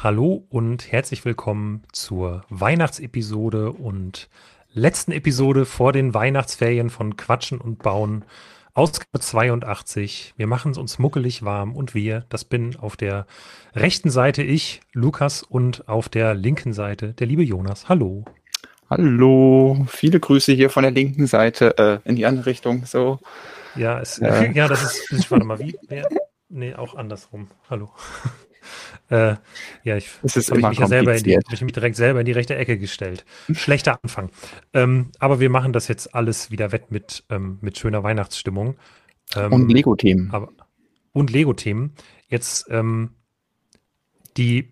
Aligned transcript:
Hallo 0.00 0.46
und 0.48 0.92
herzlich 0.92 1.24
willkommen 1.24 1.82
zur 1.92 2.44
Weihnachtsepisode 2.50 3.72
und 3.72 4.28
letzten 4.72 5.10
Episode 5.10 5.64
vor 5.64 5.92
den 5.92 6.14
Weihnachtsferien 6.14 6.88
von 6.88 7.16
Quatschen 7.16 7.60
und 7.60 7.82
Bauen. 7.82 8.24
Ausgabe 8.74 9.18
82. 9.18 10.34
Wir 10.36 10.46
machen 10.46 10.70
es 10.70 10.78
uns 10.78 11.00
muckelig 11.00 11.42
warm 11.42 11.74
und 11.74 11.96
wir, 11.96 12.24
das 12.28 12.44
bin 12.44 12.76
auf 12.76 12.96
der 12.96 13.26
rechten 13.74 14.10
Seite 14.10 14.44
ich, 14.44 14.82
Lukas, 14.92 15.42
und 15.42 15.88
auf 15.88 16.08
der 16.08 16.34
linken 16.34 16.72
Seite 16.72 17.12
der 17.12 17.26
liebe 17.26 17.42
Jonas. 17.42 17.88
Hallo. 17.88 18.24
Hallo, 18.88 19.84
viele 19.88 20.20
Grüße 20.20 20.52
hier 20.52 20.70
von 20.70 20.84
der 20.84 20.92
linken 20.92 21.26
Seite 21.26 21.76
äh, 21.76 22.08
in 22.08 22.14
die 22.14 22.24
andere 22.24 22.46
Richtung. 22.46 22.86
So. 22.86 23.18
Ja, 23.74 23.98
es, 23.98 24.20
äh. 24.20 24.52
ja 24.54 24.68
das 24.68 25.10
ist, 25.10 25.28
warte 25.32 25.44
mal, 25.44 25.58
wie? 25.58 25.76
Nee, 26.48 26.76
auch 26.76 26.94
andersrum. 26.94 27.48
Hallo. 27.68 27.90
Äh, 29.10 29.36
ja, 29.84 29.96
ich 29.96 30.10
habe 30.22 30.68
mich 30.68 30.78
ja 30.78 30.86
selber 30.86 31.14
ich 31.14 31.62
mich 31.62 31.72
direkt 31.72 31.96
selber 31.96 32.20
in 32.20 32.26
die 32.26 32.32
rechte 32.32 32.56
Ecke 32.56 32.78
gestellt. 32.78 33.24
Schlechter 33.52 33.98
Anfang. 34.02 34.30
Ähm, 34.74 35.10
aber 35.18 35.40
wir 35.40 35.50
machen 35.50 35.72
das 35.72 35.88
jetzt 35.88 36.14
alles 36.14 36.50
wieder 36.50 36.72
wett 36.72 36.90
mit, 36.90 37.24
ähm, 37.30 37.58
mit 37.60 37.78
schöner 37.78 38.02
Weihnachtsstimmung. 38.02 38.76
Ähm, 39.34 39.52
und 39.52 39.72
Lego-Themen. 39.72 40.32
Und 41.12 41.30
Lego-Themen. 41.30 41.94
Jetzt 42.28 42.66
ähm, 42.70 43.10
die, 44.36 44.70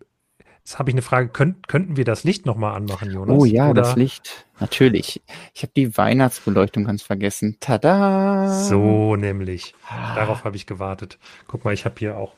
jetzt 0.58 0.78
habe 0.78 0.90
ich 0.90 0.94
eine 0.94 1.02
Frage, 1.02 1.28
Könnt, 1.28 1.68
könnten 1.68 1.96
wir 1.96 2.04
das 2.04 2.24
Licht 2.24 2.46
nochmal 2.46 2.74
anmachen, 2.74 3.10
Jonas? 3.10 3.36
Oh 3.36 3.44
ja, 3.44 3.70
Oder? 3.70 3.82
das 3.82 3.96
Licht. 3.96 4.46
Natürlich. 4.60 5.22
Ich 5.54 5.62
habe 5.62 5.72
die 5.74 5.96
Weihnachtsbeleuchtung 5.96 6.84
ganz 6.84 7.02
vergessen. 7.02 7.56
Tada! 7.60 8.62
So 8.64 9.16
nämlich. 9.16 9.74
Darauf 10.14 10.44
habe 10.44 10.56
ich 10.56 10.66
gewartet. 10.66 11.18
Guck 11.48 11.64
mal, 11.64 11.74
ich 11.74 11.84
habe 11.84 11.96
hier 11.98 12.16
auch 12.16 12.34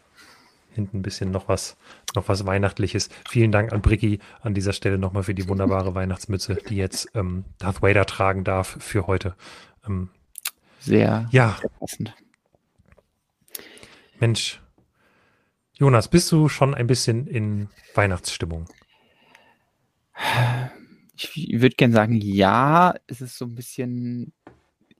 hinten 0.78 0.98
ein 0.98 1.02
bisschen 1.02 1.32
noch 1.32 1.48
was, 1.48 1.76
noch 2.14 2.28
was 2.28 2.46
Weihnachtliches. 2.46 3.10
Vielen 3.28 3.50
Dank 3.50 3.72
an 3.72 3.82
Bricky 3.82 4.20
an 4.40 4.54
dieser 4.54 4.72
Stelle 4.72 4.96
nochmal 4.96 5.24
für 5.24 5.34
die 5.34 5.48
wunderbare 5.48 5.94
Weihnachtsmütze, 5.94 6.56
die 6.68 6.76
jetzt 6.76 7.08
ähm, 7.14 7.44
Darth 7.58 7.82
Vader 7.82 8.06
tragen 8.06 8.44
darf 8.44 8.76
für 8.80 9.08
heute. 9.08 9.34
Ähm, 9.86 10.10
sehr, 10.78 11.28
ja. 11.32 11.56
sehr 11.60 11.70
passend. 11.70 12.14
Mensch, 14.20 14.60
Jonas, 15.74 16.08
bist 16.08 16.30
du 16.30 16.48
schon 16.48 16.74
ein 16.74 16.86
bisschen 16.86 17.26
in 17.26 17.68
Weihnachtsstimmung? 17.94 18.68
Ich 21.16 21.60
würde 21.60 21.74
gerne 21.74 21.94
sagen, 21.94 22.20
ja, 22.20 22.94
es 23.08 23.20
ist 23.20 23.36
so 23.36 23.44
ein 23.46 23.56
bisschen, 23.56 24.32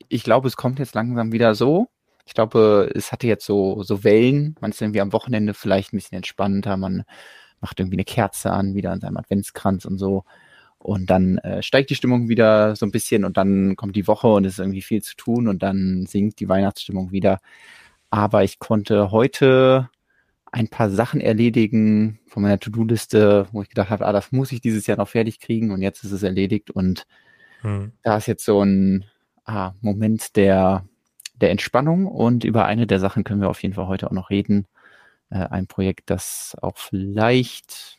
ich 0.08 0.24
glaube, 0.24 0.48
es 0.48 0.56
kommt 0.56 0.80
jetzt 0.80 0.94
langsam 0.94 1.30
wieder 1.30 1.54
so. 1.54 1.88
Ich 2.28 2.34
glaube, 2.34 2.92
es 2.94 3.10
hatte 3.10 3.26
jetzt 3.26 3.46
so, 3.46 3.82
so 3.82 4.04
Wellen. 4.04 4.54
Man 4.60 4.70
ist 4.70 4.82
irgendwie 4.82 5.00
am 5.00 5.14
Wochenende 5.14 5.54
vielleicht 5.54 5.94
ein 5.94 5.96
bisschen 5.96 6.16
entspannter. 6.16 6.76
Man 6.76 7.04
macht 7.62 7.80
irgendwie 7.80 7.96
eine 7.96 8.04
Kerze 8.04 8.52
an, 8.52 8.74
wieder 8.74 8.92
an 8.92 9.00
seinem 9.00 9.16
Adventskranz 9.16 9.86
und 9.86 9.96
so. 9.96 10.24
Und 10.76 11.08
dann 11.08 11.38
äh, 11.38 11.62
steigt 11.62 11.88
die 11.88 11.94
Stimmung 11.94 12.28
wieder 12.28 12.76
so 12.76 12.84
ein 12.84 12.92
bisschen 12.92 13.24
und 13.24 13.38
dann 13.38 13.76
kommt 13.76 13.96
die 13.96 14.06
Woche 14.06 14.28
und 14.28 14.44
es 14.44 14.52
ist 14.52 14.58
irgendwie 14.58 14.82
viel 14.82 15.02
zu 15.02 15.16
tun 15.16 15.48
und 15.48 15.62
dann 15.62 16.04
sinkt 16.06 16.38
die 16.40 16.50
Weihnachtsstimmung 16.50 17.12
wieder. 17.12 17.38
Aber 18.10 18.44
ich 18.44 18.58
konnte 18.58 19.10
heute 19.10 19.88
ein 20.52 20.68
paar 20.68 20.90
Sachen 20.90 21.22
erledigen 21.22 22.20
von 22.26 22.42
meiner 22.42 22.60
To-Do-Liste, 22.60 23.48
wo 23.52 23.62
ich 23.62 23.70
gedacht 23.70 23.88
habe, 23.88 24.06
ah, 24.06 24.12
das 24.12 24.32
muss 24.32 24.52
ich 24.52 24.60
dieses 24.60 24.86
Jahr 24.86 24.98
noch 24.98 25.08
fertig 25.08 25.40
kriegen 25.40 25.70
und 25.70 25.80
jetzt 25.80 26.04
ist 26.04 26.12
es 26.12 26.22
erledigt 26.22 26.70
und 26.70 27.06
hm. 27.62 27.92
da 28.02 28.18
ist 28.18 28.26
jetzt 28.26 28.44
so 28.44 28.62
ein 28.62 29.06
ah, 29.46 29.72
Moment 29.80 30.36
der 30.36 30.84
der 31.40 31.50
Entspannung 31.50 32.06
und 32.06 32.44
über 32.44 32.64
eine 32.64 32.86
der 32.86 33.00
Sachen 33.00 33.24
können 33.24 33.40
wir 33.40 33.48
auf 33.48 33.62
jeden 33.62 33.74
Fall 33.74 33.86
heute 33.86 34.08
auch 34.08 34.12
noch 34.12 34.30
reden. 34.30 34.66
Äh, 35.30 35.38
ein 35.38 35.66
Projekt, 35.66 36.10
das 36.10 36.56
auch 36.60 36.76
vielleicht 36.76 37.98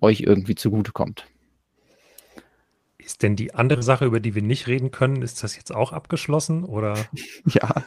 euch 0.00 0.20
irgendwie 0.20 0.54
zugutekommt. 0.54 1.26
Ist 2.98 3.22
denn 3.22 3.34
die 3.34 3.54
andere 3.54 3.82
Sache, 3.82 4.04
über 4.04 4.20
die 4.20 4.34
wir 4.34 4.42
nicht 4.42 4.68
reden 4.68 4.92
können, 4.92 5.22
ist 5.22 5.42
das 5.42 5.56
jetzt 5.56 5.74
auch 5.74 5.92
abgeschlossen 5.92 6.64
oder? 6.64 6.94
Ja. 7.46 7.84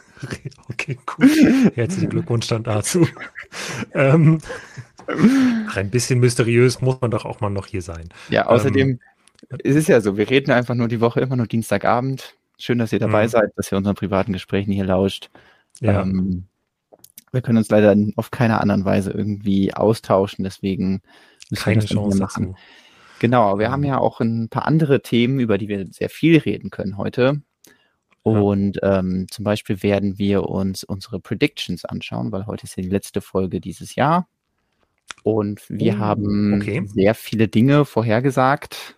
Okay, 0.68 0.98
cool. 1.18 1.28
Herzlichen 1.74 2.10
Glückwunsch 2.10 2.46
dann 2.48 2.64
dazu. 2.64 3.06
ähm, 3.94 4.38
ein 5.74 5.90
bisschen 5.90 6.20
mysteriös 6.20 6.80
muss 6.80 7.00
man 7.00 7.10
doch 7.10 7.24
auch 7.24 7.40
mal 7.40 7.50
noch 7.50 7.66
hier 7.66 7.82
sein. 7.82 8.08
Ja, 8.28 8.46
außerdem 8.46 8.90
ähm, 8.90 9.00
es 9.62 9.76
ist 9.76 9.88
ja 9.88 10.00
so, 10.00 10.16
wir 10.16 10.28
reden 10.28 10.50
einfach 10.50 10.74
nur 10.74 10.88
die 10.88 11.00
Woche 11.00 11.20
immer 11.20 11.36
nur 11.36 11.46
Dienstagabend. 11.46 12.34
Schön, 12.58 12.78
dass 12.78 12.92
ihr 12.92 12.98
dabei 12.98 13.24
mhm. 13.24 13.28
seid, 13.28 13.50
dass 13.56 13.70
ihr 13.70 13.78
unseren 13.78 13.94
privaten 13.94 14.32
Gesprächen 14.32 14.72
hier 14.72 14.84
lauscht. 14.86 15.30
Ja. 15.80 16.02
Ähm, 16.02 16.46
wir 17.32 17.42
können 17.42 17.58
uns 17.58 17.68
leider 17.68 17.94
auf 18.16 18.30
keine 18.30 18.60
anderen 18.60 18.84
Weise 18.84 19.10
irgendwie 19.10 19.74
austauschen, 19.74 20.42
deswegen 20.42 21.02
müssen 21.50 21.64
Keine 21.64 21.76
wir 21.76 21.82
das 21.82 21.90
Chance 21.90 22.18
machen. 22.18 22.46
Dazu. 22.46 22.58
Genau, 23.18 23.58
wir 23.58 23.70
haben 23.70 23.84
ja 23.84 23.98
auch 23.98 24.20
ein 24.20 24.48
paar 24.48 24.66
andere 24.66 25.02
Themen, 25.02 25.38
über 25.40 25.58
die 25.58 25.68
wir 25.68 25.86
sehr 25.90 26.08
viel 26.08 26.38
reden 26.38 26.70
können 26.70 26.96
heute. 26.96 27.42
Und 28.22 28.78
ähm, 28.82 29.26
zum 29.30 29.44
Beispiel 29.44 29.82
werden 29.82 30.18
wir 30.18 30.44
uns 30.44 30.82
unsere 30.82 31.20
Predictions 31.20 31.84
anschauen, 31.84 32.32
weil 32.32 32.46
heute 32.46 32.64
ist 32.64 32.76
ja 32.76 32.82
die 32.82 32.88
letzte 32.88 33.20
Folge 33.20 33.60
dieses 33.60 33.94
Jahr. 33.94 34.28
Und 35.22 35.62
wir 35.68 35.94
oh, 35.94 35.98
haben 35.98 36.54
okay. 36.54 36.82
sehr 36.86 37.14
viele 37.14 37.48
Dinge 37.48 37.84
vorhergesagt. 37.84 38.96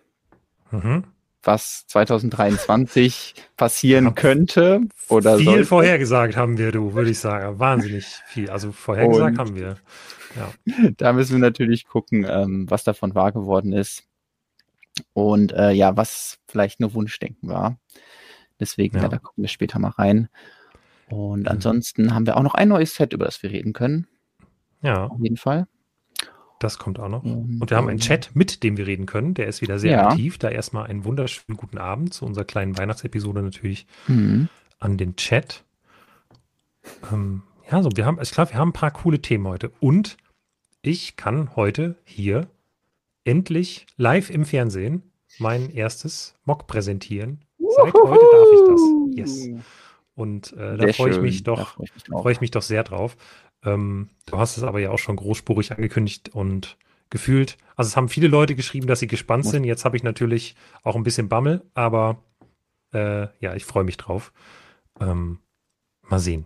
Mhm 0.71 1.03
was 1.43 1.85
2023 1.87 3.35
passieren 3.57 4.15
könnte 4.15 4.81
oder 5.07 5.37
viel 5.37 5.45
sollte. 5.45 5.65
vorhergesagt 5.65 6.35
haben 6.35 6.57
wir, 6.57 6.71
du, 6.71 6.93
würde 6.93 7.11
ich 7.11 7.19
sagen. 7.19 7.59
Wahnsinnig 7.59 8.05
viel. 8.27 8.49
Also 8.49 8.71
vorhergesagt 8.71 9.31
Und 9.31 9.39
haben 9.39 9.55
wir. 9.55 9.77
Ja. 10.35 10.51
Da 10.97 11.13
müssen 11.13 11.33
wir 11.33 11.39
natürlich 11.39 11.87
gucken, 11.87 12.25
ähm, 12.29 12.65
was 12.69 12.83
davon 12.83 13.15
wahr 13.15 13.31
geworden 13.31 13.73
ist. 13.73 14.03
Und 15.13 15.53
äh, 15.53 15.71
ja, 15.71 15.95
was 15.95 16.39
vielleicht 16.47 16.79
nur 16.79 16.93
Wunschdenken 16.93 17.49
war. 17.49 17.79
Deswegen, 18.59 18.97
ja. 18.97 19.03
ja 19.03 19.09
da 19.09 19.17
gucken 19.17 19.43
wir 19.43 19.49
später 19.49 19.79
mal 19.79 19.89
rein. 19.89 20.29
Und 21.09 21.41
mhm. 21.41 21.47
ansonsten 21.47 22.13
haben 22.13 22.25
wir 22.25 22.37
auch 22.37 22.43
noch 22.43 22.55
ein 22.55 22.69
neues 22.69 22.95
Set, 22.95 23.13
über 23.13 23.25
das 23.25 23.41
wir 23.41 23.49
reden 23.49 23.73
können. 23.73 24.07
Ja. 24.81 25.07
Auf 25.07 25.19
jeden 25.21 25.37
Fall. 25.37 25.67
Das 26.59 26.77
kommt 26.77 26.99
auch 26.99 27.07
noch. 27.07 27.23
Und 27.23 27.69
wir 27.69 27.77
haben 27.77 27.87
einen 27.87 27.99
Chat, 27.99 28.31
mit 28.33 28.63
dem 28.63 28.75
wir 28.75 28.85
reden 28.85 29.05
können. 29.05 29.33
Der 29.33 29.47
ist 29.47 29.61
wieder 29.61 29.79
sehr 29.79 29.91
ja. 29.91 30.09
aktiv. 30.09 30.37
Da 30.37 30.49
erstmal 30.49 30.87
einen 30.87 31.05
wunderschönen 31.05 31.57
guten 31.57 31.77
Abend 31.77 32.13
zu 32.13 32.25
unserer 32.25 32.43
kleinen 32.43 32.77
Weihnachtsepisode 32.77 33.41
natürlich 33.41 33.87
mhm. 34.07 34.49
an 34.77 34.97
den 34.97 35.15
Chat. 35.15 35.63
Ähm, 37.11 37.43
ja, 37.71 37.81
so, 37.81 37.89
wir 37.95 38.05
haben, 38.05 38.19
ich 38.21 38.31
glaube, 38.31 38.51
wir 38.51 38.59
haben 38.59 38.69
ein 38.69 38.73
paar 38.73 38.91
coole 38.91 39.21
Themen 39.21 39.47
heute. 39.47 39.71
Und 39.79 40.17
ich 40.81 41.15
kann 41.15 41.55
heute 41.55 41.95
hier 42.03 42.47
endlich 43.23 43.85
live 43.95 44.29
im 44.29 44.43
Fernsehen 44.43 45.03
mein 45.37 45.69
erstes 45.69 46.35
Mock 46.43 46.67
präsentieren. 46.67 47.45
Seit 47.57 47.93
Uhuhu. 47.95 48.09
heute 48.09 48.25
darf 48.31 48.47
ich 48.53 48.67
das. 48.67 48.81
Yes. 49.15 49.63
Und 50.15 50.53
äh, 50.57 50.75
da 50.75 50.91
freue 50.91 51.11
ich 51.11 51.21
mich 51.21 51.43
doch, 51.43 51.77
freue 52.09 52.33
ich 52.33 52.41
mich 52.41 52.51
doch 52.51 52.61
sehr 52.61 52.83
drauf. 52.83 53.15
Ähm, 53.63 54.09
du 54.25 54.37
hast 54.37 54.57
es 54.57 54.63
aber 54.63 54.79
ja 54.79 54.91
auch 54.91 54.99
schon 54.99 55.15
großspurig 55.15 55.71
angekündigt 55.71 56.29
und 56.29 56.77
gefühlt. 57.09 57.57
Also 57.75 57.89
es 57.89 57.97
haben 57.97 58.09
viele 58.09 58.27
Leute 58.27 58.55
geschrieben, 58.55 58.87
dass 58.87 58.99
sie 58.99 59.07
gespannt 59.07 59.45
sind. 59.45 59.63
Jetzt 59.63 59.85
habe 59.85 59.97
ich 59.97 60.03
natürlich 60.03 60.55
auch 60.83 60.95
ein 60.95 61.03
bisschen 61.03 61.29
Bammel, 61.29 61.63
aber 61.73 62.23
äh, 62.93 63.27
ja, 63.39 63.55
ich 63.55 63.65
freue 63.65 63.83
mich 63.83 63.97
drauf. 63.97 64.31
Ähm, 64.99 65.39
mal 66.03 66.19
sehen. 66.19 66.45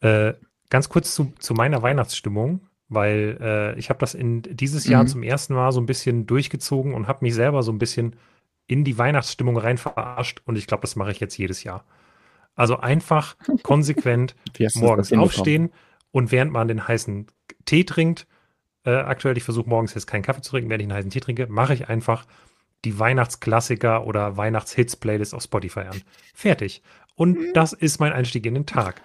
Äh, 0.00 0.34
ganz 0.70 0.88
kurz 0.88 1.14
zu, 1.14 1.32
zu, 1.38 1.54
meiner 1.54 1.82
Weihnachtsstimmung, 1.82 2.60
weil 2.88 3.38
äh, 3.40 3.78
ich 3.78 3.90
habe 3.90 3.98
das 3.98 4.14
in 4.14 4.42
dieses 4.42 4.86
Jahr 4.86 5.02
mhm. 5.02 5.08
zum 5.08 5.22
ersten 5.22 5.54
Mal 5.54 5.72
so 5.72 5.80
ein 5.80 5.86
bisschen 5.86 6.26
durchgezogen 6.26 6.94
und 6.94 7.08
habe 7.08 7.24
mich 7.24 7.34
selber 7.34 7.62
so 7.62 7.72
ein 7.72 7.78
bisschen 7.78 8.16
in 8.66 8.84
die 8.84 8.98
Weihnachtsstimmung 8.98 9.56
rein 9.56 9.78
verarscht 9.78 10.42
und 10.44 10.56
ich 10.56 10.66
glaube, 10.66 10.82
das 10.82 10.94
mache 10.94 11.10
ich 11.10 11.20
jetzt 11.20 11.36
jedes 11.38 11.64
Jahr. 11.64 11.84
Also 12.54 12.78
einfach 12.78 13.36
konsequent 13.62 14.36
morgens 14.74 15.12
aufstehen, 15.12 15.70
und 16.10 16.32
während 16.32 16.52
man 16.52 16.68
den 16.68 16.86
heißen 16.86 17.26
Tee 17.64 17.84
trinkt, 17.84 18.26
äh, 18.84 18.90
aktuell, 18.90 19.36
ich 19.36 19.44
versuche 19.44 19.68
morgens 19.68 19.94
jetzt 19.94 20.06
keinen 20.06 20.22
Kaffee 20.22 20.42
zu 20.42 20.52
trinken, 20.52 20.70
während 20.70 20.82
ich 20.82 20.88
einen 20.88 20.96
heißen 20.96 21.10
Tee 21.10 21.20
trinke, 21.20 21.46
mache 21.48 21.74
ich 21.74 21.88
einfach 21.88 22.26
die 22.84 22.98
Weihnachtsklassiker 22.98 24.06
oder 24.06 24.36
Weihnachtshits-Playlist 24.36 25.34
auf 25.34 25.42
Spotify 25.42 25.80
an. 25.80 26.02
Fertig. 26.34 26.82
Und 27.14 27.38
mhm. 27.38 27.52
das 27.54 27.72
ist 27.72 27.98
mein 27.98 28.12
Einstieg 28.12 28.46
in 28.46 28.54
den 28.54 28.66
Tag. 28.66 29.02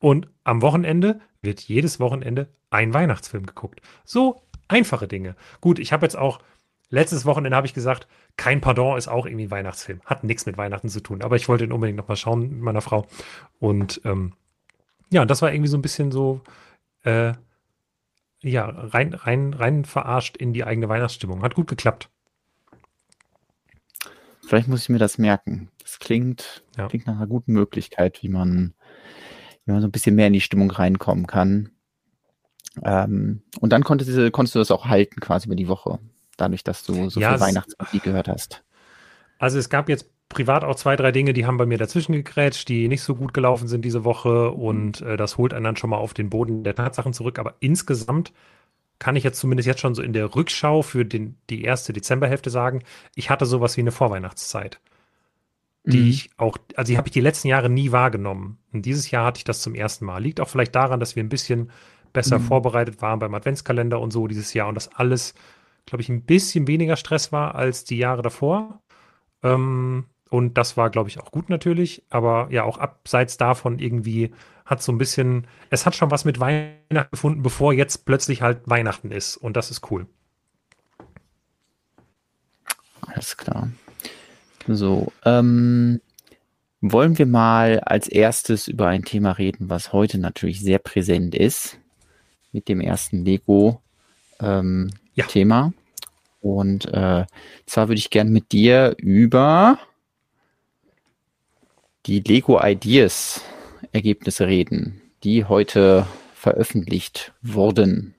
Und 0.00 0.28
am 0.44 0.60
Wochenende 0.60 1.20
wird 1.40 1.60
jedes 1.60 1.98
Wochenende 2.00 2.48
ein 2.70 2.92
Weihnachtsfilm 2.92 3.46
geguckt. 3.46 3.80
So 4.04 4.42
einfache 4.68 5.08
Dinge. 5.08 5.36
Gut, 5.60 5.78
ich 5.78 5.92
habe 5.92 6.04
jetzt 6.04 6.16
auch, 6.16 6.40
letztes 6.90 7.24
Wochenende 7.24 7.56
habe 7.56 7.66
ich 7.66 7.74
gesagt, 7.74 8.06
kein 8.36 8.60
Pardon 8.60 8.98
ist 8.98 9.08
auch 9.08 9.24
irgendwie 9.24 9.46
ein 9.46 9.50
Weihnachtsfilm. 9.50 10.00
Hat 10.04 10.24
nichts 10.24 10.44
mit 10.44 10.58
Weihnachten 10.58 10.90
zu 10.90 11.00
tun. 11.00 11.22
Aber 11.22 11.36
ich 11.36 11.48
wollte 11.48 11.64
ihn 11.64 11.72
unbedingt 11.72 11.96
nochmal 11.96 12.18
schauen 12.18 12.50
mit 12.50 12.60
meiner 12.60 12.82
Frau. 12.82 13.06
Und 13.58 14.02
ähm, 14.04 14.34
ja, 15.10 15.24
das 15.24 15.42
war 15.42 15.52
irgendwie 15.52 15.68
so 15.68 15.76
ein 15.76 15.82
bisschen 15.82 16.12
so, 16.12 16.40
äh, 17.02 17.32
ja, 18.40 18.66
rein, 18.66 19.14
rein, 19.14 19.54
rein 19.54 19.84
verarscht 19.84 20.36
in 20.36 20.52
die 20.52 20.64
eigene 20.64 20.88
Weihnachtsstimmung. 20.88 21.42
Hat 21.42 21.54
gut 21.54 21.68
geklappt. 21.68 22.10
Vielleicht 24.46 24.68
muss 24.68 24.82
ich 24.82 24.88
mir 24.90 24.98
das 24.98 25.16
merken. 25.18 25.70
Das 25.82 25.98
klingt, 25.98 26.64
ja. 26.76 26.88
klingt 26.88 27.06
nach 27.06 27.16
einer 27.16 27.26
guten 27.26 27.52
Möglichkeit, 27.52 28.22
wie 28.22 28.28
man, 28.28 28.74
wie 29.64 29.72
man 29.72 29.80
so 29.80 29.88
ein 29.88 29.92
bisschen 29.92 30.14
mehr 30.14 30.26
in 30.26 30.34
die 30.34 30.42
Stimmung 30.42 30.70
reinkommen 30.70 31.26
kann. 31.26 31.70
Ähm, 32.82 33.42
und 33.60 33.72
dann 33.72 33.84
konntest 33.84 34.10
du, 34.10 34.30
konntest 34.30 34.54
du 34.54 34.58
das 34.58 34.70
auch 34.70 34.86
halten 34.86 35.20
quasi 35.20 35.46
über 35.46 35.56
die 35.56 35.68
Woche, 35.68 35.98
dadurch, 36.36 36.64
dass 36.64 36.82
du 36.82 37.08
so 37.08 37.20
ja, 37.20 37.30
viel 37.30 37.40
Weihnachtsmusik 37.40 38.02
gehört 38.02 38.28
hast. 38.28 38.64
Also 39.38 39.58
es 39.58 39.68
gab 39.68 39.88
jetzt 39.88 40.10
privat 40.34 40.64
auch 40.64 40.74
zwei, 40.74 40.96
drei 40.96 41.12
Dinge, 41.12 41.32
die 41.32 41.46
haben 41.46 41.56
bei 41.56 41.66
mir 41.66 41.78
dazwischen 41.78 42.12
gegrätscht, 42.12 42.68
die 42.68 42.88
nicht 42.88 43.02
so 43.02 43.14
gut 43.14 43.32
gelaufen 43.32 43.68
sind 43.68 43.84
diese 43.84 44.04
Woche 44.04 44.50
und 44.50 45.00
äh, 45.00 45.16
das 45.16 45.38
holt 45.38 45.54
einen 45.54 45.64
dann 45.64 45.76
schon 45.76 45.90
mal 45.90 45.96
auf 45.96 46.12
den 46.12 46.28
Boden 46.28 46.64
der 46.64 46.74
Tatsachen 46.74 47.12
zurück. 47.12 47.38
Aber 47.38 47.54
insgesamt 47.60 48.32
kann 48.98 49.16
ich 49.16 49.24
jetzt 49.24 49.40
zumindest 49.40 49.66
jetzt 49.66 49.80
schon 49.80 49.94
so 49.94 50.02
in 50.02 50.12
der 50.12 50.34
Rückschau 50.34 50.82
für 50.82 51.04
den, 51.04 51.36
die 51.50 51.62
erste 51.62 51.92
Dezemberhälfte 51.92 52.50
sagen, 52.50 52.82
ich 53.14 53.30
hatte 53.30 53.46
sowas 53.46 53.76
wie 53.76 53.80
eine 53.80 53.92
Vorweihnachtszeit. 53.92 54.80
Die 55.84 56.00
mhm. 56.00 56.08
ich 56.08 56.30
auch, 56.36 56.56
also 56.76 56.92
die 56.92 56.96
habe 56.96 57.08
ich 57.08 57.12
die 57.12 57.20
letzten 57.20 57.48
Jahre 57.48 57.68
nie 57.68 57.92
wahrgenommen. 57.92 58.58
Und 58.72 58.86
dieses 58.86 59.10
Jahr 59.10 59.26
hatte 59.26 59.38
ich 59.38 59.44
das 59.44 59.62
zum 59.62 59.74
ersten 59.74 60.04
Mal. 60.04 60.22
Liegt 60.22 60.40
auch 60.40 60.48
vielleicht 60.48 60.74
daran, 60.74 61.00
dass 61.00 61.16
wir 61.16 61.22
ein 61.22 61.28
bisschen 61.28 61.70
besser 62.12 62.38
mhm. 62.38 62.44
vorbereitet 62.44 63.02
waren 63.02 63.18
beim 63.18 63.34
Adventskalender 63.34 64.00
und 64.00 64.12
so 64.12 64.26
dieses 64.26 64.54
Jahr 64.54 64.68
und 64.68 64.74
das 64.74 64.88
alles, 64.94 65.34
glaube 65.84 66.02
ich, 66.02 66.08
ein 66.08 66.22
bisschen 66.22 66.66
weniger 66.66 66.96
Stress 66.96 67.32
war 67.32 67.54
als 67.54 67.84
die 67.84 67.98
Jahre 67.98 68.22
davor. 68.22 68.80
Ähm, 69.42 70.06
und 70.30 70.58
das 70.58 70.76
war, 70.76 70.90
glaube 70.90 71.08
ich, 71.08 71.20
auch 71.20 71.30
gut 71.30 71.48
natürlich. 71.48 72.02
Aber 72.10 72.48
ja, 72.50 72.64
auch 72.64 72.78
abseits 72.78 73.36
davon 73.36 73.78
irgendwie 73.78 74.32
hat 74.64 74.82
so 74.82 74.92
ein 74.92 74.98
bisschen, 74.98 75.46
es 75.70 75.86
hat 75.86 75.94
schon 75.94 76.10
was 76.10 76.24
mit 76.24 76.40
Weihnachten 76.40 77.10
gefunden, 77.10 77.42
bevor 77.42 77.72
jetzt 77.72 78.04
plötzlich 78.06 78.42
halt 78.42 78.62
Weihnachten 78.64 79.10
ist. 79.10 79.36
Und 79.36 79.56
das 79.56 79.70
ist 79.70 79.90
cool. 79.90 80.06
Alles 83.02 83.36
klar. 83.36 83.68
So, 84.66 85.12
ähm, 85.24 86.00
wollen 86.80 87.18
wir 87.18 87.26
mal 87.26 87.80
als 87.80 88.08
erstes 88.08 88.66
über 88.66 88.88
ein 88.88 89.04
Thema 89.04 89.32
reden, 89.32 89.68
was 89.68 89.92
heute 89.92 90.18
natürlich 90.18 90.60
sehr 90.60 90.78
präsent 90.78 91.34
ist, 91.34 91.78
mit 92.52 92.68
dem 92.68 92.80
ersten 92.80 93.24
Lego-Thema. 93.24 94.60
Ähm, 94.60 94.90
ja. 95.14 95.72
Und 96.40 96.86
äh, 96.86 97.24
zwar 97.66 97.88
würde 97.88 97.98
ich 97.98 98.10
gerne 98.10 98.30
mit 98.30 98.52
dir 98.52 98.94
über 98.98 99.78
die 102.06 102.20
Lego 102.20 102.60
Ideas 102.62 103.42
Ergebnisse 103.92 104.46
reden, 104.46 105.00
die 105.22 105.44
heute 105.44 106.06
veröffentlicht 106.34 107.32
wurden. 107.42 108.14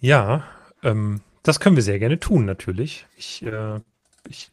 Ja, 0.00 0.44
ähm, 0.82 1.20
das 1.42 1.60
können 1.60 1.76
wir 1.76 1.82
sehr 1.82 1.98
gerne 1.98 2.18
tun, 2.18 2.44
natürlich. 2.44 3.06
Ich, 3.16 3.42
äh, 3.44 3.80
ich 4.28 4.50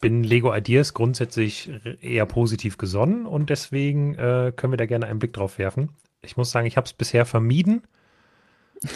bin 0.00 0.24
Lego 0.24 0.54
Ideas 0.54 0.94
grundsätzlich 0.94 1.70
eher 2.00 2.26
positiv 2.26 2.78
gesonnen 2.78 3.26
und 3.26 3.50
deswegen 3.50 4.14
äh, 4.14 4.52
können 4.54 4.72
wir 4.72 4.78
da 4.78 4.86
gerne 4.86 5.06
einen 5.06 5.18
Blick 5.18 5.32
drauf 5.32 5.58
werfen. 5.58 5.90
Ich 6.22 6.36
muss 6.36 6.50
sagen, 6.50 6.66
ich 6.66 6.76
habe 6.76 6.86
es 6.86 6.92
bisher 6.92 7.24
vermieden, 7.24 7.82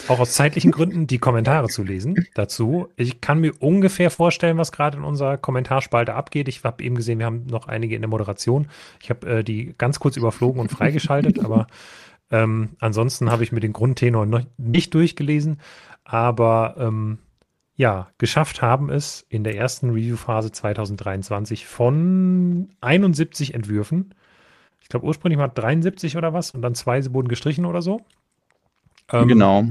auch 0.07 0.19
aus 0.19 0.33
zeitlichen 0.33 0.71
Gründen, 0.71 1.05
die 1.05 1.19
Kommentare 1.19 1.67
zu 1.67 1.83
lesen 1.83 2.27
dazu. 2.33 2.87
Ich 2.95 3.21
kann 3.21 3.39
mir 3.39 3.53
ungefähr 3.59 4.09
vorstellen, 4.09 4.57
was 4.57 4.71
gerade 4.71 4.97
in 4.97 5.03
unserer 5.03 5.37
Kommentarspalte 5.37 6.15
abgeht. 6.15 6.47
Ich 6.47 6.63
habe 6.63 6.83
eben 6.83 6.95
gesehen, 6.95 7.19
wir 7.19 7.27
haben 7.27 7.45
noch 7.45 7.67
einige 7.67 7.95
in 7.95 8.01
der 8.01 8.09
Moderation. 8.09 8.67
Ich 9.01 9.09
habe 9.09 9.27
äh, 9.27 9.43
die 9.43 9.75
ganz 9.77 9.99
kurz 9.99 10.17
überflogen 10.17 10.59
und 10.59 10.71
freigeschaltet, 10.71 11.43
aber 11.45 11.67
ähm, 12.31 12.69
ansonsten 12.79 13.31
habe 13.31 13.43
ich 13.43 13.51
mir 13.51 13.59
den 13.59 13.73
Grundtenor 13.73 14.25
noch 14.25 14.41
nicht 14.57 14.93
durchgelesen. 14.93 15.59
Aber 16.03 16.75
ähm, 16.79 17.19
ja, 17.75 18.07
geschafft 18.17 18.61
haben 18.61 18.89
es 18.89 19.25
in 19.29 19.43
der 19.43 19.55
ersten 19.55 19.89
Review-Phase 19.91 20.51
2023 20.51 21.67
von 21.67 22.69
71 22.81 23.53
Entwürfen. 23.53 24.15
Ich 24.81 24.89
glaube, 24.89 25.05
ursprünglich 25.05 25.37
mal 25.37 25.47
73 25.47 26.17
oder 26.17 26.33
was 26.33 26.51
und 26.51 26.61
dann 26.61 26.73
zwei 26.73 27.03
wurden 27.13 27.27
gestrichen 27.27 27.65
oder 27.65 27.81
so. 27.81 28.01
Ähm, 29.11 29.27
genau. 29.27 29.65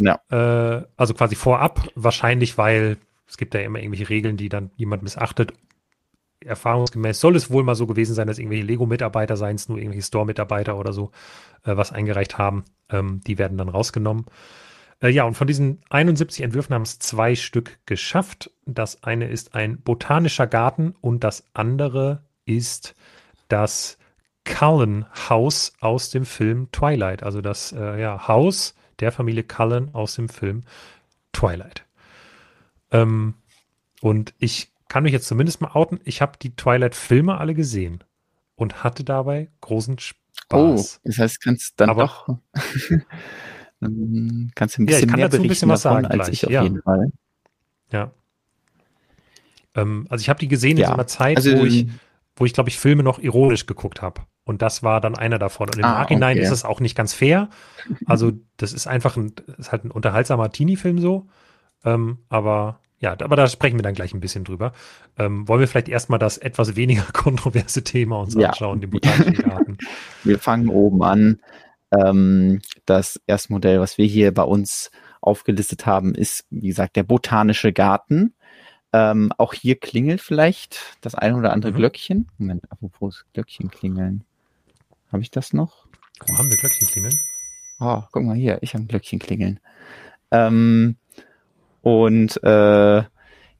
Ja. 0.00 0.20
Äh, 0.30 0.84
also 0.96 1.14
quasi 1.14 1.34
vorab, 1.34 1.88
wahrscheinlich, 1.94 2.58
weil 2.58 2.98
es 3.26 3.36
gibt 3.36 3.54
ja 3.54 3.60
immer 3.60 3.78
irgendwelche 3.78 4.08
Regeln, 4.08 4.36
die 4.36 4.48
dann 4.48 4.70
jemand 4.76 5.02
missachtet. 5.02 5.52
Erfahrungsgemäß 6.44 7.20
soll 7.20 7.34
es 7.36 7.50
wohl 7.50 7.64
mal 7.64 7.74
so 7.74 7.86
gewesen 7.86 8.14
sein, 8.14 8.28
dass 8.28 8.38
irgendwelche 8.38 8.64
Lego-Mitarbeiter, 8.64 9.36
seien 9.36 9.56
es 9.56 9.68
nur 9.68 9.78
irgendwelche 9.78 10.06
Store-Mitarbeiter 10.06 10.78
oder 10.78 10.92
so, 10.92 11.10
äh, 11.64 11.76
was 11.76 11.92
eingereicht 11.92 12.38
haben. 12.38 12.64
Ähm, 12.90 13.20
die 13.26 13.38
werden 13.38 13.58
dann 13.58 13.68
rausgenommen. 13.68 14.26
Äh, 15.02 15.10
ja, 15.10 15.24
und 15.24 15.34
von 15.34 15.46
diesen 15.46 15.80
71 15.90 16.42
Entwürfen 16.44 16.74
haben 16.74 16.82
es 16.82 16.98
zwei 16.98 17.34
Stück 17.34 17.78
geschafft. 17.86 18.50
Das 18.66 19.02
eine 19.02 19.28
ist 19.28 19.54
ein 19.54 19.80
botanischer 19.80 20.46
Garten 20.46 20.94
und 21.00 21.24
das 21.24 21.44
andere 21.54 22.22
ist 22.44 22.94
das 23.48 23.98
Cullen 24.48 25.06
Haus 25.28 25.72
aus 25.80 26.10
dem 26.10 26.24
Film 26.24 26.70
Twilight. 26.72 27.22
Also 27.22 27.40
das 27.40 27.72
äh, 27.72 28.00
ja, 28.00 28.26
Haus 28.28 28.74
der 29.00 29.12
Familie 29.12 29.44
Cullen 29.44 29.94
aus 29.94 30.14
dem 30.14 30.28
Film 30.28 30.64
Twilight. 31.32 31.84
Ähm, 32.90 33.34
und 34.00 34.34
ich 34.38 34.72
kann 34.88 35.02
mich 35.02 35.12
jetzt 35.12 35.28
zumindest 35.28 35.60
mal 35.60 35.70
outen. 35.72 36.00
Ich 36.04 36.22
habe 36.22 36.38
die 36.40 36.56
Twilight-Filme 36.56 37.38
alle 37.38 37.54
gesehen 37.54 38.02
und 38.56 38.82
hatte 38.82 39.04
dabei 39.04 39.50
großen 39.60 39.98
Spaß. 39.98 40.10
Oh, 40.52 41.00
das 41.04 41.18
heißt, 41.18 41.40
kannst 41.42 41.80
dann 41.80 41.90
Aber, 41.90 42.02
doch 42.02 42.26
kannst 44.54 44.78
du 44.78 44.82
ein 44.82 44.86
bisschen 44.86 44.88
ja, 44.88 44.98
ich 44.98 45.06
kann 45.06 45.16
mehr 45.16 45.28
dazu 45.28 45.42
ein 45.42 45.48
bisschen 45.48 45.68
was 45.68 45.82
sagen 45.82 46.06
als 46.06 46.14
gleich. 46.14 46.28
ich 46.30 46.46
auf 46.46 46.52
ja. 46.52 46.62
jeden 46.62 46.82
Fall. 46.82 47.12
Ja. 47.92 48.10
Ähm, 49.74 50.06
also 50.08 50.22
ich 50.22 50.28
habe 50.28 50.40
die 50.40 50.48
gesehen 50.48 50.76
ja. 50.78 50.86
in 50.86 50.88
so 50.88 50.94
einer 50.94 51.06
Zeit, 51.06 51.36
also, 51.36 51.58
wo 51.58 51.64
ich, 51.64 51.86
wo 52.40 52.44
ich 52.44 52.52
glaube 52.52 52.70
ich 52.70 52.78
Filme 52.78 53.02
noch 53.02 53.18
ironisch 53.18 53.66
geguckt 53.66 54.02
habe. 54.02 54.22
Und 54.44 54.62
das 54.62 54.82
war 54.82 55.00
dann 55.00 55.14
einer 55.14 55.38
davon. 55.38 55.68
Und 55.68 55.76
im 55.76 55.84
ah, 55.84 56.00
Nachhinein 56.00 56.38
okay. 56.38 56.46
ist 56.46 56.52
es 56.52 56.64
auch 56.64 56.80
nicht 56.80 56.96
ganz 56.96 57.12
fair. 57.12 57.50
Also, 58.06 58.32
das 58.56 58.72
ist 58.72 58.86
einfach 58.86 59.16
ein, 59.16 59.32
ist 59.58 59.72
halt 59.72 59.84
ein 59.84 59.90
unterhaltsamer 59.90 60.50
Teenie-Film 60.50 60.98
so. 60.98 61.28
Ähm, 61.84 62.18
aber 62.30 62.80
ja, 63.00 63.12
aber 63.12 63.36
da 63.36 63.46
sprechen 63.46 63.78
wir 63.78 63.82
dann 63.82 63.94
gleich 63.94 64.12
ein 64.12 64.20
bisschen 64.20 64.44
drüber. 64.44 64.72
Ähm, 65.18 65.46
wollen 65.46 65.60
wir 65.60 65.68
vielleicht 65.68 65.88
erstmal 65.88 66.18
das 66.18 66.38
etwas 66.38 66.76
weniger 66.76 67.02
kontroverse 67.12 67.84
Thema 67.84 68.20
uns 68.20 68.34
ja. 68.34 68.48
anschauen, 68.48 68.80
den 68.80 68.90
Botanischen 68.90 69.34
Garten? 69.34 69.78
wir 70.24 70.38
fangen 70.38 70.68
oben 70.68 71.02
an. 71.02 71.40
Ähm, 71.92 72.60
das 72.86 73.20
erste 73.26 73.52
Modell, 73.52 73.80
was 73.80 73.98
wir 73.98 74.06
hier 74.06 74.32
bei 74.34 74.42
uns 74.42 74.90
aufgelistet 75.20 75.86
haben, 75.86 76.14
ist, 76.14 76.44
wie 76.50 76.68
gesagt, 76.68 76.96
der 76.96 77.02
Botanische 77.02 77.72
Garten. 77.72 78.34
Ähm, 78.92 79.32
auch 79.36 79.52
hier 79.52 79.78
klingelt 79.78 80.20
vielleicht 80.20 80.96
das 81.02 81.14
ein 81.14 81.34
oder 81.34 81.52
andere 81.52 81.72
mhm. 81.72 81.76
Glöckchen. 81.76 82.28
Moment, 82.38 82.70
apropos 82.70 83.24
Glöckchen 83.34 83.70
klingeln. 83.70 84.24
Habe 85.12 85.22
ich 85.22 85.30
das 85.30 85.52
noch? 85.52 85.86
Wo 86.26 86.38
haben 86.38 86.48
wir 86.50 86.56
Glöckchen 86.56 86.88
klingeln? 86.88 87.18
Oh, 87.80 88.02
guck 88.10 88.24
mal 88.24 88.36
hier, 88.36 88.58
ich 88.62 88.74
habe 88.74 88.84
ein 88.84 88.88
Glöckchen 88.88 89.18
klingeln. 89.18 89.60
Ähm, 90.30 90.96
und 91.82 92.42
äh, 92.42 93.02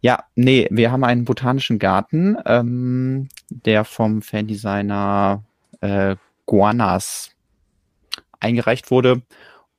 ja, 0.00 0.24
nee, 0.34 0.68
wir 0.70 0.92
haben 0.92 1.04
einen 1.04 1.24
botanischen 1.24 1.78
Garten, 1.78 2.36
ähm, 2.46 3.28
der 3.50 3.84
vom 3.84 4.22
Fandesigner 4.22 5.44
äh, 5.80 6.16
Guanas 6.46 7.32
eingereicht 8.40 8.90
wurde 8.90 9.22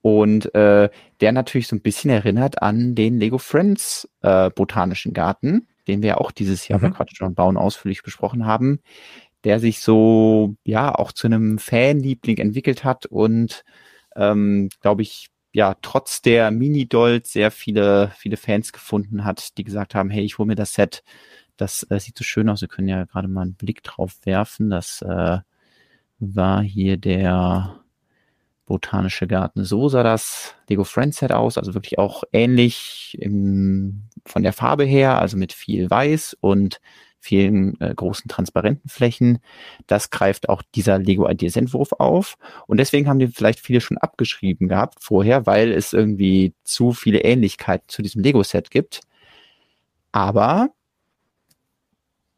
und 0.01 0.53
äh, 0.55 0.89
der 1.21 1.31
natürlich 1.31 1.67
so 1.67 1.75
ein 1.75 1.81
bisschen 1.81 2.09
erinnert 2.09 2.61
an 2.61 2.95
den 2.95 3.17
Lego 3.17 3.37
Friends 3.37 4.09
äh, 4.21 4.49
botanischen 4.49 5.13
Garten, 5.13 5.67
den 5.87 6.01
wir 6.01 6.21
auch 6.21 6.31
dieses 6.31 6.67
Jahr 6.67 6.79
mhm. 6.79 6.83
bei 6.83 6.89
Quatsch 6.91 7.21
und 7.21 7.35
Bauen 7.35 7.57
ausführlich 7.57 8.03
besprochen 8.03 8.45
haben 8.45 8.79
der 9.43 9.59
sich 9.59 9.79
so, 9.79 10.55
ja, 10.63 10.93
auch 10.93 11.11
zu 11.11 11.27
einem 11.27 11.59
Fanliebling 11.59 12.37
entwickelt 12.37 12.83
hat 12.83 13.05
und, 13.05 13.63
ähm, 14.15 14.69
glaube 14.81 15.01
ich, 15.01 15.29
ja, 15.53 15.75
trotz 15.81 16.21
der 16.21 16.51
Mini-Dolls 16.51 17.31
sehr 17.31 17.51
viele, 17.51 18.11
viele 18.17 18.37
Fans 18.37 18.71
gefunden 18.73 19.25
hat, 19.25 19.57
die 19.57 19.63
gesagt 19.63 19.95
haben, 19.95 20.09
hey, 20.09 20.23
ich 20.23 20.37
hole 20.37 20.47
mir 20.47 20.55
das 20.55 20.73
Set, 20.73 21.03
das 21.57 21.85
äh, 21.89 21.99
sieht 21.99 22.17
so 22.17 22.23
schön 22.23 22.49
aus, 22.49 22.61
wir 22.61 22.67
können 22.67 22.87
ja 22.87 23.05
gerade 23.05 23.27
mal 23.27 23.43
einen 23.43 23.55
Blick 23.55 23.83
drauf 23.83 24.17
werfen, 24.25 24.69
das 24.69 25.01
äh, 25.01 25.39
war 26.19 26.61
hier 26.61 26.97
der 26.97 27.79
Botanische 28.69 29.27
Garten. 29.27 29.65
So 29.65 29.89
sah 29.89 30.03
das 30.03 30.55
Lego 30.69 30.83
Friends 30.83 31.17
Set 31.17 31.31
aus, 31.31 31.57
also 31.57 31.73
wirklich 31.73 31.97
auch 31.97 32.23
ähnlich 32.31 33.17
im, 33.19 34.03
von 34.25 34.43
der 34.43 34.53
Farbe 34.53 34.85
her, 34.85 35.19
also 35.19 35.37
mit 35.37 35.51
viel 35.53 35.89
Weiß 35.89 36.37
und 36.39 36.79
vielen 37.19 37.81
äh, 37.81 37.93
großen 37.93 38.29
transparenten 38.29 38.87
Flächen. 38.87 39.39
Das 39.87 40.11
greift 40.11 40.49
auch 40.49 40.61
dieser 40.75 40.99
Lego 40.99 41.27
Ideas 41.27 41.55
Entwurf 41.55 41.93
auf. 41.93 42.35
Und 42.67 42.77
deswegen 42.77 43.09
haben 43.09 43.17
die 43.17 43.27
vielleicht 43.27 43.59
viele 43.59 43.81
schon 43.81 43.97
abgeschrieben 43.97 44.67
gehabt 44.67 44.99
vorher, 45.01 45.47
weil 45.47 45.71
es 45.71 45.91
irgendwie 45.91 46.53
zu 46.63 46.93
viele 46.93 47.21
Ähnlichkeiten 47.21 47.89
zu 47.89 48.03
diesem 48.03 48.21
Lego 48.21 48.43
Set 48.43 48.69
gibt. 48.69 49.01
Aber 50.11 50.69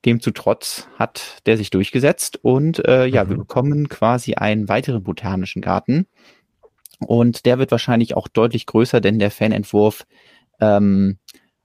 Demzutrotz 0.05 0.88
hat 0.98 1.41
der 1.46 1.58
sich 1.58 1.70
durchgesetzt 1.70 2.39
und 2.41 2.84
äh, 2.86 3.05
ja, 3.05 3.24
mhm. 3.24 3.29
wir 3.29 3.38
bekommen 3.38 3.88
quasi 3.89 4.34
einen 4.36 4.67
weiteren 4.67 5.03
botanischen 5.03 5.62
Garten. 5.62 6.08
Und 7.00 7.46
der 7.46 7.60
wird 7.60 7.72
wahrscheinlich 7.72 8.15
auch 8.15 8.27
deutlich 8.27 8.67
größer, 8.67 9.01
denn 9.01 9.20
der 9.20 9.31
Fanentwurf 9.31 10.05
ähm, 10.60 11.17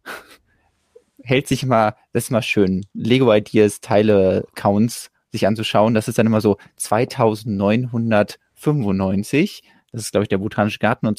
hält 1.23 1.47
sich 1.47 1.63
immer, 1.63 1.95
das 2.13 2.25
ist 2.25 2.31
immer 2.31 2.43
schön, 2.43 2.85
Lego 2.95 3.33
Ideas 3.33 3.81
Teile 3.81 4.45
Counts 4.55 5.13
sich 5.33 5.47
anzuschauen. 5.47 5.95
Das 5.95 6.09
ist 6.09 6.19
dann 6.19 6.27
immer 6.27 6.41
so 6.41 6.57
2995. 6.77 9.63
Das 9.93 10.03
ist, 10.03 10.11
glaube 10.13 10.25
ich, 10.25 10.29
der 10.29 10.39
Botanische 10.39 10.79
Garten 10.79 11.07
und 11.07 11.19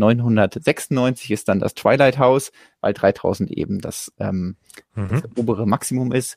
2996 0.00 1.30
ist 1.30 1.48
dann 1.48 1.60
das 1.60 1.74
Twilight 1.74 2.18
House, 2.18 2.52
weil 2.80 2.92
3000 2.92 3.50
eben 3.50 3.80
das, 3.80 4.12
ähm, 4.18 4.56
mhm. 4.94 5.08
das 5.08 5.22
obere 5.36 5.66
Maximum 5.66 6.12
ist. 6.12 6.36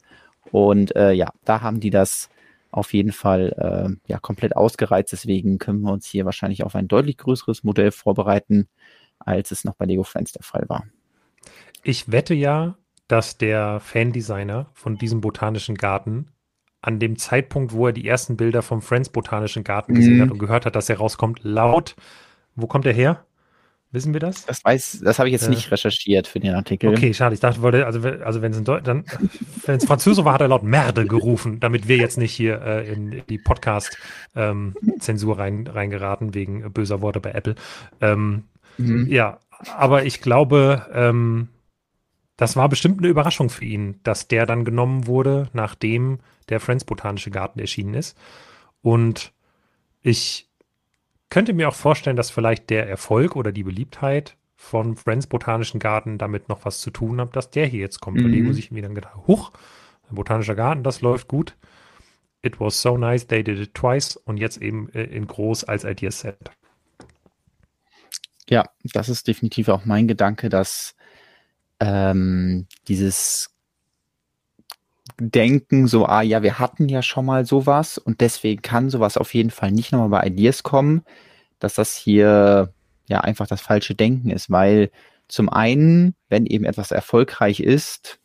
Und 0.52 0.96
äh, 0.96 1.14
ja, 1.14 1.32
da 1.46 1.62
haben 1.62 1.80
die 1.80 1.90
das 1.90 2.30
auf 2.72 2.94
jeden 2.94 3.12
Fall 3.12 3.54
äh, 3.58 4.12
ja 4.12 4.20
komplett 4.20 4.56
ausgereizt. 4.56 5.12
Deswegen 5.12 5.60
können 5.60 5.82
wir 5.82 5.92
uns 5.92 6.08
hier 6.08 6.26
wahrscheinlich 6.26 6.64
auf 6.64 6.76
ein 6.76 6.88
deutlich 6.88 7.18
größeres 7.18 7.64
Modell 7.64 7.92
vorbereiten, 7.92 8.68
als 9.20 9.52
es 9.52 9.64
noch 9.64 9.76
bei 9.76 9.86
Lego 9.86 10.04
Friends 10.04 10.32
der 10.32 10.44
Fall 10.44 10.66
war. 10.68 10.86
Ich 11.84 12.12
wette 12.12 12.34
ja, 12.34 12.78
dass 13.08 13.38
der 13.38 13.80
Fandesigner 13.80 14.68
von 14.74 14.98
diesem 14.98 15.22
botanischen 15.22 15.76
Garten 15.76 16.28
an 16.82 17.00
dem 17.00 17.18
Zeitpunkt, 17.18 17.74
wo 17.74 17.88
er 17.88 17.94
die 17.94 18.08
ersten 18.08 18.38
Bilder 18.38 18.62
vom 18.62 18.82
Friends 18.82 19.10
Botanischen 19.10 19.64
Garten 19.64 19.94
gesehen 19.94 20.18
mhm. 20.18 20.22
hat 20.22 20.32
und 20.32 20.40
gehört 20.40 20.66
hat, 20.66 20.76
dass 20.76 20.90
er 20.90 20.98
rauskommt, 20.98 21.40
laut. 21.44 21.96
Wo 22.56 22.68
kommt 22.68 22.86
er 22.86 22.94
her? 22.94 23.26
Wissen 23.94 24.12
wir 24.12 24.20
das? 24.20 24.48
Das 24.48 24.66
weiß, 24.66 25.02
das 25.04 25.20
habe 25.20 25.30
ich 25.30 25.34
jetzt 25.34 25.46
äh, 25.46 25.52
nicht 25.52 25.72
recherchiert 25.72 26.26
für 26.26 26.40
den 26.40 26.56
Artikel. 26.56 26.90
Okay, 26.90 27.14
schade. 27.14 27.36
Ich 27.36 27.42
dachte, 27.42 27.62
wollte, 27.62 27.86
also, 27.86 28.02
also 28.02 28.42
wenn 28.42 28.52
es 28.52 28.58
in 28.58 28.64
dann, 28.64 29.06
wenn 29.68 29.76
es 29.78 29.86
Französisch 29.86 30.26
war, 30.26 30.34
hat 30.34 30.42
er 30.42 30.48
laut 30.48 30.64
Merde 30.64 31.06
gerufen, 31.06 31.60
damit 31.60 31.88
wir 31.88 31.98
jetzt 31.98 32.18
nicht 32.18 32.34
hier 32.34 32.60
äh, 32.64 32.92
in 32.92 33.22
die 33.30 33.38
Podcast-Zensur 33.38 35.34
ähm, 35.36 35.40
rein, 35.40 35.68
reingeraten 35.68 36.34
wegen 36.34 36.74
böser 36.74 37.02
Worte 37.02 37.20
bei 37.20 37.34
Apple. 37.34 37.54
Ähm, 38.02 38.46
mhm. 38.80 39.06
Ja, 39.12 39.38
aber 39.76 40.06
ich 40.06 40.22
glaube, 40.22 40.88
ähm, 40.92 41.50
das 42.36 42.56
war 42.56 42.70
bestimmt 42.70 42.98
eine 42.98 43.10
Überraschung 43.10 43.52
für 43.52 43.66
ihn, 43.66 44.00
dass 44.02 44.28
der 44.28 44.48
dann 44.48 44.66
genommen 44.66 45.06
wurde, 45.06 45.50
nachdem 45.54 46.18
der 46.50 46.60
Friends 46.60 46.84
Botanische 46.84 47.30
Garten 47.30 47.60
erschienen 47.60 47.94
ist. 47.94 48.18
Und 48.82 49.34
ich 50.02 50.50
könnte 51.34 51.54
mir 51.54 51.68
auch 51.68 51.74
vorstellen, 51.74 52.16
dass 52.16 52.30
vielleicht 52.30 52.70
der 52.70 52.88
Erfolg 52.88 53.36
oder 53.36 53.52
die 53.52 53.64
Beliebtheit 53.64 54.38
von 54.56 54.96
Friends 54.96 55.26
Botanischen 55.26 55.80
Garten 55.80 56.20
damit 56.20 56.48
noch 56.48 56.64
was 56.64 56.80
zu 56.80 56.92
tun 56.92 57.20
hat, 57.20 57.36
dass 57.36 57.50
der 57.50 57.66
hier 57.66 57.80
jetzt 57.80 58.02
kommt. 58.02 58.20
Mhm. 58.20 58.26
Weil 58.26 58.32
Lego 58.32 58.54
sich 58.54 58.70
mir 58.70 58.84
dann 58.84 58.94
gedacht, 58.94 59.16
huch, 59.26 59.52
ein 60.12 60.16
botanischer 60.16 60.54
Garten, 60.54 60.84
das 60.84 61.02
läuft 61.02 61.28
gut. 61.28 61.56
It 62.44 62.60
was 62.60 62.80
so 62.80 62.98
nice, 62.98 63.26
they 63.26 63.44
did 63.44 63.58
it 63.58 63.74
twice 63.74 64.16
und 64.16 64.38
jetzt 64.38 64.62
eben 64.62 64.90
äh, 64.94 65.06
in 65.06 65.26
groß 65.26 65.64
als 65.64 65.86
Idea 65.86 66.12
Set. 66.12 66.38
Ja, 68.48 68.66
das 68.84 69.10
ist 69.10 69.28
definitiv 69.28 69.70
auch 69.70 69.86
mein 69.86 70.08
Gedanke, 70.08 70.50
dass 70.50 70.96
ähm, 71.80 72.68
dieses 72.88 73.53
Denken, 75.20 75.88
so, 75.88 76.06
ah 76.06 76.22
ja, 76.22 76.44
wir 76.44 76.60
hatten 76.60 76.88
ja 76.88 77.02
schon 77.02 77.26
mal 77.26 77.46
sowas 77.46 77.98
und 77.98 78.22
deswegen 78.22 78.62
kann 78.62 78.90
sowas 78.90 79.18
auf 79.18 79.34
jeden 79.34 79.50
Fall 79.50 79.72
nicht 79.72 79.92
nochmal 79.92 80.10
bei 80.10 80.28
Ideas 80.28 80.64
kommen, 80.64 81.04
dass 81.60 81.76
das 81.76 81.96
hier 81.96 82.74
ja 83.08 83.20
einfach 83.20 83.48
das 83.48 83.62
falsche 83.62 83.96
Denken 83.96 84.30
ist, 84.30 84.50
weil 84.50 84.92
zum 85.28 85.50
einen, 85.50 86.16
wenn 86.30 86.46
eben 86.46 86.66
etwas 86.66 86.92
erfolgreich 86.92 87.60
ist, 87.60 88.20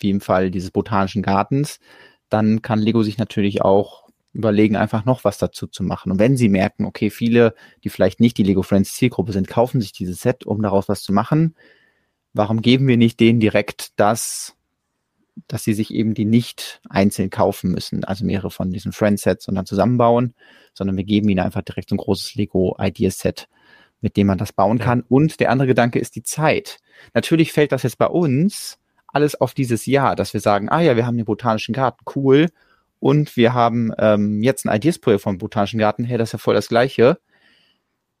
wie 0.00 0.10
im 0.10 0.20
Fall 0.20 0.50
dieses 0.50 0.70
botanischen 0.70 1.22
Gartens, 1.22 1.80
dann 2.28 2.62
kann 2.62 2.78
Lego 2.78 3.02
sich 3.02 3.18
natürlich 3.18 3.62
auch 3.62 4.08
überlegen, 4.32 4.76
einfach 4.76 5.04
noch 5.04 5.24
was 5.24 5.38
dazu 5.38 5.66
zu 5.66 5.82
machen. 5.82 6.12
Und 6.12 6.18
wenn 6.18 6.36
sie 6.36 6.48
merken, 6.48 6.84
okay, 6.84 7.10
viele, 7.10 7.54
die 7.84 7.88
vielleicht 7.88 8.20
nicht 8.20 8.36
die 8.38 8.42
Lego 8.42 8.62
Friends 8.62 8.94
Zielgruppe 8.94 9.32
sind, 9.32 9.48
kaufen 9.48 9.80
sich 9.80 9.92
dieses 9.92 10.20
Set, 10.20 10.46
um 10.46 10.62
daraus 10.62 10.88
was 10.88 11.02
zu 11.02 11.12
machen, 11.12 11.56
warum 12.34 12.60
geben 12.60 12.86
wir 12.86 12.96
nicht 12.96 13.18
denen 13.20 13.40
direkt 13.40 13.98
das, 13.98 14.54
dass 15.46 15.64
sie 15.64 15.74
sich 15.74 15.94
eben 15.94 16.14
die 16.14 16.24
nicht 16.24 16.80
einzeln 16.88 17.30
kaufen 17.30 17.70
müssen, 17.70 18.04
also 18.04 18.24
mehrere 18.24 18.50
von 18.50 18.70
diesen 18.70 18.92
Friend-Sets 18.92 19.48
und 19.48 19.54
dann 19.54 19.66
zusammenbauen, 19.66 20.34
sondern 20.74 20.96
wir 20.96 21.04
geben 21.04 21.28
ihnen 21.28 21.40
einfach 21.40 21.62
direkt 21.62 21.90
so 21.90 21.94
ein 21.94 21.98
großes 21.98 22.34
Lego-Idea-Set, 22.34 23.48
mit 24.00 24.16
dem 24.16 24.26
man 24.26 24.38
das 24.38 24.52
bauen 24.52 24.78
kann. 24.78 25.02
Und 25.02 25.40
der 25.40 25.50
andere 25.50 25.68
Gedanke 25.68 25.98
ist 25.98 26.16
die 26.16 26.22
Zeit. 26.22 26.78
Natürlich 27.14 27.52
fällt 27.52 27.72
das 27.72 27.82
jetzt 27.82 27.98
bei 27.98 28.06
uns 28.06 28.78
alles 29.06 29.40
auf 29.40 29.54
dieses 29.54 29.86
Jahr, 29.86 30.16
dass 30.16 30.34
wir 30.34 30.40
sagen, 30.40 30.68
ah 30.68 30.80
ja, 30.80 30.96
wir 30.96 31.06
haben 31.06 31.16
den 31.16 31.24
Botanischen 31.24 31.72
Garten, 31.72 32.04
cool, 32.14 32.48
und 33.00 33.36
wir 33.36 33.54
haben 33.54 33.92
ähm, 33.98 34.42
jetzt 34.42 34.66
ein 34.66 34.74
Ideas-Projekt 34.74 35.22
vom 35.22 35.38
Botanischen 35.38 35.78
Garten, 35.78 36.04
hey, 36.04 36.18
das 36.18 36.30
ist 36.30 36.32
ja 36.32 36.38
voll 36.38 36.54
das 36.54 36.68
Gleiche. 36.68 37.18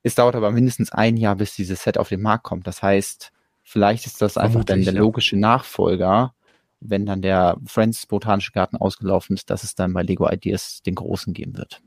Es 0.02 0.14
dauert 0.14 0.36
aber 0.36 0.50
mindestens 0.50 0.92
ein 0.92 1.16
Jahr, 1.16 1.36
bis 1.36 1.56
dieses 1.56 1.82
Set 1.82 1.98
auf 1.98 2.08
den 2.08 2.22
Markt 2.22 2.44
kommt. 2.44 2.66
Das 2.66 2.82
heißt, 2.82 3.32
vielleicht 3.64 4.06
ist 4.06 4.22
das 4.22 4.38
einfach 4.38 4.64
dann 4.64 4.82
der 4.82 4.92
logische 4.92 5.36
Nachfolger 5.36 6.32
wenn 6.80 7.06
dann 7.06 7.22
der 7.22 7.58
Friends 7.66 8.06
Botanische 8.06 8.52
Garten 8.52 8.76
ausgelaufen 8.76 9.34
ist, 9.34 9.50
dass 9.50 9.64
es 9.64 9.74
dann 9.74 9.92
bei 9.92 10.02
Lego 10.02 10.28
Ideas 10.30 10.82
den 10.82 10.94
großen 10.94 11.34
geben 11.34 11.56
wird. 11.56 11.82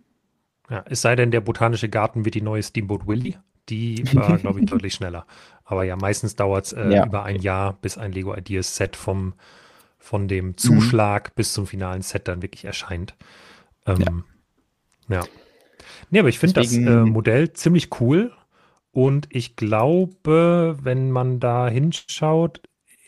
Ja, 0.69 0.86
es 0.88 1.01
sei 1.01 1.15
denn, 1.15 1.31
der 1.31 1.41
Botanische 1.41 1.89
Garten 1.89 2.25
wird 2.25 2.36
die 2.36 2.41
neue 2.41 2.63
Steamboat 2.63 3.07
Willy. 3.07 3.38
Die 3.69 4.03
war, 4.13 4.38
glaube 4.38 4.60
ich, 4.60 4.65
deutlich 4.69 4.93
schneller. 4.93 5.25
Aber 5.63 5.83
ja, 5.83 5.95
meistens 5.95 6.36
dauert 6.36 6.65
es 6.65 6.74
äh, 6.74 6.89
ja. 6.89 7.05
über 7.05 7.24
ein 7.24 7.41
Jahr, 7.41 7.74
bis 7.74 7.98
ein 7.98 8.12
Lego 8.12 8.36
Ideas 8.36 8.75
Set 8.75 8.95
vom, 8.95 9.33
von 9.98 10.27
dem 10.27 10.48
mhm. 10.48 10.57
Zuschlag 10.57 11.29
mhm. 11.29 11.33
bis 11.36 11.53
zum 11.53 11.67
finalen 11.67 12.01
Set 12.01 12.27
dann 12.27 12.41
wirklich 12.41 12.65
erscheint. 12.65 13.15
Ähm, 13.86 14.24
ja. 15.07 15.17
ja. 15.17 15.25
Nee, 16.10 16.19
aber 16.19 16.29
ich 16.29 16.39
finde 16.39 16.62
das 16.62 16.74
äh, 16.74 16.79
Modell 16.79 17.53
ziemlich 17.53 17.89
cool. 18.00 18.31
Und 18.91 19.27
ich 19.29 19.55
glaube, 19.55 20.77
wenn 20.81 21.12
man 21.12 21.39
da 21.39 21.69
hinschaut, 21.69 22.62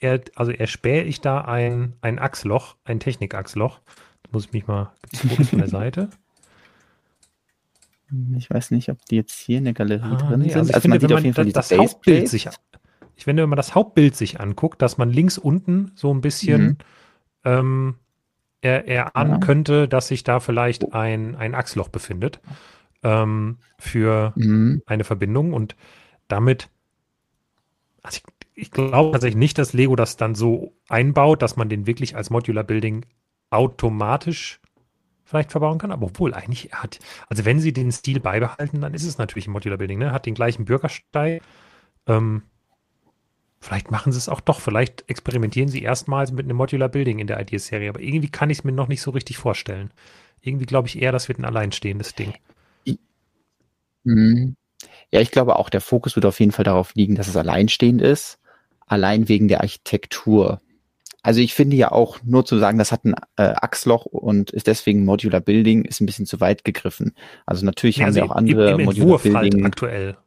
er, 0.03 0.21
also 0.35 0.51
erspähe 0.51 1.03
ich 1.03 1.21
da 1.21 1.41
ein, 1.41 1.93
ein 2.01 2.19
Achsloch, 2.19 2.75
ein 2.83 2.99
Technikachsloch. 2.99 3.79
Da 4.23 4.29
muss 4.31 4.45
ich 4.45 4.53
mich 4.53 4.67
mal 4.67 4.91
gucken 5.21 5.45
von 5.45 5.59
der 5.59 5.67
Seite. 5.69 6.09
Ich 8.37 8.49
weiß 8.49 8.71
nicht, 8.71 8.89
ob 8.89 9.03
die 9.05 9.15
jetzt 9.15 9.39
hier 9.39 9.57
in 9.57 9.63
der 9.63 9.73
Galerie 9.73 10.03
ah, 10.03 10.15
drin 10.15 10.41
nee, 10.41 10.49
sind. 10.49 10.57
Also, 10.57 10.69
ich 10.69 10.75
also 10.75 10.81
finde, 10.81 11.13
man 11.13 11.23
wenn 11.23 11.33
man 11.33 11.51
das, 11.51 11.69
das 11.69 11.77
Hauptbild 11.79 12.29
sich, 12.29 12.47
ich 13.15 13.23
finde, 13.23 13.41
wenn 13.41 13.49
man 13.49 13.57
das 13.57 13.73
Hauptbild 13.73 14.15
sich 14.15 14.39
anguckt, 14.39 14.81
dass 14.81 14.97
man 14.97 15.09
links 15.09 15.37
unten 15.37 15.91
so 15.95 16.13
ein 16.13 16.21
bisschen 16.21 16.63
mhm. 16.63 16.77
ähm, 17.45 17.95
er, 18.61 18.87
erahnen 18.87 19.33
ja. 19.33 19.37
könnte, 19.39 19.87
dass 19.87 20.09
sich 20.09 20.23
da 20.23 20.39
vielleicht 20.39 20.93
ein, 20.93 21.35
ein 21.35 21.55
Achsloch 21.55 21.89
befindet 21.89 22.39
ähm, 23.01 23.57
für 23.79 24.33
mhm. 24.35 24.83
eine 24.85 25.03
Verbindung 25.03 25.53
und 25.53 25.75
damit, 26.27 26.69
also 28.03 28.17
ich, 28.17 28.23
ich 28.55 28.71
glaube 28.71 29.11
tatsächlich 29.11 29.37
nicht, 29.37 29.57
dass 29.57 29.73
Lego 29.73 29.95
das 29.95 30.17
dann 30.17 30.35
so 30.35 30.73
einbaut, 30.89 31.41
dass 31.41 31.55
man 31.55 31.69
den 31.69 31.87
wirklich 31.87 32.15
als 32.15 32.29
Modular 32.29 32.63
Building 32.63 33.05
automatisch 33.49 34.59
vielleicht 35.23 35.51
verbauen 35.51 35.79
kann. 35.79 35.91
Aber 35.91 36.07
obwohl, 36.07 36.33
eigentlich 36.33 36.71
hat, 36.73 36.99
also 37.27 37.45
wenn 37.45 37.59
sie 37.59 37.73
den 37.73 37.91
Stil 37.91 38.19
beibehalten, 38.19 38.81
dann 38.81 38.93
ist 38.93 39.05
es 39.05 39.17
natürlich 39.17 39.47
ein 39.47 39.51
Modular 39.51 39.77
Building, 39.77 39.99
ne? 39.99 40.11
Hat 40.11 40.25
den 40.25 40.35
gleichen 40.35 40.65
Bürgersteig. 40.65 41.41
Ähm, 42.07 42.43
vielleicht 43.59 43.89
machen 43.89 44.11
sie 44.11 44.17
es 44.17 44.29
auch 44.29 44.41
doch. 44.41 44.59
Vielleicht 44.59 45.09
experimentieren 45.09 45.69
sie 45.69 45.81
erstmals 45.81 46.31
mit 46.31 46.45
einem 46.45 46.57
Modular 46.57 46.89
Building 46.89 47.19
in 47.19 47.27
der 47.27 47.39
Ideas-Serie. 47.39 47.89
Aber 47.89 48.01
irgendwie 48.01 48.29
kann 48.29 48.49
ich 48.49 48.59
es 48.59 48.63
mir 48.63 48.71
noch 48.71 48.87
nicht 48.87 49.01
so 49.01 49.11
richtig 49.11 49.37
vorstellen. 49.37 49.91
Irgendwie 50.41 50.65
glaube 50.65 50.87
ich 50.87 51.01
eher, 51.01 51.11
das 51.11 51.27
wird 51.27 51.39
ein 51.39 51.45
alleinstehendes 51.45 52.13
Ding. 52.15 52.33
Mhm. 54.03 54.55
Ja, 55.11 55.21
ich 55.21 55.31
glaube 55.31 55.55
auch, 55.55 55.69
der 55.69 55.81
Fokus 55.81 56.15
wird 56.15 56.25
auf 56.25 56.39
jeden 56.39 56.51
Fall 56.51 56.65
darauf 56.65 56.93
liegen, 56.95 57.15
dass 57.15 57.27
es 57.27 57.37
alleinstehend 57.37 58.01
ist 58.01 58.39
allein 58.93 59.27
wegen 59.27 59.47
der 59.47 59.61
Architektur. 59.61 60.61
Also 61.21 61.39
ich 61.39 61.53
finde 61.53 61.77
ja 61.77 61.91
auch, 61.91 62.19
nur 62.23 62.45
zu 62.45 62.57
sagen, 62.57 62.77
das 62.77 62.91
hat 62.91 63.05
ein 63.05 63.15
äh, 63.37 63.53
Achsloch 63.55 64.05
und 64.05 64.51
ist 64.51 64.67
deswegen 64.67 65.05
Modular 65.05 65.39
Building, 65.39 65.85
ist 65.85 66.01
ein 66.01 66.05
bisschen 66.05 66.25
zu 66.25 66.41
weit 66.41 66.65
gegriffen. 66.65 67.15
Also 67.45 67.65
natürlich 67.65 67.97
ja, 67.97 68.03
haben 68.03 68.09
also 68.09 68.19
wir 68.19 68.25
auch 68.25 68.35
andere 68.35 68.71
im, 68.71 68.79
im 68.79 68.85
Modular 68.85 69.05
Entwurf 69.05 69.23
halt 69.23 69.33
Building. 69.41 69.63
Halt 69.63 69.73
aktuell, 69.73 70.17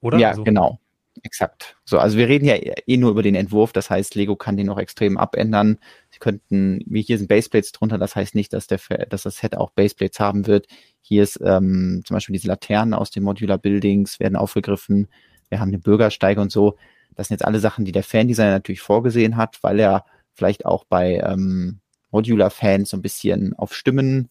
oder? 0.00 0.18
Ja, 0.18 0.30
also. 0.30 0.44
genau. 0.44 0.78
Exakt. 1.22 1.76
So, 1.84 1.98
also 1.98 2.16
wir 2.16 2.28
reden 2.28 2.46
ja 2.46 2.54
eh 2.54 2.96
nur 2.96 3.10
über 3.10 3.22
den 3.22 3.34
Entwurf, 3.34 3.72
das 3.72 3.90
heißt, 3.90 4.14
Lego 4.14 4.34
kann 4.34 4.56
den 4.56 4.66
noch 4.66 4.78
extrem 4.78 5.18
abändern. 5.18 5.78
Sie 6.10 6.18
könnten, 6.18 6.80
wie 6.86 7.02
hier 7.02 7.18
sind 7.18 7.28
Baseplates 7.28 7.72
drunter, 7.72 7.98
das 7.98 8.16
heißt 8.16 8.34
nicht, 8.34 8.52
dass 8.52 8.66
der, 8.66 8.78
dass 9.08 9.22
das 9.22 9.36
Set 9.36 9.56
auch 9.56 9.70
Baseplates 9.70 10.20
haben 10.20 10.46
wird. 10.46 10.66
Hier 11.02 11.22
ist 11.22 11.38
ähm, 11.44 12.02
zum 12.06 12.14
Beispiel 12.14 12.32
diese 12.32 12.48
Laternen 12.48 12.94
aus 12.94 13.10
den 13.10 13.22
Modular 13.22 13.58
Buildings 13.58 14.20
werden 14.20 14.36
aufgegriffen. 14.36 15.08
Wir 15.50 15.60
haben 15.60 15.70
den 15.70 15.82
Bürgersteig 15.82 16.38
und 16.38 16.50
so. 16.50 16.76
Das 17.16 17.28
sind 17.28 17.34
jetzt 17.34 17.44
alle 17.44 17.60
Sachen, 17.60 17.84
die 17.84 17.92
der 17.92 18.02
Fandesigner 18.02 18.50
natürlich 18.50 18.80
vorgesehen 18.80 19.36
hat, 19.36 19.58
weil 19.62 19.80
er 19.80 20.04
vielleicht 20.34 20.64
auch 20.64 20.84
bei 20.84 21.22
ähm, 21.24 21.80
Modular-Fans 22.10 22.90
so 22.90 22.96
ein 22.96 23.02
bisschen 23.02 23.54
auf 23.54 23.74
Stimmen 23.74 24.28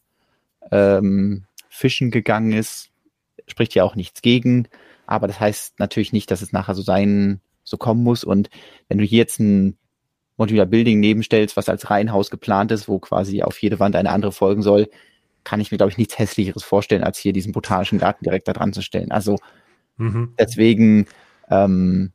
ähm, 0.72 1.46
fischen 1.70 2.12
gegangen 2.12 2.52
ist. 2.52 2.90
Spricht 3.48 3.76
ja 3.76 3.84
auch 3.84 3.96
nichts 3.96 4.22
gegen, 4.22 4.68
aber 5.08 5.28
das 5.28 5.40
heißt 5.40 5.80
natürlich 5.80 6.14
nicht, 6.14 6.32
dass 6.32 6.42
es 6.42 6.54
nachher 6.54 6.76
so 6.76 6.82
sein, 6.82 7.42
so 7.64 7.78
kommen 7.78 8.04
muss. 8.04 8.24
Und 8.24 8.50
wenn 8.88 8.98
du 8.98 9.04
hier 9.04 9.20
jetzt 9.20 9.40
ein 9.40 9.78
Modular 10.38 10.66
Building 10.66 11.00
nebenstellst, 11.00 11.58
was 11.58 11.70
als 11.70 11.90
Reihenhaus 11.90 12.30
geplant 12.30 12.72
ist, 12.72 12.88
wo 12.88 13.00
quasi 13.00 13.44
auf 13.44 13.62
jede 13.62 13.80
Wand 13.80 13.96
eine 13.96 14.12
andere 14.12 14.32
folgen 14.32 14.62
soll, 14.62 14.90
kann 15.44 15.60
ich 15.60 15.72
mir, 15.72 15.78
glaube 15.78 15.92
ich, 15.92 15.98
nichts 15.98 16.18
Hässlicheres 16.18 16.64
vorstellen, 16.64 17.04
als 17.04 17.18
hier 17.18 17.34
diesen 17.34 17.52
botanischen 17.52 18.00
Garten 18.00 18.24
direkt 18.24 18.48
da 18.48 18.54
dran 18.54 18.74
zu 18.74 18.82
stellen. 18.82 19.12
Also 19.12 19.38
mhm. 19.98 20.34
deswegen 20.40 21.08
ähm, 21.50 22.12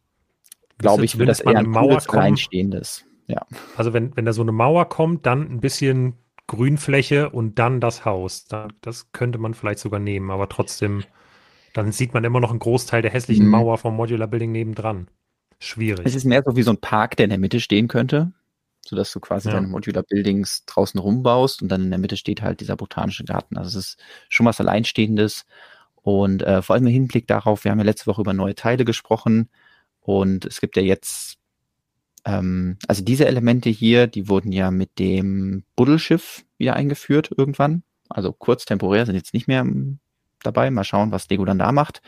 glaube 0.79 1.05
ich, 1.05 1.19
wird 1.19 1.29
das 1.29 1.41
eher 1.41 1.59
ein 1.59 1.69
Mauer 1.69 1.99
Reinstehendes. 2.09 3.05
Ja. 3.27 3.45
Also 3.77 3.93
wenn, 3.93 4.17
wenn 4.17 4.25
da 4.25 4.33
so 4.33 4.43
eine 4.43 4.53
Mauer 4.53 4.89
kommt, 4.89 5.27
dann 5.27 5.51
ein 5.51 5.61
bisschen 5.61 6.15
Grünfläche 6.47 7.31
und 7.31 7.59
dann 7.59 7.81
das 7.81 8.05
Haus. 8.05 8.45
Da, 8.45 8.69
das 8.81 9.11
könnte 9.13 9.39
man 9.39 9.55
vielleicht 9.55 9.81
sogar 9.81 10.01
nehmen, 10.01 10.31
aber 10.31 10.49
trotzdem 10.49 11.03
dann 11.77 11.93
sieht 11.93 12.15
man 12.15 12.25
immer 12.25 12.41
noch 12.41 12.51
einen 12.51 12.59
Großteil 12.59 13.03
der 13.03 13.11
hässlichen 13.11 13.45
mhm. 13.45 13.51
Mauer 13.51 13.77
vom 13.77 13.97
Modular 13.97 14.29
Building 14.29 14.51
nebendran. 14.51 15.09
Schwierig. 15.59 16.07
Es 16.07 16.15
ist 16.15 16.25
mehr 16.25 16.43
so 16.45 16.57
wie 16.57 16.63
so 16.63 16.71
ein 16.71 16.81
Park, 16.81 17.17
der 17.17 17.25
in 17.25 17.31
der 17.31 17.39
Mitte 17.39 17.61
stehen 17.61 17.89
könnte, 17.89 18.33
sodass 18.87 19.13
du 19.13 19.21
quasi 19.21 19.49
ja. 19.49 19.55
deine 19.55 19.67
Modular 19.67 20.03
Buildings 20.03 20.65
draußen 20.65 20.99
rumbaust 20.99 21.61
und 21.61 21.69
dann 21.69 21.83
in 21.83 21.91
der 21.91 21.99
Mitte 21.99 22.17
steht 22.17 22.41
halt 22.41 22.61
dieser 22.61 22.77
botanische 22.77 23.25
Garten. 23.25 23.59
Also 23.59 23.79
es 23.79 23.89
ist 23.89 24.01
schon 24.31 24.47
was 24.47 24.61
Alleinstehendes. 24.61 25.45
Und 25.97 26.43
äh, 26.43 26.63
vor 26.63 26.75
allem 26.75 26.87
im 26.87 26.93
Hinblick 26.93 27.27
darauf, 27.27 27.65
wir 27.65 27.73
haben 27.73 27.79
ja 27.79 27.85
letzte 27.85 28.07
Woche 28.07 28.23
über 28.23 28.33
neue 28.33 28.55
Teile 28.55 28.85
gesprochen 28.87 29.51
und 30.07 30.45
es 30.45 30.61
gibt 30.61 30.77
ja 30.77 30.83
jetzt, 30.83 31.37
ähm, 32.25 32.79
also 32.87 33.03
diese 33.03 33.27
Elemente 33.27 33.71
hier, 33.71 34.07
die 34.07 34.29
wurden 34.29 34.53
ja 34.53 34.71
mit 34.71 35.01
dem 35.01 35.65
Buddelschiff 35.75 36.45
wieder 36.59 36.75
eingeführt 36.75 37.31
irgendwann. 37.37 37.83
Also 38.09 38.33
kurz 38.33 38.65
temporär 38.65 39.05
sind 39.05 39.17
jetzt 39.17 39.35
nicht 39.35 39.49
mehr 39.49 39.63
ähm, 39.63 39.99
dabei. 40.45 40.71
Mal 40.71 40.85
schauen, 40.85 41.11
was 41.11 41.29
Lego 41.29 41.45
dann 41.45 41.59
da 41.59 41.73
macht. 41.73 42.03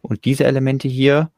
Und 0.00 0.24
diese 0.24 0.44
Elemente 0.44 0.88
hier 0.88 1.30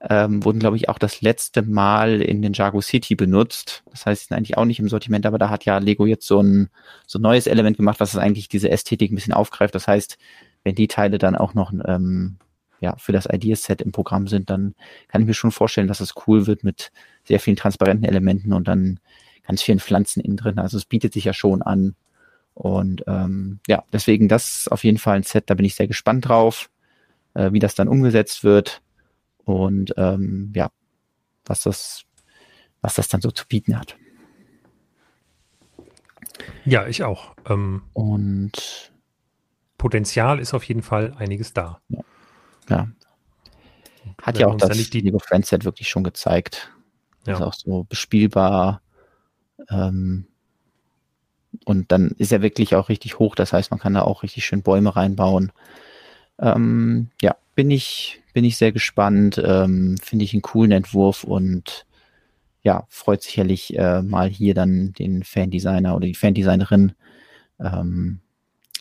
ähm, 0.00 0.44
wurden, 0.44 0.58
glaube 0.58 0.76
ich, 0.76 0.88
auch 0.88 0.98
das 0.98 1.20
letzte 1.20 1.62
Mal 1.62 2.20
in 2.20 2.42
den 2.42 2.52
Jago 2.52 2.80
City 2.80 3.14
benutzt. 3.14 3.84
Das 3.92 4.06
heißt, 4.06 4.26
sind 4.26 4.36
eigentlich 4.36 4.58
auch 4.58 4.64
nicht 4.64 4.80
im 4.80 4.88
Sortiment, 4.88 5.24
aber 5.24 5.38
da 5.38 5.50
hat 5.50 5.64
ja 5.64 5.78
Lego 5.78 6.04
jetzt 6.04 6.26
so 6.26 6.42
ein, 6.42 6.68
so 7.06 7.20
ein 7.20 7.22
neues 7.22 7.46
Element 7.46 7.76
gemacht, 7.76 8.00
was 8.00 8.16
eigentlich 8.16 8.48
diese 8.48 8.72
Ästhetik 8.72 9.12
ein 9.12 9.14
bisschen 9.14 9.32
aufgreift. 9.32 9.76
Das 9.76 9.86
heißt, 9.86 10.18
wenn 10.64 10.74
die 10.74 10.88
Teile 10.88 11.18
dann 11.18 11.36
auch 11.36 11.54
noch 11.54 11.72
ähm, 11.86 12.38
ja, 12.80 12.96
für 12.96 13.12
das 13.12 13.26
Ideaset 13.26 13.80
im 13.82 13.92
Programm 13.92 14.28
sind, 14.28 14.50
dann 14.50 14.74
kann 15.08 15.22
ich 15.22 15.26
mir 15.26 15.34
schon 15.34 15.52
vorstellen, 15.52 15.88
dass 15.88 16.00
es 16.00 16.14
cool 16.26 16.46
wird 16.46 16.64
mit 16.64 16.92
sehr 17.24 17.40
vielen 17.40 17.56
transparenten 17.56 18.08
Elementen 18.08 18.52
und 18.52 18.68
dann 18.68 19.00
ganz 19.46 19.62
vielen 19.62 19.80
Pflanzen 19.80 20.20
innen 20.20 20.36
drin. 20.36 20.58
Also 20.58 20.76
es 20.76 20.84
bietet 20.84 21.12
sich 21.12 21.24
ja 21.24 21.32
schon 21.32 21.62
an. 21.62 21.94
Und 22.54 23.02
ähm, 23.06 23.60
ja, 23.66 23.84
deswegen 23.92 24.28
das 24.28 24.68
auf 24.68 24.84
jeden 24.84 24.98
Fall 24.98 25.16
ein 25.16 25.22
Set, 25.22 25.50
da 25.50 25.54
bin 25.54 25.66
ich 25.66 25.74
sehr 25.74 25.88
gespannt 25.88 26.28
drauf, 26.28 26.70
äh, 27.34 27.52
wie 27.52 27.58
das 27.58 27.74
dann 27.74 27.88
umgesetzt 27.88 28.44
wird 28.44 28.80
und 29.44 29.92
ähm, 29.96 30.52
ja, 30.54 30.70
was 31.44 31.62
das, 31.62 32.04
was 32.80 32.94
das 32.94 33.08
dann 33.08 33.20
so 33.20 33.30
zu 33.30 33.46
bieten 33.48 33.78
hat. 33.78 33.96
Ja, 36.64 36.86
ich 36.86 37.02
auch. 37.02 37.34
Ähm, 37.48 37.82
und 37.92 38.92
Potenzial 39.78 40.38
ist 40.38 40.54
auf 40.54 40.64
jeden 40.64 40.82
Fall 40.82 41.14
einiges 41.18 41.52
da. 41.52 41.80
Ja. 41.88 42.00
Ja. 42.68 42.88
Hat 44.22 44.38
ja 44.38 44.46
auch 44.46 44.56
das 44.56 44.90
die 44.90 45.00
Lego 45.00 45.18
Friends 45.18 45.48
Set 45.48 45.64
wirklich 45.64 45.88
schon 45.88 46.04
gezeigt. 46.04 46.70
Ja. 47.26 47.34
Ist 47.34 47.42
auch 47.42 47.54
so 47.54 47.84
bespielbar. 47.84 48.80
Ähm, 49.70 50.26
und 51.64 51.92
dann 51.92 52.10
ist 52.18 52.32
er 52.32 52.42
wirklich 52.42 52.74
auch 52.74 52.88
richtig 52.88 53.18
hoch. 53.18 53.34
Das 53.34 53.52
heißt, 53.52 53.70
man 53.70 53.80
kann 53.80 53.94
da 53.94 54.02
auch 54.02 54.22
richtig 54.22 54.44
schön 54.44 54.62
Bäume 54.62 54.94
reinbauen. 54.94 55.52
Ähm, 56.38 57.10
ja, 57.20 57.36
bin 57.54 57.70
ich, 57.70 58.22
bin 58.32 58.44
ich 58.44 58.56
sehr 58.56 58.72
gespannt. 58.72 59.40
Ähm, 59.44 59.96
Finde 60.02 60.24
ich 60.24 60.32
einen 60.32 60.42
coolen 60.42 60.72
Entwurf 60.72 61.24
und 61.24 61.86
ja, 62.62 62.86
freut 62.88 63.22
sicherlich 63.22 63.78
äh, 63.78 64.02
mal 64.02 64.28
hier 64.28 64.54
dann 64.54 64.92
den 64.94 65.22
Fandesigner 65.22 65.94
oder 65.94 66.06
die 66.06 66.14
Fandesignerin, 66.14 66.92
ähm, 67.60 68.20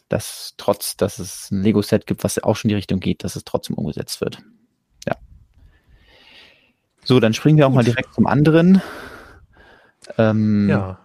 dass 0.09 0.53
trotz, 0.57 0.97
dass 0.97 1.19
es 1.19 1.51
ein 1.51 1.63
Lego-Set 1.63 2.05
gibt, 2.05 2.23
was 2.23 2.41
auch 2.43 2.55
schon 2.55 2.69
in 2.69 2.73
die 2.73 2.75
Richtung 2.75 2.99
geht, 2.99 3.23
dass 3.23 3.35
es 3.35 3.43
trotzdem 3.43 3.77
umgesetzt 3.77 4.21
wird. 4.21 4.39
Ja. 5.07 5.15
So, 7.03 7.19
dann 7.19 7.33
springen 7.33 7.57
wir 7.57 7.65
auch 7.65 7.71
Gut. 7.71 7.77
mal 7.77 7.83
direkt 7.83 8.13
zum 8.13 8.27
anderen. 8.27 8.81
Ähm, 10.17 10.69
ja. 10.69 10.99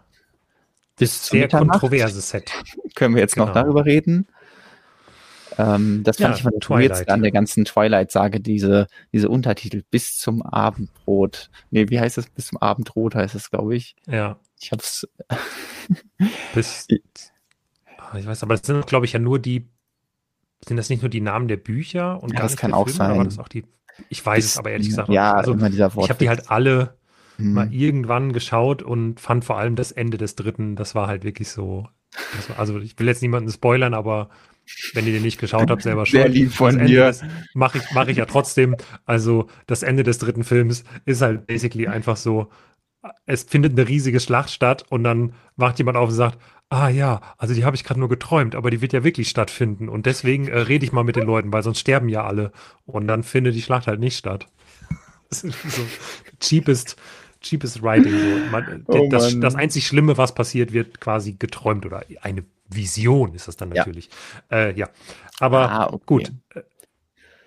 Bis 0.97 1.29
sehr 1.29 1.49
kontroverses 1.49 2.31
Set. 2.31 2.53
Können 2.95 3.15
wir 3.15 3.23
jetzt 3.23 3.35
genau. 3.35 3.47
noch 3.47 3.55
darüber 3.55 3.85
reden? 3.85 4.27
Ähm, 5.57 6.03
das 6.05 6.19
fand 6.19 6.31
ja, 6.31 6.37
ich 6.37 6.43
von 6.43 6.61
Twilight. 6.61 7.09
an 7.09 7.23
der 7.23 7.33
ganzen 7.33 7.65
Twilight-Sage, 7.65 8.41
diese, 8.41 8.87
diese 9.13 9.29
Untertitel 9.29 9.83
bis 9.91 10.17
zum 10.17 10.43
Abendbrot. 10.43 11.51
Nee, 11.71 11.89
wie 11.89 11.99
heißt 11.99 12.17
das? 12.17 12.29
Bis 12.31 12.49
zum 12.49 12.59
Abendrot 12.59 13.17
heißt 13.17 13.35
es, 13.35 13.51
glaube 13.51 13.75
ich. 13.75 13.97
Ja. 14.07 14.39
Ich 14.61 14.73
hab's. 14.73 15.07
bis. 16.55 16.87
Ich 18.17 18.27
weiß, 18.27 18.43
aber 18.43 18.57
das 18.57 18.67
sind, 18.67 18.87
glaube 18.87 19.07
ich, 19.07 19.13
ja 19.13 19.19
nur 19.19 19.39
die. 19.39 19.69
Sind 20.67 20.77
das 20.77 20.89
nicht 20.89 21.03
nur 21.03 21.09
die 21.09 21.21
Namen 21.21 21.47
der 21.47 21.57
Bücher 21.57 22.21
und 22.21 22.33
ja, 22.33 22.41
das 22.41 22.57
kann 22.57 22.75
auch 22.75 22.85
Filme, 22.85 22.97
sein. 22.97 23.11
Aber 23.13 23.25
das 23.25 23.39
auch 23.39 23.49
die, 23.49 23.65
ich 24.09 24.25
weiß 24.25 24.37
bis, 24.37 24.53
es 24.53 24.59
aber 24.59 24.71
ehrlich 24.71 24.89
gesagt. 24.89 25.09
Ja, 25.09 25.35
also, 25.35 25.53
immer 25.53 25.71
dieser 25.71 25.95
Wort. 25.95 26.07
Ich 26.07 26.11
habe 26.11 26.19
die 26.19 26.29
halt 26.29 26.51
alle 26.51 26.97
hm. 27.37 27.53
mal 27.53 27.73
irgendwann 27.73 28.33
geschaut 28.33 28.83
und 28.83 29.21
fand 29.21 29.45
vor 29.45 29.59
allem 29.59 29.77
das 29.77 29.93
Ende 29.93 30.19
des 30.19 30.35
dritten, 30.35 30.75
das 30.75 30.95
war 30.95 31.07
halt 31.07 31.25
wirklich 31.25 31.49
so. 31.49 31.87
War, 32.49 32.59
also 32.59 32.79
ich 32.79 32.99
will 32.99 33.07
jetzt 33.07 33.23
niemanden 33.23 33.51
spoilern, 33.51 33.95
aber 33.95 34.31
wenn 34.95 35.07
ihr 35.07 35.13
den 35.13 35.23
nicht 35.23 35.39
geschaut 35.39 35.71
habt, 35.71 35.83
selber 35.83 36.07
schon. 36.07 36.21
Sehr 36.21 36.29
lieb 36.29 36.53
von 36.53 36.85
dir. 36.85 37.15
Mache 37.55 37.79
ich, 37.79 37.85
mach 37.93 38.09
ich 38.09 38.17
ja 38.17 38.27
trotzdem. 38.27 38.77
Also 39.05 39.47
das 39.67 39.83
Ende 39.83 40.03
des 40.03 40.19
dritten 40.19 40.45
Films 40.45 40.85
ist 41.05 41.23
halt 41.23 41.47
basically 41.47 41.87
einfach 41.87 42.17
so, 42.17 42.49
es 43.27 43.45
findet 43.45 43.79
eine 43.79 43.89
riesige 43.89 44.21
Schlacht 44.21 44.51
statt 44.51 44.85
und 44.91 45.05
dann 45.05 45.33
wacht 45.57 45.79
jemand 45.79 45.97
auf 45.97 46.09
und 46.09 46.15
sagt, 46.15 46.39
ah 46.71 46.89
ja, 46.89 47.21
also 47.39 47.55
die 47.55 47.65
habe 47.65 47.77
ich 47.77 47.85
gerade 47.85 48.01
nur 48.01 48.09
geträumt, 48.09 48.55
aber 48.55 48.71
die 48.71 48.81
wird 48.81 48.93
ja 48.93 49.05
wirklich 49.05 49.29
stattfinden 49.29 49.89
und 49.89 50.07
deswegen 50.07 50.49
äh, 50.49 50.59
rede 50.59 50.85
ich 50.85 50.93
mal 50.93 51.05
mit 51.05 51.17
den 51.17 51.27
Leuten, 51.27 51.53
weil 51.53 51.63
sonst 51.63 51.81
sterben 51.81 52.09
ja 52.09 52.25
alle 52.25 52.53
und 52.87 53.07
dann 53.07 53.23
findet 53.23 53.55
die 53.55 53.63
Schlacht 53.63 53.87
halt 53.87 54.01
nicht 54.01 54.17
statt. 54.17 54.47
Das 55.31 55.45
ist 55.45 55.63
so 55.63 55.83
cheapest, 56.41 56.97
cheapest 57.43 57.83
writing. 57.83 58.13
So. 58.19 58.51
Man, 58.51 58.83
oh 58.87 59.09
das, 59.11 59.39
das 59.39 59.57
einzig 59.57 59.87
Schlimme, 59.87 60.17
was 60.17 60.35
passiert, 60.35 60.73
wird 60.73 61.03
quasi 61.03 61.35
geträumt 61.35 61.85
oder 61.85 62.03
eine 62.23 62.45
Vision 62.67 63.35
ist 63.35 63.47
das 63.47 63.57
dann 63.57 63.69
natürlich. 63.69 64.09
Ja, 64.51 64.57
äh, 64.57 64.75
ja. 64.75 64.89
aber 65.39 65.71
ah, 65.71 65.87
okay. 65.93 66.05
gut. 66.07 66.33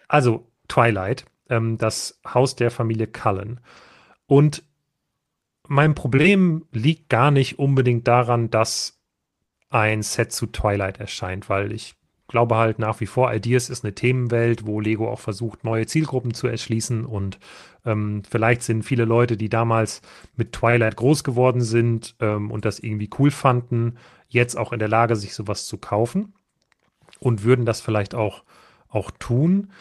Also 0.08 0.48
Twilight, 0.68 1.26
ähm, 1.50 1.80
das 1.80 2.20
Haus 2.24 2.56
der 2.56 2.70
Familie 2.70 3.08
Cullen. 3.08 3.60
Und 4.28 4.64
mein 5.68 5.96
Problem 5.96 6.66
liegt 6.72 7.10
gar 7.10 7.32
nicht 7.32 7.60
unbedingt 7.60 8.08
daran, 8.08 8.50
dass 8.50 9.01
ein 9.72 10.04
Set 10.04 10.32
zu 10.32 10.46
Twilight 10.48 11.00
erscheint, 11.00 11.50
weil 11.50 11.72
ich 11.72 11.96
glaube 12.28 12.56
halt 12.56 12.80
nach 12.80 13.00
wie 13.00 13.06
vor, 13.08 13.34
Ideas 13.34 13.70
ist 13.70 13.84
eine 13.84 13.96
Themenwelt, 13.96 14.66
wo 14.66 14.80
Lego 14.80 15.10
auch 15.10 15.20
versucht, 15.20 15.64
neue 15.64 15.88
Zielgruppen 15.88 16.34
zu 16.34 16.48
erschließen 16.48 17.06
und 17.06 17.40
ähm, 17.86 18.24
vielleicht 18.30 18.64
sind 18.64 18.84
viele 18.84 19.06
Leute, 19.06 19.38
die 19.38 19.50
damals 19.50 20.02
mit 20.36 20.54
Twilight 20.54 20.96
groß 20.96 21.24
geworden 21.24 21.62
sind 21.62 22.16
ähm, 22.20 22.52
und 22.52 22.64
das 22.64 22.80
irgendwie 22.80 23.10
cool 23.18 23.32
fanden, 23.32 23.98
jetzt 24.30 24.58
auch 24.58 24.72
in 24.72 24.80
der 24.80 24.88
Lage, 24.88 25.16
sich 25.16 25.34
sowas 25.34 25.66
zu 25.66 25.78
kaufen 25.78 26.34
und 27.20 27.44
würden 27.44 27.66
das 27.66 27.82
vielleicht 27.82 28.16
auch, 28.16 28.44
auch 28.88 29.12
tun. 29.12 29.72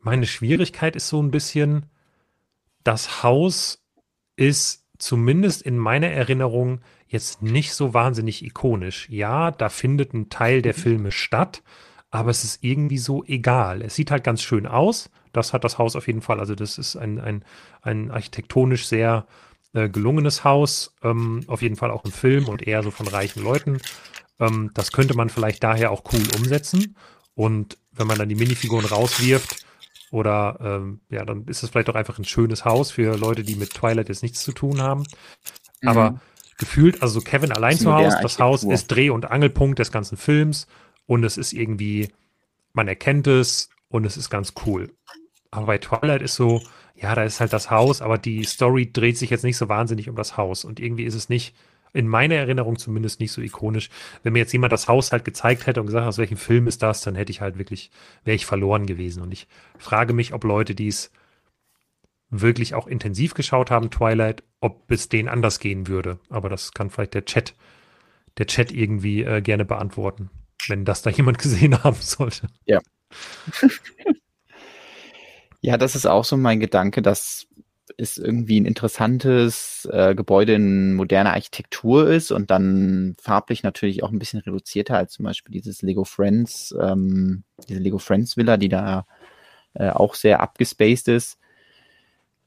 Meine 0.00 0.26
Schwierigkeit 0.26 0.96
ist 0.96 1.08
so 1.08 1.22
ein 1.22 1.30
bisschen, 1.30 1.86
das 2.84 3.22
Haus 3.22 3.84
ist 4.36 4.86
zumindest 4.98 5.62
in 5.62 5.76
meiner 5.76 6.08
Erinnerung 6.08 6.80
jetzt 7.12 7.42
nicht 7.42 7.74
so 7.74 7.94
wahnsinnig 7.94 8.44
ikonisch. 8.44 9.08
Ja, 9.10 9.50
da 9.50 9.68
findet 9.68 10.14
ein 10.14 10.30
Teil 10.30 10.62
der 10.62 10.74
mhm. 10.74 10.80
Filme 10.80 11.12
statt, 11.12 11.62
aber 12.10 12.30
es 12.30 12.44
ist 12.44 12.64
irgendwie 12.64 12.98
so 12.98 13.22
egal. 13.24 13.82
Es 13.82 13.94
sieht 13.94 14.10
halt 14.10 14.24
ganz 14.24 14.42
schön 14.42 14.66
aus. 14.66 15.10
Das 15.32 15.52
hat 15.52 15.64
das 15.64 15.78
Haus 15.78 15.96
auf 15.96 16.06
jeden 16.06 16.22
Fall. 16.22 16.40
Also 16.40 16.54
das 16.54 16.78
ist 16.78 16.96
ein, 16.96 17.20
ein, 17.20 17.44
ein 17.82 18.10
architektonisch 18.10 18.86
sehr 18.86 19.26
äh, 19.72 19.88
gelungenes 19.88 20.44
Haus, 20.44 20.94
ähm, 21.02 21.44
auf 21.46 21.62
jeden 21.62 21.76
Fall 21.76 21.90
auch 21.90 22.04
im 22.04 22.12
Film 22.12 22.48
und 22.48 22.66
eher 22.66 22.82
so 22.82 22.90
von 22.90 23.06
reichen 23.06 23.42
Leuten. 23.42 23.78
Ähm, 24.40 24.70
das 24.74 24.92
könnte 24.92 25.14
man 25.14 25.28
vielleicht 25.28 25.62
daher 25.62 25.90
auch 25.90 26.02
cool 26.12 26.22
umsetzen. 26.36 26.96
Und 27.34 27.78
wenn 27.92 28.06
man 28.06 28.18
dann 28.18 28.28
die 28.28 28.34
Minifiguren 28.34 28.86
rauswirft, 28.86 29.64
oder 30.10 30.58
ähm, 30.60 31.00
ja, 31.08 31.24
dann 31.24 31.46
ist 31.46 31.62
es 31.62 31.70
vielleicht 31.70 31.88
auch 31.88 31.94
einfach 31.94 32.18
ein 32.18 32.26
schönes 32.26 32.66
Haus 32.66 32.90
für 32.90 33.16
Leute, 33.16 33.42
die 33.42 33.56
mit 33.56 33.72
Twilight 33.72 34.10
jetzt 34.10 34.22
nichts 34.22 34.42
zu 34.42 34.52
tun 34.52 34.82
haben. 34.82 35.04
Mhm. 35.80 36.20
Gefühlt, 36.62 37.02
also 37.02 37.20
Kevin 37.20 37.50
allein 37.50 37.76
zu 37.76 37.92
Hause, 37.92 38.18
das 38.22 38.38
Haus 38.38 38.62
ist 38.62 38.86
Dreh- 38.86 39.10
und 39.10 39.28
Angelpunkt 39.28 39.80
des 39.80 39.90
ganzen 39.90 40.16
Films 40.16 40.68
und 41.06 41.24
es 41.24 41.36
ist 41.36 41.52
irgendwie, 41.52 42.08
man 42.72 42.86
erkennt 42.86 43.26
es 43.26 43.68
und 43.88 44.04
es 44.06 44.16
ist 44.16 44.30
ganz 44.30 44.54
cool. 44.64 44.92
Aber 45.50 45.66
bei 45.66 45.78
Twilight 45.78 46.22
ist 46.22 46.36
so, 46.36 46.62
ja, 46.94 47.16
da 47.16 47.24
ist 47.24 47.40
halt 47.40 47.52
das 47.52 47.68
Haus, 47.68 48.00
aber 48.00 48.16
die 48.16 48.44
Story 48.44 48.92
dreht 48.92 49.18
sich 49.18 49.28
jetzt 49.28 49.42
nicht 49.42 49.56
so 49.56 49.68
wahnsinnig 49.68 50.08
um 50.08 50.14
das 50.14 50.36
Haus. 50.36 50.64
Und 50.64 50.78
irgendwie 50.78 51.02
ist 51.02 51.16
es 51.16 51.28
nicht, 51.28 51.52
in 51.92 52.06
meiner 52.06 52.36
Erinnerung 52.36 52.78
zumindest 52.78 53.18
nicht 53.18 53.32
so 53.32 53.42
ikonisch. 53.42 53.90
Wenn 54.22 54.34
mir 54.34 54.38
jetzt 54.38 54.52
jemand 54.52 54.72
das 54.72 54.86
Haus 54.86 55.10
halt 55.10 55.24
gezeigt 55.24 55.66
hätte 55.66 55.80
und 55.80 55.86
gesagt, 55.86 56.06
aus 56.06 56.18
welchem 56.18 56.36
Film 56.36 56.68
ist 56.68 56.80
das, 56.82 57.00
dann 57.00 57.16
hätte 57.16 57.32
ich 57.32 57.40
halt 57.40 57.58
wirklich, 57.58 57.90
wäre 58.24 58.36
ich 58.36 58.46
verloren 58.46 58.86
gewesen. 58.86 59.20
Und 59.20 59.32
ich 59.32 59.48
frage 59.78 60.12
mich, 60.12 60.32
ob 60.32 60.44
Leute, 60.44 60.76
die 60.76 60.86
es 60.86 61.10
wirklich 62.32 62.74
auch 62.74 62.86
intensiv 62.86 63.34
geschaut 63.34 63.70
haben, 63.70 63.90
Twilight, 63.90 64.42
ob 64.60 64.90
es 64.90 65.08
denen 65.08 65.28
anders 65.28 65.60
gehen 65.60 65.86
würde. 65.86 66.18
Aber 66.30 66.48
das 66.48 66.72
kann 66.72 66.90
vielleicht 66.90 67.14
der 67.14 67.26
Chat, 67.26 67.54
der 68.38 68.46
Chat 68.46 68.72
irgendwie 68.72 69.22
äh, 69.22 69.42
gerne 69.42 69.64
beantworten, 69.64 70.30
wenn 70.66 70.84
das 70.84 71.02
da 71.02 71.10
jemand 71.10 71.38
gesehen 71.38 71.84
haben 71.84 72.00
sollte. 72.00 72.48
Ja. 72.64 72.80
Ja, 75.64 75.76
das 75.76 75.94
ist 75.94 76.06
auch 76.06 76.24
so 76.24 76.36
mein 76.36 76.58
Gedanke, 76.58 77.02
dass 77.02 77.46
es 77.96 78.18
irgendwie 78.18 78.60
ein 78.60 78.66
interessantes 78.66 79.88
äh, 79.92 80.14
Gebäude 80.14 80.54
in 80.54 80.94
moderner 80.94 81.34
Architektur 81.34 82.10
ist 82.10 82.32
und 82.32 82.50
dann 82.50 83.14
farblich 83.20 83.62
natürlich 83.62 84.02
auch 84.02 84.10
ein 84.10 84.18
bisschen 84.18 84.40
reduzierter 84.40 84.96
als 84.96 85.12
zum 85.12 85.24
Beispiel 85.24 85.52
dieses 85.52 85.82
Lego 85.82 86.02
Friends, 86.04 86.74
ähm, 86.80 87.44
diese 87.68 87.78
Lego 87.78 87.98
Friends 87.98 88.36
Villa, 88.36 88.56
die 88.56 88.68
da 88.68 89.06
äh, 89.74 89.90
auch 89.90 90.14
sehr 90.14 90.40
abgespaced 90.40 91.06
ist. 91.08 91.38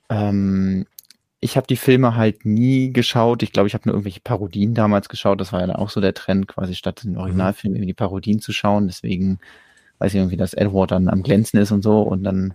Ähm, 0.09 0.85
ich 1.39 1.57
habe 1.57 1.67
die 1.67 1.75
Filme 1.75 2.15
halt 2.15 2.45
nie 2.45 2.91
geschaut. 2.91 3.43
Ich 3.43 3.51
glaube, 3.51 3.67
ich 3.67 3.73
habe 3.73 3.83
nur 3.85 3.93
irgendwelche 3.93 4.21
Parodien 4.21 4.73
damals 4.73 5.09
geschaut. 5.09 5.39
Das 5.39 5.53
war 5.53 5.61
ja 5.61 5.67
dann 5.67 5.75
auch 5.75 5.89
so 5.89 6.01
der 6.01 6.13
Trend, 6.13 6.47
quasi 6.47 6.75
statt 6.75 7.03
den 7.03 7.17
Originalfilm 7.17 7.73
irgendwie 7.75 7.87
die 7.87 7.93
Parodien 7.93 8.39
zu 8.39 8.51
schauen. 8.51 8.87
Deswegen 8.87 9.39
weiß 9.99 10.13
ich 10.13 10.19
irgendwie, 10.19 10.37
dass 10.37 10.53
Edward 10.53 10.91
dann 10.91 11.07
am 11.07 11.23
Glänzen 11.23 11.59
ist 11.59 11.71
und 11.71 11.83
so. 11.83 12.01
Und 12.01 12.23
dann 12.23 12.53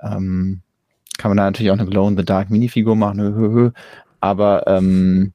ähm, 0.00 0.60
kann 1.18 1.30
man 1.30 1.36
da 1.36 1.44
natürlich 1.44 1.70
auch 1.72 1.78
eine 1.78 1.88
Glow 1.88 2.08
in 2.08 2.16
the 2.16 2.24
Dark 2.24 2.50
Minifigur 2.50 2.96
machen. 2.96 3.72
Aber 4.20 4.66
ähm, 4.66 5.32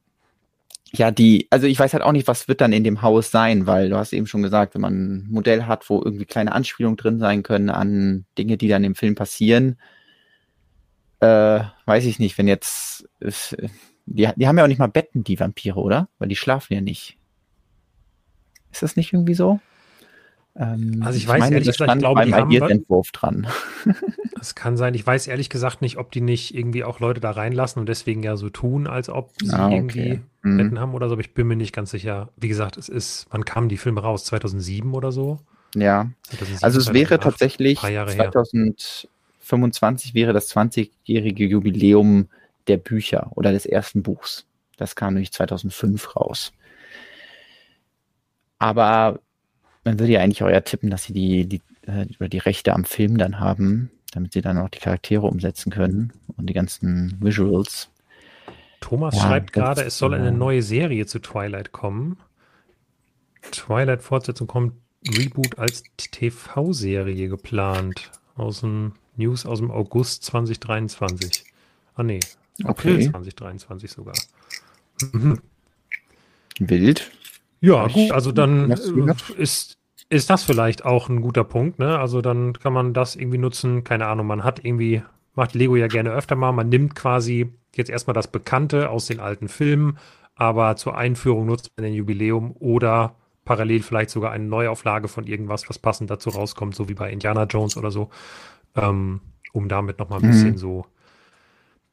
ja, 0.92 1.10
die, 1.10 1.48
also 1.50 1.66
ich 1.66 1.78
weiß 1.78 1.92
halt 1.92 2.04
auch 2.04 2.12
nicht, 2.12 2.28
was 2.28 2.48
wird 2.48 2.60
dann 2.60 2.72
in 2.72 2.84
dem 2.84 3.02
Haus 3.02 3.30
sein, 3.30 3.66
weil 3.66 3.90
du 3.90 3.96
hast 3.96 4.12
eben 4.12 4.26
schon 4.26 4.42
gesagt, 4.42 4.74
wenn 4.74 4.82
man 4.82 4.94
ein 4.94 5.26
Modell 5.30 5.64
hat, 5.64 5.88
wo 5.90 6.00
irgendwie 6.02 6.24
kleine 6.24 6.52
Anspielungen 6.52 6.96
drin 6.96 7.18
sein 7.18 7.42
können 7.42 7.68
an 7.68 8.24
Dinge, 8.38 8.56
die 8.56 8.68
dann 8.68 8.84
im 8.84 8.94
Film 8.94 9.14
passieren, 9.14 9.76
äh, 11.24 11.64
weiß 11.86 12.04
ich 12.04 12.18
nicht, 12.18 12.38
wenn 12.38 12.48
jetzt, 12.48 13.08
die, 14.06 14.28
die 14.36 14.48
haben 14.48 14.58
ja 14.58 14.64
auch 14.64 14.68
nicht 14.68 14.78
mal 14.78 14.88
Betten, 14.88 15.24
die 15.24 15.40
Vampire, 15.40 15.80
oder? 15.80 16.08
Weil 16.18 16.28
die 16.28 16.36
schlafen 16.36 16.74
ja 16.74 16.80
nicht. 16.80 17.18
Ist 18.70 18.82
das 18.82 18.96
nicht 18.96 19.12
irgendwie 19.12 19.34
so? 19.34 19.60
Ähm, 20.56 21.02
also 21.04 21.16
ich 21.16 21.26
weiß 21.26 21.36
ich 21.36 21.40
meine, 21.40 21.54
ehrlich 21.56 21.68
gesagt, 21.68 21.92
ich 21.92 21.98
glaube, 21.98 22.26
beim 22.26 22.50
Ideas-Entwurf 22.50 23.12
dran. 23.12 23.46
Es 24.40 24.54
kann 24.54 24.76
sein. 24.76 24.92
Ich 24.92 25.06
weiß 25.06 25.26
ehrlich 25.26 25.48
gesagt 25.48 25.80
nicht, 25.80 25.96
ob 25.96 26.12
die 26.12 26.20
nicht 26.20 26.54
irgendwie 26.54 26.84
auch 26.84 27.00
Leute 27.00 27.18
da 27.18 27.30
reinlassen 27.30 27.80
und 27.80 27.88
deswegen 27.88 28.22
ja 28.22 28.36
so 28.36 28.50
tun, 28.50 28.86
als 28.86 29.08
ob 29.08 29.30
sie 29.42 29.54
ah, 29.54 29.68
okay. 29.68 29.74
irgendwie 29.74 30.20
mhm. 30.42 30.56
Betten 30.58 30.80
haben 30.80 30.92
oder 30.92 31.08
so. 31.08 31.14
Aber 31.14 31.22
ich 31.22 31.32
bin 31.32 31.46
mir 31.46 31.56
nicht 31.56 31.74
ganz 31.74 31.90
sicher. 31.90 32.28
Wie 32.36 32.48
gesagt, 32.48 32.76
es 32.76 32.90
ist, 32.90 33.26
wann 33.30 33.46
kamen 33.46 33.70
die 33.70 33.78
Filme 33.78 34.02
raus? 34.02 34.26
2007 34.26 34.92
oder 34.92 35.12
so? 35.12 35.38
Ja. 35.74 36.10
2007, 36.28 36.62
also 36.62 36.78
es 36.78 36.84
2008, 36.84 36.94
wäre 36.94 37.20
tatsächlich 37.20 37.78
2000, 37.78 39.08
25 39.44 40.14
wäre 40.14 40.32
das 40.32 40.54
20-jährige 40.54 41.44
Jubiläum 41.44 42.28
der 42.66 42.78
Bücher 42.78 43.30
oder 43.34 43.52
des 43.52 43.66
ersten 43.66 44.02
Buchs. 44.02 44.46
Das 44.76 44.96
kam 44.96 45.14
nämlich 45.14 45.32
2005 45.32 46.16
raus. 46.16 46.52
Aber 48.58 49.20
man 49.84 49.98
würde 49.98 50.12
ja 50.12 50.20
eigentlich 50.20 50.42
auch 50.42 50.60
tippen, 50.60 50.90
dass 50.90 51.04
sie 51.04 51.12
die, 51.12 51.46
die, 51.46 51.62
äh, 51.86 52.28
die 52.28 52.38
Rechte 52.38 52.72
am 52.72 52.84
Film 52.84 53.18
dann 53.18 53.38
haben, 53.38 53.90
damit 54.12 54.32
sie 54.32 54.40
dann 54.40 54.58
auch 54.58 54.70
die 54.70 54.80
Charaktere 54.80 55.26
umsetzen 55.26 55.70
können 55.70 56.12
und 56.36 56.48
die 56.48 56.54
ganzen 56.54 57.18
Visuals. 57.20 57.90
Thomas 58.80 59.16
ja, 59.16 59.22
schreibt 59.22 59.52
gerade, 59.52 59.82
es 59.82 59.98
soll 59.98 60.14
eine 60.14 60.26
genau. 60.26 60.46
neue 60.46 60.62
Serie 60.62 61.06
zu 61.06 61.18
Twilight 61.18 61.72
kommen. 61.72 62.18
Twilight-Fortsetzung 63.50 64.46
kommt 64.46 64.74
Reboot 65.06 65.58
als 65.58 65.82
TV-Serie 65.96 67.28
geplant. 67.28 68.10
Aus 68.36 68.60
dem 68.60 68.92
News 69.16 69.46
aus 69.46 69.58
dem 69.58 69.70
August 69.70 70.24
2023. 70.24 71.44
Ah 71.94 72.02
nee, 72.02 72.20
April 72.64 72.94
okay. 72.96 73.10
2023 73.10 73.90
sogar. 73.90 74.14
Mhm. 75.12 75.40
Wild. 76.58 77.10
Ja, 77.60 77.86
gut, 77.86 78.12
also 78.12 78.30
dann 78.30 78.70
äh, 78.70 79.12
ist, 79.38 79.78
ist 80.10 80.30
das 80.30 80.44
vielleicht 80.44 80.84
auch 80.84 81.08
ein 81.08 81.22
guter 81.22 81.44
Punkt, 81.44 81.78
ne? 81.78 81.98
Also 81.98 82.20
dann 82.20 82.52
kann 82.52 82.72
man 82.72 82.92
das 82.92 83.16
irgendwie 83.16 83.38
nutzen, 83.38 83.84
keine 83.84 84.06
Ahnung, 84.06 84.26
man 84.26 84.44
hat 84.44 84.64
irgendwie, 84.64 85.02
macht 85.34 85.54
Lego 85.54 85.76
ja 85.76 85.86
gerne 85.86 86.10
öfter 86.10 86.36
mal, 86.36 86.52
man 86.52 86.68
nimmt 86.68 86.94
quasi 86.94 87.52
jetzt 87.74 87.90
erstmal 87.90 88.14
das 88.14 88.28
Bekannte 88.28 88.90
aus 88.90 89.06
den 89.06 89.18
alten 89.18 89.48
Filmen, 89.48 89.98
aber 90.34 90.76
zur 90.76 90.96
Einführung 90.96 91.46
nutzt 91.46 91.72
man 91.76 91.86
ein 91.86 91.94
Jubiläum 91.94 92.54
oder 92.58 93.16
parallel 93.44 93.82
vielleicht 93.82 94.10
sogar 94.10 94.32
eine 94.32 94.44
Neuauflage 94.44 95.08
von 95.08 95.26
irgendwas, 95.26 95.68
was 95.68 95.78
passend 95.78 96.10
dazu 96.10 96.30
rauskommt, 96.30 96.74
so 96.74 96.88
wie 96.88 96.94
bei 96.94 97.10
Indiana 97.10 97.44
Jones 97.44 97.76
oder 97.76 97.90
so, 97.90 98.10
ähm, 98.74 99.20
um 99.52 99.68
damit 99.68 99.98
nochmal 99.98 100.20
ein 100.20 100.26
mhm. 100.26 100.30
bisschen 100.30 100.58
so 100.58 100.86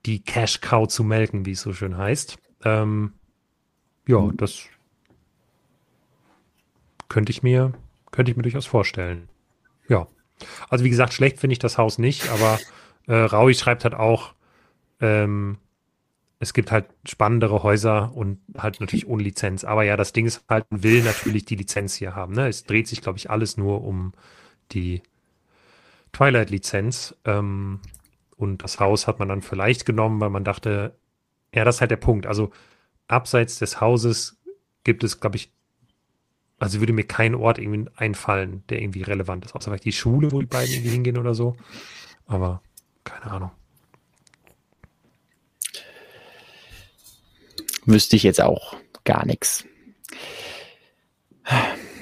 die 0.06 0.24
Cash 0.24 0.62
Cow 0.62 0.88
zu 0.88 1.04
melken, 1.04 1.46
wie 1.46 1.52
es 1.52 1.62
so 1.62 1.74
schön 1.74 1.98
heißt. 1.98 2.38
Ähm, 2.64 3.14
ja, 4.08 4.20
mhm. 4.20 4.38
das 4.38 4.66
könnte 7.08 7.32
ich 7.32 7.44
mir, 7.44 7.74
könnte 8.12 8.32
ich 8.32 8.38
mir 8.38 8.44
durchaus 8.44 8.66
vorstellen. 8.66 9.30
Ja. 9.88 10.08
Also 10.70 10.84
wie 10.84 10.90
gesagt, 10.90 11.14
schlecht 11.14 11.40
finde 11.40 11.54
ich 11.54 11.60
das 11.60 11.78
Haus 11.78 11.98
nicht, 11.98 12.30
aber 12.30 12.60
äh, 13.08 13.16
Raui 13.16 13.54
schreibt 13.54 13.84
halt 13.84 13.94
auch, 13.94 14.34
ähm, 15.00 15.58
es 16.40 16.54
gibt 16.54 16.72
halt 16.72 16.86
spannendere 17.06 17.62
Häuser 17.62 18.16
und 18.16 18.40
halt 18.58 18.80
natürlich 18.82 19.08
ohne 19.08 19.22
Lizenz. 19.22 19.64
Aber 19.64 19.84
ja, 19.84 19.96
das 19.96 20.12
Ding 20.12 20.26
ist 20.26 20.44
halt, 20.50 20.66
will 20.72 21.04
natürlich 21.04 21.46
die 21.46 21.56
Lizenz 21.56 21.94
hier 21.94 22.16
haben. 22.16 22.34
Ne? 22.34 22.48
Es 22.48 22.64
dreht 22.64 22.88
sich, 22.88 23.02
glaube 23.02 23.20
ich, 23.20 23.30
alles 23.30 23.58
nur 23.58 23.84
um 23.84 24.14
die 24.72 25.04
Twilight-Lizenz. 26.14 27.16
Ähm, 27.26 27.80
und 28.36 28.64
das 28.64 28.80
Haus 28.80 29.08
hat 29.08 29.20
man 29.20 29.30
dann 29.30 29.42
vielleicht 29.42 29.86
genommen, 29.86 30.20
weil 30.20 30.30
man 30.30 30.44
dachte, 30.44 30.96
ja, 31.54 31.64
das 31.64 31.76
ist 31.76 31.82
halt 31.82 31.92
der 31.92 31.98
Punkt. 31.98 32.26
Also 32.26 32.52
abseits 33.08 33.60
des 33.60 33.82
Hauses 33.82 34.42
gibt 34.84 35.04
es, 35.04 35.20
glaube 35.20 35.36
ich, 35.36 35.52
also 36.60 36.80
würde 36.80 36.94
mir 36.94 37.06
kein 37.06 37.36
Ort 37.36 37.58
irgendwie 37.58 37.90
einfallen, 37.96 38.64
der 38.70 38.82
irgendwie 38.82 39.02
relevant 39.02 39.46
ist. 39.46 39.56
Außer 39.56 39.72
vielleicht 39.72 39.86
die 39.86 39.92
Schule, 39.92 40.32
wo 40.32 40.40
die 40.40 40.48
beiden 40.48 40.74
irgendwie 40.74 40.92
hingehen 40.92 41.18
oder 41.18 41.34
so. 41.34 41.56
Aber 42.28 42.62
keine 43.04 43.32
Ahnung. 43.32 43.52
Wüsste 47.86 48.16
ich 48.16 48.24
jetzt 48.24 48.42
auch 48.42 48.76
gar 49.04 49.26
nichts. 49.26 49.66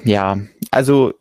Ja, 0.04 0.38
also 0.72 1.14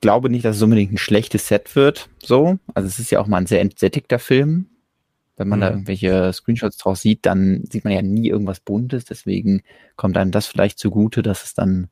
glaube 0.00 0.30
nicht, 0.30 0.44
dass 0.44 0.56
es 0.56 0.62
unbedingt 0.62 0.92
ein 0.92 0.98
schlechtes 0.98 1.48
Set 1.48 1.74
wird. 1.76 2.08
So, 2.22 2.58
also 2.74 2.86
es 2.86 2.98
ist 2.98 3.10
ja 3.10 3.20
auch 3.20 3.26
mal 3.26 3.38
ein 3.38 3.46
sehr 3.46 3.60
entsättigter 3.60 4.18
Film. 4.18 4.66
Wenn 5.36 5.48
man 5.48 5.58
mhm. 5.58 5.62
da 5.62 5.70
irgendwelche 5.70 6.32
Screenshots 6.32 6.78
draus 6.78 7.02
sieht, 7.02 7.26
dann 7.26 7.64
sieht 7.70 7.84
man 7.84 7.92
ja 7.92 8.02
nie 8.02 8.28
irgendwas 8.28 8.60
Buntes. 8.60 9.04
Deswegen 9.04 9.62
kommt 9.96 10.16
einem 10.16 10.30
das 10.30 10.46
vielleicht 10.46 10.78
zugute, 10.78 11.22
dass 11.22 11.44
es 11.44 11.54
dann 11.54 11.88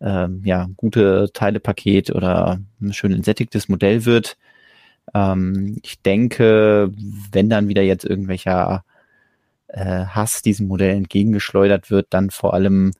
ähm, 0.00 0.42
ja 0.44 0.68
gute 0.76 1.30
Teilepaket 1.32 2.10
oder 2.14 2.60
ein 2.80 2.92
schön 2.92 3.12
entsättigtes 3.12 3.68
Modell 3.68 4.04
wird. 4.04 4.36
Ähm, 5.12 5.78
ich 5.82 6.02
denke, 6.02 6.92
wenn 7.32 7.50
dann 7.50 7.68
wieder 7.68 7.82
jetzt 7.82 8.04
irgendwelcher 8.04 8.84
äh, 9.68 10.04
Hass 10.06 10.42
diesem 10.42 10.68
Modell 10.68 10.96
entgegengeschleudert 10.96 11.90
wird, 11.90 12.08
dann 12.10 12.30
vor 12.30 12.54
allem, 12.54 12.92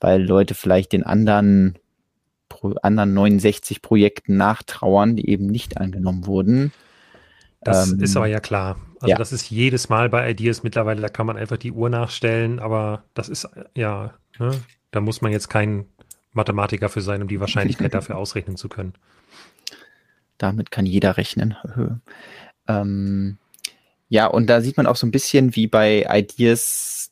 weil 0.00 0.22
Leute 0.22 0.54
vielleicht 0.54 0.92
den 0.92 1.04
anderen 1.04 1.78
anderen 2.82 3.14
69 3.14 3.82
Projekten 3.82 4.36
nachtrauern, 4.36 5.16
die 5.16 5.28
eben 5.28 5.46
nicht 5.46 5.78
angenommen 5.78 6.26
wurden. 6.26 6.72
Das 7.62 7.92
ähm, 7.92 8.00
ist 8.00 8.16
aber 8.16 8.26
ja 8.26 8.40
klar. 8.40 8.76
Also 9.00 9.10
ja. 9.10 9.16
das 9.16 9.32
ist 9.32 9.50
jedes 9.50 9.88
Mal 9.88 10.08
bei 10.08 10.28
Ideas 10.30 10.62
mittlerweile, 10.62 11.00
da 11.00 11.08
kann 11.08 11.26
man 11.26 11.36
einfach 11.36 11.56
die 11.56 11.72
Uhr 11.72 11.88
nachstellen, 11.88 12.58
aber 12.58 13.04
das 13.14 13.28
ist 13.28 13.48
ja, 13.74 14.14
ne, 14.38 14.60
da 14.90 15.00
muss 15.00 15.20
man 15.20 15.30
jetzt 15.30 15.48
kein 15.48 15.86
Mathematiker 16.32 16.88
für 16.88 17.00
sein, 17.00 17.22
um 17.22 17.28
die 17.28 17.40
Wahrscheinlichkeit 17.40 17.94
dafür 17.94 18.16
ausrechnen 18.16 18.56
zu 18.56 18.68
können. 18.68 18.94
Damit 20.36 20.70
kann 20.70 20.86
jeder 20.86 21.16
rechnen. 21.16 21.56
ähm, 22.68 23.38
ja, 24.08 24.26
und 24.26 24.46
da 24.48 24.60
sieht 24.60 24.76
man 24.76 24.86
auch 24.86 24.96
so 24.96 25.06
ein 25.06 25.12
bisschen 25.12 25.54
wie 25.54 25.66
bei 25.66 26.06
Ideas 26.10 27.10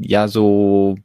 ja 0.00 0.28
so 0.28 0.96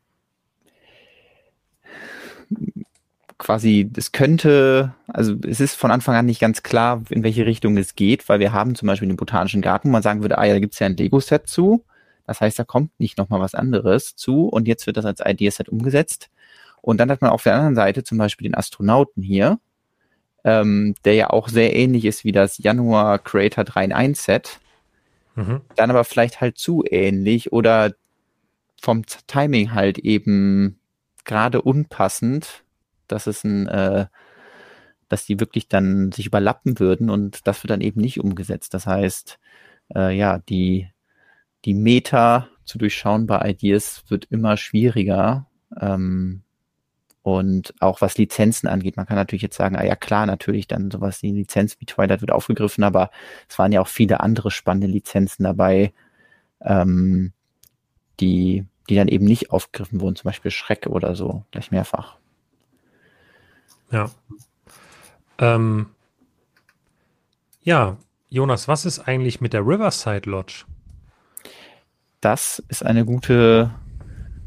quasi, 3.44 3.92
es 3.98 4.14
könnte, 4.14 4.94
also 5.08 5.36
es 5.46 5.60
ist 5.60 5.76
von 5.76 5.92
Anfang 5.92 6.16
an 6.16 6.26
nicht 6.26 6.40
ganz 6.40 6.64
klar, 6.64 7.04
in 7.10 7.24
welche 7.24 7.46
Richtung 7.46 7.76
es 7.76 7.96
geht, 7.96 8.30
weil 8.30 8.40
wir 8.40 8.54
haben 8.54 8.74
zum 8.74 8.88
Beispiel 8.88 9.10
den 9.10 9.18
Botanischen 9.18 9.62
Garten, 9.62 9.90
wo 9.90 9.92
man 9.92 10.02
sagen 10.02 10.22
würde, 10.22 10.38
ah 10.38 10.46
ja, 10.46 10.54
da 10.54 10.60
gibt 10.60 10.74
es 10.74 10.80
ja 10.80 10.88
ein 10.88 10.96
Lego-Set 10.96 11.48
zu. 11.48 11.84
Das 12.26 12.40
heißt, 12.40 12.58
da 12.58 12.64
kommt 12.64 12.98
nicht 13.02 13.18
nochmal 13.18 13.42
was 13.42 13.54
anderes 13.54 14.16
zu 14.16 14.48
und 14.48 14.66
jetzt 14.66 14.88
wird 14.88 14.96
das 14.96 15.06
als 15.06 15.20
Ideaset 15.20 15.68
umgesetzt. 15.68 16.30
Und 16.82 17.00
dann 17.00 17.12
hat 17.12 17.22
man 17.22 17.32
auf 17.32 17.44
der 17.44 17.56
anderen 17.56 17.76
Seite 17.76 18.04
zum 18.04 18.18
Beispiel 18.18 18.48
den 18.48 18.56
Astronauten 18.56 19.22
hier, 19.22 19.60
ähm, 20.46 20.96
der 21.04 21.16
ja 21.16 21.30
auch 21.30 21.50
sehr 21.50 21.76
ähnlich 21.76 22.06
ist 22.06 22.24
wie 22.24 22.32
das 22.32 22.58
Januar 22.60 23.20
Creator 23.20 23.66
3 23.66 23.86
in 23.86 23.94
1 23.94 24.24
Set. 24.24 24.60
Mhm. 25.36 25.62
Dann 25.76 25.90
aber 25.90 26.06
vielleicht 26.06 26.40
halt 26.40 26.58
zu 26.58 26.86
ähnlich 26.90 27.52
oder 27.52 27.94
vom 28.82 29.06
Timing 29.28 29.74
halt 29.74 29.98
eben 29.98 30.80
gerade 31.26 31.62
unpassend 31.62 32.63
dass 33.08 33.28
es 33.28 33.44
ein, 33.44 33.68
äh, 33.68 34.08
dass 35.10 35.26
die 35.26 35.40
wirklich 35.40 35.68
dann 35.68 36.12
sich 36.12 36.26
überlappen 36.26 36.80
würden 36.80 37.10
und 37.10 37.48
das 37.48 37.64
wird 37.64 37.72
dann 37.72 37.82
eben 37.82 38.02
nicht 38.02 38.20
umgesetzt. 38.20 38.74
Das 38.74 38.88
heißt, 38.88 39.40
äh, 39.96 40.16
ja, 40.16 40.40
die, 40.40 40.90
die 41.66 41.74
Meta 41.74 42.50
zu 42.66 42.78
durchschauen 42.78 43.28
bei 43.28 43.50
Ideas 43.50 44.04
wird 44.10 44.26
immer 44.26 44.58
schwieriger. 44.58 45.48
Ähm, 45.80 46.44
und 47.22 47.74
auch 47.80 48.02
was 48.02 48.18
Lizenzen 48.18 48.68
angeht, 48.68 48.98
man 48.98 49.06
kann 49.06 49.16
natürlich 49.16 49.44
jetzt 49.44 49.56
sagen, 49.56 49.78
ah 49.78 49.84
ja 49.84 49.96
klar, 49.96 50.26
natürlich 50.26 50.68
dann 50.68 50.92
sowas 50.92 51.24
wie 51.24 51.32
Lizenz 51.32 51.80
wie 51.80 51.86
Twilight 51.86 52.20
wird 52.20 52.32
aufgegriffen, 52.32 52.84
aber 52.84 53.12
es 53.48 53.58
waren 53.58 53.72
ja 53.72 53.80
auch 53.80 53.88
viele 53.88 54.20
andere 54.20 54.52
spannende 54.52 54.88
Lizenzen 54.88 55.44
dabei, 55.44 55.94
ähm, 56.60 57.32
die, 58.20 58.66
die 58.90 58.96
dann 58.96 59.08
eben 59.08 59.24
nicht 59.24 59.52
aufgegriffen 59.52 60.02
wurden, 60.02 60.18
zum 60.18 60.28
Beispiel 60.28 60.52
Schreck 60.52 60.88
oder 60.88 61.16
so, 61.16 61.46
gleich 61.52 61.72
mehrfach. 61.72 62.18
Ja. 63.92 64.10
Ähm, 65.38 65.88
Ja, 67.64 67.98
Jonas, 68.30 68.68
was 68.68 68.86
ist 68.86 69.00
eigentlich 69.00 69.40
mit 69.40 69.54
der 69.54 69.62
Riverside 69.62 70.30
Lodge? 70.30 70.66
Das 72.20 72.64
ist 72.68 72.86
eine 72.86 73.06
gute 73.06 73.72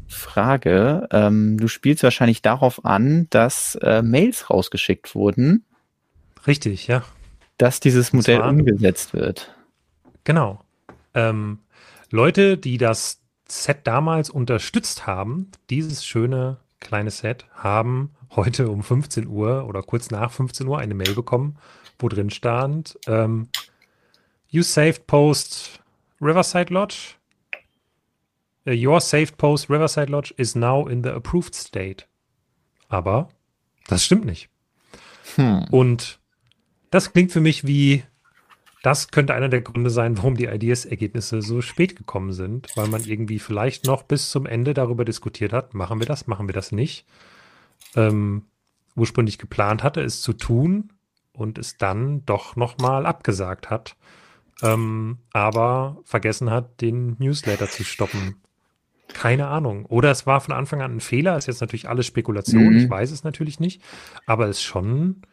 Frage. 0.07 1.07
Ähm, 1.11 1.57
du 1.57 1.67
spielst 1.67 2.03
wahrscheinlich 2.03 2.41
darauf 2.41 2.85
an, 2.85 3.27
dass 3.29 3.75
äh, 3.81 4.01
Mails 4.01 4.49
rausgeschickt 4.49 5.15
wurden. 5.15 5.65
Richtig, 6.45 6.87
ja. 6.87 7.03
Dass 7.57 7.79
dieses 7.79 8.13
Modell 8.13 8.39
zwar, 8.39 8.49
umgesetzt 8.49 9.13
wird. 9.13 9.55
Genau. 10.23 10.63
Ähm, 11.13 11.59
Leute, 12.11 12.57
die 12.57 12.77
das 12.77 13.21
Set 13.47 13.79
damals 13.85 14.29
unterstützt 14.29 15.07
haben, 15.07 15.51
dieses 15.69 16.05
schöne 16.05 16.57
kleine 16.79 17.11
Set, 17.11 17.45
haben 17.53 18.11
heute 18.35 18.69
um 18.69 18.83
15 18.83 19.27
Uhr 19.27 19.65
oder 19.67 19.81
kurz 19.81 20.11
nach 20.11 20.31
15 20.31 20.67
Uhr 20.67 20.79
eine 20.79 20.93
Mail 20.93 21.13
bekommen, 21.13 21.57
wo 21.99 22.09
drin 22.09 22.29
stand, 22.29 22.97
ähm, 23.07 23.49
You 24.49 24.63
saved 24.63 25.07
post 25.07 25.81
Riverside 26.21 26.73
Lodge. 26.73 27.15
Uh, 28.65 28.71
your 28.71 29.01
saved 29.01 29.37
post 29.37 29.69
Riverside 29.69 30.11
Lodge 30.11 30.33
is 30.37 30.55
now 30.55 30.87
in 30.87 31.03
the 31.03 31.09
approved 31.09 31.53
state. 31.53 32.05
Aber 32.87 33.29
das 33.87 34.05
stimmt 34.05 34.25
nicht. 34.25 34.49
Hm. 35.35 35.65
Und 35.69 36.19
das 36.91 37.11
klingt 37.11 37.31
für 37.31 37.41
mich 37.41 37.67
wie, 37.67 38.03
das 38.87 39.09
könnte 39.09 39.33
einer 39.33 39.49
der 39.49 39.59
Gründe 39.59 39.89
sein, 39.89 40.17
warum 40.17 40.37
die 40.37 40.45
IDS-Ergebnisse 40.45 41.41
so 41.41 41.59
spät 41.59 41.97
gekommen 41.97 42.31
sind, 42.31 42.69
weil 42.77 42.87
man 42.87 43.03
irgendwie 43.03 43.37
vielleicht 43.37 43.85
noch 43.85 44.03
bis 44.03 44.31
zum 44.31 44.45
Ende 44.45 44.73
darüber 44.73 45.03
diskutiert 45.03 45.51
hat, 45.51 45.73
machen 45.73 45.99
wir 45.99 46.05
das, 46.05 46.25
machen 46.25 46.47
wir 46.47 46.53
das 46.53 46.71
nicht. 46.71 47.05
Ähm, 47.97 48.43
ursprünglich 48.95 49.39
geplant 49.39 49.83
hatte, 49.83 49.99
es 49.99 50.21
zu 50.21 50.31
tun 50.31 50.93
und 51.33 51.57
es 51.57 51.77
dann 51.77 52.25
doch 52.25 52.55
nochmal 52.55 53.05
abgesagt 53.05 53.69
hat, 53.69 53.97
ähm, 54.61 55.17
aber 55.33 55.97
vergessen 56.05 56.49
hat, 56.49 56.79
den 56.79 57.17
Newsletter 57.19 57.67
zu 57.67 57.83
stoppen. 57.83 58.37
Keine 59.09 59.47
Ahnung. 59.47 59.85
Oder 59.87 60.11
es 60.11 60.25
war 60.25 60.39
von 60.39 60.53
Anfang 60.53 60.81
an 60.81 60.95
ein 60.95 61.01
Fehler, 61.01 61.35
ist 61.35 61.47
jetzt 61.47 61.59
natürlich 61.59 61.89
alles 61.89 62.05
Spekulation, 62.05 62.69
mhm. 62.69 62.77
ich 62.77 62.89
weiß 62.89 63.11
es 63.11 63.25
natürlich 63.25 63.59
nicht, 63.59 63.81
aber 64.25 64.45
es 64.47 64.59
ist 64.59 64.63
schon 64.63 65.23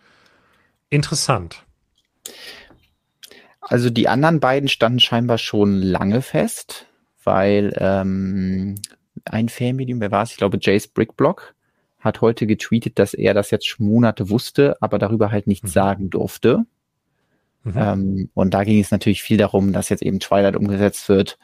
interessant. 0.90 1.64
Also 3.68 3.90
die 3.90 4.08
anderen 4.08 4.40
beiden 4.40 4.68
standen 4.68 5.00
scheinbar 5.00 5.38
schon 5.38 5.80
lange 5.80 6.22
fest, 6.22 6.86
weil 7.22 7.74
ähm, 7.78 8.74
ein 9.24 9.48
Fanmedium, 9.48 10.00
wer 10.00 10.10
war 10.10 10.22
es? 10.22 10.32
Ich 10.32 10.36
glaube, 10.36 10.58
Jace 10.60 10.88
Brickblock 10.88 11.54
hat 11.98 12.20
heute 12.20 12.46
getweetet, 12.46 12.98
dass 12.98 13.14
er 13.14 13.32
das 13.32 13.50
jetzt 13.50 13.66
schon 13.66 13.86
Monate 13.86 14.28
wusste, 14.28 14.76
aber 14.80 14.98
darüber 14.98 15.30
halt 15.32 15.46
nichts 15.46 15.70
mhm. 15.70 15.72
sagen 15.72 16.10
durfte. 16.10 16.66
Mhm. 17.62 17.72
Ähm, 17.76 18.30
und 18.34 18.52
da 18.52 18.64
ging 18.64 18.78
es 18.78 18.90
natürlich 18.90 19.22
viel 19.22 19.38
darum, 19.38 19.72
dass 19.72 19.88
jetzt 19.88 20.02
eben 20.02 20.20
Twilight 20.20 20.56
umgesetzt 20.56 21.08
wird 21.08 21.38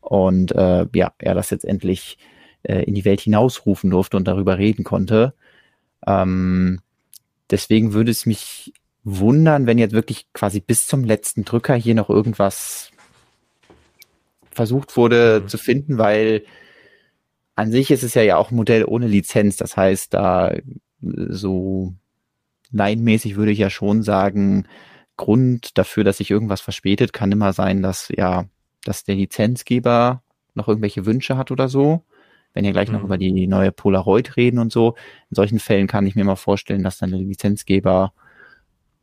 und 0.00 0.52
äh, 0.52 0.86
ja, 0.94 1.12
er 1.18 1.34
das 1.34 1.50
jetzt 1.50 1.64
endlich 1.64 2.18
äh, 2.62 2.82
in 2.84 2.94
die 2.94 3.04
Welt 3.04 3.20
hinausrufen 3.20 3.90
durfte 3.90 4.16
und 4.16 4.28
darüber 4.28 4.58
reden 4.58 4.84
konnte. 4.84 5.34
Ähm, 6.06 6.80
deswegen 7.50 7.92
würde 7.92 8.12
es 8.12 8.26
mich 8.26 8.72
wundern, 9.04 9.66
wenn 9.66 9.78
jetzt 9.78 9.92
wirklich 9.92 10.26
quasi 10.32 10.60
bis 10.60 10.86
zum 10.86 11.04
letzten 11.04 11.44
Drücker 11.44 11.74
hier 11.74 11.94
noch 11.94 12.08
irgendwas 12.08 12.90
versucht 14.50 14.96
wurde 14.96 15.40
mhm. 15.42 15.48
zu 15.48 15.58
finden, 15.58 15.98
weil 15.98 16.44
an 17.54 17.70
sich 17.70 17.90
ist 17.90 18.02
es 18.02 18.14
ja 18.14 18.22
ja 18.22 18.36
auch 18.36 18.50
ein 18.50 18.56
Modell 18.56 18.84
ohne 18.84 19.06
Lizenz. 19.06 19.56
Das 19.56 19.76
heißt, 19.76 20.14
da 20.14 20.54
so 21.00 21.94
laienmäßig 22.72 23.36
würde 23.36 23.52
ich 23.52 23.58
ja 23.58 23.70
schon 23.70 24.02
sagen, 24.02 24.66
Grund 25.16 25.78
dafür, 25.78 26.02
dass 26.02 26.16
sich 26.16 26.30
irgendwas 26.30 26.60
verspätet, 26.60 27.12
kann 27.12 27.30
immer 27.30 27.52
sein, 27.52 27.82
dass 27.82 28.08
ja, 28.08 28.46
dass 28.82 29.04
der 29.04 29.14
Lizenzgeber 29.14 30.22
noch 30.54 30.66
irgendwelche 30.66 31.06
Wünsche 31.06 31.36
hat 31.36 31.50
oder 31.50 31.68
so. 31.68 32.02
Wenn 32.52 32.64
wir 32.64 32.72
gleich 32.72 32.88
mhm. 32.88 32.94
noch 32.94 33.04
über 33.04 33.18
die 33.18 33.46
neue 33.46 33.70
Polaroid 33.70 34.36
reden 34.36 34.58
und 34.58 34.72
so. 34.72 34.94
In 35.30 35.34
solchen 35.34 35.58
Fällen 35.58 35.86
kann 35.86 36.06
ich 36.06 36.14
mir 36.14 36.24
mal 36.24 36.36
vorstellen, 36.36 36.82
dass 36.82 36.98
dann 36.98 37.10
der 37.10 37.20
Lizenzgeber 37.20 38.12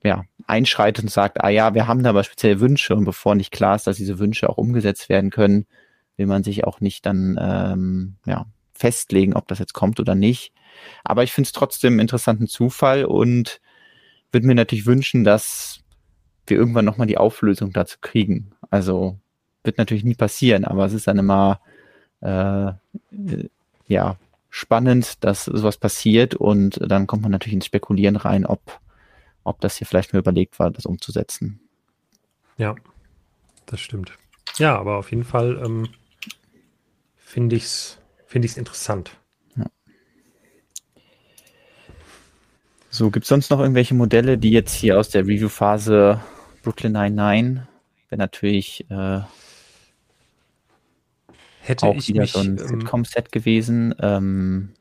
ja, 0.03 0.23
einschreitet 0.47 1.03
und 1.03 1.09
sagt, 1.09 1.43
ah 1.43 1.49
ja, 1.49 1.73
wir 1.73 1.87
haben 1.87 2.03
da 2.03 2.09
aber 2.09 2.23
spezielle 2.23 2.59
Wünsche 2.59 2.95
und 2.95 3.05
bevor 3.05 3.35
nicht 3.35 3.51
klar 3.51 3.75
ist, 3.75 3.87
dass 3.87 3.97
diese 3.97 4.19
Wünsche 4.19 4.49
auch 4.49 4.57
umgesetzt 4.57 5.09
werden 5.09 5.29
können, 5.29 5.65
will 6.17 6.25
man 6.25 6.43
sich 6.43 6.65
auch 6.65 6.81
nicht 6.81 7.05
dann 7.05 7.37
ähm, 7.39 8.15
ja, 8.25 8.45
festlegen, 8.73 9.35
ob 9.35 9.47
das 9.47 9.59
jetzt 9.59 9.73
kommt 9.73 9.99
oder 9.99 10.15
nicht. 10.15 10.53
Aber 11.03 11.23
ich 11.23 11.31
finde 11.31 11.47
es 11.47 11.51
trotzdem 11.51 11.93
einen 11.93 12.01
interessanten 12.01 12.47
Zufall 12.47 13.05
und 13.05 13.61
würde 14.31 14.47
mir 14.47 14.55
natürlich 14.55 14.85
wünschen, 14.85 15.23
dass 15.23 15.81
wir 16.47 16.57
irgendwann 16.57 16.85
nochmal 16.85 17.07
die 17.07 17.17
Auflösung 17.17 17.71
dazu 17.71 17.97
kriegen. 18.01 18.51
Also 18.69 19.19
wird 19.63 19.77
natürlich 19.77 20.03
nie 20.03 20.15
passieren, 20.15 20.65
aber 20.65 20.85
es 20.85 20.93
ist 20.93 21.07
dann 21.07 21.19
immer 21.19 21.61
äh, 22.21 22.71
ja 23.87 24.17
spannend, 24.49 25.23
dass 25.23 25.45
sowas 25.45 25.77
passiert 25.77 26.35
und 26.35 26.79
dann 26.83 27.07
kommt 27.07 27.21
man 27.21 27.31
natürlich 27.31 27.53
ins 27.53 27.67
Spekulieren 27.67 28.15
rein, 28.15 28.45
ob 28.45 28.80
ob 29.43 29.59
das 29.61 29.77
hier 29.77 29.87
vielleicht 29.87 30.13
nur 30.13 30.21
überlegt 30.21 30.59
war, 30.59 30.71
das 30.71 30.85
umzusetzen. 30.85 31.59
Ja, 32.57 32.75
das 33.65 33.79
stimmt. 33.79 34.13
Ja, 34.57 34.77
aber 34.77 34.97
auf 34.97 35.11
jeden 35.11 35.23
Fall 35.23 35.61
ähm, 35.63 35.89
finde 37.17 37.55
ich 37.55 37.63
es 37.63 37.97
find 38.25 38.45
ich's 38.45 38.57
interessant. 38.57 39.17
Ja. 39.55 39.65
So, 42.89 43.09
gibt 43.09 43.23
es 43.23 43.29
sonst 43.29 43.49
noch 43.49 43.59
irgendwelche 43.59 43.93
Modelle, 43.93 44.37
die 44.37 44.51
jetzt 44.51 44.73
hier 44.73 44.99
aus 44.99 45.09
der 45.09 45.23
Review-Phase 45.23 46.21
Brooklyn 46.63 46.91
99, 46.91 47.63
wäre 48.09 48.19
natürlich 48.19 48.89
äh, 48.89 49.21
hätte 51.61 51.85
auch 51.85 51.95
ich 51.95 52.09
wieder 52.09 52.21
mich, 52.21 52.31
so 52.31 52.39
ein 52.39 52.57
ähm, 52.57 52.67
Sitcom-Set 52.67 53.31
gewesen. 53.31 53.95
Ähm, 53.99 54.73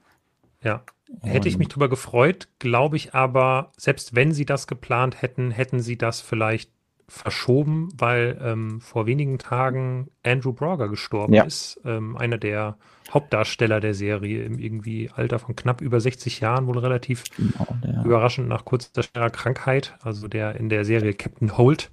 ja, 0.62 0.84
Hätte 1.22 1.48
ich 1.48 1.58
mich 1.58 1.68
drüber 1.68 1.88
gefreut, 1.88 2.48
glaube 2.58 2.96
ich 2.96 3.14
aber, 3.14 3.72
selbst 3.76 4.14
wenn 4.14 4.32
sie 4.32 4.46
das 4.46 4.66
geplant 4.66 5.20
hätten, 5.20 5.50
hätten 5.50 5.80
sie 5.80 5.98
das 5.98 6.20
vielleicht 6.20 6.70
verschoben, 7.10 7.88
weil 7.96 8.38
ähm, 8.42 8.80
vor 8.80 9.06
wenigen 9.06 9.38
Tagen 9.38 10.08
Andrew 10.24 10.52
Brogger 10.52 10.88
gestorben 10.88 11.34
ja. 11.34 11.42
ist. 11.42 11.80
Ähm, 11.84 12.16
einer 12.16 12.38
der 12.38 12.76
Hauptdarsteller 13.10 13.80
der 13.80 13.94
Serie 13.94 14.44
im 14.44 14.58
irgendwie 14.58 15.10
Alter 15.10 15.40
von 15.40 15.56
knapp 15.56 15.80
über 15.80 16.00
60 16.00 16.40
Jahren, 16.40 16.68
wohl 16.68 16.78
relativ 16.78 17.24
genau, 17.36 18.04
überraschend 18.04 18.48
nach 18.48 18.64
kurzer 18.64 19.02
Krankheit. 19.30 19.96
Also 20.02 20.28
der 20.28 20.54
in 20.54 20.68
der 20.68 20.84
Serie 20.84 21.14
Captain 21.14 21.58
Holt 21.58 21.90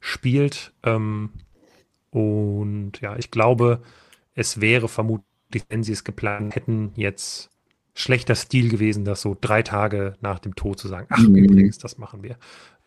spielt. 0.00 0.72
Ähm, 0.82 1.30
und 2.10 3.00
ja, 3.00 3.16
ich 3.16 3.30
glaube, 3.30 3.82
es 4.34 4.60
wäre 4.60 4.88
vermutlich, 4.88 5.64
wenn 5.68 5.84
sie 5.84 5.92
es 5.92 6.04
geplant 6.04 6.54
hätten, 6.54 6.92
jetzt 6.96 7.50
schlechter 7.98 8.36
Stil 8.36 8.68
gewesen, 8.68 9.04
das 9.04 9.20
so 9.20 9.36
drei 9.38 9.62
Tage 9.62 10.16
nach 10.20 10.38
dem 10.38 10.54
Tod 10.54 10.78
zu 10.78 10.86
sagen, 10.86 11.08
ach 11.10 11.18
mhm. 11.18 11.34
übrigens, 11.34 11.78
das 11.78 11.98
machen 11.98 12.22
wir. 12.22 12.36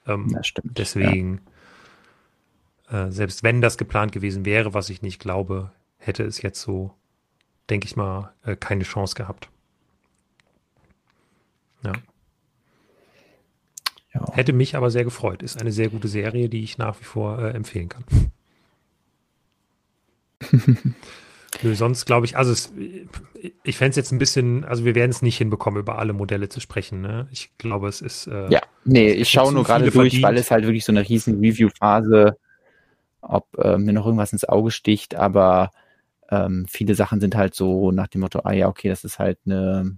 Ähm, 0.07 0.31
das 0.33 0.47
stimmt. 0.47 0.77
Deswegen, 0.77 1.41
ja. 2.89 3.07
äh, 3.07 3.11
selbst 3.11 3.43
wenn 3.43 3.59
das 3.61 3.77
geplant 3.77 4.13
gewesen 4.13 4.45
wäre, 4.45 4.73
was 4.73 4.89
ich 4.89 5.01
nicht 5.01 5.19
glaube, 5.19 5.71
hätte 5.97 6.23
es 6.23 6.41
jetzt 6.41 6.61
so, 6.61 6.93
denke 7.69 7.87
ich 7.87 7.97
mal, 7.97 8.33
äh, 8.43 8.55
keine 8.55 8.85
Chance 8.85 9.15
gehabt. 9.15 9.49
Ja. 11.83 11.93
ja. 14.13 14.33
Hätte 14.33 14.53
mich 14.53 14.77
aber 14.77 14.91
sehr 14.91 15.03
gefreut. 15.03 15.43
Ist 15.43 15.59
eine 15.59 15.73
sehr 15.73 15.89
gute 15.89 16.07
Serie, 16.07 16.47
die 16.47 16.63
ich 16.63 16.77
nach 16.77 16.97
wie 17.01 17.05
vor 17.05 17.37
äh, 17.37 17.51
empfehlen 17.51 17.89
kann. 17.89 18.05
Nö, 21.63 21.75
sonst 21.75 22.05
glaube 22.05 22.25
ich, 22.25 22.37
also 22.37 22.51
es, 22.51 22.73
ich 23.63 23.77
fände 23.77 23.91
es 23.91 23.95
jetzt 23.95 24.11
ein 24.11 24.19
bisschen, 24.19 24.63
also 24.65 24.85
wir 24.85 24.95
werden 24.95 25.11
es 25.11 25.21
nicht 25.21 25.37
hinbekommen, 25.37 25.79
über 25.79 25.99
alle 25.99 26.13
Modelle 26.13 26.49
zu 26.49 26.59
sprechen. 26.59 27.01
Ne? 27.01 27.27
Ich 27.31 27.51
glaube, 27.57 27.87
es 27.87 28.01
ist. 28.01 28.27
Äh, 28.27 28.49
ja, 28.49 28.61
nee, 28.83 29.11
ich 29.11 29.29
schaue 29.29 29.53
nur 29.53 29.63
gerade 29.63 29.85
durch, 29.85 29.93
verdient. 29.93 30.23
weil 30.23 30.37
es 30.37 30.51
halt 30.51 30.65
wirklich 30.65 30.85
so 30.85 30.91
eine 30.91 31.07
riesen 31.07 31.39
Review-Phase, 31.39 32.37
ob 33.21 33.47
äh, 33.57 33.77
mir 33.77 33.93
noch 33.93 34.05
irgendwas 34.05 34.33
ins 34.33 34.45
Auge 34.45 34.71
sticht, 34.71 35.15
aber 35.15 35.71
ähm, 36.29 36.65
viele 36.69 36.95
Sachen 36.95 37.19
sind 37.19 37.35
halt 37.35 37.53
so 37.53 37.91
nach 37.91 38.07
dem 38.07 38.21
Motto, 38.21 38.39
ah 38.43 38.53
ja, 38.53 38.67
okay, 38.67 38.89
das 38.89 39.03
ist 39.03 39.19
halt 39.19 39.37
eine, 39.45 39.97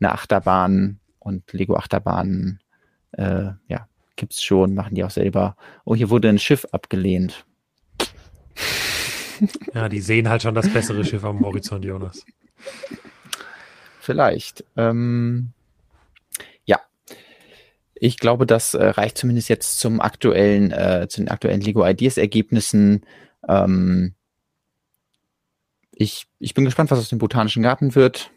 eine 0.00 0.12
Achterbahn 0.12 1.00
und 1.18 1.52
Lego-Achterbahnen, 1.52 2.60
äh, 3.12 3.50
ja, 3.68 3.88
gibt's 4.16 4.42
schon, 4.42 4.74
machen 4.74 4.94
die 4.94 5.04
auch 5.04 5.10
selber. 5.10 5.56
Oh, 5.84 5.94
hier 5.94 6.10
wurde 6.10 6.28
ein 6.28 6.38
Schiff 6.38 6.66
abgelehnt. 6.72 7.44
Ja, 9.74 9.88
die 9.88 10.00
sehen 10.00 10.28
halt 10.28 10.42
schon 10.42 10.54
das 10.54 10.68
bessere 10.68 11.04
Schiff 11.04 11.24
am 11.24 11.40
Horizont, 11.40 11.84
Jonas. 11.84 12.24
Vielleicht. 14.00 14.64
Ähm, 14.76 15.50
ja. 16.64 16.80
Ich 17.94 18.18
glaube, 18.18 18.46
das 18.46 18.74
äh, 18.74 18.84
reicht 18.84 19.18
zumindest 19.18 19.48
jetzt 19.48 19.78
zum 19.78 20.00
aktuellen, 20.00 20.70
äh, 20.72 21.06
zu 21.08 21.20
den 21.20 21.28
aktuellen 21.28 21.60
Lego 21.60 21.86
Ideas 21.86 22.16
Ergebnissen. 22.16 23.04
Ähm, 23.48 24.14
ich, 25.92 26.26
ich 26.38 26.54
bin 26.54 26.64
gespannt, 26.64 26.90
was 26.90 26.98
aus 26.98 27.08
dem 27.10 27.18
Botanischen 27.18 27.62
Garten 27.62 27.94
wird. 27.94 28.30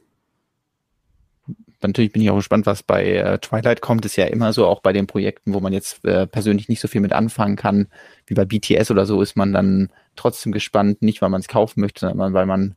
natürlich 1.82 2.12
bin 2.12 2.22
ich 2.22 2.30
auch 2.30 2.36
gespannt, 2.36 2.66
was 2.66 2.84
bei 2.84 3.06
äh, 3.16 3.40
Twilight 3.40 3.82
kommt. 3.82 4.06
Ist 4.06 4.16
ja 4.16 4.26
immer 4.26 4.54
so, 4.54 4.68
auch 4.68 4.82
bei 4.82 4.94
den 4.94 5.08
Projekten, 5.08 5.54
wo 5.54 5.60
man 5.60 5.74
jetzt 5.74 6.04
äh, 6.06 6.28
persönlich 6.28 6.68
nicht 6.70 6.80
so 6.80 6.88
viel 6.88 7.02
mit 7.02 7.14
anfangen 7.14 7.56
kann, 7.56 7.88
wie 8.28 8.34
bei 8.34 8.46
BTS 8.46 8.92
oder 8.92 9.06
so, 9.06 9.22
ist 9.22 9.36
man 9.36 9.54
dann 9.54 9.90
trotzdem 10.16 10.52
gespannt, 10.52 11.02
nicht 11.02 11.22
weil 11.22 11.30
man 11.30 11.42
es 11.42 11.48
kaufen 11.48 11.82
möchte, 11.82 12.02
sondern 12.02 12.34
weil 12.34 12.46
man 12.46 12.76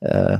äh, 0.00 0.38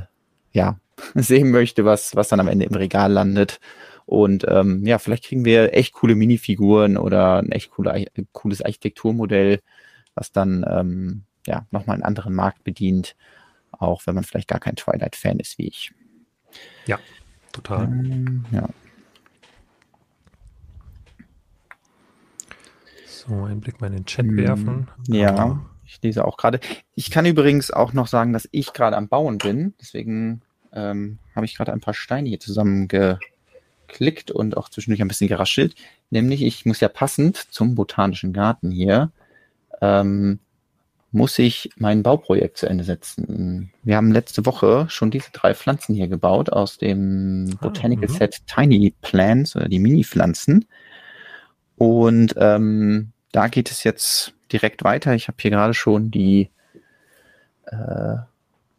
ja 0.51 0.79
sehen 1.15 1.51
möchte, 1.51 1.85
was, 1.85 2.15
was 2.15 2.29
dann 2.29 2.39
am 2.39 2.47
Ende 2.47 2.65
im 2.65 2.75
Regal 2.75 3.11
landet. 3.11 3.59
Und 4.05 4.45
ähm, 4.47 4.85
ja, 4.85 4.99
vielleicht 4.99 5.25
kriegen 5.25 5.43
wir 5.43 5.73
echt 5.73 5.93
coole 5.93 6.15
Minifiguren 6.15 6.97
oder 6.97 7.39
ein 7.39 7.51
echt 7.51 7.71
coole, 7.71 8.05
cooles 8.31 8.61
Architekturmodell, 8.61 9.59
was 10.15 10.31
dann 10.31 10.65
ähm, 10.69 11.23
ja 11.45 11.67
nochmal 11.71 11.95
einen 11.95 12.03
anderen 12.03 12.33
Markt 12.33 12.63
bedient, 12.63 13.15
auch 13.71 14.07
wenn 14.07 14.15
man 14.15 14.23
vielleicht 14.23 14.47
gar 14.47 14.61
kein 14.61 14.77
Twilight-Fan 14.77 15.39
ist 15.39 15.57
wie 15.57 15.67
ich. 15.67 15.91
Ja, 16.85 16.99
total. 17.51 17.83
Ähm, 17.83 18.45
ja. 18.51 18.69
So, 23.05 23.43
einen 23.43 23.59
Blick 23.59 23.81
mal 23.81 23.87
in 23.87 23.93
den 23.93 24.05
Chat 24.05 24.25
werfen. 24.37 24.87
Ja, 25.09 25.59
ich 25.97 26.03
lese 26.03 26.25
auch 26.25 26.37
gerade. 26.37 26.59
Ich 26.95 27.11
kann 27.11 27.25
übrigens 27.25 27.71
auch 27.71 27.93
noch 27.93 28.07
sagen, 28.07 28.33
dass 28.33 28.47
ich 28.51 28.73
gerade 28.73 28.97
am 28.97 29.07
Bauen 29.07 29.37
bin. 29.37 29.73
Deswegen 29.81 30.41
ähm, 30.73 31.19
habe 31.35 31.45
ich 31.45 31.55
gerade 31.55 31.73
ein 31.73 31.81
paar 31.81 31.93
Steine 31.93 32.29
hier 32.29 32.39
zusammengeklickt 32.39 34.31
und 34.31 34.57
auch 34.57 34.69
zwischendurch 34.69 35.01
ein 35.01 35.07
bisschen 35.07 35.27
geraschelt. 35.27 35.75
Nämlich, 36.09 36.43
ich 36.43 36.65
muss 36.65 36.79
ja 36.79 36.87
passend 36.87 37.37
zum 37.37 37.75
botanischen 37.75 38.33
Garten 38.33 38.71
hier 38.71 39.11
ähm, 39.81 40.39
muss 41.11 41.39
ich 41.39 41.69
mein 41.77 42.03
Bauprojekt 42.03 42.57
zu 42.57 42.67
Ende 42.67 42.83
setzen. 42.83 43.71
Wir 43.83 43.95
haben 43.95 44.11
letzte 44.11 44.45
Woche 44.45 44.85
schon 44.89 45.09
diese 45.09 45.31
drei 45.31 45.55
Pflanzen 45.55 45.95
hier 45.95 46.07
gebaut 46.07 46.51
aus 46.51 46.77
dem 46.77 47.49
ah, 47.53 47.67
Botanical 47.67 48.09
ah, 48.09 48.13
Set 48.13 48.45
Tiny 48.45 48.93
Plants 49.01 49.55
oder 49.55 49.69
die 49.69 49.79
Mini-Pflanzen. 49.79 50.65
Und 51.77 52.35
ähm, 52.37 53.13
da 53.37 53.47
geht 53.47 53.69
es 53.69 53.83
jetzt 53.83 54.33
direkt 54.51 54.83
weiter. 54.83 55.13
Ich 55.13 55.27
habe 55.27 55.37
hier 55.39 55.51
gerade 55.51 55.75
schon 55.75 56.09
die 56.09 56.49
äh, 57.67 58.15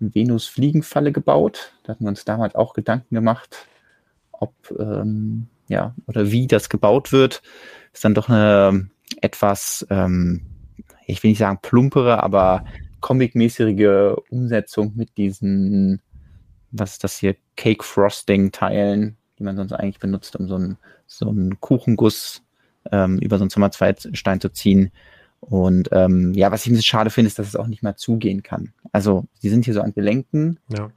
Venus-Fliegenfalle 0.01 1.13
gebaut. 1.13 1.73
Da 1.85 1.93
hatten 1.93 2.05
wir 2.05 2.09
uns 2.09 2.25
damals 2.25 2.57
auch 2.57 2.75
Gedanken 2.75 3.15
gemacht, 3.15 3.67
ob 4.33 4.53
ähm, 4.77 5.47
ja 5.69 5.95
oder 6.07 6.33
wie 6.33 6.49
das 6.49 6.69
gebaut 6.69 7.13
wird. 7.13 7.41
Ist 7.93 8.05
dann 8.05 8.15
doch 8.15 8.29
eine 8.29 8.91
etwas 9.21 9.87
ähm, 9.91 10.45
ich 11.09 11.23
will 11.23 11.31
nicht 11.31 11.39
sagen 11.39 11.59
plumpere, 11.63 12.23
aber 12.23 12.65
comic-mäßige 13.01 14.17
Umsetzung 14.31 14.93
mit 14.95 15.17
diesen, 15.17 16.03
was 16.71 16.93
ist 16.93 17.05
das 17.05 17.17
hier, 17.17 17.37
Cake 17.57 17.85
Frosting 17.85 18.53
Teilen, 18.53 19.17
die 19.39 19.45
man 19.45 19.57
sonst 19.57 19.73
eigentlich 19.73 20.01
benutzt, 20.01 20.37
um 20.37 20.49
so 20.49 20.57
einen, 20.57 20.79
so 21.07 21.29
einen 21.29 21.61
Kuchenguss 21.61 22.43
ähm, 22.93 23.19
über 23.19 23.39
so 23.39 23.45
einen 23.45 23.51
Sommerzweigstein 23.51 24.41
zu 24.41 24.51
ziehen. 24.51 24.91
Und 25.41 25.89
ähm, 25.93 26.35
ja, 26.35 26.51
was 26.51 26.63
ich 26.63 26.69
ein 26.69 26.73
bisschen 26.73 26.85
schade 26.85 27.11
finde, 27.11 27.29
ist, 27.29 27.39
dass 27.39 27.47
es 27.47 27.57
auch 27.57 27.69
nicht 27.69 27.83
mehr 27.83 27.97
zugehen 27.97 28.43
kann. 28.43 28.73
Also, 28.93 29.27
die 29.43 29.49
sind 29.49 29.65
hier 29.65 29.75
so 29.75 29.81
an 29.81 29.95
Gelenken, 29.95 30.59
ja. 30.69 30.91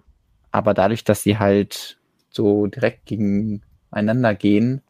aber 0.52 0.74
dadurch, 0.74 1.04
dass 1.04 1.22
sie 1.22 1.38
halt 1.38 1.98
so 2.30 2.66
direkt 2.68 3.06
gegeneinander 3.06 4.34
gehen, 4.34 4.82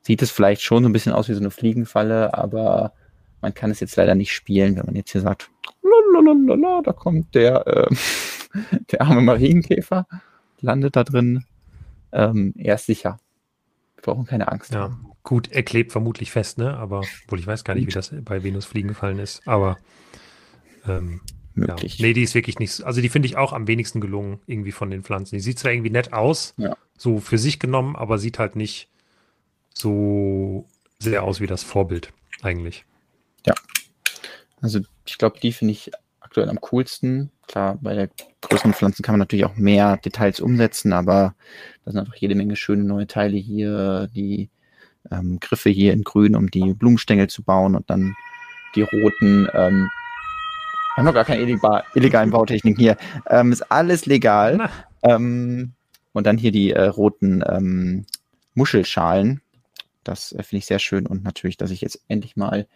sieht 0.00 0.22
es 0.22 0.30
vielleicht 0.30 0.62
schon 0.62 0.82
so 0.82 0.88
ein 0.88 0.92
bisschen 0.92 1.12
aus 1.12 1.28
wie 1.28 1.34
so 1.34 1.40
eine 1.40 1.50
Fliegenfalle, 1.50 2.34
aber 2.34 2.92
man 3.40 3.52
kann 3.52 3.70
es 3.70 3.80
jetzt 3.80 3.96
leider 3.96 4.14
nicht 4.14 4.32
spielen, 4.32 4.76
wenn 4.76 4.86
man 4.86 4.96
jetzt 4.96 5.12
hier 5.12 5.20
sagt, 5.20 5.50
lalalala, 5.82 6.82
da 6.82 6.92
kommt 6.92 7.34
der, 7.34 7.66
äh, 7.66 7.94
der 8.92 9.02
arme 9.02 9.20
Marienkäfer, 9.20 10.06
landet 10.60 10.96
da 10.96 11.04
drin. 11.04 11.44
Ähm, 12.12 12.54
er 12.56 12.76
ist 12.76 12.86
sicher. 12.86 13.18
Brauchen 14.04 14.26
keine 14.26 14.52
Angst. 14.52 14.74
Ja, 14.74 14.82
haben. 14.82 15.12
gut, 15.22 15.50
er 15.50 15.62
klebt 15.62 15.90
vermutlich 15.90 16.30
fest, 16.30 16.58
ne? 16.58 16.76
Aber, 16.76 17.02
wohl 17.28 17.38
ich 17.38 17.46
weiß 17.46 17.64
gar 17.64 17.74
nicht, 17.74 17.86
wie 17.86 17.92
das 17.92 18.14
bei 18.22 18.42
Venus 18.42 18.66
Fliegen 18.66 18.88
gefallen 18.88 19.18
ist, 19.18 19.48
aber 19.48 19.78
ähm, 20.86 21.22
möglich. 21.54 21.98
Ja. 21.98 22.06
Nee, 22.06 22.12
die 22.12 22.22
ist 22.22 22.34
wirklich 22.34 22.58
nicht, 22.58 22.82
also 22.82 23.00
die 23.00 23.08
finde 23.08 23.26
ich 23.26 23.38
auch 23.38 23.54
am 23.54 23.66
wenigsten 23.66 24.02
gelungen, 24.02 24.40
irgendwie 24.46 24.72
von 24.72 24.90
den 24.90 25.04
Pflanzen. 25.04 25.36
Die 25.36 25.40
sieht 25.40 25.58
zwar 25.58 25.72
irgendwie 25.72 25.88
nett 25.88 26.12
aus, 26.12 26.52
ja. 26.58 26.76
so 26.98 27.18
für 27.18 27.38
sich 27.38 27.58
genommen, 27.58 27.96
aber 27.96 28.18
sieht 28.18 28.38
halt 28.38 28.56
nicht 28.56 28.90
so 29.72 30.66
sehr 30.98 31.22
aus 31.22 31.40
wie 31.40 31.46
das 31.46 31.62
Vorbild 31.62 32.12
eigentlich. 32.42 32.84
Ja. 33.46 33.54
Also 34.60 34.80
ich 35.06 35.16
glaube, 35.16 35.40
die 35.40 35.52
finde 35.52 35.72
ich 35.72 35.92
aktuell 36.20 36.50
am 36.50 36.60
coolsten. 36.60 37.30
Klar, 37.46 37.78
bei 37.80 37.94
der 37.94 38.10
größeren 38.40 38.72
Pflanzen 38.72 39.02
kann 39.02 39.14
man 39.14 39.20
natürlich 39.20 39.44
auch 39.44 39.56
mehr 39.56 39.96
Details 39.98 40.40
umsetzen, 40.40 40.92
aber 40.92 41.34
da 41.84 41.90
sind 41.90 42.00
einfach 42.00 42.16
jede 42.16 42.34
Menge 42.34 42.56
schöne 42.56 42.84
neue 42.84 43.06
Teile 43.06 43.36
hier, 43.36 44.08
die 44.14 44.50
ähm, 45.10 45.38
Griffe 45.40 45.70
hier 45.70 45.92
in 45.92 46.04
grün, 46.04 46.36
um 46.36 46.50
die 46.50 46.72
Blumenstängel 46.72 47.28
zu 47.28 47.42
bauen 47.42 47.74
und 47.74 47.90
dann 47.90 48.14
die 48.74 48.82
roten, 48.82 49.48
ähm, 49.52 49.90
haben 50.96 51.04
noch 51.04 51.14
gar 51.14 51.24
keine 51.24 51.42
illegal, 51.42 51.84
illegalen 51.94 52.30
Bautechniken 52.30 52.78
hier. 52.78 52.96
Ähm, 53.28 53.52
ist 53.52 53.70
alles 53.70 54.06
legal. 54.06 54.70
Ähm, 55.02 55.72
und 56.12 56.26
dann 56.26 56.38
hier 56.38 56.52
die 56.52 56.70
äh, 56.70 56.86
roten 56.86 57.42
ähm, 57.46 58.06
Muschelschalen. 58.54 59.42
Das 60.04 60.32
äh, 60.32 60.42
finde 60.42 60.58
ich 60.58 60.66
sehr 60.66 60.78
schön 60.78 61.06
und 61.06 61.24
natürlich, 61.24 61.56
dass 61.56 61.70
ich 61.70 61.80
jetzt 61.80 62.00
endlich 62.08 62.36
mal 62.36 62.66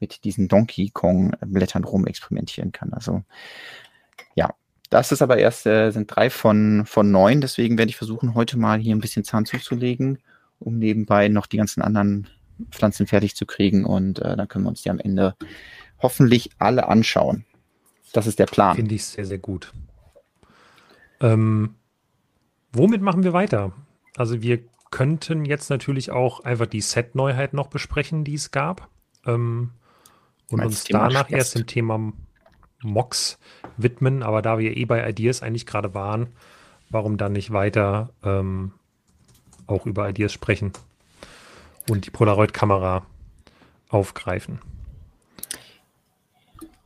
mit 0.00 0.24
diesen 0.24 0.48
Donkey 0.48 0.90
Kong 0.90 1.32
Blättern 1.40 1.84
rum 1.84 2.06
experimentieren 2.06 2.72
kann. 2.72 2.92
Also 2.92 3.22
ja, 4.34 4.54
das 4.90 5.12
ist 5.12 5.22
aber 5.22 5.38
erst, 5.38 5.66
äh, 5.66 5.90
sind 5.90 6.14
drei 6.14 6.30
von, 6.30 6.84
von 6.86 7.10
neun, 7.10 7.40
deswegen 7.40 7.78
werde 7.78 7.90
ich 7.90 7.96
versuchen, 7.96 8.34
heute 8.34 8.58
mal 8.58 8.78
hier 8.78 8.94
ein 8.94 9.00
bisschen 9.00 9.24
Zahn 9.24 9.46
zuzulegen, 9.46 10.18
um 10.58 10.78
nebenbei 10.78 11.28
noch 11.28 11.46
die 11.46 11.56
ganzen 11.56 11.82
anderen 11.82 12.28
Pflanzen 12.70 13.06
fertig 13.06 13.36
zu 13.36 13.46
kriegen 13.46 13.84
und 13.84 14.20
äh, 14.20 14.36
dann 14.36 14.48
können 14.48 14.64
wir 14.64 14.70
uns 14.70 14.82
die 14.82 14.90
am 14.90 14.98
Ende 14.98 15.34
hoffentlich 15.98 16.50
alle 16.58 16.88
anschauen. 16.88 17.44
Das 18.12 18.26
ist 18.26 18.38
der 18.38 18.46
Plan. 18.46 18.76
Finde 18.76 18.94
ich 18.94 19.04
sehr, 19.04 19.26
sehr 19.26 19.38
gut. 19.38 19.72
Ähm, 21.20 21.74
womit 22.72 23.02
machen 23.02 23.24
wir 23.24 23.32
weiter? 23.32 23.72
Also 24.16 24.40
wir 24.42 24.60
könnten 24.90 25.44
jetzt 25.44 25.68
natürlich 25.68 26.10
auch 26.10 26.40
einfach 26.40 26.66
die 26.66 26.80
Set-Neuheit 26.80 27.52
noch 27.52 27.66
besprechen, 27.68 28.24
die 28.24 28.34
es 28.34 28.50
gab. 28.50 28.88
Ähm, 29.26 29.72
und 30.50 30.64
uns 30.64 30.84
danach 30.84 31.30
erst 31.30 31.56
dem 31.56 31.66
Thema 31.66 32.12
Mox 32.86 33.38
widmen. 33.76 34.22
Aber 34.22 34.42
da 34.42 34.58
wir 34.58 34.76
eh 34.76 34.84
bei 34.84 35.08
Ideas 35.08 35.42
eigentlich 35.42 35.66
gerade 35.66 35.94
waren, 35.94 36.28
warum 36.90 37.16
dann 37.18 37.32
nicht 37.32 37.52
weiter 37.52 38.10
ähm, 38.22 38.72
auch 39.66 39.86
über 39.86 40.08
Ideas 40.08 40.32
sprechen 40.32 40.72
und 41.88 42.06
die 42.06 42.10
Polaroid-Kamera 42.10 43.06
aufgreifen? 43.88 44.60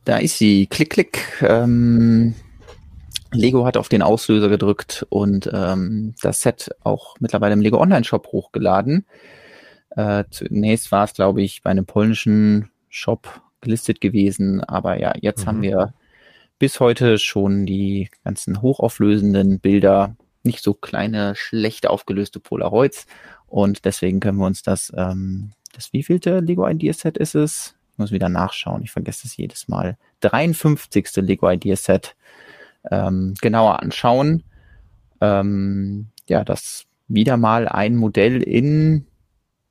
Da 0.05 0.17
ist 0.17 0.37
sie. 0.37 0.67
Klick, 0.67 0.89
klick. 0.91 1.41
Ähm, 1.41 2.33
Lego 3.31 3.65
hat 3.65 3.77
auf 3.77 3.87
den 3.87 4.01
Auslöser 4.01 4.49
gedrückt 4.49 5.05
und 5.09 5.49
ähm, 5.53 6.15
das 6.21 6.41
Set 6.41 6.71
auch 6.83 7.15
mittlerweile 7.19 7.53
im 7.53 7.61
Lego 7.61 7.79
Online-Shop 7.79 8.27
hochgeladen. 8.27 9.05
Äh, 9.91 10.25
zunächst 10.31 10.91
war 10.91 11.05
es, 11.05 11.13
glaube 11.13 11.41
ich, 11.41 11.61
bei 11.61 11.69
einem 11.69 11.85
polnischen 11.85 12.71
Shop 12.89 13.41
gelistet 13.61 14.01
gewesen. 14.01 14.63
Aber 14.63 14.99
ja, 14.99 15.13
jetzt 15.19 15.43
mhm. 15.43 15.47
haben 15.47 15.61
wir 15.61 15.93
bis 16.59 16.79
heute 16.79 17.17
schon 17.17 17.65
die 17.65 18.09
ganzen 18.23 18.61
hochauflösenden 18.61 19.59
Bilder, 19.59 20.15
nicht 20.43 20.63
so 20.63 20.73
kleine, 20.73 21.35
schlecht 21.35 21.87
aufgelöste 21.87 22.39
Polaroids. 22.39 23.07
Und 23.47 23.85
deswegen 23.85 24.19
können 24.19 24.37
wir 24.37 24.45
uns 24.45 24.63
das, 24.63 24.91
ähm, 24.95 25.51
das 25.73 25.91
wievielte 25.93 26.39
Lego 26.39 26.67
Idea 26.67 26.93
Set 26.93 27.17
ist 27.17 27.35
es? 27.35 27.75
Ich 27.91 27.97
muss 27.97 28.11
wieder 28.11 28.29
nachschauen, 28.29 28.83
ich 28.83 28.91
vergesse 28.91 29.27
es 29.27 29.37
jedes 29.37 29.67
Mal. 29.67 29.97
53. 30.21 31.15
Lego 31.17 31.49
Idea 31.49 31.75
Set 31.75 32.15
ähm, 32.89 33.33
genauer 33.41 33.81
anschauen. 33.81 34.43
Ähm, 35.19 36.07
ja, 36.27 36.43
das 36.43 36.85
wieder 37.07 37.37
mal 37.37 37.67
ein 37.67 37.95
Modell 37.95 38.41
in, 38.41 39.05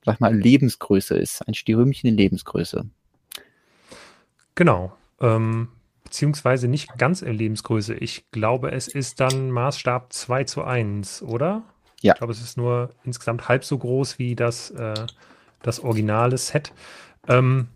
sag 0.05 0.21
mal, 0.21 0.37
Lebensgröße 0.37 1.17
ist. 1.17 1.47
Ein 1.47 1.55
Stierrümchen 1.55 2.11
in 2.11 2.17
Lebensgröße. 2.17 2.89
Genau. 4.61 4.93
Ähm, 5.23 5.69
beziehungsweise 6.05 6.69
nicht 6.69 6.99
ganz 6.99 7.23
in 7.23 7.33
Lebensgröße. 7.33 7.95
Ich 7.95 8.31
glaube, 8.31 8.73
es 8.73 8.89
ist 8.89 9.19
dann 9.19 9.51
Maßstab 9.51 10.13
2 10.13 10.45
zu 10.45 10.65
1, 10.65 11.23
oder? 11.23 11.63
Ja. 12.03 12.13
Ich 12.13 12.19
glaube, 12.19 12.35
es 12.35 12.43
ist 12.43 12.59
nur 12.59 12.91
insgesamt 13.03 13.49
halb 13.49 13.65
so 13.65 13.79
groß 13.79 14.19
wie 14.19 14.37
das, 14.37 14.71
äh, 14.73 14.93
das 15.63 15.81
originale 15.81 16.37
Set. 16.37 16.75
Ähm, 17.27 17.69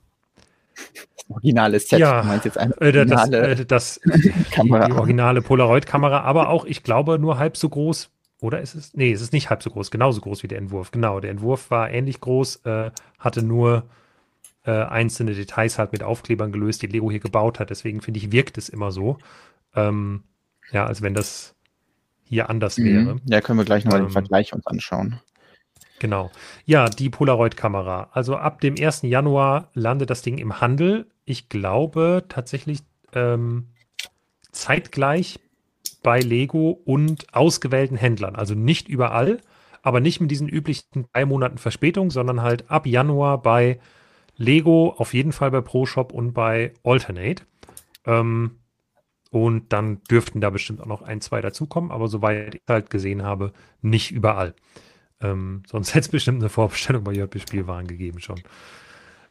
originale 1.31 1.81
Set. 1.81 2.01
Ja, 2.01 2.21
du 2.21 2.29
meinst 2.29 2.45
jetzt 2.45 2.59
eine 2.59 2.77
originale 2.79 3.39
äh, 3.39 3.65
das, 3.65 3.97
äh, 3.97 4.05
das 4.11 4.51
Kamera. 4.51 4.85
Die, 4.85 4.93
die 4.93 4.99
originale 4.99 5.41
Polaroid-Kamera, 5.41 6.21
aber 6.21 6.51
auch, 6.51 6.67
ich 6.67 6.83
glaube, 6.83 7.19
nur 7.19 7.39
halb 7.39 7.57
so 7.57 7.71
groß. 7.71 8.11
Oder 8.43 8.61
ist 8.61 8.75
es? 8.75 8.93
Nee, 8.93 9.11
es 9.11 9.23
ist 9.23 9.33
nicht 9.33 9.49
halb 9.49 9.63
so 9.63 9.71
groß, 9.71 9.91
genauso 9.91 10.21
groß 10.21 10.43
wie 10.43 10.49
der 10.49 10.59
Entwurf. 10.59 10.91
Genau, 10.91 11.19
der 11.19 11.31
Entwurf 11.31 11.71
war 11.71 11.91
ähnlich 11.91 12.21
groß, 12.21 12.57
äh, 12.67 12.91
hatte 13.19 13.43
nur 13.43 13.85
äh, 14.65 14.73
einzelne 14.73 15.35
Details 15.35 15.79
halt 15.79 15.93
mit 15.93 16.03
Aufklebern 16.03 16.53
gelöst, 16.53 16.83
die 16.83 16.87
Lego 16.87 17.11
hier 17.11 17.21
gebaut 17.21 17.61
hat. 17.61 17.71
Deswegen 17.71 18.01
finde 18.01 18.19
ich, 18.19 18.33
wirkt 18.33 18.59
es 18.59 18.69
immer 18.69 18.93
so. 18.93 19.19
Ähm, 19.75 20.25
ja, 20.73 20.87
als 20.87 21.03
wenn 21.03 21.15
das 21.15 21.55
hier 22.25 22.49
anders 22.49 22.79
mhm. 22.79 22.85
wäre. 22.85 23.21
Ja, 23.27 23.41
können 23.41 23.59
wir 23.59 23.65
gleich 23.65 23.85
nochmal 23.85 24.01
ähm, 24.01 24.07
den 24.07 24.13
Vergleich 24.13 24.53
uns 24.53 24.67
anschauen. 24.67 25.21
Genau. 25.99 26.31
Ja, 26.65 26.89
die 26.89 27.11
Polaroid-Kamera. 27.11 28.09
Also 28.13 28.37
ab 28.37 28.61
dem 28.61 28.75
1. 28.79 29.03
Januar 29.03 29.71
landet 29.75 30.11
das 30.11 30.23
Ding 30.23 30.39
im 30.39 30.61
Handel. 30.61 31.07
Ich 31.25 31.49
glaube 31.49 32.25
tatsächlich 32.29 32.81
ähm, 33.13 33.69
zeitgleich 34.51 35.41
bei 36.03 36.21
Lego 36.21 36.71
und 36.85 37.33
ausgewählten 37.35 37.97
Händlern. 37.97 38.37
Also 38.37 38.55
nicht 38.55 38.89
überall, 38.89 39.41
aber 39.83 40.01
nicht 40.01 40.21
mit 40.21 40.31
diesen 40.31 40.49
üblichen 40.49 41.07
drei 41.13 41.25
Monaten 41.25 41.59
Verspätung, 41.59 42.11
sondern 42.11 42.43
halt 42.43 42.71
ab 42.71 42.87
Januar 42.87 43.41
bei 43.41 43.79
Lego, 44.37 44.95
auf 44.97 45.15
jeden 45.15 45.33
Fall 45.33 45.51
bei 45.51 45.61
ProShop 45.61 46.13
und 46.13 46.33
bei 46.33 46.73
Alternate. 46.83 47.45
Ähm, 48.07 48.59
und 49.31 49.73
dann 49.73 50.01
dürften 50.05 50.41
da 50.41 50.51
bestimmt 50.51 50.81
auch 50.81 50.87
noch 50.87 51.03
ein, 51.03 51.21
zwei 51.21 51.41
dazukommen, 51.41 51.91
aber 51.91 52.07
soweit 52.07 52.55
ich 52.55 52.63
halt 52.69 52.89
gesehen 52.91 53.23
habe, 53.23 53.53
nicht 53.83 54.13
überall. 54.13 54.55
Ähm, 55.21 55.63
sonst 55.69 55.95
hätte 55.95 56.07
es 56.07 56.09
bestimmt 56.09 56.41
eine 56.41 56.49
Vorbestellung 56.49 57.05
bei 57.05 57.13
JP 57.13 57.41
Spielwaren 57.41 57.87
gegeben 57.87 58.21
schon. 58.21 58.41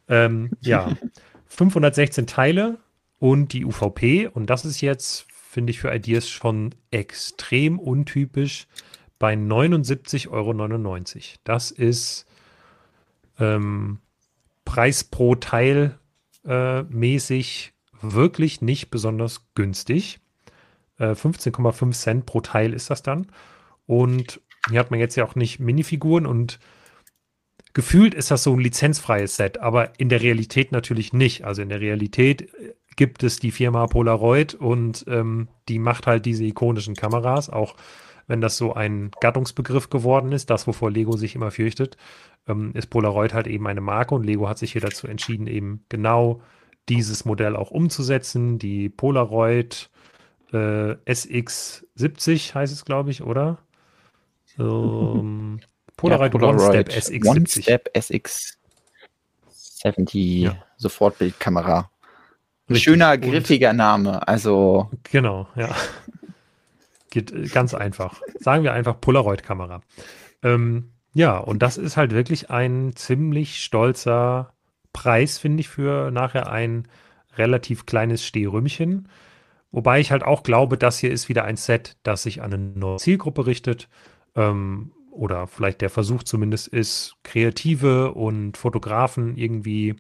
Ähm, 0.10 0.52
ja, 0.62 0.92
516 1.48 2.28
Teile 2.28 2.80
und 3.20 3.54
die 3.54 3.64
UVP. 3.64 4.28
Und 4.28 4.50
das 4.50 4.66
ist 4.66 4.82
jetzt, 4.82 5.26
finde 5.32 5.72
ich, 5.72 5.80
für 5.80 5.94
Ideas 5.94 6.30
schon 6.30 6.76
extrem 6.92 7.80
untypisch 7.80 8.68
bei 9.20 9.36
79,99 9.36 10.30
Euro. 10.32 11.00
Das 11.46 11.72
ist 11.72 12.26
ähm, 13.40 14.00
Preis 14.74 15.04
pro 15.04 15.36
Teil 15.36 16.00
äh, 16.48 16.82
mäßig 16.82 17.74
wirklich 18.02 18.60
nicht 18.64 18.90
besonders 18.90 19.46
günstig. 19.54 20.20
Äh, 20.98 21.12
15,5 21.12 21.92
Cent 21.92 22.26
pro 22.26 22.42
Teil 22.42 22.74
ist 22.74 22.90
das 22.90 23.04
dann. 23.04 23.28
Und 23.86 24.42
hier 24.72 24.80
hat 24.80 24.90
man 24.90 25.00
jetzt 25.00 25.16
ja 25.16 25.26
auch 25.26 25.36
nicht 25.36 25.60
Minifiguren 25.60 26.26
und 26.26 26.58
gefühlt 27.76 28.16
ist 28.16 28.32
das 28.32 28.42
so 28.42 28.54
ein 28.54 28.60
lizenzfreies 28.62 29.36
Set, 29.36 29.60
aber 29.60 30.00
in 30.00 30.10
der 30.10 30.22
Realität 30.22 30.72
natürlich 30.72 31.14
nicht. 31.14 31.44
Also 31.46 31.62
in 31.62 31.70
der 31.70 31.80
Realität 31.80 32.42
äh, 32.42 32.74
gibt 32.96 33.22
es 33.22 33.38
die 33.38 33.52
Firma 33.52 33.86
Polaroid 33.86 34.56
und 34.56 35.06
ähm, 35.08 35.50
die 35.70 35.78
macht 35.78 36.08
halt 36.08 36.26
diese 36.26 36.46
ikonischen 36.46 36.96
Kameras, 36.96 37.48
auch 37.52 37.76
wenn 38.28 38.42
das 38.42 38.58
so 38.58 38.74
ein 38.74 39.12
Gattungsbegriff 39.20 39.90
geworden 39.90 40.32
ist, 40.32 40.50
das, 40.50 40.68
wovor 40.68 40.92
Lego 40.92 41.18
sich 41.18 41.36
immer 41.36 41.52
fürchtet, 41.52 41.98
ähm, 42.48 42.72
ist 42.74 42.88
Polaroid 42.88 43.34
halt 43.34 43.48
eben 43.48 43.68
eine 43.68 43.82
Marke 43.82 44.16
und 44.16 44.24
Lego 44.24 44.50
hat 44.50 44.58
sich 44.58 44.72
hier 44.74 44.82
dazu 44.82 45.08
entschieden, 45.08 45.48
eben 45.48 45.86
genau 45.90 46.42
dieses 46.90 47.26
Modell 47.26 47.56
auch 47.56 47.72
umzusetzen. 47.72 48.60
Die 48.60 48.90
Polaroid 48.90 49.90
äh, 50.52 50.96
SX70 51.06 52.54
heißt 52.54 52.74
es, 52.74 52.86
glaube 52.86 53.10
ich, 53.12 53.24
oder? 53.24 53.60
Ähm, 54.60 55.60
Polaroid, 55.96 56.34
ja, 56.34 56.40
Polaroid 56.40 56.62
One 56.62 56.84
Step 56.84 56.90
SX70. 56.90 57.28
One 57.28 57.48
Step 57.48 57.90
SX70 57.96 60.44
ja. 60.44 60.56
Sofortbildkamera. 60.78 61.90
Ein 62.70 62.76
schöner, 62.78 63.18
griffiger 63.18 63.74
Name. 63.74 64.26
Also. 64.28 64.90
Genau, 65.04 65.48
ja. 65.56 65.76
Geht 67.14 67.32
äh, 67.32 67.48
ganz 67.48 67.76
einfach. 67.76 68.22
Sagen 68.40 68.64
wir 68.64 68.74
einfach 68.74 69.00
Polaroid-Kamera. 69.00 69.82
Ähm, 70.42 70.94
ja, 71.14 71.38
und 71.38 71.62
das 71.62 71.78
ist 71.78 71.96
halt 71.96 72.12
wirklich 72.12 72.50
ein 72.50 72.94
ziemlich 72.96 73.64
stolzer 73.64 74.54
Preis, 74.94 75.38
finde 75.38 75.62
ich, 75.62 75.70
für 75.70 76.10
nachher 76.10 76.52
ein 76.52 76.88
relativ 77.38 77.86
kleines 77.86 78.26
Stehrümmchen. 78.26 79.08
Wobei 79.72 80.00
ich 80.00 80.12
halt 80.12 80.24
auch 80.24 80.42
glaube, 80.42 80.78
das 80.78 80.98
hier 80.98 81.12
ist 81.12 81.30
wieder 81.30 81.46
ein 81.46 81.56
Set, 81.56 81.98
das 82.02 82.24
sich 82.24 82.42
an 82.42 82.54
eine 82.54 82.64
neue 82.64 82.98
Zielgruppe 82.98 83.46
richtet. 83.46 83.90
Ähm, 84.36 84.92
oder 85.12 85.46
vielleicht 85.46 85.82
der 85.82 85.92
Versuch 85.92 86.24
zumindest 86.24 86.68
ist, 86.68 87.16
Kreative 87.22 88.14
und 88.14 88.58
Fotografen 88.58 89.38
irgendwie 89.38 89.96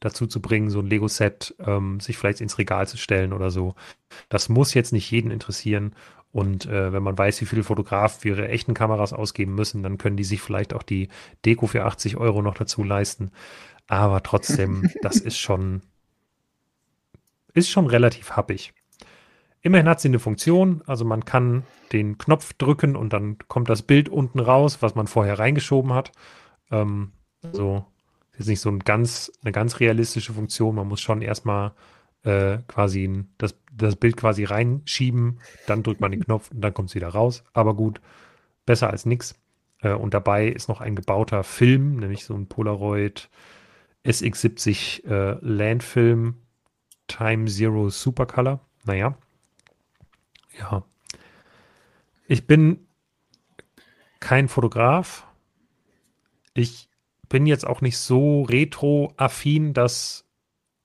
dazu 0.00 0.26
zu 0.26 0.40
bringen, 0.40 0.70
so 0.70 0.80
ein 0.80 0.86
Lego-Set 0.86 1.54
ähm, 1.58 2.00
sich 2.00 2.16
vielleicht 2.16 2.40
ins 2.40 2.56
Regal 2.56 2.88
zu 2.88 2.96
stellen 2.96 3.34
oder 3.34 3.50
so. 3.50 3.74
Das 4.30 4.48
muss 4.48 4.72
jetzt 4.72 4.92
nicht 4.92 5.10
jeden 5.10 5.30
interessieren. 5.30 5.94
Und 6.34 6.66
äh, 6.66 6.92
wenn 6.92 7.04
man 7.04 7.16
weiß, 7.16 7.40
wie 7.42 7.46
viele 7.46 7.62
Fotografen 7.62 8.20
für 8.20 8.28
ihre 8.30 8.48
echten 8.48 8.74
Kameras 8.74 9.12
ausgeben 9.12 9.54
müssen, 9.54 9.84
dann 9.84 9.98
können 9.98 10.16
die 10.16 10.24
sich 10.24 10.40
vielleicht 10.42 10.74
auch 10.74 10.82
die 10.82 11.08
Deko 11.44 11.68
für 11.68 11.84
80 11.84 12.16
Euro 12.16 12.42
noch 12.42 12.54
dazu 12.54 12.82
leisten. 12.82 13.30
Aber 13.86 14.20
trotzdem, 14.20 14.90
das 15.02 15.18
ist 15.18 15.38
schon, 15.38 15.82
ist 17.52 17.70
schon 17.70 17.86
relativ 17.86 18.32
happig. 18.32 18.74
Immerhin 19.62 19.88
hat 19.88 20.00
sie 20.00 20.08
eine 20.08 20.18
Funktion, 20.18 20.82
also 20.86 21.04
man 21.04 21.24
kann 21.24 21.62
den 21.92 22.18
Knopf 22.18 22.52
drücken 22.54 22.96
und 22.96 23.12
dann 23.12 23.38
kommt 23.46 23.68
das 23.68 23.82
Bild 23.82 24.08
unten 24.08 24.40
raus, 24.40 24.78
was 24.80 24.96
man 24.96 25.06
vorher 25.06 25.38
reingeschoben 25.38 25.92
hat. 25.92 26.10
Ähm, 26.72 27.12
also 27.44 27.84
ist 28.36 28.48
nicht 28.48 28.60
so 28.60 28.70
ein 28.70 28.80
ganz, 28.80 29.30
eine 29.44 29.52
ganz 29.52 29.78
realistische 29.78 30.32
Funktion. 30.32 30.74
Man 30.74 30.88
muss 30.88 31.00
schon 31.00 31.22
erstmal 31.22 31.74
äh, 32.24 32.58
quasi 32.66 33.24
das, 33.38 33.54
das 33.72 33.96
Bild 33.96 34.16
quasi 34.16 34.44
reinschieben, 34.44 35.40
dann 35.66 35.82
drückt 35.82 36.00
man 36.00 36.10
den 36.10 36.20
Knopf 36.24 36.50
und 36.50 36.60
dann 36.60 36.74
kommt 36.74 36.88
es 36.88 36.94
wieder 36.94 37.08
raus. 37.08 37.44
Aber 37.52 37.74
gut, 37.74 38.00
besser 38.66 38.90
als 38.90 39.06
nichts. 39.06 39.34
Äh, 39.80 39.92
und 39.92 40.14
dabei 40.14 40.48
ist 40.48 40.68
noch 40.68 40.80
ein 40.80 40.96
gebauter 40.96 41.44
Film, 41.44 41.96
nämlich 41.96 42.24
so 42.24 42.34
ein 42.34 42.48
Polaroid 42.48 43.28
SX70 44.04 45.06
äh, 45.06 45.38
Landfilm 45.40 46.36
Time 47.06 47.46
Zero 47.46 47.90
Supercolor. 47.90 48.60
Naja, 48.84 49.16
ja. 50.58 50.84
Ich 52.26 52.46
bin 52.46 52.86
kein 54.20 54.48
Fotograf. 54.48 55.26
Ich 56.54 56.88
bin 57.28 57.46
jetzt 57.46 57.66
auch 57.66 57.80
nicht 57.80 57.98
so 57.98 58.42
retro-affin, 58.42 59.74
dass 59.74 60.24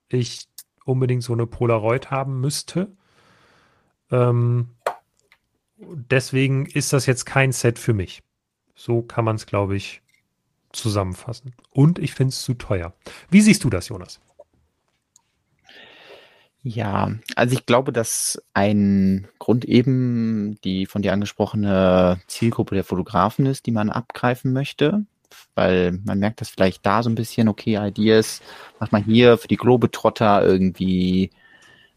ich 0.10 0.49
unbedingt 0.90 1.24
so 1.24 1.34
eine 1.34 1.48
Polaroid 1.48 2.12
haben 2.12 2.42
müsste. 2.42 2.92
Ähm, 4.12 4.70
deswegen 5.78 6.66
ist 6.66 6.94
das 6.94 7.06
jetzt 7.06 7.26
kein 7.26 7.52
Set 7.52 7.80
für 7.80 7.94
mich. 7.94 8.24
So 8.76 9.02
kann 9.02 9.26
man 9.26 9.36
es, 9.36 9.46
glaube 9.46 9.76
ich, 9.76 10.02
zusammenfassen. 10.72 11.54
Und 11.72 12.00
ich 12.00 12.14
finde 12.14 12.30
es 12.30 12.42
zu 12.42 12.54
teuer. 12.54 12.94
Wie 13.30 13.42
siehst 13.42 13.64
du 13.64 13.70
das, 13.70 13.90
Jonas? 13.90 14.20
Ja, 16.62 17.12
also 17.36 17.54
ich 17.54 17.66
glaube, 17.66 17.94
dass 17.94 18.42
ein 18.54 19.28
Grund 19.40 19.64
eben 19.64 20.60
die 20.64 20.86
von 20.86 21.02
dir 21.02 21.14
angesprochene 21.14 22.20
Zielgruppe 22.28 22.76
der 22.76 22.84
Fotografen 22.84 23.46
ist, 23.46 23.66
die 23.66 23.72
man 23.72 23.90
abgreifen 23.90 24.52
möchte, 24.52 25.06
weil 25.56 26.00
man 26.04 26.20
merkt 26.20 26.42
das 26.42 26.50
vielleicht 26.50 26.86
da 26.86 27.04
so 27.04 27.10
ein 27.10 27.16
bisschen, 27.16 27.48
okay, 27.48 27.78
Ideas, 27.78 28.42
macht 28.80 28.92
man 28.92 29.04
hier 29.04 29.38
für 29.38 29.48
die 29.48 29.58
Globetrotter 29.58 30.44
irgendwie 30.44 31.32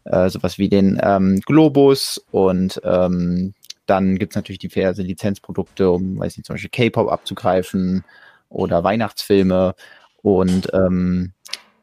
äh, 0.05 0.29
sowas 0.29 0.57
wie 0.57 0.69
den 0.69 0.99
ähm, 1.01 1.39
Globus 1.41 2.23
und 2.31 2.81
ähm, 2.83 3.53
dann 3.85 4.17
gibt's 4.17 4.35
natürlich 4.35 4.59
diverse 4.59 5.01
Lizenzprodukte, 5.01 5.89
um, 5.89 6.19
weiß 6.19 6.37
nicht, 6.37 6.45
zum 6.45 6.55
Beispiel 6.55 6.69
K-Pop 6.69 7.11
abzugreifen 7.11 8.03
oder 8.49 8.83
Weihnachtsfilme. 8.83 9.75
Und 10.21 10.69
ähm, 10.73 11.33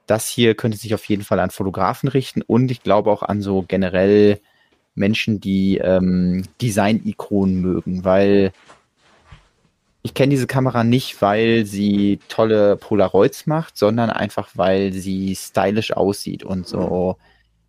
das 0.07 0.29
hier 0.29 0.55
könnte 0.55 0.79
sich 0.79 0.95
auf 0.95 1.05
jeden 1.05 1.25
Fall 1.25 1.41
an 1.41 1.51
Fotografen 1.51 2.09
richten 2.09 2.43
und 2.43 2.71
ich 2.71 2.83
glaube 2.83 3.11
auch 3.11 3.23
an 3.23 3.43
so 3.43 3.63
generell 3.67 4.41
Menschen, 4.95 5.41
die 5.41 5.79
ähm, 5.79 6.45
Design-Ikonen 6.61 7.61
mögen, 7.61 8.05
weil 8.05 8.53
ich 10.03 10.15
kenne 10.15 10.31
diese 10.31 10.47
Kamera 10.47 10.85
nicht, 10.85 11.21
weil 11.21 11.67
sie 11.67 12.21
tolle 12.29 12.77
Polaroids 12.77 13.47
macht, 13.47 13.77
sondern 13.77 14.11
einfach, 14.11 14.51
weil 14.55 14.93
sie 14.93 15.35
stylisch 15.37 15.93
aussieht 15.93 16.43
und 16.43 16.67
so 16.67 17.17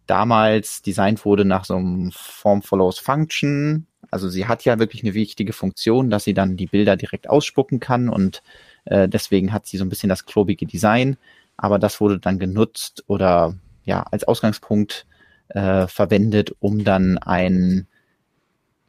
damals 0.08 0.82
designt 0.82 1.24
wurde 1.26 1.46
nach 1.46 1.66
so 1.66 1.76
einem 1.76 2.12
Form 2.12 2.62
follows 2.62 3.00
Function. 3.00 3.86
Also 4.10 4.30
sie 4.30 4.48
hat 4.48 4.66
ja 4.66 4.80
wirklich 4.80 5.04
eine 5.04 5.14
wichtige 5.14 5.54
Funktion, 5.54 6.10
dass 6.10 6.24
sie 6.26 6.34
dann 6.34 6.58
die 6.58 6.66
Bilder 6.68 6.98
direkt 6.98 7.30
ausspucken 7.30 7.80
kann 7.80 8.10
und 8.10 8.44
äh, 8.86 9.08
deswegen 9.08 9.54
hat 9.54 9.68
sie 9.68 9.78
so 9.78 9.86
ein 9.86 9.90
bisschen 9.90 10.10
das 10.10 10.26
klobige 10.26 10.66
Design 10.66 11.18
aber 11.62 11.78
das 11.78 12.02
wurde 12.02 12.20
dann 12.20 12.40
genutzt 12.40 13.04
oder 13.08 13.56
ja 13.86 14.04
als 14.12 14.24
Ausgangspunkt 14.24 15.06
äh, 15.50 15.88
verwendet, 15.88 16.56
um 16.60 16.84
dann 16.84 17.20
ein 17.20 17.88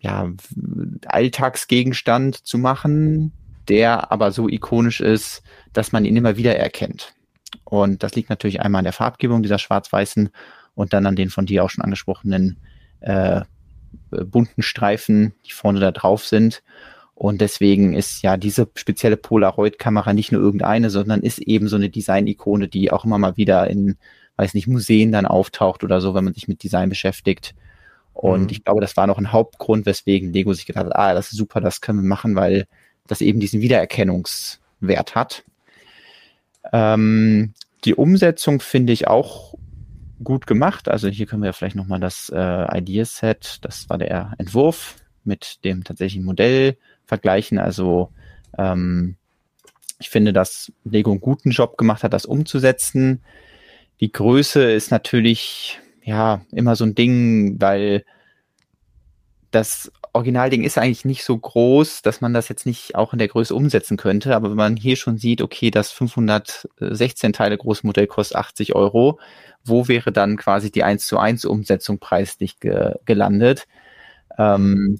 ja, 0.02 0.30
Alltagsgegenstand 1.06 2.44
zu 2.44 2.58
machen, 2.58 3.32
der 3.68 4.10
aber 4.10 4.32
so 4.32 4.48
ikonisch 4.48 5.00
ist, 5.00 5.42
dass 5.72 5.92
man 5.92 6.04
ihn 6.04 6.16
immer 6.16 6.36
wieder 6.36 6.56
erkennt. 6.56 7.14
Und 7.64 8.02
das 8.02 8.14
liegt 8.16 8.28
natürlich 8.28 8.60
einmal 8.60 8.80
an 8.80 8.84
der 8.84 8.92
Farbgebung 8.92 9.42
dieser 9.42 9.58
schwarz-weißen 9.58 10.30
und 10.74 10.92
dann 10.92 11.06
an 11.06 11.16
den 11.16 11.30
von 11.30 11.46
dir 11.46 11.62
auch 11.62 11.70
schon 11.70 11.84
angesprochenen 11.84 12.58
äh, 13.00 13.42
bunten 14.10 14.62
Streifen, 14.62 15.34
die 15.46 15.52
vorne 15.52 15.78
da 15.78 15.92
drauf 15.92 16.26
sind. 16.26 16.62
Und 17.14 17.40
deswegen 17.40 17.94
ist 17.94 18.22
ja 18.22 18.36
diese 18.36 18.68
spezielle 18.74 19.16
Polaroid-Kamera 19.16 20.12
nicht 20.12 20.32
nur 20.32 20.40
irgendeine, 20.40 20.90
sondern 20.90 21.20
ist 21.20 21.38
eben 21.38 21.68
so 21.68 21.76
eine 21.76 21.90
Design-Ikone, 21.90 22.66
die 22.66 22.90
auch 22.90 23.04
immer 23.04 23.18
mal 23.18 23.36
wieder 23.36 23.68
in, 23.68 23.96
weiß 24.36 24.54
nicht, 24.54 24.66
Museen 24.66 25.12
dann 25.12 25.26
auftaucht 25.26 25.84
oder 25.84 26.00
so, 26.00 26.14
wenn 26.14 26.24
man 26.24 26.34
sich 26.34 26.48
mit 26.48 26.64
Design 26.64 26.88
beschäftigt. 26.88 27.54
Und 28.12 28.42
mhm. 28.42 28.48
ich 28.50 28.64
glaube, 28.64 28.80
das 28.80 28.96
war 28.96 29.06
noch 29.06 29.18
ein 29.18 29.32
Hauptgrund, 29.32 29.86
weswegen 29.86 30.32
Lego 30.32 30.52
sich 30.52 30.66
gedacht 30.66 30.86
hat, 30.86 30.96
ah, 30.96 31.14
das 31.14 31.32
ist 31.32 31.38
super, 31.38 31.60
das 31.60 31.80
können 31.80 32.02
wir 32.02 32.08
machen, 32.08 32.36
weil 32.36 32.66
das 33.06 33.20
eben 33.20 33.40
diesen 33.40 33.60
Wiedererkennungswert 33.60 35.14
hat. 35.14 35.44
Ähm, 36.72 37.54
die 37.84 37.94
Umsetzung 37.94 38.60
finde 38.60 38.92
ich 38.92 39.08
auch 39.08 39.54
gut 40.22 40.46
gemacht. 40.46 40.88
Also 40.88 41.08
hier 41.08 41.26
können 41.26 41.42
wir 41.42 41.52
vielleicht 41.52 41.76
nochmal 41.76 42.00
das 42.00 42.30
äh, 42.34 42.78
Ideaset, 42.78 43.58
das 43.62 43.88
war 43.88 43.98
der 43.98 44.34
Entwurf, 44.38 44.96
mit 45.24 45.64
dem 45.64 45.84
tatsächlichen 45.84 46.24
Modell 46.24 46.76
vergleichen. 47.06 47.58
Also 47.58 48.10
ähm, 48.56 49.16
ich 49.98 50.10
finde, 50.10 50.32
dass 50.32 50.72
Lego 50.84 51.10
einen 51.10 51.20
guten 51.20 51.50
Job 51.50 51.76
gemacht 51.76 52.02
hat, 52.02 52.12
das 52.12 52.26
umzusetzen. 52.26 53.22
Die 54.00 54.10
Größe 54.10 54.72
ist 54.72 54.90
natürlich 54.90 55.80
ja 56.02 56.42
immer 56.52 56.76
so 56.76 56.84
ein 56.84 56.94
Ding, 56.94 57.60
weil 57.60 58.04
das 59.50 59.92
Originalding 60.14 60.62
ist 60.62 60.78
eigentlich 60.78 61.04
nicht 61.04 61.24
so 61.24 61.36
groß, 61.38 62.02
dass 62.02 62.20
man 62.20 62.34
das 62.34 62.48
jetzt 62.48 62.66
nicht 62.66 62.94
auch 62.94 63.12
in 63.12 63.18
der 63.18 63.28
Größe 63.28 63.54
umsetzen 63.54 63.96
könnte. 63.96 64.34
Aber 64.34 64.50
wenn 64.50 64.56
man 64.56 64.76
hier 64.76 64.96
schon 64.96 65.16
sieht, 65.16 65.40
okay, 65.40 65.70
das 65.70 65.90
516 65.90 67.32
Teile 67.32 67.56
große 67.56 67.86
Modell 67.86 68.06
kostet 68.06 68.36
80 68.36 68.74
Euro, 68.74 69.18
wo 69.64 69.88
wäre 69.88 70.12
dann 70.12 70.36
quasi 70.36 70.70
die 70.70 70.82
1 70.82 71.06
zu 71.06 71.18
1 71.18 71.44
Umsetzung 71.44 71.98
preislich 71.98 72.60
ge 72.60 72.94
gelandet? 73.04 73.66
Ähm, 74.38 74.98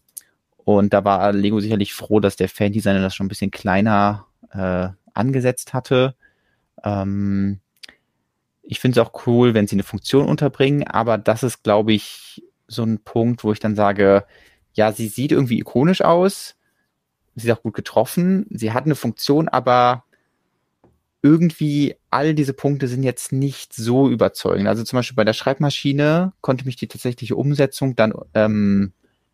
und 0.65 0.93
da 0.95 1.05
war 1.05 1.33
Lego 1.33 1.61
sicherlich 1.61 1.93
froh, 1.93 2.21
dass 2.21 2.37
der 2.37 2.49
Fan-Designer 2.49 3.03
das 3.03 3.15
schon 3.15 3.27
ein 3.27 3.29
bisschen 3.29 3.51
kleiner 3.51 4.27
äh, 4.53 4.89
angesetzt 5.13 5.75
hatte. 5.75 6.15
Ähm, 6.85 7.61
ich 8.63 8.81
finde 8.81 9.01
es 9.01 9.07
auch 9.07 9.27
cool, 9.27 9.55
wenn 9.55 9.67
sie 9.67 9.77
eine 9.77 9.83
Funktion 9.83 10.27
unterbringen, 10.27 10.87
aber 10.87 11.19
das 11.19 11.43
ist, 11.43 11.63
glaube 11.63 11.93
ich, 11.93 12.43
so 12.69 12.85
ein 12.85 13.01
Punkt, 13.03 13.45
wo 13.45 13.53
ich 13.53 13.61
dann 13.61 13.75
sage, 13.75 14.25
ja, 14.75 14.93
sie 14.93 15.09
sieht 15.09 15.33
irgendwie 15.33 15.59
ikonisch 15.59 16.03
aus, 16.03 16.57
sie 17.35 17.49
ist 17.49 17.55
auch 17.55 17.63
gut 17.63 17.75
getroffen, 17.75 18.47
sie 18.51 18.73
hat 18.73 18.85
eine 18.85 18.95
Funktion, 18.95 19.49
aber 19.49 20.05
irgendwie 21.23 21.95
all 22.11 22.35
diese 22.35 22.53
Punkte 22.53 22.89
sind 22.89 23.05
jetzt 23.05 23.33
nicht 23.33 23.73
so 23.73 24.09
überzeugend. 24.09 24.67
Also 24.67 24.83
zum 24.83 24.99
Beispiel 24.99 25.15
bei 25.15 25.25
der 25.25 25.35
Schreibmaschine 25.35 26.33
konnte 26.41 26.65
mich 26.65 26.77
die 26.77 26.89
tatsächliche 26.89 27.37
Umsetzung 27.37 27.95
dann 27.95 28.13
ähm, 28.35 28.93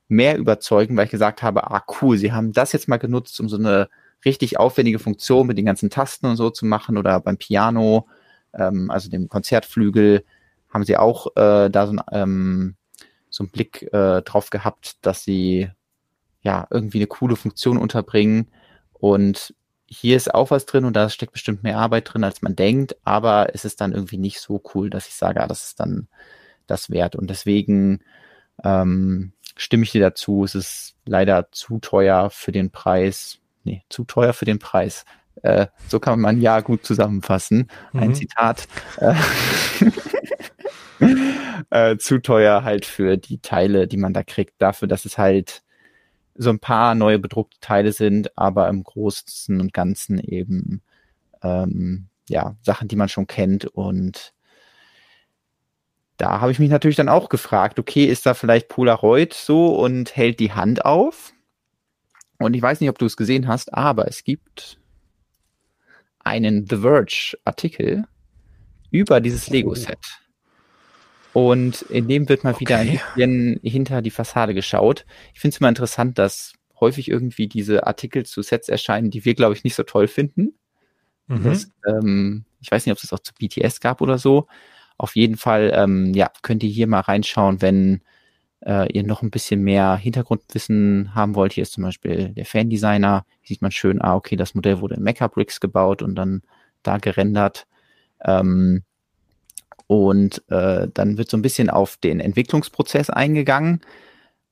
mehr 0.09 0.37
überzeugen, 0.37 0.97
weil 0.97 1.07
ich 1.07 1.11
gesagt 1.11 1.43
habe, 1.43 1.71
ah 1.71 1.83
cool, 2.01 2.19
sie 2.19 2.33
haben 2.33 2.53
das 2.53 2.73
jetzt 2.73 2.89
mal 2.89 2.99
genutzt, 2.99 3.41
um 3.41 3.49
so 3.49 3.57
eine 3.57 3.89
richtig 4.25 4.59
aufwendige 4.59 4.99
Funktion 4.99 5.47
mit 5.47 5.57
den 5.57 5.65
ganzen 5.65 5.91
Tasten 5.91 6.27
und 6.27 6.37
so 6.37 6.51
zu 6.51 6.67
machen 6.67 6.99
oder 6.99 7.21
beim 7.21 7.39
Piano, 7.39 8.07
ähm, 8.59 8.91
also 8.91 9.09
dem 9.11 9.29
Konzertflügel, 9.29 10.25
haben 10.71 10.85
sie 10.85 10.97
auch 10.97 11.29
äh, 11.37 11.71
da 11.71 11.87
so 11.87 11.93
ein 11.93 12.01
ähm, 12.13 12.77
so 13.31 13.45
einen 13.45 13.51
Blick 13.51 13.83
äh, 13.93 14.23
drauf 14.23 14.51
gehabt, 14.51 14.97
dass 15.03 15.23
sie 15.23 15.71
ja 16.41 16.67
irgendwie 16.71 16.99
eine 16.99 17.07
coole 17.07 17.37
Funktion 17.37 17.79
unterbringen. 17.79 18.51
Und 18.93 19.55
hier 19.87 20.17
ist 20.17 20.35
auch 20.35 20.51
was 20.51 20.67
drin 20.67 20.85
und 20.85 20.95
da 20.95 21.09
steckt 21.09 21.33
bestimmt 21.33 21.63
mehr 21.63 21.79
Arbeit 21.79 22.13
drin, 22.13 22.25
als 22.25 22.43
man 22.43 22.57
denkt, 22.57 22.97
aber 23.05 23.55
es 23.55 23.65
ist 23.65 23.81
dann 23.81 23.93
irgendwie 23.93 24.19
nicht 24.19 24.41
so 24.41 24.63
cool, 24.75 24.91
dass 24.91 25.09
ich 25.09 25.15
sage, 25.15 25.43
ah, 25.43 25.47
das 25.47 25.65
ist 25.65 25.81
dann 25.81 26.09
das 26.67 26.91
wert. 26.91 27.17
Und 27.17 27.31
deswegen 27.31 28.01
ähm, 28.65 29.33
stimme 29.57 29.85
ich 29.85 29.93
dir 29.93 30.03
dazu. 30.03 30.45
Es 30.45 30.55
ist 30.55 30.97
leider 31.07 31.51
zu 31.53 31.79
teuer 31.79 32.31
für 32.31 32.53
den 32.53 32.71
Preis. 32.71 33.39
Nee, 33.65 33.83
zu 33.89 34.05
teuer 34.05 34.33
für 34.33 34.45
den 34.45 34.59
Preis. 34.59 35.05
Äh, 35.43 35.67
so 35.89 36.01
kann 36.01 36.21
man 36.21 36.41
ja 36.41 36.61
gut 36.61 36.85
zusammenfassen. 36.85 37.69
Mhm. 37.93 38.01
Ein 38.01 38.15
Zitat. 38.15 38.67
Äh, 38.97 39.15
äh, 41.93 41.97
zu 41.99 42.19
teuer 42.19 42.65
halt 42.65 42.85
für 42.85 43.17
die 43.17 43.41
Teile, 43.41 43.87
die 43.87 43.97
man 43.97 44.13
da 44.13 44.23
kriegt, 44.23 44.55
dafür, 44.59 44.89
dass 44.89 45.05
es 45.05 45.19
halt 45.19 45.63
so 46.35 46.51
ein 46.51 46.61
paar 46.61 46.95
neue 46.95 47.19
bedruckte 47.19 47.59
Teile 47.61 47.93
sind, 47.93 48.37
aber 48.39 48.69
im 48.69 48.85
Großen 48.85 49.61
und 49.61 49.73
Ganzen 49.73 50.21
eben 50.21 50.83
ähm, 51.43 52.09
ja 52.29 52.57
Sachen, 52.63 52.89
die 52.89 52.97
man 52.97 53.09
schon 53.09 53.27
kennt 53.27 53.65
und 53.65 54.33
da 56.19 56.41
habe 56.41 56.51
ich 56.51 56.59
mich 56.59 56.69
natürlich 56.69 56.97
dann 56.97 57.09
auch 57.09 57.29
gefragt, 57.29 57.79
okay, 57.79 58.05
ist 58.05 58.27
da 58.27 58.35
vielleicht 58.35 58.69
Polaroid 58.69 59.33
so 59.33 59.77
und 59.77 60.17
hält 60.17 60.41
die 60.41 60.53
Hand 60.53 60.85
auf? 60.85 61.33
Und 62.41 62.55
ich 62.55 62.63
weiß 62.63 62.81
nicht, 62.81 62.91
ob 62.91 62.99
du 62.99 63.07
es 63.07 63.17
gesehen 63.17 63.47
hast, 63.47 63.73
aber 63.73 64.09
es 64.09 64.25
gibt 64.25 64.81
einen 66.29 66.67
The 66.69 66.77
Verge 66.77 67.37
Artikel 67.45 68.05
über 68.91 69.21
dieses 69.21 69.49
Lego-Set. 69.49 69.99
Und 71.33 71.83
in 71.83 72.09
dem 72.09 72.29
wird 72.29 72.45
mal 72.45 72.55
okay. 72.55 72.61
wieder 72.61 72.79
ein 72.79 73.01
bisschen 73.15 73.61
hinter 73.63 74.03
die 74.03 74.11
Fassade 74.11 74.55
geschaut. 74.55 75.05
Ich 75.35 75.41
finde 75.41 75.55
es 75.55 75.61
immer 75.61 75.69
interessant, 75.69 76.19
dass 76.19 76.55
häufig 76.81 77.09
irgendwie 77.09 77.49
diese 77.49 77.87
Artikel 77.87 78.25
zu 78.25 78.43
Sets 78.43 78.69
erscheinen, 78.69 79.11
die 79.11 79.25
wir, 79.25 79.35
glaube 79.35 79.55
ich, 79.55 79.65
nicht 79.65 79.75
so 79.75 79.83
toll 79.83 80.09
finden. 80.09 80.55
Mhm. 81.27 81.45
Das, 81.45 81.71
ähm, 81.87 82.45
ich 82.61 82.71
weiß 82.71 82.87
nicht, 82.87 82.93
ob 82.93 82.97
es 82.97 83.03
das 83.03 83.13
auch 83.13 83.23
zu 83.23 83.35
BTS 83.35 83.81
gab 83.81 84.01
oder 84.01 84.19
so. 84.19 84.47
Auf 84.97 85.15
jeden 85.15 85.37
Fall, 85.37 85.73
ähm, 85.75 86.13
ja, 86.15 86.31
könnt 86.43 86.63
ihr 86.63 86.71
hier 86.71 86.87
mal 86.87 87.01
reinschauen, 87.01 87.63
wenn 87.63 88.03
äh, 88.65 88.91
ihr 88.93 89.05
noch 89.05 89.23
ein 89.23 89.31
bisschen 89.31 89.63
mehr 89.63 89.97
Hintergrundwissen 89.97 91.15
haben 91.15 91.35
wollt. 91.35 91.53
Hier 91.53 91.63
ist 91.63 91.73
zum 91.73 91.85
Beispiel 91.85 92.31
der 92.31 92.45
Fan-Designer. 92.45 93.25
Hier 93.41 93.55
sieht 93.55 93.63
man 93.63 93.71
schön, 93.71 94.01
ah, 94.01 94.15
okay, 94.15 94.37
das 94.37 94.55
Modell 94.55 94.81
wurde 94.81 94.97
in 94.97 95.03
Mecha 95.03 95.29
Bricks 95.29 95.61
gebaut 95.61 96.03
und 96.03 96.15
dann 96.15 96.43
da 96.83 96.99
gerendert. 96.99 97.67
Ähm, 98.25 98.83
und 99.87 100.43
äh, 100.51 100.89
dann 100.93 101.17
wird 101.17 101.31
so 101.31 101.37
ein 101.37 101.43
bisschen 101.43 101.71
auf 101.71 101.97
den 101.97 102.21
Entwicklungsprozess 102.21 103.11
eingegangen. 103.11 103.81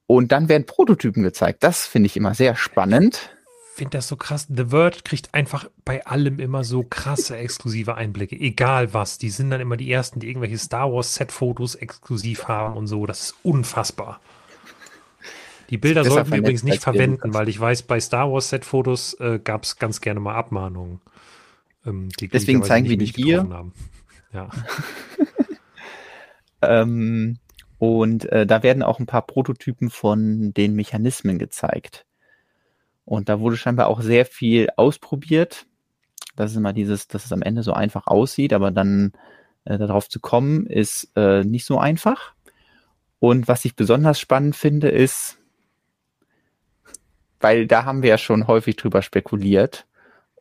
Und 0.07 0.33
dann 0.33 0.49
werden 0.49 0.67
Prototypen 0.67 1.23
gezeigt. 1.23 1.63
Das 1.63 1.87
finde 1.87 2.07
ich 2.07 2.17
immer 2.17 2.35
sehr 2.35 2.55
spannend. 2.55 3.36
Finde 3.77 3.99
das 3.99 4.09
so 4.09 4.17
krass. 4.17 4.47
The 4.49 4.73
Word 4.73 5.05
kriegt 5.05 5.35
einfach 5.35 5.69
bei 5.85 6.07
allem 6.07 6.39
immer 6.39 6.65
so 6.65 6.83
krasse 6.83 7.37
exklusive 7.37 7.95
Einblicke. 7.95 8.35
Egal 8.35 8.95
was. 8.95 9.19
Die 9.19 9.29
sind 9.29 9.51
dann 9.51 9.61
immer 9.61 9.77
die 9.77 9.93
ersten, 9.93 10.19
die 10.19 10.29
irgendwelche 10.29 10.57
Star 10.57 10.91
Wars 10.91 11.15
Set-Fotos 11.15 11.75
exklusiv 11.75 12.49
haben 12.49 12.75
und 12.79 12.87
so. 12.87 13.05
Das 13.05 13.21
ist 13.21 13.35
unfassbar. 13.43 14.19
Die 15.69 15.77
Bilder 15.77 16.07
sollten 16.07 16.31
wir 16.31 16.39
übrigens 16.39 16.63
nicht 16.63 16.83
verwenden, 16.83 17.35
weil 17.35 17.51
ich 17.51 17.61
weiß, 17.61 17.83
bei 17.83 18.01
Star 18.01 18.33
Wars 18.33 18.49
Set-Fotos 18.49 19.13
äh, 19.21 19.41
gab 19.45 19.65
es 19.65 19.77
ganz 19.77 20.01
gerne 20.01 20.21
mal 20.21 20.37
Abmahnungen. 20.37 21.03
Ähm, 21.85 22.09
Deswegen 22.19 22.63
zeigen 22.63 22.89
wir 22.89 22.97
die 22.97 23.05
hier. 23.05 23.47
Haben. 23.47 23.75
Ja. 24.33 24.49
ähm, 26.63 27.37
und 27.77 28.25
äh, 28.33 28.47
da 28.47 28.63
werden 28.63 28.83
auch 28.83 29.01
ein 29.01 29.07
paar 29.07 29.27
Prototypen 29.27 29.91
von 29.91 30.55
den 30.55 30.75
Mechanismen 30.77 31.39
gezeigt. 31.39 32.06
Und 33.07 33.31
da 33.31 33.41
wurde 33.41 33.57
scheinbar 33.57 33.87
auch 33.87 34.03
sehr 34.03 34.27
viel 34.27 34.69
ausprobiert. 34.77 35.65
Das 36.37 36.51
ist 36.51 36.59
immer 36.59 36.75
dieses, 36.75 37.09
dass 37.09 37.25
es 37.25 37.33
am 37.33 37.41
Ende 37.41 37.63
so 37.63 37.73
einfach 37.73 38.07
aussieht, 38.07 38.53
aber 38.53 38.71
dann 38.71 39.13
äh, 39.65 39.79
darauf 39.79 40.11
zu 40.11 40.21
kommen, 40.21 40.67
ist 40.67 41.11
äh, 41.17 41.43
nicht 41.43 41.65
so 41.65 41.79
einfach. 41.79 42.35
Und 43.19 43.49
was 43.49 43.65
ich 43.65 43.75
besonders 43.75 44.21
spannend 44.21 44.55
finde, 44.55 44.91
ist, 44.91 45.39
weil 47.41 47.67
da 47.67 47.87
haben 47.87 48.03
wir 48.03 48.11
ja 48.11 48.19
schon 48.19 48.47
häufig 48.47 48.77
drüber 48.77 49.01
spekuliert, 49.01 49.87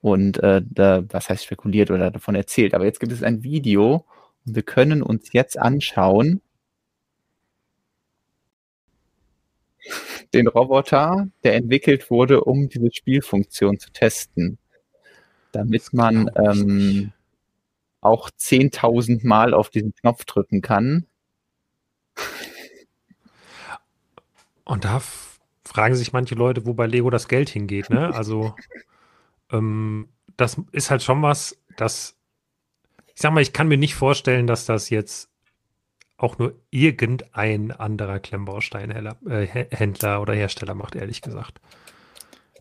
und 0.05 0.37
äh, 0.43 0.61
da, 0.63 1.03
was 1.09 1.29
heißt 1.29 1.45
spekuliert 1.45 1.89
oder 1.89 2.11
davon 2.11 2.35
erzählt. 2.35 2.75
Aber 2.75 2.85
jetzt 2.85 2.99
gibt 2.99 3.11
es 3.11 3.23
ein 3.23 3.41
Video 3.41 4.05
und 4.45 4.55
wir 4.55 4.61
können 4.61 5.01
uns 5.01 5.33
jetzt 5.33 5.57
anschauen 5.57 6.41
den 10.35 10.47
Roboter, 10.47 11.27
der 11.43 11.55
entwickelt 11.55 12.11
wurde, 12.11 12.43
um 12.43 12.69
diese 12.69 12.93
Spielfunktion 12.93 13.79
zu 13.79 13.91
testen, 13.91 14.57
damit 15.51 15.93
man 15.93 16.29
ähm, 16.35 17.13
auch 18.01 18.29
10.000 18.29 19.25
Mal 19.25 19.53
auf 19.53 19.69
diesen 19.69 19.95
Knopf 19.95 20.25
drücken 20.25 20.61
kann. 20.61 21.07
Und 24.65 24.83
da 24.83 25.01
fragen 25.63 25.95
sich 25.95 26.13
manche 26.13 26.35
Leute, 26.35 26.65
wo 26.65 26.73
bei 26.73 26.87
Lego 26.87 27.09
das 27.09 27.27
Geld 27.27 27.49
hingeht. 27.49 27.89
Ne? 27.89 28.13
Also 28.13 28.55
ähm, 29.51 30.09
das 30.37 30.61
ist 30.71 30.91
halt 30.91 31.01
schon 31.01 31.21
was, 31.21 31.57
das, 31.77 32.15
ich 33.13 33.21
sag 33.21 33.31
mal, 33.31 33.41
ich 33.41 33.53
kann 33.53 33.67
mir 33.67 33.77
nicht 33.77 33.95
vorstellen, 33.95 34.47
dass 34.47 34.65
das 34.65 34.89
jetzt 34.89 35.29
auch 36.17 36.37
nur 36.37 36.55
irgendein 36.69 37.71
anderer 37.71 38.19
Klemmbausteinhändler 38.19 39.17
äh, 39.27 40.17
oder 40.17 40.33
Hersteller 40.33 40.73
macht, 40.73 40.95
ehrlich 40.95 41.21
gesagt. 41.21 41.59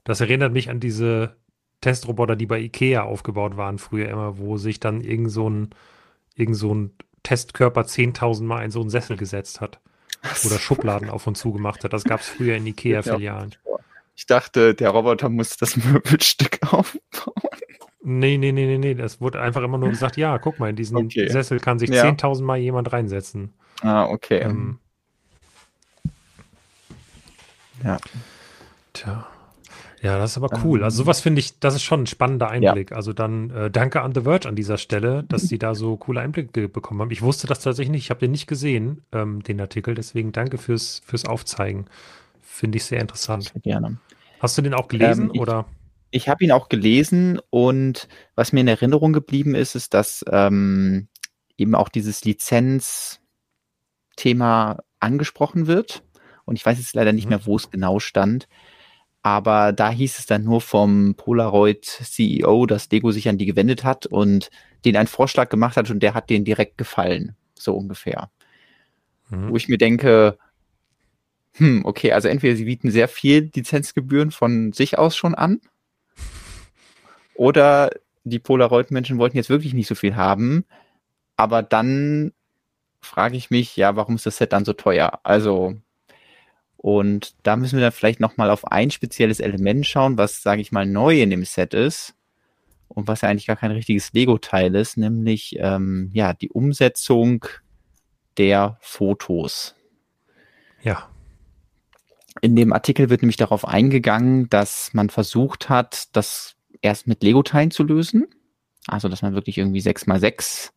Das 0.03 0.21
erinnert 0.21 0.53
mich 0.53 0.71
an 0.71 0.81
diese 0.81 1.37
Testroboter, 1.81 2.37
die 2.37 2.47
bei 2.47 2.61
Ikea 2.61 3.03
aufgebaut 3.03 3.57
waren 3.57 3.79
früher 3.79 4.09
immer, 4.09 4.39
wo 4.39 4.57
sich 4.57 4.81
dann 4.81 5.01
irgend 5.01 5.31
so 5.31 5.49
ein, 5.49 5.71
irgend 6.35 6.57
so 6.57 6.75
ein 6.75 6.93
Testkörper 7.23 7.83
10.000 7.83 8.43
Mal 8.43 8.65
in 8.65 8.71
so 8.71 8.81
einen 8.81 8.91
Sessel 8.91 9.17
gesetzt 9.17 9.61
hat. 9.61 9.81
Oder 10.47 10.59
Schubladen 10.59 11.11
auf 11.11 11.27
und 11.27 11.37
zu 11.37 11.53
gemacht 11.53 11.85
hat. 11.85 11.93
Das 11.93 12.05
gab 12.05 12.21
es 12.21 12.29
früher 12.29 12.57
in 12.57 12.67
Ikea-Filialen. 12.69 13.55
Ich 14.17 14.27
dachte, 14.27 14.75
der 14.75 14.91
Roboter 14.91 15.29
muss 15.29 15.57
das 15.57 15.77
Möbelstück 15.77 16.61
aufbauen. 16.73 17.35
Nee, 18.05 18.37
nee, 18.37 18.53
nee, 18.53 18.67
nee, 18.67 18.79
nee. 18.79 18.95
Das 18.95 19.21
wurde 19.21 19.41
einfach 19.41 19.63
immer 19.63 19.79
nur 19.79 19.89
gesagt, 19.89 20.17
ja, 20.17 20.39
guck 20.39 20.61
mal, 20.61 20.71
in 20.71 20.77
diesen 20.77 20.97
okay. 20.97 21.29
Sessel 21.29 21.59
kann 21.59 21.79
sich 21.79 21.91
ja. 21.91 22.05
10.000 22.05 22.43
Mal 22.43 22.59
jemand 22.59 22.93
reinsetzen. 22.93 23.53
Ah, 23.81 24.05
okay. 24.05 24.39
Ähm, 24.39 24.79
Ja. 27.83 27.99
Tja. 28.93 29.27
Ja, 30.03 30.19
das 30.19 30.33
ist 30.33 30.37
aber 30.37 30.51
cool. 30.63 30.85
Also 30.85 31.03
sowas 31.03 31.23
finde 31.23 31.39
ich, 31.41 31.59
das 31.61 31.77
ist 31.77 31.83
schon 31.83 32.03
ein 32.03 32.07
spannender 32.07 32.51
Einblick. 32.51 32.91
Ja. 32.91 32.97
Also 32.97 33.15
dann 33.15 33.49
äh, 33.49 33.71
danke 33.71 34.03
an 34.03 34.15
The 34.15 34.21
Verge 34.21 34.47
an 34.47 34.55
dieser 34.55 34.77
Stelle, 34.77 35.25
dass 35.25 35.43
sie 35.43 35.57
da 35.57 35.75
so 35.75 35.97
coole 35.97 36.21
Einblicke 36.21 36.69
bekommen 36.69 37.01
haben. 37.01 37.11
Ich 37.11 37.23
wusste 37.23 37.47
das 37.47 37.61
tatsächlich 37.61 37.91
nicht. 37.91 38.05
Ich 38.05 38.11
habe 38.11 38.21
den 38.21 38.31
nicht 38.31 38.47
gesehen, 38.47 39.03
ähm, 39.13 39.43
den 39.43 39.59
Artikel. 39.63 39.95
Deswegen 39.95 40.31
danke 40.31 40.59
fürs, 40.59 41.01
fürs 41.07 41.25
Aufzeigen. 41.25 41.87
Finde 42.43 42.77
ich 42.77 42.85
sehr 42.85 43.01
interessant. 43.01 43.45
Sehr 43.45 43.63
gerne. 43.63 43.97
Hast 44.41 44.59
du 44.59 44.63
den 44.63 44.75
auch 44.75 44.89
gelesen 44.89 45.25
ähm, 45.25 45.31
ich, 45.33 45.41
oder? 45.41 45.65
Ich 46.15 46.29
habe 46.29 46.45
ihn 46.45 46.53
auch 46.53 46.69
gelesen 46.69 47.41
und 47.51 48.07
was 48.37 48.53
mir 48.53 48.61
in 48.61 48.69
Erinnerung 48.69 49.13
geblieben 49.13 49.57
ist, 49.57 49.75
ist, 49.75 49.95
dass 49.95 50.25
ähm, 50.31 51.09
eben 51.57 51.75
auch 51.75 51.89
dieses 51.89 52.25
Lizenz-Thema 52.25 54.79
angesprochen 55.01 55.67
wird. 55.67 56.05
Und 56.45 56.55
ich 56.55 56.65
weiß 56.65 56.79
jetzt 56.79 56.95
leider 56.95 57.13
nicht 57.13 57.25
mhm. 57.25 57.31
mehr, 57.31 57.47
wo 57.47 57.57
es 57.57 57.69
genau 57.69 57.99
stand. 57.99 58.47
Aber 59.23 59.73
da 59.73 59.91
hieß 59.91 60.21
es 60.21 60.27
dann 60.27 60.45
nur 60.45 60.61
vom 60.61 61.17
Polaroid 61.17 61.85
CEO, 61.85 62.67
dass 62.67 62.89
Lego 62.93 63.11
sich 63.11 63.29
an 63.29 63.39
die 63.39 63.47
gewendet 63.47 63.83
hat 63.83 64.07
und 64.07 64.51
den 64.85 64.97
einen 64.97 65.09
Vorschlag 65.09 65.49
gemacht 65.49 65.77
hat 65.77 65.91
und 65.91 65.99
der 65.99 66.15
hat 66.15 66.31
denen 66.31 66.45
direkt 66.45 66.79
gefallen. 66.79 67.35
So 67.55 67.75
ungefähr. 67.75 68.31
Mhm. 69.31 69.51
Wo 69.51 69.57
ich 69.57 69.67
mir 69.67 69.79
denke, 69.79 70.39
hm, 71.55 71.85
okay, 71.85 72.13
also 72.13 72.29
entweder 72.29 72.55
sie 72.55 72.67
bieten 72.67 72.93
sehr 72.93 73.09
viel 73.09 73.51
Lizenzgebühren 73.53 74.31
von 74.31 74.73
sich 74.73 74.97
aus 74.97 75.17
schon 75.17 75.35
an 75.35 75.61
oder 77.35 77.91
die 78.25 78.39
Polaroid-Menschen 78.39 79.19
wollten 79.19 79.37
jetzt 79.37 79.51
wirklich 79.51 79.75
nicht 79.75 79.87
so 79.87 79.95
viel 79.95 80.17
haben. 80.17 80.65
Aber 81.37 81.63
dann 81.63 82.33
frage 83.01 83.37
ich 83.37 83.51
mich, 83.51 83.77
ja, 83.77 83.97
warum 83.97 84.15
ist 84.17 84.27
das 84.27 84.39
Set 84.39 84.53
dann 84.53 84.65
so 84.65 84.73
teuer? 84.73 85.21
Also 85.25 85.75
und 86.85 87.35
da 87.45 87.57
müssen 87.57 87.79
wir 87.79 87.83
dann 87.83 87.93
vielleicht 87.93 88.21
nochmal 88.21 88.51
auf 88.51 88.71
ein 88.71 88.91
spezielles 88.91 89.41
Element 89.41 89.87
schauen, 89.87 90.19
was, 90.19 90.43
sage 90.43 90.61
ich 90.61 90.71
mal, 90.71 90.85
neu 90.85 91.23
in 91.23 91.31
dem 91.31 91.43
Set 91.43 91.73
ist 91.73 92.15
und 92.89 93.09
was 93.09 93.23
ja 93.23 93.31
eigentlich 93.31 93.47
gar 93.47 93.57
kein 93.57 93.71
richtiges 93.71 94.13
Lego-Teil 94.13 94.75
ist, 94.75 94.99
nämlich 94.99 95.57
ähm, 95.59 96.11
ja 96.13 96.35
die 96.35 96.51
Umsetzung 96.51 97.47
der 98.37 98.77
Fotos. 98.83 99.75
Ja. 100.83 101.09
In 102.43 102.55
dem 102.55 102.75
Artikel 102.75 103.09
wird 103.09 103.23
nämlich 103.23 103.39
darauf 103.39 103.67
eingegangen, 103.67 104.51
dass 104.51 104.93
man 104.93 105.09
versucht 105.09 105.71
hat, 105.71 106.15
das 106.15 106.57
erst 106.85 107.07
mit 107.07 107.23
Lego-Teilen 107.23 107.71
zu 107.71 107.83
lösen. 107.83 108.27
Also, 108.87 109.09
dass 109.09 109.23
man 109.23 109.35
wirklich 109.35 109.59
irgendwie 109.59 109.81
sechs 109.81 110.07
mal 110.07 110.21
sechs 110.21 110.73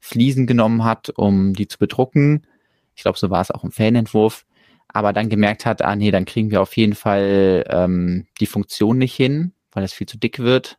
Fliesen 0.00 0.46
genommen 0.46 0.84
hat, 0.84 1.10
um 1.10 1.54
die 1.54 1.66
zu 1.66 1.78
bedrucken. 1.78 2.46
Ich 2.94 3.02
glaube, 3.02 3.18
so 3.18 3.30
war 3.30 3.40
es 3.40 3.50
auch 3.50 3.64
im 3.64 3.72
Fanentwurf 3.72 4.44
aber 4.88 5.12
dann 5.12 5.28
gemerkt 5.28 5.66
hat, 5.66 5.82
ah 5.82 5.94
nee, 5.94 6.10
dann 6.10 6.24
kriegen 6.24 6.50
wir 6.50 6.62
auf 6.62 6.76
jeden 6.76 6.94
Fall 6.94 7.64
ähm, 7.68 8.26
die 8.40 8.46
Funktion 8.46 8.98
nicht 8.98 9.14
hin, 9.14 9.52
weil 9.70 9.84
es 9.84 9.92
viel 9.92 10.08
zu 10.08 10.18
dick 10.18 10.38
wird. 10.38 10.78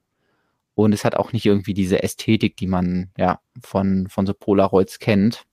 Und 0.73 0.93
es 0.93 1.05
hat 1.05 1.15
auch 1.15 1.33
nicht 1.33 1.45
irgendwie 1.45 1.73
diese 1.73 2.01
Ästhetik, 2.01 2.57
die 2.57 2.67
man 2.67 3.11
ja 3.17 3.39
von, 3.61 4.07
von 4.07 4.25
so 4.25 4.33
Polaroids 4.33 4.99
kennt. 4.99 5.43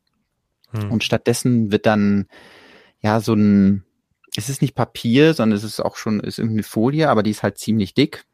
Hm. 0.71 0.91
Und 0.91 1.05
stattdessen 1.05 1.71
wird 1.71 1.85
dann 1.85 2.27
ja 3.01 3.21
so 3.21 3.35
ein, 3.35 3.85
es 4.37 4.49
ist 4.49 4.63
nicht 4.63 4.75
Papier, 4.75 5.35
sondern 5.35 5.57
es 5.57 5.65
ist 5.65 5.81
auch 5.81 5.97
schon, 5.97 6.21
ist 6.21 6.39
irgendwie 6.39 6.59
eine 6.59 6.63
Folie, 6.63 7.11
aber 7.11 7.23
die 7.23 7.33
ist 7.33 7.43
halt 7.43 7.59
ziemlich 7.59 7.93
dick. 7.93 8.25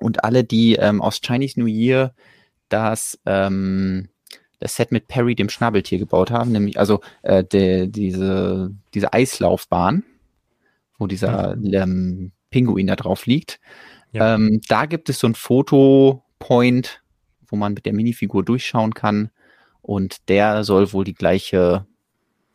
Und 0.00 0.24
alle, 0.24 0.44
die 0.44 0.74
ähm, 0.74 1.02
aus 1.02 1.20
Chinese 1.20 1.58
New 1.58 1.66
Year 1.66 2.14
das 2.68 3.18
ähm, 3.26 4.08
das 4.58 4.74
Set 4.74 4.92
mit 4.92 5.08
Perry, 5.08 5.34
dem 5.34 5.48
Schnabeltier, 5.48 5.98
gebaut 5.98 6.30
haben, 6.30 6.52
nämlich 6.52 6.78
also 6.78 7.00
äh, 7.22 7.44
de, 7.44 7.86
diese, 7.86 8.74
diese 8.94 9.12
Eislaufbahn, 9.12 10.04
wo 10.98 11.06
dieser 11.06 11.56
mhm. 11.56 11.74
ähm, 11.74 12.32
Pinguin 12.50 12.86
da 12.86 12.96
drauf 12.96 13.26
liegt. 13.26 13.60
Ja. 14.12 14.34
Ähm, 14.34 14.60
da 14.68 14.86
gibt 14.86 15.08
es 15.08 15.20
so 15.20 15.26
ein 15.26 15.34
Fotopoint, 15.34 17.02
wo 17.46 17.56
man 17.56 17.74
mit 17.74 17.86
der 17.86 17.92
Minifigur 17.92 18.44
durchschauen 18.44 18.94
kann. 18.94 19.30
Und 19.80 20.28
der 20.28 20.64
soll 20.64 20.92
wohl 20.92 21.04
die 21.04 21.14
gleiche 21.14 21.86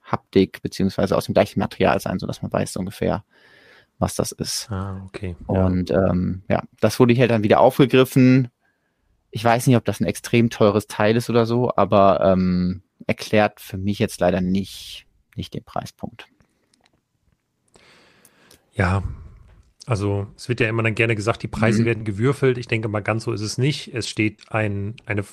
Haptik 0.03 0.61
beziehungsweise 0.61 1.15
aus 1.15 1.25
dem 1.25 1.33
gleichen 1.33 1.59
Material 1.59 1.99
sein, 1.99 2.19
so 2.19 2.27
dass 2.27 2.41
man 2.41 2.51
weiß 2.51 2.75
ungefähr, 2.77 3.23
was 4.03 4.15
das 4.15 4.31
ist. 4.31 4.69
Ah, 4.69 5.01
okay. 5.07 5.35
Ja. 5.49 5.65
Und 5.65 5.89
ähm, 5.89 6.43
ja, 6.47 6.61
das 6.79 6.99
wurde 6.99 7.15
hier 7.15 7.27
dann 7.27 7.43
wieder 7.43 7.59
aufgegriffen 7.59 8.49
ich 9.35 9.43
weiß 9.43 9.65
nicht, 9.65 9.75
ob 9.75 9.83
das 9.83 9.99
ein 9.99 10.05
extrem 10.05 10.51
teures 10.51 10.85
Teil 10.85 11.17
ist 11.17 11.29
oder 11.29 11.47
so, 11.47 11.75
aber 11.75 12.21
ähm, 12.23 12.83
erklärt 13.07 13.59
für 13.59 13.79
mich 13.79 13.97
jetzt 13.97 14.21
leider 14.21 14.41
nicht, 14.41 15.07
nicht 15.35 15.55
den 15.55 15.63
Preispunkt. 15.63 16.27
Ja, 18.73 19.01
also 19.87 20.27
es 20.37 20.49
wird 20.49 20.59
ja 20.59 20.69
immer 20.69 20.83
dann 20.83 20.93
gerne 20.93 21.15
gesagt, 21.15 21.41
die 21.41 21.47
Preise 21.47 21.81
mhm. 21.81 21.85
werden 21.85 22.05
gewürfelt. 22.05 22.59
Ich 22.59 22.67
denke 22.67 22.87
mal, 22.89 23.01
ganz 23.01 23.23
so 23.23 23.31
ist 23.31 23.41
es 23.41 23.57
nicht. 23.57 23.91
Es 23.93 24.07
steht 24.07 24.51
ein, 24.51 24.97
eine, 25.07 25.25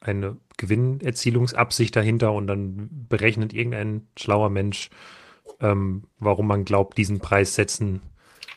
eine 0.00 0.36
Gewinnerzielungsabsicht 0.58 1.96
dahinter 1.96 2.34
und 2.34 2.48
dann 2.48 2.90
berechnet 3.08 3.54
irgendein 3.54 4.08
schlauer 4.18 4.50
Mensch, 4.50 4.90
ähm, 5.60 6.04
warum 6.18 6.46
man 6.46 6.64
glaubt, 6.64 6.98
diesen 6.98 7.20
Preis 7.20 7.54
setzen 7.54 8.02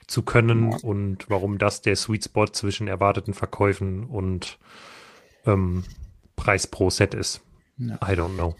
zu 0.07 0.23
können 0.23 0.73
und 0.73 1.29
warum 1.29 1.57
das 1.57 1.81
der 1.81 1.95
Sweet 1.95 2.25
Spot 2.25 2.47
zwischen 2.47 2.87
erwarteten 2.87 3.33
Verkäufen 3.33 4.05
und 4.05 4.59
ähm, 5.45 5.83
Preis 6.35 6.67
pro 6.67 6.89
Set 6.89 7.13
ist. 7.13 7.41
Ja. 7.77 7.95
I 7.95 8.13
don't 8.13 8.35
know. 8.35 8.55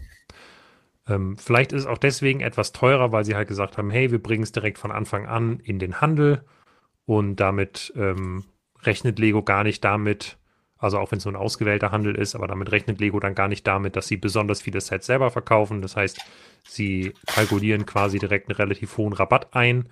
Ähm, 1.08 1.36
vielleicht 1.36 1.72
ist 1.72 1.82
es 1.82 1.86
auch 1.86 1.98
deswegen 1.98 2.40
etwas 2.40 2.72
teurer, 2.72 3.12
weil 3.12 3.24
sie 3.24 3.34
halt 3.34 3.48
gesagt 3.48 3.76
haben, 3.76 3.90
hey, 3.90 4.10
wir 4.10 4.22
bringen 4.22 4.44
es 4.44 4.52
direkt 4.52 4.78
von 4.78 4.92
Anfang 4.92 5.26
an 5.26 5.58
in 5.60 5.78
den 5.78 6.00
Handel 6.00 6.44
und 7.04 7.36
damit 7.36 7.92
ähm, 7.96 8.44
rechnet 8.82 9.18
Lego 9.18 9.42
gar 9.42 9.64
nicht 9.64 9.84
damit, 9.84 10.38
also 10.82 10.98
auch 10.98 11.10
wenn 11.12 11.18
es 11.18 11.24
so 11.24 11.30
ein 11.30 11.36
ausgewählter 11.36 11.92
Handel 11.92 12.14
ist, 12.14 12.34
aber 12.34 12.46
damit 12.46 12.72
rechnet 12.72 13.00
Lego 13.00 13.20
dann 13.20 13.34
gar 13.34 13.48
nicht 13.48 13.66
damit, 13.66 13.96
dass 13.96 14.08
sie 14.08 14.16
besonders 14.16 14.62
viele 14.62 14.80
Sets 14.80 15.06
selber 15.06 15.30
verkaufen. 15.30 15.82
Das 15.82 15.96
heißt, 15.96 16.18
sie 16.68 17.14
kalkulieren 17.26 17.86
quasi 17.86 18.18
direkt 18.18 18.48
einen 18.48 18.56
relativ 18.56 18.96
hohen 18.98 19.12
Rabatt 19.12 19.54
ein. 19.54 19.88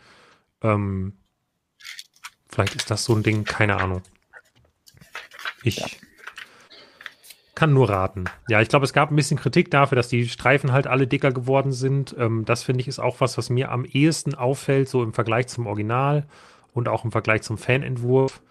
Ähm, 0.62 1.14
Vielleicht 2.50 2.74
ist 2.74 2.90
das 2.90 3.04
so 3.04 3.14
ein 3.14 3.22
Ding, 3.22 3.44
keine 3.44 3.76
Ahnung. 3.76 4.02
Ich 5.62 5.76
ja. 5.76 5.86
kann 7.54 7.72
nur 7.72 7.88
raten. 7.88 8.24
Ja, 8.48 8.60
ich 8.60 8.68
glaube, 8.68 8.84
es 8.84 8.92
gab 8.92 9.10
ein 9.10 9.16
bisschen 9.16 9.38
Kritik 9.38 9.70
dafür, 9.70 9.96
dass 9.96 10.08
die 10.08 10.28
Streifen 10.28 10.72
halt 10.72 10.86
alle 10.86 11.06
dicker 11.06 11.30
geworden 11.30 11.70
sind. 11.70 12.14
Ähm, 12.18 12.44
das 12.44 12.64
finde 12.64 12.80
ich 12.80 12.88
ist 12.88 12.98
auch 12.98 13.20
was, 13.20 13.38
was 13.38 13.50
mir 13.50 13.70
am 13.70 13.84
ehesten 13.84 14.34
auffällt, 14.34 14.88
so 14.88 15.02
im 15.02 15.12
Vergleich 15.12 15.46
zum 15.46 15.66
Original 15.66 16.26
und 16.72 16.88
auch 16.88 17.04
im 17.04 17.12
Vergleich 17.12 17.42
zum 17.42 17.56
Fanentwurf. 17.56 18.42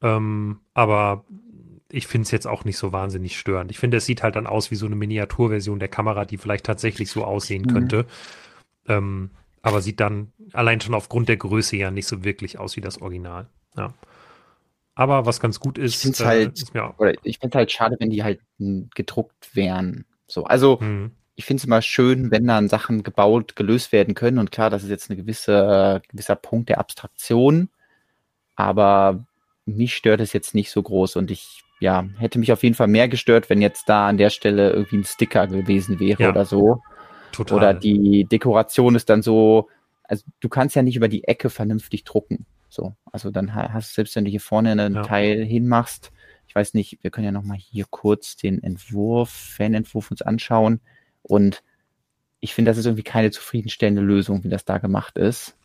Ähm, 0.00 0.60
aber 0.72 1.24
ich 1.92 2.06
finde 2.06 2.24
es 2.24 2.30
jetzt 2.30 2.46
auch 2.46 2.64
nicht 2.64 2.78
so 2.78 2.90
wahnsinnig 2.90 3.38
störend. 3.38 3.70
Ich 3.70 3.78
finde, 3.78 3.98
es 3.98 4.06
sieht 4.06 4.22
halt 4.22 4.36
dann 4.36 4.46
aus 4.46 4.70
wie 4.70 4.76
so 4.76 4.86
eine 4.86 4.96
Miniaturversion 4.96 5.78
der 5.78 5.88
Kamera, 5.88 6.24
die 6.24 6.38
vielleicht 6.38 6.64
tatsächlich 6.64 7.10
so 7.10 7.24
aussehen 7.24 7.62
mhm. 7.62 7.72
könnte. 7.72 8.06
Ähm, 8.88 9.30
aber 9.60 9.82
sieht 9.82 10.00
dann 10.00 10.32
allein 10.54 10.80
schon 10.80 10.94
aufgrund 10.94 11.28
der 11.28 11.36
Größe 11.36 11.76
ja 11.76 11.90
nicht 11.90 12.06
so 12.06 12.24
wirklich 12.24 12.58
aus 12.58 12.76
wie 12.76 12.80
das 12.80 13.00
Original. 13.00 13.46
Ja. 13.76 13.92
Aber 14.94 15.26
was 15.26 15.38
ganz 15.38 15.60
gut 15.60 15.78
ist, 15.78 15.94
ich 15.94 16.00
finde 16.00 16.24
äh, 16.24 16.26
halt, 16.26 16.74
mir 16.74 16.94
oder 16.98 17.14
ich 17.22 17.38
finde 17.38 17.58
halt 17.58 17.70
schade, 17.70 17.96
wenn 18.00 18.10
die 18.10 18.24
halt 18.24 18.40
gedruckt 18.58 19.54
wären. 19.54 20.06
So, 20.26 20.44
also 20.44 20.78
mhm. 20.80 21.12
ich 21.34 21.44
finde 21.44 21.60
es 21.60 21.64
immer 21.64 21.82
schön, 21.82 22.30
wenn 22.30 22.46
dann 22.46 22.68
Sachen 22.68 23.02
gebaut, 23.02 23.54
gelöst 23.54 23.92
werden 23.92 24.14
können. 24.14 24.38
Und 24.38 24.50
klar, 24.50 24.70
das 24.70 24.82
ist 24.82 24.90
jetzt 24.90 25.10
ein 25.10 25.16
gewisse, 25.16 26.02
gewisser 26.08 26.36
Punkt 26.36 26.70
der 26.70 26.78
Abstraktion, 26.78 27.68
aber 28.56 29.26
mich 29.66 29.94
stört 29.94 30.20
es 30.20 30.32
jetzt 30.32 30.54
nicht 30.54 30.70
so 30.70 30.82
groß 30.82 31.16
und 31.16 31.30
ich 31.30 31.62
ja, 31.82 32.06
hätte 32.16 32.38
mich 32.38 32.52
auf 32.52 32.62
jeden 32.62 32.76
Fall 32.76 32.86
mehr 32.86 33.08
gestört, 33.08 33.50
wenn 33.50 33.60
jetzt 33.60 33.88
da 33.88 34.08
an 34.08 34.16
der 34.16 34.30
Stelle 34.30 34.70
irgendwie 34.70 34.98
ein 34.98 35.04
Sticker 35.04 35.48
gewesen 35.48 35.98
wäre 35.98 36.22
ja. 36.22 36.30
oder 36.30 36.44
so. 36.44 36.80
Total. 37.32 37.58
Oder 37.58 37.74
die 37.74 38.24
Dekoration 38.24 38.94
ist 38.94 39.10
dann 39.10 39.20
so, 39.20 39.68
also 40.04 40.24
du 40.38 40.48
kannst 40.48 40.76
ja 40.76 40.82
nicht 40.82 40.96
über 40.96 41.08
die 41.08 41.24
Ecke 41.24 41.50
vernünftig 41.50 42.04
drucken. 42.04 42.46
So, 42.68 42.94
also 43.10 43.30
dann 43.30 43.54
hast 43.54 43.90
du 43.90 43.94
selbst 43.96 44.14
wenn 44.14 44.24
du 44.24 44.30
hier 44.30 44.40
vorne 44.40 44.70
einen 44.70 44.94
ja. 44.94 45.02
Teil 45.02 45.44
hinmachst, 45.44 46.12
ich 46.46 46.54
weiß 46.54 46.74
nicht, 46.74 46.98
wir 47.02 47.10
können 47.10 47.24
ja 47.24 47.32
nochmal 47.32 47.58
hier 47.58 47.84
kurz 47.90 48.36
den 48.36 48.62
Entwurf, 48.62 49.30
Fanentwurf 49.30 50.10
uns 50.10 50.22
anschauen 50.22 50.80
und 51.22 51.64
ich 52.40 52.54
finde, 52.54 52.70
das 52.70 52.78
ist 52.78 52.86
irgendwie 52.86 53.02
keine 53.02 53.30
zufriedenstellende 53.30 54.02
Lösung, 54.02 54.44
wie 54.44 54.48
das 54.48 54.64
da 54.64 54.78
gemacht 54.78 55.18
ist. 55.18 55.56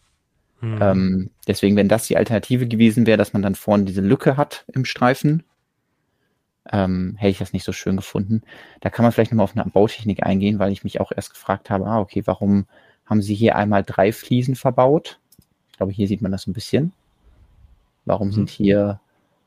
Hm. 0.61 0.79
Ähm, 0.81 1.29
deswegen, 1.47 1.75
wenn 1.75 1.89
das 1.89 2.07
die 2.07 2.17
Alternative 2.17 2.67
gewesen 2.67 3.05
wäre, 3.05 3.17
dass 3.17 3.33
man 3.33 3.41
dann 3.41 3.55
vorne 3.55 3.85
diese 3.85 4.01
Lücke 4.01 4.37
hat 4.37 4.65
im 4.73 4.85
Streifen, 4.85 5.43
ähm, 6.71 7.15
hätte 7.17 7.31
ich 7.31 7.37
das 7.39 7.53
nicht 7.53 7.63
so 7.63 7.71
schön 7.71 7.97
gefunden. 7.97 8.41
Da 8.81 8.89
kann 8.89 9.03
man 9.03 9.11
vielleicht 9.11 9.31
nochmal 9.31 9.45
auf 9.45 9.55
eine 9.55 9.69
Bautechnik 9.69 10.23
eingehen, 10.23 10.59
weil 10.59 10.71
ich 10.71 10.83
mich 10.83 10.99
auch 10.99 11.11
erst 11.15 11.31
gefragt 11.31 11.69
habe, 11.69 11.85
ah, 11.85 11.99
okay, 11.99 12.23
warum 12.25 12.65
haben 13.05 13.21
sie 13.21 13.35
hier 13.35 13.55
einmal 13.55 13.83
drei 13.83 14.11
Fliesen 14.11 14.55
verbaut? 14.55 15.19
Ich 15.71 15.77
glaube, 15.77 15.91
hier 15.91 16.07
sieht 16.07 16.21
man 16.21 16.31
das 16.31 16.47
ein 16.47 16.53
bisschen. 16.53 16.93
Warum 18.05 18.29
mhm. 18.29 18.33
sind 18.33 18.49
hier 18.49 18.99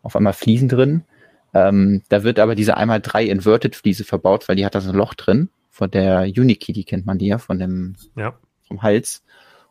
auf 0.03 0.17
einmal 0.17 0.33
Fliesen 0.33 0.69
drin? 0.69 1.05
Ähm, 1.53 2.03
da 2.09 2.23
wird 2.23 2.39
aber 2.39 2.55
diese 2.55 2.77
einmal 2.77 3.01
drei 3.01 3.25
Inverted 3.25 3.75
Fliese 3.75 4.05
verbaut, 4.05 4.49
weil 4.49 4.57
die 4.57 4.65
hat 4.65 4.75
da 4.75 4.81
so 4.81 4.91
ein 4.91 4.97
Loch 4.97 5.15
drin. 5.15 5.51
Von 5.71 5.91
der 5.91 6.23
Unikey, 6.23 6.73
die 6.73 6.85
kennt 6.85 7.07
man 7.07 7.19
die 7.19 7.27
ja, 7.27 7.39
von 7.39 7.59
dem, 7.59 7.97
ja. 8.17 8.35
vom 8.67 8.83
Hals. 8.83 9.25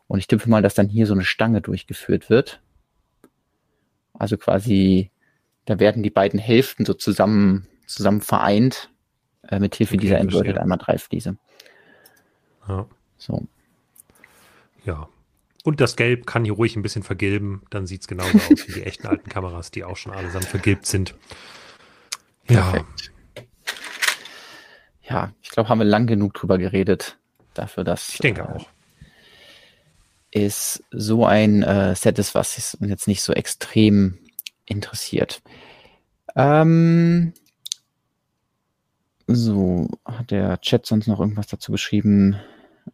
Und 0.06 0.18
ich 0.18 0.26
tippe 0.26 0.48
mal, 0.50 0.62
dass 0.62 0.74
dann 0.74 0.88
hier 0.88 1.06
so 1.06 1.14
eine 1.14 1.24
Stange 1.24 1.60
durchgeführt 1.60 2.30
wird. 2.30 2.60
Also 4.12 4.36
quasi, 4.36 5.10
da 5.66 5.78
werden 5.78 6.02
die 6.02 6.10
beiden 6.10 6.40
Hälften 6.40 6.84
so 6.84 6.94
zusammen, 6.94 7.66
zusammen 7.86 8.20
vereint, 8.20 8.90
äh, 9.48 9.58
mit 9.58 9.74
Hilfe 9.74 9.94
okay, 9.94 10.02
dieser 10.02 10.18
Inverted 10.18 10.58
einmal 10.58 10.78
drei 10.78 10.98
Fliese. 10.98 11.36
Ja. 12.68 12.86
So. 13.18 13.46
Ja. 14.84 15.08
Und 15.62 15.80
das 15.80 15.96
Gelb 15.96 16.26
kann 16.26 16.44
hier 16.44 16.54
ruhig 16.54 16.74
ein 16.76 16.82
bisschen 16.82 17.02
vergilben, 17.02 17.62
dann 17.70 17.86
sieht 17.86 18.02
es 18.02 18.08
genauso 18.08 18.38
aus 18.38 18.66
wie 18.68 18.72
die 18.72 18.82
echten 18.82 19.06
alten 19.06 19.28
Kameras, 19.28 19.70
die 19.70 19.84
auch 19.84 19.96
schon 19.96 20.12
allesamt 20.12 20.46
vergilbt 20.46 20.86
sind. 20.86 21.14
Ja. 22.48 22.70
Perfekt. 22.70 23.12
Ja, 25.02 25.32
ich 25.42 25.50
glaube, 25.50 25.68
haben 25.68 25.80
wir 25.80 25.84
lang 25.84 26.06
genug 26.06 26.34
drüber 26.34 26.56
geredet, 26.56 27.18
dafür, 27.54 27.84
dass. 27.84 28.10
Ich 28.10 28.18
denke 28.20 28.42
äh, 28.42 28.44
auch. 28.44 28.68
Ist 30.30 30.84
so 30.92 31.26
ein 31.26 31.62
äh, 31.64 31.96
Set 31.96 32.18
ist, 32.20 32.34
was 32.36 32.76
jetzt 32.80 33.08
nicht 33.08 33.22
so 33.22 33.32
extrem 33.32 34.18
interessiert. 34.70 35.42
Ähm, 36.36 37.32
so, 39.26 39.88
hat 40.04 40.30
der 40.30 40.60
Chat 40.60 40.86
sonst 40.86 41.06
noch 41.06 41.20
irgendwas 41.20 41.48
dazu 41.48 41.72
geschrieben? 41.72 42.36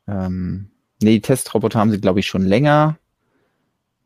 Ähm, 0.06 0.70
ne, 1.02 1.10
die 1.12 1.20
Testroboter 1.20 1.78
haben 1.78 1.90
sie, 1.90 2.00
glaube 2.00 2.20
ich, 2.20 2.26
schon 2.26 2.42
länger. 2.42 2.98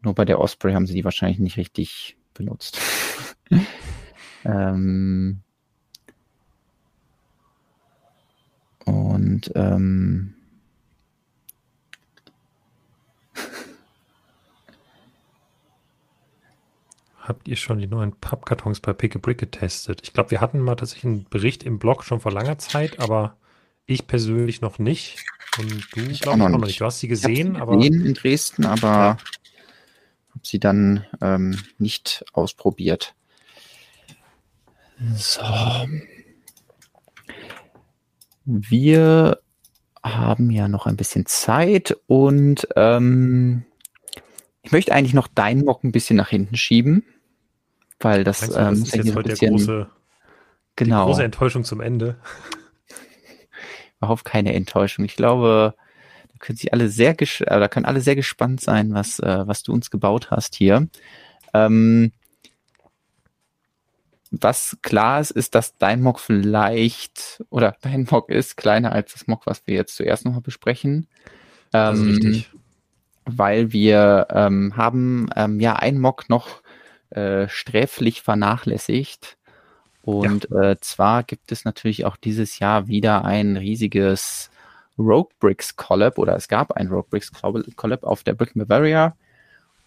Nur 0.03 0.15
bei 0.15 0.25
der 0.25 0.41
Osprey 0.41 0.73
haben 0.73 0.87
sie 0.87 0.95
die 0.95 1.05
wahrscheinlich 1.05 1.39
nicht 1.39 1.57
richtig 1.57 2.17
benutzt. 2.35 2.79
ähm, 4.45 5.41
und 8.85 9.53
ähm, 9.55 10.35
habt 17.21 17.49
ihr 17.49 17.57
schon 17.57 17.79
die 17.79 17.87
neuen 17.87 18.13
Pappkartons 18.17 18.81
bei 18.81 18.93
Pick 18.93 19.17
a 19.17 19.19
Brick 19.19 19.39
getestet? 19.39 20.01
Ich 20.03 20.13
glaube, 20.13 20.31
wir 20.31 20.41
hatten 20.41 20.61
mal 20.61 20.77
tatsächlich 20.77 21.05
einen 21.05 21.25
Bericht 21.29 21.63
im 21.63 21.79
Blog 21.79 22.05
schon 22.05 22.21
vor 22.21 22.33
langer 22.33 22.59
Zeit, 22.59 22.99
aber 22.99 23.37
ich 23.87 24.07
persönlich 24.07 24.61
noch 24.61 24.79
nicht. 24.79 25.25
Und 25.59 25.87
du, 25.95 26.01
ich 26.11 26.21
glaube, 26.21 26.43
auch 26.45 26.49
noch 26.49 26.65
nicht. 26.65 26.81
Du 26.81 26.85
hast 26.85 27.01
sie 27.01 27.09
gesehen, 27.09 27.55
sie 27.55 27.61
aber. 27.61 27.77
Gesehen 27.77 28.07
in 28.07 28.15
Dresden, 28.15 28.65
aber 28.65 28.89
ja. 28.89 29.19
habe 30.31 30.41
sie 30.43 30.61
dann 30.61 31.05
ähm, 31.21 31.59
nicht 31.79 32.25
ausprobiert. 32.33 33.15
So. 35.15 35.43
Wir 38.45 39.41
haben 40.03 40.51
ja 40.51 40.69
noch 40.69 40.87
ein 40.87 40.97
bisschen 40.97 41.27
Zeit 41.27 41.97
und 42.07 42.67
ähm, 42.77 43.65
ich 44.71 44.73
möchte 44.73 44.93
eigentlich 44.93 45.15
noch 45.15 45.27
deinen 45.27 45.65
Mock 45.65 45.83
ein 45.83 45.91
bisschen 45.91 46.15
nach 46.15 46.29
hinten 46.29 46.55
schieben, 46.55 47.03
weil 47.99 48.23
das, 48.23 48.39
du, 48.39 48.53
das 48.53 48.57
ähm, 48.57 48.83
ist 48.85 48.95
jetzt 48.95 49.17
heute 49.17 49.31
bisschen, 49.31 49.49
der 49.49 49.51
große, 49.51 49.91
genau. 50.77 51.07
große 51.07 51.25
Enttäuschung 51.25 51.65
zum 51.65 51.81
Ende. 51.81 52.19
Überhaupt 54.01 54.25
keine 54.25 54.55
Enttäuschung. 54.55 55.05
Ich 55.05 55.17
glaube, 55.17 55.75
da 56.29 56.39
können 56.39 56.57
sich 56.57 56.73
alle 56.73 56.89
sehr, 56.89 57.21
äh, 57.21 57.27
da 57.47 57.67
können 57.67 57.85
alle 57.85 58.01
sehr 58.01 58.15
gespannt 58.15 58.61
sein, 58.61 58.95
was, 58.95 59.19
äh, 59.19 59.45
was 59.45 59.65
du 59.65 59.73
uns 59.73 59.91
gebaut 59.91 60.31
hast 60.31 60.55
hier. 60.55 60.87
Ähm, 61.53 62.13
was 64.31 64.79
klar 64.83 65.21
ist, 65.21 65.33
ist, 65.33 65.57
dass 65.57 65.77
dein 65.79 66.01
Mock 66.01 66.21
vielleicht, 66.21 67.43
oder 67.51 67.75
dein 67.81 68.07
Mock 68.09 68.31
ist 68.31 68.57
kleiner 68.57 68.93
als 68.93 69.15
das 69.15 69.27
Mock, 69.27 69.49
was 69.49 69.67
wir 69.67 69.75
jetzt 69.75 69.97
zuerst 69.97 70.25
nochmal 70.25 70.43
besprechen. 70.43 71.09
Das 71.73 71.99
ist 71.99 72.05
ähm, 72.05 72.09
richtig. 72.11 72.51
Weil 73.25 73.73
wir 73.73 74.29
ähm, 74.31 74.77
haben 74.77 75.31
ähm, 75.37 75.61
ja 75.61 75.77
ein 75.77 75.99
Mock 75.99 76.29
noch 76.29 76.63
äh, 77.11 77.49
sträflich 77.49 78.23
vernachlässigt. 78.23 79.37
Und 80.03 80.49
ja. 80.51 80.71
äh, 80.71 80.81
zwar 80.81 81.23
gibt 81.23 81.53
es 81.53 81.65
natürlich 81.65 82.05
auch 82.05 82.17
dieses 82.17 82.59
Jahr 82.59 82.89
wieder 82.89 83.25
ein 83.25 83.57
riesiges 83.57 84.51
Rogue 84.99 85.31
Bricks 85.39 85.77
Collab 85.77 86.19
oder 86.19 86.37
es 86.37 86.49
gab 86.49 86.73
ein 86.73 86.89
Rogue 86.89 87.09
Bricks 87.11 87.33
Collab 87.77 88.05
auf 88.05 88.23
der 88.23 88.35
Brick 88.35 88.53
Bavaria. 88.55 89.17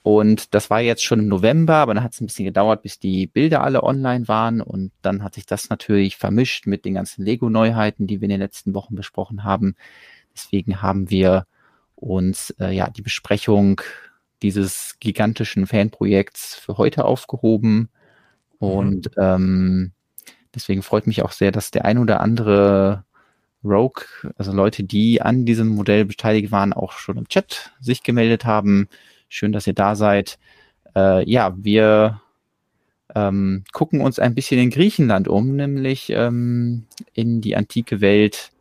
Und 0.03 0.53
das 0.53 0.69
war 0.69 0.81
jetzt 0.81 1.03
schon 1.03 1.19
im 1.19 1.27
November, 1.29 1.75
aber 1.75 1.93
dann 1.93 2.03
hat 2.03 2.11
es 2.11 2.19
ein 2.19 2.25
bisschen 2.25 2.45
gedauert, 2.45 2.81
bis 2.81 2.99
die 2.99 3.25
Bilder 3.25 3.63
alle 3.63 3.83
online 3.83 4.27
waren. 4.27 4.59
Und 4.59 4.91
dann 5.01 5.23
hat 5.23 5.35
sich 5.35 5.45
das 5.45 5.69
natürlich 5.69 6.17
vermischt 6.17 6.67
mit 6.67 6.83
den 6.83 6.95
ganzen 6.95 7.23
Lego-Neuheiten, 7.23 8.05
die 8.05 8.19
wir 8.19 8.25
in 8.25 8.31
den 8.31 8.41
letzten 8.41 8.73
Wochen 8.73 8.95
besprochen 8.95 9.45
haben. 9.45 9.75
Deswegen 10.35 10.81
haben 10.81 11.09
wir 11.09 11.45
uns 12.03 12.51
äh, 12.59 12.71
ja 12.75 12.89
die 12.89 13.01
Besprechung 13.01 13.81
dieses 14.41 14.97
gigantischen 14.99 15.67
Fanprojekts 15.67 16.55
für 16.55 16.77
heute 16.77 17.05
aufgehoben. 17.05 17.89
Mhm. 18.59 18.67
Und 18.67 19.11
ähm, 19.17 19.91
deswegen 20.53 20.83
freut 20.83 21.07
mich 21.07 21.23
auch 21.23 21.31
sehr, 21.31 21.51
dass 21.51 21.71
der 21.71 21.85
ein 21.85 21.97
oder 21.97 22.19
andere 22.19 23.05
Rogue, 23.63 24.03
also 24.37 24.51
Leute, 24.51 24.83
die 24.83 25.21
an 25.21 25.45
diesem 25.45 25.69
Modell 25.69 26.05
beteiligt 26.05 26.51
waren, 26.51 26.73
auch 26.73 26.93
schon 26.93 27.17
im 27.17 27.29
Chat 27.29 27.71
sich 27.79 28.03
gemeldet 28.03 28.43
haben. 28.43 28.89
Schön, 29.29 29.53
dass 29.53 29.67
ihr 29.67 29.73
da 29.73 29.95
seid. 29.95 30.37
Äh, 30.95 31.27
ja, 31.29 31.55
wir 31.57 32.21
ähm, 33.15 33.63
gucken 33.71 34.01
uns 34.01 34.19
ein 34.19 34.35
bisschen 34.35 34.59
in 34.59 34.69
Griechenland 34.69 35.27
um, 35.27 35.55
nämlich 35.55 36.09
ähm, 36.09 36.85
in 37.13 37.39
die 37.39 37.55
antike 37.55 38.01
Welt 38.01 38.51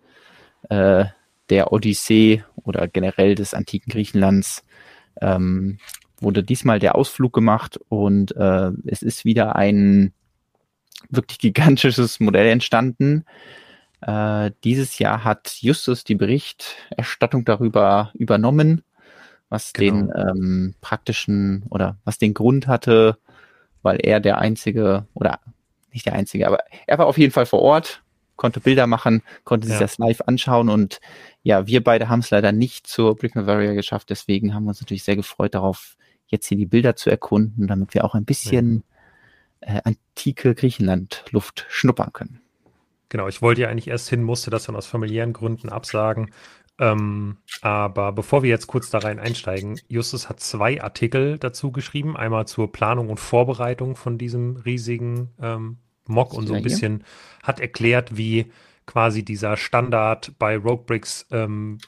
äh, 0.68 1.06
der 1.50 1.72
Odyssee 1.72 2.44
oder 2.64 2.88
generell 2.88 3.34
des 3.34 3.54
antiken 3.54 3.90
Griechenlands. 3.90 4.64
Ähm, 5.20 5.78
wurde 6.20 6.44
diesmal 6.44 6.78
der 6.78 6.94
Ausflug 6.94 7.32
gemacht 7.32 7.80
und 7.88 8.36
äh, 8.36 8.70
es 8.86 9.02
ist 9.02 9.24
wieder 9.24 9.56
ein 9.56 10.12
wirklich 11.10 11.38
gigantisches 11.38 12.20
Modell 12.20 12.46
entstanden. 12.46 13.24
Äh, 14.00 14.52
dieses 14.64 14.98
Jahr 14.98 15.24
hat 15.24 15.58
Justus 15.60 16.04
die 16.04 16.14
Berichterstattung 16.14 17.44
darüber 17.44 18.12
übernommen 18.14 18.82
was 19.52 19.74
genau. 19.74 20.06
den 20.06 20.12
ähm, 20.16 20.74
praktischen 20.80 21.64
oder 21.68 21.98
was 22.04 22.16
den 22.16 22.32
Grund 22.32 22.66
hatte, 22.66 23.18
weil 23.82 23.98
er 24.02 24.18
der 24.18 24.38
einzige 24.38 25.06
oder 25.12 25.40
nicht 25.92 26.06
der 26.06 26.14
einzige, 26.14 26.46
aber 26.46 26.60
er 26.86 26.96
war 26.98 27.06
auf 27.06 27.18
jeden 27.18 27.32
Fall 27.32 27.44
vor 27.44 27.60
Ort, 27.60 28.02
konnte 28.42 28.58
Bilder 28.58 28.88
machen, 28.88 29.22
konnte 29.44 29.68
sich 29.68 29.76
ja. 29.76 29.80
das 29.80 29.98
live 29.98 30.20
anschauen 30.26 30.68
und 30.68 31.00
ja, 31.44 31.68
wir 31.68 31.82
beide 31.82 32.08
haben 32.08 32.18
es 32.18 32.30
leider 32.30 32.50
nicht 32.50 32.88
zur 32.88 33.14
Brick 33.14 33.34
Bavaria 33.34 33.72
geschafft, 33.72 34.10
deswegen 34.10 34.52
haben 34.52 34.64
wir 34.64 34.70
uns 34.70 34.80
natürlich 34.80 35.04
sehr 35.04 35.14
gefreut 35.14 35.54
darauf, 35.54 35.96
jetzt 36.26 36.48
hier 36.48 36.58
die 36.58 36.66
Bilder 36.66 36.96
zu 36.96 37.08
erkunden, 37.08 37.68
damit 37.68 37.94
wir 37.94 38.04
auch 38.04 38.16
ein 38.16 38.24
bisschen 38.24 38.82
ja. 39.64 39.76
äh, 39.76 39.80
antike 39.84 40.56
Griechenland-Luft 40.56 41.66
schnuppern 41.68 42.12
können. 42.12 42.40
Genau, 43.10 43.28
ich 43.28 43.42
wollte 43.42 43.60
ja 43.60 43.68
eigentlich 43.68 43.86
erst 43.86 44.08
hin, 44.08 44.24
musste 44.24 44.50
das 44.50 44.64
dann 44.64 44.74
aus 44.74 44.88
familiären 44.88 45.32
Gründen 45.32 45.68
absagen. 45.68 46.32
Ähm, 46.80 47.36
aber 47.60 48.10
bevor 48.10 48.42
wir 48.42 48.50
jetzt 48.50 48.66
kurz 48.66 48.90
da 48.90 48.98
rein 48.98 49.20
einsteigen, 49.20 49.78
Justus 49.86 50.28
hat 50.28 50.40
zwei 50.40 50.82
Artikel 50.82 51.38
dazu 51.38 51.70
geschrieben. 51.70 52.16
Einmal 52.16 52.48
zur 52.48 52.72
Planung 52.72 53.08
und 53.08 53.20
Vorbereitung 53.20 53.94
von 53.94 54.18
diesem 54.18 54.56
riesigen 54.56 55.30
ähm, 55.40 55.76
Mock 56.06 56.34
und 56.34 56.46
so 56.46 56.54
ein 56.54 56.62
bisschen 56.62 56.98
hier? 56.98 57.06
hat 57.42 57.60
erklärt, 57.60 58.16
wie 58.16 58.50
quasi 58.86 59.24
dieser 59.24 59.56
Standard 59.56 60.32
bei 60.38 60.56
Roguebricks 60.56 61.26
ähm, 61.30 61.78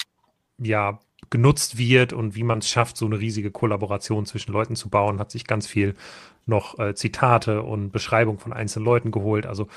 ja 0.58 1.00
genutzt 1.30 1.78
wird 1.78 2.12
und 2.12 2.36
wie 2.36 2.44
man 2.44 2.58
es 2.58 2.68
schafft, 2.68 2.96
so 2.96 3.06
eine 3.06 3.18
riesige 3.18 3.50
Kollaboration 3.50 4.26
zwischen 4.26 4.52
Leuten 4.52 4.76
zu 4.76 4.88
bauen, 4.88 5.18
hat 5.18 5.30
sich 5.30 5.46
ganz 5.46 5.66
viel 5.66 5.94
noch 6.46 6.78
äh, 6.78 6.94
Zitate 6.94 7.62
und 7.62 7.90
Beschreibung 7.90 8.38
von 8.38 8.52
einzelnen 8.52 8.84
Leuten 8.84 9.10
geholt. 9.10 9.46
Also 9.46 9.68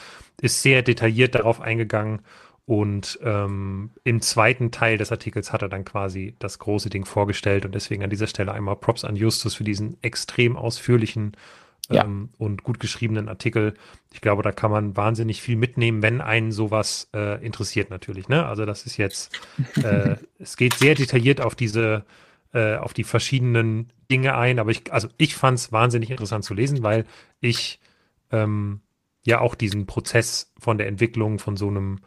ist 0.41 0.61
sehr 0.61 0.81
detailliert 0.81 1.35
darauf 1.35 1.61
eingegangen 1.61 2.21
und 2.65 3.17
ähm, 3.23 3.91
im 4.03 4.21
zweiten 4.21 4.71
Teil 4.71 4.97
des 4.97 5.11
Artikels 5.11 5.53
hat 5.53 5.61
er 5.61 5.69
dann 5.69 5.85
quasi 5.85 6.35
das 6.37 6.59
große 6.59 6.89
Ding 6.89 7.05
vorgestellt 7.05 7.65
und 7.65 7.73
deswegen 7.73 8.03
an 8.03 8.09
dieser 8.09 8.27
Stelle 8.27 8.51
einmal 8.51 8.75
Props 8.75 9.05
an 9.05 9.15
Justus 9.15 9.55
für 9.55 9.63
diesen 9.63 9.97
extrem 10.03 10.57
ausführlichen 10.57 11.31
ja. 11.89 12.03
ähm, 12.03 12.29
und 12.37 12.63
gut 12.63 12.79
geschriebenen 12.79 13.29
Artikel. 13.29 13.73
Ich 14.11 14.21
glaube, 14.21 14.43
da 14.43 14.51
kann 14.51 14.71
man 14.71 14.95
wahnsinnig 14.95 15.41
viel 15.41 15.55
mitnehmen, 15.55 16.01
wenn 16.01 16.21
einen 16.21 16.51
sowas 16.51 17.09
äh, 17.13 17.43
interessiert 17.45 17.89
natürlich. 17.89 18.27
Ne? 18.29 18.45
Also 18.45 18.65
das 18.65 18.85
ist 18.85 18.97
jetzt, 18.97 19.39
äh, 19.83 20.15
es 20.39 20.57
geht 20.57 20.73
sehr 20.75 20.95
detailliert 20.95 21.41
auf 21.41 21.55
diese, 21.55 22.05
äh, 22.53 22.75
auf 22.75 22.93
die 22.93 23.03
verschiedenen 23.03 23.91
Dinge 24.11 24.35
ein, 24.35 24.59
aber 24.59 24.71
ich, 24.71 24.91
also 24.91 25.07
ich 25.17 25.35
fand 25.35 25.59
es 25.59 25.71
wahnsinnig 25.71 26.09
interessant 26.09 26.43
zu 26.43 26.53
lesen, 26.53 26.83
weil 26.83 27.05
ich 27.39 27.79
ähm, 28.31 28.81
ja 29.25 29.39
auch 29.39 29.55
diesen 29.55 29.85
Prozess 29.85 30.51
von 30.57 30.77
der 30.77 30.87
Entwicklung 30.87 31.39
von 31.39 31.57
so 31.57 31.67
einem 31.67 31.99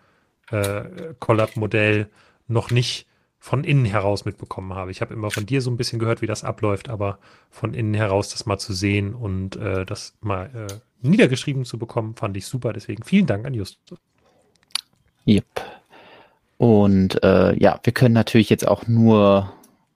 äh, 0.50 1.14
Collab-Modell 1.18 2.08
noch 2.48 2.70
nicht 2.70 3.06
von 3.42 3.64
innen 3.64 3.86
heraus 3.86 4.26
mitbekommen 4.26 4.74
habe. 4.74 4.90
Ich 4.90 5.00
habe 5.00 5.14
immer 5.14 5.30
von 5.30 5.46
dir 5.46 5.62
so 5.62 5.70
ein 5.70 5.78
bisschen 5.78 5.98
gehört, 5.98 6.20
wie 6.20 6.26
das 6.26 6.44
abläuft, 6.44 6.90
aber 6.90 7.18
von 7.48 7.72
innen 7.72 7.94
heraus 7.94 8.28
das 8.28 8.44
mal 8.44 8.58
zu 8.58 8.74
sehen 8.74 9.14
und 9.14 9.56
äh, 9.56 9.86
das 9.86 10.14
mal 10.20 10.50
äh, 10.54 11.06
niedergeschrieben 11.08 11.64
zu 11.64 11.78
bekommen, 11.78 12.14
fand 12.14 12.36
ich 12.36 12.44
super. 12.44 12.74
Deswegen 12.74 13.02
vielen 13.02 13.26
Dank 13.26 13.46
an 13.46 13.54
Justus. 13.54 13.98
Yep. 15.26 15.46
Und 16.58 17.22
äh, 17.24 17.58
ja, 17.58 17.80
wir 17.82 17.94
können 17.94 18.14
natürlich 18.14 18.50
jetzt 18.50 18.68
auch 18.68 18.86
nur 18.86 19.50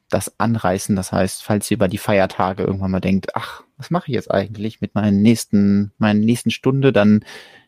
das 0.08 0.32
anreißen. 0.40 0.96
Das 0.96 1.12
heißt, 1.12 1.42
falls 1.42 1.70
ihr 1.70 1.74
über 1.74 1.88
die 1.88 1.98
Feiertage 1.98 2.62
irgendwann 2.62 2.92
mal 2.92 3.00
denkt, 3.00 3.36
ach, 3.36 3.62
was 3.76 3.90
mache 3.90 4.10
ich 4.10 4.14
jetzt 4.14 4.30
eigentlich 4.30 4.80
mit 4.80 4.94
meinen 4.94 5.20
nächsten, 5.20 5.92
meinen 5.98 6.20
nächsten 6.20 6.50
Stunde, 6.50 6.94
dann 6.94 7.24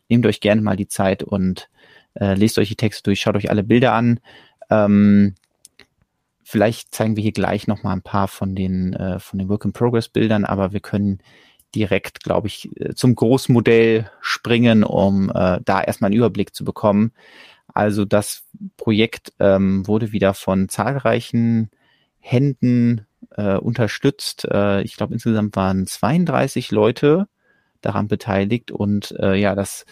nehmt 0.09 0.25
euch 0.25 0.39
gerne 0.39 0.61
mal 0.61 0.75
die 0.75 0.87
Zeit 0.87 1.21
und 1.21 1.69
äh, 2.15 2.33
lest 2.33 2.57
euch 2.57 2.69
die 2.69 2.75
Texte 2.75 3.03
durch, 3.03 3.21
schaut 3.21 3.35
euch 3.35 3.51
alle 3.51 3.63
Bilder 3.63 3.93
an. 3.93 4.19
Ähm, 4.71 5.35
vielleicht 6.47 6.95
zeigen 6.95 7.17
wir 7.17 7.23
hier 7.23 7.33
gleich 7.33 7.67
noch 7.67 7.83
mal 7.83 7.91
ein 7.91 8.01
paar 8.01 8.29
von 8.29 8.55
den, 8.55 8.93
äh, 8.93 9.19
von 9.19 9.37
den 9.37 9.49
Work-in-Progress-Bildern, 9.49 10.45
aber 10.45 10.71
wir 10.71 10.79
können 10.79 11.19
direkt, 11.75 12.23
glaube 12.23 12.47
ich, 12.47 12.69
äh, 12.79 12.95
zum 12.95 13.15
Großmodell 13.15 14.09
springen, 14.21 14.85
um 14.85 15.29
äh, 15.29 15.59
da 15.65 15.81
erstmal 15.81 16.07
einen 16.07 16.17
Überblick 16.17 16.55
zu 16.55 16.63
bekommen. 16.63 17.11
Also 17.73 18.05
das 18.05 18.45
Projekt 18.77 19.33
ähm, 19.39 19.85
wurde 19.87 20.13
wieder 20.13 20.33
von 20.33 20.69
zahlreichen 20.69 21.69
Händen 22.19 23.05
äh, 23.31 23.57
unterstützt. 23.57 24.47
Äh, 24.49 24.83
ich 24.83 24.95
glaube, 24.95 25.15
insgesamt 25.15 25.57
waren 25.57 25.85
32 25.85 26.71
Leute 26.71 27.27
daran 27.81 28.07
beteiligt 28.07 28.71
und 28.71 29.11
äh, 29.19 29.35
ja, 29.35 29.53
das 29.53 29.85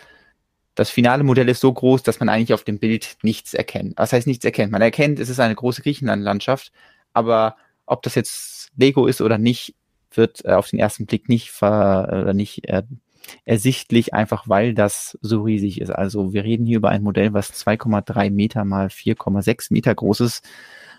das 0.76 0.90
finale 0.90 1.24
Modell 1.24 1.50
ist 1.50 1.62
so 1.62 1.72
groß, 1.72 2.04
dass 2.04 2.20
man 2.20 2.30
eigentlich 2.30 2.54
auf 2.54 2.64
dem 2.64 2.80
Bild 2.80 3.18
nichts 3.24 3.54
erkennt. 3.54 3.94
Was 3.98 4.14
heißt 4.14 4.28
nichts 4.28 4.46
erkennt? 4.46 4.72
Man 4.72 4.82
erkennt, 4.82 5.20
es 5.20 5.30
ist 5.30 5.40
eine 5.40 5.56
große 5.56 5.82
Griechenland-Landschaft, 5.82 6.72
aber 7.14 7.56
ob 7.86 8.04
das 8.04 8.16
jetzt 8.16 8.72
Lego 8.76 9.08
ist 9.08 9.22
oder 9.22 9.38
nicht, 9.38 9.76
wird 10.12 10.44
äh, 10.46 10.52
auf 10.52 10.70
den 10.70 10.80
ersten 10.80 11.06
Blick 11.06 11.30
nicht 11.30 11.52
ver, 11.52 12.08
oder 12.22 12.34
nicht 12.34 12.68
äh, 12.68 12.84
ersichtlich, 13.46 14.14
einfach 14.14 14.48
weil 14.48 14.74
das 14.74 15.18
so 15.22 15.44
riesig 15.44 15.82
ist. 15.82 15.90
Also 15.90 16.34
wir 16.34 16.44
reden 16.44 16.66
hier 16.66 16.78
über 16.78 16.90
ein 16.90 17.04
Modell, 17.04 17.34
was 17.34 17.52
2,3 17.54 18.30
Meter 18.32 18.66
mal 18.66 18.88
4,6 18.88 19.68
Meter 19.72 19.96
groß 19.96 20.22
ist. 20.22 20.44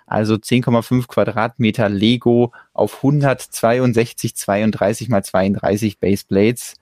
Also 0.07 0.35
10,5 0.35 1.09
Quadratmeter 1.09 1.89
Lego 1.89 2.53
auf 2.73 2.97
162, 2.97 4.37
32 4.37 5.09
mal 5.09 5.25
32 5.25 5.99
Baseplates. 5.99 6.75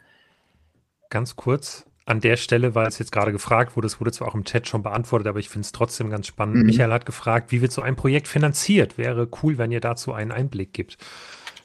Ganz 1.09 1.37
kurz, 1.37 1.87
an 2.07 2.21
der 2.21 2.37
Stelle, 2.37 2.75
weil 2.75 2.87
es 2.87 2.99
jetzt 2.99 3.13
gerade 3.13 3.33
gefragt 3.33 3.77
wurde, 3.77 3.87
es 3.87 3.99
wurde 3.99 4.13
zwar 4.13 4.29
auch 4.29 4.35
im 4.35 4.45
Chat 4.45 4.69
schon 4.69 4.83
beantwortet, 4.83 5.27
aber 5.27 5.39
ich 5.39 5.49
finde 5.49 5.65
es 5.65 5.73
trotzdem 5.73 6.11
ganz 6.11 6.27
spannend. 6.27 6.57
Mhm. 6.57 6.67
Michael 6.67 6.93
hat 6.93 7.07
gefragt, 7.07 7.51
wie 7.51 7.63
wird 7.63 7.73
so 7.73 7.83
ein 7.83 7.97
Projekt 7.97 8.29
finanziert? 8.29 8.99
Wäre 8.99 9.29
cool, 9.43 9.57
wenn 9.57 9.73
ihr 9.73 9.81
dazu 9.81 10.13
einen 10.13 10.31
Einblick 10.31 10.73
gibt. 10.73 10.99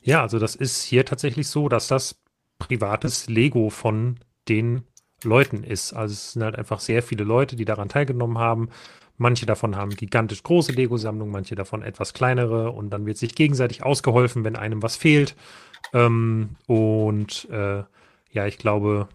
Ja, 0.02 0.22
also 0.22 0.40
das 0.40 0.56
ist 0.56 0.84
hier 0.84 1.06
tatsächlich 1.06 1.48
so, 1.48 1.68
dass 1.68 1.88
das 1.88 2.16
privates 2.58 3.28
Lego 3.28 3.70
von 3.70 4.20
den 4.48 4.84
Leuten 5.24 5.64
ist. 5.64 5.94
Also 5.94 6.14
es 6.14 6.34
sind 6.34 6.44
halt 6.44 6.58
einfach 6.58 6.80
sehr 6.80 7.04
viele 7.04 7.26
Leute, 7.26 7.58
die 7.58 7.66
daran 7.66 7.90
teilgenommen 7.90 8.38
haben. 8.38 8.70
Manche 9.18 9.46
davon 9.46 9.76
haben 9.76 9.92
gigantisch 9.92 10.44
große 10.44 10.72
Lego-Sammlungen, 10.72 11.34
manche 11.34 11.56
davon 11.56 11.84
etwas 11.84 12.14
kleinere 12.14 12.72
und 12.72 12.90
dann 12.92 13.06
wird 13.06 13.18
sich 13.18 13.36
gegenseitig 13.36 13.84
ausgeholfen, 13.84 14.46
wenn 14.46 14.56
einem 14.56 14.82
was 14.82 14.96
fehlt. 14.96 15.36
Ähm, 15.94 16.56
und 16.68 17.50
äh, 17.52 17.84
ja, 18.32 18.46
ich 18.46 18.58
glaube, 18.58 19.10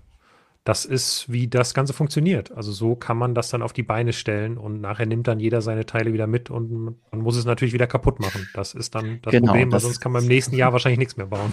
das 0.64 0.86
ist, 0.86 1.30
wie 1.30 1.46
das 1.46 1.74
Ganze 1.74 1.92
funktioniert. 1.92 2.50
Also 2.52 2.72
so 2.72 2.96
kann 2.96 3.18
man 3.18 3.34
das 3.34 3.50
dann 3.50 3.60
auf 3.60 3.74
die 3.74 3.82
Beine 3.82 4.14
stellen 4.14 4.56
und 4.56 4.80
nachher 4.80 5.04
nimmt 5.04 5.28
dann 5.28 5.38
jeder 5.38 5.60
seine 5.60 5.84
Teile 5.84 6.14
wieder 6.14 6.26
mit 6.26 6.48
und 6.50 6.72
man 6.72 7.20
muss 7.20 7.36
es 7.36 7.44
natürlich 7.44 7.74
wieder 7.74 7.86
kaputt 7.86 8.18
machen. 8.18 8.48
Das 8.54 8.72
ist 8.72 8.94
dann 8.94 9.20
das 9.22 9.32
genau, 9.32 9.48
Problem, 9.48 9.70
weil 9.70 9.80
sonst 9.80 10.00
kann 10.00 10.12
man 10.12 10.22
im 10.22 10.28
nächsten 10.28 10.56
Jahr 10.56 10.72
wahrscheinlich 10.72 10.98
nichts 10.98 11.18
mehr 11.18 11.26
bauen. 11.26 11.52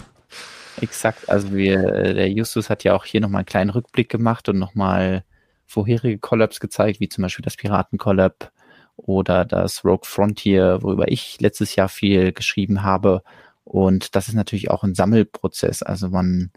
Exakt, 0.80 1.30
also 1.30 1.54
wir, 1.54 1.94
äh, 1.94 2.14
der 2.14 2.32
Justus 2.32 2.70
hat 2.70 2.86
ja 2.86 2.96
auch 2.96 3.04
hier 3.04 3.20
nochmal 3.20 3.40
einen 3.40 3.46
kleinen 3.46 3.70
Rückblick 3.70 4.08
gemacht 4.08 4.48
und 4.48 4.58
nochmal 4.58 5.26
vorherige 5.66 6.18
Collabs 6.18 6.62
gezeigt, 6.62 7.02
wie 7.02 7.10
zum 7.10 7.24
Beispiel 7.24 7.44
das 7.44 7.58
Piraten-Collab 7.58 8.54
oder 8.96 9.44
das 9.44 9.84
Rogue 9.84 10.06
Frontier, 10.06 10.80
worüber 10.82 11.12
ich 11.12 11.40
letztes 11.42 11.76
Jahr 11.76 11.90
viel 11.90 12.32
geschrieben 12.32 12.84
habe. 12.84 13.24
Und 13.66 14.16
das 14.16 14.30
ist 14.30 14.34
natürlich 14.34 14.72
auch 14.72 14.84
ein 14.84 14.96
Sammelprozess. 14.96 15.84
Also 15.84 16.10
man 16.10 16.52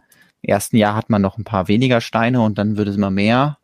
ersten 0.45 0.77
Jahr 0.77 0.95
hat 0.95 1.11
man 1.11 1.23
noch 1.23 1.39
ein 1.39 1.45
paar 1.45 1.69
weniger 1.69 2.01
Steine 2.01 2.43
und 2.43 2.59
dann 2.59 2.77
wird 2.77 2.89
es 2.89 2.97
immer 2.97 3.11
mehr. 3.11 3.59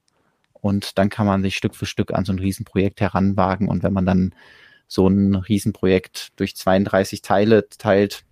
Und 0.53 0.99
dann 0.99 1.09
kann 1.09 1.27
man 1.27 1.43
sich 1.43 1.57
Stück 1.57 1.75
für 1.75 1.87
Stück 1.87 2.13
an 2.13 2.25
so 2.25 2.33
ein 2.33 2.39
Riesenprojekt 2.39 3.01
heranwagen. 3.01 3.69
Und 3.69 3.83
wenn 3.83 3.93
man 3.93 4.05
dann 4.07 4.35
so 4.87 5.07
ein 5.09 5.35
Riesenprojekt 5.35 6.33
durch 6.37 6.57
32 6.57 7.23
Teile 7.23 7.69
teilt, 7.69 8.25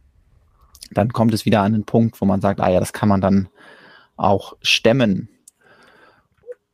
dann 0.90 1.12
kommt 1.12 1.34
es 1.34 1.44
wieder 1.44 1.62
an 1.62 1.72
den 1.72 1.84
Punkt, 1.84 2.20
wo 2.20 2.24
man 2.24 2.40
sagt, 2.40 2.60
ah 2.60 2.68
ja, 2.68 2.80
das 2.80 2.92
kann 2.92 3.08
man 3.08 3.20
dann 3.20 3.48
auch 4.16 4.54
stemmen. 4.62 5.28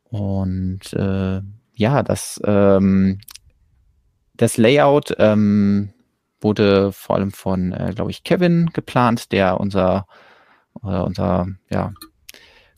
Und 0.05 0.93
äh, 0.93 1.41
ja, 1.75 2.03
das, 2.03 2.41
ähm, 2.45 3.19
das 4.33 4.57
Layout 4.57 5.15
ähm, 5.19 5.93
wurde 6.41 6.91
vor 6.91 7.15
allem 7.15 7.31
von, 7.31 7.71
äh, 7.71 7.91
glaube 7.95 8.11
ich, 8.11 8.23
Kevin 8.23 8.69
geplant, 8.73 9.31
der 9.31 9.59
unser 9.59 10.07
oder 10.81 11.05
unser 11.05 11.47
ja, 11.69 11.93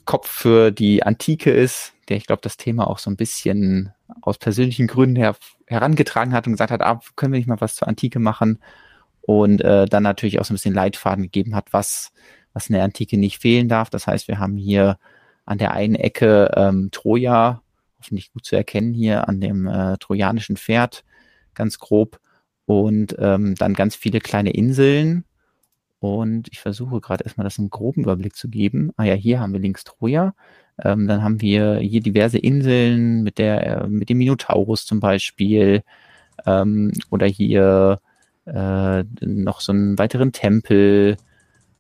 Kopf 0.06 0.30
für 0.30 0.72
die 0.72 1.04
Antike 1.04 1.52
ist, 1.52 1.94
der 2.10 2.18
ich 2.18 2.26
glaube 2.26 2.42
das 2.42 2.58
Thema 2.58 2.88
auch 2.88 3.00
so 3.00 3.10
ein 3.10 3.18
bisschen 3.18 3.94
aus 4.22 4.38
persönlichen 4.38 4.88
Gründen 4.88 5.18
her 5.18 5.36
herangetragen 5.66 6.34
hat 6.34 6.48
und 6.48 6.54
gesagt 6.54 6.72
hat, 6.72 6.82
ah, 6.82 7.02
können 7.16 7.34
wir 7.34 7.40
nicht 7.40 7.48
mal 7.48 7.62
was 7.62 7.76
zur 7.76 7.88
Antike 7.88 8.20
machen? 8.20 8.60
Und 9.22 9.62
äh, 9.62 9.86
dann 9.86 10.04
natürlich 10.04 10.40
auch 10.40 10.46
so 10.46 10.54
ein 10.54 10.56
bisschen 10.56 10.74
Leitfaden 10.74 11.24
gegeben 11.24 11.56
hat, 11.56 11.74
was 11.74 12.14
was 12.58 12.70
in 12.70 12.74
der 12.74 12.84
Antike 12.84 13.18
nicht 13.18 13.40
fehlen 13.40 13.70
darf. 13.70 13.92
Das 13.92 14.08
heißt, 14.08 14.28
wir 14.28 14.40
haben 14.40 14.58
hier 14.58 14.98
an 15.46 15.60
der 15.60 15.72
einen 15.72 15.96
Ecke 15.96 16.52
ähm, 16.56 16.90
Troja, 16.92 17.62
hoffentlich 18.00 18.32
gut 18.34 18.46
zu 18.46 18.56
erkennen 18.56 18.94
hier 18.94 19.30
an 19.30 19.40
dem 19.40 19.68
äh, 19.68 19.98
trojanischen 20.00 20.58
Pferd, 20.58 21.04
ganz 21.54 21.78
grob. 21.78 22.20
Und 22.66 23.16
ähm, 23.20 23.56
dann 23.56 23.76
ganz 23.76 23.96
viele 23.96 24.20
kleine 24.20 24.52
Inseln 24.52 25.24
und 26.00 26.48
ich 26.52 26.60
versuche 26.60 27.02
gerade 27.02 27.24
erstmal 27.24 27.46
das 27.46 27.60
einen 27.60 27.70
groben 27.70 28.04
Überblick 28.04 28.36
zu 28.36 28.50
geben. 28.50 28.92
Ah 28.98 29.04
ja, 29.04 29.14
hier 29.14 29.40
haben 29.40 29.54
wir 29.54 29.60
links 29.60 29.84
Troja. 29.84 30.34
Ähm, 30.84 31.08
dann 31.08 31.24
haben 31.24 31.42
wir 31.42 31.78
hier 31.78 32.02
diverse 32.02 32.38
Inseln 32.38 33.24
mit 33.24 33.40
der, 33.40 33.84
äh, 33.84 33.88
mit 33.88 34.10
dem 34.10 34.20
Minotaurus 34.20 34.86
zum 34.86 35.00
Beispiel. 35.00 35.84
Ähm, 36.46 36.92
oder 37.10 37.26
hier 37.26 38.00
äh, 38.46 39.04
noch 39.22 39.62
so 39.62 39.72
einen 39.72 39.98
weiteren 39.98 40.32
Tempel 40.32 41.18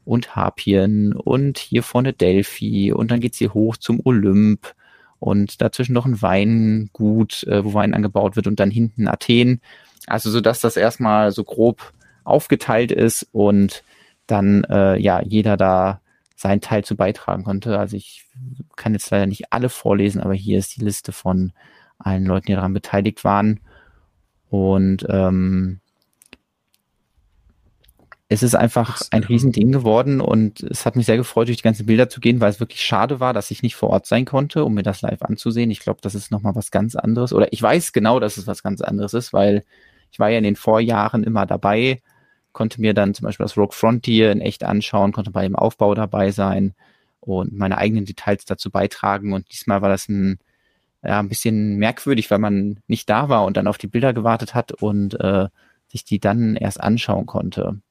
und 0.05 0.35
Harpien 0.35 1.13
und 1.13 1.59
hier 1.59 1.83
vorne 1.83 2.13
Delphi 2.13 2.91
und 2.93 3.11
dann 3.11 3.19
geht's 3.19 3.37
hier 3.37 3.53
hoch 3.53 3.77
zum 3.77 4.01
Olymp 4.03 4.73
und 5.19 5.61
dazwischen 5.61 5.93
noch 5.93 6.05
ein 6.05 6.21
Weingut, 6.21 7.43
äh, 7.43 7.63
wo 7.63 7.73
Wein 7.73 7.93
angebaut 7.93 8.35
wird 8.35 8.47
und 8.47 8.59
dann 8.59 8.71
hinten 8.71 9.07
Athen. 9.07 9.61
Also 10.07 10.31
so 10.31 10.41
dass 10.41 10.59
das 10.59 10.77
erstmal 10.77 11.31
so 11.31 11.43
grob 11.43 11.93
aufgeteilt 12.23 12.91
ist 12.91 13.27
und 13.31 13.83
dann 14.27 14.63
äh, 14.65 14.97
ja 14.97 15.21
jeder 15.21 15.57
da 15.57 16.01
seinen 16.35 16.61
Teil 16.61 16.83
zu 16.83 16.95
beitragen 16.95 17.43
konnte. 17.43 17.79
Also 17.79 17.97
ich 17.97 18.25
kann 18.75 18.93
jetzt 18.93 19.09
leider 19.09 19.25
nicht 19.25 19.51
alle 19.51 19.69
vorlesen, 19.69 20.21
aber 20.21 20.35
hier 20.35 20.59
ist 20.59 20.75
die 20.77 20.83
Liste 20.83 21.11
von 21.11 21.51
allen 21.97 22.25
Leuten, 22.25 22.47
die 22.47 22.53
daran 22.53 22.73
beteiligt 22.73 23.23
waren. 23.23 23.59
Und 24.49 25.05
ähm, 25.09 25.79
es 28.29 28.43
ist 28.43 28.55
einfach 28.55 29.01
ein 29.11 29.23
Riesending 29.23 29.71
geworden 29.71 30.19
und 30.19 30.61
es 30.61 30.85
hat 30.85 30.95
mich 30.97 31.05
sehr 31.05 31.17
gefreut, 31.17 31.47
durch 31.47 31.57
die 31.57 31.63
ganzen 31.63 31.85
Bilder 31.85 32.09
zu 32.09 32.19
gehen, 32.19 32.41
weil 32.41 32.49
es 32.49 32.59
wirklich 32.59 32.83
schade 32.83 33.19
war, 33.19 33.33
dass 33.33 33.51
ich 33.51 33.63
nicht 33.63 33.75
vor 33.75 33.89
Ort 33.89 34.05
sein 34.05 34.25
konnte, 34.25 34.65
um 34.65 34.73
mir 34.73 34.83
das 34.83 35.01
live 35.01 35.21
anzusehen. 35.21 35.71
Ich 35.71 35.79
glaube, 35.79 36.01
das 36.01 36.13
ist 36.13 36.29
nochmal 36.29 36.55
was 36.55 36.69
ganz 36.69 36.95
anderes. 36.95 37.31
Oder 37.31 37.51
ich 37.53 37.61
weiß 37.61 37.93
genau, 37.93 38.19
dass 38.19 38.37
es 38.37 38.45
was 38.45 38.63
ganz 38.63 38.81
anderes 38.81 39.13
ist, 39.13 39.31
weil 39.31 39.63
ich 40.11 40.19
war 40.19 40.29
ja 40.29 40.37
in 40.37 40.43
den 40.43 40.57
Vorjahren 40.57 41.23
immer 41.23 41.45
dabei 41.45 42.01
konnte 42.53 42.81
mir 42.81 42.93
dann 42.93 43.13
zum 43.13 43.25
Beispiel 43.25 43.43
das 43.45 43.57
Rogue 43.57 43.73
Frontier 43.75 44.31
in 44.31 44.41
echt 44.41 44.63
anschauen, 44.63 45.11
konnte 45.11 45.31
bei 45.31 45.43
dem 45.43 45.55
Aufbau 45.55 45.93
dabei 45.95 46.31
sein 46.31 46.73
und 47.19 47.53
meine 47.53 47.77
eigenen 47.77 48.05
Details 48.05 48.45
dazu 48.45 48.71
beitragen. 48.71 49.33
Und 49.33 49.51
diesmal 49.51 49.81
war 49.81 49.89
das 49.89 50.09
ein, 50.09 50.39
ja, 51.03 51.19
ein 51.19 51.29
bisschen 51.29 51.77
merkwürdig, 51.77 52.31
weil 52.31 52.39
man 52.39 52.79
nicht 52.87 53.09
da 53.09 53.29
war 53.29 53.45
und 53.45 53.57
dann 53.57 53.67
auf 53.67 53.77
die 53.77 53.87
Bilder 53.87 54.13
gewartet 54.13 54.55
hat 54.55 54.71
und 54.71 55.19
äh, 55.19 55.47
sich 55.87 56.03
die 56.03 56.19
dann 56.19 56.55
erst 56.55 56.81
anschauen 56.81 57.25
konnte. 57.25 57.81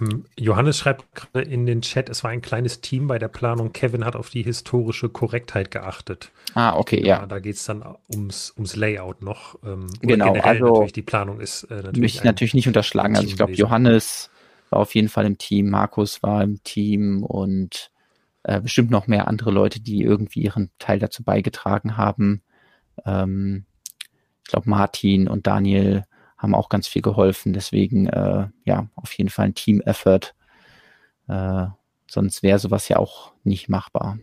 Ähm, 0.00 0.24
Johannes 0.38 0.78
schreibt 0.78 1.14
gerade 1.14 1.42
in 1.42 1.66
den 1.66 1.82
Chat, 1.82 2.08
es 2.08 2.24
war 2.24 2.30
ein 2.30 2.40
kleines 2.42 2.80
Team 2.80 3.06
bei 3.06 3.18
der 3.18 3.28
Planung. 3.28 3.72
Kevin 3.72 4.04
hat 4.04 4.16
auf 4.16 4.30
die 4.30 4.42
historische 4.42 5.08
Korrektheit 5.08 5.70
geachtet. 5.70 6.30
Ah, 6.54 6.76
okay, 6.76 7.00
ja. 7.00 7.20
ja. 7.20 7.26
Da 7.26 7.38
geht 7.38 7.56
es 7.56 7.64
dann 7.64 7.84
ums, 8.12 8.52
ums 8.56 8.76
Layout 8.76 9.22
noch. 9.22 9.58
Ähm, 9.64 9.86
genau, 10.00 10.32
also 10.34 10.64
natürlich 10.66 10.92
die 10.92 11.02
Planung 11.02 11.40
ist 11.40 11.64
äh, 11.64 11.76
natürlich. 11.76 12.00
Mich 12.00 12.24
natürlich 12.24 12.54
nicht 12.54 12.66
unterschlagen. 12.66 13.16
Also 13.16 13.28
ich 13.28 13.36
glaube, 13.36 13.52
Johannes 13.52 14.30
war 14.70 14.80
auf 14.80 14.94
jeden 14.94 15.08
Fall 15.08 15.26
im 15.26 15.38
Team, 15.38 15.70
Markus 15.70 16.22
war 16.22 16.42
im 16.42 16.62
Team 16.64 17.22
und 17.22 17.90
äh, 18.44 18.60
bestimmt 18.60 18.90
noch 18.90 19.06
mehr 19.06 19.28
andere 19.28 19.50
Leute, 19.50 19.80
die 19.80 20.02
irgendwie 20.02 20.42
ihren 20.42 20.70
Teil 20.78 20.98
dazu 20.98 21.22
beigetragen 21.22 21.96
haben. 21.96 22.42
Ähm, 23.04 23.66
ich 24.44 24.50
glaube, 24.50 24.68
Martin 24.68 25.28
und 25.28 25.46
Daniel 25.46 26.04
haben 26.44 26.54
auch 26.54 26.68
ganz 26.68 26.86
viel 26.86 27.02
geholfen. 27.02 27.52
Deswegen, 27.52 28.06
äh, 28.06 28.46
ja, 28.64 28.88
auf 28.94 29.12
jeden 29.14 29.30
Fall 29.30 29.46
ein 29.46 29.54
Team-Effort. 29.54 30.34
Äh, 31.26 31.66
sonst 32.06 32.42
wäre 32.42 32.58
sowas 32.58 32.88
ja 32.88 32.98
auch 32.98 33.32
nicht 33.42 33.68
machbar. 33.68 34.18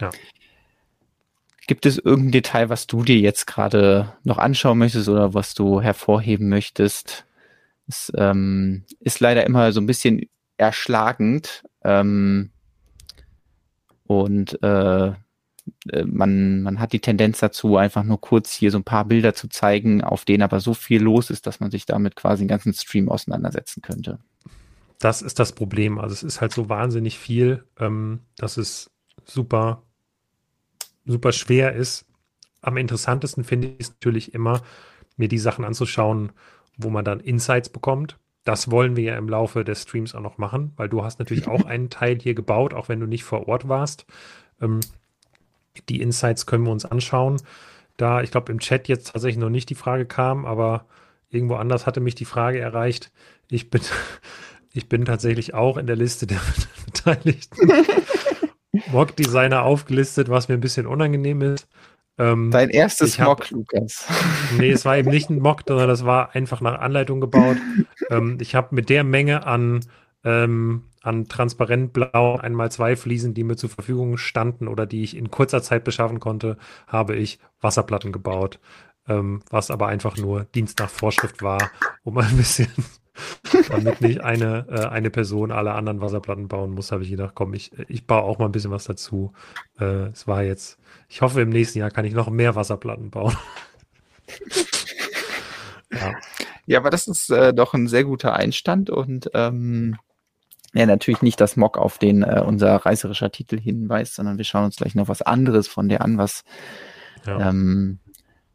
Ja. 0.00 0.10
Gibt 1.66 1.86
es 1.86 1.96
irgendein 1.96 2.32
Detail, 2.32 2.68
was 2.68 2.86
du 2.86 3.04
dir 3.04 3.18
jetzt 3.18 3.46
gerade 3.46 4.12
noch 4.24 4.38
anschauen 4.38 4.78
möchtest 4.78 5.08
oder 5.08 5.32
was 5.32 5.54
du 5.54 5.80
hervorheben 5.80 6.48
möchtest? 6.48 7.24
Es 7.86 8.12
ähm, 8.16 8.84
ist 8.98 9.20
leider 9.20 9.46
immer 9.46 9.72
so 9.72 9.80
ein 9.80 9.86
bisschen 9.86 10.28
erschlagend 10.56 11.62
ähm, 11.84 12.50
und 14.04 14.60
äh, 14.62 15.12
man, 16.04 16.62
man 16.62 16.80
hat 16.80 16.92
die 16.92 17.00
Tendenz 17.00 17.38
dazu, 17.38 17.76
einfach 17.76 18.02
nur 18.02 18.20
kurz 18.20 18.52
hier 18.52 18.70
so 18.70 18.78
ein 18.78 18.84
paar 18.84 19.04
Bilder 19.04 19.34
zu 19.34 19.48
zeigen, 19.48 20.02
auf 20.02 20.24
denen 20.24 20.42
aber 20.42 20.60
so 20.60 20.74
viel 20.74 21.02
los 21.02 21.30
ist, 21.30 21.46
dass 21.46 21.60
man 21.60 21.70
sich 21.70 21.86
damit 21.86 22.16
quasi 22.16 22.42
den 22.42 22.48
ganzen 22.48 22.72
Stream 22.72 23.08
auseinandersetzen 23.08 23.82
könnte. 23.82 24.18
Das 24.98 25.22
ist 25.22 25.38
das 25.38 25.52
Problem. 25.52 25.98
Also 25.98 26.14
es 26.14 26.22
ist 26.22 26.40
halt 26.40 26.52
so 26.52 26.68
wahnsinnig 26.68 27.18
viel, 27.18 27.64
ähm, 27.78 28.20
dass 28.36 28.56
es 28.56 28.90
super 29.24 29.82
super 31.04 31.32
schwer 31.32 31.74
ist. 31.74 32.06
Am 32.60 32.76
interessantesten 32.76 33.44
finde 33.44 33.68
ich 33.68 33.80
es 33.80 33.90
natürlich 33.90 34.34
immer, 34.34 34.62
mir 35.16 35.28
die 35.28 35.38
Sachen 35.38 35.64
anzuschauen, 35.64 36.32
wo 36.76 36.90
man 36.90 37.04
dann 37.04 37.20
Insights 37.20 37.68
bekommt. 37.68 38.18
Das 38.44 38.70
wollen 38.70 38.96
wir 38.96 39.04
ja 39.04 39.16
im 39.16 39.28
Laufe 39.28 39.64
des 39.64 39.82
Streams 39.82 40.14
auch 40.14 40.20
noch 40.20 40.38
machen, 40.38 40.72
weil 40.76 40.88
du 40.88 41.04
hast 41.04 41.18
natürlich 41.18 41.48
auch 41.48 41.64
einen 41.66 41.90
Teil 41.90 42.18
hier 42.20 42.34
gebaut, 42.34 42.74
auch 42.74 42.88
wenn 42.88 43.00
du 43.00 43.06
nicht 43.06 43.24
vor 43.24 43.48
Ort 43.48 43.68
warst. 43.68 44.06
Ähm, 44.60 44.80
die 45.88 46.00
Insights 46.00 46.46
können 46.46 46.64
wir 46.64 46.72
uns 46.72 46.84
anschauen. 46.84 47.40
Da, 47.96 48.22
ich 48.22 48.30
glaube, 48.30 48.52
im 48.52 48.58
Chat 48.58 48.88
jetzt 48.88 49.12
tatsächlich 49.12 49.38
noch 49.38 49.50
nicht 49.50 49.70
die 49.70 49.74
Frage 49.74 50.06
kam, 50.06 50.46
aber 50.46 50.86
irgendwo 51.30 51.54
anders 51.56 51.86
hatte 51.86 52.00
mich 52.00 52.14
die 52.14 52.24
Frage 52.24 52.58
erreicht. 52.58 53.10
Ich 53.50 53.70
bin, 53.70 53.82
ich 54.72 54.88
bin 54.88 55.04
tatsächlich 55.04 55.54
auch 55.54 55.76
in 55.76 55.86
der 55.86 55.96
Liste 55.96 56.26
der 56.26 56.40
Beteiligten. 56.86 57.72
Mock-Designer 58.90 59.62
aufgelistet, 59.62 60.30
was 60.30 60.48
mir 60.48 60.54
ein 60.54 60.60
bisschen 60.60 60.86
unangenehm 60.86 61.42
ist. 61.42 61.68
Ähm, 62.18 62.50
Dein 62.50 62.70
erstes 62.70 63.18
hab, 63.18 63.26
Mock, 63.26 63.50
Lukas. 63.50 64.06
Nee, 64.56 64.70
es 64.70 64.84
war 64.84 64.96
eben 64.96 65.10
nicht 65.10 65.30
ein 65.30 65.40
Mock, 65.40 65.62
sondern 65.66 65.88
das 65.88 66.04
war 66.04 66.34
einfach 66.34 66.60
nach 66.60 66.78
Anleitung 66.78 67.20
gebaut. 67.20 67.56
ähm, 68.10 68.38
ich 68.40 68.54
habe 68.54 68.74
mit 68.74 68.88
der 68.88 69.04
Menge 69.04 69.46
an, 69.46 69.80
ähm, 70.24 70.84
an 71.02 71.26
transparent 71.28 71.92
blau 71.92 72.36
einmal 72.36 72.70
zwei 72.70 72.96
Fliesen, 72.96 73.34
die 73.34 73.44
mir 73.44 73.56
zur 73.56 73.70
Verfügung 73.70 74.16
standen 74.16 74.68
oder 74.68 74.86
die 74.86 75.02
ich 75.02 75.16
in 75.16 75.30
kurzer 75.30 75.62
Zeit 75.62 75.84
beschaffen 75.84 76.20
konnte, 76.20 76.56
habe 76.86 77.16
ich 77.16 77.38
Wasserplatten 77.60 78.12
gebaut. 78.12 78.60
Ähm, 79.08 79.42
was 79.50 79.72
aber 79.72 79.88
einfach 79.88 80.16
nur 80.16 80.44
Dienst 80.44 80.78
nach 80.78 80.88
Vorschrift 80.88 81.42
war, 81.42 81.70
um 82.04 82.18
ein 82.18 82.36
bisschen 82.36 82.68
damit 83.68 84.00
nicht 84.00 84.20
eine, 84.20 84.66
äh, 84.68 84.86
eine 84.86 85.10
Person 85.10 85.50
alle 85.50 85.72
anderen 85.72 86.00
Wasserplatten 86.00 86.46
bauen 86.46 86.70
muss, 86.70 86.92
habe 86.92 87.02
ich 87.02 87.10
gedacht, 87.10 87.32
komm, 87.34 87.52
ich, 87.54 87.72
ich 87.88 88.06
baue 88.06 88.22
auch 88.22 88.38
mal 88.38 88.46
ein 88.46 88.52
bisschen 88.52 88.70
was 88.70 88.84
dazu. 88.84 89.32
Äh, 89.78 90.10
es 90.10 90.28
war 90.28 90.44
jetzt, 90.44 90.78
ich 91.08 91.20
hoffe, 91.20 91.40
im 91.40 91.50
nächsten 91.50 91.80
Jahr 91.80 91.90
kann 91.90 92.04
ich 92.04 92.14
noch 92.14 92.30
mehr 92.30 92.54
Wasserplatten 92.54 93.10
bauen. 93.10 93.36
ja. 95.90 96.14
ja, 96.66 96.78
aber 96.78 96.90
das 96.90 97.08
ist 97.08 97.28
äh, 97.30 97.52
doch 97.52 97.74
ein 97.74 97.88
sehr 97.88 98.04
guter 98.04 98.34
Einstand 98.34 98.88
und 98.88 99.30
ähm, 99.34 99.96
ja, 100.74 100.86
natürlich 100.86 101.22
nicht 101.22 101.40
das 101.40 101.56
Mock, 101.56 101.76
auf 101.76 101.98
den 101.98 102.22
äh, 102.22 102.42
unser 102.46 102.76
reißerischer 102.76 103.30
Titel 103.30 103.60
hinweist, 103.60 104.14
sondern 104.14 104.38
wir 104.38 104.44
schauen 104.44 104.64
uns 104.64 104.76
gleich 104.76 104.94
noch 104.94 105.08
was 105.08 105.22
anderes 105.22 105.68
von 105.68 105.88
der 105.88 106.02
an, 106.02 106.18
was 106.18 106.44
ja. 107.26 107.48
ähm, 107.48 107.98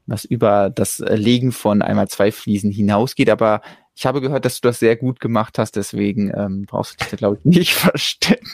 was 0.07 0.25
über 0.25 0.69
das 0.69 0.99
Legen 0.99 1.51
von 1.51 1.81
einmal 1.81 2.07
zwei 2.07 2.31
Fliesen 2.31 2.71
hinausgeht. 2.71 3.29
Aber 3.29 3.61
ich 3.93 4.05
habe 4.05 4.21
gehört, 4.21 4.45
dass 4.45 4.61
du 4.61 4.67
das 4.67 4.79
sehr 4.79 4.95
gut 4.95 5.19
gemacht 5.19 5.59
hast, 5.59 5.75
deswegen 5.75 6.31
ähm, 6.35 6.65
brauchst 6.65 6.93
du 6.93 6.97
dich 6.97 7.09
da, 7.09 7.17
glaube 7.17 7.37
ich, 7.39 7.45
nicht 7.45 7.73
verstecken. 7.75 8.47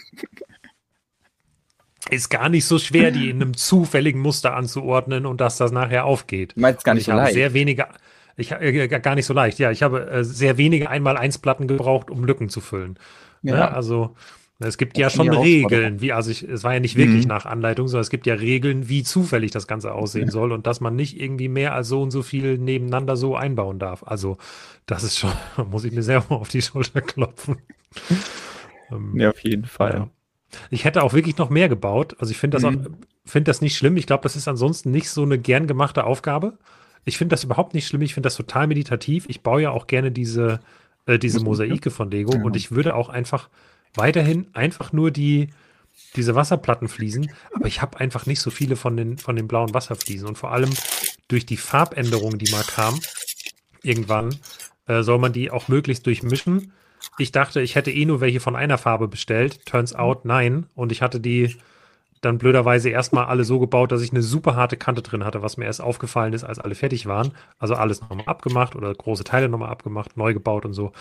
Ist 2.09 2.29
gar 2.29 2.49
nicht 2.49 2.65
so 2.65 2.79
schwer, 2.79 3.11
die 3.11 3.29
in 3.29 3.41
einem 3.41 3.55
zufälligen 3.55 4.19
Muster 4.19 4.55
anzuordnen 4.55 5.25
und 5.25 5.39
dass 5.39 5.57
das 5.57 5.71
nachher 5.71 6.05
aufgeht. 6.05 6.53
Du 6.55 6.59
meinst 6.59 6.83
gar 6.83 6.95
nicht 6.95 7.05
so 7.05 7.13
leicht? 7.13 7.33
Sehr 7.33 7.53
wenige, 7.53 7.87
ich 8.35 8.51
äh, 8.51 8.87
gar 8.87 9.15
nicht 9.15 9.25
so 9.25 9.33
leicht. 9.33 9.57
Ja, 9.59 9.71
ich 9.71 9.83
habe 9.83 10.09
äh, 10.09 10.23
sehr 10.23 10.57
wenige 10.57 10.89
einmal 10.89 11.17
eins 11.17 11.37
Platten 11.37 11.67
gebraucht, 11.67 12.09
um 12.09 12.25
Lücken 12.25 12.49
zu 12.49 12.59
füllen. 12.59 12.97
Ja. 13.43 13.55
ja 13.55 13.67
also 13.71 14.15
es 14.59 14.77
gibt 14.77 14.97
ja 14.97 15.09
schon 15.09 15.29
Regeln, 15.29 16.01
wie, 16.01 16.13
also 16.13 16.31
ich, 16.31 16.43
es 16.43 16.63
war 16.63 16.73
ja 16.73 16.79
nicht 16.79 16.95
wirklich 16.95 17.23
mhm. 17.23 17.29
nach 17.29 17.45
Anleitung, 17.45 17.87
sondern 17.87 18.03
es 18.03 18.09
gibt 18.09 18.25
ja 18.25 18.35
Regeln, 18.35 18.87
wie 18.87 19.03
zufällig 19.03 19.51
das 19.51 19.67
Ganze 19.67 19.93
aussehen 19.93 20.29
soll 20.29 20.51
und 20.51 20.67
dass 20.67 20.79
man 20.79 20.95
nicht 20.95 21.19
irgendwie 21.19 21.49
mehr 21.49 21.73
als 21.73 21.87
so 21.87 22.01
und 22.01 22.11
so 22.11 22.21
viel 22.21 22.57
nebeneinander 22.57 23.17
so 23.17 23.35
einbauen 23.35 23.79
darf. 23.79 24.03
Also, 24.05 24.37
das 24.85 25.03
ist 25.03 25.17
schon, 25.17 25.31
muss 25.69 25.83
ich 25.83 25.91
mir 25.91 26.03
selber 26.03 26.35
auf 26.35 26.49
die 26.49 26.61
Schulter 26.61 27.01
klopfen. 27.01 27.57
Ähm, 28.91 29.17
ja, 29.17 29.29
auf 29.29 29.39
jeden 29.39 29.63
Fall. 29.63 29.93
Ja. 29.93 30.09
Ich 30.69 30.83
hätte 30.83 31.03
auch 31.03 31.13
wirklich 31.13 31.37
noch 31.37 31.49
mehr 31.49 31.69
gebaut. 31.69 32.17
Also 32.19 32.31
ich 32.31 32.37
finde 32.37 32.57
das, 32.57 32.69
mhm. 32.69 32.97
finde 33.25 33.49
das 33.49 33.61
nicht 33.61 33.77
schlimm. 33.77 33.95
Ich 33.95 34.05
glaube, 34.05 34.23
das 34.23 34.35
ist 34.35 34.49
ansonsten 34.49 34.91
nicht 34.91 35.09
so 35.09 35.23
eine 35.23 35.39
gern 35.39 35.67
gemachte 35.67 36.03
Aufgabe. 36.03 36.57
Ich 37.05 37.17
finde 37.17 37.33
das 37.33 37.45
überhaupt 37.45 37.73
nicht 37.73 37.87
schlimm. 37.87 38.01
Ich 38.01 38.13
finde 38.13 38.27
das 38.27 38.35
total 38.35 38.67
meditativ. 38.67 39.25
Ich 39.29 39.41
baue 39.41 39.61
ja 39.61 39.71
auch 39.71 39.87
gerne 39.87 40.11
diese, 40.11 40.59
äh, 41.05 41.19
diese 41.19 41.41
Mosaike 41.41 41.91
von 41.91 42.11
Lego 42.11 42.33
ja. 42.33 42.43
und 42.43 42.55
ich 42.55 42.71
würde 42.71 42.95
auch 42.95 43.09
einfach 43.09 43.49
weiterhin 43.95 44.47
einfach 44.53 44.93
nur 44.93 45.11
die, 45.11 45.49
diese 46.15 46.35
Wasserplattenfliesen, 46.35 47.31
aber 47.53 47.67
ich 47.67 47.81
habe 47.81 47.99
einfach 47.99 48.25
nicht 48.25 48.39
so 48.39 48.49
viele 48.49 48.75
von 48.75 48.97
den, 48.97 49.17
von 49.17 49.35
den 49.35 49.47
blauen 49.47 49.73
Wasserfliesen. 49.73 50.27
Und 50.27 50.37
vor 50.37 50.51
allem 50.51 50.71
durch 51.27 51.45
die 51.45 51.57
Farbänderung, 51.57 52.37
die 52.37 52.51
mal 52.51 52.63
kam, 52.63 52.99
irgendwann, 53.83 54.35
äh, 54.87 55.03
soll 55.03 55.19
man 55.19 55.33
die 55.33 55.51
auch 55.51 55.67
möglichst 55.67 56.05
durchmischen. 56.05 56.73
Ich 57.17 57.31
dachte, 57.31 57.61
ich 57.61 57.75
hätte 57.75 57.91
eh 57.91 58.05
nur 58.05 58.21
welche 58.21 58.39
von 58.39 58.55
einer 58.55 58.77
Farbe 58.77 59.07
bestellt. 59.07 59.65
Turns 59.65 59.93
out, 59.93 60.25
nein. 60.25 60.67
Und 60.73 60.91
ich 60.91 61.01
hatte 61.01 61.19
die 61.19 61.55
dann 62.25 62.37
blöderweise 62.37 62.89
erstmal 62.89 63.25
alle 63.25 63.43
so 63.43 63.59
gebaut, 63.59 63.91
dass 63.91 64.01
ich 64.01 64.11
eine 64.11 64.21
super 64.21 64.55
harte 64.55 64.77
Kante 64.77 65.01
drin 65.01 65.25
hatte, 65.25 65.41
was 65.41 65.57
mir 65.57 65.65
erst 65.65 65.81
aufgefallen 65.81 66.33
ist, 66.33 66.43
als 66.43 66.59
alle 66.59 66.75
fertig 66.75 67.05
waren. 67.05 67.33
Also 67.57 67.75
alles 67.75 68.01
nochmal 68.01 68.25
abgemacht 68.25 68.75
oder 68.75 68.93
große 68.93 69.23
Teile 69.23 69.49
nochmal 69.49 69.69
abgemacht, 69.69 70.17
neu 70.17 70.33
gebaut 70.33 70.65
und 70.65 70.73
so. 70.73 70.91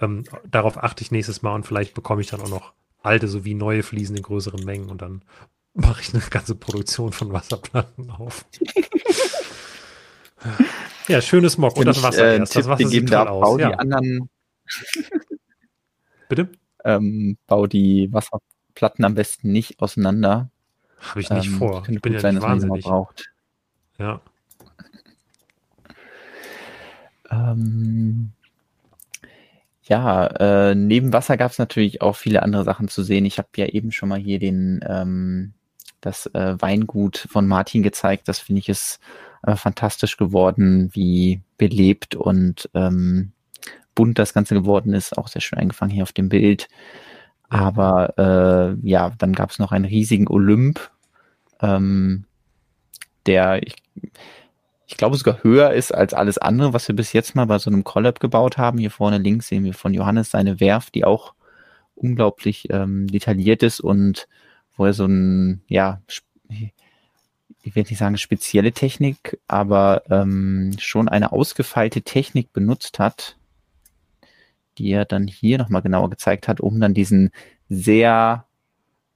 Ähm, 0.00 0.24
darauf 0.50 0.82
achte 0.82 1.02
ich 1.02 1.10
nächstes 1.10 1.42
Mal 1.42 1.54
und 1.54 1.66
vielleicht 1.66 1.94
bekomme 1.94 2.20
ich 2.20 2.28
dann 2.28 2.40
auch 2.40 2.48
noch 2.48 2.72
alte 3.02 3.28
sowie 3.28 3.54
neue 3.54 3.82
Fliesen 3.82 4.16
in 4.16 4.22
größeren 4.22 4.64
Mengen 4.64 4.90
und 4.90 5.02
dann 5.02 5.22
mache 5.74 6.02
ich 6.02 6.14
eine 6.14 6.22
ganze 6.30 6.54
Produktion 6.54 7.12
von 7.12 7.32
Wasserplatten 7.32 8.10
auf. 8.10 8.44
ja, 11.08 11.20
schönes 11.20 11.58
Mock 11.58 11.76
und 11.76 11.86
das 11.86 12.02
Wasser 12.02 12.26
äh, 12.26 12.38
erst. 12.38 12.56
Das 12.56 12.66
Wasser 12.66 12.88
sieht 12.88 13.08
toll 13.08 13.28
aus. 13.28 13.42
Bau 13.42 13.58
ja. 13.58 13.70
die 13.70 13.78
anderen 13.78 14.28
Bitte? 16.28 16.50
Ähm, 16.84 17.38
bau 17.46 17.66
die 17.66 18.12
Wasserplatten 18.12 19.04
am 19.04 19.14
besten 19.14 19.50
nicht 19.50 19.80
auseinander, 19.80 20.50
habe 21.00 21.20
ich 21.20 21.30
nicht 21.30 21.46
ähm, 21.46 21.58
vor. 21.58 21.82
Ich 21.88 22.00
bin 22.00 22.12
ja 22.12 22.20
sein, 22.20 22.34
nicht 22.34 22.44
wahnsinnig. 22.44 22.84
Braucht. 22.84 23.30
Ja. 23.98 24.20
Ähm, 27.30 28.30
ja, 29.82 30.26
äh, 30.26 30.74
neben 30.74 31.12
Wasser 31.12 31.36
gab 31.36 31.50
es 31.50 31.58
natürlich 31.58 32.02
auch 32.02 32.16
viele 32.16 32.42
andere 32.42 32.64
Sachen 32.64 32.88
zu 32.88 33.02
sehen. 33.02 33.24
Ich 33.24 33.38
habe 33.38 33.48
ja 33.56 33.66
eben 33.66 33.92
schon 33.92 34.08
mal 34.08 34.18
hier 34.18 34.38
den 34.38 34.84
ähm, 34.86 35.54
das 36.00 36.26
äh, 36.26 36.60
Weingut 36.60 37.26
von 37.30 37.46
Martin 37.46 37.82
gezeigt. 37.82 38.28
Das 38.28 38.38
finde 38.38 38.60
ich 38.60 38.68
ist 38.68 39.00
äh, 39.42 39.56
fantastisch 39.56 40.16
geworden, 40.16 40.90
wie 40.92 41.40
belebt 41.56 42.14
und 42.14 42.68
ähm, 42.74 43.32
bunt 43.94 44.18
das 44.18 44.34
Ganze 44.34 44.54
geworden 44.54 44.94
ist. 44.94 45.16
Auch 45.16 45.28
sehr 45.28 45.42
schön 45.42 45.58
eingefangen 45.58 45.92
hier 45.92 46.02
auf 46.02 46.12
dem 46.12 46.28
Bild. 46.28 46.68
Aber 47.48 48.18
äh, 48.18 48.88
ja, 48.88 49.12
dann 49.18 49.32
gab 49.32 49.50
es 49.50 49.58
noch 49.58 49.72
einen 49.72 49.86
riesigen 49.86 50.28
Olymp, 50.28 50.90
ähm, 51.60 52.24
der 53.26 53.62
ich, 53.66 53.76
ich 54.86 54.96
glaube 54.96 55.16
sogar 55.16 55.42
höher 55.42 55.72
ist 55.72 55.92
als 55.94 56.14
alles 56.14 56.38
andere, 56.38 56.72
was 56.74 56.88
wir 56.88 56.96
bis 56.96 57.12
jetzt 57.12 57.34
mal 57.34 57.46
bei 57.46 57.58
so 57.58 57.70
einem 57.70 57.84
Collab 57.84 58.20
gebaut 58.20 58.58
haben. 58.58 58.78
Hier 58.78 58.90
vorne 58.90 59.18
links 59.18 59.48
sehen 59.48 59.64
wir 59.64 59.74
von 59.74 59.94
Johannes 59.94 60.30
seine 60.30 60.60
Werft, 60.60 60.94
die 60.94 61.04
auch 61.04 61.34
unglaublich 61.94 62.68
ähm, 62.70 63.06
detailliert 63.06 63.62
ist 63.62 63.80
und 63.80 64.28
wo 64.76 64.86
er 64.86 64.92
so 64.92 65.06
ein, 65.06 65.62
ja, 65.68 66.00
ich 66.48 67.74
will 67.74 67.82
nicht 67.82 67.98
sagen 67.98 68.16
spezielle 68.18 68.72
Technik, 68.72 69.38
aber 69.48 70.02
ähm, 70.10 70.74
schon 70.78 71.08
eine 71.08 71.32
ausgefeilte 71.32 72.02
Technik 72.02 72.52
benutzt 72.52 72.98
hat, 72.98 73.37
die 74.78 74.90
er 74.90 75.04
dann 75.04 75.26
hier 75.26 75.58
nochmal 75.58 75.82
genauer 75.82 76.10
gezeigt 76.10 76.48
hat, 76.48 76.60
um 76.60 76.80
dann 76.80 76.94
diesen 76.94 77.30
sehr 77.68 78.46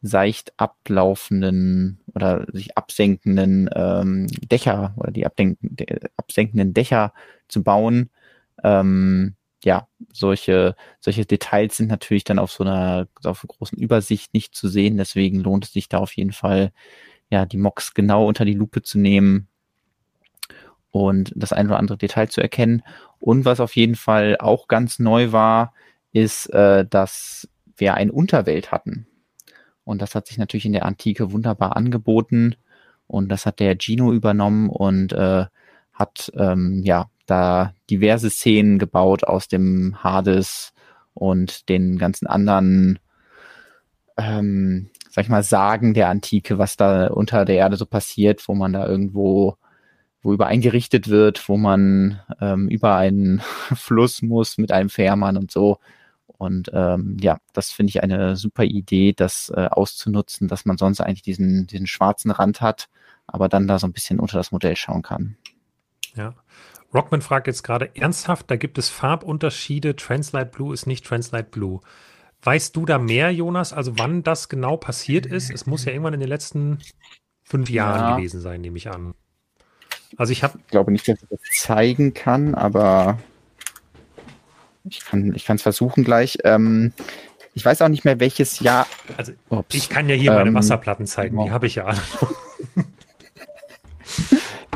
seicht 0.02 0.52
ablaufenden 0.58 2.00
oder 2.14 2.46
sich 2.52 2.76
absenkenden 2.76 3.70
ähm, 3.74 4.26
Dächer 4.26 4.94
oder 4.96 5.12
die 5.12 5.24
absenkenden 5.24 6.74
Dächer 6.74 7.12
zu 7.48 7.62
bauen. 7.62 8.10
Ähm, 8.64 9.36
ja, 9.64 9.86
solche, 10.12 10.74
solche 10.98 11.24
Details 11.24 11.76
sind 11.76 11.88
natürlich 11.88 12.24
dann 12.24 12.40
auf 12.40 12.50
so 12.50 12.64
einer, 12.64 13.06
auf 13.24 13.44
einer 13.44 13.54
großen 13.56 13.78
Übersicht 13.78 14.34
nicht 14.34 14.56
zu 14.56 14.68
sehen. 14.68 14.96
Deswegen 14.96 15.40
lohnt 15.40 15.66
es 15.66 15.72
sich 15.72 15.88
da 15.88 15.98
auf 15.98 16.12
jeden 16.16 16.32
Fall, 16.32 16.72
ja, 17.30 17.46
die 17.46 17.58
Mocks 17.58 17.94
genau 17.94 18.26
unter 18.26 18.44
die 18.44 18.54
Lupe 18.54 18.82
zu 18.82 18.98
nehmen 18.98 19.48
und 20.92 21.32
das 21.34 21.52
ein 21.52 21.66
oder 21.66 21.78
andere 21.78 21.98
Detail 21.98 22.28
zu 22.28 22.40
erkennen. 22.40 22.82
Und 23.18 23.44
was 23.44 23.58
auf 23.58 23.74
jeden 23.74 23.96
Fall 23.96 24.36
auch 24.38 24.68
ganz 24.68 24.98
neu 24.98 25.32
war, 25.32 25.74
ist, 26.12 26.46
äh, 26.52 26.86
dass 26.88 27.48
wir 27.76 27.94
eine 27.94 28.12
Unterwelt 28.12 28.70
hatten. 28.70 29.06
Und 29.84 30.02
das 30.02 30.14
hat 30.14 30.28
sich 30.28 30.38
natürlich 30.38 30.66
in 30.66 30.74
der 30.74 30.84
Antike 30.86 31.32
wunderbar 31.32 31.76
angeboten. 31.76 32.54
Und 33.06 33.30
das 33.30 33.46
hat 33.46 33.58
der 33.58 33.76
Gino 33.80 34.12
übernommen 34.12 34.68
und 34.68 35.12
äh, 35.12 35.46
hat 35.92 36.30
ähm, 36.36 36.82
ja 36.84 37.10
da 37.26 37.74
diverse 37.90 38.30
Szenen 38.30 38.78
gebaut 38.78 39.24
aus 39.24 39.48
dem 39.48 40.02
Hades 40.02 40.72
und 41.14 41.68
den 41.68 41.98
ganzen 41.98 42.26
anderen, 42.26 42.98
ähm, 44.16 44.90
sag 45.10 45.24
ich 45.24 45.30
mal, 45.30 45.42
Sagen 45.42 45.94
der 45.94 46.08
Antike, 46.08 46.58
was 46.58 46.76
da 46.76 47.08
unter 47.08 47.44
der 47.44 47.56
Erde 47.56 47.76
so 47.76 47.86
passiert, 47.86 48.46
wo 48.48 48.54
man 48.54 48.72
da 48.72 48.86
irgendwo, 48.86 49.56
wo 50.22 50.32
über 50.32 50.46
eingerichtet 50.46 51.08
wird, 51.08 51.48
wo 51.48 51.56
man 51.56 52.20
ähm, 52.40 52.68
über 52.68 52.96
einen 52.96 53.40
Fluss 53.74 54.22
muss 54.22 54.58
mit 54.58 54.72
einem 54.72 54.88
Fährmann 54.88 55.36
und 55.36 55.50
so. 55.50 55.78
Und 56.26 56.70
ähm, 56.72 57.16
ja, 57.20 57.38
das 57.52 57.70
finde 57.70 57.90
ich 57.90 58.02
eine 58.02 58.36
super 58.36 58.64
Idee, 58.64 59.12
das 59.12 59.52
äh, 59.54 59.68
auszunutzen, 59.70 60.48
dass 60.48 60.64
man 60.64 60.76
sonst 60.76 61.00
eigentlich 61.00 61.22
diesen, 61.22 61.66
diesen 61.66 61.86
schwarzen 61.86 62.30
Rand 62.30 62.60
hat, 62.60 62.88
aber 63.26 63.48
dann 63.48 63.68
da 63.68 63.78
so 63.78 63.86
ein 63.86 63.92
bisschen 63.92 64.18
unter 64.18 64.38
das 64.38 64.50
Modell 64.50 64.76
schauen 64.76 65.02
kann. 65.02 65.36
Ja. 66.16 66.34
Rockman 66.92 67.22
fragt 67.22 67.46
jetzt 67.46 67.62
gerade 67.62 67.94
ernsthaft, 67.94 68.50
da 68.50 68.56
gibt 68.56 68.76
es 68.76 68.88
Farbunterschiede. 68.88 69.96
Translite 69.96 70.46
Blue 70.46 70.74
ist 70.74 70.86
nicht 70.86 71.06
Translite 71.06 71.48
Blue. 71.50 71.80
Weißt 72.42 72.76
du 72.76 72.84
da 72.84 72.98
mehr, 72.98 73.30
Jonas? 73.32 73.72
Also 73.72 73.98
wann 73.98 74.22
das 74.22 74.48
genau 74.48 74.76
passiert 74.76 75.26
ist? 75.26 75.50
Es 75.50 75.66
muss 75.66 75.84
ja 75.84 75.92
irgendwann 75.92 76.14
in 76.14 76.20
den 76.20 76.28
letzten 76.28 76.78
fünf 77.44 77.70
Jahren 77.70 78.00
ja. 78.00 78.16
gewesen 78.16 78.40
sein, 78.40 78.60
nehme 78.60 78.76
ich 78.76 78.90
an. 78.90 79.14
Also 80.16 80.32
ich 80.32 80.42
habe. 80.42 80.58
Ich 80.58 80.70
glaube 80.70 80.92
nicht, 80.92 81.08
dass 81.08 81.22
ich 81.22 81.28
das 81.28 81.40
zeigen 81.54 82.14
kann, 82.14 82.54
aber 82.54 83.18
ich 84.84 85.04
kann 85.04 85.34
ich 85.34 85.48
es 85.48 85.62
versuchen 85.62 86.04
gleich. 86.04 86.38
Ähm, 86.44 86.92
ich 87.54 87.64
weiß 87.64 87.82
auch 87.82 87.88
nicht 87.88 88.04
mehr, 88.04 88.20
welches 88.20 88.60
Jahr. 88.60 88.86
Also 89.16 89.32
Ups. 89.48 89.74
ich 89.74 89.88
kann 89.88 90.08
ja 90.08 90.14
hier 90.14 90.32
ähm, 90.32 90.38
meine 90.38 90.54
Wasserplatten 90.54 91.06
zeigen, 91.06 91.42
die 91.44 91.50
habe 91.50 91.66
ich 91.66 91.76
ja 91.76 91.92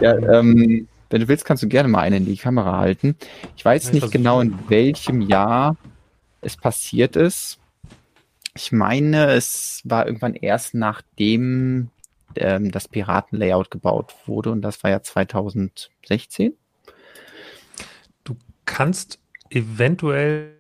ja, 0.01 0.17
ähm, 0.17 0.89
wenn 1.11 1.21
du 1.21 1.29
willst, 1.29 1.45
kannst 1.45 1.63
du 1.63 1.69
gerne 1.69 1.89
mal 1.89 2.01
eine 2.01 2.17
in 2.17 2.27
die 2.27 2.37
Kamera 2.37 2.79
halten. 2.79 3.17
Ich 3.57 3.65
weiß 3.65 3.93
nicht 3.93 4.11
genau, 4.11 4.41
in 4.41 4.59
welchem 4.69 5.21
Jahr 5.21 5.77
es 6.41 6.57
passiert 6.57 7.17
ist. 7.17 7.59
Ich 8.55 8.73
meine, 8.73 9.33
es 9.33 9.83
war 9.85 10.07
irgendwann 10.07 10.35
erst 10.35 10.75
nachdem 10.75 11.91
ähm, 12.41 12.71
das 12.71 12.89
Piratenlayout 12.89 13.71
gebaut 13.71 14.15
wurde 14.27 14.51
und 14.51 14.63
das 14.63 14.83
war 14.83 14.91
ja 14.91 15.03
2016. 15.03 16.55
Du 18.25 18.37
kannst 18.65 19.19
eventuell, 19.51 20.57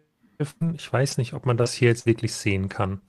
ich 0.74 0.92
weiß 0.92 1.18
nicht, 1.18 1.32
ob 1.34 1.46
man 1.46 1.56
das 1.56 1.72
hier 1.72 1.88
jetzt 1.88 2.06
wirklich 2.06 2.34
sehen 2.34 2.68
kann. 2.68 3.00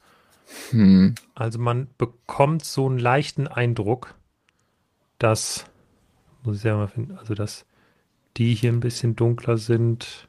Hm. 0.72 1.15
Also 1.36 1.59
man 1.59 1.88
bekommt 1.97 2.63
so 2.63 2.88
einen 2.88 2.99
leichten 2.99 3.47
Eindruck, 3.47 4.15
dass 5.20 5.65
muss 6.47 6.57
ich 6.57 6.63
ja 6.63 6.76
mal 6.76 6.88
finden. 6.88 7.18
Also, 7.18 7.36
dass 7.36 7.65
die 8.38 8.55
hier 8.55 8.72
ein 8.72 8.80
bisschen 8.80 9.15
dunkler 9.15 9.57
sind, 9.57 10.28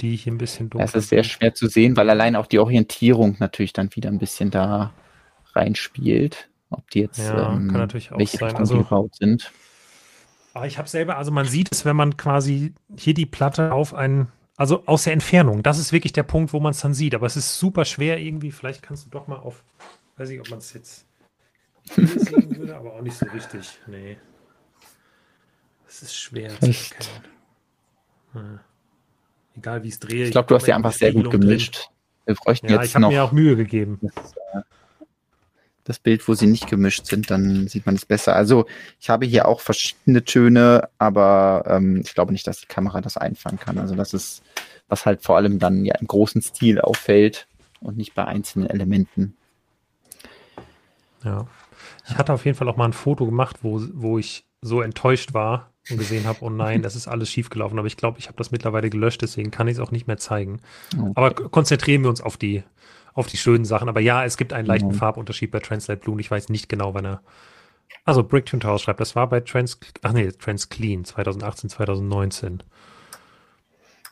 die 0.00 0.14
hier 0.14 0.32
ein 0.32 0.38
bisschen 0.38 0.70
dunkler 0.70 0.86
sind. 0.86 0.98
Es 0.98 1.04
ist 1.04 1.10
sehr 1.10 1.24
schwer 1.24 1.54
zu 1.54 1.66
sehen, 1.66 1.96
weil 1.96 2.10
allein 2.10 2.36
auch 2.36 2.46
die 2.46 2.58
Orientierung 2.58 3.36
natürlich 3.40 3.72
dann 3.72 3.94
wieder 3.96 4.10
ein 4.10 4.18
bisschen 4.18 4.50
da 4.50 4.92
reinspielt. 5.54 6.48
Ob 6.70 6.90
die 6.90 7.00
jetzt 7.00 7.18
ja, 7.18 7.52
ähm, 7.52 7.68
kann 7.68 7.80
natürlich 7.80 8.12
auch 8.12 8.18
welche 8.18 8.38
sein. 8.38 8.56
Also, 8.56 8.78
gebaut 8.78 9.14
sind. 9.14 9.52
Aber 10.54 10.66
ich 10.66 10.78
habe 10.78 10.88
selber, 10.88 11.16
also 11.16 11.30
man 11.30 11.46
sieht 11.46 11.68
es, 11.72 11.84
wenn 11.84 11.96
man 11.96 12.16
quasi 12.16 12.74
hier 12.96 13.14
die 13.14 13.26
Platte 13.26 13.72
auf 13.72 13.94
einen, 13.94 14.28
also 14.56 14.84
aus 14.86 15.04
der 15.04 15.12
Entfernung, 15.12 15.62
das 15.62 15.78
ist 15.78 15.92
wirklich 15.92 16.12
der 16.12 16.24
Punkt, 16.24 16.52
wo 16.52 16.60
man 16.60 16.72
es 16.72 16.80
dann 16.80 16.94
sieht. 16.94 17.14
Aber 17.14 17.26
es 17.26 17.36
ist 17.36 17.58
super 17.58 17.84
schwer 17.84 18.18
irgendwie. 18.18 18.50
Vielleicht 18.50 18.82
kannst 18.82 19.06
du 19.06 19.10
doch 19.10 19.28
mal 19.28 19.36
auf, 19.36 19.62
weiß 20.16 20.30
ich, 20.30 20.40
ob 20.40 20.50
man 20.50 20.58
es 20.58 20.72
jetzt 20.72 21.06
sehen 21.96 22.56
würde, 22.56 22.76
aber 22.76 22.94
auch 22.94 23.02
nicht 23.02 23.16
so 23.16 23.26
richtig. 23.26 23.78
Nee. 23.86 24.18
Es 25.86 26.02
ist 26.02 26.14
schwer 26.14 26.50
Echt? 26.62 27.02
zu 27.02 27.10
erkennen. 27.10 27.24
Hm. 28.32 28.60
Egal 29.56 29.82
wie 29.82 29.88
ich 29.88 29.94
es 29.94 30.00
drehe. 30.00 30.24
Ich 30.26 30.30
glaube, 30.32 30.48
du 30.48 30.54
hast 30.54 30.66
ja 30.66 30.76
einfach 30.76 30.92
sehr 30.92 31.12
gut 31.12 31.30
gemischt. 31.30 31.76
Drin. 31.76 31.94
Wir 32.26 32.34
bräuchten 32.34 32.66
ja, 32.68 32.76
jetzt 32.76 32.90
ich 32.90 32.94
habe 32.94 33.08
mir 33.08 33.24
auch 33.24 33.32
Mühe 33.32 33.56
gegeben. 33.56 33.98
Das, 34.02 34.32
äh, 34.32 34.60
das, 35.88 35.98
Bild, 35.98 36.26
wo 36.28 36.34
sie 36.34 36.46
nicht 36.46 36.68
gemischt 36.68 37.06
sind, 37.06 37.30
dann 37.30 37.66
sieht 37.66 37.86
man 37.86 37.94
es 37.94 38.06
besser. 38.06 38.36
Also 38.36 38.66
ich 39.00 39.10
habe 39.10 39.26
hier 39.26 39.48
auch 39.48 39.60
verschiedene 39.60 40.24
Töne, 40.24 40.88
aber 40.98 41.64
ähm, 41.66 42.02
ich 42.04 42.14
glaube 42.14 42.32
nicht, 42.32 42.46
dass 42.46 42.60
die 42.60 42.66
Kamera 42.66 43.00
das 43.00 43.16
einfangen 43.16 43.58
kann. 43.58 43.78
Also 43.78 43.94
das 43.94 44.14
ist, 44.14 44.42
was 44.88 45.06
halt 45.06 45.22
vor 45.22 45.36
allem 45.36 45.58
dann 45.58 45.84
ja 45.84 45.94
im 45.96 46.06
großen 46.06 46.42
Stil 46.42 46.80
auffällt 46.80 47.48
und 47.80 47.96
nicht 47.96 48.14
bei 48.14 48.24
einzelnen 48.24 48.68
Elementen. 48.68 49.36
Ja. 51.24 51.46
Ich 52.08 52.16
hatte 52.16 52.32
auf 52.32 52.44
jeden 52.44 52.56
Fall 52.56 52.68
auch 52.68 52.76
mal 52.76 52.86
ein 52.86 52.92
Foto 52.92 53.26
gemacht, 53.26 53.58
wo, 53.62 53.80
wo 53.94 54.18
ich 54.18 54.44
so 54.60 54.82
enttäuscht 54.82 55.34
war, 55.34 55.70
und 55.90 55.98
gesehen 55.98 56.26
habe, 56.26 56.38
oh 56.42 56.50
nein, 56.50 56.82
das 56.82 56.96
ist 56.96 57.08
alles 57.08 57.30
schiefgelaufen. 57.30 57.78
Aber 57.78 57.86
ich 57.86 57.96
glaube, 57.96 58.18
ich 58.18 58.26
habe 58.26 58.36
das 58.36 58.50
mittlerweile 58.50 58.90
gelöscht, 58.90 59.22
deswegen 59.22 59.50
kann 59.50 59.68
ich 59.68 59.74
es 59.74 59.80
auch 59.80 59.90
nicht 59.90 60.06
mehr 60.06 60.18
zeigen. 60.18 60.60
Okay. 60.96 61.12
Aber 61.14 61.30
konzentrieren 61.34 62.02
wir 62.02 62.10
uns 62.10 62.20
auf 62.20 62.36
die, 62.36 62.62
auf 63.14 63.26
die 63.26 63.36
schönen 63.36 63.64
Sachen. 63.64 63.88
Aber 63.88 64.00
ja, 64.00 64.24
es 64.24 64.36
gibt 64.36 64.52
einen 64.52 64.66
leichten 64.66 64.88
mhm. 64.88 64.94
Farbunterschied 64.94 65.50
bei 65.50 65.60
Translate 65.60 66.00
Blue 66.00 66.14
und 66.14 66.20
ich 66.20 66.30
weiß 66.30 66.48
nicht 66.48 66.68
genau, 66.68 66.94
wann 66.94 67.06
er. 67.06 67.22
Also 68.04 68.22
Bricktune 68.22 68.60
Tower 68.60 68.78
schreibt, 68.78 69.00
das 69.00 69.16
war 69.16 69.28
bei 69.28 69.40
Trans, 69.40 69.78
ach 70.02 70.12
nee, 70.12 70.30
Trans 70.32 70.68
Clean 70.68 71.04
2018, 71.04 71.70
2019. 71.70 72.62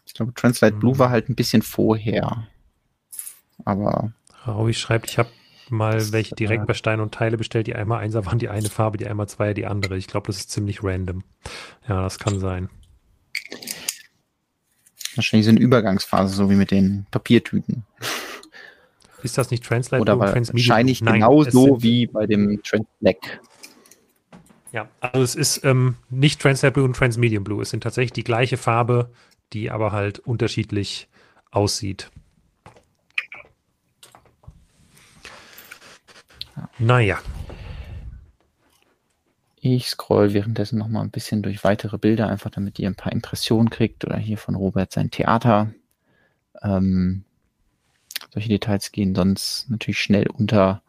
Ich 0.06 0.14
glaube, 0.14 0.34
Translate 0.34 0.74
mhm. 0.74 0.80
Blue 0.80 0.98
war 0.98 1.10
halt 1.10 1.28
ein 1.28 1.34
bisschen 1.34 1.62
vorher. 1.62 2.46
Aber. 3.64 4.12
Raui 4.46 4.74
schreibt, 4.74 5.10
ich 5.10 5.18
habe 5.18 5.30
mal 5.70 6.12
welche 6.12 6.34
direkt 6.34 6.66
bei 6.66 6.74
Stein 6.74 7.00
und 7.00 7.14
Teile 7.14 7.36
bestellt, 7.36 7.66
die 7.66 7.74
einmal 7.74 8.00
Einser 8.00 8.26
waren 8.26 8.38
die 8.38 8.48
eine 8.48 8.68
Farbe, 8.68 8.98
die 8.98 9.06
einmal 9.06 9.28
Zweier 9.28 9.54
die 9.54 9.66
andere. 9.66 9.96
Ich 9.96 10.06
glaube, 10.06 10.26
das 10.28 10.38
ist 10.38 10.50
ziemlich 10.50 10.82
random. 10.82 11.22
Ja, 11.88 12.02
das 12.02 12.18
kann 12.18 12.40
sein. 12.40 12.68
Wahrscheinlich 15.14 15.46
so 15.46 15.50
eine 15.50 15.60
Übergangsphase, 15.60 16.34
so 16.34 16.50
wie 16.50 16.56
mit 16.56 16.70
den 16.70 17.06
Papiertüten. 17.10 17.84
Ist 19.22 19.38
das 19.38 19.50
nicht 19.50 19.64
Translate 19.64 20.00
Oder 20.00 20.18
wahrscheinlich 20.18 21.00
genauso 21.00 21.82
wie 21.82 22.06
bei 22.06 22.26
dem 22.26 22.62
Trans 22.62 22.86
Black. 23.00 23.40
Ja, 24.72 24.88
also 25.00 25.22
es 25.22 25.34
ist 25.34 25.64
ähm, 25.64 25.96
nicht 26.10 26.40
Translate 26.40 26.72
Blue 26.72 26.84
und 26.84 26.94
Transmedium 26.94 27.44
Blue. 27.44 27.62
Es 27.62 27.70
sind 27.70 27.82
tatsächlich 27.82 28.12
die 28.12 28.24
gleiche 28.24 28.56
Farbe, 28.56 29.10
die 29.52 29.70
aber 29.70 29.92
halt 29.92 30.18
unterschiedlich 30.18 31.08
aussieht. 31.50 32.10
Naja. 36.78 37.18
Ich 39.60 39.88
scroll 39.88 40.32
währenddessen 40.32 40.78
noch 40.78 40.88
mal 40.88 41.00
ein 41.00 41.10
bisschen 41.10 41.42
durch 41.42 41.64
weitere 41.64 41.98
Bilder, 41.98 42.28
einfach 42.28 42.50
damit 42.50 42.78
ihr 42.78 42.88
ein 42.88 42.94
paar 42.94 43.12
Impressionen 43.12 43.70
kriegt. 43.70 44.04
Oder 44.04 44.16
hier 44.16 44.38
von 44.38 44.54
Robert 44.54 44.92
sein 44.92 45.10
Theater. 45.10 45.72
Ähm, 46.62 47.24
solche 48.32 48.48
Details 48.48 48.92
gehen 48.92 49.14
sonst 49.14 49.68
natürlich 49.70 49.98
schnell 49.98 50.28
unter. 50.28 50.82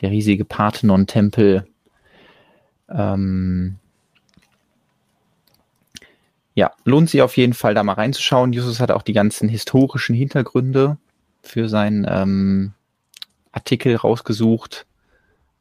Der 0.00 0.10
riesige 0.10 0.44
Parthenon-Tempel. 0.44 1.66
Ähm, 2.88 3.78
ja, 6.58 6.72
lohnt 6.84 7.08
sich 7.08 7.22
auf 7.22 7.36
jeden 7.36 7.54
Fall 7.54 7.74
da 7.74 7.84
mal 7.84 7.92
reinzuschauen. 7.92 8.52
Justus 8.52 8.80
hat 8.80 8.90
auch 8.90 9.02
die 9.02 9.12
ganzen 9.12 9.48
historischen 9.48 10.16
Hintergründe 10.16 10.98
für 11.40 11.68
seinen 11.68 12.04
ähm, 12.08 12.72
Artikel 13.52 13.94
rausgesucht. 13.94 14.87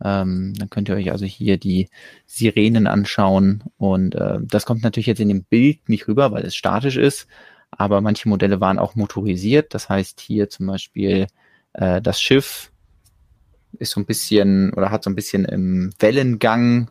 Ähm, 0.03 0.53
dann 0.57 0.69
könnt 0.69 0.89
ihr 0.89 0.95
euch 0.95 1.11
also 1.11 1.25
hier 1.25 1.57
die 1.57 1.89
Sirenen 2.25 2.87
anschauen. 2.87 3.63
Und 3.77 4.15
äh, 4.15 4.39
das 4.41 4.65
kommt 4.65 4.83
natürlich 4.83 5.07
jetzt 5.07 5.19
in 5.19 5.29
dem 5.29 5.43
Bild 5.43 5.89
nicht 5.89 6.07
rüber, 6.07 6.31
weil 6.31 6.45
es 6.45 6.55
statisch 6.55 6.97
ist. 6.97 7.27
Aber 7.71 8.01
manche 8.01 8.29
Modelle 8.29 8.61
waren 8.61 8.79
auch 8.79 8.95
motorisiert. 8.95 9.73
Das 9.73 9.89
heißt 9.89 10.19
hier 10.21 10.49
zum 10.49 10.67
Beispiel 10.67 11.27
äh, 11.73 12.01
das 12.01 12.21
Schiff 12.21 12.71
ist 13.79 13.91
so 13.91 13.99
ein 13.99 14.05
bisschen 14.05 14.73
oder 14.73 14.91
hat 14.91 15.03
so 15.03 15.09
ein 15.09 15.15
bisschen 15.15 15.45
im 15.45 15.91
Wellengang 15.99 16.89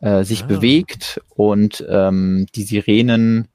äh, 0.00 0.24
sich 0.24 0.44
ah. 0.44 0.46
bewegt 0.46 1.20
und 1.30 1.84
ähm, 1.88 2.46
die 2.54 2.62
Sirenen 2.62 3.48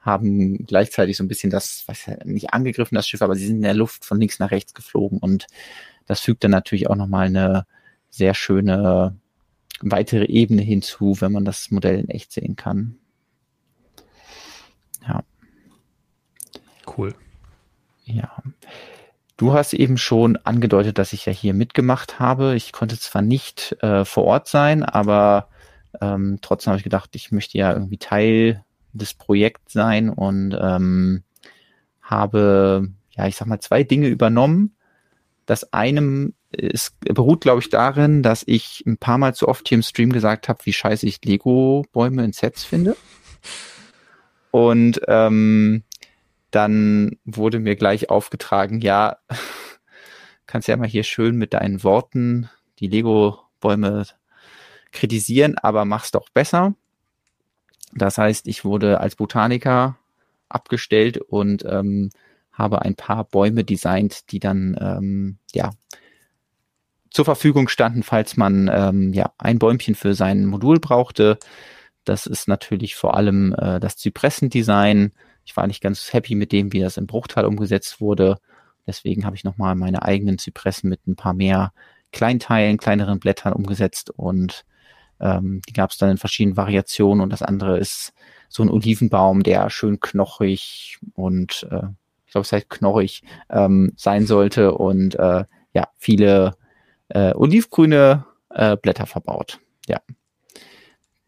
haben 0.00 0.66
gleichzeitig 0.66 1.16
so 1.16 1.24
ein 1.24 1.28
bisschen 1.28 1.50
das, 1.50 1.84
ja 2.06 2.24
nicht 2.24 2.52
angegriffen, 2.52 2.94
das 2.94 3.06
Schiff, 3.06 3.22
aber 3.22 3.34
sie 3.34 3.46
sind 3.46 3.56
in 3.56 3.62
der 3.62 3.74
Luft 3.74 4.04
von 4.04 4.18
links 4.18 4.38
nach 4.38 4.50
rechts 4.50 4.74
geflogen 4.74 5.18
und 5.18 5.46
das 6.06 6.20
fügt 6.20 6.44
dann 6.44 6.50
natürlich 6.50 6.88
auch 6.88 6.96
nochmal 6.96 7.26
eine 7.26 7.66
sehr 8.10 8.34
schöne 8.34 9.16
weitere 9.80 10.24
Ebene 10.24 10.62
hinzu, 10.62 11.20
wenn 11.20 11.32
man 11.32 11.44
das 11.44 11.70
Modell 11.70 12.00
in 12.00 12.08
echt 12.08 12.32
sehen 12.32 12.56
kann. 12.56 12.98
Ja. 15.06 15.22
Cool. 16.96 17.14
Ja. 18.04 18.42
Du 19.36 19.52
hast 19.52 19.72
eben 19.72 19.98
schon 19.98 20.36
angedeutet, 20.36 20.98
dass 20.98 21.12
ich 21.12 21.26
ja 21.26 21.32
hier 21.32 21.54
mitgemacht 21.54 22.18
habe. 22.18 22.56
Ich 22.56 22.72
konnte 22.72 22.98
zwar 22.98 23.22
nicht 23.22 23.76
äh, 23.82 24.04
vor 24.04 24.24
Ort 24.24 24.48
sein, 24.48 24.82
aber 24.82 25.48
ähm, 26.00 26.38
trotzdem 26.42 26.72
habe 26.72 26.78
ich 26.78 26.84
gedacht, 26.84 27.10
ich 27.14 27.30
möchte 27.30 27.56
ja 27.56 27.72
irgendwie 27.72 27.98
Teil 27.98 28.64
des 28.92 29.14
Projekts 29.14 29.72
sein 29.72 30.10
und 30.10 30.58
ähm, 30.60 31.22
habe, 32.02 32.88
ja, 33.10 33.26
ich 33.26 33.36
sag 33.36 33.46
mal, 33.46 33.60
zwei 33.60 33.84
Dinge 33.84 34.08
übernommen. 34.08 34.74
Das 35.46 35.72
einem 35.72 36.34
es 36.50 36.92
beruht, 37.00 37.42
glaube 37.42 37.60
ich, 37.60 37.68
darin, 37.68 38.22
dass 38.22 38.42
ich 38.46 38.82
ein 38.86 38.96
paar 38.96 39.18
Mal 39.18 39.34
zu 39.34 39.48
oft 39.48 39.68
hier 39.68 39.76
im 39.76 39.82
Stream 39.82 40.12
gesagt 40.12 40.48
habe, 40.48 40.64
wie 40.64 40.72
scheiße 40.72 41.06
ich 41.06 41.24
Lego-Bäume 41.24 42.24
in 42.24 42.32
Sets 42.32 42.64
finde. 42.64 42.96
Und 44.50 45.00
ähm, 45.08 45.82
dann 46.50 47.18
wurde 47.24 47.58
mir 47.58 47.76
gleich 47.76 48.08
aufgetragen, 48.10 48.80
ja, 48.80 49.18
kannst 50.46 50.68
ja 50.68 50.76
mal 50.76 50.88
hier 50.88 51.04
schön 51.04 51.36
mit 51.36 51.52
deinen 51.52 51.84
Worten 51.84 52.48
die 52.78 52.88
Lego-Bäume 52.88 54.06
kritisieren, 54.92 55.58
aber 55.58 55.84
mach's 55.84 56.10
doch 56.10 56.30
besser. 56.30 56.74
Das 57.92 58.16
heißt, 58.16 58.48
ich 58.48 58.64
wurde 58.64 59.00
als 59.00 59.16
Botaniker 59.16 59.98
abgestellt 60.48 61.18
und 61.18 61.64
ähm, 61.66 62.10
habe 62.52 62.82
ein 62.82 62.96
paar 62.96 63.24
Bäume 63.24 63.64
designt, 63.64 64.32
die 64.32 64.40
dann 64.40 64.76
ähm, 64.80 65.38
ja 65.52 65.72
zur 67.18 67.24
Verfügung 67.24 67.66
standen, 67.66 68.04
falls 68.04 68.36
man 68.36 68.70
ähm, 68.72 69.12
ja 69.12 69.32
ein 69.38 69.58
Bäumchen 69.58 69.96
für 69.96 70.14
sein 70.14 70.46
Modul 70.46 70.78
brauchte. 70.78 71.36
Das 72.04 72.26
ist 72.26 72.46
natürlich 72.46 72.94
vor 72.94 73.16
allem 73.16 73.56
äh, 73.58 73.80
das 73.80 73.96
Zypressendesign. 73.96 75.10
Ich 75.44 75.56
war 75.56 75.66
nicht 75.66 75.82
ganz 75.82 76.12
happy 76.12 76.36
mit 76.36 76.52
dem, 76.52 76.72
wie 76.72 76.78
das 76.78 76.96
im 76.96 77.08
Bruchtal 77.08 77.44
umgesetzt 77.44 78.00
wurde. 78.00 78.38
Deswegen 78.86 79.24
habe 79.24 79.34
ich 79.34 79.42
nochmal 79.42 79.74
meine 79.74 80.02
eigenen 80.02 80.38
Zypressen 80.38 80.88
mit 80.88 81.08
ein 81.08 81.16
paar 81.16 81.34
mehr 81.34 81.72
Kleinteilen, 82.12 82.76
kleineren 82.76 83.18
Blättern 83.18 83.52
umgesetzt 83.52 84.10
und 84.10 84.64
ähm, 85.18 85.60
die 85.68 85.72
gab 85.72 85.90
es 85.90 85.98
dann 85.98 86.10
in 86.10 86.18
verschiedenen 86.18 86.56
Variationen 86.56 87.20
und 87.20 87.32
das 87.32 87.42
andere 87.42 87.78
ist 87.78 88.12
so 88.48 88.62
ein 88.62 88.70
Olivenbaum, 88.70 89.42
der 89.42 89.70
schön 89.70 89.98
knochig 89.98 91.00
und 91.14 91.66
äh, 91.68 91.88
ich 92.26 92.30
glaube, 92.30 92.44
es 92.44 92.52
heißt 92.52 92.70
knochig 92.70 93.24
ähm, 93.50 93.92
sein 93.96 94.24
sollte 94.24 94.74
und 94.74 95.16
äh, 95.16 95.46
ja, 95.72 95.88
viele 95.98 96.54
äh, 97.08 97.34
olivgrüne 97.34 98.24
äh, 98.50 98.76
Blätter 98.76 99.06
verbaut. 99.06 99.60
Ja. 99.86 100.00